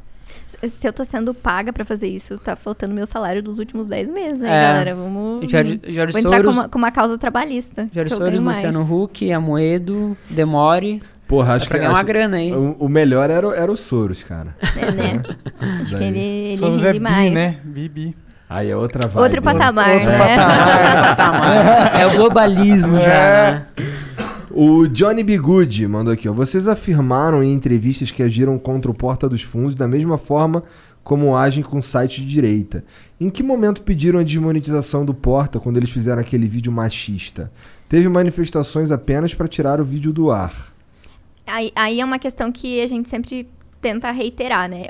Se- 0.68 0.88
eu 0.88 0.92
tô 0.92 1.06
sendo 1.06 1.34
paga 1.34 1.72
pra 1.72 1.86
fazer 1.86 2.08
isso, 2.08 2.38
tá 2.38 2.56
faltando 2.56 2.94
meu 2.94 3.06
salário 3.08 3.42
dos 3.42 3.58
últimos 3.60 3.88
10 3.88 4.10
meses, 4.10 4.40
né, 4.40 4.50
É. 4.50 4.62
galera? 4.64 4.96
Vamos. 4.96 5.50
Jorge, 5.50 5.80
Jorge 5.88 6.12
Vou 6.12 6.20
entrar 6.20 6.38
com 6.38 6.44
Soros, 6.44 6.54
uma, 6.54 6.70
com 6.70 6.78
uma 6.78 6.92
causa 6.92 7.18
trabalhista. 7.18 7.88
Jorge 7.94 8.14
Soros. 8.16 8.42
Luciano 8.42 8.82
Huck, 9.04 9.32
Amoedo, 9.32 10.18
Demore. 10.30 11.02
Porra, 11.28 11.48
Dá 11.50 11.54
acho 11.56 11.68
pra 11.68 11.78
que 11.78 11.80
ganhar 11.82 11.92
uma 11.92 11.98
acho- 12.00 12.08
grana 12.08 12.38
aí. 12.38 12.54
O, 12.54 12.76
o 12.80 12.88
melhor 12.90 13.30
era, 13.30 13.48
o- 13.48 13.54
era 13.54 13.72
o 13.72 13.76
Soros, 13.76 14.22
cara. 14.24 14.56
É, 14.78 14.92
né? 14.92 15.22
Acho 15.82 15.98
que 15.98 16.04
ele, 16.04 16.20
ele 16.20 16.58
Somos 16.58 16.84
é 16.86 17.00
mais. 17.00 17.30
bi, 17.30 17.36
né? 17.36 17.58
Bibi. 17.64 18.16
Aí 18.48 18.70
é 18.70 18.76
outra 18.78 19.08
vibe. 19.08 19.24
Outro 19.24 19.42
né? 19.44 19.52
patamar, 19.52 19.90
Outro 19.96 20.12
né? 20.12 20.18
Patamar. 20.38 21.96
É 22.00 22.06
o 22.06 22.12
globalismo 22.16 22.96
já, 23.02 23.08
né? 23.08 23.66
O 24.52 24.88
Johnny 24.88 25.24
Bigude 25.24 25.88
mandou 25.88 26.14
aqui, 26.14 26.30
ó. 26.30 26.34
Vocês 26.34 26.68
afirmaram 26.68 27.44
em 27.44 27.52
entrevistas 27.52 28.12
que 28.12 28.22
agiram 28.24 28.58
contra 28.60 28.90
o 28.90 28.94
Porta 28.94 29.28
dos 29.28 29.42
Fundos 29.42 29.74
da 29.76 29.88
mesma 29.88 30.18
forma 30.18 30.64
como 31.04 31.36
agem 31.36 31.64
com 31.64 31.82
sites 31.82 32.24
de 32.24 32.32
direita. 32.32 32.84
Em 33.20 33.30
que 33.30 33.44
momento 33.44 33.82
pediram 33.82 34.20
a 34.20 34.24
desmonetização 34.24 35.04
do 35.04 35.14
Porta 35.14 35.60
quando 35.60 35.78
eles 35.78 35.90
fizeram 35.92 36.22
aquele 36.22 36.48
vídeo 36.48 36.72
machista? 36.72 37.52
Teve 37.90 38.08
manifestações 38.10 38.92
apenas 38.92 39.34
para 39.34 39.48
tirar 39.48 39.82
o 39.82 39.86
vídeo 39.86 40.14
do 40.14 40.32
ar. 40.32 40.74
Aí, 41.46 41.72
aí 41.76 42.00
é 42.02 42.06
uma 42.06 42.20
questão 42.20 42.52
que 42.52 42.82
a 42.82 42.88
gente 42.88 43.10
sempre 43.10 43.48
tenta 43.82 44.10
reiterar, 44.12 44.68
né? 44.68 44.86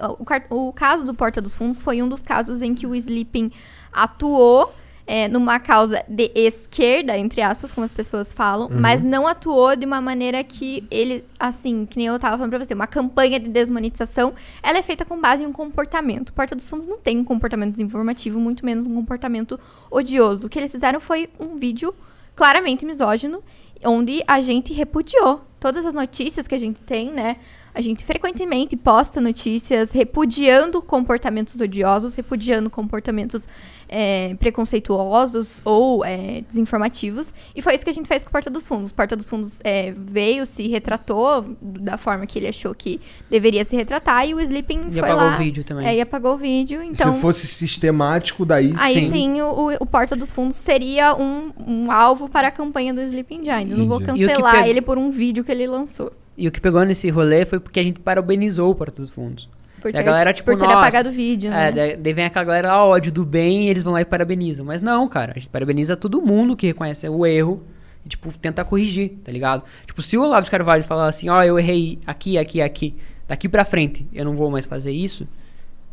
O, 0.49 0.68
o 0.68 0.73
caso 0.73 1.03
do 1.03 1.14
Porta 1.14 1.41
dos 1.41 1.53
Fundos 1.53 1.82
foi 1.82 2.02
um 2.02 2.07
dos 2.07 2.23
casos 2.23 2.61
em 2.61 2.73
que 2.73 2.88
o 2.88 2.95
Sleeping 2.95 3.52
atuou 3.91 4.73
é, 5.07 5.27
numa 5.27 5.60
causa 5.60 6.03
de 6.07 6.32
esquerda, 6.34 7.18
entre 7.18 7.41
aspas, 7.41 7.72
como 7.72 7.86
as 7.86 7.91
pessoas 7.91 8.34
falam, 8.34 8.69
mas 8.72 9.03
não 9.03 9.27
atuou 9.27 9.76
de 9.76 9.86
uma 9.86 10.02
maneira 10.02 10.44
que 10.44 10.84
ele, 10.90 11.23
assim, 11.40 11.86
que 11.86 11.98
nem 11.98 12.07
eu 12.07 12.18
tava 12.18 12.38
falando 12.38 12.49
pra 12.49 12.60
você, 12.60 12.73
uma 12.73 12.88
campanha 12.88 13.40
de 13.40 13.49
desmonetização, 13.49 14.34
ela 14.64 14.77
é 14.77 14.82
feita 14.82 15.06
com 15.06 15.19
base 15.19 15.44
em 15.44 15.45
um 15.45 15.53
comportamento. 15.53 16.30
O 16.30 16.34
Porta 16.34 16.56
dos 16.56 16.65
Fundos 16.65 16.88
não 16.88 16.98
tem 16.98 17.19
um 17.19 17.23
comportamento 17.23 17.72
desinformativo, 17.72 18.40
muito 18.40 18.65
menos 18.65 18.88
um 18.88 18.95
comportamento 18.95 19.60
odioso. 19.91 20.48
O 20.48 20.49
que 20.49 20.57
eles 20.57 20.72
fizeram 20.72 20.99
foi 20.99 21.30
um 21.40 21.56
vídeo 21.56 21.94
claramente 22.36 22.86
misógino, 22.86 23.44
onde 23.84 24.23
a 24.27 24.41
gente 24.41 24.73
repudiou 24.73 25.41
todas 25.66 25.84
as 25.84 25.96
notícias 25.96 26.48
que 26.48 26.54
a 26.54 26.60
gente 26.60 26.80
tem, 26.82 27.12
né? 27.12 27.38
A 27.76 27.82
gente 27.82 28.06
frequentemente 28.06 28.78
posta 28.78 29.20
notícias 29.20 29.92
repudiando 29.92 30.82
comportamentos 30.82 31.60
odiosos, 31.60 32.14
repudiando 32.14 32.70
comportamentos 32.70 33.50
é, 33.90 34.34
preconceituosos 34.40 35.62
ou 35.66 36.04
é, 36.06 36.42
desinformativos. 36.48 37.34
E 37.56 37.62
foi 37.62 37.76
isso 37.76 37.84
que 37.84 37.90
a 37.90 37.94
gente 37.94 38.08
fez 38.08 38.24
com 38.24 38.30
o 38.30 38.32
Porta 38.32 38.50
dos 38.50 38.66
Fundos. 38.66 38.92
O 38.92 38.94
Porta 38.94 39.16
dos 39.16 39.28
Fundos 39.28 39.60
é, 39.64 39.92
veio, 39.96 40.46
se 40.46 40.68
retratou 40.70 41.46
da 41.62 41.98
forma 41.98 42.26
que 42.26 42.40
ele 42.40 42.48
achou 42.48 42.74
que 42.74 43.00
deveria 43.30 43.66
se 43.66 43.76
retratar 43.76 44.26
e 44.28 44.34
o 44.34 44.40
Sleeping 44.40 44.88
E 44.88 44.92
foi 44.94 45.00
apagou 45.00 45.24
lá. 45.28 45.36
o 45.36 45.38
vídeo 45.38 45.64
também. 45.64 45.86
É, 45.88 45.96
e 45.98 46.02
apagou 46.02 46.36
o 46.36 46.38
vídeo. 46.38 46.82
Então, 46.82 47.14
Se 47.14 47.20
fosse 47.20 47.46
sistemático, 47.46 48.46
daí 48.46 48.74
Aí 48.78 48.94
sim. 48.94 49.12
sim, 49.12 49.42
o, 49.42 49.76
o 49.80 49.86
Porta 49.86 50.16
dos 50.16 50.32
Fundos 50.32 50.56
seria 50.56 51.14
um, 51.16 51.52
um 51.68 51.92
alvo 51.92 52.30
para 52.30 52.48
a 52.48 52.52
campanha 52.52 52.94
do 52.94 53.02
Sleeping 53.02 53.44
Giants. 53.44 53.78
Não 53.78 53.86
vou 53.88 54.00
cancelar 54.00 54.64
pe- 54.64 54.70
ele 54.70 54.82
por 54.82 54.98
um 54.98 55.10
vídeo 55.10 55.44
que 55.44 55.52
ele 55.52 55.68
lançou. 55.68 56.12
E 56.38 56.48
o 56.48 56.52
que 56.52 56.60
pegou 56.60 56.84
nesse 56.84 57.10
rolê 57.10 57.45
foi 57.45 57.60
porque 57.60 57.80
a 57.80 57.84
gente 57.84 57.99
parabenizou 57.99 58.72
o 58.72 58.76
Porta 58.76 59.02
dos 59.02 59.10
Fundos. 59.10 59.49
Por 59.82 59.90
E 59.90 59.94
ter, 59.94 59.99
a 59.99 60.03
galera, 60.03 60.34
tipo, 60.34 60.52
por 60.52 60.57
ter 60.57 60.66
nossa, 60.66 60.80
apagado 60.80 61.10
o 61.10 61.12
vídeo, 61.12 61.49
né? 61.49 61.70
É, 61.70 61.95
daí, 61.98 62.14
vem 62.14 62.26
aquela 62.26 62.44
galera, 62.44 62.78
ó, 62.78 62.90
ódio 62.90 63.12
do 63.12 63.24
bem, 63.24 63.68
e 63.68 63.70
eles 63.70 63.84
vão 63.84 63.94
lá 63.94 64.02
e 64.02 64.06
parabenizam. 64.06 64.66
Mas 64.66 64.82
não, 64.82 65.07
cara, 65.07 65.34
a 65.36 65.40
gente 65.40 65.49
parabeniza 65.49 65.95
todo 65.95 66.22
mundo 66.22 66.56
que 66.56 66.68
reconhece 66.68 67.07
o 67.07 67.26
erro 67.26 67.64
e, 68.06 68.10
tipo, 68.10 68.32
tenta 68.38 68.66
corrigir, 68.66 69.12
tá 69.24 69.32
ligado? 69.32 69.64
Tipo, 69.86 70.02
se 70.02 70.18
o 70.18 70.24
Olavo 70.24 70.44
de 70.44 70.52
Carvalho 70.52 70.84
falar 70.84 71.07
assim, 71.07 71.30
ó, 71.30 71.44
eu 71.44 71.57
errei 71.60 71.99
aqui, 72.06 72.38
aqui, 72.38 72.62
aqui, 72.62 72.95
daqui 73.28 73.48
pra 73.48 73.64
frente, 73.64 74.07
eu 74.12 74.26
não 74.26 74.36
vou 74.36 74.49
mais 74.49 74.66
fazer 74.66 74.91
isso, 74.91 75.28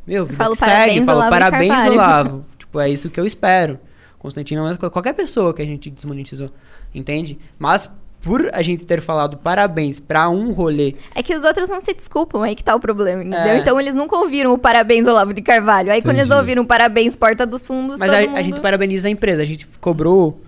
Meu, 0.06 0.24
vida 0.24 0.42
Falo 0.42 0.54
que 0.54 0.60
segue, 0.60 0.72
parabéns, 0.72 1.04
falo 1.04 1.18
Olavo 1.18 1.34
de 1.34 1.38
parabéns, 1.38 1.70
Carvalho." 1.70 1.92
Olavo. 1.92 2.46
tipo, 2.58 2.80
é 2.80 2.88
isso 2.88 3.10
que 3.10 3.20
eu 3.20 3.26
espero. 3.26 3.78
Constantino 4.18 4.66
é. 4.68 4.76
Qualquer 4.76 5.12
pessoa 5.12 5.52
que 5.52 5.60
a 5.60 5.66
gente 5.66 5.90
desmonetizou, 5.90 6.50
entende? 6.94 7.38
Mas 7.58 7.90
por 8.22 8.48
a 8.52 8.62
gente 8.62 8.84
ter 8.84 9.00
falado 9.00 9.36
parabéns 9.36 9.98
pra 9.98 10.28
um 10.30 10.52
rolê 10.52 10.94
É 11.14 11.22
que 11.22 11.34
os 11.34 11.42
outros 11.44 11.68
não 11.68 11.80
se 11.80 11.92
desculpam, 11.92 12.42
aí 12.42 12.54
que 12.54 12.62
tá 12.62 12.74
o 12.74 12.80
problema, 12.80 13.20
entendeu? 13.22 13.38
É. 13.52 13.58
Então 13.58 13.80
eles 13.80 13.94
nunca 13.96 14.16
ouviram 14.16 14.52
o 14.54 14.58
parabéns 14.58 15.06
Olavo 15.08 15.34
de 15.34 15.42
Carvalho. 15.42 15.90
Aí 15.90 16.00
quando 16.00 16.16
eles 16.16 16.26
Entendi. 16.26 16.40
ouviram 16.40 16.64
parabéns 16.64 17.16
Porta 17.16 17.44
dos 17.44 17.66
Fundos, 17.66 17.98
Mas 17.98 18.10
todo 18.10 18.18
a, 18.18 18.26
mundo... 18.26 18.36
a 18.36 18.42
gente 18.42 18.60
parabeniza 18.60 19.08
a 19.08 19.10
empresa. 19.10 19.42
A 19.42 19.44
gente 19.44 19.66
cobrou. 19.80 20.40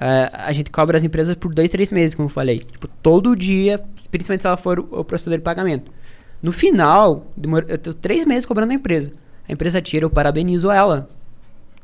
é, 0.00 0.30
a 0.32 0.52
gente 0.52 0.70
cobra 0.70 0.96
as 0.96 1.04
empresas 1.04 1.36
por 1.36 1.54
dois, 1.54 1.70
três 1.70 1.92
meses, 1.92 2.14
como 2.14 2.26
eu 2.26 2.32
falei. 2.32 2.58
Tipo, 2.58 2.88
todo 2.88 3.36
dia, 3.36 3.80
principalmente 4.10 4.40
se 4.42 4.46
ela 4.48 4.56
for 4.56 4.80
o, 4.80 4.88
o 5.00 5.04
processador 5.04 5.38
de 5.38 5.44
pagamento. 5.44 5.90
No 6.42 6.50
final, 6.52 7.26
demor- 7.36 7.66
eu 7.68 7.78
tô 7.78 7.92
três 7.92 8.24
meses 8.24 8.44
cobrando 8.46 8.72
a 8.72 8.74
empresa. 8.74 9.12
A 9.48 9.52
empresa 9.52 9.80
tira, 9.80 10.04
eu 10.04 10.10
parabenizo 10.10 10.70
ela. 10.70 11.08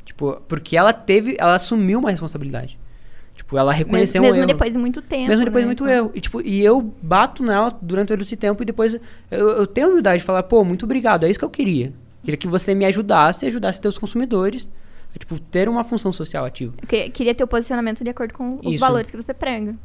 Tipo, 0.05 0.41
porque 0.49 0.77
ela 0.77 0.93
teve. 0.93 1.37
Ela 1.39 1.55
assumiu 1.55 1.99
uma 1.99 2.11
responsabilidade. 2.11 2.79
Tipo, 3.47 3.59
ela 3.59 3.73
reconheceu 3.73 4.21
mesmo, 4.21 4.35
um 4.35 4.39
mesmo 4.41 4.53
depois 4.53 4.73
de 4.73 4.79
muito 4.79 5.01
tempo. 5.01 5.29
Mesmo 5.29 5.45
depois 5.45 5.63
de 5.63 5.67
né? 5.67 5.67
muito 5.67 5.87
erro. 5.87 6.11
E, 6.17 6.21
tipo, 6.21 6.41
e 6.41 6.65
eu 6.65 6.83
bato 7.01 7.45
nela 7.45 7.73
durante 7.81 8.09
todo 8.09 8.21
esse 8.21 8.35
tempo 8.35 8.61
e 8.61 8.67
depois 8.67 8.95
eu, 8.95 9.01
eu 9.51 9.67
tenho 9.69 9.87
a 9.87 9.91
humildade 9.91 10.19
de 10.19 10.25
falar, 10.25 10.43
pô, 10.43 10.65
muito 10.65 10.85
obrigado, 10.85 11.25
é 11.25 11.31
isso 11.31 11.39
que 11.39 11.45
eu 11.45 11.51
queria. 11.51 11.93
Queria 12.25 12.37
que 12.37 12.49
você 12.49 12.75
me 12.75 12.85
ajudasse 12.85 13.45
e 13.45 13.49
ajudasse 13.49 13.81
teus 13.81 13.99
consumidores 13.99 14.67
a, 15.15 15.19
tipo, 15.19 15.39
ter 15.39 15.69
uma 15.69 15.85
função 15.85 16.11
social 16.11 16.45
ativa. 16.45 16.75
Eu 16.83 16.89
que- 16.89 17.09
queria 17.11 17.33
ter 17.37 17.45
o 17.45 17.47
posicionamento 17.47 18.03
de 18.03 18.11
acordo 18.11 18.35
com 18.35 18.59
os 18.65 18.75
Isso. 18.75 18.81
valores 18.81 19.13
que 19.13 19.17
você 19.17 19.33
prega. 19.33 19.77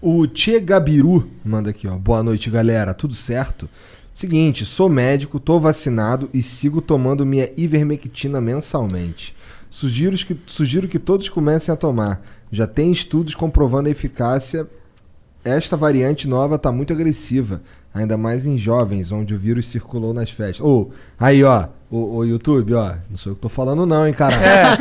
O 0.00 0.24
Tchê 0.28 0.60
Gabiru 0.60 1.28
manda 1.44 1.70
aqui, 1.70 1.88
ó. 1.88 1.96
Boa 1.96 2.22
noite, 2.22 2.48
galera. 2.48 2.94
Tudo 2.94 3.14
certo? 3.14 3.68
Seguinte, 4.12 4.64
sou 4.64 4.88
médico, 4.88 5.40
tô 5.40 5.58
vacinado 5.58 6.30
e 6.32 6.42
sigo 6.44 6.80
tomando 6.80 7.26
minha 7.26 7.50
ivermectina 7.56 8.40
mensalmente. 8.40 9.34
Sugiro 9.70 10.16
que, 10.16 10.36
sugiro 10.46 10.88
que 10.88 10.98
todos 10.98 11.28
comecem 11.28 11.72
a 11.72 11.76
tomar. 11.76 12.20
Já 12.50 12.66
tem 12.66 12.90
estudos 12.90 13.34
comprovando 13.34 13.88
a 13.88 13.92
eficácia. 13.92 14.66
Esta 15.44 15.76
variante 15.76 16.28
nova 16.28 16.58
tá 16.58 16.70
muito 16.70 16.92
agressiva, 16.92 17.62
ainda 17.94 18.16
mais 18.16 18.44
em 18.44 18.58
jovens, 18.58 19.10
onde 19.10 19.32
o 19.32 19.38
vírus 19.38 19.68
circulou 19.68 20.12
nas 20.12 20.30
festas. 20.30 20.60
Ô, 20.60 20.90
aí, 21.18 21.42
ó, 21.44 21.68
o, 21.90 22.16
o 22.16 22.24
YouTube, 22.24 22.74
ó. 22.74 22.94
Não 23.08 23.16
sou 23.16 23.32
eu 23.32 23.36
que 23.36 23.42
tô 23.42 23.48
falando, 23.48 23.86
não, 23.86 24.06
hein, 24.06 24.12
caralho. 24.12 24.78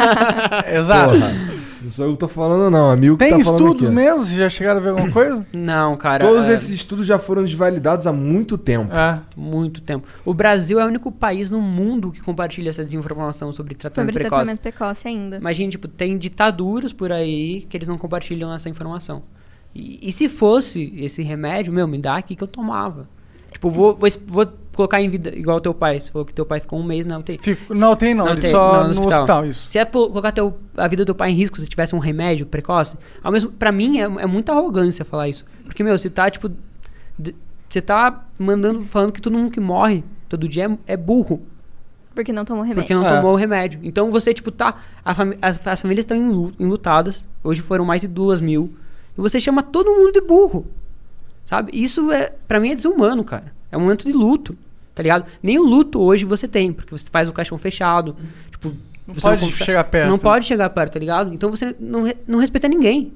Exato. 0.76 1.14
Porra, 1.14 1.34
não 1.82 1.92
sou 1.92 2.06
eu 2.06 2.12
que 2.14 2.18
tô 2.18 2.28
falando, 2.28 2.70
não. 2.70 2.92
Amigo 2.92 3.16
que 3.16 3.26
Tem 3.26 3.38
tá 3.38 3.44
falando 3.44 3.62
estudos 3.62 3.84
aqui, 3.84 3.96
mesmo? 3.96 4.20
Vocês 4.20 4.38
já 4.38 4.50
chegaram 4.50 4.80
a 4.80 4.84
ver 4.84 4.90
alguma 4.90 5.12
coisa? 5.12 5.46
Não, 5.54 5.96
cara. 5.96 6.26
Todos 6.26 6.48
é 6.48 6.54
esses 6.54 6.70
estudos 6.70 7.06
já 7.06 7.18
foram 7.18 7.44
desvalidados 7.44 8.06
há 8.06 8.12
muito 8.14 8.58
tempo. 8.58 8.94
É. 8.94 9.22
Muito 9.36 9.82
tempo. 9.82 10.08
O 10.26 10.34
Brasil 10.34 10.80
é 10.80 10.84
o 10.84 10.88
único 10.88 11.12
país 11.12 11.50
no 11.50 11.62
mundo 11.62 12.12
que 12.12 12.22
compartilha 12.22 12.70
essa 12.70 12.84
desinformação 12.84 13.52
sobre 13.52 13.76
tratamento 13.76 14.14
Sobre 14.14 14.24
precoce. 14.24 14.44
tratamento 14.44 14.62
precoce 14.62 15.08
ainda. 15.08 15.38
Imagina, 15.38 15.72
tipo, 15.72 15.88
tem 15.88 16.18
ditaduras 16.18 16.92
por 16.92 17.12
aí 17.12 17.66
que 17.70 17.78
eles 17.78 17.88
não 17.88 17.98
compartilham 17.98 18.54
essa 18.54 18.70
informação. 18.70 19.24
E, 19.74 20.00
e 20.02 20.12
se 20.12 20.28
fosse 20.28 20.94
esse 20.98 21.22
remédio, 21.22 21.72
meu, 21.72 21.88
me 21.88 21.98
dá 21.98 22.18
aqui 22.18 22.36
que 22.36 22.44
eu 22.44 22.48
tomava. 22.48 23.08
Tipo, 23.52 23.70
vou, 23.70 23.96
vou, 23.96 24.10
vou 24.28 24.46
colocar 24.80 25.02
em 25.02 25.10
vida, 25.10 25.30
igual 25.38 25.60
teu 25.60 25.74
pai. 25.74 26.00
Você 26.00 26.10
falou 26.12 26.26
que 26.26 26.34
teu 26.34 26.46
pai 26.46 26.62
ficou 26.62 26.80
um 26.80 26.84
mês 26.84 27.06
na 27.06 27.18
UTI. 27.18 27.38
Fico- 27.42 27.74
não 27.74 27.96
tem 27.98 28.14
não, 28.16 28.26
Não 28.26 28.32
ele 28.32 28.42
tem, 28.42 28.52
só 28.52 28.84
não, 28.88 28.94
no 28.94 29.08
hospital. 29.08 29.46
isso. 29.46 29.70
Se 29.70 29.78
é 29.78 29.84
colocar 29.84 30.32
teu, 30.32 30.58
a 30.78 30.88
vida 30.88 31.04
do 31.04 31.08
teu 31.08 31.16
pai 31.16 31.32
em 31.32 31.34
risco 31.34 31.60
se 31.60 31.68
tivesse 31.68 31.94
um 31.96 32.00
remédio 32.00 32.46
precoce, 32.46 32.96
ao 33.22 33.32
mesmo, 33.32 33.52
pra 33.52 33.72
mim 33.72 34.00
é, 34.00 34.04
é 34.04 34.26
muita 34.26 34.54
arrogância 34.54 35.04
falar 35.04 35.28
isso. 35.28 35.44
Porque, 35.66 35.84
meu, 35.84 35.98
você 35.98 36.10
tá, 36.10 36.30
tipo. 36.30 36.50
Você 37.70 37.82
tá 37.82 38.26
mandando, 38.40 38.82
falando 38.82 39.12
que 39.12 39.22
todo 39.22 39.38
mundo 39.38 39.52
que 39.52 39.60
morre 39.60 40.04
todo 40.28 40.48
dia 40.48 40.66
é, 40.88 40.94
é 40.94 40.98
burro. 40.98 41.46
Porque 42.16 42.32
não 42.34 42.44
tomou 42.44 42.64
remédio. 42.64 42.82
Porque 42.84 42.94
não 42.96 43.06
É. 43.06 43.16
tomou 43.18 43.34
o 43.34 43.36
remédio. 43.36 43.80
Então 43.84 44.10
você, 44.10 44.34
tipo, 44.34 44.50
tá. 44.52 44.76
a 45.06 45.14
fami- 45.14 45.38
as, 45.42 45.66
as 45.68 45.82
famílias 45.82 46.04
estão 46.04 46.18
enlu- 46.18 46.52
enlutadas. 46.60 47.28
Hoje 47.44 47.62
foram 47.62 47.86
mais 47.86 48.02
de 48.02 48.08
duas 48.08 48.42
mil. 48.42 48.74
E 49.18 49.22
você 49.22 49.40
chama 49.40 49.62
todo 49.62 49.92
mundo 49.92 50.12
de 50.14 50.22
burro. 50.22 50.66
Sabe? 51.46 51.72
Isso 51.74 52.12
é. 52.12 52.34
Pra 52.48 52.60
mim 52.60 52.72
é 52.72 52.76
desumano, 52.76 53.24
cara. 53.24 53.54
É 53.72 53.78
um 53.78 53.82
momento 53.82 54.06
de 54.06 54.12
luto. 54.14 54.58
Tá 55.00 55.04
ligado? 55.04 55.26
Nem 55.42 55.58
o 55.58 55.64
luto 55.64 55.98
hoje 56.02 56.26
você 56.26 56.46
tem, 56.46 56.74
porque 56.74 56.92
você 56.92 57.06
faz 57.10 57.30
o 57.30 57.32
caixão 57.32 57.58
fechado. 57.58 58.18
Tipo, 58.52 58.68
Não 59.08 59.14
você 59.14 59.22
pode 59.22 59.42
conversa- 59.44 59.64
chegar 59.64 59.84
perto. 59.86 60.04
Você 60.04 60.10
não 60.10 60.20
pode 60.20 60.46
chegar 60.46 60.70
perto, 60.72 60.92
tá 60.92 61.00
ligado? 61.00 61.34
Então 61.34 61.50
você 61.50 61.74
não, 61.80 62.04
re- 62.04 62.18
não 62.28 62.38
respeita 62.38 62.68
ninguém. 62.68 63.14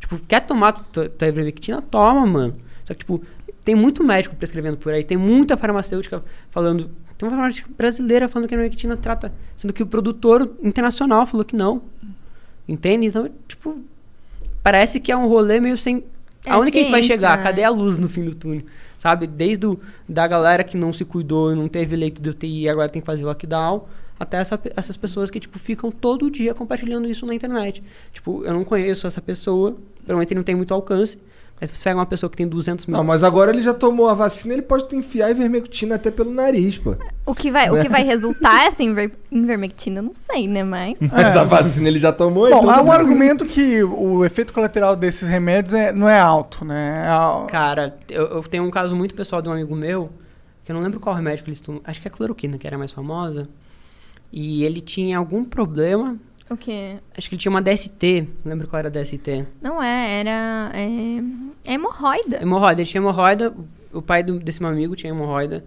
Tipo, 0.00 0.18
quer 0.26 0.40
tomar 0.40 0.72
tua 0.72 1.08
tua 1.08 1.28
ivermectina? 1.28 1.80
Toma, 1.80 2.26
mano. 2.26 2.56
Só 2.84 2.92
que, 2.92 2.98
tipo, 2.98 3.22
tem 3.64 3.76
muito 3.76 4.02
médico 4.02 4.34
prescrevendo 4.34 4.76
por 4.78 4.92
aí, 4.92 5.04
tem 5.04 5.16
muita 5.16 5.56
farmacêutica 5.56 6.24
falando. 6.50 6.90
Tem 7.16 7.28
uma 7.28 7.36
farmacêutica 7.36 7.70
brasileira 7.78 8.28
falando 8.28 8.48
que 8.48 8.54
a 8.54 8.58
ivermectina 8.58 8.96
trata. 8.96 9.32
Sendo 9.56 9.72
que 9.72 9.80
o 9.84 9.86
produtor 9.86 10.50
internacional 10.60 11.24
falou 11.24 11.44
que 11.44 11.54
não. 11.54 11.82
Entende? 12.68 13.06
Então, 13.06 13.30
tipo, 13.46 13.78
parece 14.60 14.98
que 14.98 15.12
é 15.12 15.16
um 15.16 15.28
rolê 15.28 15.60
meio 15.60 15.76
sem. 15.76 16.02
É 16.44 16.50
Aonde 16.50 16.72
que 16.72 16.78
a 16.78 16.82
gente 16.82 16.90
vai 16.90 17.04
chegar? 17.04 17.36
né? 17.36 17.42
Cadê 17.44 17.62
a 17.62 17.70
luz 17.70 18.00
no 18.00 18.08
fim 18.08 18.24
do 18.24 18.34
túnel? 18.34 18.62
Sabe? 19.02 19.26
Desde 19.26 19.66
o, 19.66 19.80
da 20.08 20.28
galera 20.28 20.62
que 20.62 20.76
não 20.76 20.92
se 20.92 21.04
cuidou 21.04 21.50
e 21.52 21.56
não 21.56 21.66
teve 21.66 21.96
leito 21.96 22.22
de 22.22 22.30
UTI 22.30 22.60
e 22.60 22.68
agora 22.68 22.88
tem 22.88 23.02
que 23.02 23.06
fazer 23.06 23.24
lockdown, 23.24 23.84
até 24.16 24.36
essa 24.36 24.56
essas 24.76 24.96
pessoas 24.96 25.28
que, 25.28 25.40
tipo, 25.40 25.58
ficam 25.58 25.90
todo 25.90 26.30
dia 26.30 26.54
compartilhando 26.54 27.10
isso 27.10 27.26
na 27.26 27.34
internet. 27.34 27.82
Tipo, 28.12 28.44
eu 28.44 28.54
não 28.54 28.62
conheço 28.62 29.04
essa 29.08 29.20
pessoa, 29.20 29.76
provavelmente 30.04 30.36
não 30.36 30.44
tem 30.44 30.54
muito 30.54 30.72
alcance, 30.72 31.18
se 31.66 31.76
você 31.76 31.84
pega 31.84 31.96
uma 31.98 32.06
pessoa 32.06 32.28
que 32.28 32.36
tem 32.36 32.46
200 32.46 32.86
mil... 32.86 32.96
Não, 32.96 33.04
mas 33.04 33.22
agora 33.22 33.50
ele 33.52 33.62
já 33.62 33.72
tomou 33.72 34.08
a 34.08 34.14
vacina, 34.14 34.52
ele 34.54 34.62
pode 34.62 34.94
enfiar 34.96 35.26
a 35.26 35.30
ivermectina 35.30 35.94
até 35.94 36.10
pelo 36.10 36.32
nariz, 36.32 36.78
pô. 36.78 36.96
O 37.24 37.34
que 37.34 37.50
vai, 37.50 37.70
o 37.70 37.80
que 37.80 37.88
vai 37.88 38.02
resultar 38.02 38.66
essa 38.66 38.82
inver, 38.84 39.12
ivermectina, 39.30 40.00
eu 40.00 40.02
não 40.02 40.14
sei, 40.14 40.48
né? 40.48 40.64
Mas. 40.64 40.98
Mas 41.00 41.36
a 41.36 41.44
vacina 41.44 41.88
ele 41.88 42.00
já 42.00 42.12
tomou, 42.12 42.50
Bom, 42.50 42.58
então 42.58 42.70
há 42.70 42.74
tá 42.76 42.82
um 42.82 42.90
argumento 42.90 43.44
que 43.44 43.82
o 43.82 44.24
efeito 44.24 44.52
colateral 44.52 44.96
desses 44.96 45.28
remédios 45.28 45.74
é- 45.74 45.92
não 45.92 46.08
é 46.08 46.18
alto, 46.18 46.64
né? 46.64 47.04
É 47.06 47.08
al- 47.08 47.46
Cara, 47.46 47.96
eu, 48.08 48.26
eu 48.26 48.42
tenho 48.42 48.64
um 48.64 48.70
caso 48.70 48.96
muito 48.96 49.14
pessoal 49.14 49.40
de 49.40 49.48
um 49.48 49.52
amigo 49.52 49.74
meu, 49.76 50.10
que 50.64 50.72
eu 50.72 50.74
não 50.74 50.82
lembro 50.82 50.98
qual 51.00 51.14
remédio 51.14 51.44
que 51.44 51.50
eles 51.50 51.60
tomam, 51.60 51.80
acho 51.84 52.00
que 52.00 52.08
é 52.08 52.10
a 52.10 52.14
cloroquina, 52.14 52.58
que 52.58 52.66
era 52.66 52.76
a 52.76 52.78
mais 52.78 52.92
famosa, 52.92 53.48
e 54.32 54.64
ele 54.64 54.80
tinha 54.80 55.18
algum 55.18 55.44
problema, 55.44 56.16
O 56.52 56.56
quê? 56.56 56.96
acho 57.16 57.28
que 57.28 57.34
ele 57.34 57.40
tinha 57.40 57.50
uma 57.50 57.62
DST, 57.62 58.28
não 58.44 58.50
lembro 58.52 58.66
qual 58.68 58.78
era 58.78 58.88
a 58.88 58.90
DST. 58.90 59.46
Não 59.60 59.82
é, 59.82 60.20
era. 60.20 60.70
É, 60.74 61.72
hemorroida. 61.72 62.40
Hemorroida, 62.42 62.80
ele 62.80 62.88
tinha 62.88 63.00
hemorroida, 63.00 63.54
o 63.92 64.02
pai 64.02 64.22
do- 64.22 64.38
desse 64.38 64.60
meu 64.60 64.70
amigo 64.70 64.94
tinha 64.96 65.10
hemorroida, 65.10 65.64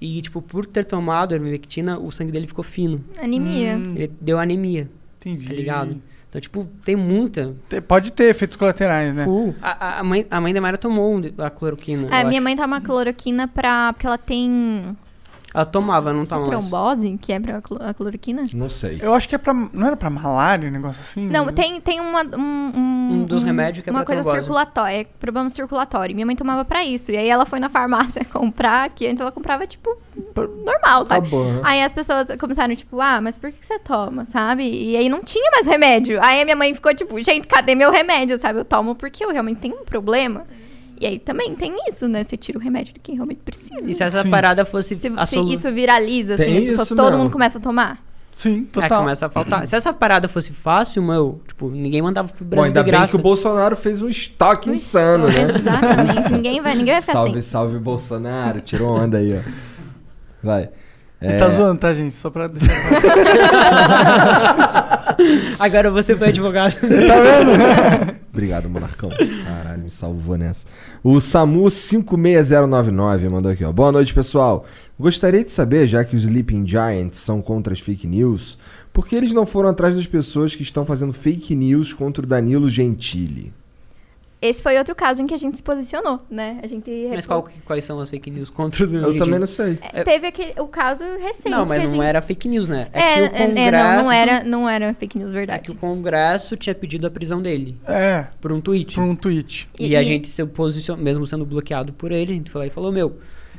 e, 0.00 0.20
tipo, 0.22 0.40
por 0.40 0.64
ter 0.66 0.84
tomado 0.84 1.32
a 1.32 1.36
ivermectina, 1.36 1.98
o 1.98 2.10
sangue 2.10 2.32
dele 2.32 2.46
ficou 2.46 2.64
fino. 2.64 3.04
Anemia. 3.22 3.76
Hum, 3.76 3.94
Ele 3.96 4.12
deu 4.20 4.38
anemia, 4.38 4.88
entendi. 5.20 5.46
tá 5.46 5.52
ligado? 5.54 6.00
Então, 6.28 6.40
tipo, 6.40 6.64
tem 6.84 6.94
muita. 6.94 7.54
Te- 7.68 7.80
Pode 7.80 8.12
ter 8.12 8.24
efeitos 8.30 8.56
colaterais, 8.56 9.12
né? 9.12 9.24
Full. 9.24 9.54
A, 9.60 9.70
a- 9.96 9.98
a 10.00 10.04
mãe, 10.04 10.24
a 10.30 10.40
mãe 10.40 10.54
da 10.54 10.60
Mayra 10.60 10.78
tomou 10.78 11.20
a 11.38 11.50
cloroquina. 11.50 12.02
É, 12.04 12.22
eu 12.22 12.28
minha 12.28 12.38
acho. 12.38 12.42
mãe 12.42 12.56
toma 12.56 12.80
cloroquina 12.80 13.48
pra. 13.48 13.92
Porque 13.92 14.06
ela 14.06 14.16
tem. 14.16 14.96
Ela 15.52 15.64
tomava, 15.66 16.12
não 16.12 16.22
É 16.22 16.26
toma 16.26 16.40
mais. 16.46 16.50
trombose, 16.50 17.18
que 17.20 17.32
é 17.32 17.40
pra 17.40 17.60
a 17.80 17.94
cloroquina? 17.94 18.42
Não 18.54 18.68
sei. 18.68 18.98
Eu 19.02 19.12
acho 19.14 19.28
que 19.28 19.34
é 19.34 19.38
pra. 19.38 19.52
Não 19.52 19.86
era 19.86 19.96
pra 19.96 20.08
malária, 20.08 20.68
um 20.68 20.72
negócio 20.72 21.00
assim? 21.02 21.28
Não, 21.28 21.46
tem, 21.52 21.80
tem 21.80 22.00
uma, 22.00 22.22
um, 22.22 22.40
um, 22.40 23.08
Um 23.12 23.24
dos 23.24 23.42
remédios 23.42 23.82
que 23.82 23.90
é 23.90 23.92
uma 23.92 24.00
pra 24.00 24.06
coisa 24.06 24.22
trombose. 24.22 24.42
circulatória, 24.44 25.00
é 25.00 25.04
problema 25.18 25.50
circulatório. 25.50 26.14
Minha 26.14 26.26
mãe 26.26 26.36
tomava 26.36 26.64
pra 26.64 26.84
isso. 26.84 27.10
E 27.10 27.16
aí 27.16 27.28
ela 27.28 27.44
foi 27.44 27.58
na 27.58 27.68
farmácia 27.68 28.24
comprar, 28.32 28.90
que 28.90 29.06
antes 29.06 29.20
ela 29.20 29.32
comprava, 29.32 29.66
tipo, 29.66 29.96
normal, 30.64 31.00
Tá 31.00 31.04
sabe? 31.16 31.28
bom, 31.28 31.44
né? 31.44 31.60
Aí 31.64 31.82
as 31.82 31.92
pessoas 31.92 32.28
começaram, 32.38 32.74
tipo, 32.76 33.00
ah, 33.00 33.20
mas 33.20 33.36
por 33.36 33.50
que 33.50 33.58
que 33.58 33.66
você 33.66 33.78
toma, 33.78 34.26
sabe? 34.26 34.62
E 34.64 34.96
aí 34.96 35.08
não 35.08 35.22
tinha 35.22 35.50
mais 35.50 35.66
remédio. 35.66 36.22
Aí 36.22 36.40
a 36.40 36.44
minha 36.44 36.56
mãe 36.56 36.74
ficou, 36.74 36.94
tipo, 36.94 37.20
gente, 37.20 37.46
cadê 37.48 37.74
meu 37.74 37.90
remédio, 37.90 38.38
sabe? 38.38 38.60
Eu 38.60 38.64
tomo 38.64 38.94
porque 38.94 39.24
eu 39.24 39.30
realmente 39.30 39.58
tenho 39.58 39.76
um 39.80 39.84
problema. 39.84 40.44
E 41.00 41.06
aí 41.06 41.18
também 41.18 41.54
tem 41.54 41.74
isso, 41.88 42.06
né? 42.06 42.22
Você 42.22 42.36
tira 42.36 42.58
o 42.58 42.60
remédio 42.60 42.92
de 42.92 43.00
quem 43.00 43.14
realmente 43.14 43.40
precisa. 43.42 43.88
E 43.88 43.94
se 43.94 44.02
essa 44.02 44.22
Sim. 44.22 44.30
parada 44.30 44.66
fosse 44.66 44.98
Se, 45.00 45.08
a 45.16 45.24
se 45.24 45.36
solu- 45.36 45.50
isso 45.52 45.72
viraliza, 45.72 46.34
assim, 46.34 46.44
Tem 46.44 46.58
as 46.58 46.64
pessoas, 46.64 46.86
isso 46.88 46.96
todo 46.96 47.06
mesmo. 47.06 47.18
mundo 47.22 47.30
começa 47.32 47.56
a 47.56 47.60
tomar. 47.60 47.98
Sim, 48.36 48.66
É, 48.68 48.72
total. 48.80 49.00
começa 49.00 49.26
a 49.26 49.30
faltar. 49.30 49.66
Se 49.66 49.74
essa 49.76 49.92
parada 49.92 50.28
fosse 50.28 50.52
fácil, 50.52 51.02
meu, 51.02 51.40
tipo, 51.48 51.68
ninguém 51.70 52.02
mandava 52.02 52.28
pro 52.28 52.44
Bom, 52.44 52.50
Brasil 52.50 52.64
ainda 52.66 52.84
de 52.84 52.90
bem 52.90 53.06
que 53.06 53.16
o 53.16 53.18
Bolsonaro 53.18 53.76
fez 53.76 54.00
um 54.02 54.08
estoque 54.08 54.70
insano, 54.70 55.28
né? 55.28 55.42
Exatamente. 55.42 56.32
ninguém 56.32 56.60
vai, 56.62 56.74
ninguém 56.74 56.94
vai 56.94 57.00
ficar 57.02 57.12
Salve, 57.14 57.38
assim. 57.38 57.48
salve 57.48 57.78
Bolsonaro. 57.78 58.60
Tirou 58.60 58.90
onda 58.96 59.18
aí, 59.18 59.38
ó. 59.38 59.42
Vai. 60.42 60.68
Ele 61.20 61.32
É, 61.34 61.38
tá 61.38 61.48
zoando, 61.50 61.78
tá, 61.80 61.92
gente? 61.92 62.14
Só 62.14 62.30
pra 62.30 62.46
deixar. 62.46 62.72
Agora 65.58 65.90
você 65.90 66.16
foi 66.16 66.28
advogado. 66.28 66.76
Obrigado, 68.40 68.70
Monarcão. 68.70 69.10
Caralho, 69.44 69.82
me 69.82 69.90
salvou 69.90 70.38
nessa. 70.38 70.64
O 71.04 71.20
Samu 71.20 71.68
56099 71.68 73.28
mandou 73.28 73.52
aqui, 73.52 73.62
ó. 73.62 73.70
Boa 73.70 73.92
noite, 73.92 74.14
pessoal. 74.14 74.64
Gostaria 74.98 75.44
de 75.44 75.52
saber, 75.52 75.86
já 75.86 76.02
que 76.04 76.16
os 76.16 76.24
Sleeping 76.24 76.66
Giants 76.66 77.18
são 77.18 77.42
contra 77.42 77.74
as 77.74 77.80
fake 77.80 78.06
news, 78.06 78.56
por 78.94 79.06
que 79.06 79.14
eles 79.14 79.34
não 79.34 79.44
foram 79.44 79.68
atrás 79.68 79.94
das 79.94 80.06
pessoas 80.06 80.54
que 80.54 80.62
estão 80.62 80.86
fazendo 80.86 81.12
fake 81.12 81.54
news 81.54 81.92
contra 81.92 82.24
o 82.24 82.26
Danilo 82.26 82.70
Gentili? 82.70 83.52
Esse 84.42 84.62
foi 84.62 84.78
outro 84.78 84.94
caso 84.94 85.20
em 85.20 85.26
que 85.26 85.34
a 85.34 85.36
gente 85.36 85.56
se 85.56 85.62
posicionou, 85.62 86.20
né? 86.30 86.58
A 86.62 86.66
gente 86.66 86.90
Mas 87.10 87.26
qual- 87.26 87.46
quais 87.64 87.84
são 87.84 88.00
as 88.00 88.08
fake 88.08 88.30
news 88.30 88.48
contra 88.50 88.86
o 88.86 88.96
Eu 88.96 89.16
também 89.16 89.38
não 89.38 89.46
sei. 89.46 89.78
É, 89.92 90.02
Teve 90.02 90.26
aquele, 90.28 90.54
o 90.60 90.66
caso 90.66 91.04
recente. 91.20 91.50
Não, 91.50 91.66
mas 91.66 91.82
não 91.84 91.90
gente... 91.92 92.02
era 92.04 92.22
fake 92.22 92.48
news, 92.48 92.66
né? 92.68 92.88
É, 92.92 93.14
que 93.14 93.20
o 93.20 93.24
é, 93.24 93.28
Congresso, 93.28 93.58
é, 93.58 93.70
não, 93.96 94.02
não 94.02 94.12
era, 94.12 94.44
não 94.44 94.68
era 94.68 94.94
fake 94.94 95.18
news, 95.18 95.30
é 95.30 95.34
verdade. 95.34 95.62
que 95.64 95.70
o 95.70 95.74
Congresso 95.74 96.56
tinha 96.56 96.74
pedido 96.74 97.06
a 97.06 97.10
prisão 97.10 97.42
dele 97.42 97.76
É, 97.86 98.28
por 98.40 98.52
um 98.52 98.60
tweet. 98.60 98.94
por 98.94 99.02
um 99.04 99.14
tweet. 99.14 99.68
E, 99.78 99.88
E- 99.88 99.96
a 99.96 100.02
e- 100.02 100.04
gente 100.04 100.28
se 100.28 100.44
posicionou, 100.46 101.02
mesmo 101.04 101.26
sendo 101.26 101.44
bloqueado 101.44 101.92
por 101.92 102.10
ele, 102.12 102.32
a 102.32 102.36
gente 102.36 102.50
foi 102.50 102.62
lá 102.62 102.66
e 102.66 102.70
falou, 102.70 102.90
meu, 102.90 103.18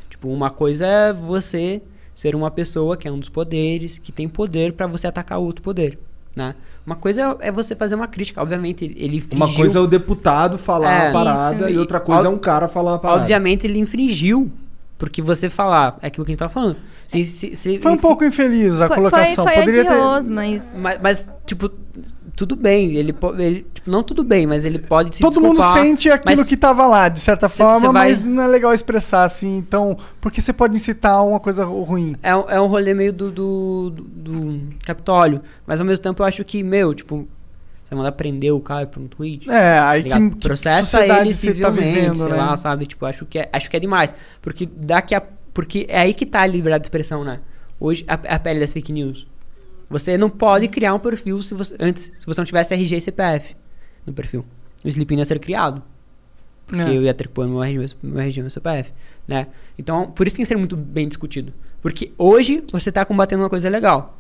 tipo, 0.10 0.30
uma 0.30 0.50
coisa 0.50 0.86
é 0.88 1.14
você 1.14 1.82
ser 2.16 2.36
uma 2.36 2.52
pessoa 2.52 2.98
que 2.98 3.08
é 3.08 3.12
um 3.12 3.20
dos 3.20 3.30
poderes, 3.30 3.98
que 3.98 4.12
tem 4.12 4.28
poder 4.28 4.74
pra 4.74 4.86
você 4.88 5.08
atacar 5.08 5.40
outro 5.40 5.62
poder, 5.64 5.98
né? 6.36 6.56
Uma 6.86 6.96
coisa 6.96 7.38
é 7.42 7.52
você 7.52 7.76
fazer 7.76 7.96
uma 7.96 8.08
crítica, 8.08 8.42
obviamente 8.42 8.86
ele 8.86 9.24
Uma 9.34 9.46
infringiu- 9.46 9.56
coisa 9.58 9.78
é 9.80 9.82
o 9.82 9.88
deputado 9.88 10.58
falar 10.58 10.92
É. 10.92 11.04
uma 11.12 11.14
parada 11.14 11.66
Isso. 11.66 11.70
e 11.70 11.78
outra 11.78 12.00
coisa 12.00 12.26
é 12.28 12.30
um 12.30 12.38
cara 12.38 12.68
falar 12.68 12.94
uma 12.94 13.00
parada. 13.00 13.22
Obviamente 13.22 13.68
ele 13.68 13.78
infringiu, 13.78 14.52
porque 14.98 15.22
você 15.22 15.50
falar 15.50 15.98
é 16.02 16.08
aquilo 16.08 16.26
que 16.26 16.32
a 16.32 16.34
gente 16.34 16.40
tá 16.40 16.50
falando. 16.50 16.78
Se, 17.08 17.24
se, 17.26 17.56
se- 17.56 17.80
Foi 17.80 17.92
um 17.92 17.96
se- 17.96 18.02
pouco 18.02 18.24
infeliz 18.26 18.82
a 18.82 18.88
Foi, 18.88 18.96
colocação. 18.98 19.44
foi, 19.46 19.54
foi 19.54 19.64
Poderia 19.64 19.86
ter. 19.86 20.30
mas... 20.32 20.64
Mas, 20.78 21.02
mas, 21.02 21.30
tipo, 21.46 21.70
tudo 22.48 22.56
bem, 22.56 22.96
ele, 22.96 23.16
ele 23.38 23.66
tipo, 23.72 23.90
não 23.92 24.02
tudo 24.02 24.24
bem, 24.24 24.48
mas 24.48 24.66
ele 24.66 24.80
pode 24.80 25.16
se 25.16 25.22
Todo 25.22 25.40
mundo 25.40 25.62
sente 25.74 26.10
aquilo 26.10 26.44
que 26.44 26.58
tava 26.58 26.88
lá, 26.88 27.08
de 27.08 27.20
certa 27.20 27.48
forma, 27.48 27.92
vai- 27.92 28.08
mas 28.10 28.24
não 28.24 28.42
é 28.42 28.48
legal 28.48 28.74
expressar 28.74 29.24
assim. 29.26 29.58
Então, 29.58 29.96
porque 30.20 30.42
você 30.42 30.52
pode 30.52 30.76
incitar 30.76 31.24
uma 31.24 31.40
coisa 31.40 31.64
ru- 31.64 31.84
ruim. 31.84 32.16
É, 32.24 32.36
um- 32.36 32.50
é 32.50 32.60
um 32.60 32.66
rolê 32.66 32.96
meio 32.96 33.14
do, 33.14 33.30
do, 33.32 33.90
do, 33.92 34.04
do 34.04 34.60
Capitólio. 34.84 35.42
Mas 35.68 35.80
ao 35.80 35.86
mesmo 35.86 36.02
tempo 36.02 36.24
eu 36.24 36.26
acho 36.26 36.44
que, 36.44 36.64
meu, 36.64 36.96
tipo, 36.96 37.28
você 37.84 37.94
manda 37.94 38.12
prender 38.12 38.52
o 38.54 38.60
cara 38.60 38.88
por 38.88 39.02
um 39.04 39.08
tweet. 39.08 39.48
É, 39.50 39.78
aí 39.80 40.04
tá 40.04 40.20
que, 40.20 40.30
que 40.32 40.36
Processa 40.48 40.84
sociedade 40.84 41.20
ele 41.28 41.34
você 41.34 41.54
civilmente, 41.54 42.18
sei 42.18 42.30
né? 42.30 42.36
lá, 42.38 42.58
sabe? 42.58 42.88
Tipo, 42.88 43.06
acho 43.06 43.26
que, 43.28 43.38
é, 43.38 43.50
acho 43.54 43.70
que 43.70 43.78
é 43.78 43.80
demais. 43.80 44.14
Porque 44.42 44.66
daqui 44.66 45.14
a. 45.14 45.22
Porque 45.54 45.86
é 45.88 46.00
aí 46.00 46.14
que 46.14 46.26
tá 46.26 46.42
a 46.42 46.48
liberdade 46.48 46.82
de 46.82 46.88
expressão, 46.88 47.24
né? 47.24 47.40
Hoje, 47.80 48.04
a, 48.08 48.14
a 48.14 48.40
pele 48.40 48.60
das 48.60 48.74
fake 48.74 48.92
news. 48.92 49.28
Você 49.92 50.18
não 50.18 50.30
pode 50.30 50.68
criar 50.68 50.94
um 50.94 51.00
perfil 51.00 51.42
se 51.42 51.54
você, 51.54 51.76
antes, 51.80 52.04
se 52.20 52.26
você 52.26 52.40
não 52.42 52.46
tivesse 52.46 52.74
RG 52.74 52.96
e 52.98 53.02
CPF 53.02 53.56
no 54.06 54.14
perfil. 54.14 54.46
O 54.84 54.88
Sleeping 54.88 55.18
ia 55.18 55.26
ser 55.26 55.38
criado. 55.40 55.84
Porque 56.66 56.82
É. 56.84 56.98
eu 56.98 57.04
ia 57.04 57.14
ter 57.14 57.28
que 57.28 57.34
pôr 57.34 57.46
meu 57.48 57.62
RG, 57.62 57.96
meu 58.02 58.20
RG 58.20 58.40
e 58.40 58.44
meu 58.44 58.50
CPF, 58.50 58.92
né? 59.28 59.48
Então, 59.78 60.10
por 60.12 60.26
isso 60.26 60.36
tem 60.38 60.44
que 60.44 60.48
ser 60.48 60.56
muito 60.56 60.78
bem 60.78 61.08
discutido. 61.08 61.54
Porque 61.82 62.14
hoje 62.18 62.64
você 62.72 62.92
tá 62.92 63.04
combatendo 63.04 63.44
uma 63.44 63.50
coisa 63.50 63.68
legal. 63.70 64.18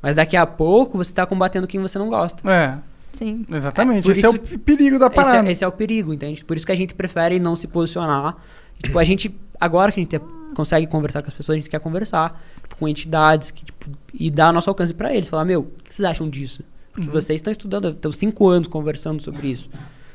Mas 0.00 0.14
daqui 0.14 0.36
a 0.36 0.46
pouco 0.46 0.96
você 0.98 1.12
tá 1.12 1.26
combatendo 1.26 1.66
quem 1.66 1.80
você 1.80 1.98
não 1.98 2.08
gosta. 2.08 2.48
É, 2.50 2.78
Sim. 3.12 3.44
exatamente. 3.50 4.08
É, 4.08 4.12
esse 4.12 4.24
é 4.24 4.28
o 4.28 4.34
isso- 4.34 4.58
perigo 4.60 4.98
da 4.98 5.06
Esse 5.06 5.14
parada. 5.16 5.48
é, 5.48 5.52
esse 5.52 5.64
é 5.64 5.66
o 5.66 5.72
perigo, 5.72 6.12
entende? 6.14 6.44
Por 6.44 6.56
isso 6.56 6.64
que 6.66 6.72
a 6.72 6.76
gente 6.76 6.94
prefere 6.94 7.40
não 7.40 7.56
se 7.56 7.66
posicionar. 7.66 8.36
Tipo, 8.82 8.98
a 8.98 9.04
gente, 9.04 9.34
agora 9.60 9.90
que 9.92 10.00
a 10.00 10.02
gente 10.02 10.20
consegue 10.54 10.86
conversar 10.86 11.22
com 11.22 11.28
as 11.28 11.34
pessoas, 11.34 11.54
a 11.56 11.58
gente 11.58 11.70
quer 11.70 11.80
conversar 11.80 12.40
tipo, 12.72 12.76
com 12.78 12.88
entidades 12.88 13.50
que, 13.50 13.64
tipo, 13.64 13.86
e 14.14 14.30
dar 14.30 14.52
nosso 14.52 14.68
alcance 14.70 14.92
pra 14.94 15.14
eles. 15.14 15.28
Falar, 15.28 15.44
meu, 15.44 15.60
o 15.60 15.82
que 15.84 15.94
vocês 15.94 16.08
acham 16.08 16.28
disso? 16.28 16.62
Porque 16.92 17.06
Uhum. 17.08 17.12
vocês 17.14 17.38
estão 17.38 17.50
estudando, 17.50 17.88
estão 17.90 18.12
cinco 18.12 18.48
anos 18.48 18.68
conversando 18.68 19.22
sobre 19.22 19.48
isso. 19.48 19.68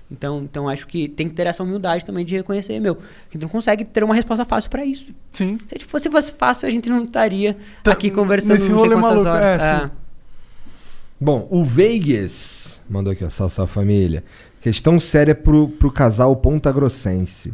Então, 0.09 0.39
então 0.43 0.69
acho 0.69 0.87
que 0.87 1.09
tem 1.09 1.27
que 1.27 1.33
ter 1.35 1.47
essa 1.47 1.61
humildade 1.63 2.05
também 2.05 2.23
de 2.23 2.33
reconhecer, 2.35 2.79
meu, 2.79 2.93
a 2.93 3.33
gente 3.33 3.41
não 3.41 3.49
consegue 3.49 3.83
ter 3.83 4.03
uma 4.03 4.15
resposta 4.15 4.45
fácil 4.45 4.69
pra 4.69 4.85
isso. 4.85 5.11
Sim. 5.31 5.57
Se 5.67 5.85
fosse, 5.85 6.09
fosse 6.09 6.33
fácil, 6.33 6.67
a 6.67 6.71
gente 6.71 6.89
não 6.89 7.03
estaria 7.03 7.57
Tá- 7.83 7.91
aqui 7.91 8.09
conversando 8.09 8.53
nesse 8.53 8.69
não 8.69 8.79
sei 8.79 8.89
quantas 8.89 9.01
maluco, 9.23 9.29
horas. 9.29 9.61
é, 9.61 9.65
É. 9.85 9.91
Bom, 11.19 11.47
o 11.51 11.65
Vegas 11.65 12.81
mandou 12.89 13.11
aqui, 13.11 13.25
ó, 13.25 13.29
salve 13.29 13.71
família. 13.73 14.23
Questão 14.61 14.99
séria 14.99 15.33
pro, 15.35 15.67
pro 15.67 15.91
casal 15.91 16.35
Ponta 16.35 16.71
Grossense. 16.71 17.53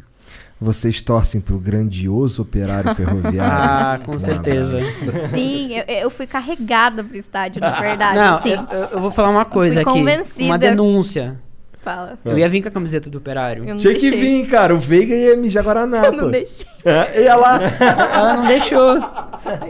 Vocês 0.64 1.02
torcem 1.02 1.42
pro 1.42 1.58
grandioso 1.60 2.42
operário 2.42 2.96
ferroviário? 2.96 3.34
Ah, 3.44 4.00
com 4.06 4.18
certeza. 4.18 4.78
abraço. 4.78 5.30
Sim, 5.34 5.74
eu, 5.78 5.84
eu 6.04 6.10
fui 6.10 6.26
carregada 6.26 7.04
pro 7.04 7.18
estádio, 7.18 7.60
na 7.62 7.72
verdade. 7.72 8.16
Não, 8.18 8.42
sim. 8.42 8.50
eu, 8.72 8.80
eu- 8.94 9.00
vou 9.02 9.12
falar 9.12 9.30
uma 9.30 9.46
coisa 9.46 9.82
fui 9.82 9.92
aqui. 9.92 10.00
convencida. 10.00 10.44
Uma 10.46 10.58
denúncia. 10.58 11.36
Fala. 11.82 12.18
Eu 12.24 12.38
ia 12.38 12.48
vir 12.48 12.62
com 12.62 12.70
a 12.70 12.72
camiseta 12.72 13.10
do 13.10 13.18
operário. 13.18 13.66
Tinha 13.78 13.94
que 13.94 14.10
deixei. 14.10 14.12
vir, 14.22 14.48
cara. 14.48 14.74
O 14.74 14.80
Veiga 14.80 15.14
ia 15.14 15.36
mijar 15.36 15.62
Guaraná, 15.66 16.06
Eu 16.06 16.12
não 16.14 16.32
deixei. 16.32 16.66
É, 16.86 17.24
ia 17.24 17.36
lá. 17.36 17.60
Ela 18.16 18.34
não 18.38 18.48
deixou. 18.48 18.96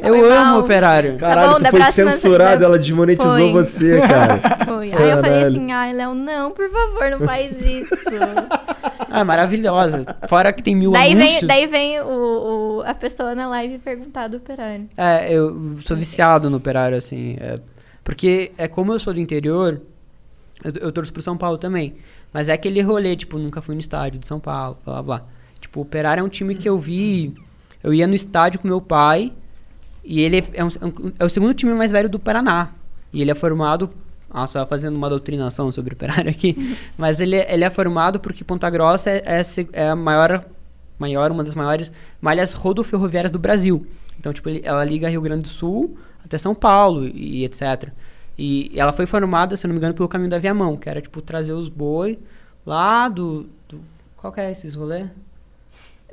Eu 0.04 0.16
Foi 0.20 0.32
amo 0.32 0.46
mal. 0.46 0.58
o 0.58 0.60
operário. 0.60 1.18
Caralho, 1.18 1.52
bom, 1.54 1.58
tu 1.58 1.72
foi 1.72 1.82
censurado, 1.92 2.60
você- 2.60 2.66
ela 2.66 2.78
desmonetizou 2.78 3.34
Foi. 3.36 3.52
você, 3.52 4.00
cara. 4.02 4.40
Foi. 4.64 4.94
Aí 4.94 5.10
eu 5.10 5.18
falei 5.18 5.22
Caralho. 5.32 5.48
assim, 5.48 5.72
ai, 5.72 5.94
Léo, 5.94 6.14
não, 6.14 6.52
por 6.52 6.70
favor, 6.70 7.10
não 7.10 7.20
faz 7.26 7.52
isso. 7.66 7.96
Ah, 9.16 9.24
maravilhosa. 9.24 10.04
Fora 10.28 10.52
que 10.52 10.64
tem 10.64 10.76
mil 10.76 10.92
daí 10.92 11.12
anúncios. 11.12 11.40
vem, 11.42 11.48
daí 11.48 11.68
vem 11.68 12.02
o, 12.02 12.78
o- 12.80 12.84
a 12.84 12.94
pessoa 12.96 13.36
na 13.36 13.48
live 13.48 13.78
perguntar 13.80 14.28
do 14.28 14.38
operário. 14.38 14.90
É, 14.98 15.32
eu 15.32 15.76
sou 15.86 15.96
viciado 15.96 16.50
no 16.50 16.58
operário, 16.58 16.98
assim. 16.98 17.38
é, 17.40 17.60
porque 18.04 18.52
é 18.58 18.68
como 18.68 18.92
eu 18.92 19.00
sou 19.00 19.14
do 19.14 19.20
interior, 19.20 19.82
eu, 20.64 20.72
eu 20.82 20.92
torço 20.92 21.14
pro 21.14 21.22
São 21.22 21.38
Paulo 21.38 21.58
também. 21.58 21.96
Mas 22.34 22.50
é 22.50 22.54
aquele 22.54 22.82
rolê, 22.82 23.16
tipo, 23.16 23.38
nunca 23.38 23.62
fui 23.62 23.76
no 23.76 23.82
estádio 23.82 24.20
de 24.20 24.28
São 24.28 24.40
Paulo, 24.40 24.78
blá 24.84 24.96
blá 24.96 25.04
blá. 25.20 25.26
Tipo, 25.62 25.80
o 25.80 25.84
operário 25.84 26.22
é 26.22 26.24
um 26.24 26.30
time 26.30 26.56
que 26.56 26.68
eu 26.68 26.78
vi. 26.78 27.36
Eu 27.84 27.94
ia 27.94 28.08
no 28.08 28.16
estádio 28.16 28.60
com 28.60 28.68
meu 28.68 28.82
pai. 28.82 29.32
E 30.04 30.20
ele 30.22 30.38
é, 30.38 30.40
é 30.40 30.60
é 30.60 30.64
um- 30.66 31.12
é 31.20 31.24
o 31.24 31.30
segundo 31.30 31.54
time 31.54 31.74
mais 31.74 31.92
velho 31.92 32.10
do 32.10 32.20
Paraná. 32.20 32.72
E 33.14 33.22
ele 33.22 33.30
é 33.32 33.36
formado. 33.36 33.92
Nossa, 34.34 34.66
fazendo 34.66 34.96
uma 34.96 35.10
doutrinação 35.10 35.72
sobre 35.72 35.94
o 35.94 35.96
operário 35.96 36.30
aqui. 36.30 36.76
mas 36.98 37.20
ele, 37.20 37.36
é- 37.36 37.54
ele 37.54 37.64
é 37.64 37.70
formado 37.70 38.20
porque 38.20 38.44
Ponta 38.44 38.70
Grossa 38.70 39.10
é, 39.10 39.24
é, 39.26 39.42
é 39.74 39.90
a 39.90 39.96
maior, 39.96 40.44
maior, 40.98 41.32
uma 41.32 41.44
das 41.44 41.54
maiores 41.56 41.92
malhas 42.20 42.54
rodoferroviárias 42.54 43.32
do 43.32 43.38
Brasil. 43.40 43.86
Então, 44.20 44.34
tipo, 44.34 44.50
ele- 44.50 44.62
ela 44.64 44.84
liga 44.84 45.08
Rio 45.10 45.22
Grande 45.22 45.44
do 45.44 45.50
Sul 45.50 45.98
até 46.26 46.38
São 46.38 46.56
Paulo 46.56 47.06
e, 47.08 47.44
etc. 47.46 47.90
E 48.38 48.72
ela 48.76 48.92
foi 48.92 49.06
formada, 49.06 49.56
se 49.56 49.68
não 49.68 49.74
me 49.74 49.78
engano, 49.78 49.94
pelo 49.94 50.10
caminho 50.10 50.30
da 50.32 50.40
Viamão, 50.40 50.76
que 50.78 50.90
era, 50.90 51.00
tipo, 51.02 51.22
trazer 51.22 51.54
os 51.54 51.70
boi 51.70 52.18
lá 52.66 53.08
do... 53.10 53.48
do 53.70 53.80
qual 54.18 54.34
que 54.34 54.40
é 54.42 54.52
esses 54.52 54.74
rolê? 54.74 55.06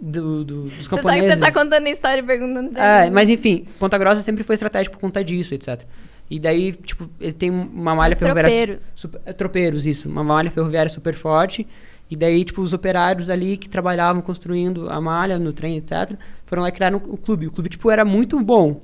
Do, 0.01 0.45
do- 0.45 0.63
dos 0.65 0.73
Você 0.75 0.83
tá, 0.91 0.97
camponeses. 0.97 1.35
você 1.35 1.41
tá 1.41 1.53
contando 1.53 1.87
a 1.87 1.91
história 1.91 2.21
e 2.21 2.25
perguntando 2.25 2.77
É, 2.79 3.09
mas 3.11 3.29
enfim, 3.29 3.65
Ponta 3.79 3.97
Grossa 3.99 4.23
sempre 4.23 4.43
foi 4.43 4.55
estratégico 4.55 4.97
por 4.97 5.01
conta 5.01 5.23
disso, 5.23 5.55
etc. 5.55 5.83
E 6.31 6.39
daí, 6.39 6.73
tipo, 6.73 7.11
ele 7.21 7.33
tem 7.33 7.51
uma 7.51 7.95
malha 7.95 8.13
Os 8.13 8.19
ferroviária. 8.19 8.51
tropeiros. 8.51 8.93
super- 8.95 9.21
é, 9.27 9.33
tropeiros, 9.33 9.87
isso. 9.87 10.09
Uma 10.09 10.23
malha 10.23 10.51
ferroviária 10.51 10.89
super 10.89 11.13
forte. 11.13 11.67
E 12.09 12.15
daí, 12.17 12.45
tipo, 12.45 12.63
os 12.63 12.73
operários 12.73 13.29
ali 13.29 13.57
que 13.57 13.69
trabalhavam 13.69 14.23
construindo 14.23 14.89
a 14.89 15.01
malha 15.01 15.39
no 15.39 15.53
trem, 15.53 15.77
etc., 15.77 16.17
foram 16.47 16.63
lá 16.63 16.69
e 16.69 16.73
criaram 16.73 16.99
o 17.09 17.17
clube. 17.17 17.47
O 17.49 17.51
clube, 17.53 17.69
tipo, 17.69 17.91
era 17.91 18.05
muito 18.05 18.39
bom. 18.41 18.81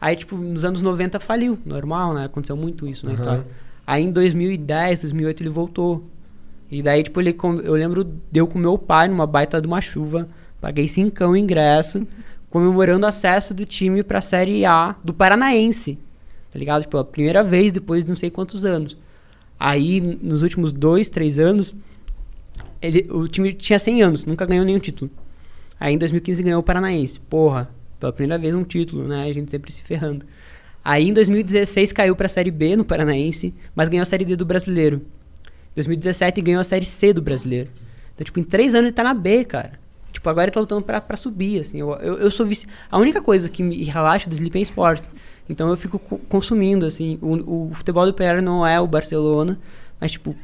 Aí, 0.00 0.16
tipo, 0.16 0.36
nos 0.36 0.64
anos 0.64 0.82
90 0.82 1.20
faliu. 1.20 1.58
Normal, 1.64 2.14
né? 2.14 2.24
Aconteceu 2.24 2.56
muito 2.56 2.88
isso 2.88 3.06
na 3.06 3.12
história. 3.14 3.46
Aí, 3.86 4.04
em 4.04 4.10
2010, 4.10 5.00
2008, 5.02 5.42
ele 5.42 5.50
voltou. 5.50 6.04
E 6.70 6.82
daí, 6.82 7.02
tipo, 7.02 7.20
ele, 7.20 7.36
eu 7.64 7.74
lembro, 7.74 8.04
deu 8.32 8.46
com 8.46 8.58
meu 8.58 8.78
pai 8.78 9.08
numa 9.08 9.26
baita 9.26 9.60
de 9.60 9.66
uma 9.66 9.80
chuva. 9.80 10.28
Paguei 10.60 10.86
cincão 10.88 11.32
o 11.32 11.36
ingresso, 11.36 12.06
comemorando 12.48 13.04
o 13.06 13.08
acesso 13.08 13.52
do 13.54 13.64
time 13.64 14.02
pra 14.02 14.20
Série 14.20 14.64
A 14.64 14.94
do 15.04 15.12
Paranaense. 15.12 15.98
Tá 16.50 16.58
ligado? 16.58 16.82
Tipo, 16.82 16.98
a 16.98 17.04
primeira 17.04 17.44
vez 17.44 17.72
depois 17.72 18.04
de 18.04 18.10
não 18.10 18.16
sei 18.16 18.30
quantos 18.30 18.64
anos. 18.64 18.96
Aí, 19.58 20.00
nos 20.00 20.42
últimos 20.42 20.72
dois, 20.72 21.10
três 21.10 21.38
anos, 21.38 21.74
ele, 22.80 23.06
o 23.10 23.28
time 23.28 23.52
tinha 23.52 23.78
100 23.78 24.02
anos, 24.02 24.24
nunca 24.24 24.46
ganhou 24.46 24.64
nenhum 24.64 24.78
título. 24.78 25.10
Aí, 25.78 25.94
em 25.94 25.98
2015, 25.98 26.42
ganhou 26.42 26.60
o 26.60 26.62
Paranaense. 26.62 27.20
Porra, 27.20 27.70
pela 27.98 28.12
primeira 28.12 28.38
vez 28.40 28.54
um 28.54 28.64
título, 28.64 29.06
né? 29.06 29.24
A 29.24 29.32
gente 29.32 29.50
sempre 29.50 29.70
se 29.70 29.82
ferrando. 29.82 30.24
Aí, 30.82 31.08
em 31.08 31.12
2016, 31.12 31.92
caiu 31.92 32.16
pra 32.16 32.28
Série 32.28 32.50
B 32.50 32.74
no 32.74 32.84
Paranaense, 32.84 33.54
mas 33.74 33.88
ganhou 33.88 34.02
a 34.02 34.06
Série 34.06 34.24
D 34.24 34.34
do 34.34 34.46
Brasileiro. 34.46 35.02
Em 35.72 35.74
2017, 35.74 36.40
ganhou 36.40 36.60
a 36.60 36.64
Série 36.64 36.86
C 36.86 37.12
do 37.12 37.20
Brasileiro. 37.20 37.70
Então, 38.14 38.24
tipo, 38.24 38.40
em 38.40 38.44
três 38.44 38.74
anos 38.74 38.88
ele 38.88 38.94
tá 38.94 39.04
na 39.04 39.14
B, 39.14 39.44
cara. 39.44 39.78
Tipo, 40.10 40.28
agora 40.28 40.46
ele 40.46 40.52
tá 40.52 40.60
lutando 40.60 40.82
pra, 40.82 41.00
pra 41.00 41.16
subir, 41.16 41.60
assim. 41.60 41.78
Eu, 41.80 41.92
eu, 41.96 42.18
eu 42.18 42.30
sou 42.30 42.46
vici... 42.46 42.66
A 42.90 42.98
única 42.98 43.22
coisa 43.22 43.48
que 43.48 43.62
me 43.62 43.84
relaxa 43.84 44.28
do 44.28 44.34
Sleep 44.34 44.58
é 44.58 44.62
esporte. 44.62 45.08
Então 45.50 45.68
eu 45.68 45.76
fico 45.76 45.98
co- 45.98 46.18
consumindo, 46.28 46.86
assim. 46.86 47.18
O, 47.20 47.68
o 47.68 47.70
futebol 47.74 48.06
do 48.06 48.14
PR 48.14 48.40
não 48.42 48.64
é 48.66 48.80
o 48.80 48.86
Barcelona. 48.86 49.58
Mas, 50.00 50.12
tipo, 50.12 50.34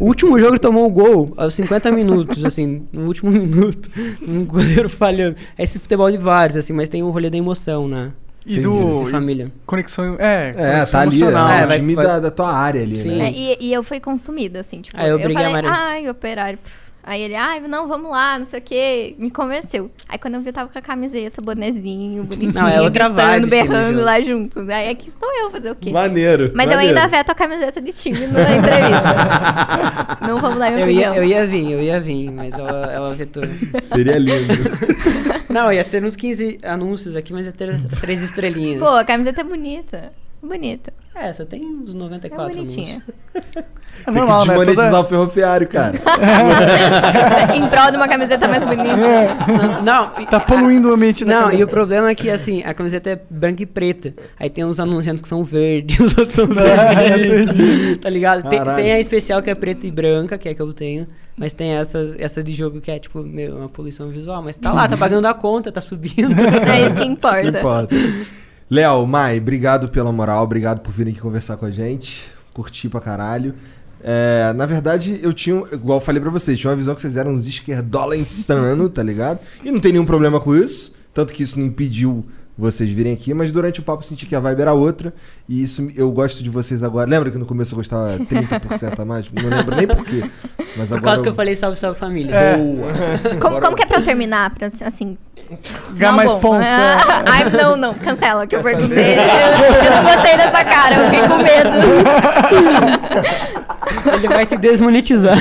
o 0.00 0.06
último 0.06 0.38
jogo 0.38 0.52
ele 0.52 0.58
tomou 0.58 0.86
o 0.86 0.90
gol 0.90 1.34
aos 1.36 1.52
50 1.52 1.90
minutos, 1.92 2.42
assim, 2.46 2.86
no 2.90 3.04
último 3.06 3.28
minuto. 3.32 3.90
Um 4.26 4.42
goleiro 4.46 4.88
falhando. 4.88 5.36
É 5.58 5.64
esse 5.64 5.78
futebol 5.78 6.10
de 6.10 6.16
vários, 6.16 6.56
assim, 6.56 6.72
mas 6.72 6.88
tem 6.88 7.02
o 7.02 7.10
rolê 7.10 7.28
da 7.28 7.36
emoção, 7.36 7.86
né? 7.86 8.12
E 8.46 8.54
De 8.54 8.60
do. 8.62 9.04
família. 9.06 9.52
Conexão. 9.66 10.14
É, 10.18 10.48
É, 10.48 10.52
conexão 10.52 10.86
tá 10.92 11.00
ali, 11.00 11.16
emocional. 11.20 11.48
é, 11.50 11.60
É, 11.60 11.64
o 11.64 11.68
vai- 11.68 11.78
time 11.78 11.94
vai- 11.94 12.06
da, 12.06 12.20
da 12.20 12.30
tua 12.30 12.50
área 12.54 12.80
ali, 12.80 12.96
Sim. 12.96 13.16
né? 13.18 13.26
É, 13.28 13.32
e, 13.32 13.56
e 13.68 13.72
eu 13.74 13.82
fui 13.82 13.98
consumida, 14.00 14.60
assim, 14.60 14.80
tipo, 14.80 14.96
Ah, 14.98 15.06
eu 15.06 15.18
eu, 15.18 15.24
briguei 15.24 15.44
falei, 15.44 15.70
ai, 15.70 16.08
operário. 16.08 16.56
pff. 16.58 16.85
Aí 17.06 17.22
ele, 17.22 17.36
ai, 17.36 17.60
não, 17.60 17.86
vamos 17.86 18.10
lá, 18.10 18.36
não 18.36 18.46
sei 18.46 18.58
o 18.58 18.62
quê. 18.62 19.14
Me 19.16 19.30
convenceu. 19.30 19.88
Aí 20.08 20.18
quando 20.18 20.34
eu 20.34 20.40
vi, 20.40 20.48
eu 20.48 20.52
tava 20.52 20.68
com 20.68 20.76
a 20.76 20.82
camiseta, 20.82 21.40
bonezinho, 21.40 22.24
bonitinho. 22.24 22.52
Não, 22.52 22.66
é 22.66 22.82
outra 22.82 23.08
gritando, 23.08 23.48
vibe, 23.48 23.48
berrando 23.48 24.00
lá 24.02 24.20
junto. 24.20 24.58
Aí 24.68 24.88
aqui 24.90 25.08
estou 25.08 25.32
eu 25.32 25.48
fazer 25.52 25.70
o 25.70 25.76
quê? 25.76 25.92
Maneiro. 25.92 26.50
Mas 26.52 26.66
eu 26.66 26.74
maneiro. 26.74 26.98
ainda 26.98 27.08
veto 27.08 27.30
a 27.30 27.34
camiseta 27.34 27.80
de 27.80 27.92
time 27.92 28.26
na 28.26 28.40
entrevista. 28.40 30.18
não 30.26 30.38
vamos 30.38 30.58
dar 30.58 30.72
minha 30.72 30.80
Eu 30.80 30.90
opinião. 30.90 31.14
ia, 31.14 31.20
eu 31.20 31.24
ia 31.24 31.46
vir, 31.46 31.70
eu 31.70 31.80
ia 31.80 32.00
vir, 32.00 32.32
mas 32.32 32.58
ela, 32.58 32.92
ela 32.92 33.14
vetou. 33.14 33.44
Seria 33.82 34.18
lindo. 34.18 34.54
Não, 35.48 35.72
ia 35.72 35.84
ter 35.84 36.02
uns 36.02 36.16
15 36.16 36.58
anúncios 36.64 37.14
aqui, 37.14 37.32
mas 37.32 37.46
ia 37.46 37.52
ter 37.52 37.80
três 38.00 38.20
estrelinhas. 38.20 38.80
Pô, 38.82 38.88
a 38.88 39.04
camiseta 39.04 39.42
é 39.42 39.44
bonita. 39.44 40.12
Bonita. 40.46 40.92
É, 41.14 41.32
só 41.32 41.44
tem 41.46 41.64
uns 41.64 41.94
É 41.94 41.96
94 41.98 42.54
bonitinha. 42.54 43.02
anúncios. 43.02 43.14
É 43.56 43.64
Tem 44.06 44.14
normal, 44.14 44.42
que 44.42 44.48
né? 44.48 44.54
desmonetizar 44.56 44.90
Toda... 44.90 45.00
o 45.00 45.04
ferroviário, 45.08 45.66
cara. 45.68 45.98
em 47.56 47.66
prol 47.68 47.90
de 47.90 47.96
uma 47.96 48.06
camiseta 48.06 48.46
mais 48.46 48.62
bonita. 48.62 48.96
Não, 48.96 49.82
não, 49.82 50.12
e- 50.22 50.26
Tá 50.26 50.38
poluindo 50.38 50.90
o 50.90 50.92
ambiente 50.94 51.24
Não, 51.24 51.34
camiseta. 51.44 51.60
e 51.60 51.64
o 51.64 51.68
problema 51.68 52.10
é 52.10 52.14
que, 52.14 52.28
assim, 52.30 52.62
a 52.62 52.74
camiseta 52.74 53.10
é 53.10 53.20
branca 53.30 53.62
e 53.62 53.66
preta. 53.66 54.12
Aí 54.38 54.50
tem 54.50 54.64
uns 54.64 54.78
anunciantes 54.78 55.22
que 55.22 55.28
são 55.28 55.42
verdes, 55.42 55.98
os 56.00 56.16
outros 56.18 56.34
são 56.34 56.46
verdes. 56.46 57.98
tá 58.00 58.10
ligado? 58.10 58.48
Tem, 58.48 58.62
tem 58.76 58.92
a 58.92 59.00
especial 59.00 59.42
que 59.42 59.50
é 59.50 59.54
preta 59.54 59.86
e 59.86 59.90
branca, 59.90 60.36
que 60.36 60.48
é 60.48 60.52
a 60.52 60.54
que 60.54 60.60
eu 60.62 60.72
tenho. 60.72 61.06
Mas 61.36 61.52
tem 61.52 61.72
essa, 61.72 62.14
essa 62.18 62.42
de 62.42 62.54
jogo 62.54 62.80
que 62.80 62.90
é, 62.90 62.98
tipo, 62.98 63.22
meu, 63.22 63.56
uma 63.56 63.68
poluição 63.68 64.08
visual. 64.08 64.42
Mas 64.42 64.56
tá 64.56 64.72
lá, 64.72 64.86
tá 64.88 64.96
pagando 64.96 65.26
a 65.26 65.34
conta, 65.34 65.70
tá 65.72 65.80
subindo. 65.80 66.32
É 66.40 66.86
isso 66.86 66.94
que 66.94 67.00
Que 67.00 67.04
importa. 67.04 67.96
Léo, 68.68 69.06
Mai, 69.06 69.38
obrigado 69.38 69.88
pela 69.88 70.10
moral, 70.10 70.42
obrigado 70.42 70.80
por 70.80 70.92
virem 70.92 71.12
aqui 71.12 71.20
conversar 71.20 71.56
com 71.56 71.66
a 71.66 71.70
gente. 71.70 72.26
Curti 72.52 72.88
pra 72.88 73.00
caralho. 73.00 73.54
É, 74.02 74.52
na 74.54 74.66
verdade, 74.66 75.20
eu 75.22 75.32
tinha, 75.32 75.62
igual 75.72 75.98
eu 75.98 76.04
falei 76.04 76.20
pra 76.20 76.30
vocês, 76.30 76.58
tinha 76.58 76.70
uma 76.70 76.76
visão 76.76 76.94
que 76.94 77.00
vocês 77.00 77.16
eram 77.16 77.32
uns 77.32 77.46
esquerdola 77.46 78.16
insano, 78.16 78.88
tá 78.88 79.02
ligado? 79.02 79.38
E 79.64 79.70
não 79.70 79.78
tem 79.78 79.92
nenhum 79.92 80.04
problema 80.04 80.40
com 80.40 80.54
isso, 80.54 80.92
tanto 81.14 81.32
que 81.32 81.44
isso 81.44 81.58
não 81.58 81.66
impediu 81.66 82.26
vocês 82.56 82.90
virem 82.90 83.12
aqui, 83.12 83.34
mas 83.34 83.52
durante 83.52 83.80
o 83.80 83.82
papo 83.82 84.02
eu 84.02 84.08
senti 84.08 84.24
que 84.24 84.34
a 84.34 84.40
vibe 84.40 84.62
era 84.62 84.72
outra, 84.72 85.12
e 85.48 85.62
isso 85.62 85.88
eu 85.94 86.10
gosto 86.10 86.42
de 86.42 86.48
vocês 86.50 86.82
agora. 86.82 87.08
Lembra 87.08 87.30
que 87.30 87.38
no 87.38 87.46
começo 87.46 87.74
eu 87.74 87.76
gostava 87.76 88.18
30% 88.18 88.98
a 88.98 89.04
mais? 89.04 89.30
Não 89.30 89.48
lembro 89.48 89.76
nem 89.76 89.86
por 89.86 90.04
quê. 90.04 90.30
Mas 90.76 90.88
Por 90.88 91.00
causa 91.02 91.22
que 91.22 91.28
eu 91.28 91.34
falei 91.34 91.54
salve, 91.54 91.78
salve 91.78 91.98
família. 91.98 92.34
Boa. 92.56 93.38
Como, 93.40 93.60
como 93.60 93.76
que 93.76 93.82
é 93.82 93.86
pra 93.86 93.98
eu 93.98 94.04
terminar? 94.04 94.54
Pra, 94.54 94.70
assim, 94.84 95.16
Ganhar 95.92 96.10
não, 96.10 96.16
mais 96.16 96.32
bom. 96.34 96.40
pontos. 96.40 96.66
é. 96.66 96.96
Ai, 97.26 97.50
não, 97.50 97.76
não, 97.76 97.94
cancela, 97.94 98.46
que 98.46 98.56
eu 98.56 98.62
perguntei. 98.62 99.14
Eu, 99.14 99.84
eu 99.84 99.90
não 99.90 100.02
gostei 100.02 100.36
dessa 100.36 100.64
cara, 100.64 100.96
eu 100.96 101.04
fiquei 101.10 101.28
com 101.28 101.36
medo. 101.36 101.70
Ele 104.16 104.28
vai 104.28 104.46
se 104.46 104.56
desmonetizar. 104.56 105.36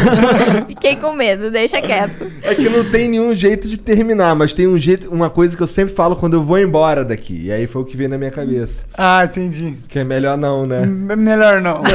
Fiquei 0.67 0.95
com 0.95 1.13
medo, 1.13 1.49
deixa 1.49 1.81
quieto. 1.81 2.31
É 2.43 2.53
que 2.53 2.69
não 2.69 2.83
tem 2.83 3.07
nenhum 3.07 3.33
jeito 3.33 3.67
de 3.67 3.77
terminar, 3.77 4.35
mas 4.35 4.53
tem 4.53 4.67
um 4.67 4.77
jeito, 4.77 5.09
uma 5.09 5.29
coisa 5.29 5.55
que 5.55 5.63
eu 5.63 5.67
sempre 5.67 5.93
falo 5.95 6.15
quando 6.15 6.33
eu 6.33 6.43
vou 6.43 6.59
embora 6.59 7.03
daqui. 7.05 7.45
E 7.45 7.51
aí 7.51 7.67
foi 7.67 7.81
o 7.81 7.85
que 7.85 7.95
veio 7.95 8.09
na 8.09 8.17
minha 8.17 8.31
cabeça. 8.31 8.85
Ah, 8.97 9.23
entendi. 9.23 9.77
Que 9.87 9.99
é 9.99 10.03
melhor 10.03 10.37
não, 10.37 10.65
né? 10.65 10.81
M- 10.83 11.15
melhor 11.15 11.61
não. 11.61 11.81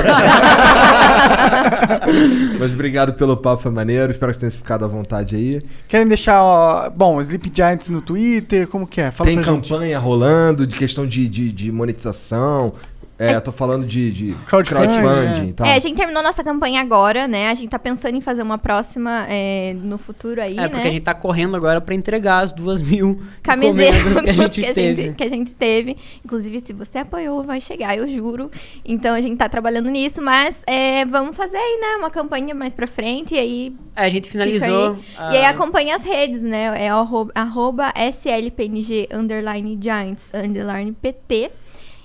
Mas 2.58 2.72
obrigado 2.72 3.14
pelo 3.14 3.36
papo, 3.36 3.62
foi 3.62 3.70
maneiro. 3.72 4.10
Espero 4.10 4.32
que 4.32 4.38
vocês 4.38 4.52
tenham 4.52 4.62
ficado 4.62 4.84
à 4.84 4.88
vontade 4.88 5.36
aí. 5.36 5.62
Querem 5.88 6.06
deixar, 6.08 6.42
ó, 6.42 6.90
bom, 6.90 7.20
Sleep 7.20 7.50
Giants 7.54 7.88
no 7.88 8.00
Twitter, 8.00 8.66
como 8.66 8.86
que 8.86 9.00
é? 9.00 9.10
Fala 9.10 9.28
Tem 9.28 9.40
pra 9.40 9.52
gente. 9.52 9.68
campanha 9.68 9.98
rolando 9.98 10.66
de 10.66 10.76
questão 10.76 11.06
de, 11.06 11.28
de, 11.28 11.52
de 11.52 11.72
monetização. 11.72 12.72
É, 13.20 13.34
eu 13.34 13.40
tô 13.42 13.52
falando 13.52 13.84
de, 13.86 14.10
de 14.10 14.34
Crowdfunding, 14.46 14.86
crowdfunding 15.00 15.46
é. 15.46 15.50
e 15.50 15.52
tal. 15.52 15.66
É, 15.66 15.74
a 15.74 15.78
gente 15.78 15.94
terminou 15.96 16.22
nossa 16.22 16.42
campanha 16.42 16.80
agora, 16.80 17.28
né? 17.28 17.50
A 17.50 17.54
gente 17.54 17.68
tá 17.68 17.78
pensando 17.78 18.16
em 18.16 18.20
fazer 18.20 18.40
uma 18.42 18.56
próxima 18.56 19.26
é, 19.28 19.74
no 19.82 19.98
futuro 19.98 20.40
aí, 20.40 20.54
É, 20.56 20.62
né? 20.62 20.68
porque 20.68 20.88
a 20.88 20.90
gente 20.90 21.02
tá 21.02 21.12
correndo 21.12 21.54
agora 21.54 21.80
pra 21.80 21.94
entregar 21.94 22.38
as 22.38 22.50
duas 22.52 22.80
mil 22.80 23.20
camisetas 23.42 24.20
que 24.22 24.30
a 24.30 24.32
gente 24.32 24.60
que 24.62 24.66
a 24.66 24.72
teve. 24.74 25.02
gente, 25.02 25.14
que 25.16 25.22
a 25.24 25.28
gente 25.28 25.50
teve. 25.52 25.96
Inclusive, 26.24 26.60
se 26.60 26.72
você 26.72 26.98
apoiou, 26.98 27.42
vai 27.44 27.60
chegar, 27.60 27.94
eu 27.96 28.08
juro. 28.08 28.50
Então, 28.84 29.14
a 29.14 29.20
gente 29.20 29.36
tá 29.36 29.48
trabalhando 29.48 29.90
nisso, 29.90 30.22
mas 30.22 30.58
é, 30.66 31.04
vamos 31.04 31.36
fazer 31.36 31.58
aí, 31.58 31.78
né? 31.80 31.96
Uma 31.98 32.10
campanha 32.10 32.54
mais 32.54 32.74
pra 32.74 32.86
frente 32.86 33.34
e 33.34 33.38
aí... 33.38 33.76
É, 33.94 34.04
a 34.06 34.08
gente 34.08 34.30
finalizou. 34.30 34.96
aí. 35.18 35.34
E 35.34 35.36
aí, 35.36 35.44
a- 35.44 35.50
acompanha 35.50 35.96
as 35.96 36.04
redes, 36.04 36.40
né? 36.40 36.84
É 36.86 36.88
arroba, 36.88 37.30
arroba 37.34 37.92
slpng, 37.96 39.08
underline 39.12 39.78
giants, 39.80 40.22
underline 40.32 40.92
pt. 40.92 41.50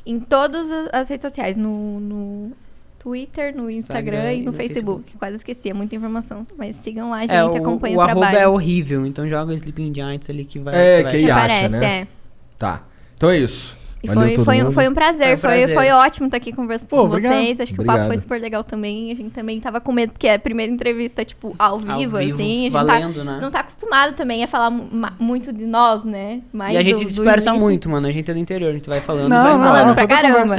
Em 0.05 0.19
todas 0.19 0.69
as- 0.91 1.07
redes 1.07 1.21
sociais. 1.23 1.57
No... 1.57 1.99
no 1.99 2.51
Twitter, 2.99 3.55
no 3.55 3.69
Instagram, 3.69 4.17
Instagram 4.17 4.33
e 4.33 4.39
no, 4.39 4.45
no 4.45 4.53
Facebook. 4.53 5.15
Quase 5.19 5.35
esqueci, 5.35 5.69
é 5.69 5.73
muita 5.75 5.95
informação. 5.95 6.41
Mas 6.57 6.75
sigam 6.77 7.11
lá, 7.11 7.19
gente, 7.21 7.33
É, 7.33 7.45
o, 7.45 7.55
acompanhem 7.55 7.95
o 7.95 7.99
o, 7.99 8.01
arroba 8.01 8.21
trabalho. 8.21 8.37
é 8.39 8.47
horrível, 8.47 9.05
então 9.05 9.29
joga 9.29 9.51
o 9.51 9.53
Sleeping 9.53 9.93
Giants 9.93 10.27
ali 10.27 10.43
que 10.43 10.57
vai. 10.57 10.73
É, 10.75 11.03
vai 11.03 11.11
que 11.11 11.17
aí 11.19 11.25
que 11.25 11.29
acha, 11.31 11.43
aparece, 11.43 11.69
né? 11.77 11.85
é. 12.01 12.07
Tá. 12.57 12.83
Então 13.15 13.29
é 13.29 13.37
isso. 13.37 13.77
E 14.05 14.15
Valeu 14.15 14.35
foi, 14.35 14.43
foi, 14.45 14.63
um- 14.63 14.71
foi 14.71 14.87
um 14.87 14.93
prazer, 14.93 15.25
Foi 15.25 15.33
um 15.35 15.37
foi, 15.37 15.49
prazer. 15.57 15.73
foi 15.75 15.89
ótimo 15.91 16.27
estar 16.27 16.37
aqui 16.37 16.51
conversando 16.53 16.87
Pô, 16.89 16.97
com 16.97 17.03
obrigado. 17.07 17.33
vocês. 17.33 17.59
Acho 17.59 17.73
que 17.73 17.79
o 17.79 17.81
Obrigado. 17.81 17.97
papo 17.97 18.07
foi 18.09 18.17
super 18.17 18.39
legal 18.41 18.63
também. 18.63 19.11
A 19.11 19.15
gente 19.15 19.31
também 19.31 19.59
tava 19.59 19.81
com 19.81 19.91
medo, 19.91 20.11
porque 20.13 20.27
é 20.27 20.35
a 20.35 20.39
primeira 20.39 20.71
entrevista, 20.71 21.25
tipo, 21.25 21.55
ao 21.59 21.79
vivo, 21.79 21.91
Ao 21.91 21.97
vivo, 21.99 22.17
assim. 22.17 22.31
A 22.31 22.63
gente 22.63 22.69
valendo, 22.71 23.15
tá, 23.15 23.23
né? 23.23 23.39
não 23.41 23.51
tá 23.51 23.59
acostumado 23.59 24.13
também 24.15 24.43
a 24.43 24.47
falar 24.47 24.69
muito 25.19 25.51
de 25.51 25.65
nós, 25.65 26.03
né? 26.03 26.41
Mais 26.53 26.73
E 26.75 26.77
a 26.77 26.81
gente 26.83 26.93
do- 26.93 26.97
se 26.99 27.03
do 27.05 27.09
dispersa 27.09 27.49
Sleep. 27.49 27.59
muito, 27.59 27.89
mano. 27.89 28.07
A 28.07 28.11
gente 28.11 28.29
é 28.29 28.33
do 28.33 28.39
interior, 28.39 28.69
a 28.69 28.73
gente 28.73 28.87
vai 28.87 29.01
falando. 29.01 29.29
Não, 29.29 29.43
vai 29.43 29.57
não. 29.57 29.65
Falando 29.65 29.87
não, 29.87 29.95
pra 29.95 30.07
caramba. 30.07 30.55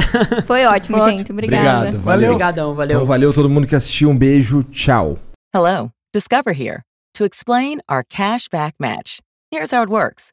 Foi 0.46 0.64
ótimo, 0.66 0.98
Foi 0.98 1.10
gente. 1.16 1.32
Obrigada. 1.32 1.78
Obrigado, 1.88 2.02
valeu. 2.04 2.30
Obrigadão, 2.32 2.74
valeu. 2.74 2.96
Então 2.96 3.06
valeu 3.06 3.32
todo 3.32 3.48
mundo 3.48 3.66
que 3.66 3.74
assistiu. 3.74 4.10
Um 4.10 4.16
beijo. 4.16 4.62
Tchau. 4.64 5.18
Hello, 5.54 5.90
Discover 6.14 6.52
here 6.58 6.80
to 7.14 7.24
explain 7.24 7.78
our 7.90 8.02
cash 8.08 8.46
back 8.50 8.74
match. 8.80 9.18
Here's 9.52 9.72
how 9.72 9.82
it 9.82 9.90
works 9.90 10.32